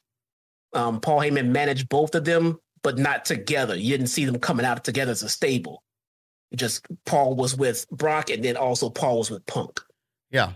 Um, 0.73 1.01
Paul 1.01 1.19
Heyman 1.19 1.49
managed 1.49 1.89
both 1.89 2.15
of 2.15 2.25
them, 2.25 2.59
but 2.83 2.97
not 2.97 3.25
together. 3.25 3.75
You 3.75 3.91
didn't 3.91 4.07
see 4.07 4.25
them 4.25 4.39
coming 4.39 4.65
out 4.65 4.83
together 4.83 5.11
as 5.11 5.23
a 5.23 5.29
stable. 5.29 5.83
Just 6.55 6.85
Paul 7.05 7.35
was 7.35 7.57
with 7.57 7.89
Brock, 7.89 8.29
and 8.29 8.43
then 8.43 8.55
also 8.55 8.89
Paul 8.89 9.17
was 9.17 9.29
with 9.29 9.45
Punk. 9.47 9.81
Yeah, 10.31 10.53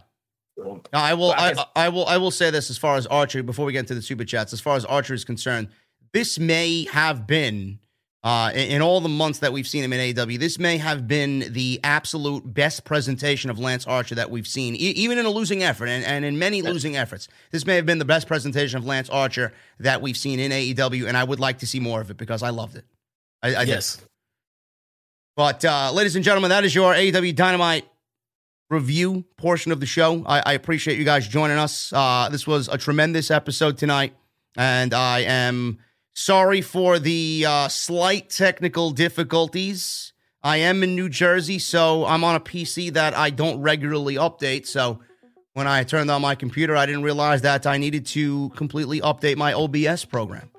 I 0.93 1.13
will. 1.13 1.31
I, 1.31 1.65
I, 1.75 1.89
will. 1.89 2.05
I 2.05 2.17
will 2.17 2.31
say 2.31 2.49
this 2.49 2.69
as 2.69 2.77
far 2.77 2.95
as 2.95 3.07
Archer. 3.07 3.43
Before 3.43 3.65
we 3.65 3.73
get 3.73 3.79
into 3.79 3.95
the 3.95 4.01
super 4.01 4.25
chats, 4.25 4.53
as 4.53 4.61
far 4.61 4.75
as 4.75 4.85
Archer 4.85 5.13
is 5.13 5.23
concerned, 5.23 5.69
this 6.13 6.39
may 6.39 6.85
have 6.85 7.25
been 7.27 7.79
uh, 8.23 8.51
in, 8.53 8.71
in, 8.71 8.81
all 8.81 9.01
the 9.01 9.09
months 9.09 9.39
that 9.39 9.51
we've 9.51 9.67
seen 9.67 9.83
him 9.83 9.93
in 9.93 10.13
AEW. 10.13 10.37
This 10.37 10.59
may 10.59 10.77
have 10.77 11.07
been 11.07 11.51
the 11.53 11.79
absolute 11.83 12.53
best 12.53 12.83
presentation 12.83 13.49
of 13.49 13.57
Lance 13.57 13.87
Archer 13.87 14.15
that 14.15 14.29
we've 14.29 14.47
seen, 14.47 14.75
e- 14.75 14.93
even 14.95 15.17
in 15.17 15.25
a 15.25 15.29
losing 15.29 15.63
effort 15.63 15.87
and, 15.87 16.05
and 16.05 16.23
in 16.23 16.37
many 16.37 16.61
losing 16.61 16.95
efforts. 16.95 17.27
This 17.49 17.65
may 17.65 17.75
have 17.75 17.85
been 17.85 17.97
the 17.97 18.05
best 18.05 18.27
presentation 18.27 18.77
of 18.77 18.85
Lance 18.85 19.09
Archer 19.09 19.53
that 19.79 20.01
we've 20.01 20.17
seen 20.17 20.39
in 20.39 20.51
AEW, 20.51 21.07
and 21.07 21.17
I 21.17 21.23
would 21.23 21.39
like 21.39 21.59
to 21.59 21.67
see 21.67 21.79
more 21.79 21.99
of 21.99 22.11
it 22.11 22.17
because 22.17 22.43
I 22.43 22.51
loved 22.51 22.75
it. 22.75 22.85
I, 23.41 23.55
I 23.55 23.61
yes. 23.63 23.95
Did. 23.95 24.05
But, 25.35 25.65
uh, 25.65 25.91
ladies 25.91 26.15
and 26.15 26.23
gentlemen, 26.23 26.49
that 26.49 26.63
is 26.63 26.75
your 26.75 26.93
AEW 26.93 27.35
Dynamite 27.35 27.85
review 28.71 29.25
portion 29.37 29.71
of 29.71 29.79
the 29.79 29.85
show. 29.85 30.23
I, 30.25 30.41
I 30.45 30.53
appreciate 30.53 30.97
you 30.97 31.03
guys 31.03 31.27
joining 31.27 31.57
us. 31.57 31.91
Uh, 31.91 32.29
this 32.31 32.47
was 32.47 32.69
a 32.69 32.77
tremendous 32.77 33.29
episode 33.29 33.77
tonight, 33.77 34.15
and 34.57 34.93
I 34.93 35.19
am 35.19 35.79
sorry 36.13 36.61
for 36.61 36.97
the 36.97 37.45
uh, 37.47 37.67
slight 37.67 38.29
technical 38.29 38.91
difficulties. 38.91 40.13
I 40.41 40.57
am 40.57 40.81
in 40.83 40.95
New 40.95 41.09
Jersey, 41.09 41.59
so 41.59 42.05
I'm 42.05 42.23
on 42.23 42.35
a 42.35 42.39
PC 42.39 42.93
that 42.93 43.15
I 43.15 43.29
don't 43.29 43.61
regularly 43.61 44.15
update. 44.15 44.65
So 44.65 45.01
when 45.53 45.67
I 45.67 45.83
turned 45.83 46.09
on 46.09 46.21
my 46.21 46.35
computer, 46.35 46.75
I 46.75 46.85
didn't 46.85 47.03
realize 47.03 47.41
that 47.41 47.67
I 47.67 47.77
needed 47.77 48.05
to 48.07 48.49
completely 48.51 49.01
update 49.01 49.35
my 49.35 49.53
OBS 49.53 50.05
program. 50.05 50.50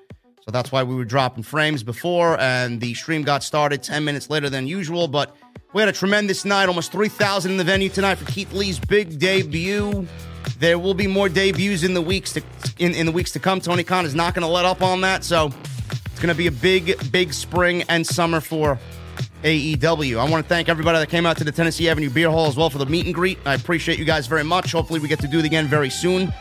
So 0.45 0.51
that's 0.51 0.73
why 0.73 0.83
we 0.83 0.93
were 0.93 1.05
dropping 1.05 1.43
frames 1.43 1.83
before, 1.83 2.37
and 2.37 2.81
the 2.81 2.93
stream 2.95 3.23
got 3.23 3.43
started 3.43 3.81
10 3.81 4.03
minutes 4.03 4.29
later 4.29 4.49
than 4.49 4.67
usual. 4.67 5.07
But 5.07 5.35
we 5.71 5.81
had 5.81 5.87
a 5.87 5.93
tremendous 5.93 6.43
night, 6.43 6.67
almost 6.67 6.91
3,000 6.91 7.51
in 7.51 7.57
the 7.57 7.63
venue 7.63 7.87
tonight 7.87 8.15
for 8.15 8.29
Keith 8.29 8.51
Lee's 8.51 8.77
big 8.77 9.19
debut. 9.19 10.05
There 10.59 10.77
will 10.77 10.93
be 10.93 11.07
more 11.07 11.29
debuts 11.29 11.83
in 11.83 11.93
the 11.93 12.01
weeks 12.01 12.33
to 12.33 12.43
in, 12.77 12.93
in 12.93 13.05
the 13.05 13.11
weeks 13.13 13.31
to 13.31 13.39
come. 13.39 13.61
Tony 13.61 13.83
Khan 13.83 14.05
is 14.05 14.13
not 14.13 14.33
going 14.33 14.45
to 14.45 14.51
let 14.51 14.65
up 14.65 14.81
on 14.81 14.99
that, 15.01 15.23
so 15.23 15.49
it's 16.05 16.19
going 16.19 16.27
to 16.27 16.35
be 16.35 16.47
a 16.47 16.51
big, 16.51 17.09
big 17.09 17.31
spring 17.31 17.83
and 17.87 18.05
summer 18.05 18.41
for 18.41 18.77
AEW. 19.43 20.19
I 20.19 20.29
want 20.29 20.43
to 20.43 20.49
thank 20.49 20.67
everybody 20.67 20.99
that 20.99 21.07
came 21.07 21.25
out 21.25 21.37
to 21.37 21.45
the 21.45 21.53
Tennessee 21.53 21.87
Avenue 21.87 22.09
Beer 22.09 22.29
Hall 22.29 22.47
as 22.47 22.57
well 22.57 22.69
for 22.69 22.79
the 22.79 22.85
meet 22.85 23.05
and 23.05 23.15
greet. 23.15 23.39
I 23.45 23.53
appreciate 23.53 23.97
you 23.97 24.05
guys 24.05 24.27
very 24.27 24.43
much. 24.43 24.73
Hopefully, 24.73 24.99
we 24.99 25.07
get 25.07 25.19
to 25.21 25.27
do 25.27 25.39
it 25.39 25.45
again 25.45 25.67
very 25.67 25.89
soon. 25.89 26.33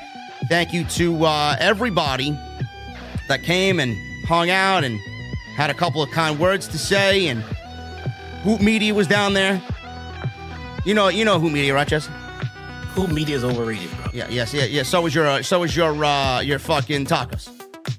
Thank 0.48 0.72
you 0.72 0.82
to 0.84 1.24
uh, 1.24 1.56
everybody 1.60 2.36
that 3.28 3.42
came 3.42 3.80
and 3.80 3.96
hung 4.26 4.50
out 4.50 4.84
and 4.84 4.98
had 5.56 5.70
a 5.70 5.74
couple 5.74 6.02
of 6.02 6.10
kind 6.10 6.38
words 6.38 6.68
to 6.68 6.78
say. 6.78 7.28
And 7.28 7.42
Hoop 8.42 8.60
Media 8.60 8.94
was 8.94 9.06
down 9.06 9.34
there. 9.34 9.62
You 10.84 10.94
know, 10.94 11.08
you 11.08 11.24
know 11.24 11.38
Hoop 11.38 11.52
Media, 11.52 11.74
right, 11.74 11.86
Jesse? 11.86 12.10
Hoop 12.94 13.10
Media 13.10 13.36
is 13.36 13.44
overrated, 13.44 13.90
bro. 13.96 14.06
Yeah, 14.12 14.28
yes, 14.28 14.52
yeah, 14.52 14.64
yeah. 14.64 14.82
So 14.82 15.00
was 15.02 15.14
your, 15.14 15.26
uh, 15.26 15.42
so 15.42 15.60
was 15.60 15.74
your, 15.74 16.04
uh, 16.04 16.40
your 16.40 16.58
fucking 16.58 17.06
tacos. 17.06 17.48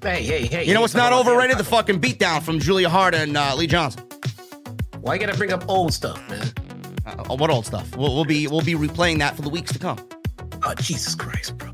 Hey, 0.04 0.24
hey, 0.24 0.46
hey. 0.46 0.66
You 0.66 0.74
know 0.74 0.82
what's 0.82 0.94
not 0.94 1.14
overrated? 1.14 1.58
The 1.58 1.64
fucking 1.64 2.02
beatdown 2.02 2.44
from 2.44 2.60
Julia 2.60 2.90
Hart 2.90 3.16
and 3.16 3.38
uh, 3.38 3.56
Lee 3.56 3.68
Johnson. 3.68 4.04
Why 5.00 5.16
you 5.16 5.20
gotta 5.20 5.38
bring 5.38 5.52
up 5.52 5.66
old 5.70 5.94
stuff, 5.94 6.18
man? 6.30 6.48
Uh, 7.06 7.36
what 7.36 7.50
old 7.50 7.66
stuff? 7.66 7.96
We'll, 7.98 8.14
we'll 8.16 8.26
be 8.26 8.48
we'll 8.48 8.62
be 8.62 8.74
replaying 8.74 9.20
that 9.20 9.36
for 9.36 9.42
the 9.42 9.50
weeks 9.50 9.74
to 9.74 9.80
come. 9.80 9.98
Oh 10.64 10.74
Jesus 10.76 11.16
Christ, 11.16 11.58
bro! 11.58 11.72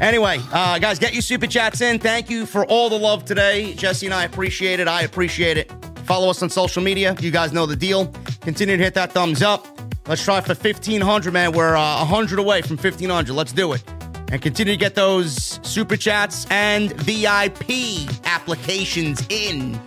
Anyway, 0.00 0.40
uh, 0.52 0.78
guys, 0.78 0.98
get 0.98 1.12
your 1.12 1.20
super 1.20 1.46
chats 1.46 1.82
in. 1.82 1.98
Thank 1.98 2.30
you 2.30 2.46
for 2.46 2.64
all 2.66 2.88
the 2.88 2.98
love 2.98 3.26
today. 3.26 3.74
Jesse 3.74 4.06
and 4.06 4.14
I 4.14 4.24
appreciate 4.24 4.80
it. 4.80 4.88
I 4.88 5.02
appreciate 5.02 5.58
it. 5.58 5.70
Follow 6.04 6.30
us 6.30 6.42
on 6.42 6.48
social 6.48 6.82
media. 6.82 7.14
You 7.20 7.30
guys 7.30 7.52
know 7.52 7.66
the 7.66 7.76
deal. 7.76 8.06
Continue 8.40 8.78
to 8.78 8.82
hit 8.82 8.94
that 8.94 9.12
thumbs 9.12 9.42
up. 9.42 9.66
Let's 10.08 10.24
try 10.24 10.40
for 10.40 10.54
1,500, 10.54 11.32
man. 11.32 11.52
We're 11.52 11.76
uh, 11.76 11.98
100 11.98 12.38
away 12.38 12.62
from 12.62 12.78
1,500. 12.78 13.32
Let's 13.34 13.52
do 13.52 13.74
it. 13.74 13.84
And 14.32 14.40
continue 14.40 14.72
to 14.72 14.78
get 14.78 14.94
those 14.94 15.60
super 15.62 15.96
chats 15.96 16.46
and 16.50 16.92
VIP 16.94 18.08
applications 18.24 19.26
in. 19.28 19.78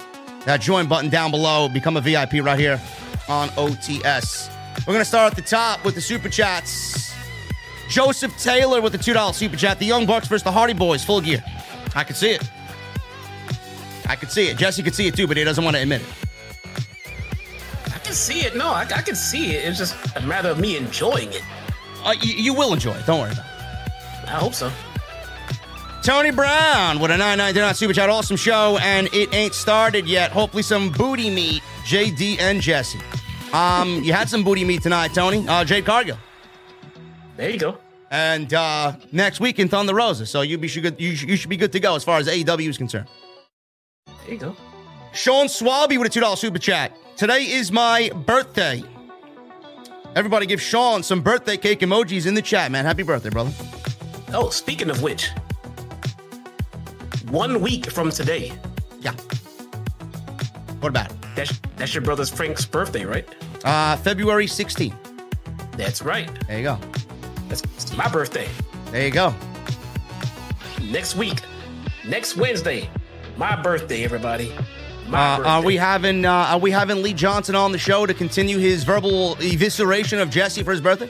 That 0.45 0.61
join 0.61 0.87
button 0.87 1.09
down 1.09 1.31
below. 1.31 1.69
Become 1.69 1.97
a 1.97 2.01
VIP 2.01 2.33
right 2.35 2.59
here 2.59 2.79
on 3.27 3.49
OTS. 3.49 4.49
We're 4.85 4.93
going 4.93 4.99
to 4.99 5.05
start 5.05 5.31
at 5.31 5.35
the 5.35 5.41
top 5.41 5.83
with 5.83 5.95
the 5.95 6.01
super 6.01 6.29
chats. 6.29 7.12
Joseph 7.93 8.35
Taylor 8.39 8.81
with 8.81 8.91
the 8.91 8.97
$2 8.97 9.35
super 9.35 9.55
chat. 9.55 9.77
The 9.77 9.85
Young 9.85 10.07
Bucks 10.07 10.27
versus 10.27 10.41
the 10.41 10.51
Hardy 10.51 10.73
Boys, 10.73 11.03
full 11.03 11.21
gear. 11.21 11.43
I 11.93 12.03
can 12.03 12.15
see 12.15 12.31
it. 12.31 12.41
I 14.09 14.15
can 14.15 14.29
see 14.29 14.47
it. 14.47 14.57
Jesse 14.57 14.81
could 14.81 14.95
see 14.95 15.05
it 15.05 15.15
too, 15.15 15.27
but 15.27 15.37
he 15.37 15.43
doesn't 15.43 15.63
want 15.63 15.75
to 15.75 15.83
admit 15.83 16.01
it. 16.01 16.07
I 17.85 17.99
can 17.99 18.13
see 18.13 18.39
it. 18.39 18.55
No, 18.55 18.69
I, 18.69 18.81
I 18.81 19.03
can 19.03 19.13
see 19.13 19.51
it. 19.51 19.65
It's 19.65 19.77
just 19.77 19.95
a 20.15 20.21
matter 20.21 20.49
of 20.49 20.57
me 20.57 20.75
enjoying 20.75 21.31
it. 21.33 21.43
Uh, 22.03 22.15
you, 22.19 22.33
you 22.33 22.53
will 22.55 22.73
enjoy 22.73 22.93
it. 22.95 23.05
Don't 23.05 23.19
worry 23.19 23.31
about 23.31 23.45
it. 23.45 24.27
I 24.27 24.39
hope 24.39 24.55
so. 24.55 24.71
Tony 26.01 26.31
Brown 26.31 26.99
with 26.99 27.11
a 27.11 27.17
999 27.17 27.75
super 27.75 27.93
chat. 27.93 28.09
Awesome 28.09 28.37
show, 28.37 28.79
and 28.81 29.07
it 29.13 29.31
ain't 29.35 29.53
started 29.53 30.07
yet. 30.07 30.31
Hopefully, 30.31 30.63
some 30.63 30.89
booty 30.89 31.29
meat, 31.29 31.61
JD 31.85 32.39
and 32.39 32.59
Jesse. 32.59 32.99
Um, 33.53 34.01
you 34.03 34.13
had 34.13 34.29
some 34.29 34.43
booty 34.43 34.65
meat 34.65 34.81
tonight, 34.81 35.13
Tony. 35.13 35.47
Uh, 35.47 35.63
Jade 35.63 35.85
Cargill. 35.85 36.17
There 37.37 37.51
you 37.51 37.59
go. 37.59 37.77
And 38.13 38.53
uh, 38.53 38.95
next 39.11 39.39
week 39.39 39.57
in 39.57 39.67
Thunder 39.69 39.95
Rosa. 39.95 40.27
So 40.27 40.41
you, 40.41 40.59
be, 40.59 40.67
should, 40.67 41.01
you, 41.01 41.09
you 41.09 41.35
should 41.35 41.49
be 41.49 41.57
good 41.57 41.71
to 41.71 41.79
go 41.79 41.95
as 41.95 42.03
far 42.03 42.19
as 42.19 42.27
AEW 42.27 42.69
is 42.69 42.77
concerned. 42.77 43.07
There 44.05 44.33
you 44.33 44.37
go. 44.37 44.55
Sean 45.13 45.47
Swabby 45.47 45.97
with 45.97 46.15
a 46.15 46.19
$2 46.19 46.37
super 46.37 46.59
chat. 46.59 46.95
Today 47.17 47.41
is 47.41 47.71
my 47.71 48.11
birthday. 48.27 48.83
Everybody 50.15 50.45
give 50.45 50.61
Sean 50.61 51.01
some 51.01 51.23
birthday 51.23 51.57
cake 51.57 51.79
emojis 51.79 52.27
in 52.27 52.35
the 52.35 52.41
chat, 52.43 52.71
man. 52.71 52.85
Happy 52.85 53.01
birthday, 53.01 53.31
brother. 53.31 53.51
Oh, 54.31 54.49
speaking 54.49 54.91
of 54.91 55.01
which, 55.01 55.31
one 57.31 57.61
week 57.61 57.89
from 57.89 58.11
today. 58.11 58.51
Yeah. 59.01 59.13
What 60.81 60.89
about 60.89 61.09
it? 61.09 61.17
That's 61.35 61.59
that's 61.77 61.93
your 61.95 62.03
brother's 62.03 62.29
Frank's 62.29 62.63
birthday, 62.63 63.05
right? 63.05 63.27
Uh, 63.65 63.97
February 63.97 64.45
16th. 64.45 64.95
That's 65.77 66.03
right. 66.03 66.29
There 66.47 66.57
you 66.59 66.63
go. 66.63 66.79
That's 67.61 67.95
my 67.95 68.07
birthday. 68.09 68.47
There 68.91 69.05
you 69.05 69.11
go. 69.11 69.33
Next 70.81 71.15
week, 71.15 71.39
next 72.05 72.35
Wednesday, 72.35 72.89
my 73.37 73.55
birthday, 73.61 74.03
everybody. 74.03 74.51
My 75.07 75.19
Uh, 75.33 75.37
birthday. 75.37 75.49
are 75.49 75.61
we 75.63 75.75
having 75.77 76.25
uh, 76.25 76.31
are 76.31 76.59
we 76.59 76.71
having 76.71 77.01
Lee 77.01 77.13
Johnson 77.13 77.55
on 77.55 77.71
the 77.71 77.77
show 77.77 78.05
to 78.05 78.13
continue 78.13 78.57
his 78.57 78.83
verbal 78.83 79.35
evisceration 79.37 80.21
of 80.21 80.29
Jesse 80.29 80.63
for 80.63 80.71
his 80.71 80.81
birthday? 80.81 81.09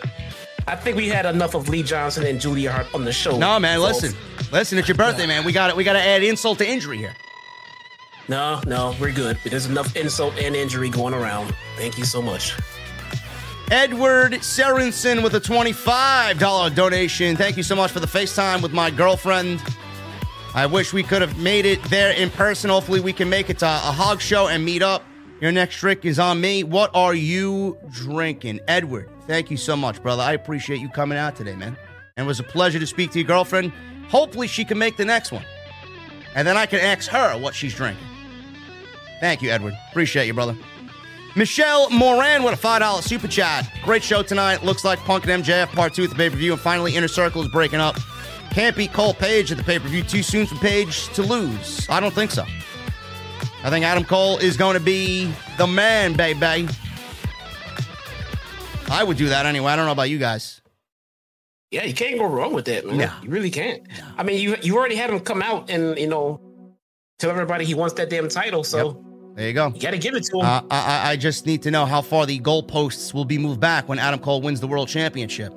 I 0.67 0.75
think 0.77 0.95
we 0.95 1.09
had 1.09 1.25
enough 1.25 1.55
of 1.55 1.67
Lee 1.67 1.83
Johnson 1.83 2.25
and 2.25 2.39
Julia 2.39 2.71
Hart 2.71 2.87
on 2.95 3.03
the 3.03 3.11
show. 3.11 3.37
No, 3.37 3.59
man. 3.59 3.79
folks. 3.79 4.01
Listen, 4.03 4.17
listen. 4.51 4.77
It's 4.77 4.87
your 4.87 4.95
birthday, 4.95 5.25
man. 5.25 5.43
We 5.43 5.51
got 5.51 5.69
it. 5.69 5.75
We 5.75 5.83
got 5.83 5.93
to 5.93 6.01
add 6.01 6.23
insult 6.23 6.59
to 6.59 6.67
injury 6.69 6.97
here. 6.97 7.13
No, 8.29 8.61
no, 8.65 8.95
we're 9.01 9.11
good. 9.11 9.37
There's 9.43 9.65
enough 9.65 9.93
insult 9.97 10.37
and 10.39 10.55
injury 10.55 10.89
going 10.89 11.13
around. 11.13 11.53
Thank 11.75 11.97
you 11.97 12.05
so 12.05 12.21
much. 12.21 12.55
Edward 13.71 14.33
Serensen 14.33 15.23
with 15.23 15.35
a 15.35 15.39
$25 15.39 16.75
donation. 16.75 17.35
Thank 17.35 17.57
you 17.57 17.63
so 17.63 17.75
much 17.75 17.91
for 17.91 17.99
the 17.99 18.07
FaceTime 18.07 18.61
with 18.61 18.73
my 18.73 18.91
girlfriend. 18.91 19.61
I 20.53 20.67
wish 20.67 20.93
we 20.93 21.01
could 21.01 21.21
have 21.21 21.39
made 21.39 21.65
it 21.65 21.81
there 21.85 22.11
in 22.11 22.29
person. 22.29 22.69
Hopefully, 22.69 22.99
we 22.99 23.13
can 23.13 23.29
make 23.29 23.49
it 23.49 23.59
to 23.59 23.65
a 23.65 23.69
hog 23.69 24.21
show 24.21 24.47
and 24.47 24.63
meet 24.63 24.83
up. 24.83 25.03
Your 25.41 25.51
next 25.51 25.77
trick 25.77 26.05
is 26.05 26.19
on 26.19 26.39
me. 26.39 26.63
What 26.63 26.91
are 26.93 27.15
you 27.15 27.77
drinking? 27.89 28.59
Edward, 28.67 29.09
thank 29.25 29.49
you 29.49 29.57
so 29.57 29.75
much, 29.75 30.01
brother. 30.03 30.21
I 30.21 30.33
appreciate 30.33 30.79
you 30.79 30.89
coming 30.89 31.17
out 31.17 31.35
today, 31.35 31.55
man. 31.55 31.75
And 32.15 32.25
it 32.25 32.27
was 32.27 32.39
a 32.39 32.43
pleasure 32.43 32.79
to 32.79 32.85
speak 32.85 33.11
to 33.11 33.19
your 33.19 33.27
girlfriend. 33.27 33.71
Hopefully, 34.09 34.47
she 34.47 34.63
can 34.63 34.77
make 34.77 34.95
the 34.97 35.05
next 35.05 35.31
one. 35.31 35.45
And 36.35 36.47
then 36.47 36.57
I 36.57 36.67
can 36.67 36.79
ask 36.79 37.09
her 37.09 37.37
what 37.39 37.55
she's 37.55 37.73
drinking. 37.73 38.05
Thank 39.19 39.41
you, 39.41 39.49
Edward. 39.49 39.73
Appreciate 39.89 40.27
you, 40.27 40.33
brother. 40.33 40.55
Michelle 41.35 41.89
Moran 41.89 42.43
with 42.43 42.53
a 42.53 42.57
$5 42.57 43.01
super 43.01 43.27
chat. 43.27 43.71
Great 43.83 44.03
show 44.03 44.21
tonight. 44.21 44.63
Looks 44.63 44.85
like 44.85 44.99
Punk 44.99 45.27
and 45.27 45.43
MJF 45.43 45.67
part 45.73 45.93
two 45.93 46.03
at 46.03 46.09
the 46.09 46.15
pay 46.15 46.29
per 46.29 46.35
view. 46.35 46.51
And 46.53 46.61
finally, 46.61 46.95
Inner 46.95 47.07
Circle 47.07 47.41
is 47.41 47.47
breaking 47.47 47.79
up. 47.79 47.97
Can't 48.51 48.75
beat 48.75 48.93
Cole 48.93 49.15
Page 49.15 49.51
at 49.51 49.57
the 49.57 49.63
pay 49.63 49.79
per 49.79 49.87
view. 49.87 50.03
Too 50.03 50.21
soon 50.21 50.45
for 50.45 50.55
Page 50.55 51.07
to 51.09 51.23
lose. 51.23 51.89
I 51.89 51.99
don't 51.99 52.13
think 52.13 52.29
so. 52.29 52.45
I 53.63 53.69
think 53.69 53.83
Adam 53.83 54.03
Cole 54.03 54.37
is 54.37 54.57
going 54.57 54.75
to 54.75 54.79
be 54.79 55.33
the 55.57 55.65
man, 55.65 56.13
baby. 56.13 56.67
I 58.91 59.03
would 59.03 59.17
do 59.17 59.29
that 59.29 59.45
anyway. 59.47 59.71
I 59.71 59.75
don't 59.75 59.85
know 59.85 59.91
about 59.91 60.09
you 60.09 60.19
guys. 60.19 60.61
Yeah, 61.71 61.85
you 61.85 61.95
can't 61.95 62.19
go 62.19 62.27
wrong 62.27 62.53
with 62.53 62.65
that, 62.65 62.85
man. 62.85 62.97
No. 62.97 63.11
You 63.23 63.31
really 63.31 63.49
can't. 63.49 63.81
I 64.17 64.21
mean, 64.21 64.39
you 64.39 64.55
you 64.61 64.77
already 64.77 64.95
had 64.95 65.09
him 65.09 65.19
come 65.21 65.41
out 65.41 65.71
and 65.71 65.97
you 65.97 66.05
know 66.07 66.39
tell 67.17 67.31
everybody 67.31 67.65
he 67.65 67.73
wants 67.73 67.95
that 67.95 68.11
damn 68.11 68.29
title, 68.29 68.63
so 68.63 69.03
There 69.35 69.47
you 69.47 69.53
go. 69.53 69.71
you 69.73 69.79
got 69.81 69.91
to 69.91 69.97
give 69.97 70.13
it 70.13 70.23
to 70.25 70.37
him. 70.39 70.45
Uh, 70.45 70.61
I, 70.69 70.77
I- 71.07 71.09
I 71.11 71.15
just 71.15 71.45
need 71.47 71.63
to 71.63 71.71
know 71.71 71.85
how 71.85 72.01
far 72.01 72.25
the 72.25 72.39
goalposts 72.39 73.13
will 73.13 73.25
be 73.25 73.37
moved 73.37 73.59
back 73.59 73.89
when 73.89 73.97
Adam 73.99 74.19
Cole 74.19 74.41
wins 74.41 74.59
the 74.59 74.67
world 74.67 74.87
championship. 74.89 75.53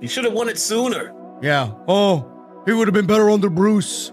you 0.00 0.08
should 0.08 0.24
have 0.24 0.34
won 0.34 0.48
it 0.50 0.58
sooner. 0.58 1.14
Yeah. 1.42 1.72
Oh, 1.88 2.30
he 2.66 2.72
would 2.72 2.86
have 2.86 2.94
been 2.94 3.06
better 3.06 3.30
under 3.30 3.48
Bruce. 3.48 4.12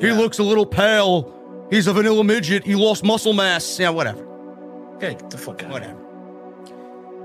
He 0.00 0.06
Yeah. 0.06 0.14
looks 0.18 0.38
a 0.38 0.42
little 0.42 0.66
pale. 0.66 1.34
He's 1.70 1.86
a 1.88 1.92
vanilla 1.92 2.22
midget. 2.24 2.64
He 2.64 2.74
lost 2.74 3.04
muscle 3.04 3.32
mass. 3.32 3.78
Yeah, 3.78 3.90
whatever. 3.90 4.24
Okay, 4.96 5.14
get 5.14 5.30
the 5.30 5.38
fuck 5.38 5.62
out. 5.64 5.70
Whatever. 5.70 5.96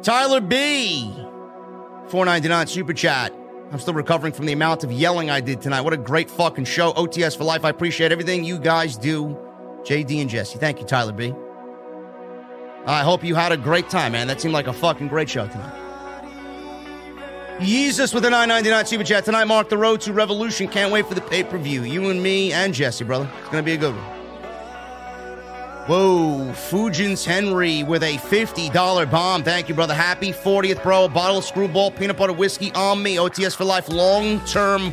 Tyler 0.01 0.41
B. 0.41 1.11
499 2.09 2.67
super 2.67 2.93
chat. 2.93 3.33
I'm 3.71 3.79
still 3.79 3.93
recovering 3.95 4.31
from 4.33 4.45
the 4.45 4.53
amount 4.53 4.83
of 4.83 4.91
yelling 4.91 5.29
I 5.31 5.41
did 5.41 5.61
tonight. 5.61 5.81
What 5.81 5.93
a 5.93 5.97
great 5.97 6.29
fucking 6.29 6.65
show. 6.65 6.93
OTS 6.93 7.35
for 7.35 7.43
life. 7.43 7.65
I 7.65 7.69
appreciate 7.69 8.11
everything 8.11 8.43
you 8.43 8.59
guys 8.59 8.97
do. 8.97 9.37
JD 9.85 10.21
and 10.21 10.29
Jesse. 10.29 10.57
Thank 10.57 10.79
you, 10.79 10.85
Tyler 10.85 11.13
B. 11.13 11.33
I 12.87 13.01
hope 13.01 13.23
you 13.23 13.35
had 13.35 13.51
a 13.51 13.57
great 13.57 13.89
time, 13.89 14.11
man. 14.11 14.27
That 14.27 14.41
seemed 14.41 14.53
like 14.53 14.67
a 14.67 14.73
fucking 14.73 15.07
great 15.07 15.29
show 15.29 15.47
tonight. 15.47 15.81
Jesus 17.61 18.13
with 18.13 18.25
a 18.25 18.29
999 18.29 18.85
super 18.85 19.03
chat. 19.03 19.25
Tonight 19.25 19.45
marked 19.45 19.69
the 19.69 19.77
road 19.77 20.01
to 20.01 20.11
revolution. 20.11 20.67
Can't 20.67 20.91
wait 20.91 21.07
for 21.07 21.13
the 21.13 21.21
pay 21.21 21.43
per 21.43 21.57
view. 21.57 21.83
You 21.83 22.09
and 22.09 22.21
me 22.21 22.51
and 22.51 22.73
Jesse, 22.73 23.05
brother. 23.05 23.29
It's 23.41 23.49
to 23.49 23.63
be 23.63 23.73
a 23.73 23.77
good 23.77 23.95
one. 23.95 24.03
Whoa, 25.87 26.51
Fujins 26.51 27.23
Henry 27.23 27.83
with 27.83 28.01
a 28.01 28.17
$50 28.17 29.11
bomb. 29.11 29.43
Thank 29.43 29.69
you, 29.69 29.75
brother. 29.75 29.93
Happy 29.93 30.31
40th, 30.31 30.81
bro. 30.81 31.05
A 31.05 31.09
bottle 31.09 31.37
of 31.37 31.45
Skrewball, 31.45 31.95
peanut 31.95 32.17
butter 32.17 32.33
whiskey 32.33 32.71
on 32.73 33.03
me. 33.03 33.17
OTS 33.17 33.55
for 33.55 33.65
life. 33.65 33.87
Long 33.87 34.39
term 34.41 34.91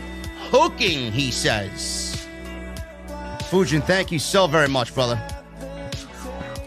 hooking, 0.51 1.11
he 1.11 1.31
says. 1.31 2.12
Fujin, 3.53 3.85
thank 3.85 4.11
you 4.11 4.19
so 4.19 4.47
very 4.47 4.67
much, 4.67 4.95
brother. 4.95 5.21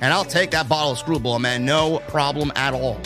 And 0.02 0.14
I'll 0.14 0.24
take 0.24 0.52
that 0.52 0.70
bottle 0.70 0.92
of 0.92 1.00
Skrewball, 1.00 1.42
man. 1.42 1.66
No 1.66 1.98
problem 2.08 2.52
at 2.56 2.76
all. 2.76 3.02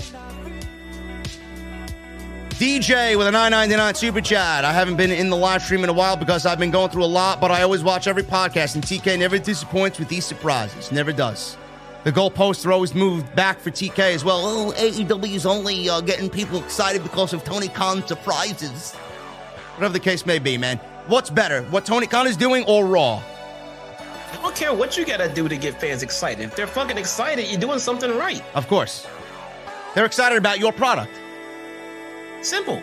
DJ 2.50 3.18
with 3.18 3.28
a 3.28 3.32
999 3.32 3.96
super 3.96 4.20
chat. 4.20 4.66
I 4.66 4.74
haven't 4.74 4.98
been 4.98 5.12
in 5.12 5.30
the 5.30 5.38
live 5.38 5.64
stream 5.64 5.86
in 5.86 5.90
a 5.90 5.94
while 5.94 6.18
because 6.18 6.46
I've 6.46 6.60
been 6.60 6.72
going 6.72 6.90
through 6.90 7.06
a 7.06 7.14
lot, 7.22 7.40
but 7.40 7.52
I 7.52 7.62
always 7.62 7.82
watch 7.82 8.06
every 8.06 8.24
podcast, 8.24 8.76
and 8.76 8.84
TK 8.84 9.18
never 9.18 9.40
disappoints 9.40 9.98
with 9.98 10.10
these 10.10 10.26
surprises. 10.26 10.92
Never 10.92 11.14
does. 11.14 11.56
The 12.04 12.12
goalposts 12.12 12.66
are 12.66 12.74
always 12.74 12.94
moved 12.94 13.34
back 13.34 13.62
for 13.62 13.72
TK 13.72 14.14
as 14.14 14.26
well. 14.26 14.42
Oh, 14.44 14.74
AEW 14.76 15.36
is 15.36 15.46
only 15.46 15.88
uh, 15.88 16.02
getting 16.02 16.30
people 16.30 16.62
excited 16.62 17.02
because 17.02 17.32
of 17.32 17.46
Tony 17.46 17.70
Khan 17.70 18.06
surprises. 18.06 18.94
Whatever 19.76 19.94
the 19.94 20.02
case 20.02 20.26
may 20.26 20.38
be, 20.38 20.58
man. 20.58 20.82
What's 21.08 21.30
better, 21.30 21.62
what 21.70 21.86
Tony 21.86 22.08
Khan 22.08 22.28
is 22.28 22.36
doing 22.36 22.66
or 22.66 22.86
Raw? 22.86 23.24
I 24.40 24.42
don't 24.42 24.56
care 24.56 24.74
what 24.74 24.98
you 24.98 25.06
gotta 25.06 25.28
do 25.28 25.50
to 25.50 25.58
get 25.58 25.82
fans 25.82 26.02
excited. 26.02 26.46
If 26.46 26.56
they're 26.56 26.66
fucking 26.66 26.98
excited, 26.98 27.48
you're 27.50 27.60
doing 27.60 27.78
something 27.78 28.10
right. 28.18 28.42
Of 28.56 28.70
course. 28.70 29.06
They're 29.94 30.06
excited 30.06 30.38
about 30.38 30.60
your 30.60 30.72
product. 30.72 31.12
Simple. 32.42 32.82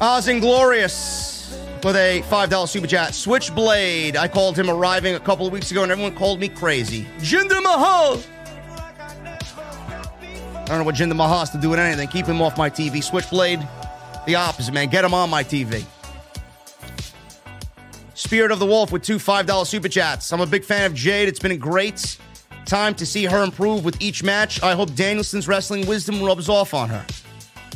Oz 0.00 0.28
Inglorious 0.28 1.54
with 1.84 1.94
a 1.94 2.22
$5 2.22 2.68
super 2.68 2.86
chat. 2.86 3.14
Switchblade. 3.14 4.16
I 4.16 4.28
called 4.28 4.58
him 4.58 4.70
arriving 4.70 5.14
a 5.14 5.20
couple 5.20 5.46
of 5.46 5.52
weeks 5.52 5.70
ago 5.70 5.82
and 5.82 5.92
everyone 5.92 6.14
called 6.14 6.40
me 6.40 6.48
crazy. 6.48 7.06
Jinder 7.18 7.62
Mahal. 7.62 8.18
I 10.54 10.64
don't 10.64 10.78
know 10.78 10.84
what 10.84 10.94
Jinder 10.94 11.16
Mahal 11.16 11.40
has 11.40 11.50
to 11.50 11.58
do 11.58 11.68
with 11.68 11.80
anything. 11.80 12.08
Keep 12.08 12.24
him 12.24 12.40
off 12.40 12.56
my 12.56 12.70
TV. 12.70 13.04
Switchblade, 13.04 13.60
the 14.24 14.36
opposite, 14.36 14.72
man. 14.72 14.88
Get 14.88 15.04
him 15.04 15.12
on 15.12 15.28
my 15.28 15.44
TV. 15.44 15.84
Spirit 18.20 18.52
of 18.52 18.58
the 18.58 18.66
Wolf 18.66 18.92
with 18.92 19.02
two 19.02 19.16
$5 19.16 19.66
super 19.66 19.88
chats. 19.88 20.30
I'm 20.30 20.42
a 20.42 20.46
big 20.46 20.62
fan 20.62 20.84
of 20.84 20.92
Jade. 20.92 21.26
It's 21.26 21.38
been 21.38 21.52
a 21.52 21.56
great 21.56 22.18
time 22.66 22.94
to 22.96 23.06
see 23.06 23.24
her 23.24 23.42
improve 23.42 23.82
with 23.82 23.96
each 24.02 24.22
match. 24.22 24.62
I 24.62 24.74
hope 24.74 24.90
Danielson's 24.90 25.48
wrestling 25.48 25.86
wisdom 25.86 26.22
rubs 26.22 26.50
off 26.50 26.74
on 26.74 26.90
her. 26.90 27.02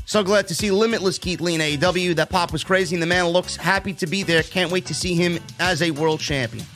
So 0.05 0.23
glad 0.23 0.47
to 0.49 0.55
see 0.55 0.71
Limitless 0.71 1.17
Keith 1.17 1.41
Lee 1.41 1.55
in 1.55 1.63
AEW. 1.63 2.15
That 2.17 2.29
pop 2.29 2.53
was 2.53 2.63
crazy, 2.63 2.95
and 2.95 3.03
the 3.03 3.07
man 3.07 3.29
looks 3.29 3.57
happy 3.57 3.95
to 3.95 4.07
be 4.07 4.23
there. 4.23 4.43
Can't 4.43 4.71
wait 4.71 4.85
to 4.85 4.95
see 4.95 5.15
him 5.15 5.39
as 5.61 5.81
a 5.81 5.91
world 5.93 6.21
champion. 6.21 6.67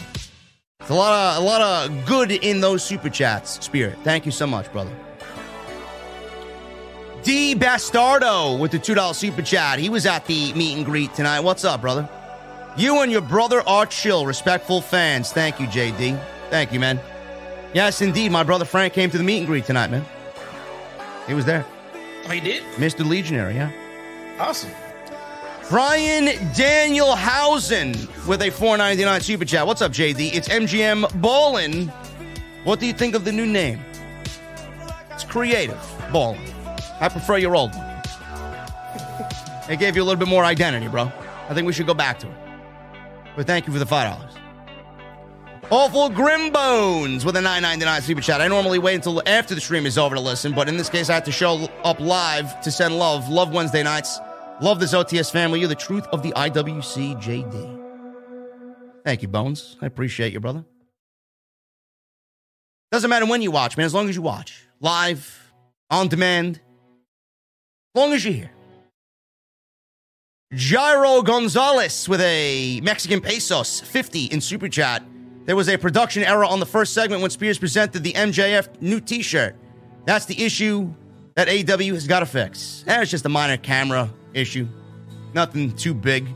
It's 0.81 0.89
a 0.89 0.95
lot 0.95 1.37
of 1.37 1.43
a 1.43 1.47
lot 1.47 1.61
of 1.61 2.07
good 2.07 2.33
in 2.33 2.63
those 2.63 2.83
super 2.83 3.11
chats, 3.11 3.63
Spirit. 3.63 3.99
Thank 4.03 4.25
you 4.25 4.33
so 4.33 4.47
much, 4.47 4.73
brother. 4.73 4.97
D 7.23 7.55
Bastardo 7.55 8.59
with 8.59 8.71
the 8.71 8.79
$2 8.79 9.15
super 9.15 9.43
chat. 9.43 9.79
He 9.79 9.91
was 9.91 10.07
at 10.07 10.25
the 10.25 10.55
meet 10.55 10.75
and 10.75 10.87
greet 10.87 11.13
tonight. 11.13 11.41
What's 11.41 11.67
up, 11.67 11.83
brother? 11.83 12.09
You 12.79 13.01
and 13.03 13.11
your 13.11 13.23
brother 13.23 13.61
are 13.69 13.87
chill, 13.87 14.25
respectful 14.25 14.81
fans. 14.81 15.33
Thank 15.33 15.59
you, 15.59 15.67
JD. 15.67 16.17
Thank 16.49 16.73
you, 16.73 16.79
man. 16.79 17.01
Yes, 17.75 18.01
indeed. 18.01 18.31
My 18.31 18.45
brother 18.45 18.65
Frank 18.65 18.93
came 18.93 19.11
to 19.11 19.19
the 19.19 19.25
meet 19.25 19.39
and 19.39 19.49
greet 19.49 19.65
tonight, 19.65 19.91
man. 19.91 20.07
He 21.27 21.35
was 21.35 21.45
there. 21.45 21.67
Oh, 22.25 22.31
he 22.31 22.39
did? 22.39 22.63
Mr. 22.77 23.05
Legionary, 23.05 23.57
yeah. 23.57 23.73
Awesome. 24.39 24.71
Brian 25.69 26.27
Daniel 26.55 27.17
Hausen 27.17 27.97
with 28.29 28.43
a 28.43 28.51
499 28.51 29.23
super 29.23 29.45
chat. 29.45 29.67
What's 29.67 29.83
up, 29.83 29.91
JD? 29.91 30.33
It's 30.33 30.49
MGM 30.49 31.21
Ballin. 31.21 31.89
What 32.63 32.79
do 32.79 32.87
you 32.87 32.93
think 32.93 33.17
of 33.17 33.25
the 33.25 33.33
new 33.33 33.47
name? 33.47 33.81
It's 35.11 35.25
creative. 35.25 35.81
Ballin. 36.13 36.41
I 37.01 37.09
prefer 37.09 37.39
your 37.39 37.57
old 37.57 37.75
one. 37.75 37.87
It 39.69 39.81
gave 39.81 39.97
you 39.97 40.03
a 40.03 40.05
little 40.05 40.19
bit 40.19 40.29
more 40.29 40.45
identity, 40.45 40.87
bro. 40.87 41.11
I 41.49 41.55
think 41.55 41.67
we 41.67 41.73
should 41.73 41.89
go 41.89 41.95
back 41.95 42.21
to 42.21 42.29
it. 42.29 42.48
But 43.39 43.47
thank 43.47 43.69
you 43.69 43.73
for 43.73 43.79
the 43.79 43.85
$5. 43.85 44.37
Awful 45.71 46.09
Grim 46.11 46.51
Bones 46.51 47.25
with 47.25 47.37
a 47.37 47.41
999 47.41 48.03
super 48.03 48.21
chat. 48.21 48.41
I 48.41 48.49
normally 48.49 48.81
wait 48.81 48.97
until 48.97 49.23
after 49.29 49.55
the 49.55 49.61
stream 49.61 49.87
is 49.87 49.97
over 49.97 50.17
to 50.17 50.21
listen, 50.21 50.53
but 50.53 50.69
in 50.69 50.77
this 50.77 50.89
case, 50.89 51.09
I 51.09 51.15
have 51.15 51.23
to 51.23 51.31
show 51.31 51.69
up 51.85 52.01
live 52.01 52.61
to 52.63 52.73
send 52.73 52.99
love. 52.99 53.29
Love 53.29 53.53
Wednesday 53.53 53.85
nights. 53.85 54.19
Love 54.61 54.81
this 54.81 54.93
OTS 54.93 55.31
family. 55.31 55.61
You're 55.61 55.69
the 55.69 55.77
truth 55.77 56.05
of 56.09 56.25
the 56.25 56.33
IWC 56.33 57.23
JD. 57.23 59.05
Thank 59.05 59.23
you, 59.23 59.29
Bones. 59.29 59.77
I 59.81 59.87
appreciate 59.87 60.33
you, 60.33 60.41
brother. 60.41 60.65
Doesn't 62.91 63.09
matter 63.09 63.27
when 63.27 63.41
you 63.41 63.53
watch, 63.53 63.77
man, 63.77 63.87
as 63.87 63.95
long 63.95 64.09
as 64.09 64.17
you 64.17 64.23
watch. 64.23 64.65
Live, 64.81 65.53
on 65.91 66.09
demand, 66.09 66.57
as 67.95 68.01
long 68.01 68.13
as 68.13 68.25
you're 68.25 68.35
here. 68.35 68.51
Jairo 70.55 71.23
Gonzalez 71.23 72.09
with 72.09 72.23
a 72.23 72.81
Mexican 72.81 73.21
pesos 73.21 73.83
50 73.83 74.27
in 74.27 74.41
super 74.41 74.67
chat. 74.67 75.03
There 75.45 75.55
was 75.55 75.69
a 75.69 75.77
production 75.77 76.23
error 76.23 76.45
on 76.45 76.59
the 76.59 76.65
first 76.65 76.95
segment 76.95 77.21
when 77.21 77.31
Spears 77.31 77.59
presented 77.59 78.03
the 78.03 78.15
MJF 78.15 78.81
new 78.81 78.99
t 78.99 79.21
shirt. 79.21 79.57
That's 80.07 80.25
the 80.25 80.43
issue 80.43 80.91
that 81.35 81.49
AW 81.51 81.93
has 81.93 82.07
got 82.07 82.21
to 82.21 82.27
fix. 82.27 82.83
And 82.87 83.03
it's 83.03 83.11
just 83.11 83.27
a 83.27 83.29
minor 83.29 83.59
camera 83.59 84.09
issue. 84.33 84.67
Nothing 85.35 85.77
too 85.77 85.93
big. 85.93 86.27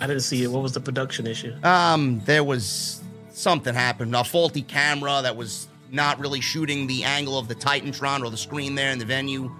I 0.00 0.06
didn't 0.06 0.22
see 0.22 0.42
it. 0.42 0.50
What 0.50 0.62
was 0.62 0.72
the 0.72 0.80
production 0.80 1.26
issue? 1.26 1.54
Um, 1.62 2.22
there 2.24 2.42
was 2.42 3.02
something 3.28 3.74
happened. 3.74 4.16
A 4.16 4.24
faulty 4.24 4.62
camera 4.62 5.20
that 5.22 5.36
was 5.36 5.68
not 5.92 6.18
really 6.18 6.40
shooting 6.40 6.86
the 6.86 7.04
angle 7.04 7.38
of 7.38 7.48
the 7.48 7.54
Titantron 7.54 8.24
or 8.24 8.30
the 8.30 8.36
screen 8.38 8.74
there 8.74 8.92
in 8.92 8.98
the 8.98 9.04
venue 9.04 9.54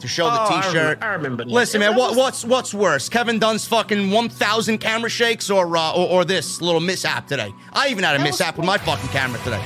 to 0.00 0.08
show 0.08 0.26
Oh, 0.26 0.30
the 0.30 0.40
I 0.40 0.60
T-shirt. 0.62 0.74
remember- 0.74 1.04
I 1.04 1.12
remember. 1.14 1.44
Listen, 1.44 1.80
man, 1.80 1.94
what, 1.96 2.16
what's 2.16 2.44
what's 2.44 2.72
worse, 2.74 3.08
Kevin 3.08 3.38
Dunn's 3.38 3.66
fucking 3.66 4.10
one 4.10 4.28
thousand 4.28 4.78
camera 4.78 5.10
shakes 5.10 5.50
or, 5.50 5.76
uh, 5.76 5.92
or 5.92 6.08
or 6.08 6.24
this 6.24 6.60
little 6.60 6.80
mishap 6.80 7.26
today? 7.26 7.52
I 7.72 7.88
even 7.88 8.04
had 8.04 8.14
a 8.14 8.18
That 8.18 8.26
was- 8.26 8.38
mishap 8.38 8.56
with 8.56 8.66
my 8.66 8.78
fucking 8.78 9.08
camera 9.10 9.38
today. 9.44 9.62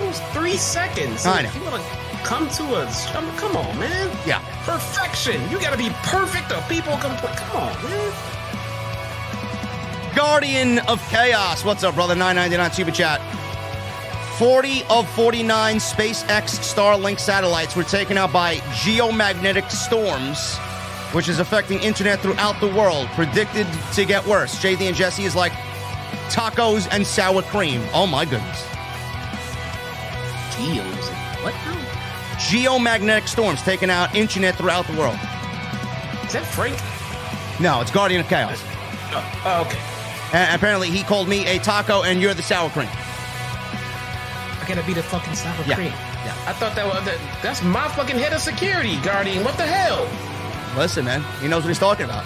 It 0.00 0.06
was 0.06 0.20
three 0.32 0.56
seconds. 0.56 1.24
I 1.26 1.42
know. 1.42 1.50
You 1.54 1.62
wanna 1.64 1.82
come 2.22 2.48
to 2.50 2.64
us? 2.76 3.06
Come, 3.12 3.30
come 3.36 3.56
on, 3.56 3.78
man. 3.78 4.10
Yeah. 4.26 4.40
Perfection. 4.64 5.40
You 5.50 5.58
gotta 5.58 5.78
be 5.78 5.88
perfect 6.02 6.52
or 6.52 6.60
people 6.68 6.96
complain. 6.98 7.34
Come 7.34 7.56
on, 7.62 7.72
man. 7.84 8.12
Guardian 10.14 10.78
of 10.80 11.00
Chaos. 11.08 11.64
What's 11.64 11.82
up, 11.84 11.94
brother? 11.94 12.14
999 12.14 12.72
Super 12.72 12.90
Chat. 12.90 13.20
40 14.38 14.84
of 14.90 15.08
49 15.14 15.76
SpaceX 15.76 16.58
Starlink 16.60 17.18
satellites 17.18 17.74
were 17.74 17.84
taken 17.84 18.18
out 18.18 18.34
by 18.34 18.56
geomagnetic 18.56 19.70
storms, 19.70 20.58
which 21.14 21.26
is 21.30 21.38
affecting 21.38 21.78
internet 21.78 22.20
throughout 22.20 22.60
the 22.60 22.66
world. 22.66 23.08
Predicted 23.14 23.66
to 23.94 24.04
get 24.04 24.26
worse. 24.26 24.62
JD 24.62 24.88
and 24.88 24.94
Jesse 24.94 25.24
is 25.24 25.34
like 25.34 25.52
tacos 26.28 26.86
and 26.90 27.06
sour 27.06 27.40
cream. 27.44 27.80
Oh 27.94 28.06
my 28.06 28.26
goodness. 28.26 28.62
Geos. 30.54 31.08
What? 31.42 31.54
Geomagnetic 32.36 33.28
storms 33.28 33.62
taking 33.62 33.88
out 33.88 34.14
internet 34.14 34.56
throughout 34.56 34.86
the 34.86 34.98
world. 34.98 35.18
Is 36.26 36.34
that 36.34 36.44
Frank? 36.44 36.76
No, 37.58 37.80
it's 37.80 37.90
Guardian 37.90 38.20
of 38.20 38.28
Chaos. 38.28 38.62
Oh, 39.12 39.42
oh, 39.46 39.60
okay. 39.62 39.80
And 40.36 40.54
apparently 40.54 40.90
he 40.90 41.02
called 41.04 41.26
me 41.26 41.46
a 41.46 41.58
taco 41.58 42.02
and 42.02 42.20
you're 42.20 42.34
the 42.34 42.42
sour 42.42 42.68
cream. 42.68 42.88
I 44.66 44.68
gotta 44.68 44.84
be 44.84 44.94
the 44.94 45.02
fucking 45.04 45.34
sour 45.36 45.54
Yeah. 45.64 45.76
cream. 45.76 45.92
Yeah. 46.24 46.34
I 46.44 46.52
thought 46.52 46.74
that 46.74 46.84
was 46.84 47.04
that, 47.04 47.18
that's 47.40 47.62
my 47.62 47.86
fucking 47.86 48.18
head 48.18 48.32
of 48.32 48.40
security, 48.40 48.96
Guardian. 49.00 49.44
What 49.44 49.56
the 49.56 49.62
hell? 49.64 50.08
Listen, 50.76 51.04
man, 51.04 51.22
he 51.40 51.46
knows 51.46 51.62
what 51.62 51.68
he's 51.68 51.78
talking 51.78 52.04
about. 52.04 52.24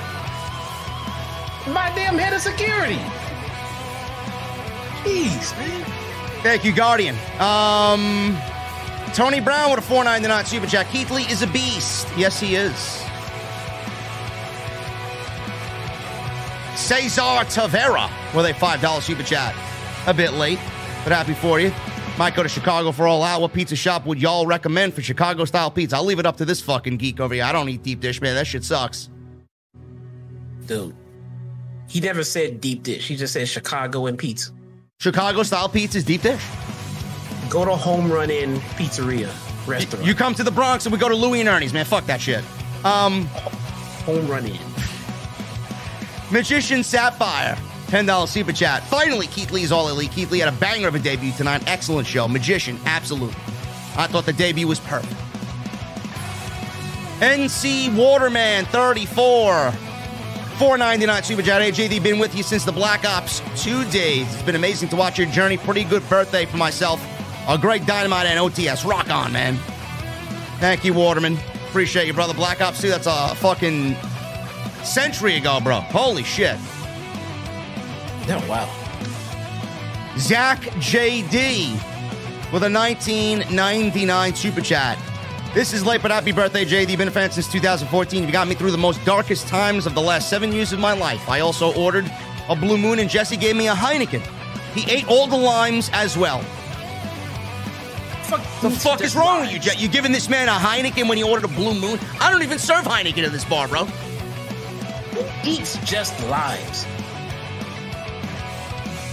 My 1.69 1.93
damn 1.95 2.17
head 2.17 2.33
of 2.33 2.41
security. 2.41 2.97
Jeez, 5.05 5.55
man. 5.59 5.85
Thank 6.43 6.65
you, 6.65 6.73
Guardian. 6.73 7.15
Um, 7.39 8.39
Tony 9.13 9.41
Brown 9.41 9.69
with 9.69 9.81
a 9.81 9.83
499 9.83 10.47
super 10.47 10.67
chat. 10.67 10.89
Keith 10.89 11.11
Lee 11.11 11.25
is 11.25 11.43
a 11.43 11.47
beast. 11.47 12.09
Yes, 12.17 12.41
he 12.41 12.55
is. 12.57 13.03
Cesar 16.75 17.45
Tavera 17.45 18.09
with 18.35 18.47
a 18.47 18.55
$5 18.55 19.03
super 19.03 19.23
chat. 19.23 19.55
A 20.07 20.15
bit 20.15 20.33
late, 20.33 20.59
but 21.05 21.13
happy 21.13 21.35
for 21.35 21.61
you. 21.61 21.71
Might 22.21 22.35
go 22.35 22.43
to 22.43 22.51
Chicago 22.51 22.93
for 22.93 23.07
all 23.07 23.23
out. 23.23 23.41
What 23.41 23.55
pizza 23.55 23.75
shop 23.75 24.05
would 24.05 24.21
y'all 24.21 24.45
recommend 24.47 24.93
for 24.93 25.01
Chicago 25.01 25.47
style 25.47 25.71
pizza? 25.71 25.97
I'll 25.97 26.05
leave 26.05 26.19
it 26.19 26.27
up 26.27 26.37
to 26.37 26.45
this 26.45 26.61
fucking 26.61 26.99
geek 26.99 27.19
over 27.19 27.33
here. 27.33 27.45
I 27.45 27.51
don't 27.51 27.67
eat 27.71 27.83
deep 27.83 28.01
dish, 28.01 28.21
man. 28.21 28.35
That 28.35 28.47
shit 28.47 28.63
sucks. 28.63 29.09
Dude. 30.67 30.95
He 31.89 31.99
never 31.99 32.23
said 32.23 32.61
deep 32.61 32.83
dish. 32.83 33.09
He 33.09 33.17
just 33.17 33.33
said 33.33 33.49
Chicago 33.49 34.05
and 34.05 34.19
pizza. 34.19 34.51
Chicago 34.99 35.43
style 35.45 35.71
pizza 35.71 35.97
is 35.97 36.05
deep 36.05 36.21
dish. 36.21 36.45
Go 37.49 37.65
to 37.65 37.75
Home 37.75 38.13
Run 38.13 38.29
Inn 38.29 38.57
Pizzeria 38.77 39.33
restaurant. 39.67 40.05
You 40.05 40.15
come 40.15 40.35
to 40.35 40.45
the 40.45 40.51
Bronx 40.51 40.85
and 40.85 40.93
we 40.93 40.99
go 40.99 41.09
to 41.09 41.17
Louie 41.17 41.41
and 41.41 41.49
Ernie's, 41.49 41.73
man. 41.73 41.87
Fuck 41.87 42.05
that 42.05 42.21
shit. 42.21 42.45
Um, 42.85 43.25
Home 44.05 44.29
Run 44.29 44.45
Inn. 44.45 44.59
Magician 46.31 46.85
Sapphire, 46.85 47.57
$10 47.91 48.29
super 48.29 48.53
chat. 48.53 48.85
Finally, 48.85 49.27
Keith 49.27 49.51
Lee's 49.51 49.73
All 49.73 49.89
Elite. 49.89 50.13
Keith 50.13 50.31
Lee 50.31 50.39
had 50.39 50.49
a 50.53 50.57
banger 50.57 50.89
of 50.89 50.95
a 50.95 50.99
debut 50.99 51.33
tonight. 51.33 51.63
Excellent 51.67 52.07
show. 52.07 52.29
Magician, 52.29 52.79
absolutely. 52.87 53.37
I 53.97 54.07
thought 54.07 54.27
the 54.27 54.33
debut 54.33 54.69
was 54.69 54.79
perfect. 54.81 55.13
NC 57.21 57.95
Waterman, 57.95 58.65
34. 58.67 59.73
499 59.73 61.23
Super 61.23 61.43
Chat. 61.43 61.63
Hey, 61.63 61.73
JD, 61.73 62.03
been 62.03 62.19
with 62.19 62.35
you 62.35 62.43
since 62.43 62.65
the 62.65 62.73
Black 62.73 63.05
Ops 63.05 63.43
two 63.57 63.85
days. 63.91 64.33
It's 64.35 64.43
been 64.43 64.55
amazing 64.55 64.89
to 64.91 64.97
watch 64.97 65.19
your 65.19 65.27
journey. 65.29 65.57
Pretty 65.57 65.85
good 65.85 66.09
birthday 66.09 66.45
for 66.45 66.59
myself. 66.59 67.05
A 67.49 67.59
great 67.59 67.87
dynamite 67.87 68.27
and 68.27 68.39
OTS. 68.39 68.89
Rock 68.89 69.11
on, 69.11 69.33
man. 69.33 69.57
Thank 70.61 70.85
you, 70.85 70.95
Waterman. 70.95 71.39
Appreciate 71.69 72.07
you, 72.07 72.13
brother. 72.13 72.35
Black 72.35 72.61
Ops 72.61 72.81
2, 72.81 72.89
that's 72.89 73.07
a 73.07 73.35
fucking 73.37 73.97
century 74.85 75.37
ago, 75.37 75.61
bro. 75.61 75.81
Holy 75.81 76.23
shit. 76.23 76.57
Oh, 78.33 78.47
wow. 78.49 78.69
Zach 80.19 80.61
JD 80.79 81.73
with 82.53 82.63
a 82.63 82.71
1999 82.71 84.35
super 84.35 84.61
chat. 84.61 84.99
This 85.53 85.73
is 85.73 85.85
late, 85.85 86.01
but 86.01 86.13
happy 86.13 86.31
birthday, 86.31 86.65
JD. 86.65 86.97
Been 86.97 87.09
a 87.09 87.11
fan 87.11 87.33
since 87.33 87.51
2014. 87.51 88.25
You 88.25 88.31
got 88.31 88.47
me 88.47 88.55
through 88.55 88.71
the 88.71 88.79
most 88.79 89.05
darkest 89.05 89.49
times 89.49 89.85
of 89.85 89.95
the 89.95 90.01
last 90.01 90.31
seven 90.31 90.53
years 90.53 90.73
of 90.73 90.79
my 90.79 90.93
life. 90.93 91.29
I 91.29 91.41
also 91.41 91.75
ordered 91.75 92.11
a 92.49 92.55
Blue 92.55 92.79
Moon, 92.79 93.01
and 93.01 93.11
Jesse 93.11 93.37
gave 93.37 93.57
me 93.57 93.67
a 93.67 93.75
Heineken. 93.75 94.21
He 94.75 94.89
ate 94.89 95.09
all 95.09 95.27
the 95.27 95.37
limes 95.37 95.91
as 95.93 96.17
well. 96.17 96.41
Fuck, 98.23 98.43
The 98.63 98.71
fuck 98.71 99.01
is 99.01 99.17
wrong 99.17 99.41
with 99.41 99.53
you, 99.53 99.59
Jet? 99.59 99.81
You're 99.81 99.91
giving 99.91 100.13
this 100.13 100.29
man 100.29 100.47
a 100.49 100.53
Heineken 100.53 101.09
when 101.09 101.19
he 101.19 101.25
ordered 101.25 101.47
a 101.47 101.53
Blue 101.53 101.75
Moon? 101.75 101.99
I 102.21 102.31
don't 102.31 102.45
even 102.45 102.61
serve 102.61 102.85
Heineken 102.85 103.25
in 103.25 103.33
this 103.33 103.45
bar, 103.45 103.67
bro. 103.67 103.87
Who 103.87 105.49
eats 105.51 105.79
just 105.79 106.21
limes? 106.29 106.87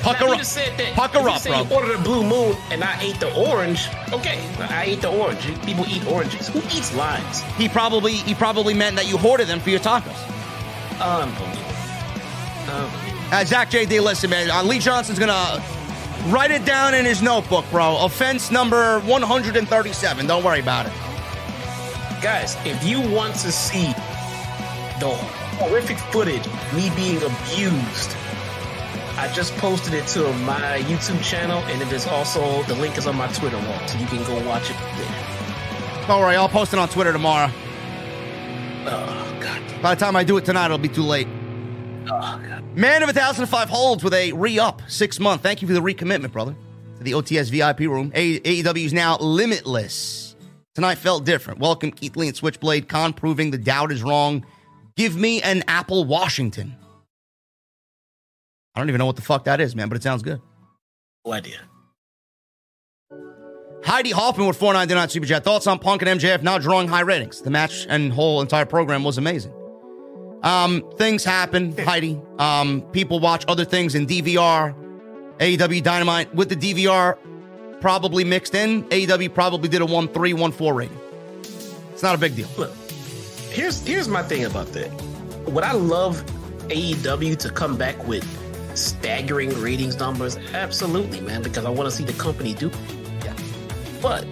Pucker 0.07 0.33
up. 0.35 0.43
said 0.43 0.77
that. 0.77 0.93
Pucker 0.93 1.27
up, 1.27 1.43
bro. 1.43 1.61
You 1.63 1.75
ordered 1.75 1.99
a 1.99 2.01
blue 2.01 2.23
moon 2.23 2.55
and 2.71 2.83
I 2.83 2.99
ate 3.01 3.19
the 3.19 3.33
orange. 3.35 3.87
Okay, 4.13 4.39
I 4.59 4.85
ate 4.85 5.01
the 5.01 5.09
orange. 5.09 5.41
People 5.65 5.85
eat 5.87 6.05
oranges. 6.07 6.47
Who 6.47 6.59
eats 6.59 6.95
limes? 6.95 7.41
He 7.57 7.67
probably 7.67 8.13
he 8.13 8.33
probably 8.33 8.73
meant 8.73 8.95
that 8.95 9.07
you 9.07 9.17
hoarded 9.17 9.47
them 9.47 9.59
for 9.59 9.69
your 9.69 9.79
tacos. 9.79 10.15
Unbelievable. 11.01 11.57
Unbelievable. 12.69 13.07
Uh, 13.29 13.43
Zach 13.43 13.69
JD, 13.69 14.01
listen, 14.01 14.29
man. 14.29 14.49
Uh, 14.49 14.63
Lee 14.63 14.79
Johnson's 14.79 15.19
gonna 15.19 15.61
write 16.27 16.51
it 16.51 16.63
down 16.63 16.93
in 16.93 17.03
his 17.03 17.21
notebook, 17.21 17.65
bro. 17.71 17.97
Offense 18.05 18.49
number 18.51 18.99
137. 19.01 20.27
Don't 20.27 20.43
worry 20.43 20.61
about 20.61 20.85
it. 20.85 20.93
Guys, 22.21 22.55
if 22.65 22.81
you 22.83 23.01
want 23.01 23.35
to 23.35 23.51
see 23.51 23.87
the 24.99 25.09
horrific 25.59 25.97
footage 25.97 26.47
of 26.47 26.73
me 26.73 26.89
being 26.95 27.17
abused, 27.17 28.15
I 29.17 29.31
just 29.33 29.55
posted 29.57 29.93
it 29.93 30.05
to 30.09 30.31
my 30.43 30.79
YouTube 30.85 31.21
channel, 31.23 31.57
and 31.65 31.81
it 31.81 31.91
is 31.91 32.05
also 32.05 32.61
the 32.63 32.75
link 32.75 32.97
is 32.97 33.07
on 33.07 33.15
my 33.15 33.27
Twitter 33.27 33.57
wall, 33.57 33.87
so 33.87 33.97
you 33.97 34.05
can 34.05 34.23
go 34.25 34.35
watch 34.47 34.69
it 34.69 34.75
there. 34.95 36.05
Don't 36.07 36.21
worry, 36.21 36.35
I'll 36.35 36.47
post 36.47 36.71
it 36.73 36.79
on 36.79 36.87
Twitter 36.87 37.11
tomorrow. 37.11 37.51
Oh 38.85 39.37
God. 39.41 39.81
By 39.81 39.95
the 39.95 39.99
time 39.99 40.15
I 40.15 40.23
do 40.23 40.37
it 40.37 40.45
tonight, 40.45 40.65
it'll 40.65 40.77
be 40.77 40.87
too 40.87 41.01
late. 41.03 41.27
Oh 42.05 42.09
God. 42.47 42.63
Man 42.77 43.01
of 43.01 43.09
a 43.09 43.13
thousand 43.13 43.47
five 43.47 43.69
holds 43.69 44.03
with 44.03 44.13
a 44.13 44.31
re-up 44.33 44.81
six 44.87 45.19
month. 45.19 45.41
Thank 45.41 45.61
you 45.61 45.67
for 45.67 45.73
the 45.73 45.81
recommitment, 45.81 46.31
brother. 46.31 46.55
To 46.97 47.03
the 47.03 47.13
OTS 47.13 47.49
VIP 47.49 47.81
room. 47.81 48.11
A- 48.15 48.39
AEW 48.39 48.85
is 48.85 48.93
now 48.93 49.17
limitless. 49.17 50.35
Tonight 50.75 50.99
felt 50.99 51.25
different. 51.25 51.59
Welcome 51.59 51.91
Keith 51.91 52.15
Lee 52.15 52.27
and 52.27 52.37
Switchblade. 52.37 52.87
Con 52.87 53.13
proving 53.13 53.49
the 53.51 53.57
doubt 53.57 53.91
is 53.91 54.03
wrong. 54.03 54.45
Give 54.95 55.15
me 55.15 55.41
an 55.41 55.63
Apple 55.67 56.05
Washington. 56.05 56.75
I 58.77 58.79
don't 58.79 58.89
even 58.89 58.99
know 58.99 59.07
what 59.07 59.15
the 59.15 59.23
fuck 59.23 59.45
that 59.45 59.59
is, 59.59 59.75
man, 59.75 59.89
but 59.89 59.95
it 59.95 60.03
sounds 60.03 60.21
good. 60.21 60.39
No 61.25 61.33
idea. 61.33 61.57
Heidi 63.83 64.11
Hoffman 64.11 64.45
with 64.45 64.55
499 64.57 65.09
Super 65.09 65.25
Chat. 65.25 65.43
Thoughts 65.43 65.65
on 65.65 65.79
Punk 65.79 66.03
and 66.03 66.21
MJF 66.21 66.43
now 66.43 66.59
drawing 66.59 66.87
high 66.87 67.01
ratings? 67.01 67.41
The 67.41 67.49
match 67.49 67.87
and 67.89 68.13
whole 68.13 68.39
entire 68.39 68.67
program 68.67 69.03
was 69.03 69.17
amazing. 69.17 69.51
Um, 70.43 70.87
things 70.95 71.23
happen, 71.23 71.75
Heidi. 71.75 72.21
Um, 72.37 72.83
people 72.91 73.19
watch 73.19 73.45
other 73.47 73.65
things 73.65 73.95
in 73.95 74.05
DVR. 74.05 74.75
AEW 75.39 75.81
Dynamite 75.81 76.35
with 76.35 76.49
the 76.49 76.55
DVR 76.55 77.17
probably 77.81 78.23
mixed 78.23 78.53
in. 78.53 78.83
AEW 78.89 79.33
probably 79.33 79.69
did 79.69 79.81
a 79.81 79.87
1 79.87 80.09
3, 80.09 80.33
1 80.33 80.51
4 80.51 80.73
rating. 80.75 80.99
It's 81.93 82.03
not 82.03 82.13
a 82.13 82.19
big 82.19 82.35
deal. 82.35 82.47
Look, 82.59 82.75
here's 83.49 83.81
here's 83.81 84.07
my 84.07 84.21
thing 84.21 84.45
about 84.45 84.67
that. 84.73 84.89
What 85.49 85.63
I 85.63 85.71
love 85.71 86.23
AEW 86.67 87.37
to 87.39 87.49
come 87.49 87.75
back 87.75 88.07
with 88.07 88.23
staggering 88.77 89.49
ratings 89.61 89.97
numbers? 89.97 90.37
Absolutely, 90.53 91.21
man, 91.21 91.41
because 91.41 91.65
I 91.65 91.69
want 91.69 91.89
to 91.89 91.95
see 91.95 92.03
the 92.03 92.13
company 92.13 92.53
do. 92.53 92.71
Yeah. 93.23 93.33
But 94.01 94.25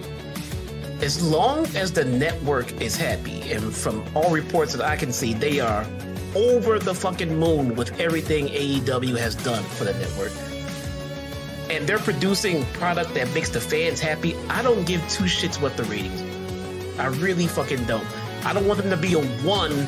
as 1.00 1.22
long 1.22 1.66
as 1.76 1.92
the 1.92 2.04
network 2.04 2.80
is 2.80 2.96
happy, 2.96 3.52
and 3.52 3.74
from 3.74 4.04
all 4.14 4.30
reports 4.30 4.72
that 4.74 4.86
I 4.86 4.96
can 4.96 5.12
see, 5.12 5.34
they 5.34 5.60
are 5.60 5.86
over 6.34 6.78
the 6.78 6.94
fucking 6.94 7.34
moon 7.38 7.74
with 7.74 7.98
everything 8.00 8.48
AEW 8.48 9.16
has 9.18 9.34
done 9.36 9.62
for 9.64 9.84
the 9.84 9.92
network. 9.94 10.32
And 11.70 11.86
they're 11.86 11.98
producing 11.98 12.64
product 12.74 13.14
that 13.14 13.32
makes 13.34 13.50
the 13.50 13.60
fans 13.60 14.00
happy. 14.00 14.36
I 14.48 14.62
don't 14.62 14.86
give 14.86 15.00
two 15.08 15.24
shits 15.24 15.60
what 15.60 15.76
the 15.76 15.84
ratings. 15.84 16.22
I 16.98 17.06
really 17.06 17.46
fucking 17.46 17.84
don't. 17.84 18.06
I 18.44 18.52
don't 18.52 18.66
want 18.66 18.80
them 18.80 18.90
to 18.90 18.96
be 18.96 19.14
a 19.14 19.24
one 19.44 19.86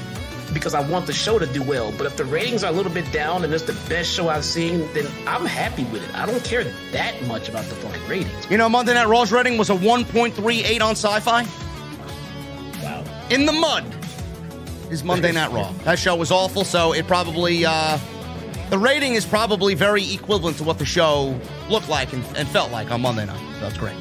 because 0.53 0.75
I 0.75 0.81
want 0.81 1.07
the 1.07 1.13
show 1.13 1.39
to 1.39 1.47
do 1.47 1.63
well. 1.63 1.93
But 1.97 2.07
if 2.07 2.17
the 2.17 2.25
ratings 2.25 2.65
are 2.65 2.71
a 2.71 2.75
little 2.75 2.93
bit 2.93 3.11
down 3.13 3.45
and 3.45 3.53
it's 3.53 3.65
the 3.65 3.79
best 3.89 4.11
show 4.11 4.29
I've 4.29 4.45
seen, 4.45 4.89
then 4.95 5.07
I'm 5.27 5.45
happy 5.45 5.85
with 5.85 6.09
it. 6.09 6.15
I 6.15 6.27
don't 6.27 6.43
care 6.45 6.65
that 6.93 7.15
much 7.27 7.49
about 7.49 7.65
the 7.67 7.75
fucking 7.77 8.07
ratings. 8.09 8.51
You 8.51 8.59
know, 8.59 8.69
Monday 8.69 8.95
Night 8.95 9.09
Raw's 9.09 9.33
rating 9.33 9.59
was 9.59 9.71
a 9.71 9.75
1.38 9.75 10.81
on 10.81 10.93
sci 10.93 11.21
fi. 11.21 11.43
Wow. 12.83 13.05
In 13.31 13.47
the 13.47 13.53
mud 13.53 13.85
is 14.91 15.05
Monday 15.05 15.33
Night 15.33 15.53
Raw. 15.53 15.73
That 15.85 15.99
show 15.99 16.17
was 16.17 16.31
awful, 16.31 16.65
so 16.65 16.93
it 16.93 17.07
probably, 17.07 17.65
uh, 17.65 17.99
the 18.71 18.79
rating 18.79 19.15
is 19.15 19.25
probably 19.27 19.75
very 19.75 20.13
equivalent 20.13 20.57
to 20.59 20.65
what 20.65 20.79
the 20.79 20.87
show 20.87 21.39
looked 21.69 21.89
like 21.89 22.13
and, 22.13 22.25
and 22.37 22.49
felt 22.49 22.71
like 22.71 22.91
on 22.91 23.03
Monday 23.03 23.27
night. 23.27 23.41
So 23.55 23.61
that's 23.61 23.79
great. 23.79 23.97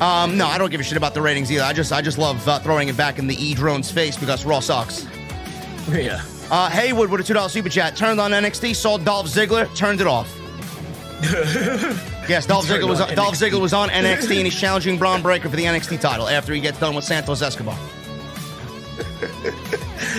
Um, 0.00 0.36
no, 0.36 0.46
I 0.46 0.58
don't 0.58 0.70
give 0.70 0.80
a 0.80 0.84
shit 0.84 0.96
about 0.96 1.14
the 1.14 1.22
ratings 1.22 1.50
either. 1.52 1.62
I 1.62 1.72
just, 1.72 1.92
I 1.92 2.02
just 2.02 2.18
love 2.18 2.46
uh, 2.48 2.58
throwing 2.58 2.88
it 2.88 2.96
back 2.96 3.18
in 3.18 3.26
the 3.26 3.36
E 3.36 3.54
drone's 3.54 3.90
face 3.90 4.16
because 4.16 4.44
Raw 4.44 4.60
sucks. 4.60 5.06
Yeah. 5.88 6.22
Uh, 6.50 6.68
Haywood 6.68 7.10
with 7.10 7.20
a 7.20 7.24
two 7.24 7.34
dollar 7.34 7.48
super 7.48 7.68
chat 7.68 7.96
turned 7.96 8.20
on 8.20 8.32
NXT, 8.32 8.76
saw 8.76 8.98
Dolph 8.98 9.26
Ziggler, 9.26 9.74
turned 9.76 10.00
it 10.00 10.06
off. 10.06 10.28
yes, 12.28 12.46
Dolph 12.46 12.66
Ziggler 12.66 12.88
was 12.88 13.00
on 13.00 13.14
Dolph 13.14 13.34
NXT. 13.34 13.50
Ziggler 13.50 13.60
was 13.60 13.72
on 13.72 13.88
NXT 13.90 14.36
and 14.36 14.46
he's 14.46 14.58
challenging 14.58 14.98
Bron 14.98 15.22
Breakker 15.22 15.48
for 15.48 15.56
the 15.56 15.64
NXT 15.64 16.00
title 16.00 16.28
after 16.28 16.52
he 16.52 16.60
gets 16.60 16.78
done 16.78 16.94
with 16.94 17.04
Santos 17.04 17.40
Escobar. 17.40 17.78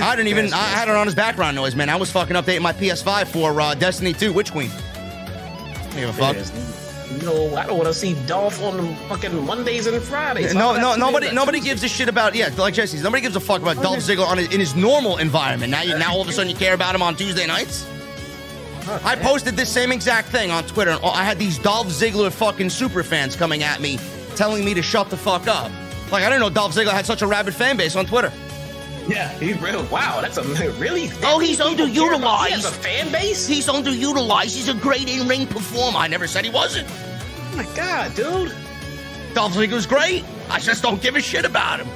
I 0.02 0.16
didn't 0.16 0.30
even. 0.30 0.52
I 0.54 0.58
had 0.58 0.88
it 0.88 0.96
on 0.96 1.06
his 1.06 1.16
background 1.16 1.56
noise, 1.56 1.76
man. 1.76 1.90
I 1.90 1.96
was 1.96 2.12
fucking 2.12 2.36
updating 2.36 2.62
my 2.62 2.74
PS5 2.74 3.28
for 3.28 3.60
uh, 3.62 3.76
Destiny 3.76 4.14
2 4.14 4.34
Witch 4.34 4.52
Queen. 4.52 4.72
I 4.72 5.84
don't 5.90 5.96
give 5.96 6.10
a 6.10 6.14
fuck. 6.14 6.85
No, 7.24 7.56
I 7.56 7.66
don't 7.66 7.78
want 7.78 7.88
to 7.88 7.94
see 7.94 8.14
Dolph 8.26 8.62
on 8.62 8.78
the 8.78 8.96
fucking 9.08 9.46
Mondays 9.46 9.88
and 9.88 10.02
Fridays. 10.02 10.54
No, 10.54 10.70
Why 10.70 10.82
no, 10.82 10.96
nobody, 10.96 11.32
nobody 11.32 11.60
gives 11.60 11.84
a 11.84 11.88
shit 11.88 12.10
about. 12.10 12.36
Yeah, 12.36 12.50
like 12.58 12.74
Jesse's. 12.74 13.04
Nobody 13.04 13.22
gives 13.22 13.36
a 13.36 13.40
fuck 13.40 13.62
about 13.62 13.82
Dolph 13.82 14.00
Ziggler 14.00 14.28
on 14.28 14.38
his, 14.38 14.54
in 14.54 14.60
his 14.60 14.76
normal 14.76 15.18
environment. 15.18 15.72
Now, 15.72 15.82
you, 15.84 15.98
now 15.98 16.14
all 16.14 16.22
of 16.22 16.28
a 16.28 16.32
sudden 16.32 16.50
you 16.50 16.56
care 16.56 16.74
about 16.74 16.96
him 16.96 17.02
on 17.02 17.16
Tuesday 17.16 17.46
nights. 17.46 17.88
I 19.04 19.16
posted 19.16 19.56
this 19.56 19.70
same 19.70 19.92
exact 19.92 20.28
thing 20.30 20.52
on 20.52 20.64
Twitter, 20.66 20.92
and 20.92 21.04
I 21.04 21.24
had 21.24 21.40
these 21.40 21.58
Dolph 21.58 21.88
Ziggler 21.88 22.32
fucking 22.32 22.70
super 22.70 23.04
fans 23.04 23.36
coming 23.36 23.64
at 23.64 23.82
me, 23.82 23.98
telling 24.36 24.64
me 24.64 24.74
to 24.76 24.84
shut 24.84 25.10
the 25.10 25.18
fuck 25.18 25.48
up. 25.48 25.72
Like 26.12 26.24
I 26.24 26.30
didn't 26.30 26.42
know 26.42 26.50
Dolph 26.50 26.76
Ziggler 26.76 26.92
had 26.92 27.06
such 27.06 27.22
a 27.22 27.28
rabid 27.28 27.56
fan 27.56 27.78
base 27.78 27.96
on 27.96 28.06
Twitter. 28.06 28.32
Yeah, 29.08 29.30
he's 29.38 29.60
real. 29.62 29.84
Wow, 29.86 30.20
that's 30.22 30.38
a 30.38 30.44
really. 30.44 31.10
Oh, 31.24 31.38
he's 31.40 31.58
People 31.58 31.76
care 31.88 32.14
about- 32.14 32.48
He 32.48 32.54
underutilized. 32.54 32.56
has 32.56 32.66
a 32.66 32.72
fan 32.72 33.12
base. 33.12 33.46
He's 33.48 33.68
underutilized. 33.68 34.56
He's 34.56 34.68
a 34.68 34.74
great 34.74 35.08
in-ring 35.08 35.46
performer. 35.48 35.98
I 36.00 36.08
never 36.08 36.26
said 36.28 36.44
he 36.46 36.52
wasn't. 36.52 36.88
Oh 36.90 37.54
my 37.58 37.66
god, 37.76 38.16
dude. 38.16 38.52
Dolph 39.36 39.54
Ziggler's 39.54 39.86
great. 39.86 40.24
I 40.50 40.60
just 40.60 40.82
don't 40.82 41.02
give 41.02 41.16
a 41.16 41.22
shit 41.22 41.46
about 41.46 41.80
him. 41.82 41.88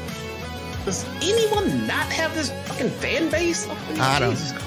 Does 0.86 1.04
anyone 1.22 1.88
not 1.88 2.06
have 2.08 2.34
this 2.36 2.52
fucking 2.66 2.90
fan 2.90 3.30
base? 3.30 3.66
Oh, 3.70 3.78
I 4.00 4.20
don't- 4.20 4.32
Jesus 4.32 4.52
Christ. 4.52 4.66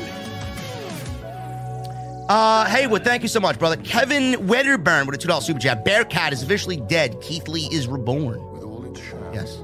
Uh, 2.28 2.64
Haywood, 2.66 3.04
thank 3.04 3.22
you 3.22 3.28
so 3.28 3.40
much, 3.40 3.58
brother. 3.58 3.76
Kevin 3.76 4.46
Wedderburn 4.46 5.06
with 5.06 5.14
a 5.14 5.18
two 5.18 5.28
dollar 5.28 5.42
super 5.42 5.60
chat. 5.60 5.84
Bearcat 5.84 6.32
is 6.32 6.42
officially 6.42 6.76
dead. 6.78 7.20
Keith 7.20 7.46
Lee 7.48 7.68
is 7.72 7.86
reborn. 7.88 8.40
With 8.52 8.62
all 8.62 8.84
its 8.86 9.00
shame, 9.00 9.18
Yes. 9.34 9.58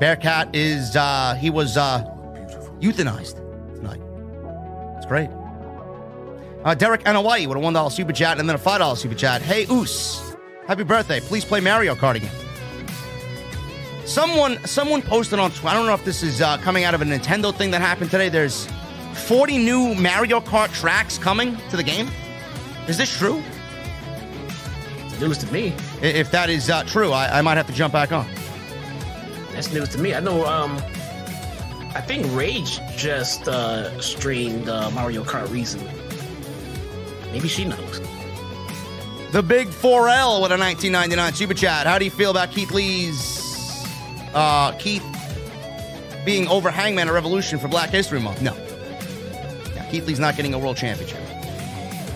Bearcat 0.00 0.56
is 0.56 0.96
uh 0.96 1.34
he 1.34 1.50
was 1.50 1.76
uh 1.76 2.02
euthanized 2.80 3.36
tonight. 3.76 4.00
That's 4.94 5.04
great. 5.04 5.28
Uh, 6.64 6.74
Derek 6.74 7.04
Anawai 7.04 7.46
with 7.46 7.58
a 7.58 7.60
one 7.60 7.74
dollar 7.74 7.90
super 7.90 8.12
chat 8.12 8.38
and 8.40 8.48
then 8.48 8.56
a 8.56 8.58
five 8.58 8.78
dollar 8.78 8.96
super 8.96 9.14
chat. 9.14 9.42
Hey 9.42 9.66
Oos, 9.70 10.34
happy 10.66 10.84
birthday! 10.84 11.20
Please 11.20 11.44
play 11.44 11.60
Mario 11.60 11.94
Kart 11.94 12.14
again. 12.14 12.32
Someone 14.06 14.58
someone 14.64 15.02
posted 15.02 15.38
on 15.38 15.50
Twitter. 15.50 15.68
I 15.68 15.74
don't 15.74 15.84
know 15.84 15.94
if 15.94 16.04
this 16.06 16.22
is 16.22 16.40
uh, 16.40 16.56
coming 16.58 16.84
out 16.84 16.94
of 16.94 17.02
a 17.02 17.04
Nintendo 17.04 17.54
thing 17.54 17.70
that 17.72 17.82
happened 17.82 18.10
today. 18.10 18.30
There's 18.30 18.66
40 19.12 19.58
new 19.58 19.94
Mario 19.94 20.40
Kart 20.40 20.72
tracks 20.72 21.18
coming 21.18 21.58
to 21.68 21.76
the 21.76 21.82
game. 21.82 22.08
Is 22.88 22.96
this 22.96 23.14
true? 23.14 23.42
It's 25.04 25.20
news 25.20 25.36
to 25.38 25.52
me. 25.52 25.74
If 26.00 26.30
that 26.30 26.48
is 26.48 26.70
uh, 26.70 26.84
true, 26.84 27.12
I, 27.12 27.38
I 27.38 27.42
might 27.42 27.58
have 27.58 27.66
to 27.66 27.74
jump 27.74 27.92
back 27.92 28.12
on. 28.12 28.26
That's 29.60 29.74
news 29.74 29.90
to 29.90 29.98
me. 29.98 30.14
I 30.14 30.20
know. 30.20 30.46
Um, 30.46 30.78
I 31.94 32.00
think 32.00 32.24
Rage 32.34 32.80
just 32.96 33.46
uh, 33.46 34.00
streamed 34.00 34.70
uh, 34.70 34.90
Mario 34.92 35.22
Kart 35.22 35.50
recently. 35.52 35.92
Maybe 37.30 37.46
she 37.46 37.66
knows. 37.66 38.00
The 39.32 39.42
Big 39.42 39.68
4L 39.68 40.40
with 40.40 40.52
a 40.52 40.56
1999 40.56 41.34
super 41.34 41.52
chat. 41.52 41.86
How 41.86 41.98
do 41.98 42.06
you 42.06 42.10
feel 42.10 42.30
about 42.30 42.52
Keith 42.52 42.70
Lee's 42.70 43.84
uh, 44.32 44.72
Keith 44.78 45.04
being 46.24 46.48
over 46.48 46.70
Hangman 46.70 47.08
at 47.08 47.12
Revolution 47.12 47.58
for 47.58 47.68
Black 47.68 47.90
History 47.90 48.18
Month? 48.18 48.40
No. 48.40 48.56
Keith 49.90 50.06
Lee's 50.06 50.18
not 50.18 50.36
getting 50.36 50.54
a 50.54 50.58
world 50.58 50.78
championship. 50.78 51.20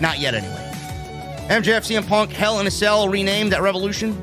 Not 0.01 0.17
yet, 0.17 0.33
anyway. 0.33 0.71
MJF 1.47 1.85
CM 1.85 2.07
Punk 2.07 2.31
Hell 2.31 2.59
in 2.59 2.65
a 2.65 2.71
Cell 2.71 3.07
renamed 3.07 3.53
at 3.53 3.61
Revolution? 3.61 4.19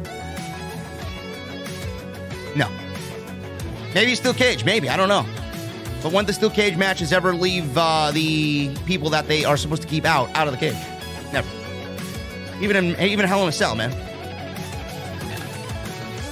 Maybe 3.95 4.15
Steel 4.15 4.35
Cage. 4.35 4.65
Maybe. 4.65 4.89
I 4.89 4.97
don't 4.97 5.09
know. 5.09 5.27
But 6.03 6.13
when 6.13 6.27
the 6.27 6.33
Steel 6.33 6.51
Cage 6.51 6.77
matches 6.77 7.13
ever 7.13 7.35
leave 7.35 7.77
uh, 7.79 8.11
the 8.11 8.75
people 8.87 9.11
that 9.11 9.29
they 9.29 9.45
are 9.45 9.57
supposed 9.57 9.83
to 9.83 9.89
keep 9.89 10.05
out 10.05 10.35
out 10.37 10.49
of 10.49 10.53
the 10.53 10.59
cage? 10.59 10.77
Never. 11.33 11.49
Even 12.61 12.77
in 12.77 13.01
even 13.01 13.27
Hell 13.27 13.43
in 13.43 13.49
a 13.49 13.53
Cell, 13.53 13.77
man. 13.77 13.93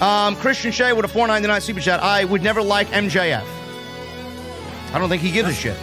Um, 0.00 0.34
Christian 0.36 0.72
Shea 0.72 0.92
with 0.92 1.04
a 1.04 1.08
499 1.08 1.60
super 1.60 1.80
chat. 1.80 2.00
I 2.02 2.24
would 2.24 2.42
never 2.42 2.62
like 2.62 2.88
MJF. 2.88 3.44
I 4.92 4.98
don't 4.98 5.08
think 5.08 5.22
he 5.22 5.30
gives 5.30 5.48
a 5.48 5.54
shit. 5.54 5.76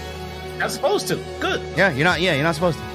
I'm 0.59 0.69
supposed 0.69 1.07
to. 1.09 1.23
Good. 1.39 1.61
Yeah, 1.77 1.91
you're 1.91 2.03
not. 2.03 2.19
Yeah, 2.19 2.33
you're 2.33 2.43
not 2.43 2.55
supposed 2.55 2.79
to. 2.79 2.86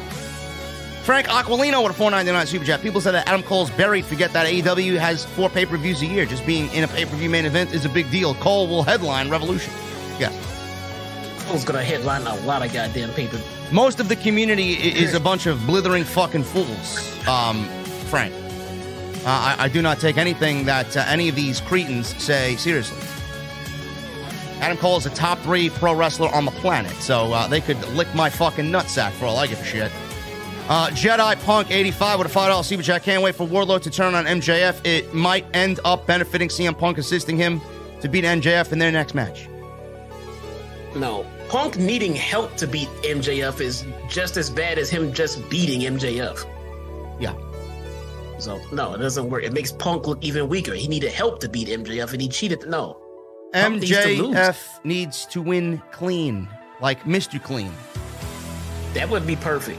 Frank 1.03 1.27
Aquilino 1.27 1.83
with 1.83 1.93
a 1.93 1.97
499 1.97 2.47
super 2.47 2.65
chat. 2.65 2.81
People 2.81 3.01
said 3.01 3.13
that 3.13 3.27
Adam 3.27 3.43
Cole's 3.43 3.71
buried. 3.71 4.05
Forget 4.05 4.33
that 4.35 4.47
AEW 4.47 4.99
has 4.99 5.25
four 5.25 5.51
pay 5.51 5.67
per 5.67 5.77
views 5.77 6.01
a 6.01 6.07
year. 6.07 6.25
Just 6.25 6.47
being 6.47 6.73
in 6.73 6.85
a 6.85 6.89
pay 6.89 7.05
per 7.05 7.17
view 7.17 7.29
main 7.29 7.45
event 7.45 7.75
is 7.75 7.85
a 7.85 7.89
big 7.89 8.09
deal. 8.13 8.35
Cole 8.37 8.69
will 8.69 8.85
headline 8.85 9.29
Revolution. 9.29 9.73
Yes. 10.21 10.33
Cole's 11.45 11.65
gonna 11.65 11.83
headline 11.83 12.23
a 12.23 12.37
lot 12.47 12.65
of 12.65 12.73
goddamn 12.73 13.11
paper. 13.15 13.41
Most 13.73 13.99
of 13.99 14.09
the 14.09 14.15
community 14.15 14.75
is 14.75 15.15
a 15.15 15.21
bunch 15.21 15.47
of 15.47 15.67
blithering 15.67 16.05
fucking 16.05 16.45
fools, 16.45 17.27
um, 17.27 17.65
Frank. 18.09 18.33
Uh, 19.25 19.27
I, 19.27 19.57
I 19.59 19.69
do 19.69 19.83
not 19.83 19.99
take 19.99 20.19
anything 20.19 20.67
that 20.67 20.97
uh, 20.97 21.05
any 21.09 21.29
of 21.29 21.35
these 21.35 21.61
cretins 21.61 22.09
say 22.23 22.55
seriously. 22.57 22.99
Adam 24.61 24.77
Cole 24.77 24.99
is 24.99 25.07
a 25.07 25.11
top 25.11 25.39
three 25.41 25.71
pro 25.71 25.95
wrestler 25.95 26.29
on 26.29 26.45
the 26.45 26.51
planet, 26.53 26.93
so 26.97 27.33
uh, 27.33 27.49
they 27.49 27.61
could 27.61 27.83
lick 27.89 28.15
my 28.15 28.31
fucking 28.31 28.67
nutsack 28.67 29.11
for 29.13 29.25
all 29.25 29.37
I 29.39 29.49
give 29.49 29.61
a 29.61 29.65
shit. 29.65 29.91
Uh, 30.69 30.89
Jedi 30.91 31.43
Punk 31.45 31.71
85 31.71 32.21
with 32.21 32.35
a 32.35 32.39
$5 32.39 32.65
super 32.65 32.83
chat. 32.83 33.03
Can't 33.03 33.23
wait 33.23 33.35
for 33.35 33.47
Wardlow 33.47 33.81
to 33.83 33.91
turn 33.91 34.15
on 34.15 34.25
MJF. 34.25 34.87
It 34.87 35.13
might 35.13 35.45
end 35.55 35.81
up 35.85 36.07
benefiting 36.07 36.49
CM 36.49 36.79
Punk, 36.79 36.99
assisting 36.99 37.37
him 37.37 37.61
to 38.01 38.09
beat 38.09 38.25
MJF 38.25 38.73
in 38.73 38.79
their 38.79 38.93
next 38.93 39.15
match. 39.15 39.49
No, 40.95 41.27
Punk 41.49 41.79
needing 41.79 42.15
help 42.15 42.57
to 42.57 42.67
beat 42.67 42.89
MJF 43.03 43.61
is 43.61 43.85
just 44.09 44.37
as 44.37 44.51
bad 44.51 44.79
as 44.79 44.89
him 44.89 45.13
just 45.13 45.49
beating 45.49 45.81
MJF. 45.81 46.47
Yeah. 47.19 47.35
So 48.39 48.61
no, 48.73 48.95
it 48.95 48.99
doesn't 48.99 49.29
work. 49.29 49.45
It 49.45 49.53
makes 49.53 49.73
Punk 49.73 50.07
look 50.07 50.23
even 50.23 50.49
weaker. 50.49 50.75
He 50.75 50.89
needed 50.89 51.13
help 51.13 51.41
to 51.41 51.49
beat 51.49 51.69
MJF, 51.69 52.13
and 52.13 52.23
he 52.23 52.29
cheated. 52.29 52.69
No, 52.69 53.01
Punk 53.53 53.81
needs 53.81 53.91
to. 53.91 53.97
MJF 53.97 54.85
needs 54.85 55.27
to 55.27 55.43
win 55.43 55.83
clean, 55.93 56.49
like 56.81 57.03
Mr. 57.05 57.43
Clean. 57.43 57.73
That 58.95 59.09
would 59.09 59.27
be 59.27 59.37
perfect. 59.37 59.79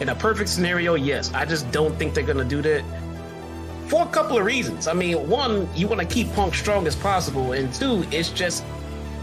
In 0.00 0.08
a 0.08 0.14
perfect 0.14 0.48
scenario, 0.48 0.94
yes. 0.94 1.32
I 1.34 1.44
just 1.44 1.70
don't 1.70 1.94
think 1.96 2.14
they're 2.14 2.24
gonna 2.24 2.44
do 2.44 2.62
that. 2.62 2.82
For 3.86 4.02
a 4.02 4.08
couple 4.08 4.38
of 4.38 4.44
reasons. 4.44 4.86
I 4.86 4.92
mean, 4.92 5.28
one, 5.28 5.68
you 5.74 5.88
want 5.88 6.00
to 6.00 6.06
keep 6.06 6.32
Punk 6.32 6.54
strong 6.54 6.86
as 6.86 6.96
possible, 6.96 7.52
and 7.52 7.72
two, 7.74 8.04
it's 8.10 8.30
just 8.30 8.64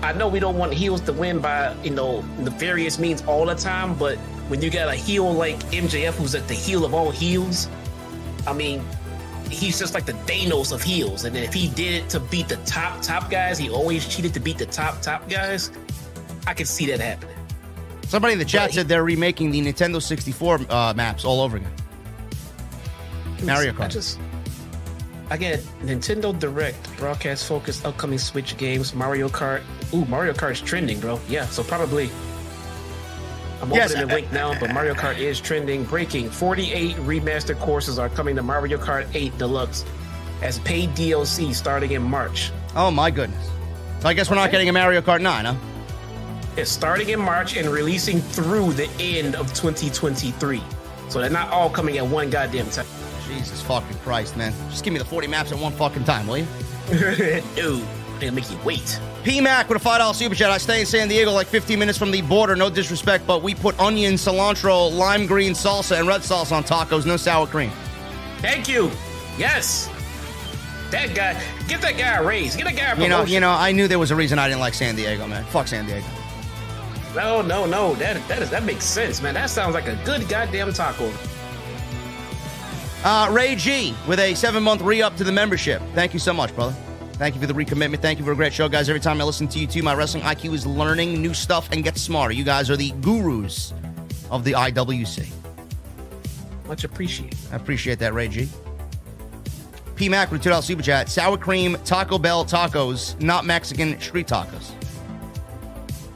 I 0.03 0.13
know 0.13 0.27
we 0.27 0.39
don't 0.39 0.57
want 0.57 0.73
heels 0.73 1.01
to 1.01 1.13
win 1.13 1.39
by 1.39 1.75
you 1.83 1.89
know 1.89 2.21
nefarious 2.37 2.99
means 2.99 3.23
all 3.23 3.45
the 3.45 3.55
time, 3.55 3.95
but 3.95 4.17
when 4.49 4.61
you 4.61 4.69
got 4.69 4.87
a 4.87 4.95
heel 4.95 5.31
like 5.33 5.57
MJF 5.71 6.13
who's 6.13 6.35
at 6.35 6.47
the 6.47 6.53
heel 6.53 6.85
of 6.85 6.93
all 6.93 7.11
heels, 7.11 7.67
I 8.45 8.53
mean, 8.53 8.83
he's 9.49 9.79
just 9.79 9.93
like 9.93 10.05
the 10.05 10.13
Thanos 10.13 10.71
of 10.71 10.83
heels. 10.83 11.25
And 11.25 11.35
if 11.35 11.53
he 11.53 11.69
did 11.69 12.03
it 12.03 12.09
to 12.09 12.19
beat 12.19 12.47
the 12.47 12.57
top 12.57 13.01
top 13.01 13.31
guys, 13.31 13.57
he 13.57 13.69
always 13.69 14.07
cheated 14.07 14.33
to 14.35 14.39
beat 14.39 14.57
the 14.57 14.67
top 14.67 15.01
top 15.01 15.27
guys. 15.27 15.71
I 16.45 16.53
could 16.53 16.67
see 16.67 16.85
that 16.87 16.99
happening. 16.99 17.36
Somebody 18.07 18.33
in 18.33 18.39
the 18.39 18.45
chat 18.45 18.73
said 18.73 18.87
they're 18.87 19.03
remaking 19.03 19.51
the 19.51 19.61
Nintendo 19.61 20.01
64 20.01 20.61
uh, 20.69 20.93
maps 20.95 21.25
all 21.25 21.41
over 21.41 21.57
again. 21.57 21.71
Mario 23.43 23.71
I 23.71 23.75
Kart. 23.75 23.89
just 23.91 24.19
I 25.29 25.35
get 25.35 25.59
Nintendo 25.81 26.37
Direct, 26.37 26.95
broadcast 26.97 27.45
focused 27.45 27.85
upcoming 27.85 28.17
Switch 28.17 28.55
games, 28.57 28.95
Mario 28.95 29.27
Kart. 29.27 29.61
Ooh, 29.93 30.05
Mario 30.05 30.31
Kart's 30.33 30.61
trending, 30.61 30.99
bro. 31.01 31.19
Yeah, 31.27 31.45
so 31.47 31.63
probably. 31.63 32.09
I'm 33.61 33.71
Yes, 33.71 33.91
opening 33.91 34.07
the 34.07 34.13
link 34.15 34.31
now, 34.31 34.57
but 34.59 34.71
Mario 34.73 34.93
Kart 34.93 35.17
is 35.17 35.39
trending. 35.41 35.83
Breaking 35.83 36.29
48 36.29 36.95
remastered 36.97 37.59
courses 37.59 37.99
are 37.99 38.07
coming 38.07 38.35
to 38.37 38.43
Mario 38.43 38.77
Kart 38.77 39.07
8 39.13 39.37
Deluxe 39.37 39.83
as 40.41 40.59
paid 40.59 40.91
DLC 40.91 41.53
starting 41.53 41.91
in 41.91 42.03
March. 42.03 42.51
Oh 42.75 42.89
my 42.91 43.11
goodness. 43.11 43.49
So 43.99 44.07
I 44.07 44.13
guess 44.13 44.29
we're 44.29 44.35
not 44.35 44.51
getting 44.51 44.69
a 44.69 44.73
Mario 44.73 45.01
Kart 45.01 45.21
9, 45.21 45.45
huh? 45.45 45.55
It's 46.57 46.71
starting 46.71 47.09
in 47.09 47.19
March 47.19 47.55
and 47.55 47.69
releasing 47.69 48.19
through 48.19 48.73
the 48.73 48.89
end 48.99 49.35
of 49.35 49.53
2023. 49.53 50.59
So 51.07 51.21
they're 51.21 51.29
not 51.29 51.51
all 51.51 51.69
coming 51.69 51.99
at 51.99 52.07
one 52.07 52.31
goddamn 52.31 52.67
time. 52.71 52.87
Jesus 53.27 53.61
fucking 53.61 53.97
Christ, 53.99 54.35
man. 54.35 54.53
Just 54.71 54.83
give 54.83 54.91
me 54.91 54.97
the 54.97 55.05
40 55.05 55.27
maps 55.27 55.51
at 55.51 55.59
one 55.59 55.71
fucking 55.73 56.05
time, 56.05 56.25
will 56.25 56.39
you? 56.39 56.47
Dude, 57.55 57.85
they'll 58.19 58.33
make 58.33 58.49
you 58.49 58.57
wait. 58.65 58.99
P 59.23 59.39
Mac 59.39 59.69
with 59.69 59.85
a 59.85 59.87
$5 59.87 60.15
super 60.15 60.33
chat. 60.33 60.49
I 60.49 60.57
stay 60.57 60.79
in 60.79 60.87
San 60.87 61.07
Diego 61.09 61.31
like 61.31 61.45
15 61.45 61.77
minutes 61.77 61.95
from 61.95 62.09
the 62.09 62.23
border. 62.23 62.55
No 62.55 62.71
disrespect, 62.71 63.27
but 63.27 63.43
we 63.43 63.53
put 63.53 63.79
onion, 63.79 64.15
cilantro, 64.15 64.91
lime 64.91 65.27
green 65.27 65.53
salsa, 65.53 65.99
and 65.99 66.07
red 66.07 66.23
sauce 66.23 66.51
on 66.51 66.63
tacos. 66.63 67.05
No 67.05 67.17
sour 67.17 67.45
cream. 67.45 67.69
Thank 68.39 68.67
you. 68.67 68.89
Yes. 69.37 69.91
That 70.89 71.13
guy, 71.13 71.39
get 71.67 71.81
that 71.81 71.97
guy 71.99 72.15
a 72.15 72.23
raise. 72.23 72.55
Get 72.55 72.63
that 72.63 72.75
guy 72.75 72.85
a 72.85 72.95
promotion. 72.95 73.03
You 73.03 73.09
know, 73.09 73.25
you 73.25 73.39
know, 73.41 73.51
I 73.51 73.71
knew 73.73 73.87
there 73.87 73.99
was 73.99 74.09
a 74.09 74.15
reason 74.15 74.39
I 74.39 74.47
didn't 74.47 74.61
like 74.61 74.73
San 74.73 74.95
Diego, 74.95 75.27
man. 75.27 75.43
Fuck 75.45 75.67
San 75.67 75.85
Diego. 75.85 76.07
No, 77.17 77.41
no, 77.41 77.65
no. 77.65 77.95
That 77.95 78.25
that 78.27 78.43
is 78.43 78.51
that 78.51 78.63
makes 78.63 78.85
sense, 78.85 79.23
man. 79.23 79.33
That 79.33 79.49
sounds 79.49 79.73
like 79.73 79.87
a 79.87 79.95
good 80.05 80.29
goddamn 80.29 80.71
taco. 80.71 81.11
Uh, 83.03 83.27
Ray 83.31 83.55
G 83.55 83.95
with 84.07 84.19
a 84.19 84.35
seven 84.35 84.61
month 84.61 84.81
re 84.81 85.01
up 85.01 85.17
to 85.17 85.23
the 85.23 85.31
membership. 85.31 85.81
Thank 85.95 86.13
you 86.13 86.19
so 86.19 86.31
much, 86.31 86.53
brother. 86.53 86.75
Thank 87.13 87.33
you 87.33 87.41
for 87.41 87.47
the 87.47 87.55
recommitment. 87.55 88.03
Thank 88.03 88.19
you 88.19 88.25
for 88.25 88.33
a 88.33 88.35
great 88.35 88.53
show, 88.53 88.69
guys. 88.69 88.87
Every 88.87 88.99
time 88.99 89.19
I 89.19 89.23
listen 89.23 89.47
to 89.47 89.57
you 89.57 89.65
two, 89.65 89.81
my 89.81 89.95
wrestling 89.95 90.21
IQ 90.21 90.53
is 90.53 90.67
learning 90.67 91.19
new 91.19 91.33
stuff 91.33 91.71
and 91.71 91.83
gets 91.83 91.99
smarter. 91.99 92.35
You 92.35 92.43
guys 92.43 92.69
are 92.69 92.77
the 92.77 92.91
gurus 93.01 93.73
of 94.29 94.43
the 94.43 94.51
IWC. 94.51 95.27
Much 96.67 96.83
appreciated. 96.83 97.39
I 97.51 97.55
appreciate 97.55 97.97
that, 97.97 98.13
Ray 98.13 98.27
G. 98.27 98.47
P 99.95 100.07
Mac 100.07 100.31
with 100.31 100.45
a 100.45 100.49
$2 100.49 100.61
super 100.61 100.83
chat. 100.83 101.09
Sour 101.09 101.39
cream 101.39 101.77
Taco 101.83 102.19
Bell 102.19 102.45
tacos, 102.45 103.19
not 103.19 103.43
Mexican 103.43 103.99
street 103.99 104.27
tacos. 104.27 104.76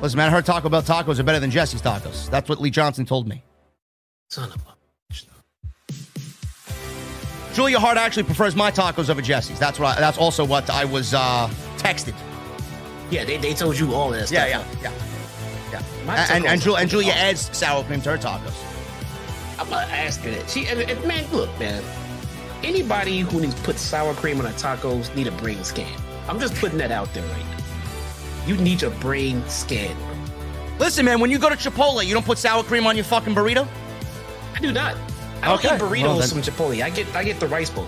Listen, 0.01 0.17
man, 0.17 0.31
her 0.31 0.41
Taco 0.41 0.67
Bell 0.67 0.81
tacos 0.81 1.19
are 1.19 1.23
better 1.23 1.39
than 1.39 1.51
Jesse's 1.51 1.81
tacos. 1.81 2.30
That's 2.30 2.49
what 2.49 2.59
Lee 2.59 2.71
Johnson 2.71 3.05
told 3.05 3.27
me. 3.27 3.43
Son 4.30 4.49
of 4.49 4.55
a. 4.55 4.71
Julia 7.53 7.80
Hart 7.80 7.97
actually 7.97 8.23
prefers 8.23 8.55
my 8.55 8.71
tacos 8.71 9.09
over 9.09 9.21
Jesse's. 9.21 9.59
That's 9.59 9.77
what. 9.77 9.97
I, 9.97 9.99
that's 9.99 10.17
also 10.17 10.45
what 10.45 10.69
I 10.69 10.85
was 10.85 11.13
uh, 11.13 11.49
texted. 11.77 12.15
Yeah, 13.09 13.25
they, 13.25 13.38
they 13.38 13.53
told 13.53 13.77
you 13.77 13.93
all 13.93 14.09
this. 14.09 14.30
stuff. 14.30 14.47
Yeah, 14.47 14.63
yeah, 14.81 14.91
yeah, 14.91 15.71
yeah. 15.71 15.83
My 16.05 16.15
And 16.31 16.45
and, 16.45 16.61
Ju- 16.61 16.75
and 16.75 16.89
Julia 16.89 17.11
adds 17.11 17.55
sour 17.55 17.83
cream 17.83 18.01
to 18.01 18.11
her 18.11 18.17
tacos. 18.17 18.53
I'm 19.59 19.69
not 19.69 19.89
asking 19.89 20.33
it. 20.33 20.49
She 20.49 20.65
and 20.67 20.80
man, 21.05 21.30
look, 21.31 21.49
man. 21.59 21.83
Anybody 22.63 23.19
who 23.19 23.41
needs 23.41 23.55
to 23.55 23.61
put 23.63 23.77
sour 23.77 24.13
cream 24.13 24.38
on 24.38 24.43
their 24.45 24.53
tacos 24.53 25.13
need 25.15 25.27
a 25.27 25.31
brain 25.31 25.61
scan. 25.63 25.91
I'm 26.30 26.39
just 26.39 26.55
putting 26.55 26.77
that 26.77 26.91
out 26.91 27.13
there 27.13 27.23
right 27.27 27.45
now. 27.45 27.60
You 28.47 28.57
need 28.57 28.81
your 28.81 28.91
brain 28.91 29.43
scan. 29.47 29.95
Listen, 30.79 31.05
man, 31.05 31.19
when 31.19 31.29
you 31.29 31.37
go 31.37 31.49
to 31.49 31.55
Chipotle, 31.55 32.05
you 32.05 32.13
don't 32.13 32.25
put 32.25 32.37
sour 32.37 32.63
cream 32.63 32.87
on 32.87 32.95
your 32.95 33.05
fucking 33.05 33.35
burrito. 33.35 33.67
I 34.55 34.59
do 34.59 34.71
not. 34.71 34.95
I 35.41 35.47
don't 35.47 35.59
Okay. 35.65 35.75
eat 35.75 35.81
burritos 35.81 36.17
Well, 36.17 36.27
from 36.27 36.41
Chipotle. 36.41 36.83
I 36.83 36.89
get 36.89 37.15
I 37.15 37.23
get 37.23 37.39
the 37.39 37.47
rice 37.47 37.69
bowl. 37.69 37.87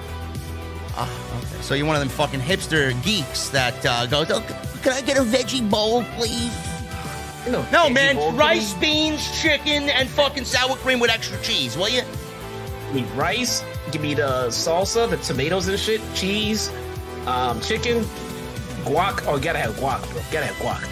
Ah, 0.96 1.10
okay. 1.38 1.62
So 1.62 1.74
you're 1.74 1.88
one 1.88 1.96
of 1.96 2.02
them 2.02 2.10
fucking 2.10 2.40
hipster 2.40 2.94
geeks 3.04 3.50
that 3.50 3.84
uh, 3.86 4.06
goes, 4.06 4.30
oh, 4.32 4.42
"Can 4.84 4.94
I 4.94 5.02
get 5.02 5.18
a 5.18 5.22
veggie 5.22 5.68
bowl, 5.68 6.04
please?" 6.18 6.52
Know, 7.50 7.66
No, 7.74 7.90
man, 7.90 8.16
bowl, 8.16 8.32
rice, 8.34 8.74
beans, 8.76 9.42
chicken, 9.42 9.90
and 9.90 10.08
fucking 10.08 10.46
sour 10.46 10.76
cream 10.78 11.00
with 11.00 11.10
extra 11.12 11.38
cheese, 11.42 11.76
will 11.76 11.90
you? 11.90 12.02
Give 12.94 12.94
me 12.94 13.04
rice. 13.16 13.64
Give 13.92 14.02
me 14.02 14.14
the 14.14 14.48
salsa, 14.48 15.10
the 15.10 15.18
tomatoes 15.18 15.68
and 15.68 15.78
shit, 15.78 16.00
cheese, 16.16 16.72
um, 17.28 17.60
chicken, 17.60 18.08
guac. 18.84 19.24
Oh, 19.28 19.36
you 19.36 19.42
gotta 19.44 19.60
have 19.60 19.76
guac, 19.76 20.02
bro. 20.12 20.22
Gotta 20.32 20.46
have 20.48 20.56
guac. 20.56 20.88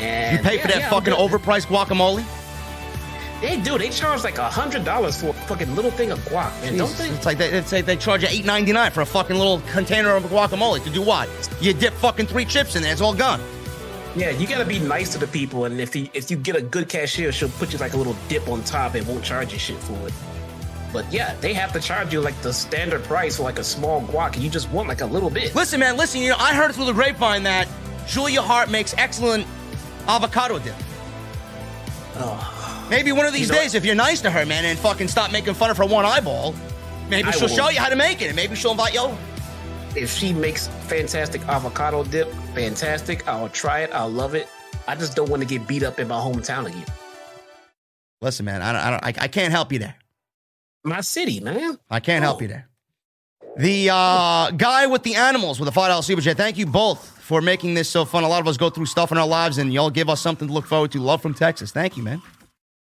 And 0.00 0.38
You 0.38 0.44
pay 0.44 0.58
for 0.58 0.68
that 0.68 0.78
yeah, 0.78 0.90
fucking 0.90 1.14
overpriced 1.14 1.66
guacamole? 1.66 2.24
They 3.40 3.60
do. 3.60 3.78
They 3.78 3.90
charge 3.90 4.24
like 4.24 4.38
a 4.38 4.48
hundred 4.48 4.84
dollars 4.84 5.20
for 5.20 5.28
a 5.28 5.32
fucking 5.32 5.74
little 5.76 5.92
thing 5.92 6.10
of 6.10 6.18
guac, 6.20 6.50
man. 6.62 6.76
Don't 6.76 6.92
they? 6.96 7.08
It's 7.08 7.24
like 7.26 7.38
they, 7.38 7.50
it's 7.50 7.70
like 7.70 7.86
they 7.86 7.96
charge 7.96 8.22
you 8.22 8.28
eight 8.30 8.44
ninety 8.44 8.72
nine 8.72 8.90
for 8.90 9.02
a 9.02 9.06
fucking 9.06 9.36
little 9.36 9.60
container 9.72 10.10
of 10.16 10.24
guacamole. 10.24 10.82
To 10.82 10.90
do 10.90 11.02
what? 11.02 11.28
You 11.60 11.72
dip 11.72 11.92
fucking 11.94 12.26
three 12.26 12.44
chips 12.44 12.74
in 12.74 12.82
there, 12.82 12.92
it's 12.92 13.00
all 13.00 13.14
gone. 13.14 13.40
Yeah, 14.16 14.30
you 14.30 14.48
gotta 14.48 14.64
be 14.64 14.80
nice 14.80 15.12
to 15.12 15.18
the 15.18 15.28
people, 15.28 15.66
and 15.66 15.80
if 15.80 15.94
you 15.94 16.08
if 16.14 16.30
you 16.30 16.36
get 16.36 16.56
a 16.56 16.62
good 16.62 16.88
cashier, 16.88 17.30
she'll 17.30 17.50
put 17.50 17.72
you 17.72 17.78
like 17.78 17.92
a 17.92 17.96
little 17.96 18.16
dip 18.28 18.48
on 18.48 18.64
top 18.64 18.94
and 18.94 19.06
won't 19.06 19.22
charge 19.22 19.52
you 19.52 19.58
shit 19.58 19.78
for 19.78 19.94
it. 20.08 20.12
But 20.92 21.10
yeah, 21.12 21.34
they 21.40 21.52
have 21.54 21.72
to 21.74 21.80
charge 21.80 22.12
you 22.12 22.20
like 22.20 22.40
the 22.40 22.52
standard 22.52 23.04
price 23.04 23.36
for 23.36 23.42
like 23.42 23.58
a 23.58 23.64
small 23.64 24.00
guac, 24.02 24.34
and 24.34 24.42
you 24.42 24.48
just 24.50 24.70
want 24.70 24.88
like 24.88 25.00
a 25.02 25.06
little 25.06 25.30
bit. 25.30 25.54
Listen, 25.54 25.80
man, 25.80 25.96
listen. 25.96 26.20
You 26.22 26.30
know, 26.30 26.36
I 26.38 26.54
heard 26.54 26.74
through 26.74 26.86
the 26.86 26.92
grapevine 26.92 27.42
that 27.42 27.68
Julia 28.06 28.40
Hart 28.42 28.70
makes 28.70 28.94
excellent 28.96 29.46
avocado 30.06 30.58
dip. 30.58 30.74
Oh. 32.16 32.86
Maybe 32.90 33.12
one 33.12 33.26
of 33.26 33.32
these 33.32 33.48
You 33.48 33.54
know- 33.54 33.60
days, 33.60 33.74
if 33.74 33.84
you're 33.84 33.94
nice 33.94 34.20
to 34.22 34.30
her, 34.30 34.46
man, 34.46 34.64
and 34.64 34.78
fucking 34.78 35.08
stop 35.08 35.30
making 35.30 35.54
fun 35.54 35.70
of 35.70 35.76
her 35.76 35.84
one 35.84 36.06
eyeball, 36.06 36.54
maybe 37.10 37.28
I 37.28 37.32
she'll 37.32 37.42
will. 37.42 37.48
show 37.56 37.68
you 37.68 37.78
how 37.80 37.90
to 37.90 37.96
make 37.96 38.22
it, 38.22 38.26
and 38.28 38.36
maybe 38.36 38.56
she'll 38.56 38.70
invite 38.70 38.94
you 38.94 39.00
over. 39.00 39.18
If 39.94 40.10
she 40.10 40.32
makes 40.32 40.68
fantastic 40.86 41.46
avocado 41.48 42.04
dip, 42.04 42.32
fantastic. 42.54 43.26
I'll 43.28 43.48
try 43.50 43.80
it. 43.80 43.90
I'll 43.92 44.08
love 44.10 44.34
it. 44.34 44.48
I 44.86 44.94
just 44.94 45.14
don't 45.16 45.28
want 45.28 45.42
to 45.42 45.48
get 45.48 45.66
beat 45.68 45.82
up 45.82 45.98
in 46.00 46.08
my 46.08 46.16
hometown 46.16 46.66
again. 46.66 46.84
Listen, 48.22 48.46
man, 48.46 48.62
I 48.62 48.72
don't, 48.72 48.80
I, 48.82 48.90
don't, 48.90 49.04
I, 49.04 49.24
I 49.24 49.28
can't 49.28 49.50
help 49.52 49.72
you 49.72 49.78
there. 49.80 49.94
My 50.84 51.00
city, 51.00 51.40
man. 51.40 51.78
I 51.90 52.00
can't 52.00 52.22
help 52.22 52.38
Oh. 52.38 52.42
you 52.42 52.48
there. 52.48 52.68
The 53.56 53.90
uh, 53.92 54.50
guy 54.52 54.86
with 54.86 55.02
the 55.02 55.16
animals 55.16 55.58
with 55.58 55.68
a 55.68 55.72
five 55.72 55.88
dollar 55.88 56.02
super 56.02 56.22
chat. 56.22 56.36
Thank 56.36 56.58
you 56.58 56.66
both 56.66 57.04
for 57.20 57.42
making 57.42 57.74
this 57.74 57.88
so 57.88 58.04
fun. 58.04 58.22
A 58.22 58.28
lot 58.28 58.40
of 58.40 58.46
us 58.46 58.56
go 58.56 58.70
through 58.70 58.86
stuff 58.86 59.10
in 59.10 59.18
our 59.18 59.26
lives, 59.26 59.58
and 59.58 59.72
y'all 59.72 59.90
give 59.90 60.08
us 60.08 60.20
something 60.20 60.46
to 60.46 60.54
look 60.54 60.66
forward 60.66 60.92
to. 60.92 61.00
Love 61.00 61.20
from 61.20 61.34
Texas. 61.34 61.72
Thank 61.72 61.96
you, 61.96 62.02
man. 62.04 62.22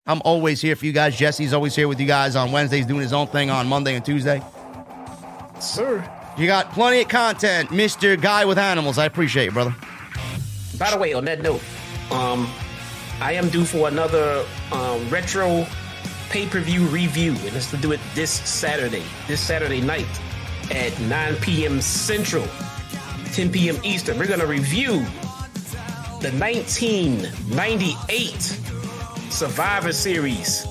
I'm 0.06 0.22
always 0.26 0.62
here 0.62 0.76
for 0.76 0.86
you 0.86 0.92
guys. 0.92 1.18
Jesse's 1.18 1.54
always 1.54 1.76
here 1.76 1.88
with 1.88 2.00
you 2.00 2.06
guys 2.08 2.36
on 2.36 2.52
Wednesdays, 2.52 2.86
doing 2.86 3.02
his 3.02 3.14
own 3.14 3.28
thing 3.28 3.50
on 3.50 3.68
Monday 3.68 3.96
and 3.96 4.04
Tuesday. 4.04 4.42
Sir. 5.60 6.04
You 6.38 6.46
got 6.48 6.72
plenty 6.72 7.02
of 7.02 7.08
content, 7.08 7.72
Mister 7.72 8.16
Guy 8.16 8.46
with 8.46 8.58
Animals. 8.58 8.98
I 8.98 9.06
appreciate 9.06 9.46
you, 9.46 9.52
brother. 9.52 9.76
By 10.78 10.92
the 10.92 10.98
way, 10.98 11.14
on 11.14 11.26
that 11.26 11.42
note, 11.42 11.62
um, 12.12 12.48
I 13.20 13.34
am 13.34 13.50
due 13.50 13.66
for 13.66 13.88
another 13.88 14.46
um, 14.72 15.10
retro 15.10 15.66
pay-per-view 16.30 16.86
review, 16.86 17.32
and 17.32 17.56
it's 17.56 17.72
to 17.72 17.78
do 17.78 17.92
it 17.92 18.00
this 18.14 18.32
Saturday, 18.32 19.04
this 19.28 19.42
Saturday 19.42 19.82
night 19.82 20.06
at 20.72 20.98
9 21.02 21.36
p.m. 21.38 21.82
Central, 21.82 22.48
10 23.34 23.52
p.m. 23.52 23.78
Eastern. 23.84 24.18
We're 24.18 24.28
gonna 24.28 24.46
review 24.46 25.06
the 26.22 26.32
1998 26.38 28.42
Survivor 29.32 29.94
Series. 29.94 30.64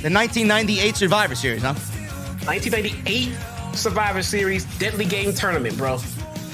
The 0.00 0.10
1998 0.10 0.96
Survivor 0.96 1.34
Series, 1.34 1.62
huh? 1.62 1.74
1998 2.46 3.76
Survivor 3.76 4.22
Series 4.22 4.64
Deadly 4.78 5.04
Game 5.04 5.34
Tournament, 5.34 5.76
bro. 5.76 5.98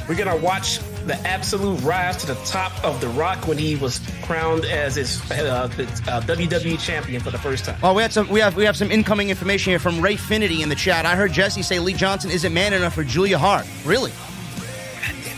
We're 0.08 0.16
gonna 0.16 0.36
watch 0.36 0.80
the 1.06 1.16
absolute 1.26 1.80
rise 1.82 2.16
to 2.18 2.26
the 2.26 2.34
top 2.46 2.84
of 2.84 3.00
The 3.00 3.08
Rock 3.08 3.46
when 3.46 3.58
he 3.58 3.76
was 3.76 4.00
crowned 4.22 4.64
as 4.64 4.96
his 4.96 5.20
uh, 5.30 5.68
the, 5.68 5.84
uh, 6.08 6.20
WWE 6.22 6.78
champion 6.80 7.20
for 7.20 7.30
the 7.30 7.38
first 7.38 7.64
time. 7.64 7.80
Well, 7.80 7.94
we 7.94 8.02
had 8.02 8.12
some 8.12 8.28
we 8.28 8.40
have 8.40 8.56
we 8.56 8.64
have 8.64 8.76
some 8.76 8.90
incoming 8.90 9.30
information 9.30 9.70
here 9.70 9.78
from 9.78 10.00
Ray 10.00 10.16
Finity 10.16 10.62
in 10.62 10.68
the 10.68 10.74
chat. 10.74 11.06
I 11.06 11.16
heard 11.16 11.32
Jesse 11.32 11.62
say 11.62 11.78
Lee 11.78 11.94
Johnson 11.94 12.30
isn't 12.30 12.52
man 12.52 12.72
enough 12.72 12.94
for 12.94 13.04
Julia 13.04 13.38
Hart. 13.38 13.66
Really? 13.84 14.10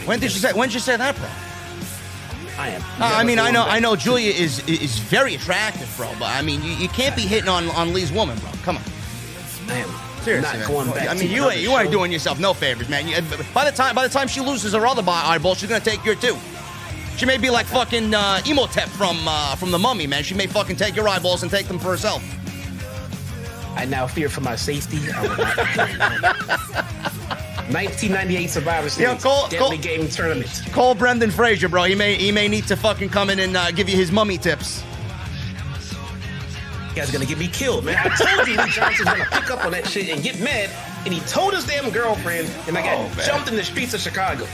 When 0.06 0.20
did 0.20 0.32
you 0.32 0.40
say 0.40 0.52
when 0.52 0.68
did 0.68 0.74
you 0.74 0.80
say 0.80 0.96
that, 0.96 1.16
bro? 1.16 1.28
I 2.58 2.70
am. 2.70 2.82
Uh, 2.82 2.86
I 3.00 3.22
mean, 3.22 3.38
I 3.38 3.52
know, 3.52 3.62
I 3.62 3.78
know, 3.78 3.94
Julia 3.94 4.32
is 4.32 4.66
is 4.66 4.98
very 4.98 5.34
attractive, 5.34 5.92
bro. 5.96 6.10
But 6.18 6.30
I 6.30 6.42
mean, 6.42 6.62
you, 6.62 6.72
you 6.72 6.88
can't 6.88 7.14
be 7.14 7.22
hitting 7.22 7.48
on 7.48 7.68
on 7.70 7.92
Lee's 7.92 8.10
woman, 8.10 8.38
bro. 8.38 8.50
Come 8.62 8.78
on, 8.78 8.82
I 9.68 9.76
am 9.76 10.07
seriously. 10.28 10.58
not 10.58 10.68
man. 10.68 10.68
going 10.68 10.90
back. 10.90 11.08
I 11.08 11.14
mean, 11.14 11.30
you 11.30 11.50
ain't 11.50 11.60
you 11.60 11.76
ain't 11.76 11.90
doing 11.90 12.12
yourself 12.12 12.38
no 12.38 12.54
favors, 12.54 12.88
man. 12.88 13.08
You, 13.08 13.16
by 13.54 13.68
the 13.68 13.76
time 13.76 13.94
by 13.94 14.06
the 14.06 14.12
time 14.12 14.28
she 14.28 14.40
loses 14.40 14.72
her 14.72 14.86
other 14.86 15.02
eyeball, 15.06 15.54
she's 15.54 15.68
gonna 15.68 15.84
take 15.84 16.04
your 16.04 16.14
too. 16.14 16.36
She 17.16 17.26
may 17.26 17.36
be 17.36 17.50
like 17.50 17.66
fucking 17.66 18.14
uh, 18.14 18.40
Imhotep 18.46 18.88
from 18.90 19.16
uh, 19.26 19.56
from 19.56 19.70
the 19.70 19.78
Mummy, 19.78 20.06
man. 20.06 20.22
She 20.22 20.34
may 20.34 20.46
fucking 20.46 20.76
take 20.76 20.94
your 20.94 21.08
eyeballs 21.08 21.42
and 21.42 21.50
take 21.50 21.66
them 21.66 21.78
for 21.78 21.88
herself. 21.88 22.22
I 23.74 23.84
now 23.84 24.06
fear 24.06 24.28
for 24.28 24.40
my 24.40 24.56
safety. 24.56 24.98
I 25.12 25.22
will 25.22 25.28
not 25.36 25.56
be 25.56 25.62
doing 25.74 25.98
that. 25.98 27.18
1998 27.68 28.46
Survivor 28.48 28.88
Series 28.88 29.22
Cole- 29.22 29.48
Deadly 29.48 29.76
Cole- 29.76 29.78
Game 29.78 30.08
Tournament. 30.08 30.62
Call 30.72 30.94
Brendan 30.94 31.30
Fraser, 31.30 31.68
bro. 31.68 31.84
He 31.84 31.94
may 31.94 32.14
he 32.14 32.32
may 32.32 32.48
need 32.48 32.66
to 32.68 32.76
fucking 32.76 33.10
come 33.10 33.30
in 33.30 33.38
and 33.38 33.56
uh, 33.56 33.70
give 33.70 33.88
you 33.88 33.96
his 33.96 34.10
mummy 34.10 34.38
tips. 34.38 34.82
You 36.88 36.94
guys 36.94 37.10
are 37.10 37.12
gonna 37.12 37.26
get 37.26 37.38
me 37.38 37.48
killed, 37.48 37.84
man. 37.84 37.96
I 37.98 38.08
told 38.16 38.48
you 38.48 38.56
Lee 38.56 38.70
Johnson's 38.70 39.08
gonna 39.08 39.26
pick 39.30 39.50
up 39.50 39.64
on 39.64 39.72
that 39.72 39.86
shit 39.86 40.08
and 40.08 40.22
get 40.22 40.40
mad, 40.40 40.70
and 41.04 41.14
he 41.14 41.20
told 41.20 41.54
his 41.54 41.64
damn 41.66 41.90
girlfriend, 41.90 42.50
and 42.66 42.76
I 42.76 42.82
got 42.82 42.98
Oh, 42.98 43.22
jumped 43.24 43.48
in 43.48 43.54
the 43.56 43.62
streets 43.64 43.94
of 43.94 44.00
Chicago. 44.00 44.46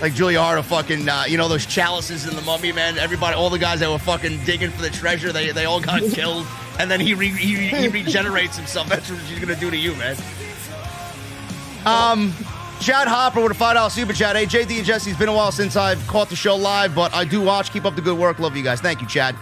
Like 0.00 0.14
Julia 0.14 0.40
Hart, 0.40 0.64
fucking, 0.64 1.08
uh, 1.08 1.24
you 1.26 1.36
know 1.38 1.48
those 1.48 1.66
chalices 1.66 2.28
in 2.28 2.36
the 2.36 2.42
mummy, 2.42 2.70
man. 2.70 2.98
Everybody, 2.98 3.34
all 3.34 3.50
the 3.50 3.58
guys 3.58 3.80
that 3.80 3.90
were 3.90 3.98
fucking 3.98 4.44
digging 4.44 4.70
for 4.70 4.82
the 4.82 4.90
treasure, 4.90 5.32
they 5.32 5.50
they 5.50 5.64
all 5.64 5.80
got 5.80 6.02
killed, 6.12 6.46
and 6.78 6.88
then 6.88 7.00
he 7.00 7.14
re- 7.14 7.28
he, 7.30 7.56
he 7.68 7.88
regenerates 7.88 8.56
himself. 8.56 8.88
That's 8.88 9.10
what 9.10 9.18
she's 9.26 9.40
gonna 9.40 9.56
do 9.56 9.70
to 9.70 9.76
you, 9.76 9.94
man. 9.96 10.16
Um, 11.84 12.32
Chad 12.80 13.08
Hopper 13.08 13.40
with 13.42 13.50
a 13.50 13.54
five 13.56 13.74
dollar 13.74 13.90
super 13.90 14.12
chat. 14.12 14.36
Hey, 14.36 14.46
JD 14.46 14.76
and 14.76 14.84
Jesse, 14.86 15.10
it's 15.10 15.18
been 15.18 15.28
a 15.28 15.32
while 15.34 15.50
since 15.50 15.74
I've 15.74 16.06
caught 16.06 16.28
the 16.28 16.36
show 16.36 16.54
live, 16.54 16.94
but 16.94 17.12
I 17.12 17.24
do 17.24 17.40
watch. 17.40 17.72
Keep 17.72 17.84
up 17.84 17.96
the 17.96 18.02
good 18.02 18.16
work. 18.18 18.38
Love 18.38 18.56
you 18.56 18.62
guys. 18.62 18.80
Thank 18.80 19.00
you, 19.00 19.08
Chad. 19.08 19.34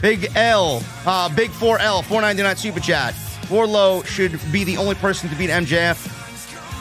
Big 0.00 0.30
L, 0.34 0.82
uh, 1.06 1.28
Big 1.34 1.50
4L, 1.50 2.02
499 2.04 2.56
super 2.56 2.80
chat. 2.80 3.14
Wardlow 3.48 4.04
should 4.06 4.40
be 4.50 4.64
the 4.64 4.76
only 4.76 4.94
person 4.94 5.28
to 5.28 5.36
beat 5.36 5.50
MJF 5.50 5.96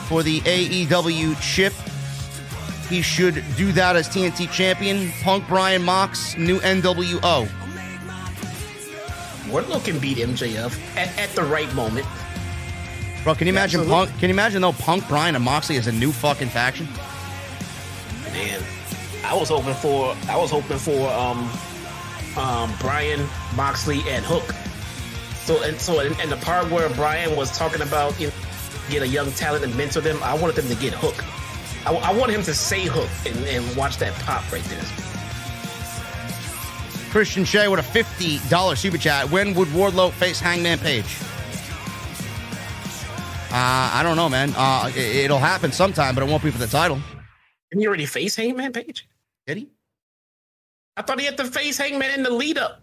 for 0.07 0.23
the 0.23 0.39
AEW 0.41 1.39
chip. 1.41 1.73
He 2.87 3.01
should 3.01 3.43
do 3.57 3.71
that 3.73 3.95
as 3.95 4.07
TNT 4.07 4.49
champion. 4.51 5.11
Punk 5.21 5.47
Bryan 5.47 5.83
Mox, 5.83 6.37
new 6.37 6.59
NWO. 6.59 7.47
Wardlow 9.49 9.83
can 9.83 9.99
beat 9.99 10.17
MJF 10.17 10.79
at, 10.95 11.17
at 11.17 11.29
the 11.35 11.43
right 11.43 11.73
moment. 11.75 12.07
Bro, 13.23 13.35
can 13.35 13.47
you 13.47 13.53
imagine 13.53 13.81
Absolutely. 13.81 14.07
Punk? 14.07 14.19
Can 14.19 14.29
you 14.29 14.35
imagine 14.35 14.61
though 14.61 14.71
Punk, 14.73 15.07
Bryan, 15.07 15.35
and 15.35 15.43
Moxley 15.43 15.75
as 15.77 15.87
a 15.87 15.91
new 15.91 16.11
fucking 16.11 16.49
faction? 16.49 16.87
Man, 18.31 18.63
I 19.25 19.35
was 19.35 19.49
hoping 19.49 19.73
for 19.73 20.15
I 20.29 20.37
was 20.37 20.51
hoping 20.51 20.77
for 20.77 21.09
um 21.11 21.49
um 22.37 22.73
Bryan 22.79 23.27
Moxley 23.55 24.01
and 24.07 24.23
Hook. 24.25 24.53
So 25.45 25.63
and 25.63 25.79
so 25.79 25.99
and, 25.99 26.15
and 26.19 26.31
the 26.31 26.37
part 26.37 26.69
where 26.69 26.89
Bryan 26.89 27.35
was 27.35 27.57
talking 27.57 27.81
about 27.81 28.19
you 28.19 28.27
know, 28.27 28.33
get 28.89 29.01
a 29.03 29.07
young 29.07 29.31
talent 29.31 29.63
and 29.63 29.75
mentor 29.75 30.01
them, 30.01 30.19
I 30.23 30.33
wanted 30.35 30.55
them 30.55 30.67
to 30.67 30.75
get 30.75 30.93
Hook. 30.93 31.15
I, 31.85 31.93
I 31.93 32.13
wanted 32.13 32.35
him 32.35 32.43
to 32.43 32.53
say 32.53 32.85
Hook 32.85 33.09
and, 33.25 33.45
and 33.47 33.75
watch 33.77 33.97
that 33.97 34.13
pop 34.25 34.49
right 34.51 34.63
there. 34.65 34.83
Christian 37.11 37.43
Shea 37.43 37.67
with 37.67 37.79
a 37.79 37.83
fifty 37.83 38.37
dollar 38.49 38.75
super 38.75 38.97
chat. 38.97 39.29
When 39.31 39.53
would 39.55 39.67
Wardlow 39.69 40.11
face 40.11 40.39
Hangman 40.39 40.77
Page? 40.77 41.17
Uh, 43.51 43.89
I 43.95 44.01
don't 44.03 44.15
know, 44.15 44.29
man. 44.29 44.53
Uh, 44.55 44.91
it- 44.95 45.15
it'll 45.25 45.39
happen 45.39 45.71
sometime, 45.71 46.13
but 46.13 46.23
it 46.23 46.29
won't 46.29 46.43
be 46.43 46.51
for 46.51 46.59
the 46.59 46.67
title. 46.67 47.01
Didn't 47.71 47.81
he 47.81 47.87
already 47.87 48.05
face 48.05 48.35
Hangman 48.35 48.73
Page? 48.73 49.07
Did 49.47 49.57
he? 49.57 49.69
I 50.99 51.01
thought 51.01 51.17
he 51.17 51.25
had 51.25 51.37
to 51.37 51.45
face 51.45 51.77
Hangman 51.77 52.11
in 52.11 52.23
the 52.23 52.29
lead 52.29 52.57
up. 52.57 52.81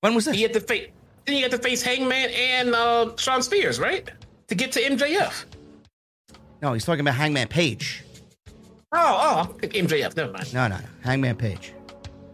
When 0.00 0.14
was 0.14 0.26
this? 0.26 0.36
He 0.36 0.42
had 0.42 0.52
to 0.52 0.60
face. 0.60 0.90
Then 1.26 1.34
he 1.34 1.42
had 1.42 1.50
to 1.50 1.58
face 1.58 1.82
Hangman 1.82 2.30
and 2.30 2.72
uh, 2.72 3.16
Shawn 3.16 3.42
Spears, 3.42 3.80
right? 3.80 4.08
To 4.46 4.54
get 4.54 4.70
to 4.72 4.80
MJF. 4.80 5.44
No, 6.62 6.72
he's 6.72 6.84
talking 6.84 7.00
about 7.00 7.16
Hangman 7.16 7.48
Page. 7.48 8.04
Oh, 8.92 9.48
oh, 9.50 9.54
MJF. 9.60 10.16
Never 10.16 10.30
mind. 10.30 10.54
No, 10.54 10.68
no, 10.68 10.76
no. 10.76 10.84
Hangman 11.02 11.34
Page. 11.34 11.72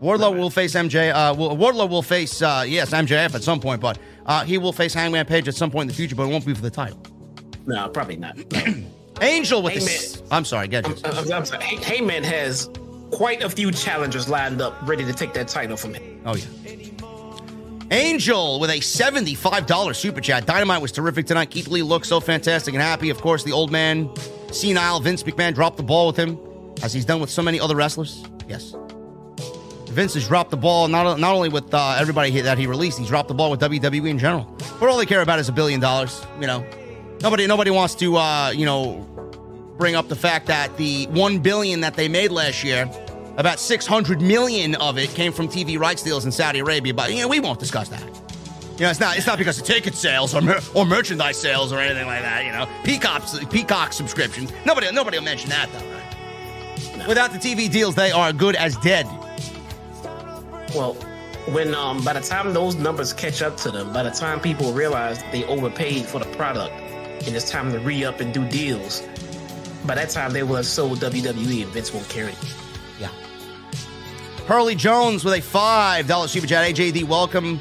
Wardlow 0.02 0.36
will 0.36 0.50
face 0.50 0.74
MJ. 0.74 1.10
Uh, 1.10 1.34
will, 1.34 1.56
Wardlow 1.56 1.88
will 1.88 2.02
face 2.02 2.42
uh, 2.42 2.66
yes 2.68 2.90
MJF 2.90 3.34
at 3.34 3.42
some 3.42 3.60
point, 3.60 3.80
but 3.80 3.98
uh, 4.26 4.44
he 4.44 4.58
will 4.58 4.74
face 4.74 4.92
Hangman 4.92 5.24
Page 5.24 5.48
at 5.48 5.54
some 5.54 5.70
point 5.70 5.84
in 5.84 5.88
the 5.88 5.94
future, 5.94 6.14
but 6.14 6.24
it 6.24 6.30
won't 6.30 6.44
be 6.44 6.52
for 6.52 6.60
the 6.60 6.70
title. 6.70 7.02
No, 7.64 7.88
probably 7.88 8.16
not. 8.16 8.36
Angel 9.20 9.62
with 9.62 9.74
the. 9.74 9.80
Hangman- 9.80 10.28
I'm 10.30 10.44
sorry, 10.44 10.68
get 10.68 10.86
I'm. 10.86 10.94
I'm, 11.04 11.32
I'm 11.32 11.44
sorry. 11.44 11.64
Hey- 11.64 11.98
Heyman 12.00 12.24
has 12.24 12.68
quite 13.10 13.42
a 13.42 13.50
few 13.50 13.70
challengers 13.70 14.28
lined 14.28 14.60
up, 14.60 14.76
ready 14.86 15.04
to 15.04 15.12
take 15.12 15.32
that 15.34 15.48
title 15.48 15.76
from 15.76 15.94
him. 15.94 16.20
Oh 16.24 16.34
yeah. 16.36 16.44
Angel 17.90 18.60
with 18.60 18.68
a 18.68 18.80
$75 18.80 19.96
super 19.96 20.20
chat. 20.20 20.44
Dynamite 20.44 20.82
was 20.82 20.92
terrific 20.92 21.26
tonight. 21.26 21.50
Keith 21.50 21.68
Lee 21.68 21.82
looked 21.82 22.04
so 22.04 22.20
fantastic 22.20 22.74
and 22.74 22.82
happy. 22.82 23.08
Of 23.08 23.18
course, 23.22 23.44
the 23.44 23.52
old 23.52 23.72
man, 23.72 24.10
senile 24.52 25.00
Vince 25.00 25.22
McMahon, 25.22 25.54
dropped 25.54 25.78
the 25.78 25.82
ball 25.82 26.08
with 26.08 26.16
him, 26.16 26.38
as 26.82 26.92
he's 26.92 27.06
done 27.06 27.18
with 27.18 27.30
so 27.30 27.40
many 27.40 27.58
other 27.58 27.74
wrestlers. 27.74 28.22
Yes. 28.46 28.74
Vince 29.86 30.12
has 30.14 30.28
dropped 30.28 30.50
the 30.50 30.56
ball 30.58 30.86
not, 30.86 31.18
not 31.18 31.34
only 31.34 31.48
with 31.48 31.72
uh, 31.72 31.96
everybody 31.98 32.42
that 32.42 32.58
he 32.58 32.66
released, 32.66 32.98
he's 32.98 33.08
dropped 33.08 33.28
the 33.28 33.34
ball 33.34 33.50
with 33.50 33.60
WWE 33.60 34.10
in 34.10 34.18
general. 34.18 34.44
But 34.78 34.90
all 34.90 34.98
they 34.98 35.06
care 35.06 35.22
about 35.22 35.38
is 35.38 35.48
a 35.48 35.52
billion 35.52 35.80
dollars. 35.80 36.22
You 36.38 36.46
know, 36.46 36.66
nobody 37.22 37.46
nobody 37.46 37.70
wants 37.70 37.94
to 37.96 38.16
uh, 38.16 38.50
you 38.54 38.66
know 38.66 39.07
bring 39.78 39.94
up 39.94 40.08
the 40.08 40.16
fact 40.16 40.46
that 40.46 40.76
the 40.76 41.06
one 41.06 41.38
billion 41.38 41.80
that 41.80 41.94
they 41.94 42.08
made 42.08 42.30
last 42.30 42.62
year, 42.64 42.90
about 43.36 43.60
six 43.60 43.86
hundred 43.86 44.20
million 44.20 44.74
of 44.74 44.98
it 44.98 45.10
came 45.10 45.32
from 45.32 45.48
TV 45.48 45.78
rights 45.78 46.02
deals 46.02 46.24
in 46.24 46.32
Saudi 46.32 46.58
Arabia. 46.58 46.92
But 46.92 47.14
you 47.14 47.22
know, 47.22 47.28
we 47.28 47.40
won't 47.40 47.60
discuss 47.60 47.88
that. 47.88 48.02
You 48.02 48.84
know, 48.84 48.90
it's 48.90 49.00
not 49.00 49.16
it's 49.16 49.26
not 49.26 49.38
because 49.38 49.58
of 49.58 49.66
ticket 49.66 49.94
sales 49.94 50.34
or 50.34 50.40
mer- 50.42 50.60
or 50.74 50.84
merchandise 50.84 51.40
sales 51.40 51.72
or 51.72 51.78
anything 51.78 52.06
like 52.06 52.22
that. 52.22 52.44
You 52.44 52.52
know, 52.52 52.68
Peacock 52.84 53.22
Peacock 53.50 53.92
subscriptions. 53.92 54.52
Nobody 54.66 54.90
nobody 54.92 55.18
will 55.18 55.24
mention 55.24 55.50
that 55.50 55.70
though, 55.72 56.98
right? 56.98 57.08
Without 57.08 57.32
the 57.32 57.38
TV 57.38 57.70
deals, 57.70 57.94
they 57.94 58.10
are 58.10 58.32
good 58.32 58.56
as 58.56 58.76
dead. 58.78 59.06
Well, 60.74 60.94
when 61.52 61.74
um, 61.74 62.04
by 62.04 62.12
the 62.12 62.20
time 62.20 62.52
those 62.52 62.74
numbers 62.74 63.12
catch 63.12 63.40
up 63.40 63.56
to 63.58 63.70
them, 63.70 63.92
by 63.92 64.02
the 64.02 64.10
time 64.10 64.38
people 64.38 64.72
realize 64.72 65.22
they 65.32 65.44
overpaid 65.44 66.04
for 66.04 66.18
the 66.18 66.26
product, 66.36 66.72
and 67.26 67.34
it's 67.34 67.48
time 67.50 67.72
to 67.72 67.78
re 67.80 68.04
up 68.04 68.20
and 68.20 68.34
do 68.34 68.46
deals, 68.48 69.02
by 69.86 69.94
that 69.94 70.10
time 70.10 70.32
they 70.32 70.42
will 70.42 70.56
have 70.56 70.66
sold 70.66 70.98
WWE 70.98 71.62
and 71.62 71.72
Vince 71.72 71.92
won't 71.92 72.08
carry 72.08 72.32
it. 72.32 72.54
Yeah. 73.00 73.10
Hurley 74.46 74.74
Jones 74.74 75.24
with 75.24 75.34
a 75.34 75.40
five 75.40 76.06
dollar 76.06 76.28
super 76.28 76.46
chat. 76.46 76.64
Hey 76.64 76.72
JD, 76.72 77.04
welcome 77.04 77.60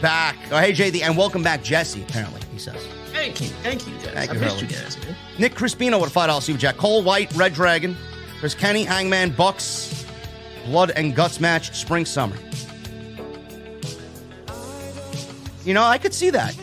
back. 0.00 0.36
Oh, 0.50 0.58
hey 0.58 0.72
JD, 0.72 1.02
and 1.02 1.16
welcome 1.16 1.42
back 1.42 1.62
Jesse. 1.62 2.02
Apparently, 2.02 2.40
he 2.52 2.58
says. 2.58 2.76
Thank 3.12 3.40
you, 3.40 3.48
thank 3.62 3.86
you 3.86 3.92
guys. 3.94 4.06
Thank 4.14 4.30
I 4.30 4.34
you, 4.34 4.40
missed 4.40 4.54
Hurley. 4.60 4.74
you 4.74 4.80
guys, 4.82 4.98
man. 5.04 5.16
Nick 5.38 5.54
Crispino 5.54 6.00
with 6.00 6.10
a 6.10 6.12
five 6.12 6.28
dollar 6.28 6.40
super 6.40 6.58
chat. 6.60 6.76
Cole 6.76 7.02
White, 7.02 7.32
Red 7.34 7.54
Dragon. 7.54 7.96
There's 8.40 8.54
Kenny 8.54 8.84
Hangman, 8.84 9.30
Bucks, 9.30 10.04
Blood 10.66 10.90
and 10.96 11.14
Guts 11.14 11.38
match, 11.40 11.72
spring 11.76 12.04
summer. 12.04 12.36
You 15.64 15.74
know, 15.74 15.84
I 15.84 15.98
could 15.98 16.12
see 16.12 16.30
that. 16.30 16.56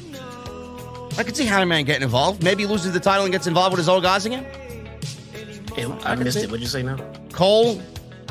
I 1.17 1.23
could 1.23 1.35
see 1.37 1.45
Hangman 1.45 1.85
getting 1.85 2.03
involved. 2.03 2.43
Maybe 2.43 2.63
he 2.63 2.67
loses 2.67 2.91
the 2.91 2.99
title 2.99 3.23
and 3.25 3.31
gets 3.31 3.47
involved 3.47 3.71
with 3.71 3.77
his 3.79 3.87
old 3.89 4.03
guys 4.03 4.25
again. 4.25 4.45
Yeah, 5.79 5.99
I 6.03 6.15
missed 6.15 6.37
see 6.37 6.43
it. 6.43 6.49
What'd 6.51 6.61
you 6.61 6.67
say 6.67 6.83
now? 6.83 6.97
Cole, 7.31 7.81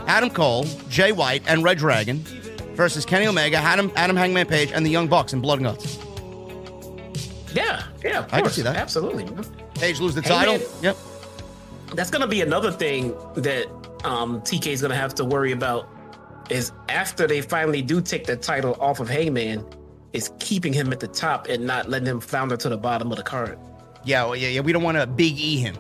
Adam 0.07 0.31
Cole, 0.31 0.65
Jay 0.89 1.13
White, 1.13 1.43
and 1.47 1.63
Red 1.65 1.79
Dragon 1.79 2.19
versus 2.75 3.05
Kenny 3.05 3.27
Omega, 3.27 3.57
Adam, 3.57 3.91
Adam 3.97 4.17
Hangman 4.17 4.47
Page, 4.47 4.71
and 4.73 4.85
the 4.87 4.91
Young 4.91 5.09
Bucks 5.09 5.33
in 5.33 5.41
Blood 5.41 5.61
and 5.61 5.67
Guts. 5.67 5.99
Yeah, 7.55 7.83
yeah, 8.05 8.21
of 8.21 8.33
I 8.35 8.43
can 8.43 8.51
see 8.51 8.63
that. 8.63 8.77
Absolutely. 8.77 9.25
man. 9.25 9.45
Page 9.75 10.01
lose 10.01 10.15
the 10.15 10.23
Hey, 10.23 10.29
title. 10.29 10.59
man. 10.59 10.67
Yep. 10.83 10.97
That's 11.95 12.11
gonna 12.11 12.27
be 12.27 12.43
another 12.43 12.71
thing 12.71 13.15
that 13.35 13.67
um, 14.05 14.41
TK 14.43 14.67
is 14.69 14.83
gonna 14.83 14.95
have 14.95 15.15
to 15.17 15.25
worry 15.25 15.53
about. 15.53 15.89
Is 16.51 16.73
after 16.89 17.27
they 17.27 17.41
finally 17.43 17.83
do 17.83 18.01
take 18.01 18.25
the 18.27 18.37
title 18.37 18.77
off 18.81 19.01
of 19.01 19.09
Heyman, 19.09 19.65
is 20.13 20.31
keeping 20.39 20.73
him 20.73 20.93
at 20.93 21.01
the 21.01 21.09
top 21.09 21.47
and 21.49 21.67
not 21.67 21.89
letting 21.89 22.09
him 22.09 22.21
flounder 22.21 22.57
to 22.59 22.69
the 22.69 22.77
bottom 22.79 23.11
of 23.11 23.17
the 23.17 23.23
card. 23.23 23.59
Yeah, 24.05 24.25
well, 24.25 24.37
yeah, 24.37 24.49
yeah. 24.49 24.61
We 24.61 24.73
don't 24.73 24.83
want 24.83 24.97
to 24.99 25.07
big 25.07 25.39
E 25.39 25.59
him. 25.59 25.77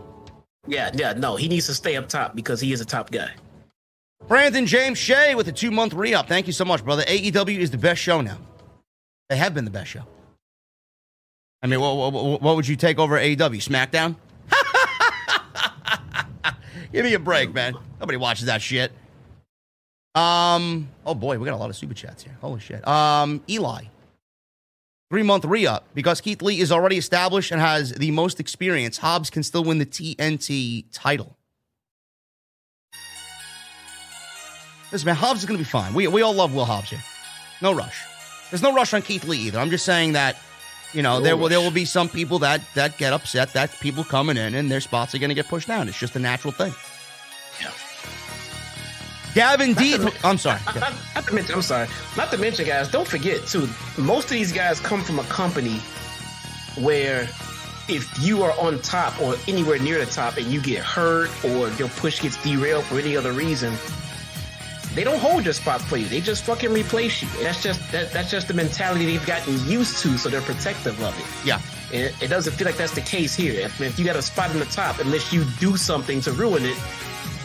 Yeah, 0.69 0.91
yeah, 0.95 1.15
no, 1.15 1.37
he 1.37 1.49
needs 1.49 1.67
to 1.67 1.75
stay 1.75 1.97
up 1.97 2.09
top 2.09 2.37
because 2.37 2.61
he 2.61 2.73
is 2.73 2.81
a 2.81 2.85
top 2.85 3.11
guy. 3.11 3.31
Brandon 4.27 4.67
James 4.67 4.99
Shea 4.99 5.35
with 5.35 5.49
a 5.49 5.53
two 5.53 5.71
month 5.71 5.95
re 5.95 6.13
up. 6.13 6.29
Thank 6.29 6.47
you 6.47 6.53
so 6.53 6.65
much, 6.65 6.85
brother. 6.85 7.03
AEW 7.05 7.59
is 7.59 7.71
the 7.71 7.79
best 7.79 8.03
show 8.03 8.21
now. 8.21 8.39
They 9.31 9.37
have 9.37 9.55
been 9.55 9.65
the 9.65 9.71
best 9.71 9.91
show. 9.91 10.05
I 11.63 11.67
mean, 11.67 11.81
what, 11.81 12.13
what, 12.13 12.43
what 12.43 12.57
would 12.57 12.69
you 12.69 12.77
take 12.77 12.99
over 12.99 13.19
AEW? 13.19 13.37
SmackDown? 13.37 14.17
Give 16.93 17.05
me 17.05 17.15
a 17.15 17.19
break, 17.19 17.53
man. 17.53 17.75
Nobody 17.99 18.19
watches 18.19 18.47
that 18.47 18.63
shit. 18.63 18.93
Um. 20.15 20.89
Oh 21.07 21.15
boy, 21.15 21.39
we 21.39 21.47
got 21.47 21.55
a 21.55 21.57
lot 21.57 21.71
of 21.71 21.77
super 21.77 21.95
chats 21.95 22.23
here. 22.23 22.37
Holy 22.41 22.61
shit. 22.61 22.87
Um. 22.87 23.43
Eli. 23.49 23.85
Three 25.11 25.23
month 25.23 25.47
re 25.47 25.67
up 25.67 25.87
because 25.95 26.21
Keith 26.21 26.43
Lee 26.43 26.61
is 26.61 26.71
already 26.71 26.99
established 26.99 27.51
and 27.51 27.61
has 27.61 27.93
the 27.93 28.11
most 28.11 28.41
experience. 28.41 28.99
Hobbs 28.99 29.31
can 29.31 29.43
still 29.43 29.65
win 29.65 29.79
the 29.79 29.87
TNT 29.87 30.85
title. 30.93 31.37
Listen, 34.93 35.07
man, 35.07 35.17
Hobbs 35.17 35.41
is 35.41 35.47
going 35.47 35.59
to 35.59 35.65
be 35.65 35.69
fine. 35.69 35.95
We, 35.95 36.07
we 36.09 36.23
all 36.23 36.35
love 36.35 36.55
Will 36.55 36.65
Hobbs 36.65 36.91
here. 36.91 37.03
No 37.63 37.73
rush. 37.73 38.03
There's 38.51 38.63
no 38.63 38.73
rush 38.73 38.95
on 38.95 39.03
Keith 39.03 39.25
Lee 39.25 39.39
either. 39.39 39.59
I'm 39.59 39.71
just 39.71 39.85
saying 39.85 40.13
that, 40.13 40.37
you 40.93 41.03
know, 41.03 41.19
No 41.19 41.25
there 41.25 41.37
will 41.37 41.49
there 41.49 41.61
will 41.61 41.71
be 41.71 41.85
some 41.87 42.09
people 42.09 42.39
that 42.41 42.61
that 42.75 42.99
get 42.99 43.15
upset 43.15 43.55
that 43.55 43.71
people 43.81 44.05
coming 44.05 44.37
in 44.37 44.55
and 44.55 44.71
their 44.71 44.81
spots 44.81 45.15
are 45.15 45.19
going 45.19 45.29
to 45.31 45.35
get 45.35 45.49
pushed 45.49 45.69
down. 45.69 45.89
It's 45.89 45.99
just 45.99 46.17
a 46.17 46.19
natural 46.19 46.53
thing. 46.53 46.75
Yeah. 49.39 49.57
Gavin 49.57 49.75
D. 49.75 49.97
I'm 50.25 50.39
sorry. 50.39 50.61
Not, 50.67 50.75
not- 50.81 50.95
not 51.15 51.27
to 51.27 51.35
mention, 51.35 51.55
I'm 51.55 51.63
sorry. 51.63 51.89
Not 52.17 52.31
to 52.33 52.39
mention, 52.39 52.67
guys, 52.67 52.89
don't 52.89 53.07
forget 53.07 53.47
too. 53.47 53.69
Most 53.97 54.25
of 54.25 54.31
these 54.31 54.53
guys 54.53 54.81
come 54.81 55.03
from 55.03 55.19
a 55.19 55.25
company 55.25 55.81
where 56.77 57.29
if 57.89 58.07
you 58.21 58.43
are 58.43 58.53
on 58.59 58.81
top 58.81 59.21
or 59.21 59.35
anywhere 59.47 59.79
near 59.79 59.99
the 60.05 60.11
top 60.11 60.37
and 60.37 60.47
you 60.47 60.61
get 60.61 60.83
hurt 60.85 61.31
or 61.45 61.71
your 61.71 61.89
push 61.89 62.21
gets 62.21 62.37
derailed 62.43 62.85
for 62.85 62.99
any 62.99 63.17
other 63.17 63.33
reason, 63.33 63.73
they 64.95 65.05
don't 65.05 65.19
hold 65.21 65.45
your 65.45 65.55
spot 65.55 65.81
for 65.81 65.97
you. 65.97 66.07
They 66.07 66.21
just 66.21 66.45
fucking 66.45 66.73
replace 66.73 67.23
you. 67.23 67.29
That's 67.43 67.63
just 67.63 67.81
that, 67.93 68.11
that's 68.13 68.31
just 68.31 68.49
the 68.49 68.55
mentality 68.55 69.07
they've 69.07 69.25
gotten 69.27 69.55
used 69.67 69.99
to, 70.03 70.19
so 70.19 70.29
they're 70.29 70.41
protective 70.41 71.01
of 71.03 71.19
it. 71.19 71.47
Yeah. 71.47 71.61
It, 71.93 72.15
it 72.23 72.29
doesn't 72.29 72.53
feel 72.55 72.67
like 72.67 72.77
that's 72.77 72.95
the 72.95 73.01
case 73.01 73.35
here. 73.35 73.55
If, 73.55 73.81
if 73.81 73.99
you 73.99 74.05
got 74.05 74.17
a 74.17 74.23
spot 74.23 74.51
in 74.51 74.59
the 74.59 74.67
top, 74.67 74.99
unless 74.99 75.33
you 75.33 75.45
do 75.59 75.77
something 75.77 76.21
to 76.23 76.33
ruin 76.33 76.65
it, 76.65 76.77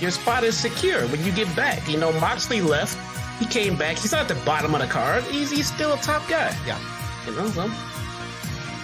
your 0.04 0.12
spot 0.12 0.44
is 0.44 0.56
secure 0.58 1.08
when 1.08 1.24
you 1.26 1.32
get 1.32 1.54
back. 1.56 1.88
You 1.90 1.98
know, 1.98 2.12
Moxley 2.20 2.62
left. 2.62 2.98
He 3.40 3.46
came 3.48 3.76
back. 3.76 3.98
He's 3.98 4.12
not 4.12 4.30
at 4.30 4.38
the 4.38 4.46
bottom 4.46 4.76
of 4.76 4.82
the 4.82 4.88
card. 4.88 5.24
He's, 5.24 5.50
he's 5.50 5.66
still 5.74 5.94
a 5.94 5.98
top 5.98 6.28
guy. 6.30 6.56
Yeah. 6.68 6.78
You 7.26 7.36
know, 7.36 7.48
so 7.50 7.72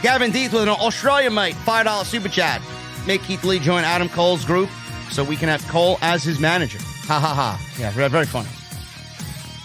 Gavin 0.01 0.31
Deeth 0.31 0.53
with 0.53 0.63
an 0.63 0.69
Australia 0.69 1.29
mate, 1.29 1.55
five 1.55 1.85
dollar 1.85 2.05
super 2.05 2.29
chat. 2.29 2.61
Make 3.05 3.21
Keith 3.23 3.43
Lee 3.43 3.59
join 3.59 3.83
Adam 3.83 4.07
Cole's 4.09 4.45
group 4.45 4.69
so 5.11 5.23
we 5.23 5.35
can 5.35 5.49
have 5.49 5.65
Cole 5.67 5.97
as 6.01 6.23
his 6.23 6.39
manager. 6.39 6.79
Ha 6.79 7.19
ha 7.19 7.33
ha. 7.33 7.75
Yeah, 7.77 7.91
very, 7.91 8.09
very 8.09 8.25
funny. 8.25 8.49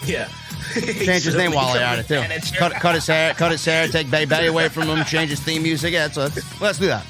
yeah. 0.05 0.29
Change 0.75 1.23
his 1.25 1.37
name 1.37 1.53
while 1.53 1.73
they're 1.73 1.85
at 1.85 1.99
it 2.01 2.09
too. 2.09 2.57
Cut, 2.59 2.73
cut 2.73 2.95
his 2.97 3.07
hair, 3.07 3.33
cut 3.35 3.53
his 3.53 3.65
hair, 3.65 3.87
take 3.87 4.11
Bay 4.11 4.25
Bay 4.25 4.49
away 4.49 4.69
from 4.69 4.85
him, 4.85 5.05
change 5.05 5.31
his 5.31 5.39
theme 5.39 5.63
music. 5.63 5.93
Yeah, 5.93 6.09
so 6.09 6.23
let's, 6.23 6.61
let's 6.61 6.79
do 6.79 6.87
that. 6.87 7.05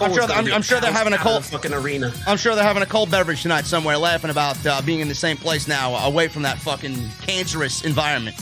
I'm 0.00 0.12
sure, 0.12 0.22
I'm, 0.22 0.52
I'm 0.52 0.62
sure 0.62 0.80
they're 0.80 0.92
having 0.92 1.12
a 1.12 1.18
cold 1.18 1.44
fucking 1.44 1.72
arena. 1.72 2.12
I'm 2.26 2.36
sure 2.36 2.54
they're 2.54 2.64
having 2.64 2.82
a 2.82 2.86
cold 2.86 3.10
beverage 3.10 3.42
tonight 3.42 3.64
somewhere, 3.66 3.96
laughing 3.98 4.30
about 4.30 4.64
uh, 4.66 4.80
being 4.82 5.00
in 5.00 5.08
the 5.08 5.14
same 5.14 5.36
place 5.36 5.68
now, 5.68 5.94
away 6.06 6.28
from 6.28 6.42
that 6.42 6.58
fucking 6.58 6.96
cancerous 7.20 7.84
environment. 7.84 8.36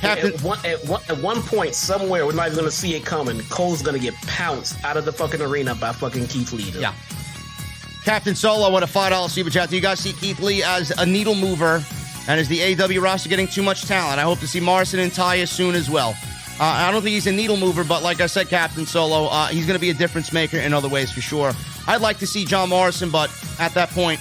Captain, 0.00 0.32
At 0.32 0.42
one, 0.42 0.58
at 0.64 0.84
one 0.86 1.02
at 1.08 1.18
one 1.18 1.42
point 1.42 1.74
somewhere, 1.74 2.24
we're 2.24 2.32
not 2.32 2.46
even 2.46 2.58
gonna 2.58 2.70
see 2.70 2.94
it 2.94 3.04
coming. 3.04 3.40
Cole's 3.50 3.82
gonna 3.82 3.98
get 3.98 4.14
pounced 4.22 4.82
out 4.84 4.96
of 4.96 5.04
the 5.04 5.12
fucking 5.12 5.40
arena 5.40 5.74
by 5.74 5.92
fucking 5.92 6.28
Keith 6.28 6.52
Lee. 6.52 6.70
Yeah. 6.70 6.94
Captain 8.04 8.34
Solo 8.36 8.72
with 8.72 8.84
a 8.84 8.86
five 8.86 9.10
dollar 9.10 9.28
super 9.28 9.50
chat. 9.50 9.70
Do 9.70 9.76
you 9.76 9.82
guys 9.82 9.98
see 9.98 10.12
Keith 10.12 10.40
Lee 10.40 10.62
as 10.62 10.92
a 10.92 11.04
needle 11.04 11.34
mover? 11.34 11.84
And 12.28 12.38
is 12.38 12.46
the 12.46 12.62
AW 12.62 13.00
roster 13.02 13.28
getting 13.28 13.48
too 13.48 13.62
much 13.62 13.86
talent? 13.86 14.18
I 14.20 14.22
hope 14.22 14.38
to 14.40 14.46
see 14.46 14.60
Morrison 14.60 15.00
and 15.00 15.10
Taya 15.10 15.48
soon 15.48 15.74
as 15.74 15.90
well. 15.90 16.14
Uh, 16.60 16.64
I 16.64 16.90
don't 16.90 17.02
think 17.02 17.14
he's 17.14 17.28
a 17.28 17.32
needle 17.32 17.56
mover, 17.56 17.84
but 17.84 18.02
like 18.02 18.20
I 18.20 18.26
said, 18.26 18.48
Captain 18.48 18.84
Solo, 18.84 19.26
uh, 19.26 19.46
he's 19.46 19.64
going 19.64 19.76
to 19.76 19.80
be 19.80 19.90
a 19.90 19.94
difference 19.94 20.32
maker 20.32 20.56
in 20.56 20.74
other 20.74 20.88
ways 20.88 21.12
for 21.12 21.20
sure. 21.20 21.52
I'd 21.86 22.00
like 22.00 22.18
to 22.18 22.26
see 22.26 22.44
John 22.44 22.68
Morrison, 22.68 23.10
but 23.10 23.30
at 23.60 23.74
that 23.74 23.90
point, 23.90 24.20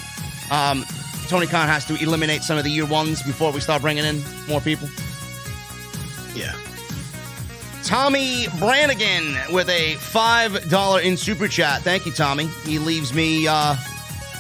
um, 0.52 0.86
Tony 1.28 1.48
Khan 1.48 1.68
has 1.68 1.84
to 1.86 1.96
eliminate 1.96 2.44
some 2.44 2.58
of 2.58 2.64
the 2.64 2.70
year 2.70 2.86
ones 2.86 3.24
before 3.24 3.52
we 3.52 3.60
start 3.60 3.82
bringing 3.82 4.06
in 4.06 4.24
more 4.48 4.62
people. 4.62 4.88
Yeah. 6.36 6.56
Tommy 7.84 8.48
Brannigan 8.60 9.36
with 9.52 9.68
a 9.70 9.96
$5 9.96 11.04
in 11.04 11.18
super 11.18 11.48
chat. 11.48 11.82
Thank 11.82 12.06
you, 12.06 12.12
Tommy. 12.12 12.48
He 12.66 12.78
leaves 12.78 13.16
me 13.16 13.48
uh, 13.48 13.76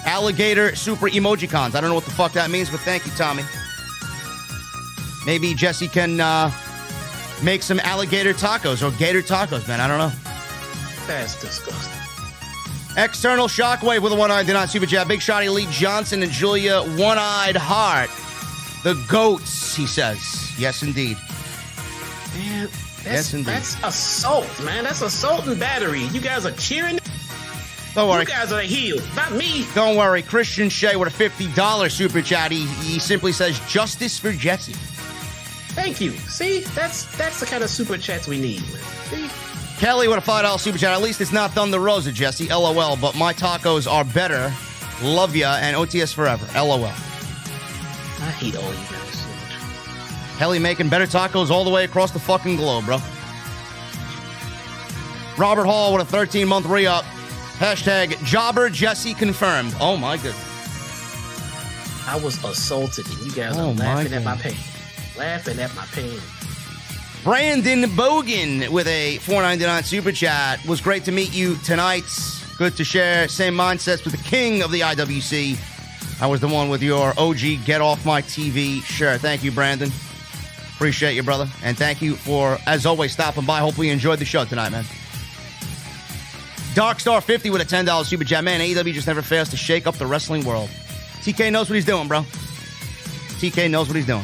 alligator 0.06 0.76
super 0.76 1.09
emoji 1.09 1.50
cons. 1.50 1.74
I 1.74 1.82
don't 1.82 1.90
know 1.90 1.95
what 1.95 2.06
the 2.06 2.11
fuck 2.11 2.34
that 2.34 2.51
means, 2.51 2.69
but 2.69 2.80
thank 2.82 3.06
you, 3.08 3.11
Tommy. 3.14 3.43
Maybe 5.26 5.56
Jesse 5.56 5.88
can 5.88 6.19
uh, 6.19 6.51
make 7.43 7.61
some 7.64 7.80
alligator 7.82 8.33
tacos 8.33 8.88
or 8.88 8.95
gator 8.98 9.22
tacos, 9.22 9.67
man. 9.67 9.80
I 9.80 9.88
don't 9.88 9.98
know. 9.98 10.11
That's 11.07 11.40
disgusting. 11.40 11.93
External 12.98 13.48
shockwave 13.48 14.01
with 14.01 14.11
a 14.11 14.16
one 14.16 14.32
eyed 14.32 14.48
did 14.48 14.53
not 14.53 14.69
super 14.69 14.85
chat. 14.88 15.07
Big 15.07 15.19
shotty 15.19 15.53
Lee 15.53 15.67
Johnson 15.69 16.24
and 16.24 16.32
Julia 16.32 16.82
one 16.82 17.17
eyed 17.19 17.56
heart. 17.56 18.09
The 18.83 18.95
goats, 19.07 19.75
he 19.75 19.85
says. 19.85 20.17
Yes, 20.57 20.82
indeed. 20.83 21.17
Man, 22.35 22.69
Yes, 23.03 23.03
that's, 23.03 23.33
indeed. 23.33 23.45
that's 23.48 23.83
assault, 23.83 24.64
man. 24.64 24.83
That's 24.83 25.01
assault 25.01 25.48
and 25.48 25.59
battery. 25.59 26.03
You 26.06 26.19
guys 26.19 26.45
are 26.45 26.51
cheering. 26.53 26.99
Don't 27.93 28.09
worry. 28.09 28.22
You 28.22 28.27
guys 28.27 28.51
are 28.51 28.61
healed, 28.61 29.01
not 29.16 29.32
me. 29.32 29.66
Don't 29.74 29.95
worry, 29.95 30.22
Christian 30.22 30.69
Shea 30.69 30.95
with 30.95 31.07
a 31.07 31.30
$50 31.30 31.91
super 31.91 32.22
chat. 32.22 32.51
He, 32.51 32.66
he 32.66 32.99
simply 32.99 33.32
says, 33.32 33.59
Justice 33.67 34.19
for 34.19 34.32
Jesse. 34.32 34.74
Thank 35.77 36.01
you. 36.01 36.11
See, 36.11 36.61
that's 36.75 37.06
that's 37.17 37.39
the 37.39 37.45
kind 37.45 37.64
of 37.64 37.69
super 37.69 37.97
chats 37.99 38.27
we 38.27 38.39
need. 38.41 38.61
See, 39.09 39.30
Kelly 39.77 40.07
with 40.07 40.17
a 40.17 40.22
$5 40.22 40.59
super 40.59 40.75
chat. 40.77 40.91
At 40.91 41.03
least 41.03 41.22
it's 41.22 41.31
not 41.31 41.51
Thunder 41.51 41.80
Rosa, 41.80 42.11
Jesse. 42.11 42.47
LOL. 42.49 42.97
But 42.97 43.15
my 43.15 43.31
tacos 43.31 43.89
are 43.89 44.03
better. 44.03 44.51
Love 45.03 45.35
ya 45.35 45.57
and 45.61 45.75
OTS 45.75 46.11
forever. 46.14 46.47
LOL. 46.59 46.85
I 46.85 48.31
hate 48.31 48.56
all 48.56 48.64
you 48.64 48.75
guys 48.89 49.14
so 49.14 49.27
much. 49.30 50.39
Kelly 50.39 50.57
making 50.57 50.89
better 50.89 51.06
tacos 51.06 51.51
all 51.51 51.64
the 51.64 51.69
way 51.69 51.83
across 51.83 52.09
the 52.09 52.19
fucking 52.19 52.56
globe, 52.56 52.85
bro. 52.85 52.97
Robert 55.38 55.65
Hall 55.65 55.93
with 55.93 56.01
a 56.01 56.06
13 56.06 56.47
month 56.47 56.65
re 56.65 56.88
up. 56.88 57.03
Hashtag 57.59 58.17
jobber 58.25 58.69
Jesse 58.72 59.14
confirmed. 59.14 59.75
Oh 59.80 59.95
my 59.95 60.17
goodness. 60.17 60.43
I 62.07 62.19
was 62.23 62.43
assaulted, 62.43 63.06
and 63.09 63.19
you 63.19 63.31
guys 63.31 63.56
Oh, 63.57 63.69
are 63.69 63.73
laughing 63.73 64.14
at 64.14 64.23
my 64.23 64.35
pain. 64.38 64.56
Laughing 65.17 65.59
at 65.59 65.73
my 65.75 65.85
pain. 65.87 66.19
Brandon 67.23 67.83
Bogan 67.83 68.69
with 68.69 68.87
a 68.87 69.17
499 69.17 69.83
super 69.83 70.11
chat. 70.11 70.63
Was 70.65 70.79
great 70.79 71.03
to 71.05 71.11
meet 71.11 71.33
you 71.33 71.55
tonight. 71.57 72.03
Good 72.57 72.77
to 72.77 72.83
share 72.83 73.27
same 73.27 73.55
mindsets 73.55 74.03
with 74.03 74.15
the 74.15 74.23
king 74.23 74.61
of 74.61 74.71
the 74.71 74.81
IWC. 74.81 76.21
I 76.21 76.27
was 76.27 76.39
the 76.39 76.47
one 76.47 76.69
with 76.69 76.81
your 76.81 77.13
OG 77.17 77.65
get 77.65 77.81
off 77.81 78.05
my 78.05 78.21
TV 78.21 78.81
shirt. 78.83 79.21
Thank 79.21 79.43
you, 79.43 79.51
Brandon. 79.51 79.91
Appreciate 80.75 81.15
you, 81.15 81.23
brother. 81.23 81.49
And 81.63 81.77
thank 81.77 82.01
you 82.01 82.15
for, 82.15 82.57
as 82.65 82.85
always, 82.85 83.11
stopping 83.11 83.45
by. 83.45 83.59
Hopefully 83.59 83.87
you 83.87 83.93
enjoyed 83.93 84.19
the 84.19 84.25
show 84.25 84.45
tonight, 84.45 84.69
man. 84.69 84.83
Darkstar 86.73 87.23
50 87.23 87.49
with 87.49 87.61
a 87.61 87.65
$10 87.65 88.05
super 88.05 88.23
chat. 88.23 88.43
Man, 88.43 88.61
AEW 88.61 88.93
just 88.93 89.07
never 89.07 89.23
fails 89.23 89.49
to 89.49 89.57
shake 89.57 89.87
up 89.87 89.95
the 89.95 90.05
wrestling 90.05 90.45
world. 90.45 90.69
TK 91.21 91.51
knows 91.51 91.69
what 91.69 91.75
he's 91.75 91.85
doing, 91.85 92.07
bro. 92.07 92.21
TK 93.39 93.69
knows 93.69 93.87
what 93.87 93.95
he's 93.95 94.05
doing. 94.05 94.23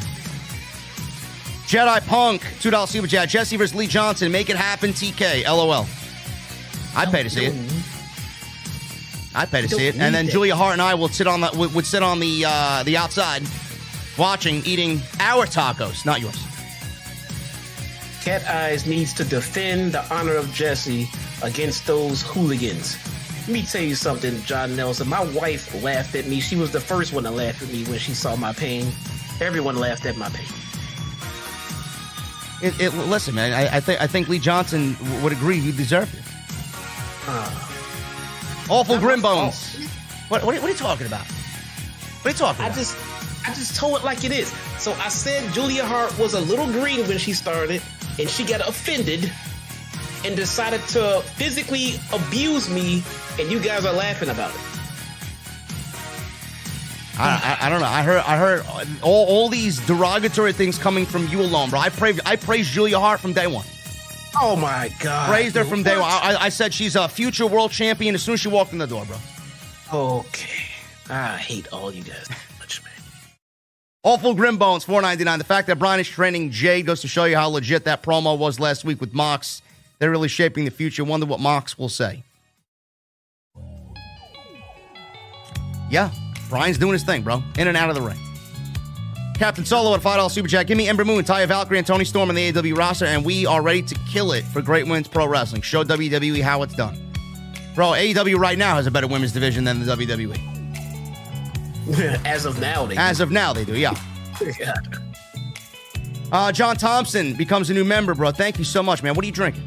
Jedi 1.67 2.05
Punk, 2.07 2.41
$2 2.41 2.87
super 2.87 3.07
chat. 3.07 3.29
Jesse 3.29 3.57
versus 3.57 3.75
Lee 3.75 3.87
Johnson. 3.87 4.31
Make 4.31 4.49
it 4.49 4.55
happen, 4.55 4.91
TK. 4.91 5.45
LOL. 5.45 5.85
I'd 6.95 7.11
pay 7.11 7.23
to 7.23 7.29
see 7.29 7.45
it. 7.45 7.55
I'd 9.35 9.49
pay 9.49 9.61
to 9.61 9.69
see 9.69 9.87
it. 9.87 9.95
And 9.97 10.13
then. 10.13 10.27
Julia 10.27 10.55
Hart 10.55 10.73
and 10.73 10.81
I 10.81 10.93
will 10.93 11.07
sit 11.07 11.27
on 11.27 11.41
the 11.41 11.49
would, 11.55 11.73
would 11.73 11.85
sit 11.85 12.03
on 12.03 12.19
the 12.19 12.45
uh, 12.47 12.83
the 12.83 12.97
outside 12.97 13.43
watching, 14.17 14.63
eating 14.65 15.01
our 15.19 15.45
tacos, 15.45 16.05
not 16.05 16.21
yours. 16.21 16.37
Cat 18.23 18.47
Eyes 18.47 18.85
needs 18.85 19.11
to 19.13 19.25
defend 19.25 19.93
the 19.93 20.13
honor 20.13 20.35
of 20.35 20.53
Jesse 20.53 21.09
against 21.41 21.85
those 21.85 22.21
hooligans. 22.21 22.97
Let 23.41 23.49
me 23.49 23.63
tell 23.63 23.81
you 23.81 23.95
something, 23.95 24.41
John 24.43 24.75
Nelson. 24.75 25.09
My 25.09 25.25
wife 25.33 25.83
laughed 25.83 26.15
at 26.15 26.27
me. 26.27 26.39
She 26.39 26.55
was 26.55 26.71
the 26.71 26.79
first 26.79 27.11
one 27.11 27.23
to 27.25 27.31
laugh 27.31 27.61
at 27.61 27.69
me 27.69 27.83
when 27.85 27.99
she 27.99 28.13
saw 28.13 28.37
my 28.37 28.53
pain. 28.53 28.89
Everyone 29.41 29.75
laughed 29.75 30.05
at 30.05 30.15
my 30.15 30.29
pain. 30.29 30.47
It, 32.63 32.79
it, 32.79 32.93
listen, 32.93 33.35
man. 33.35 33.53
I, 33.53 33.77
I 33.77 33.79
think 33.79 34.01
I 34.01 34.07
think 34.07 34.29
Lee 34.29 34.39
Johnson 34.39 34.93
w- 34.93 35.21
would 35.23 35.33
agree 35.33 35.59
he 35.59 35.71
deserved 35.71 36.13
it. 36.15 36.23
Uh, 37.27 37.69
Awful 38.69 38.97
grim 38.99 39.21
bones. 39.21 39.75
Oh, 39.77 39.87
what, 40.29 40.43
what, 40.43 40.55
are- 40.55 40.61
what 40.61 40.67
are 40.69 40.71
you 40.71 40.77
talking 40.77 41.07
about? 41.07 41.25
What 41.25 42.25
are 42.25 42.29
you 42.29 42.35
talking 42.35 42.63
I 42.63 42.67
about? 42.67 42.77
just 42.77 42.97
I 43.45 43.53
just 43.53 43.75
told 43.75 43.97
it 43.99 44.03
like 44.05 44.23
it 44.23 44.31
is. 44.31 44.47
So 44.79 44.93
I 44.93 45.09
said 45.09 45.51
Julia 45.53 45.83
Hart 45.83 46.17
was 46.17 46.33
a 46.33 46.39
little 46.39 46.65
green 46.67 47.05
when 47.07 47.17
she 47.17 47.33
started, 47.33 47.81
and 48.17 48.29
she 48.29 48.45
got 48.45 48.67
offended. 48.67 49.31
and 50.25 50.37
decided 50.37 50.79
to 50.87 51.19
physically 51.35 51.95
abuse 52.13 52.69
me, 52.69 53.03
and 53.37 53.51
you 53.51 53.59
guys 53.59 53.83
are 53.85 53.91
laughing 53.91 54.29
about 54.29 54.51
it. 54.55 54.61
I, 57.17 57.57
I, 57.61 57.67
I 57.67 57.69
don't 57.69 57.79
know. 57.79 57.87
I 57.87 58.01
heard 58.01 58.23
I 58.25 58.37
heard 58.37 58.65
all, 59.03 59.25
all 59.27 59.49
these 59.49 59.79
derogatory 59.85 60.53
things 60.53 60.77
coming 60.79 61.05
from 61.05 61.27
you 61.27 61.41
alone, 61.41 61.69
bro. 61.69 61.79
I 61.79 61.89
praise 61.89 62.19
I 62.25 62.35
praised 62.35 62.71
Julia 62.71 62.99
Hart 62.99 63.19
from 63.19 63.33
day 63.33 63.47
one. 63.47 63.65
Oh 64.41 64.55
my 64.55 64.91
god! 64.99 65.29
Praised 65.29 65.55
her 65.55 65.63
from 65.63 65.83
day 65.83 65.95
one. 65.95 66.09
I, 66.09 66.35
I 66.39 66.49
said 66.49 66.73
she's 66.73 66.95
a 66.95 67.07
future 67.07 67.45
world 67.45 67.71
champion 67.71 68.15
as 68.15 68.23
soon 68.23 68.33
as 68.33 68.39
she 68.39 68.47
walked 68.47 68.73
in 68.73 68.79
the 68.79 68.87
door, 68.87 69.05
bro. 69.05 69.17
Okay, 69.93 70.65
I 71.07 71.37
hate 71.37 71.71
all 71.71 71.93
you 71.93 72.03
guys 72.03 72.27
much, 72.57 72.83
man. 72.83 72.93
Awful 74.01 74.33
Grim 74.33 74.57
Bones, 74.57 74.83
four 74.83 75.01
ninety 75.03 75.23
nine. 75.23 75.37
The 75.37 75.45
fact 75.45 75.67
that 75.67 75.77
Bryan 75.77 75.99
is 75.99 76.07
training 76.07 76.49
Jade 76.49 76.87
goes 76.87 77.01
to 77.01 77.07
show 77.07 77.25
you 77.25 77.35
how 77.35 77.47
legit 77.49 77.85
that 77.85 78.01
promo 78.01 78.35
was 78.35 78.59
last 78.59 78.83
week 78.85 78.99
with 78.99 79.13
Mox. 79.13 79.61
They're 79.99 80.09
really 80.09 80.29
shaping 80.29 80.65
the 80.65 80.71
future. 80.71 81.03
Wonder 81.03 81.27
what 81.27 81.39
Mox 81.39 81.77
will 81.77 81.89
say. 81.89 82.23
Yeah, 85.91 86.09
Bryan's 86.53 86.77
doing 86.77 86.93
his 86.93 87.01
thing, 87.01 87.23
bro. 87.23 87.41
In 87.57 87.67
and 87.67 87.75
out 87.75 87.89
of 87.89 87.95
the 87.95 88.01
ring. 88.03 88.19
Captain 89.35 89.65
Solo 89.65 89.95
at 89.95 90.01
$5 90.01 90.29
Super 90.29 90.47
Chat. 90.47 90.67
Give 90.67 90.77
me 90.77 90.87
Ember 90.87 91.03
Moon, 91.03 91.23
Taya 91.25 91.47
Valkyrie, 91.47 91.79
and 91.79 91.87
Toni 91.87 92.05
Storm 92.05 92.29
in 92.29 92.35
the 92.35 92.71
AW 92.71 92.75
roster, 92.75 93.05
and 93.05 93.25
we 93.25 93.47
are 93.47 93.63
ready 93.63 93.81
to 93.81 93.95
kill 94.07 94.33
it 94.33 94.43
for 94.43 94.61
Great 94.61 94.85
Women's 94.85 95.07
Pro 95.07 95.25
Wrestling. 95.25 95.63
Show 95.63 95.83
WWE 95.83 96.43
how 96.43 96.61
it's 96.61 96.75
done. 96.75 97.11
Bro, 97.73 97.93
AEW 97.93 98.37
right 98.37 98.55
now 98.55 98.75
has 98.75 98.85
a 98.85 98.91
better 98.91 99.07
women's 99.07 99.31
division 99.31 99.63
than 99.63 99.83
the 99.83 99.95
WWE. 99.95 100.37
As 102.23 102.45
of 102.45 102.59
now, 102.59 102.85
they 102.85 102.97
As 102.97 103.19
of 103.19 103.31
now, 103.31 103.51
they 103.51 103.65
do, 103.65 103.75
yeah. 103.75 103.99
yeah. 104.59 104.75
Uh, 106.31 106.51
John 106.51 106.75
Thompson 106.75 107.35
becomes 107.35 107.69
a 107.69 107.75
new 107.75 107.83
member, 107.83 108.15
bro. 108.15 108.31
Thank 108.31 108.57
you 108.57 108.63
so 108.63 108.81
much, 108.81 109.03
man. 109.03 109.13
What 109.13 109.23
are 109.23 109.27
you 109.27 109.31
drinking? 109.31 109.61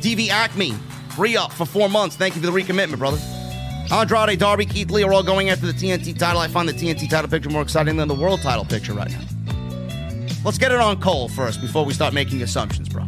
DV 0.00 0.28
Acme, 0.28 0.72
free 1.16 1.34
up 1.34 1.50
for 1.50 1.64
four 1.64 1.88
months. 1.88 2.14
Thank 2.14 2.34
you 2.34 2.42
for 2.42 2.46
the 2.46 2.52
recommitment, 2.52 2.98
brother. 2.98 3.18
Andrade, 3.90 4.38
Darby, 4.38 4.66
Keith 4.66 4.90
Lee 4.90 5.02
are 5.02 5.12
all 5.12 5.22
going 5.22 5.48
after 5.48 5.66
the 5.66 5.72
TNT 5.72 6.18
title. 6.18 6.40
I 6.40 6.48
find 6.48 6.68
the 6.68 6.74
TNT 6.74 7.08
title 7.08 7.30
picture 7.30 7.48
more 7.48 7.62
exciting 7.62 7.96
than 7.96 8.06
the 8.06 8.14
world 8.14 8.42
title 8.42 8.64
picture 8.64 8.92
right 8.92 9.10
now. 9.10 9.20
Let's 10.44 10.58
get 10.58 10.72
it 10.72 10.78
on 10.78 11.00
Cole 11.00 11.28
first 11.28 11.60
before 11.60 11.84
we 11.84 11.94
start 11.94 12.12
making 12.12 12.42
assumptions, 12.42 12.88
bro. 12.88 13.04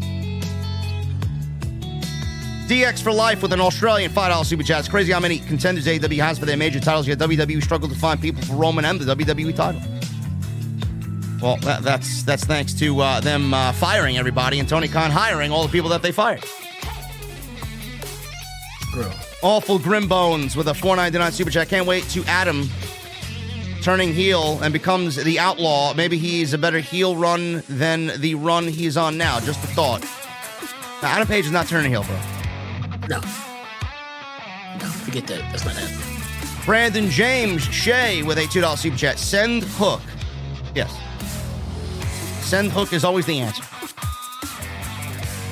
DX 2.67 3.03
for 3.03 3.13
life 3.13 3.43
with 3.43 3.53
an 3.53 3.61
Australian 3.61 4.11
$5 4.11 4.45
super 4.47 4.63
chat. 4.63 4.79
It's 4.79 4.89
crazy 4.89 5.13
how 5.13 5.21
many 5.21 5.41
contenders 5.41 5.87
AEW 5.87 6.23
has 6.23 6.39
for 6.39 6.47
their 6.47 6.57
major 6.57 6.81
titles, 6.81 7.07
yet 7.07 7.19
WWE 7.19 7.63
struggled 7.63 7.93
to 7.93 7.99
find 7.99 8.21
people 8.21 8.43
for 8.43 8.55
Roman 8.55 8.85
and 8.85 9.01
the 9.01 9.15
WWE 9.15 9.55
title. 9.55 9.83
Well, 11.43 11.57
that, 11.59 11.83
that's 11.83 12.23
that's 12.23 12.45
thanks 12.45 12.75
to 12.75 13.01
uh, 13.01 13.21
them 13.21 13.55
uh, 13.55 13.73
firing 13.73 14.19
everybody 14.19 14.59
and 14.59 14.69
Tony 14.69 14.89
Khan 14.89 15.11
hiring 15.11 15.51
all 15.51 15.63
the 15.63 15.73
people 15.73 15.89
that 15.91 16.03
they 16.03 16.13
fired. 16.13 16.45
Awful 19.43 19.79
Grim 19.79 20.09
Bones 20.09 20.57
with 20.57 20.69
a 20.69 20.75
499 20.75 21.33
super 21.33 21.51
chat. 21.51 21.69
Can't 21.69 21.87
wait 21.87 22.05
to 22.11 22.25
Adam 22.25 22.69
turning 23.83 24.13
heel 24.13 24.61
and 24.63 24.73
becomes 24.73 25.17
the 25.17 25.39
outlaw. 25.39 25.95
Maybe 25.95 26.19
he's 26.19 26.53
a 26.53 26.59
better 26.59 26.81
heel 26.81 27.17
run 27.17 27.63
than 27.69 28.13
the 28.21 28.35
run 28.35 28.67
he's 28.69 28.97
on 28.97 29.17
now. 29.17 29.41
Just 29.41 29.63
a 29.65 29.69
thought. 29.69 30.03
Now, 31.03 31.09
Adam 31.09 31.27
Page 31.27 31.47
is 31.47 31.53
not 31.53 31.67
turning 31.67 31.91
heel, 31.91 32.05
bro. 32.05 32.17
No. 33.09 33.21
No, 34.79 34.87
forget 34.87 35.27
that. 35.29 35.41
That's 35.51 35.65
not 35.65 35.75
happening. 35.75 36.65
Brandon 36.67 37.09
James 37.09 37.63
Shea 37.63 38.23
with 38.23 38.39
a 38.39 38.43
$2 38.43 38.77
super 38.77 38.97
chat. 38.97 39.19
Send 39.19 39.65
Hook. 39.65 40.03
Yes. 40.75 40.95
Send 42.47 42.71
Hook 42.71 42.93
is 42.93 43.05
always 43.05 43.27
the 43.27 43.41
answer. 43.41 43.65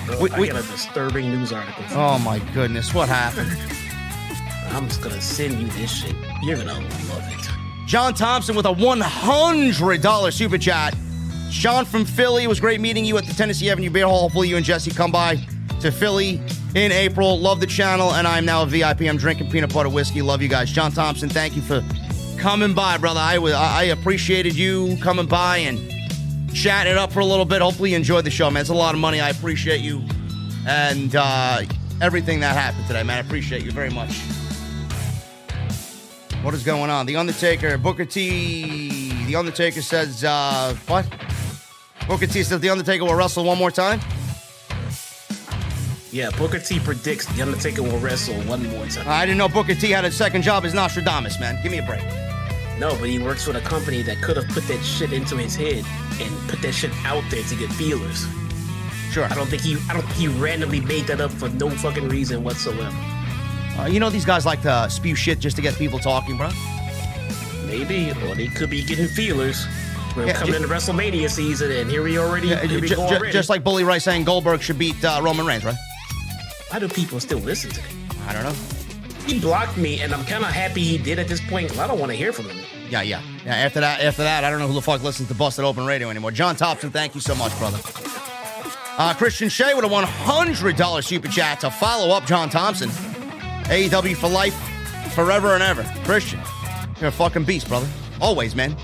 Bro, 0.09 0.19
We- 0.21 0.31
I 0.31 0.47
got 0.47 0.65
a 0.65 0.67
disturbing 0.69 1.31
news 1.31 1.53
article. 1.53 1.85
Oh 1.91 2.19
my 2.19 2.39
goodness, 2.53 2.93
what 2.95 3.09
happened? 3.09 3.57
I'm 4.75 4.87
just 4.89 5.01
gonna 5.03 5.21
send 5.21 5.59
you 5.61 5.69
this 5.69 5.91
shit. 5.91 6.15
You're 6.43 6.57
gonna 6.57 6.75
love 6.75 7.25
it. 7.29 7.49
John 7.87 8.13
Thompson 8.13 8.55
with 8.55 8.67
a 8.67 8.73
$100 8.75 10.33
super 10.33 10.59
chat. 10.59 10.95
Sean 11.51 11.87
from 11.87 12.05
Philly, 12.05 12.45
it 12.45 12.47
was 12.47 12.61
great 12.61 12.81
meeting 12.81 13.05
you 13.07 13.17
at 13.17 13.25
the 13.25 13.33
Tennessee 13.33 13.71
Avenue 13.71 13.89
Beer 13.89 14.07
Hall. 14.07 14.21
Hopefully, 14.21 14.49
you 14.49 14.57
and 14.57 14.65
Jesse 14.65 14.91
come 14.91 15.11
by 15.11 15.37
to 15.81 15.91
Philly 15.91 16.41
in 16.75 16.93
April. 16.93 17.39
Love 17.41 17.61
the 17.61 17.67
channel, 17.67 18.13
and 18.13 18.27
I'm 18.29 18.45
now 18.45 18.63
a 18.63 18.67
VIP. 18.67 19.03
I'm 19.03 19.17
drinking 19.17 19.51
peanut 19.51 19.73
butter 19.73 19.89
whiskey. 19.89 20.21
Love 20.21 20.43
you 20.43 20.49
guys. 20.49 20.71
John 20.71 20.93
Thompson, 20.93 21.31
thank 21.31 21.57
you 21.57 21.63
for 21.63 21.83
coming 22.39 22.75
by, 22.75 22.99
brother. 22.99 23.21
I, 23.21 23.39
I 23.57 23.83
appreciated 23.85 24.55
you 24.55 24.99
coming 25.01 25.25
by 25.27 25.59
and 25.59 25.79
chatting 26.53 26.93
it 26.93 26.99
up 26.99 27.13
for 27.13 27.21
a 27.21 27.25
little 27.25 27.45
bit. 27.45 27.63
Hopefully, 27.63 27.91
you 27.91 27.97
enjoyed 27.97 28.25
the 28.25 28.31
show, 28.31 28.51
man. 28.51 28.61
It's 28.61 28.71
a 28.71 28.75
lot 28.75 28.95
of 28.95 29.01
money. 29.01 29.21
I 29.21 29.31
appreciate 29.31 29.81
you 29.81 30.03
and 30.67 31.17
uh, 31.17 31.63
everything 32.01 32.41
that 32.41 32.55
happened 32.55 32.87
today, 32.87 33.03
man. 33.03 33.17
I 33.17 33.21
appreciate 33.21 33.65
you 33.65 33.73
very 33.73 33.91
much. 33.91 34.11
What 36.43 36.55
is 36.55 36.63
going 36.63 36.91
on? 36.91 37.07
The 37.07 37.17
Undertaker, 37.17 37.77
Booker 37.79 38.05
T. 38.05 39.25
The 39.27 39.35
Undertaker 39.37 39.83
says, 39.83 40.25
uh, 40.25 40.75
what? 40.87 41.07
Booker 42.07 42.27
T 42.27 42.43
says 42.43 42.61
The 42.61 42.71
Undertaker 42.71 43.05
will 43.05 43.15
wrestle 43.15 43.45
one 43.45 43.59
more 43.59 43.71
time? 43.71 44.01
Yeah, 46.11 46.31
Booker 46.39 46.59
T 46.59 46.79
predicts 46.81 47.27
The 47.27 47.43
Undertaker 47.43 47.83
will 47.83 47.99
wrestle 47.99 48.41
one 48.43 48.67
more 48.71 48.87
time. 48.87 49.09
I 49.09 49.27
didn't 49.27 49.39
know 49.39 49.49
Booker 49.49 49.75
T 49.75 49.91
had 49.91 50.05
a 50.05 50.11
second 50.11 50.43
job 50.43 50.65
as 50.65 50.75
Nostradamus, 50.75 51.41
man. 51.41 51.61
Give 51.63 51.73
me 51.73 51.79
a 51.79 51.83
break. 51.83 52.05
No, 52.79 52.97
but 52.97 53.09
he 53.09 53.19
works 53.19 53.47
with 53.47 53.57
a 53.57 53.61
company 53.61 54.03
that 54.03 54.23
could 54.23 54.37
have 54.37 54.49
put 54.49 54.63
that 54.69 54.83
shit 54.83 55.13
into 55.13 55.37
his 55.37 55.57
head 55.57 55.85
and 56.21 56.49
put 56.49 56.61
that 56.63 56.73
shit 56.73 56.91
out 57.05 57.23
there 57.31 57.43
to 57.43 57.55
get 57.57 57.71
feelers. 57.73 58.27
Sure. 59.13 59.25
I 59.25 59.35
don't 59.35 59.47
think 59.49 59.63
he 59.63 59.77
I 59.89 59.95
don't 59.95 60.03
think 60.03 60.15
he 60.17 60.29
randomly 60.29 60.81
made 60.81 61.07
that 61.07 61.21
up 61.21 61.31
for 61.31 61.49
no 61.51 61.71
fucking 61.71 62.09
reason 62.09 62.43
whatsoever. 62.45 62.95
Uh, 63.79 63.87
you 63.87 64.01
know, 64.01 64.11
these 64.11 64.25
guys 64.25 64.45
like 64.45 64.61
to 64.63 64.89
spew 64.91 65.15
shit 65.15 65.39
just 65.39 65.57
to 65.57 65.63
get 65.63 65.75
people 65.77 65.99
talking, 65.99 66.37
bro. 66.37 66.51
Maybe, 67.67 68.11
or 68.27 68.35
they 68.35 68.47
could 68.49 68.71
be 68.71 68.83
getting 68.83 69.07
feelers. 69.07 69.67
We're 70.17 70.27
Yeah, 70.27 70.33
coming 70.33 70.55
ju- 70.55 70.63
into 70.63 70.69
WrestleMania 70.75 71.29
season, 71.31 71.71
and 71.71 71.91
here 71.91 72.03
we 72.03 72.19
already, 72.19 72.49
Yeah, 72.49 72.65
here 72.65 72.81
we 72.81 72.89
go 72.89 72.97
ju- 72.97 73.03
already. 73.03 73.31
just 73.33 73.49
like 73.51 73.63
Bully 73.63 73.85
Ray 73.85 73.99
saying 73.99 74.25
Goldberg 74.25 74.63
should 74.63 74.79
beat 74.79 75.03
uh, 75.05 75.21
Roman 75.23 75.47
Reigns, 75.47 75.65
right? 75.65 75.77
Why 76.71 76.79
do 76.79 76.89
people 76.89 77.21
still 77.21 77.39
listen 77.39 77.71
to 77.71 77.81
him? 77.81 78.09
I 78.27 78.33
don't 78.33 78.43
know. 78.43 78.55
He 79.27 79.39
blocked 79.39 79.77
me, 79.77 80.01
and 80.01 80.13
I'm 80.15 80.25
kind 80.25 80.43
of 80.45 80.51
happy 80.51 80.83
he 80.83 80.99
did 80.99 81.19
at 81.19 81.29
this 81.29 81.41
point. 81.43 81.79
I 81.79 81.87
don't 81.87 81.99
want 82.01 82.11
to 82.11 82.17
hear 82.17 82.33
from 82.33 82.47
him. 82.49 82.57
Yeah, 82.91 83.03
yeah. 83.03 83.21
Yeah, 83.49 83.55
after 83.55 83.81
that, 83.81 84.03
after 84.03 84.25
that, 84.25 84.45
I 84.45 84.51
don't 84.51 84.59
know 84.59 84.69
who 84.69 84.75
the 84.75 84.83
fuck 84.83 85.03
listens 85.03 85.29
to 85.29 85.35
Busted 85.35 85.65
Open 85.65 85.87
Radio 85.87 86.11
anymore. 86.11 86.33
John 86.33 86.55
Thompson, 86.55 86.91
thank 86.91 87.15
you 87.15 87.23
so 87.23 87.35
much, 87.35 87.59
brother. 87.59 87.79
Uh, 88.99 89.15
Christian 89.15 89.49
Shea 89.49 89.73
with 89.73 89.87
a 89.87 89.89
$100 89.89 91.03
super 91.03 91.29
chat 91.29 91.61
to 91.61 91.71
follow 91.71 92.15
up 92.15 92.27
John 92.27 92.51
Thompson. 92.51 92.91
AEW 92.91 94.17
for 94.17 94.29
life, 94.29 94.55
forever 95.15 95.55
and 95.55 95.63
ever. 95.63 95.83
Christian, 96.05 96.39
you're 97.01 97.09
a 97.09 97.11
fucking 97.11 97.45
beast, 97.45 97.69
brother. 97.69 97.89
Always, 98.21 98.55
man. 98.55 98.77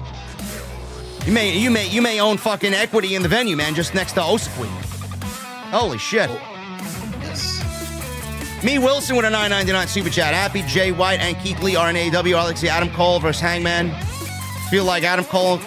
You 1.26 1.32
may, 1.34 1.58
you 1.58 1.70
may, 1.70 1.86
you 1.90 2.00
may 2.00 2.18
own 2.18 2.38
fucking 2.38 2.72
equity 2.72 3.16
in 3.16 3.22
the 3.22 3.28
venue, 3.28 3.56
man, 3.56 3.74
just 3.74 3.94
next 3.94 4.12
to 4.12 4.20
Osequin. 4.20 4.68
Holy 5.72 5.98
shit. 5.98 6.30
Me 8.64 8.78
Wilson 8.78 9.14
with 9.14 9.26
a 9.26 9.30
999 9.30 9.88
super 9.88 10.08
chat. 10.08 10.32
Happy 10.32 10.62
Jay 10.62 10.90
White 10.90 11.20
and 11.20 11.36
Keith 11.40 11.62
Lee 11.62 11.76
are 11.76 11.90
in 11.90 11.96
AEW. 11.96 12.34
I 12.34 12.44
like 12.44 12.54
to 12.54 12.60
see 12.62 12.68
Adam 12.70 12.88
Cole 12.88 13.20
versus 13.20 13.42
Hangman. 13.42 13.94
Feel 14.70 14.84
like 14.84 15.04
Adam 15.04 15.24
Cole 15.24 15.58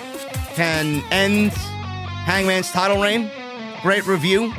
can 0.56 1.04
end 1.12 1.52
Hangman's 1.52 2.72
title 2.72 3.02
reign. 3.02 3.30
Great 3.82 4.06
review 4.06 4.52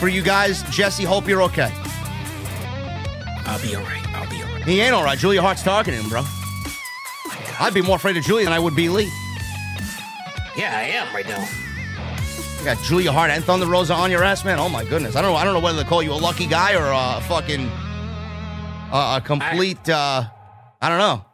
for 0.00 0.08
you 0.08 0.22
guys. 0.22 0.62
Jesse, 0.70 1.04
hope 1.04 1.28
you're 1.28 1.42
okay. 1.42 1.70
I'll 3.44 3.60
be 3.60 3.74
all 3.74 3.82
right. 3.82 4.14
I'll 4.14 4.28
be 4.30 4.42
all 4.42 4.48
right. 4.48 4.64
He 4.64 4.80
ain't 4.80 4.94
all 4.94 5.04
right. 5.04 5.18
Julia 5.18 5.42
Hart's 5.42 5.62
talking 5.62 5.94
to 5.94 6.00
him, 6.00 6.08
bro. 6.08 6.22
I'd 7.60 7.74
be 7.74 7.82
more 7.82 7.96
afraid 7.96 8.16
of 8.16 8.24
Julia 8.24 8.44
than 8.44 8.52
I 8.52 8.58
would 8.58 8.74
be 8.76 8.88
Lee. 8.88 9.10
Yeah, 10.56 10.76
I 10.76 10.82
am 10.94 11.14
right 11.14 11.26
now. 11.26 11.46
You 12.58 12.64
got 12.64 12.82
Julia 12.82 13.12
Hart 13.12 13.30
and 13.30 13.44
Thunder 13.44 13.66
Rosa 13.66 13.94
on 13.94 14.10
your 14.10 14.24
ass, 14.24 14.44
man. 14.44 14.58
Oh 14.58 14.68
my 14.68 14.84
goodness. 14.84 15.14
I 15.14 15.22
don't 15.22 15.30
know. 15.32 15.36
I 15.36 15.44
don't 15.44 15.54
know 15.54 15.60
whether 15.60 15.82
to 15.82 15.88
call 15.88 16.02
you 16.02 16.12
a 16.12 16.14
lucky 16.14 16.46
guy 16.46 16.74
or 16.74 16.90
a 16.90 17.20
fucking 17.22 17.68
uh, 18.90 19.20
a 19.20 19.24
complete. 19.24 19.88
uh 19.88 20.24
I 20.80 20.88
don't 20.88 20.98
know. 20.98 21.24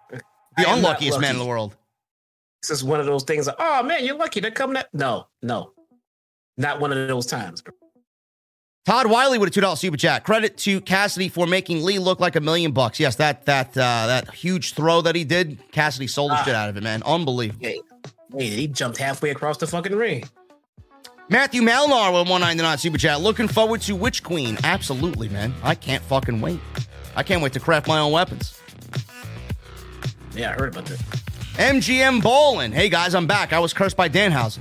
The 0.56 0.68
I 0.68 0.74
unluckiest 0.76 1.20
man 1.20 1.32
in 1.32 1.38
the 1.38 1.44
world. 1.46 1.76
This 2.68 2.78
is 2.78 2.84
one 2.84 2.98
of 3.00 3.06
those 3.06 3.24
things. 3.24 3.46
Like, 3.46 3.56
oh 3.58 3.82
man, 3.82 4.04
you're 4.04 4.16
lucky 4.16 4.40
to 4.40 4.50
come. 4.50 4.72
That 4.72 4.88
no, 4.94 5.26
no, 5.42 5.72
not 6.56 6.80
one 6.80 6.92
of 6.92 7.08
those 7.08 7.26
times. 7.26 7.62
Todd 8.86 9.06
Wiley 9.06 9.38
with 9.38 9.48
a 9.48 9.52
two 9.52 9.60
dollar 9.60 9.76
super 9.76 9.96
chat. 9.98 10.24
Credit 10.24 10.56
to 10.58 10.80
Kassidy 10.80 11.30
for 11.30 11.46
making 11.46 11.84
Lee 11.84 11.98
look 11.98 12.20
like 12.20 12.36
a 12.36 12.40
million 12.40 12.72
bucks. 12.72 12.98
Yes, 12.98 13.16
that 13.16 13.44
that 13.46 13.68
uh, 13.76 14.06
that 14.06 14.32
huge 14.34 14.72
throw 14.74 15.02
that 15.02 15.14
he 15.14 15.24
did, 15.24 15.58
Kassidy 15.72 16.08
sold 16.08 16.30
the 16.32 16.36
Ah. 16.36 16.42
shit 16.44 16.54
out 16.54 16.68
of 16.70 16.76
it, 16.76 16.82
man. 16.82 17.02
Unbelievable. 17.04 17.64
Hey, 17.66 17.80
hey, 18.36 18.46
he 18.46 18.66
jumped 18.66 18.98
halfway 18.98 19.30
across 19.30 19.58
the 19.58 19.66
fucking 19.66 19.94
ring. 19.94 20.24
Matthew 21.30 21.62
Malnar 21.62 22.12
with 22.12 22.28
199 22.30 22.78
super 22.78 22.98
chat. 22.98 23.20
Looking 23.20 23.48
forward 23.48 23.80
to 23.82 23.94
Witch 23.96 24.22
Queen. 24.22 24.58
Absolutely, 24.64 25.28
man. 25.30 25.54
I 25.62 25.74
can't 25.74 26.02
fucking 26.04 26.40
wait. 26.42 26.60
I 27.16 27.22
can't 27.22 27.42
wait 27.42 27.54
to 27.54 27.60
craft 27.60 27.88
my 27.88 27.98
own 27.98 28.12
weapons. 28.12 28.60
Yeah, 30.34 30.50
I 30.50 30.54
heard 30.54 30.74
about 30.74 30.84
that. 30.86 31.22
MGM 31.54 32.22
Bowling. 32.22 32.72
Hey 32.72 32.88
guys, 32.88 33.14
I'm 33.14 33.26
back. 33.26 33.52
I 33.52 33.58
was 33.60 33.72
cursed 33.72 33.96
by 33.96 34.08
Danhausen. 34.08 34.60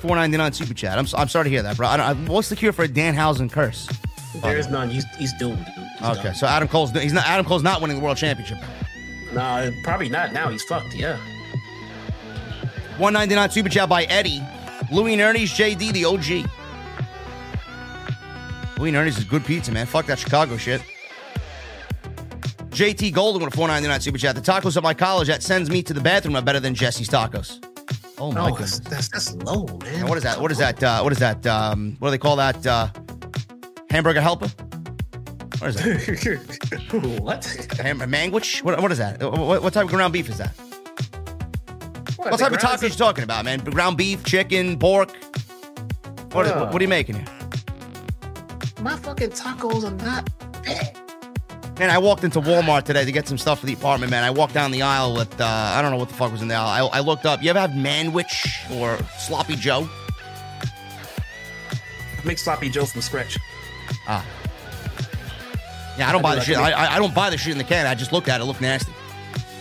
Four 0.00 0.14
ninety 0.14 0.36
nine 0.36 0.52
super 0.52 0.74
chat. 0.74 0.98
I'm, 0.98 1.06
I'm 1.16 1.28
sorry 1.28 1.44
to 1.44 1.50
hear 1.50 1.62
that, 1.62 1.76
bro. 1.76 1.88
I 1.88 1.96
don't, 1.96 2.06
I, 2.06 2.14
what's 2.32 2.48
the 2.48 2.54
cure 2.56 2.72
for 2.72 2.84
a 2.84 2.88
Danhausen 2.88 3.50
curse? 3.50 3.88
There 4.42 4.56
is 4.56 4.68
none. 4.68 4.88
He's, 4.90 5.04
he's 5.16 5.32
doomed. 5.38 5.64
Dude. 5.74 5.74
He's 5.98 6.08
Okay, 6.10 6.22
done. 6.22 6.34
so 6.36 6.46
Adam 6.46 6.68
Cole's 6.68 6.92
he's 6.92 7.12
not 7.12 7.26
Adam 7.26 7.44
Cole's 7.44 7.64
not 7.64 7.80
winning 7.80 7.96
the 7.98 8.02
world 8.04 8.16
championship. 8.16 8.58
No, 9.32 9.70
probably 9.82 10.08
not 10.08 10.32
now. 10.32 10.48
He's 10.48 10.62
fucked. 10.64 10.94
Yeah. 10.94 11.16
199 12.98 13.50
super 13.50 13.68
chat 13.68 13.88
by 13.88 14.04
Eddie. 14.04 14.40
Louis 14.92 15.12
and 15.14 15.22
Ernie's 15.22 15.50
JD, 15.52 15.92
the 15.92 16.04
OG. 16.04 16.48
Louis 18.78 18.88
and 18.90 18.96
Ernie's 18.96 19.18
is 19.18 19.24
good 19.24 19.44
pizza, 19.44 19.72
man. 19.72 19.86
Fuck 19.86 20.06
that 20.06 20.18
Chicago 20.20 20.56
shit. 20.56 20.82
JT 22.78 23.12
Golden 23.12 23.42
with 23.42 23.52
a 23.52 23.56
499 23.56 24.00
super 24.00 24.18
chat. 24.18 24.36
The 24.36 24.40
tacos 24.40 24.76
at 24.76 24.84
my 24.84 24.94
college 24.94 25.26
that 25.26 25.42
sends 25.42 25.68
me 25.68 25.82
to 25.82 25.92
the 25.92 26.00
bathroom 26.00 26.36
are 26.36 26.42
better 26.42 26.60
than 26.60 26.76
Jesse's 26.76 27.08
tacos. 27.08 27.58
Oh 28.18 28.30
my 28.30 28.52
that's, 28.52 28.78
goodness. 28.78 28.78
that's 28.78 29.08
that's 29.08 29.34
low, 29.34 29.66
man. 29.82 29.94
And 29.96 30.08
what 30.08 30.16
is 30.16 30.22
that? 30.22 30.40
What 30.40 30.52
is 30.52 30.58
that? 30.58 30.80
Uh, 30.80 31.00
what 31.00 31.10
is 31.10 31.18
that? 31.18 31.44
Um, 31.44 31.96
what 31.98 32.08
do 32.08 32.10
they 32.12 32.18
call 32.18 32.36
that? 32.36 32.64
Uh, 32.64 32.86
hamburger 33.90 34.20
helper? 34.20 34.46
What 35.58 35.70
is 35.70 35.74
that? 35.74 37.18
what? 37.20 37.44
Ham- 37.80 37.98
manwich? 37.98 38.62
What, 38.62 38.80
what 38.80 38.92
is 38.92 38.98
that? 38.98 39.20
What, 39.24 39.60
what 39.60 39.72
type 39.72 39.86
of 39.86 39.90
ground 39.90 40.12
beef 40.12 40.28
is 40.28 40.38
that? 40.38 40.54
What, 42.14 42.30
What 42.30 42.38
type 42.38 42.52
of 42.52 42.58
tacos 42.58 42.84
you 42.84 42.90
talking 42.90 43.24
about, 43.24 43.44
man? 43.44 43.58
Ground 43.58 43.96
beef, 43.96 44.22
chicken, 44.24 44.78
pork? 44.78 45.10
What, 46.30 46.46
is, 46.46 46.52
Uh. 46.52 46.68
what 46.68 46.80
are 46.80 46.84
you 46.84 46.88
making 46.88 47.16
here? 47.16 47.26
My 48.80 48.94
fucking 48.94 49.30
tacos 49.30 49.82
are 49.82 49.90
not 50.04 50.30
bad. 50.62 50.96
Man, 51.78 51.90
I 51.90 51.98
walked 51.98 52.24
into 52.24 52.40
Walmart 52.40 52.82
today 52.82 53.04
to 53.04 53.12
get 53.12 53.28
some 53.28 53.38
stuff 53.38 53.60
for 53.60 53.66
the 53.66 53.72
apartment, 53.72 54.10
man. 54.10 54.24
I 54.24 54.30
walked 54.30 54.52
down 54.52 54.72
the 54.72 54.82
aisle 54.82 55.14
with, 55.14 55.40
uh, 55.40 55.44
I 55.44 55.80
don't 55.80 55.92
know 55.92 55.96
what 55.96 56.08
the 56.08 56.14
fuck 56.14 56.32
was 56.32 56.42
in 56.42 56.48
the 56.48 56.56
aisle. 56.56 56.90
I, 56.92 56.98
I 56.98 57.00
looked 57.00 57.24
up. 57.24 57.40
You 57.40 57.50
ever 57.50 57.60
have 57.60 57.70
Manwich 57.70 58.72
or 58.76 58.98
Sloppy 59.16 59.54
Joe? 59.54 59.88
Make 62.24 62.38
sloppy 62.38 62.68
Joe 62.68 62.84
from 62.84 63.00
scratch. 63.00 63.38
Ah. 64.08 64.26
Yeah, 65.96 66.08
I 66.08 66.12
don't 66.12 66.20
I 66.20 66.22
buy 66.22 66.34
do 66.34 66.40
the 66.40 66.46
shit. 66.46 66.56
I, 66.56 66.72
I 66.72 66.96
I 66.96 66.98
don't 66.98 67.14
buy 67.14 67.30
the 67.30 67.38
shit 67.38 67.52
in 67.52 67.58
the 67.58 67.64
can. 67.64 67.86
I 67.86 67.94
just 67.94 68.12
looked 68.12 68.28
at 68.28 68.40
it. 68.40 68.44
It 68.44 68.46
looked 68.46 68.60
nasty. 68.60 68.92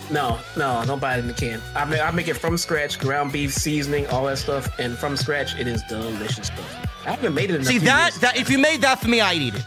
No, 0.10 0.40
no, 0.58 0.84
don't 0.88 1.00
buy 1.00 1.18
it 1.18 1.20
in 1.20 1.28
the 1.28 1.34
can. 1.34 1.62
I 1.76 1.86
make, 1.86 2.02
I 2.02 2.10
make 2.12 2.28
it 2.28 2.36
from 2.36 2.58
scratch, 2.58 2.98
ground 2.98 3.32
beef, 3.32 3.54
seasoning, 3.54 4.08
all 4.08 4.26
that 4.26 4.38
stuff, 4.38 4.80
and 4.80 4.98
from 4.98 5.18
scratch, 5.18 5.56
it 5.60 5.68
is 5.68 5.84
delicious 5.84 6.48
stuff. 6.48 6.88
I 7.06 7.12
haven't 7.12 7.34
made 7.34 7.52
it 7.52 7.56
in 7.56 7.62
a 7.62 7.66
See 7.66 7.78
that 7.80 8.14
that 8.22 8.38
if 8.38 8.50
you 8.50 8.58
made 8.58 8.82
that 8.82 9.00
for 9.00 9.08
me, 9.08 9.22
I'd 9.22 9.42
eat 9.42 9.56
it. 9.56 9.66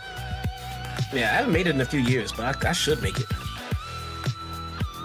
Yeah, 1.12 1.30
I 1.32 1.36
haven't 1.36 1.52
made 1.52 1.66
it 1.66 1.74
in 1.74 1.80
a 1.80 1.84
few 1.84 2.00
years, 2.00 2.32
but 2.32 2.64
I, 2.64 2.70
I 2.70 2.72
should 2.72 3.02
make 3.02 3.18
it. 3.18 3.26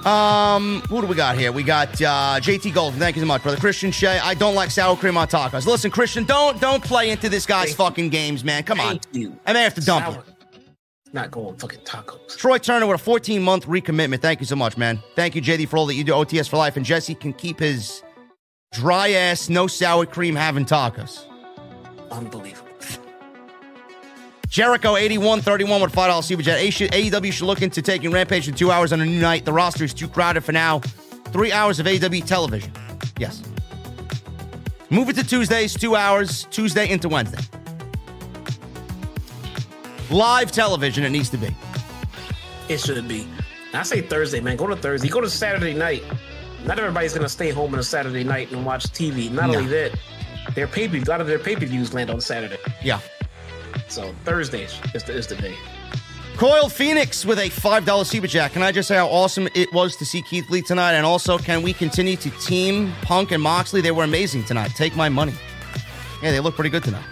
Um, 0.05 0.81
who 0.81 1.01
do 1.01 1.07
we 1.07 1.15
got 1.15 1.35
here? 1.35 1.51
We 1.51 1.63
got 1.63 1.89
uh, 1.99 2.39
JT 2.39 2.75
Golden. 2.75 2.99
Thank 2.99 3.15
you 3.15 3.23
so 3.23 3.25
much, 3.25 3.41
brother. 3.41 3.57
Christian 3.57 3.91
Shea. 3.91 4.19
I 4.19 4.35
don't 4.35 4.53
like 4.53 4.69
sour 4.69 4.95
cream 4.95 5.17
on 5.17 5.27
tacos. 5.27 5.65
Listen, 5.65 5.89
Christian, 5.89 6.25
don't 6.25 6.61
don't 6.61 6.83
play 6.83 7.09
into 7.09 7.27
this 7.27 7.47
guy's 7.47 7.69
Thank 7.69 7.77
fucking 7.77 8.09
games, 8.09 8.43
man. 8.43 8.61
Come 8.63 8.79
on. 8.79 8.99
You. 9.11 9.35
I 9.47 9.53
may 9.53 9.63
have 9.63 9.73
to 9.75 9.81
dump 9.81 10.05
Sour. 10.05 10.23
you. 10.27 10.61
Not 11.11 11.31
going 11.31 11.55
fucking 11.55 11.79
tacos. 11.79 12.37
Troy 12.37 12.59
Turner 12.59 12.85
with 12.85 13.01
a 13.01 13.03
14 13.03 13.41
month 13.41 13.65
recommitment. 13.65 14.21
Thank 14.21 14.41
you 14.41 14.45
so 14.45 14.55
much, 14.55 14.77
man. 14.77 15.01
Thank 15.15 15.33
you, 15.33 15.41
JD, 15.41 15.69
for 15.69 15.77
all 15.77 15.87
that 15.87 15.95
you 15.95 16.03
do. 16.03 16.11
OTS 16.11 16.49
for 16.49 16.57
life. 16.57 16.77
And 16.77 16.85
Jesse 16.85 17.15
can 17.15 17.33
keep 17.33 17.59
his 17.59 18.03
dry 18.73 19.11
ass, 19.11 19.49
no 19.49 19.65
sour 19.65 20.05
cream 20.05 20.35
having 20.35 20.65
tacos. 20.65 21.23
Unbelievable. 22.11 22.64
Jericho 24.55 24.95
8131 24.95 25.81
with 25.81 25.91
$5 25.91 26.23
super 26.23 26.41
jet. 26.41 26.57
AEW 26.61 27.33
should 27.33 27.45
look 27.45 27.61
into 27.61 27.81
taking 27.81 28.09
Rampage 28.09 28.47
in 28.47 28.55
two 28.55 28.71
hours 28.71 28.93
on 28.93 29.01
a 29.01 29.05
new 29.05 29.19
night. 29.19 29.43
The 29.43 29.51
roster 29.51 29.83
is 29.83 29.93
too 29.93 30.07
crowded 30.07 30.45
for 30.45 30.53
now. 30.53 30.79
Three 31.33 31.51
hours 31.51 31.81
of 31.81 31.87
AEW 31.87 32.25
television. 32.25 32.71
Yes. 33.17 33.43
Move 34.89 35.09
it 35.09 35.17
to 35.17 35.27
Tuesdays, 35.27 35.73
two 35.73 35.97
hours, 35.97 36.47
Tuesday 36.51 36.89
into 36.89 37.09
Wednesday. 37.09 37.43
Live 40.09 40.53
television, 40.53 41.03
it 41.03 41.09
needs 41.09 41.29
to 41.31 41.37
be. 41.37 41.53
It 42.69 42.79
should 42.79 43.05
be. 43.09 43.27
I 43.73 43.83
say 43.83 43.99
Thursday, 43.99 44.39
man. 44.39 44.55
Go 44.55 44.67
to 44.67 44.77
Thursday. 44.77 45.09
Go 45.09 45.19
to 45.19 45.29
Saturday 45.29 45.73
night. 45.73 46.01
Not 46.63 46.79
everybody's 46.79 47.13
gonna 47.13 47.27
stay 47.27 47.49
home 47.49 47.73
on 47.73 47.79
a 47.81 47.83
Saturday 47.83 48.23
night 48.23 48.53
and 48.53 48.65
watch 48.65 48.85
TV. 48.85 49.29
Not 49.29 49.49
No. 49.49 49.57
only 49.57 49.69
that, 49.71 49.99
their 50.53 50.65
pay 50.65 50.87
per 50.87 50.95
a 50.95 50.99
lot 51.01 51.19
of 51.19 51.27
their 51.27 51.39
pay 51.39 51.57
per 51.57 51.65
views 51.65 51.93
land 51.93 52.09
on 52.09 52.21
Saturday. 52.21 52.55
Yeah. 52.81 53.01
So 53.87 54.13
Thursdays 54.23 54.79
is 54.93 55.03
the, 55.03 55.13
is 55.13 55.27
the 55.27 55.35
day. 55.35 55.55
Coiled 56.37 56.73
Phoenix 56.73 57.23
with 57.23 57.39
a 57.39 57.49
$5 57.49 58.05
super 58.05 58.27
Jack. 58.27 58.53
Can 58.53 58.61
I 58.61 58.73
just 58.73 58.89
say 58.89 58.95
how 58.95 59.07
awesome 59.07 59.47
it 59.55 59.71
was 59.71 59.95
to 59.95 60.05
see 60.05 60.21
Keith 60.21 60.49
Lee 60.49 60.61
tonight? 60.61 60.93
And 60.93 61.05
also, 61.05 61.37
can 61.37 61.61
we 61.61 61.71
continue 61.71 62.17
to 62.17 62.29
team 62.41 62.91
Punk 63.03 63.31
and 63.31 63.41
Moxley? 63.41 63.79
They 63.79 63.91
were 63.91 64.03
amazing 64.03 64.43
tonight. 64.43 64.71
Take 64.75 64.97
my 64.97 65.07
money. 65.07 65.33
Yeah, 66.21 66.31
they 66.31 66.41
look 66.41 66.55
pretty 66.55 66.69
good 66.69 66.83
tonight. 66.83 67.05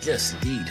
Yes, 0.00 0.32
indeed. 0.32 0.64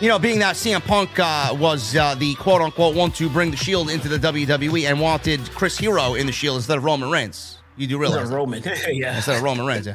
You 0.00 0.08
know, 0.08 0.18
being 0.18 0.38
that 0.40 0.56
CM 0.56 0.84
Punk 0.84 1.18
uh, 1.18 1.56
was 1.58 1.96
uh, 1.96 2.14
the 2.14 2.34
quote 2.34 2.60
unquote 2.60 2.94
one 2.94 3.10
to 3.12 3.30
bring 3.30 3.50
the 3.50 3.56
Shield 3.56 3.88
into 3.88 4.08
the 4.08 4.18
WWE 4.18 4.88
and 4.88 5.00
wanted 5.00 5.40
Chris 5.52 5.78
Hero 5.78 6.14
in 6.14 6.26
the 6.26 6.32
Shield 6.32 6.56
instead 6.56 6.76
of 6.76 6.84
Roman 6.84 7.10
Reigns. 7.10 7.58
You 7.76 7.86
do 7.86 7.98
realize 7.98 8.28
that? 8.28 8.36
Roman. 8.36 8.62
yeah. 8.90 9.16
instead 9.16 9.36
of 9.38 9.42
Roman 9.42 9.64
Reigns, 9.64 9.86
yeah. 9.86 9.94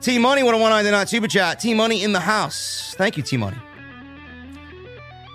T 0.00 0.18
Money 0.18 0.42
with 0.42 0.54
a 0.54 0.58
199 0.58 1.06
super 1.06 1.26
chat. 1.28 1.58
T 1.60 1.74
Money 1.74 2.02
in 2.04 2.12
the 2.12 2.20
house. 2.20 2.94
Thank 2.96 3.16
you, 3.16 3.22
T 3.22 3.36
Money. 3.36 3.56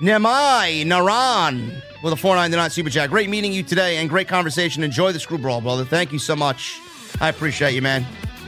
Nemai 0.01 0.83
Naran 0.85 1.82
with 2.03 2.14
a 2.14 2.16
499 2.16 2.69
super 2.69 2.90
chat. 2.90 3.09
Great 3.09 3.30
meeting 3.30 3.51
you 3.53 3.64
today 3.64 3.98
and 3.98 4.09
great 4.09 4.27
conversation. 4.27 4.83
Enjoy 4.83 5.11
the 5.11 5.19
Skrewball, 5.19 5.61
brother. 5.61 5.85
Thank 5.85 6.11
you 6.11 6.19
so 6.19 6.35
much. 6.35 6.80
I 7.22 7.30
appreciate 7.30 7.74
you, 7.74 7.82
man. 7.82 8.06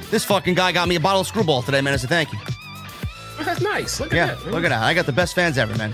This 0.09 0.23
fucking 0.23 0.53
guy 0.53 0.71
got 0.71 0.87
me 0.87 0.95
a 0.95 0.99
bottle 0.99 1.21
of 1.21 1.27
Skrewball 1.31 1.63
today, 1.65 1.81
man. 1.81 1.93
I 1.93 1.97
said 1.97 2.09
thank 2.09 2.31
you. 2.31 2.39
That's 3.43 3.61
nice. 3.61 3.99
Look 3.99 4.13
at 4.13 4.15
Yeah, 4.15 4.25
that. 4.35 4.43
man. 4.45 4.53
look 4.53 4.63
at 4.63 4.69
that. 4.69 4.83
I 4.83 4.93
got 4.93 5.05
the 5.05 5.11
best 5.11 5.35
fans 5.35 5.57
ever, 5.57 5.75
man. 5.77 5.93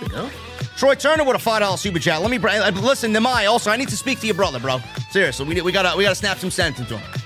There 0.00 0.08
you 0.08 0.08
go. 0.08 0.30
Troy 0.76 0.94
Turner 0.96 1.22
with 1.24 1.36
a 1.36 1.38
five 1.38 1.60
dollar 1.60 1.76
super 1.76 2.00
chat. 2.00 2.20
Let 2.20 2.30
me 2.30 2.38
br- 2.38 2.48
listen, 2.80 3.12
Nemai. 3.12 3.48
Also, 3.48 3.70
I 3.70 3.76
need 3.76 3.88
to 3.90 3.96
speak 3.96 4.18
to 4.20 4.26
your 4.26 4.34
brother, 4.34 4.58
bro. 4.58 4.80
Seriously, 5.10 5.46
we 5.46 5.60
we 5.60 5.70
gotta 5.70 5.96
we 5.96 6.02
gotta 6.02 6.16
snap 6.16 6.38
some 6.38 6.50
sense 6.50 6.80
into 6.80 6.98
him. 6.98 7.21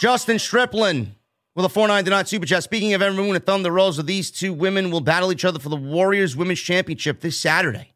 Justin 0.00 0.38
Striplin 0.38 1.08
with 1.54 1.66
a 1.66 1.68
four 1.68 1.86
ninety 1.86 2.08
nine 2.10 2.24
super 2.24 2.46
chat. 2.46 2.62
Speaking 2.64 2.94
of 2.94 3.02
Ember 3.02 3.20
Moon 3.22 3.36
and 3.36 3.44
Thunder 3.44 3.70
Rosa, 3.70 4.02
these 4.02 4.30
two 4.30 4.54
women 4.54 4.90
will 4.90 5.02
battle 5.02 5.30
each 5.30 5.44
other 5.44 5.58
for 5.58 5.68
the 5.68 5.76
Warriors 5.76 6.34
Women's 6.34 6.58
Championship 6.58 7.20
this 7.20 7.38
Saturday. 7.38 7.92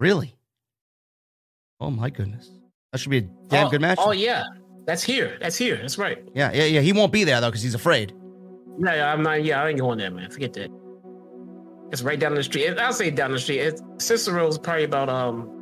Really? 0.00 0.34
Oh 1.78 1.92
my 1.92 2.10
goodness, 2.10 2.50
that 2.90 2.98
should 2.98 3.10
be 3.10 3.18
a 3.18 3.28
damn 3.46 3.68
oh, 3.68 3.70
good 3.70 3.80
match. 3.80 3.98
Oh 4.00 4.10
yeah, 4.10 4.42
that's 4.86 5.04
here. 5.04 5.38
That's 5.40 5.56
here. 5.56 5.76
That's 5.76 5.98
right. 5.98 6.18
Yeah, 6.34 6.50
yeah, 6.52 6.64
yeah. 6.64 6.80
He 6.80 6.92
won't 6.92 7.12
be 7.12 7.22
there 7.22 7.40
though 7.40 7.50
because 7.50 7.62
he's 7.62 7.76
afraid. 7.76 8.12
Yeah, 8.80 8.96
yeah, 8.96 9.12
I'm 9.12 9.22
not. 9.22 9.44
Yeah, 9.44 9.62
I 9.62 9.68
ain't 9.68 9.78
going 9.78 9.98
there, 9.98 10.10
man. 10.10 10.28
Forget 10.32 10.52
that. 10.54 10.68
It's 11.92 12.02
right 12.02 12.18
down 12.18 12.34
the 12.34 12.42
street. 12.42 12.76
I'll 12.76 12.92
say 12.92 13.12
down 13.12 13.30
the 13.30 13.38
street. 13.38 13.60
It's, 13.60 13.82
Cicero's 13.98 14.58
probably 14.58 14.82
about 14.82 15.08
um, 15.08 15.57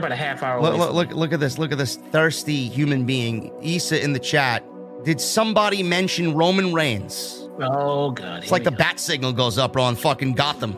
probably 0.00 0.06
about 0.06 0.12
a 0.12 0.16
half 0.28 0.42
hour. 0.42 0.60
Look, 0.62 0.76
look, 0.78 0.92
look, 0.92 1.12
look 1.12 1.32
at 1.32 1.40
this. 1.40 1.58
Look 1.58 1.72
at 1.72 1.78
this 1.78 1.96
thirsty 1.96 2.68
human 2.68 3.04
being. 3.04 3.52
Issa 3.62 4.02
in 4.02 4.12
the 4.12 4.18
chat. 4.18 4.64
Did 5.04 5.20
somebody 5.20 5.82
mention 5.82 6.34
Roman 6.34 6.72
Reigns? 6.72 7.48
Oh 7.60 8.10
god, 8.10 8.42
It's 8.42 8.50
like 8.52 8.64
the 8.64 8.70
bat 8.72 8.98
signal 8.98 9.32
goes 9.32 9.58
up, 9.58 9.74
bro, 9.74 9.84
on 9.84 9.96
fucking 9.96 10.32
Gotham. 10.34 10.76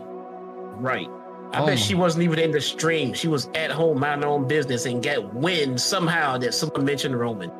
right. 0.78 1.08
I 1.52 1.60
Oh 1.60 1.66
bet 1.66 1.76
my- 1.76 1.80
she 1.80 1.94
wasn't 1.94 2.24
even 2.24 2.38
in 2.40 2.50
the 2.50 2.60
stream. 2.60 3.14
She 3.14 3.28
was 3.28 3.48
at 3.54 3.70
home, 3.70 4.00
minding 4.00 4.24
her 4.24 4.28
own 4.28 4.46
business, 4.48 4.84
and 4.84 5.00
get 5.02 5.32
wind 5.32 5.80
somehow 5.80 6.36
that 6.38 6.52
someone 6.54 6.84
mentioned 6.84 7.18
Roman. 7.18 7.50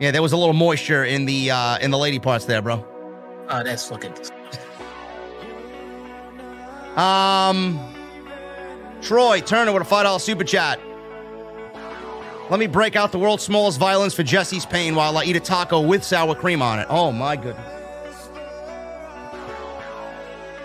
Yeah, 0.00 0.10
there 0.10 0.22
was 0.22 0.32
a 0.32 0.36
little 0.36 0.52
moisture 0.54 1.04
in 1.04 1.24
the 1.24 1.50
uh 1.50 1.78
in 1.78 1.90
the 1.90 1.98
lady 1.98 2.18
parts 2.18 2.44
there, 2.44 2.60
bro. 2.62 2.84
Oh, 3.48 3.62
that's 3.64 3.88
fucking. 3.88 4.12
Um 6.96 7.78
Troy 9.04 9.40
Turner 9.42 9.70
with 9.72 9.82
a 9.82 9.84
five 9.84 10.04
dollar 10.04 10.18
super 10.18 10.44
chat. 10.44 10.80
Let 12.50 12.58
me 12.58 12.66
break 12.66 12.96
out 12.96 13.12
the 13.12 13.18
world's 13.18 13.42
smallest 13.42 13.78
violence 13.78 14.14
for 14.14 14.22
Jesse's 14.22 14.64
pain 14.64 14.94
while 14.94 15.16
I 15.18 15.24
eat 15.24 15.36
a 15.36 15.40
taco 15.40 15.80
with 15.80 16.02
sour 16.02 16.34
cream 16.34 16.62
on 16.62 16.78
it. 16.78 16.86
Oh 16.88 17.12
my 17.12 17.36
goodness. 17.36 17.70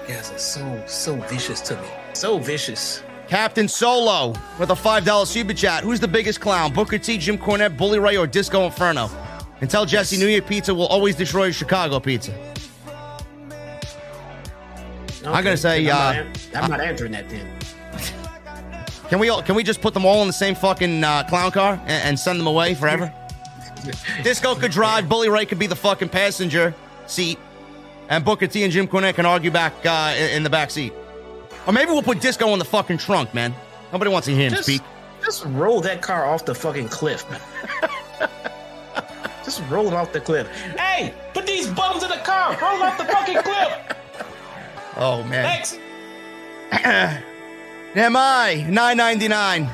Guys 0.07 0.31
are 0.31 0.37
so 0.37 0.83
so 0.87 1.15
vicious 1.15 1.59
to 1.61 1.75
me. 1.75 1.87
So 2.13 2.39
vicious. 2.39 3.03
Captain 3.27 3.67
Solo 3.67 4.33
with 4.57 4.71
a 4.71 4.73
$5 4.73 5.27
super 5.27 5.53
chat. 5.53 5.83
Who's 5.83 5.99
the 5.99 6.07
biggest 6.07 6.41
clown? 6.41 6.73
Booker 6.73 6.97
T, 6.97 7.17
Jim 7.19 7.37
Cornette, 7.37 7.77
Bully 7.77 7.99
Ray, 7.99 8.17
or 8.17 8.25
Disco 8.25 8.65
Inferno? 8.65 9.07
And 9.61 9.69
tell 9.69 9.85
Jesse 9.85 10.17
New 10.17 10.25
Year 10.25 10.41
Pizza 10.41 10.73
will 10.73 10.87
always 10.87 11.15
destroy 11.15 11.51
Chicago 11.51 11.99
pizza. 11.99 12.33
I'm 15.25 15.43
gonna 15.43 15.57
say, 15.57 15.87
I'm, 15.91 15.95
uh, 15.95 16.29
not, 16.53 16.63
I'm 16.63 16.71
not 16.71 16.81
answering 16.81 17.11
that 17.11 17.29
then. 17.29 17.58
Can 19.09 19.19
we 19.19 19.29
all, 19.29 19.41
can 19.41 19.55
we 19.55 19.63
just 19.63 19.81
put 19.81 19.93
them 19.93 20.05
all 20.05 20.21
in 20.21 20.27
the 20.27 20.33
same 20.33 20.53
fucking 20.55 21.03
uh, 21.03 21.23
clown 21.23 21.51
car 21.51 21.73
and, 21.83 22.03
and 22.09 22.19
send 22.19 22.39
them 22.39 22.47
away 22.47 22.75
forever? 22.75 23.11
Disco 24.23 24.55
could 24.55 24.71
drive, 24.71 25.09
Bully 25.09 25.29
Ray 25.29 25.45
could 25.45 25.57
be 25.59 25.67
the 25.67 25.75
fucking 25.75 26.09
passenger 26.09 26.75
seat, 27.07 27.39
and 28.09 28.23
Booker 28.23 28.45
T 28.45 28.63
and 28.63 28.71
Jim 28.71 28.87
Cornette 28.87 29.15
can 29.15 29.25
argue 29.25 29.49
back 29.51 29.73
uh, 29.85 30.13
in, 30.17 30.29
in 30.37 30.43
the 30.43 30.49
back 30.49 30.69
seat. 30.69 30.93
Or 31.65 31.73
maybe 31.73 31.91
we'll 31.91 32.03
put 32.03 32.21
Disco 32.21 32.51
in 32.53 32.59
the 32.59 32.65
fucking 32.65 32.97
trunk, 32.99 33.33
man. 33.33 33.53
Nobody 33.91 34.11
wants 34.11 34.25
to 34.27 34.33
hear 34.35 34.47
him 34.47 34.51
Just, 34.53 34.63
speak. 34.63 34.81
just 35.23 35.43
roll 35.45 35.81
that 35.81 36.01
car 36.01 36.25
off 36.25 36.45
the 36.45 36.53
fucking 36.53 36.89
cliff. 36.89 37.25
just 39.43 39.63
roll 39.69 39.87
it 39.87 39.93
off 39.93 40.11
the 40.13 40.21
cliff. 40.21 40.47
Hey, 40.77 41.13
put 41.33 41.47
these 41.47 41.67
bums 41.67 42.03
in 42.03 42.09
the 42.09 42.17
car. 42.17 42.51
Roll 42.61 42.83
off 42.83 42.97
the 42.97 43.05
fucking 43.05 43.41
cliff. 43.41 43.97
Oh 44.97 45.23
man. 45.23 45.63
Thanks. 45.63 45.77
Am 47.95 48.15
I 48.15 48.65
nine 48.69 48.97
ninety 48.97 49.27
nine? 49.27 49.67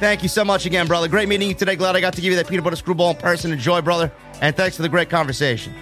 Thank 0.00 0.22
you 0.22 0.28
so 0.28 0.44
much 0.44 0.66
again, 0.66 0.86
brother. 0.86 1.06
Great 1.06 1.28
meeting 1.28 1.48
you 1.48 1.54
today. 1.54 1.76
Glad 1.76 1.96
I 1.96 2.00
got 2.00 2.14
to 2.14 2.20
give 2.20 2.30
you 2.30 2.36
that 2.36 2.48
peanut 2.48 2.64
butter 2.64 2.76
Skrewball 2.76 3.14
in 3.14 3.20
person. 3.20 3.52
Enjoy, 3.52 3.80
brother. 3.82 4.10
And 4.40 4.56
thanks 4.56 4.76
for 4.76 4.82
the 4.82 4.88
great 4.88 5.10
conversation. 5.10 5.74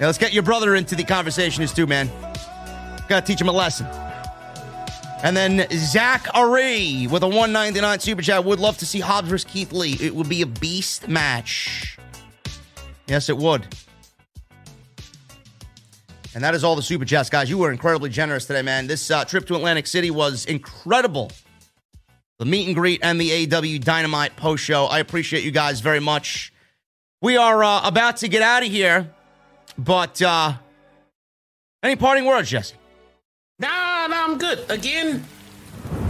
Now 0.00 0.06
let's 0.06 0.18
get 0.18 0.32
your 0.32 0.42
brother 0.42 0.74
into 0.74 0.94
the 0.94 1.04
conversation 1.04 1.66
too, 1.66 1.86
man. 1.86 2.10
Gotta 3.08 3.26
teach 3.26 3.40
him 3.40 3.48
a 3.48 3.52
lesson. 3.52 3.86
And 5.22 5.36
then 5.36 5.66
Zach 5.70 6.26
Ari 6.34 7.08
with 7.08 7.22
a 7.22 7.26
199 7.26 8.00
super 8.00 8.22
chat 8.22 8.44
would 8.44 8.60
love 8.60 8.78
to 8.78 8.86
see 8.86 9.00
Hobbs 9.00 9.28
versus 9.28 9.50
Keith 9.50 9.72
Lee. 9.72 9.96
It 10.00 10.14
would 10.14 10.28
be 10.28 10.42
a 10.42 10.46
beast 10.46 11.08
match. 11.08 11.98
Yes, 13.06 13.28
it 13.28 13.36
would. 13.36 13.66
And 16.34 16.44
that 16.44 16.54
is 16.54 16.62
all 16.62 16.76
the 16.76 16.82
super 16.82 17.04
chats, 17.04 17.30
guys. 17.30 17.48
You 17.48 17.58
were 17.58 17.70
incredibly 17.70 18.10
generous 18.10 18.46
today, 18.46 18.62
man. 18.62 18.86
This 18.86 19.10
uh, 19.10 19.24
trip 19.24 19.46
to 19.46 19.54
Atlantic 19.54 19.86
City 19.86 20.10
was 20.10 20.44
incredible. 20.46 21.32
The 22.38 22.44
meet 22.44 22.66
and 22.66 22.76
greet 22.76 23.00
and 23.02 23.20
the 23.20 23.52
AW 23.52 23.78
Dynamite 23.82 24.36
post 24.36 24.62
show. 24.62 24.86
I 24.86 25.00
appreciate 25.00 25.42
you 25.42 25.50
guys 25.50 25.80
very 25.80 26.00
much. 26.00 26.52
We 27.20 27.36
are 27.36 27.64
uh, 27.64 27.80
about 27.82 28.18
to 28.18 28.28
get 28.28 28.42
out 28.42 28.62
of 28.62 28.70
here, 28.70 29.10
but 29.76 30.22
uh, 30.22 30.52
any 31.82 31.96
parting 31.96 32.26
words, 32.26 32.50
Jesse? 32.50 32.76
Nah, 33.58 34.06
nah, 34.06 34.24
I'm 34.24 34.38
good. 34.38 34.64
Again, 34.70 35.24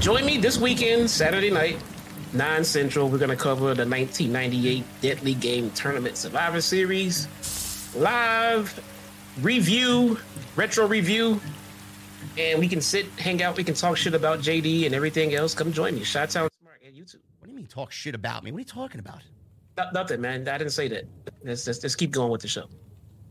join 0.00 0.26
me 0.26 0.36
this 0.36 0.58
weekend, 0.58 1.10
Saturday 1.10 1.50
night, 1.50 1.78
9 2.34 2.64
Central. 2.64 3.08
We're 3.08 3.16
going 3.16 3.30
to 3.30 3.36
cover 3.36 3.74
the 3.74 3.86
1998 3.86 4.84
Deadly 5.00 5.34
Game 5.34 5.70
Tournament 5.70 6.18
Survivor 6.18 6.60
Series. 6.60 7.26
Live 7.96 8.78
review, 9.40 10.18
retro 10.56 10.86
review. 10.86 11.40
And 12.36 12.58
we 12.58 12.68
can 12.68 12.80
sit, 12.80 13.06
hang 13.18 13.42
out, 13.42 13.56
we 13.56 13.64
can 13.64 13.74
talk 13.74 13.96
shit 13.96 14.14
about 14.14 14.40
JD 14.40 14.86
and 14.86 14.94
everything 14.94 15.34
else. 15.34 15.54
Come 15.54 15.72
join 15.72 15.94
me. 15.94 16.04
Shot 16.04 16.30
Town 16.30 16.48
Smart 16.60 16.80
and 16.84 16.94
YouTube. 16.94 17.20
What 17.38 17.46
do 17.46 17.50
you 17.50 17.56
mean 17.56 17.66
talk 17.66 17.90
shit 17.90 18.14
about 18.14 18.44
me? 18.44 18.52
What 18.52 18.58
are 18.58 18.60
you 18.60 18.64
talking 18.64 19.00
about? 19.00 19.22
No- 19.76 19.90
nothing, 19.92 20.20
man. 20.20 20.48
I 20.48 20.58
didn't 20.58 20.72
say 20.72 20.88
that. 20.88 21.04
Let's, 21.44 21.66
let's, 21.66 21.82
let's 21.82 21.96
keep 21.96 22.10
going 22.10 22.30
with 22.30 22.42
the 22.42 22.48
show. 22.48 22.66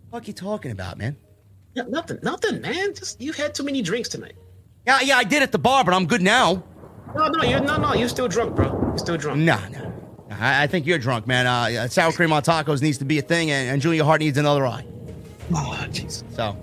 What 0.10 0.24
are 0.24 0.28
you 0.28 0.34
talking 0.34 0.72
about, 0.72 0.98
man? 0.98 1.18
Yeah, 1.74 1.84
nothing, 1.90 2.20
nothing, 2.24 2.62
man. 2.62 2.96
Just 2.96 3.22
you've 3.22 3.36
had 3.36 3.54
too 3.54 3.64
many 3.64 3.82
drinks 3.82 4.10
tonight. 4.10 4.36
Yeah, 4.86 5.02
yeah, 5.02 5.18
I 5.18 5.24
did 5.24 5.44
at 5.44 5.52
the 5.52 5.60
bar, 5.60 5.84
but 5.84 5.94
I'm 5.94 6.06
good 6.06 6.22
now. 6.22 6.64
No, 7.16 7.28
no, 7.28 7.44
you're 7.44 7.60
no, 7.60 7.78
no. 7.78 7.94
You're 7.94 8.10
still 8.10 8.28
drunk, 8.28 8.56
bro. 8.56 8.72
You're 8.72 8.98
still 8.98 9.18
drunk. 9.18 9.40
No, 9.40 9.60
no. 9.70 9.94
I, 10.32 10.64
I 10.64 10.68
think 10.68 10.86
you're 10.86 10.98
drunk, 10.98 11.28
man. 11.28 11.46
Uh, 11.46 11.88
sour 11.88 12.12
cream 12.12 12.32
on 12.32 12.42
tacos 12.42 12.82
needs 12.82 12.98
to 13.00 13.06
be 13.06 13.20
a 13.20 13.22
thing, 13.22 13.52
and, 13.52 13.70
and 13.70 13.82
Julia 13.82 14.04
Hart 14.04 14.22
needs 14.22 14.38
another 14.38 14.66
eye. 14.66 14.86
Oh, 15.54 15.86
jeez. 15.90 16.24
So, 16.36 16.58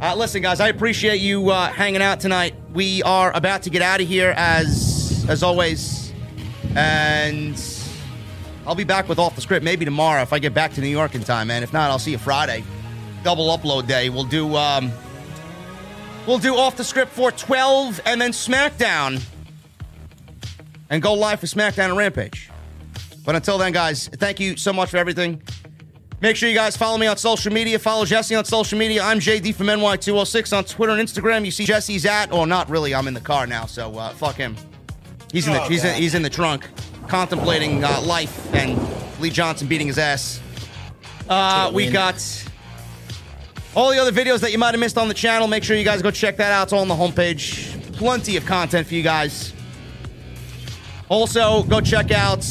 uh, 0.00 0.14
listen, 0.16 0.40
guys, 0.40 0.60
I 0.60 0.68
appreciate 0.68 1.20
you 1.20 1.50
uh, 1.50 1.68
hanging 1.68 2.00
out 2.00 2.20
tonight. 2.20 2.54
We 2.72 3.02
are 3.02 3.34
about 3.36 3.62
to 3.64 3.70
get 3.70 3.82
out 3.82 4.00
of 4.00 4.08
here, 4.08 4.32
as 4.36 5.26
as 5.28 5.42
always, 5.42 6.12
and 6.74 7.62
I'll 8.66 8.74
be 8.74 8.84
back 8.84 9.08
with 9.08 9.18
off 9.18 9.34
the 9.34 9.40
script 9.42 9.64
maybe 9.64 9.84
tomorrow 9.84 10.22
if 10.22 10.32
I 10.32 10.38
get 10.38 10.54
back 10.54 10.72
to 10.74 10.80
New 10.80 10.88
York 10.88 11.14
in 11.14 11.22
time, 11.22 11.48
man. 11.48 11.62
If 11.62 11.72
not, 11.72 11.90
I'll 11.90 11.98
see 11.98 12.12
you 12.12 12.18
Friday. 12.18 12.64
Double 13.22 13.48
upload 13.56 13.86
day. 13.86 14.08
We'll 14.08 14.24
do 14.24 14.56
um, 14.56 14.90
we'll 16.26 16.38
do 16.38 16.56
off 16.56 16.76
the 16.76 16.84
script 16.84 17.12
for 17.12 17.30
twelve, 17.30 18.00
and 18.06 18.18
then 18.18 18.30
SmackDown, 18.30 19.22
and 20.88 21.02
go 21.02 21.12
live 21.12 21.40
for 21.40 21.46
SmackDown 21.46 21.90
and 21.90 21.96
Rampage. 21.98 22.48
But 23.26 23.34
until 23.34 23.58
then, 23.58 23.72
guys, 23.72 24.08
thank 24.08 24.40
you 24.40 24.56
so 24.56 24.72
much 24.72 24.90
for 24.90 24.96
everything. 24.96 25.42
Make 26.20 26.36
sure 26.36 26.50
you 26.50 26.54
guys 26.54 26.76
follow 26.76 26.98
me 26.98 27.06
on 27.06 27.16
social 27.16 27.50
media. 27.52 27.78
Follow 27.78 28.04
Jesse 28.04 28.34
on 28.34 28.44
social 28.44 28.78
media. 28.78 29.02
I'm 29.02 29.20
JD 29.20 29.54
from 29.54 29.68
NY206 29.68 30.56
on 30.56 30.64
Twitter 30.64 30.92
and 30.92 31.08
Instagram. 31.08 31.46
You 31.46 31.50
see 31.50 31.64
Jesse's 31.64 32.04
at, 32.04 32.30
or 32.30 32.46
not 32.46 32.68
really. 32.68 32.94
I'm 32.94 33.08
in 33.08 33.14
the 33.14 33.20
car 33.20 33.46
now, 33.46 33.64
so 33.64 33.96
uh, 33.96 34.10
fuck 34.10 34.36
him. 34.36 34.54
He's 35.32 35.46
in 35.46 35.54
the 35.54 35.62
Oh, 35.62 35.68
he's 35.68 35.82
in, 35.84 35.94
he's 35.94 36.14
in 36.14 36.22
the 36.22 36.28
trunk, 36.28 36.68
contemplating 37.08 37.84
uh, 37.84 38.02
life 38.02 38.52
and 38.54 38.78
Lee 39.20 39.30
Johnson 39.30 39.66
beating 39.66 39.86
his 39.86 39.96
ass. 39.98 40.40
Uh, 41.26 41.70
we 41.72 41.88
got 41.88 42.16
all 43.74 43.90
the 43.90 43.98
other 43.98 44.12
videos 44.12 44.40
that 44.40 44.52
you 44.52 44.58
might 44.58 44.72
have 44.74 44.80
missed 44.80 44.98
on 44.98 45.08
the 45.08 45.14
channel. 45.14 45.48
Make 45.48 45.64
sure 45.64 45.76
you 45.76 45.84
guys 45.84 46.02
go 46.02 46.10
check 46.10 46.36
that 46.36 46.52
out. 46.52 46.64
It's 46.64 46.72
all 46.74 46.80
on 46.80 46.88
the 46.88 46.94
homepage. 46.94 47.94
Plenty 47.96 48.36
of 48.36 48.44
content 48.44 48.86
for 48.86 48.94
you 48.94 49.02
guys. 49.02 49.54
Also, 51.08 51.62
go 51.62 51.80
check 51.80 52.10
out 52.10 52.44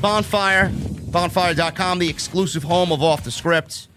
Bonfire, 0.00 0.70
bonfire.com, 1.10 1.98
the 1.98 2.08
exclusive 2.08 2.62
home 2.62 2.92
of 2.92 3.02
Off 3.02 3.24
the 3.24 3.30
Script. 3.30 3.88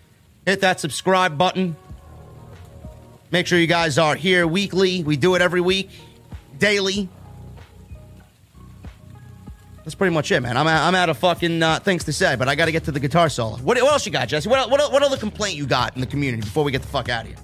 Hit 0.46 0.62
that 0.62 0.80
subscribe 0.80 1.38
button. 1.38 1.76
Make 3.32 3.48
sure 3.48 3.60
you 3.60 3.68
guys 3.68 3.98
are 3.98 4.16
here 4.16 4.46
weekly. 4.46 5.04
We 5.04 5.16
do 5.16 5.36
it 5.36 5.42
every 5.42 5.62
week, 5.62 5.90
daily. 6.58 7.08
That's 9.84 9.96
pretty 9.96 10.14
much 10.14 10.32
it, 10.32 10.42
man. 10.42 10.58
I'm 10.58 10.68
I'm 10.68 10.94
out 10.94 11.10
of 11.10 11.18
fucking 11.18 11.64
uh, 11.64 11.80
things 11.80 12.04
to 12.04 12.14
say, 12.14 12.36
but 12.36 12.48
I 12.48 12.56
got 12.56 12.66
to 12.66 12.72
get 12.72 12.84
to 12.86 12.92
the 12.92 13.00
guitar 13.00 13.30
solo. 13.30 13.58
What, 13.58 13.82
what 13.82 13.92
else 13.92 14.06
you 14.06 14.12
got, 14.12 14.28
Jesse? 14.28 14.48
What, 14.48 14.70
what, 14.70 14.92
what 14.92 15.02
other 15.02 15.18
complaint 15.18 15.56
you 15.56 15.66
got 15.66 15.96
in 15.96 16.02
the 16.02 16.08
community 16.08 16.42
before 16.42 16.64
we 16.64 16.72
get 16.72 16.82
the 16.82 16.88
fuck 16.88 17.10
out 17.10 17.24
of 17.24 17.30
here? 17.30 17.38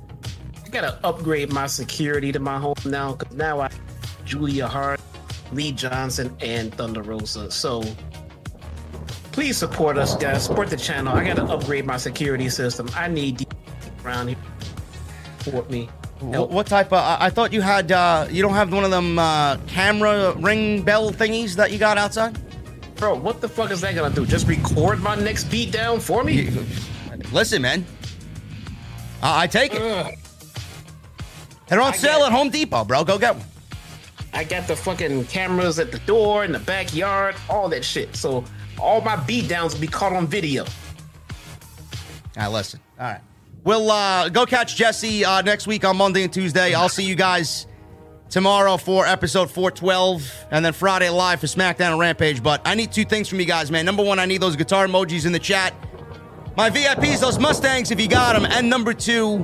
I 0.63 0.69
gotta 0.69 0.99
upgrade 1.03 1.51
my 1.51 1.65
security 1.65 2.31
to 2.33 2.39
my 2.39 2.59
home 2.59 2.75
now 2.85 3.13
because 3.13 3.33
now 3.35 3.61
I 3.61 3.69
Julia 4.25 4.67
Hart, 4.67 4.99
Lee 5.53 5.71
Johnson, 5.71 6.35
and 6.41 6.73
Thunder 6.73 7.01
Rosa. 7.01 7.49
So 7.49 7.81
please 9.37 9.55
support 9.55 9.99
us, 9.99 10.15
guys. 10.15 10.45
Support 10.45 10.71
the 10.71 10.75
channel. 10.75 11.15
I 11.15 11.23
gotta 11.23 11.43
upgrade 11.43 11.85
my 11.85 11.97
security 11.97 12.49
system. 12.49 12.89
I 12.95 13.07
need 13.07 13.37
these 13.37 13.47
around 14.03 14.29
here. 14.29 14.37
Support 15.41 15.69
me. 15.69 15.85
What, 16.21 16.49
what 16.49 16.65
type 16.65 16.87
of? 16.87 17.21
I, 17.21 17.29
thought 17.29 17.53
you 17.53 17.61
had. 17.61 17.91
Uh, 17.91 18.25
you 18.31 18.41
don't 18.41 18.55
have 18.55 18.73
one 18.73 18.83
of 18.83 18.89
them 18.89 19.19
uh, 19.19 19.57
camera 19.67 20.33
ring 20.37 20.81
bell 20.81 21.11
thingies 21.11 21.55
that 21.55 21.71
you 21.71 21.77
got 21.77 21.99
outside. 21.99 22.35
Bro, 22.95 23.17
what 23.17 23.39
the 23.39 23.47
fuck 23.47 23.69
is 23.69 23.79
that 23.81 23.93
gonna 23.93 24.13
do? 24.13 24.25
Just 24.25 24.47
record 24.47 25.01
my 25.01 25.13
next 25.13 25.43
beat 25.51 25.71
down 25.71 25.99
for 25.99 26.23
me? 26.23 26.49
Listen, 27.31 27.61
man. 27.61 27.85
I 29.21 29.43
I 29.43 29.45
take 29.45 29.75
it. 29.75 29.83
Ugh. 29.83 30.15
They're 31.67 31.81
on 31.81 31.93
I 31.93 31.95
sale 31.95 32.23
at 32.23 32.31
Home 32.31 32.49
Depot, 32.49 32.85
bro. 32.85 33.03
Go 33.03 33.19
get 33.19 33.35
one. 33.35 33.45
I 34.33 34.43
got 34.45 34.67
the 34.67 34.75
fucking 34.75 35.25
cameras 35.25 35.77
at 35.77 35.91
the 35.91 35.99
door, 35.99 36.43
in 36.43 36.51
the 36.51 36.59
backyard, 36.59 37.35
all 37.51 37.69
that 37.69 37.85
shit. 37.85 38.15
So 38.15 38.43
all 38.79 39.01
my 39.01 39.15
beat 39.15 39.47
downs 39.47 39.73
will 39.73 39.81
be 39.81 39.87
caught 39.87 40.13
on 40.13 40.27
video. 40.27 40.63
All 40.63 42.43
right, 42.43 42.47
listen. 42.47 42.79
All 42.99 43.07
right. 43.07 43.21
We'll 43.63 43.91
uh, 43.91 44.29
go 44.29 44.45
catch 44.45 44.75
Jesse 44.75 45.25
uh, 45.25 45.41
next 45.41 45.67
week 45.67 45.83
on 45.83 45.97
Monday 45.97 46.23
and 46.23 46.31
Tuesday. 46.31 46.73
I'll 46.73 46.87
see 46.87 47.03
you 47.03 47.15
guys 47.15 47.67
tomorrow 48.29 48.77
for 48.77 49.05
episode 49.05 49.49
412 49.49 50.45
and 50.51 50.63
then 50.63 50.73
Friday 50.73 51.09
live 51.09 51.39
for 51.39 51.47
SmackDown 51.47 51.91
and 51.91 51.99
Rampage. 51.99 52.41
But 52.41 52.61
I 52.65 52.75
need 52.75 52.91
two 52.91 53.03
things 53.03 53.27
from 53.27 53.39
you 53.39 53.45
guys, 53.45 53.69
man. 53.71 53.85
Number 53.85 54.03
one, 54.03 54.19
I 54.19 54.25
need 54.25 54.41
those 54.41 54.55
guitar 54.55 54.87
emojis 54.87 55.25
in 55.25 55.31
the 55.31 55.39
chat. 55.39 55.73
My 56.55 56.69
VIPs, 56.69 57.19
those 57.19 57.39
Mustangs, 57.39 57.91
if 57.91 57.99
you 57.99 58.07
got 58.07 58.33
them. 58.33 58.45
And 58.45 58.69
number 58.69 58.93
two, 58.93 59.39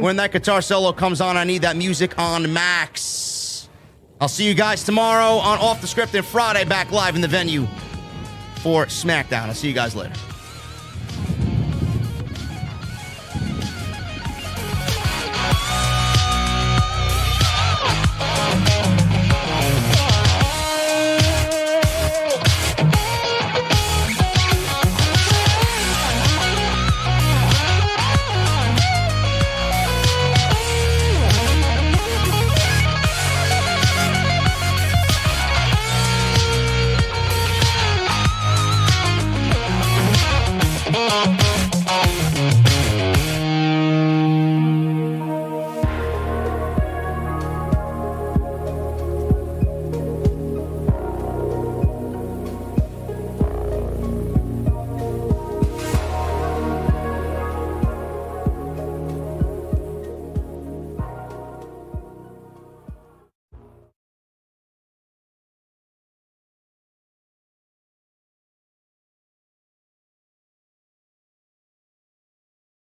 when 0.00 0.16
that 0.16 0.32
guitar 0.32 0.60
solo 0.60 0.92
comes 0.92 1.20
on, 1.20 1.36
I 1.36 1.44
need 1.44 1.62
that 1.62 1.76
music 1.76 2.18
on 2.18 2.52
max. 2.52 3.68
I'll 4.20 4.28
see 4.28 4.46
you 4.46 4.54
guys 4.54 4.82
tomorrow 4.82 5.36
on 5.36 5.58
Off 5.60 5.80
the 5.80 5.86
Script 5.86 6.14
and 6.14 6.24
Friday 6.26 6.64
back 6.64 6.90
live 6.90 7.14
in 7.14 7.20
the 7.20 7.28
venue 7.28 7.68
for 8.58 8.86
SmackDown. 8.86 9.46
I'll 9.46 9.54
see 9.54 9.68
you 9.68 9.74
guys 9.74 9.94
later. 9.94 10.14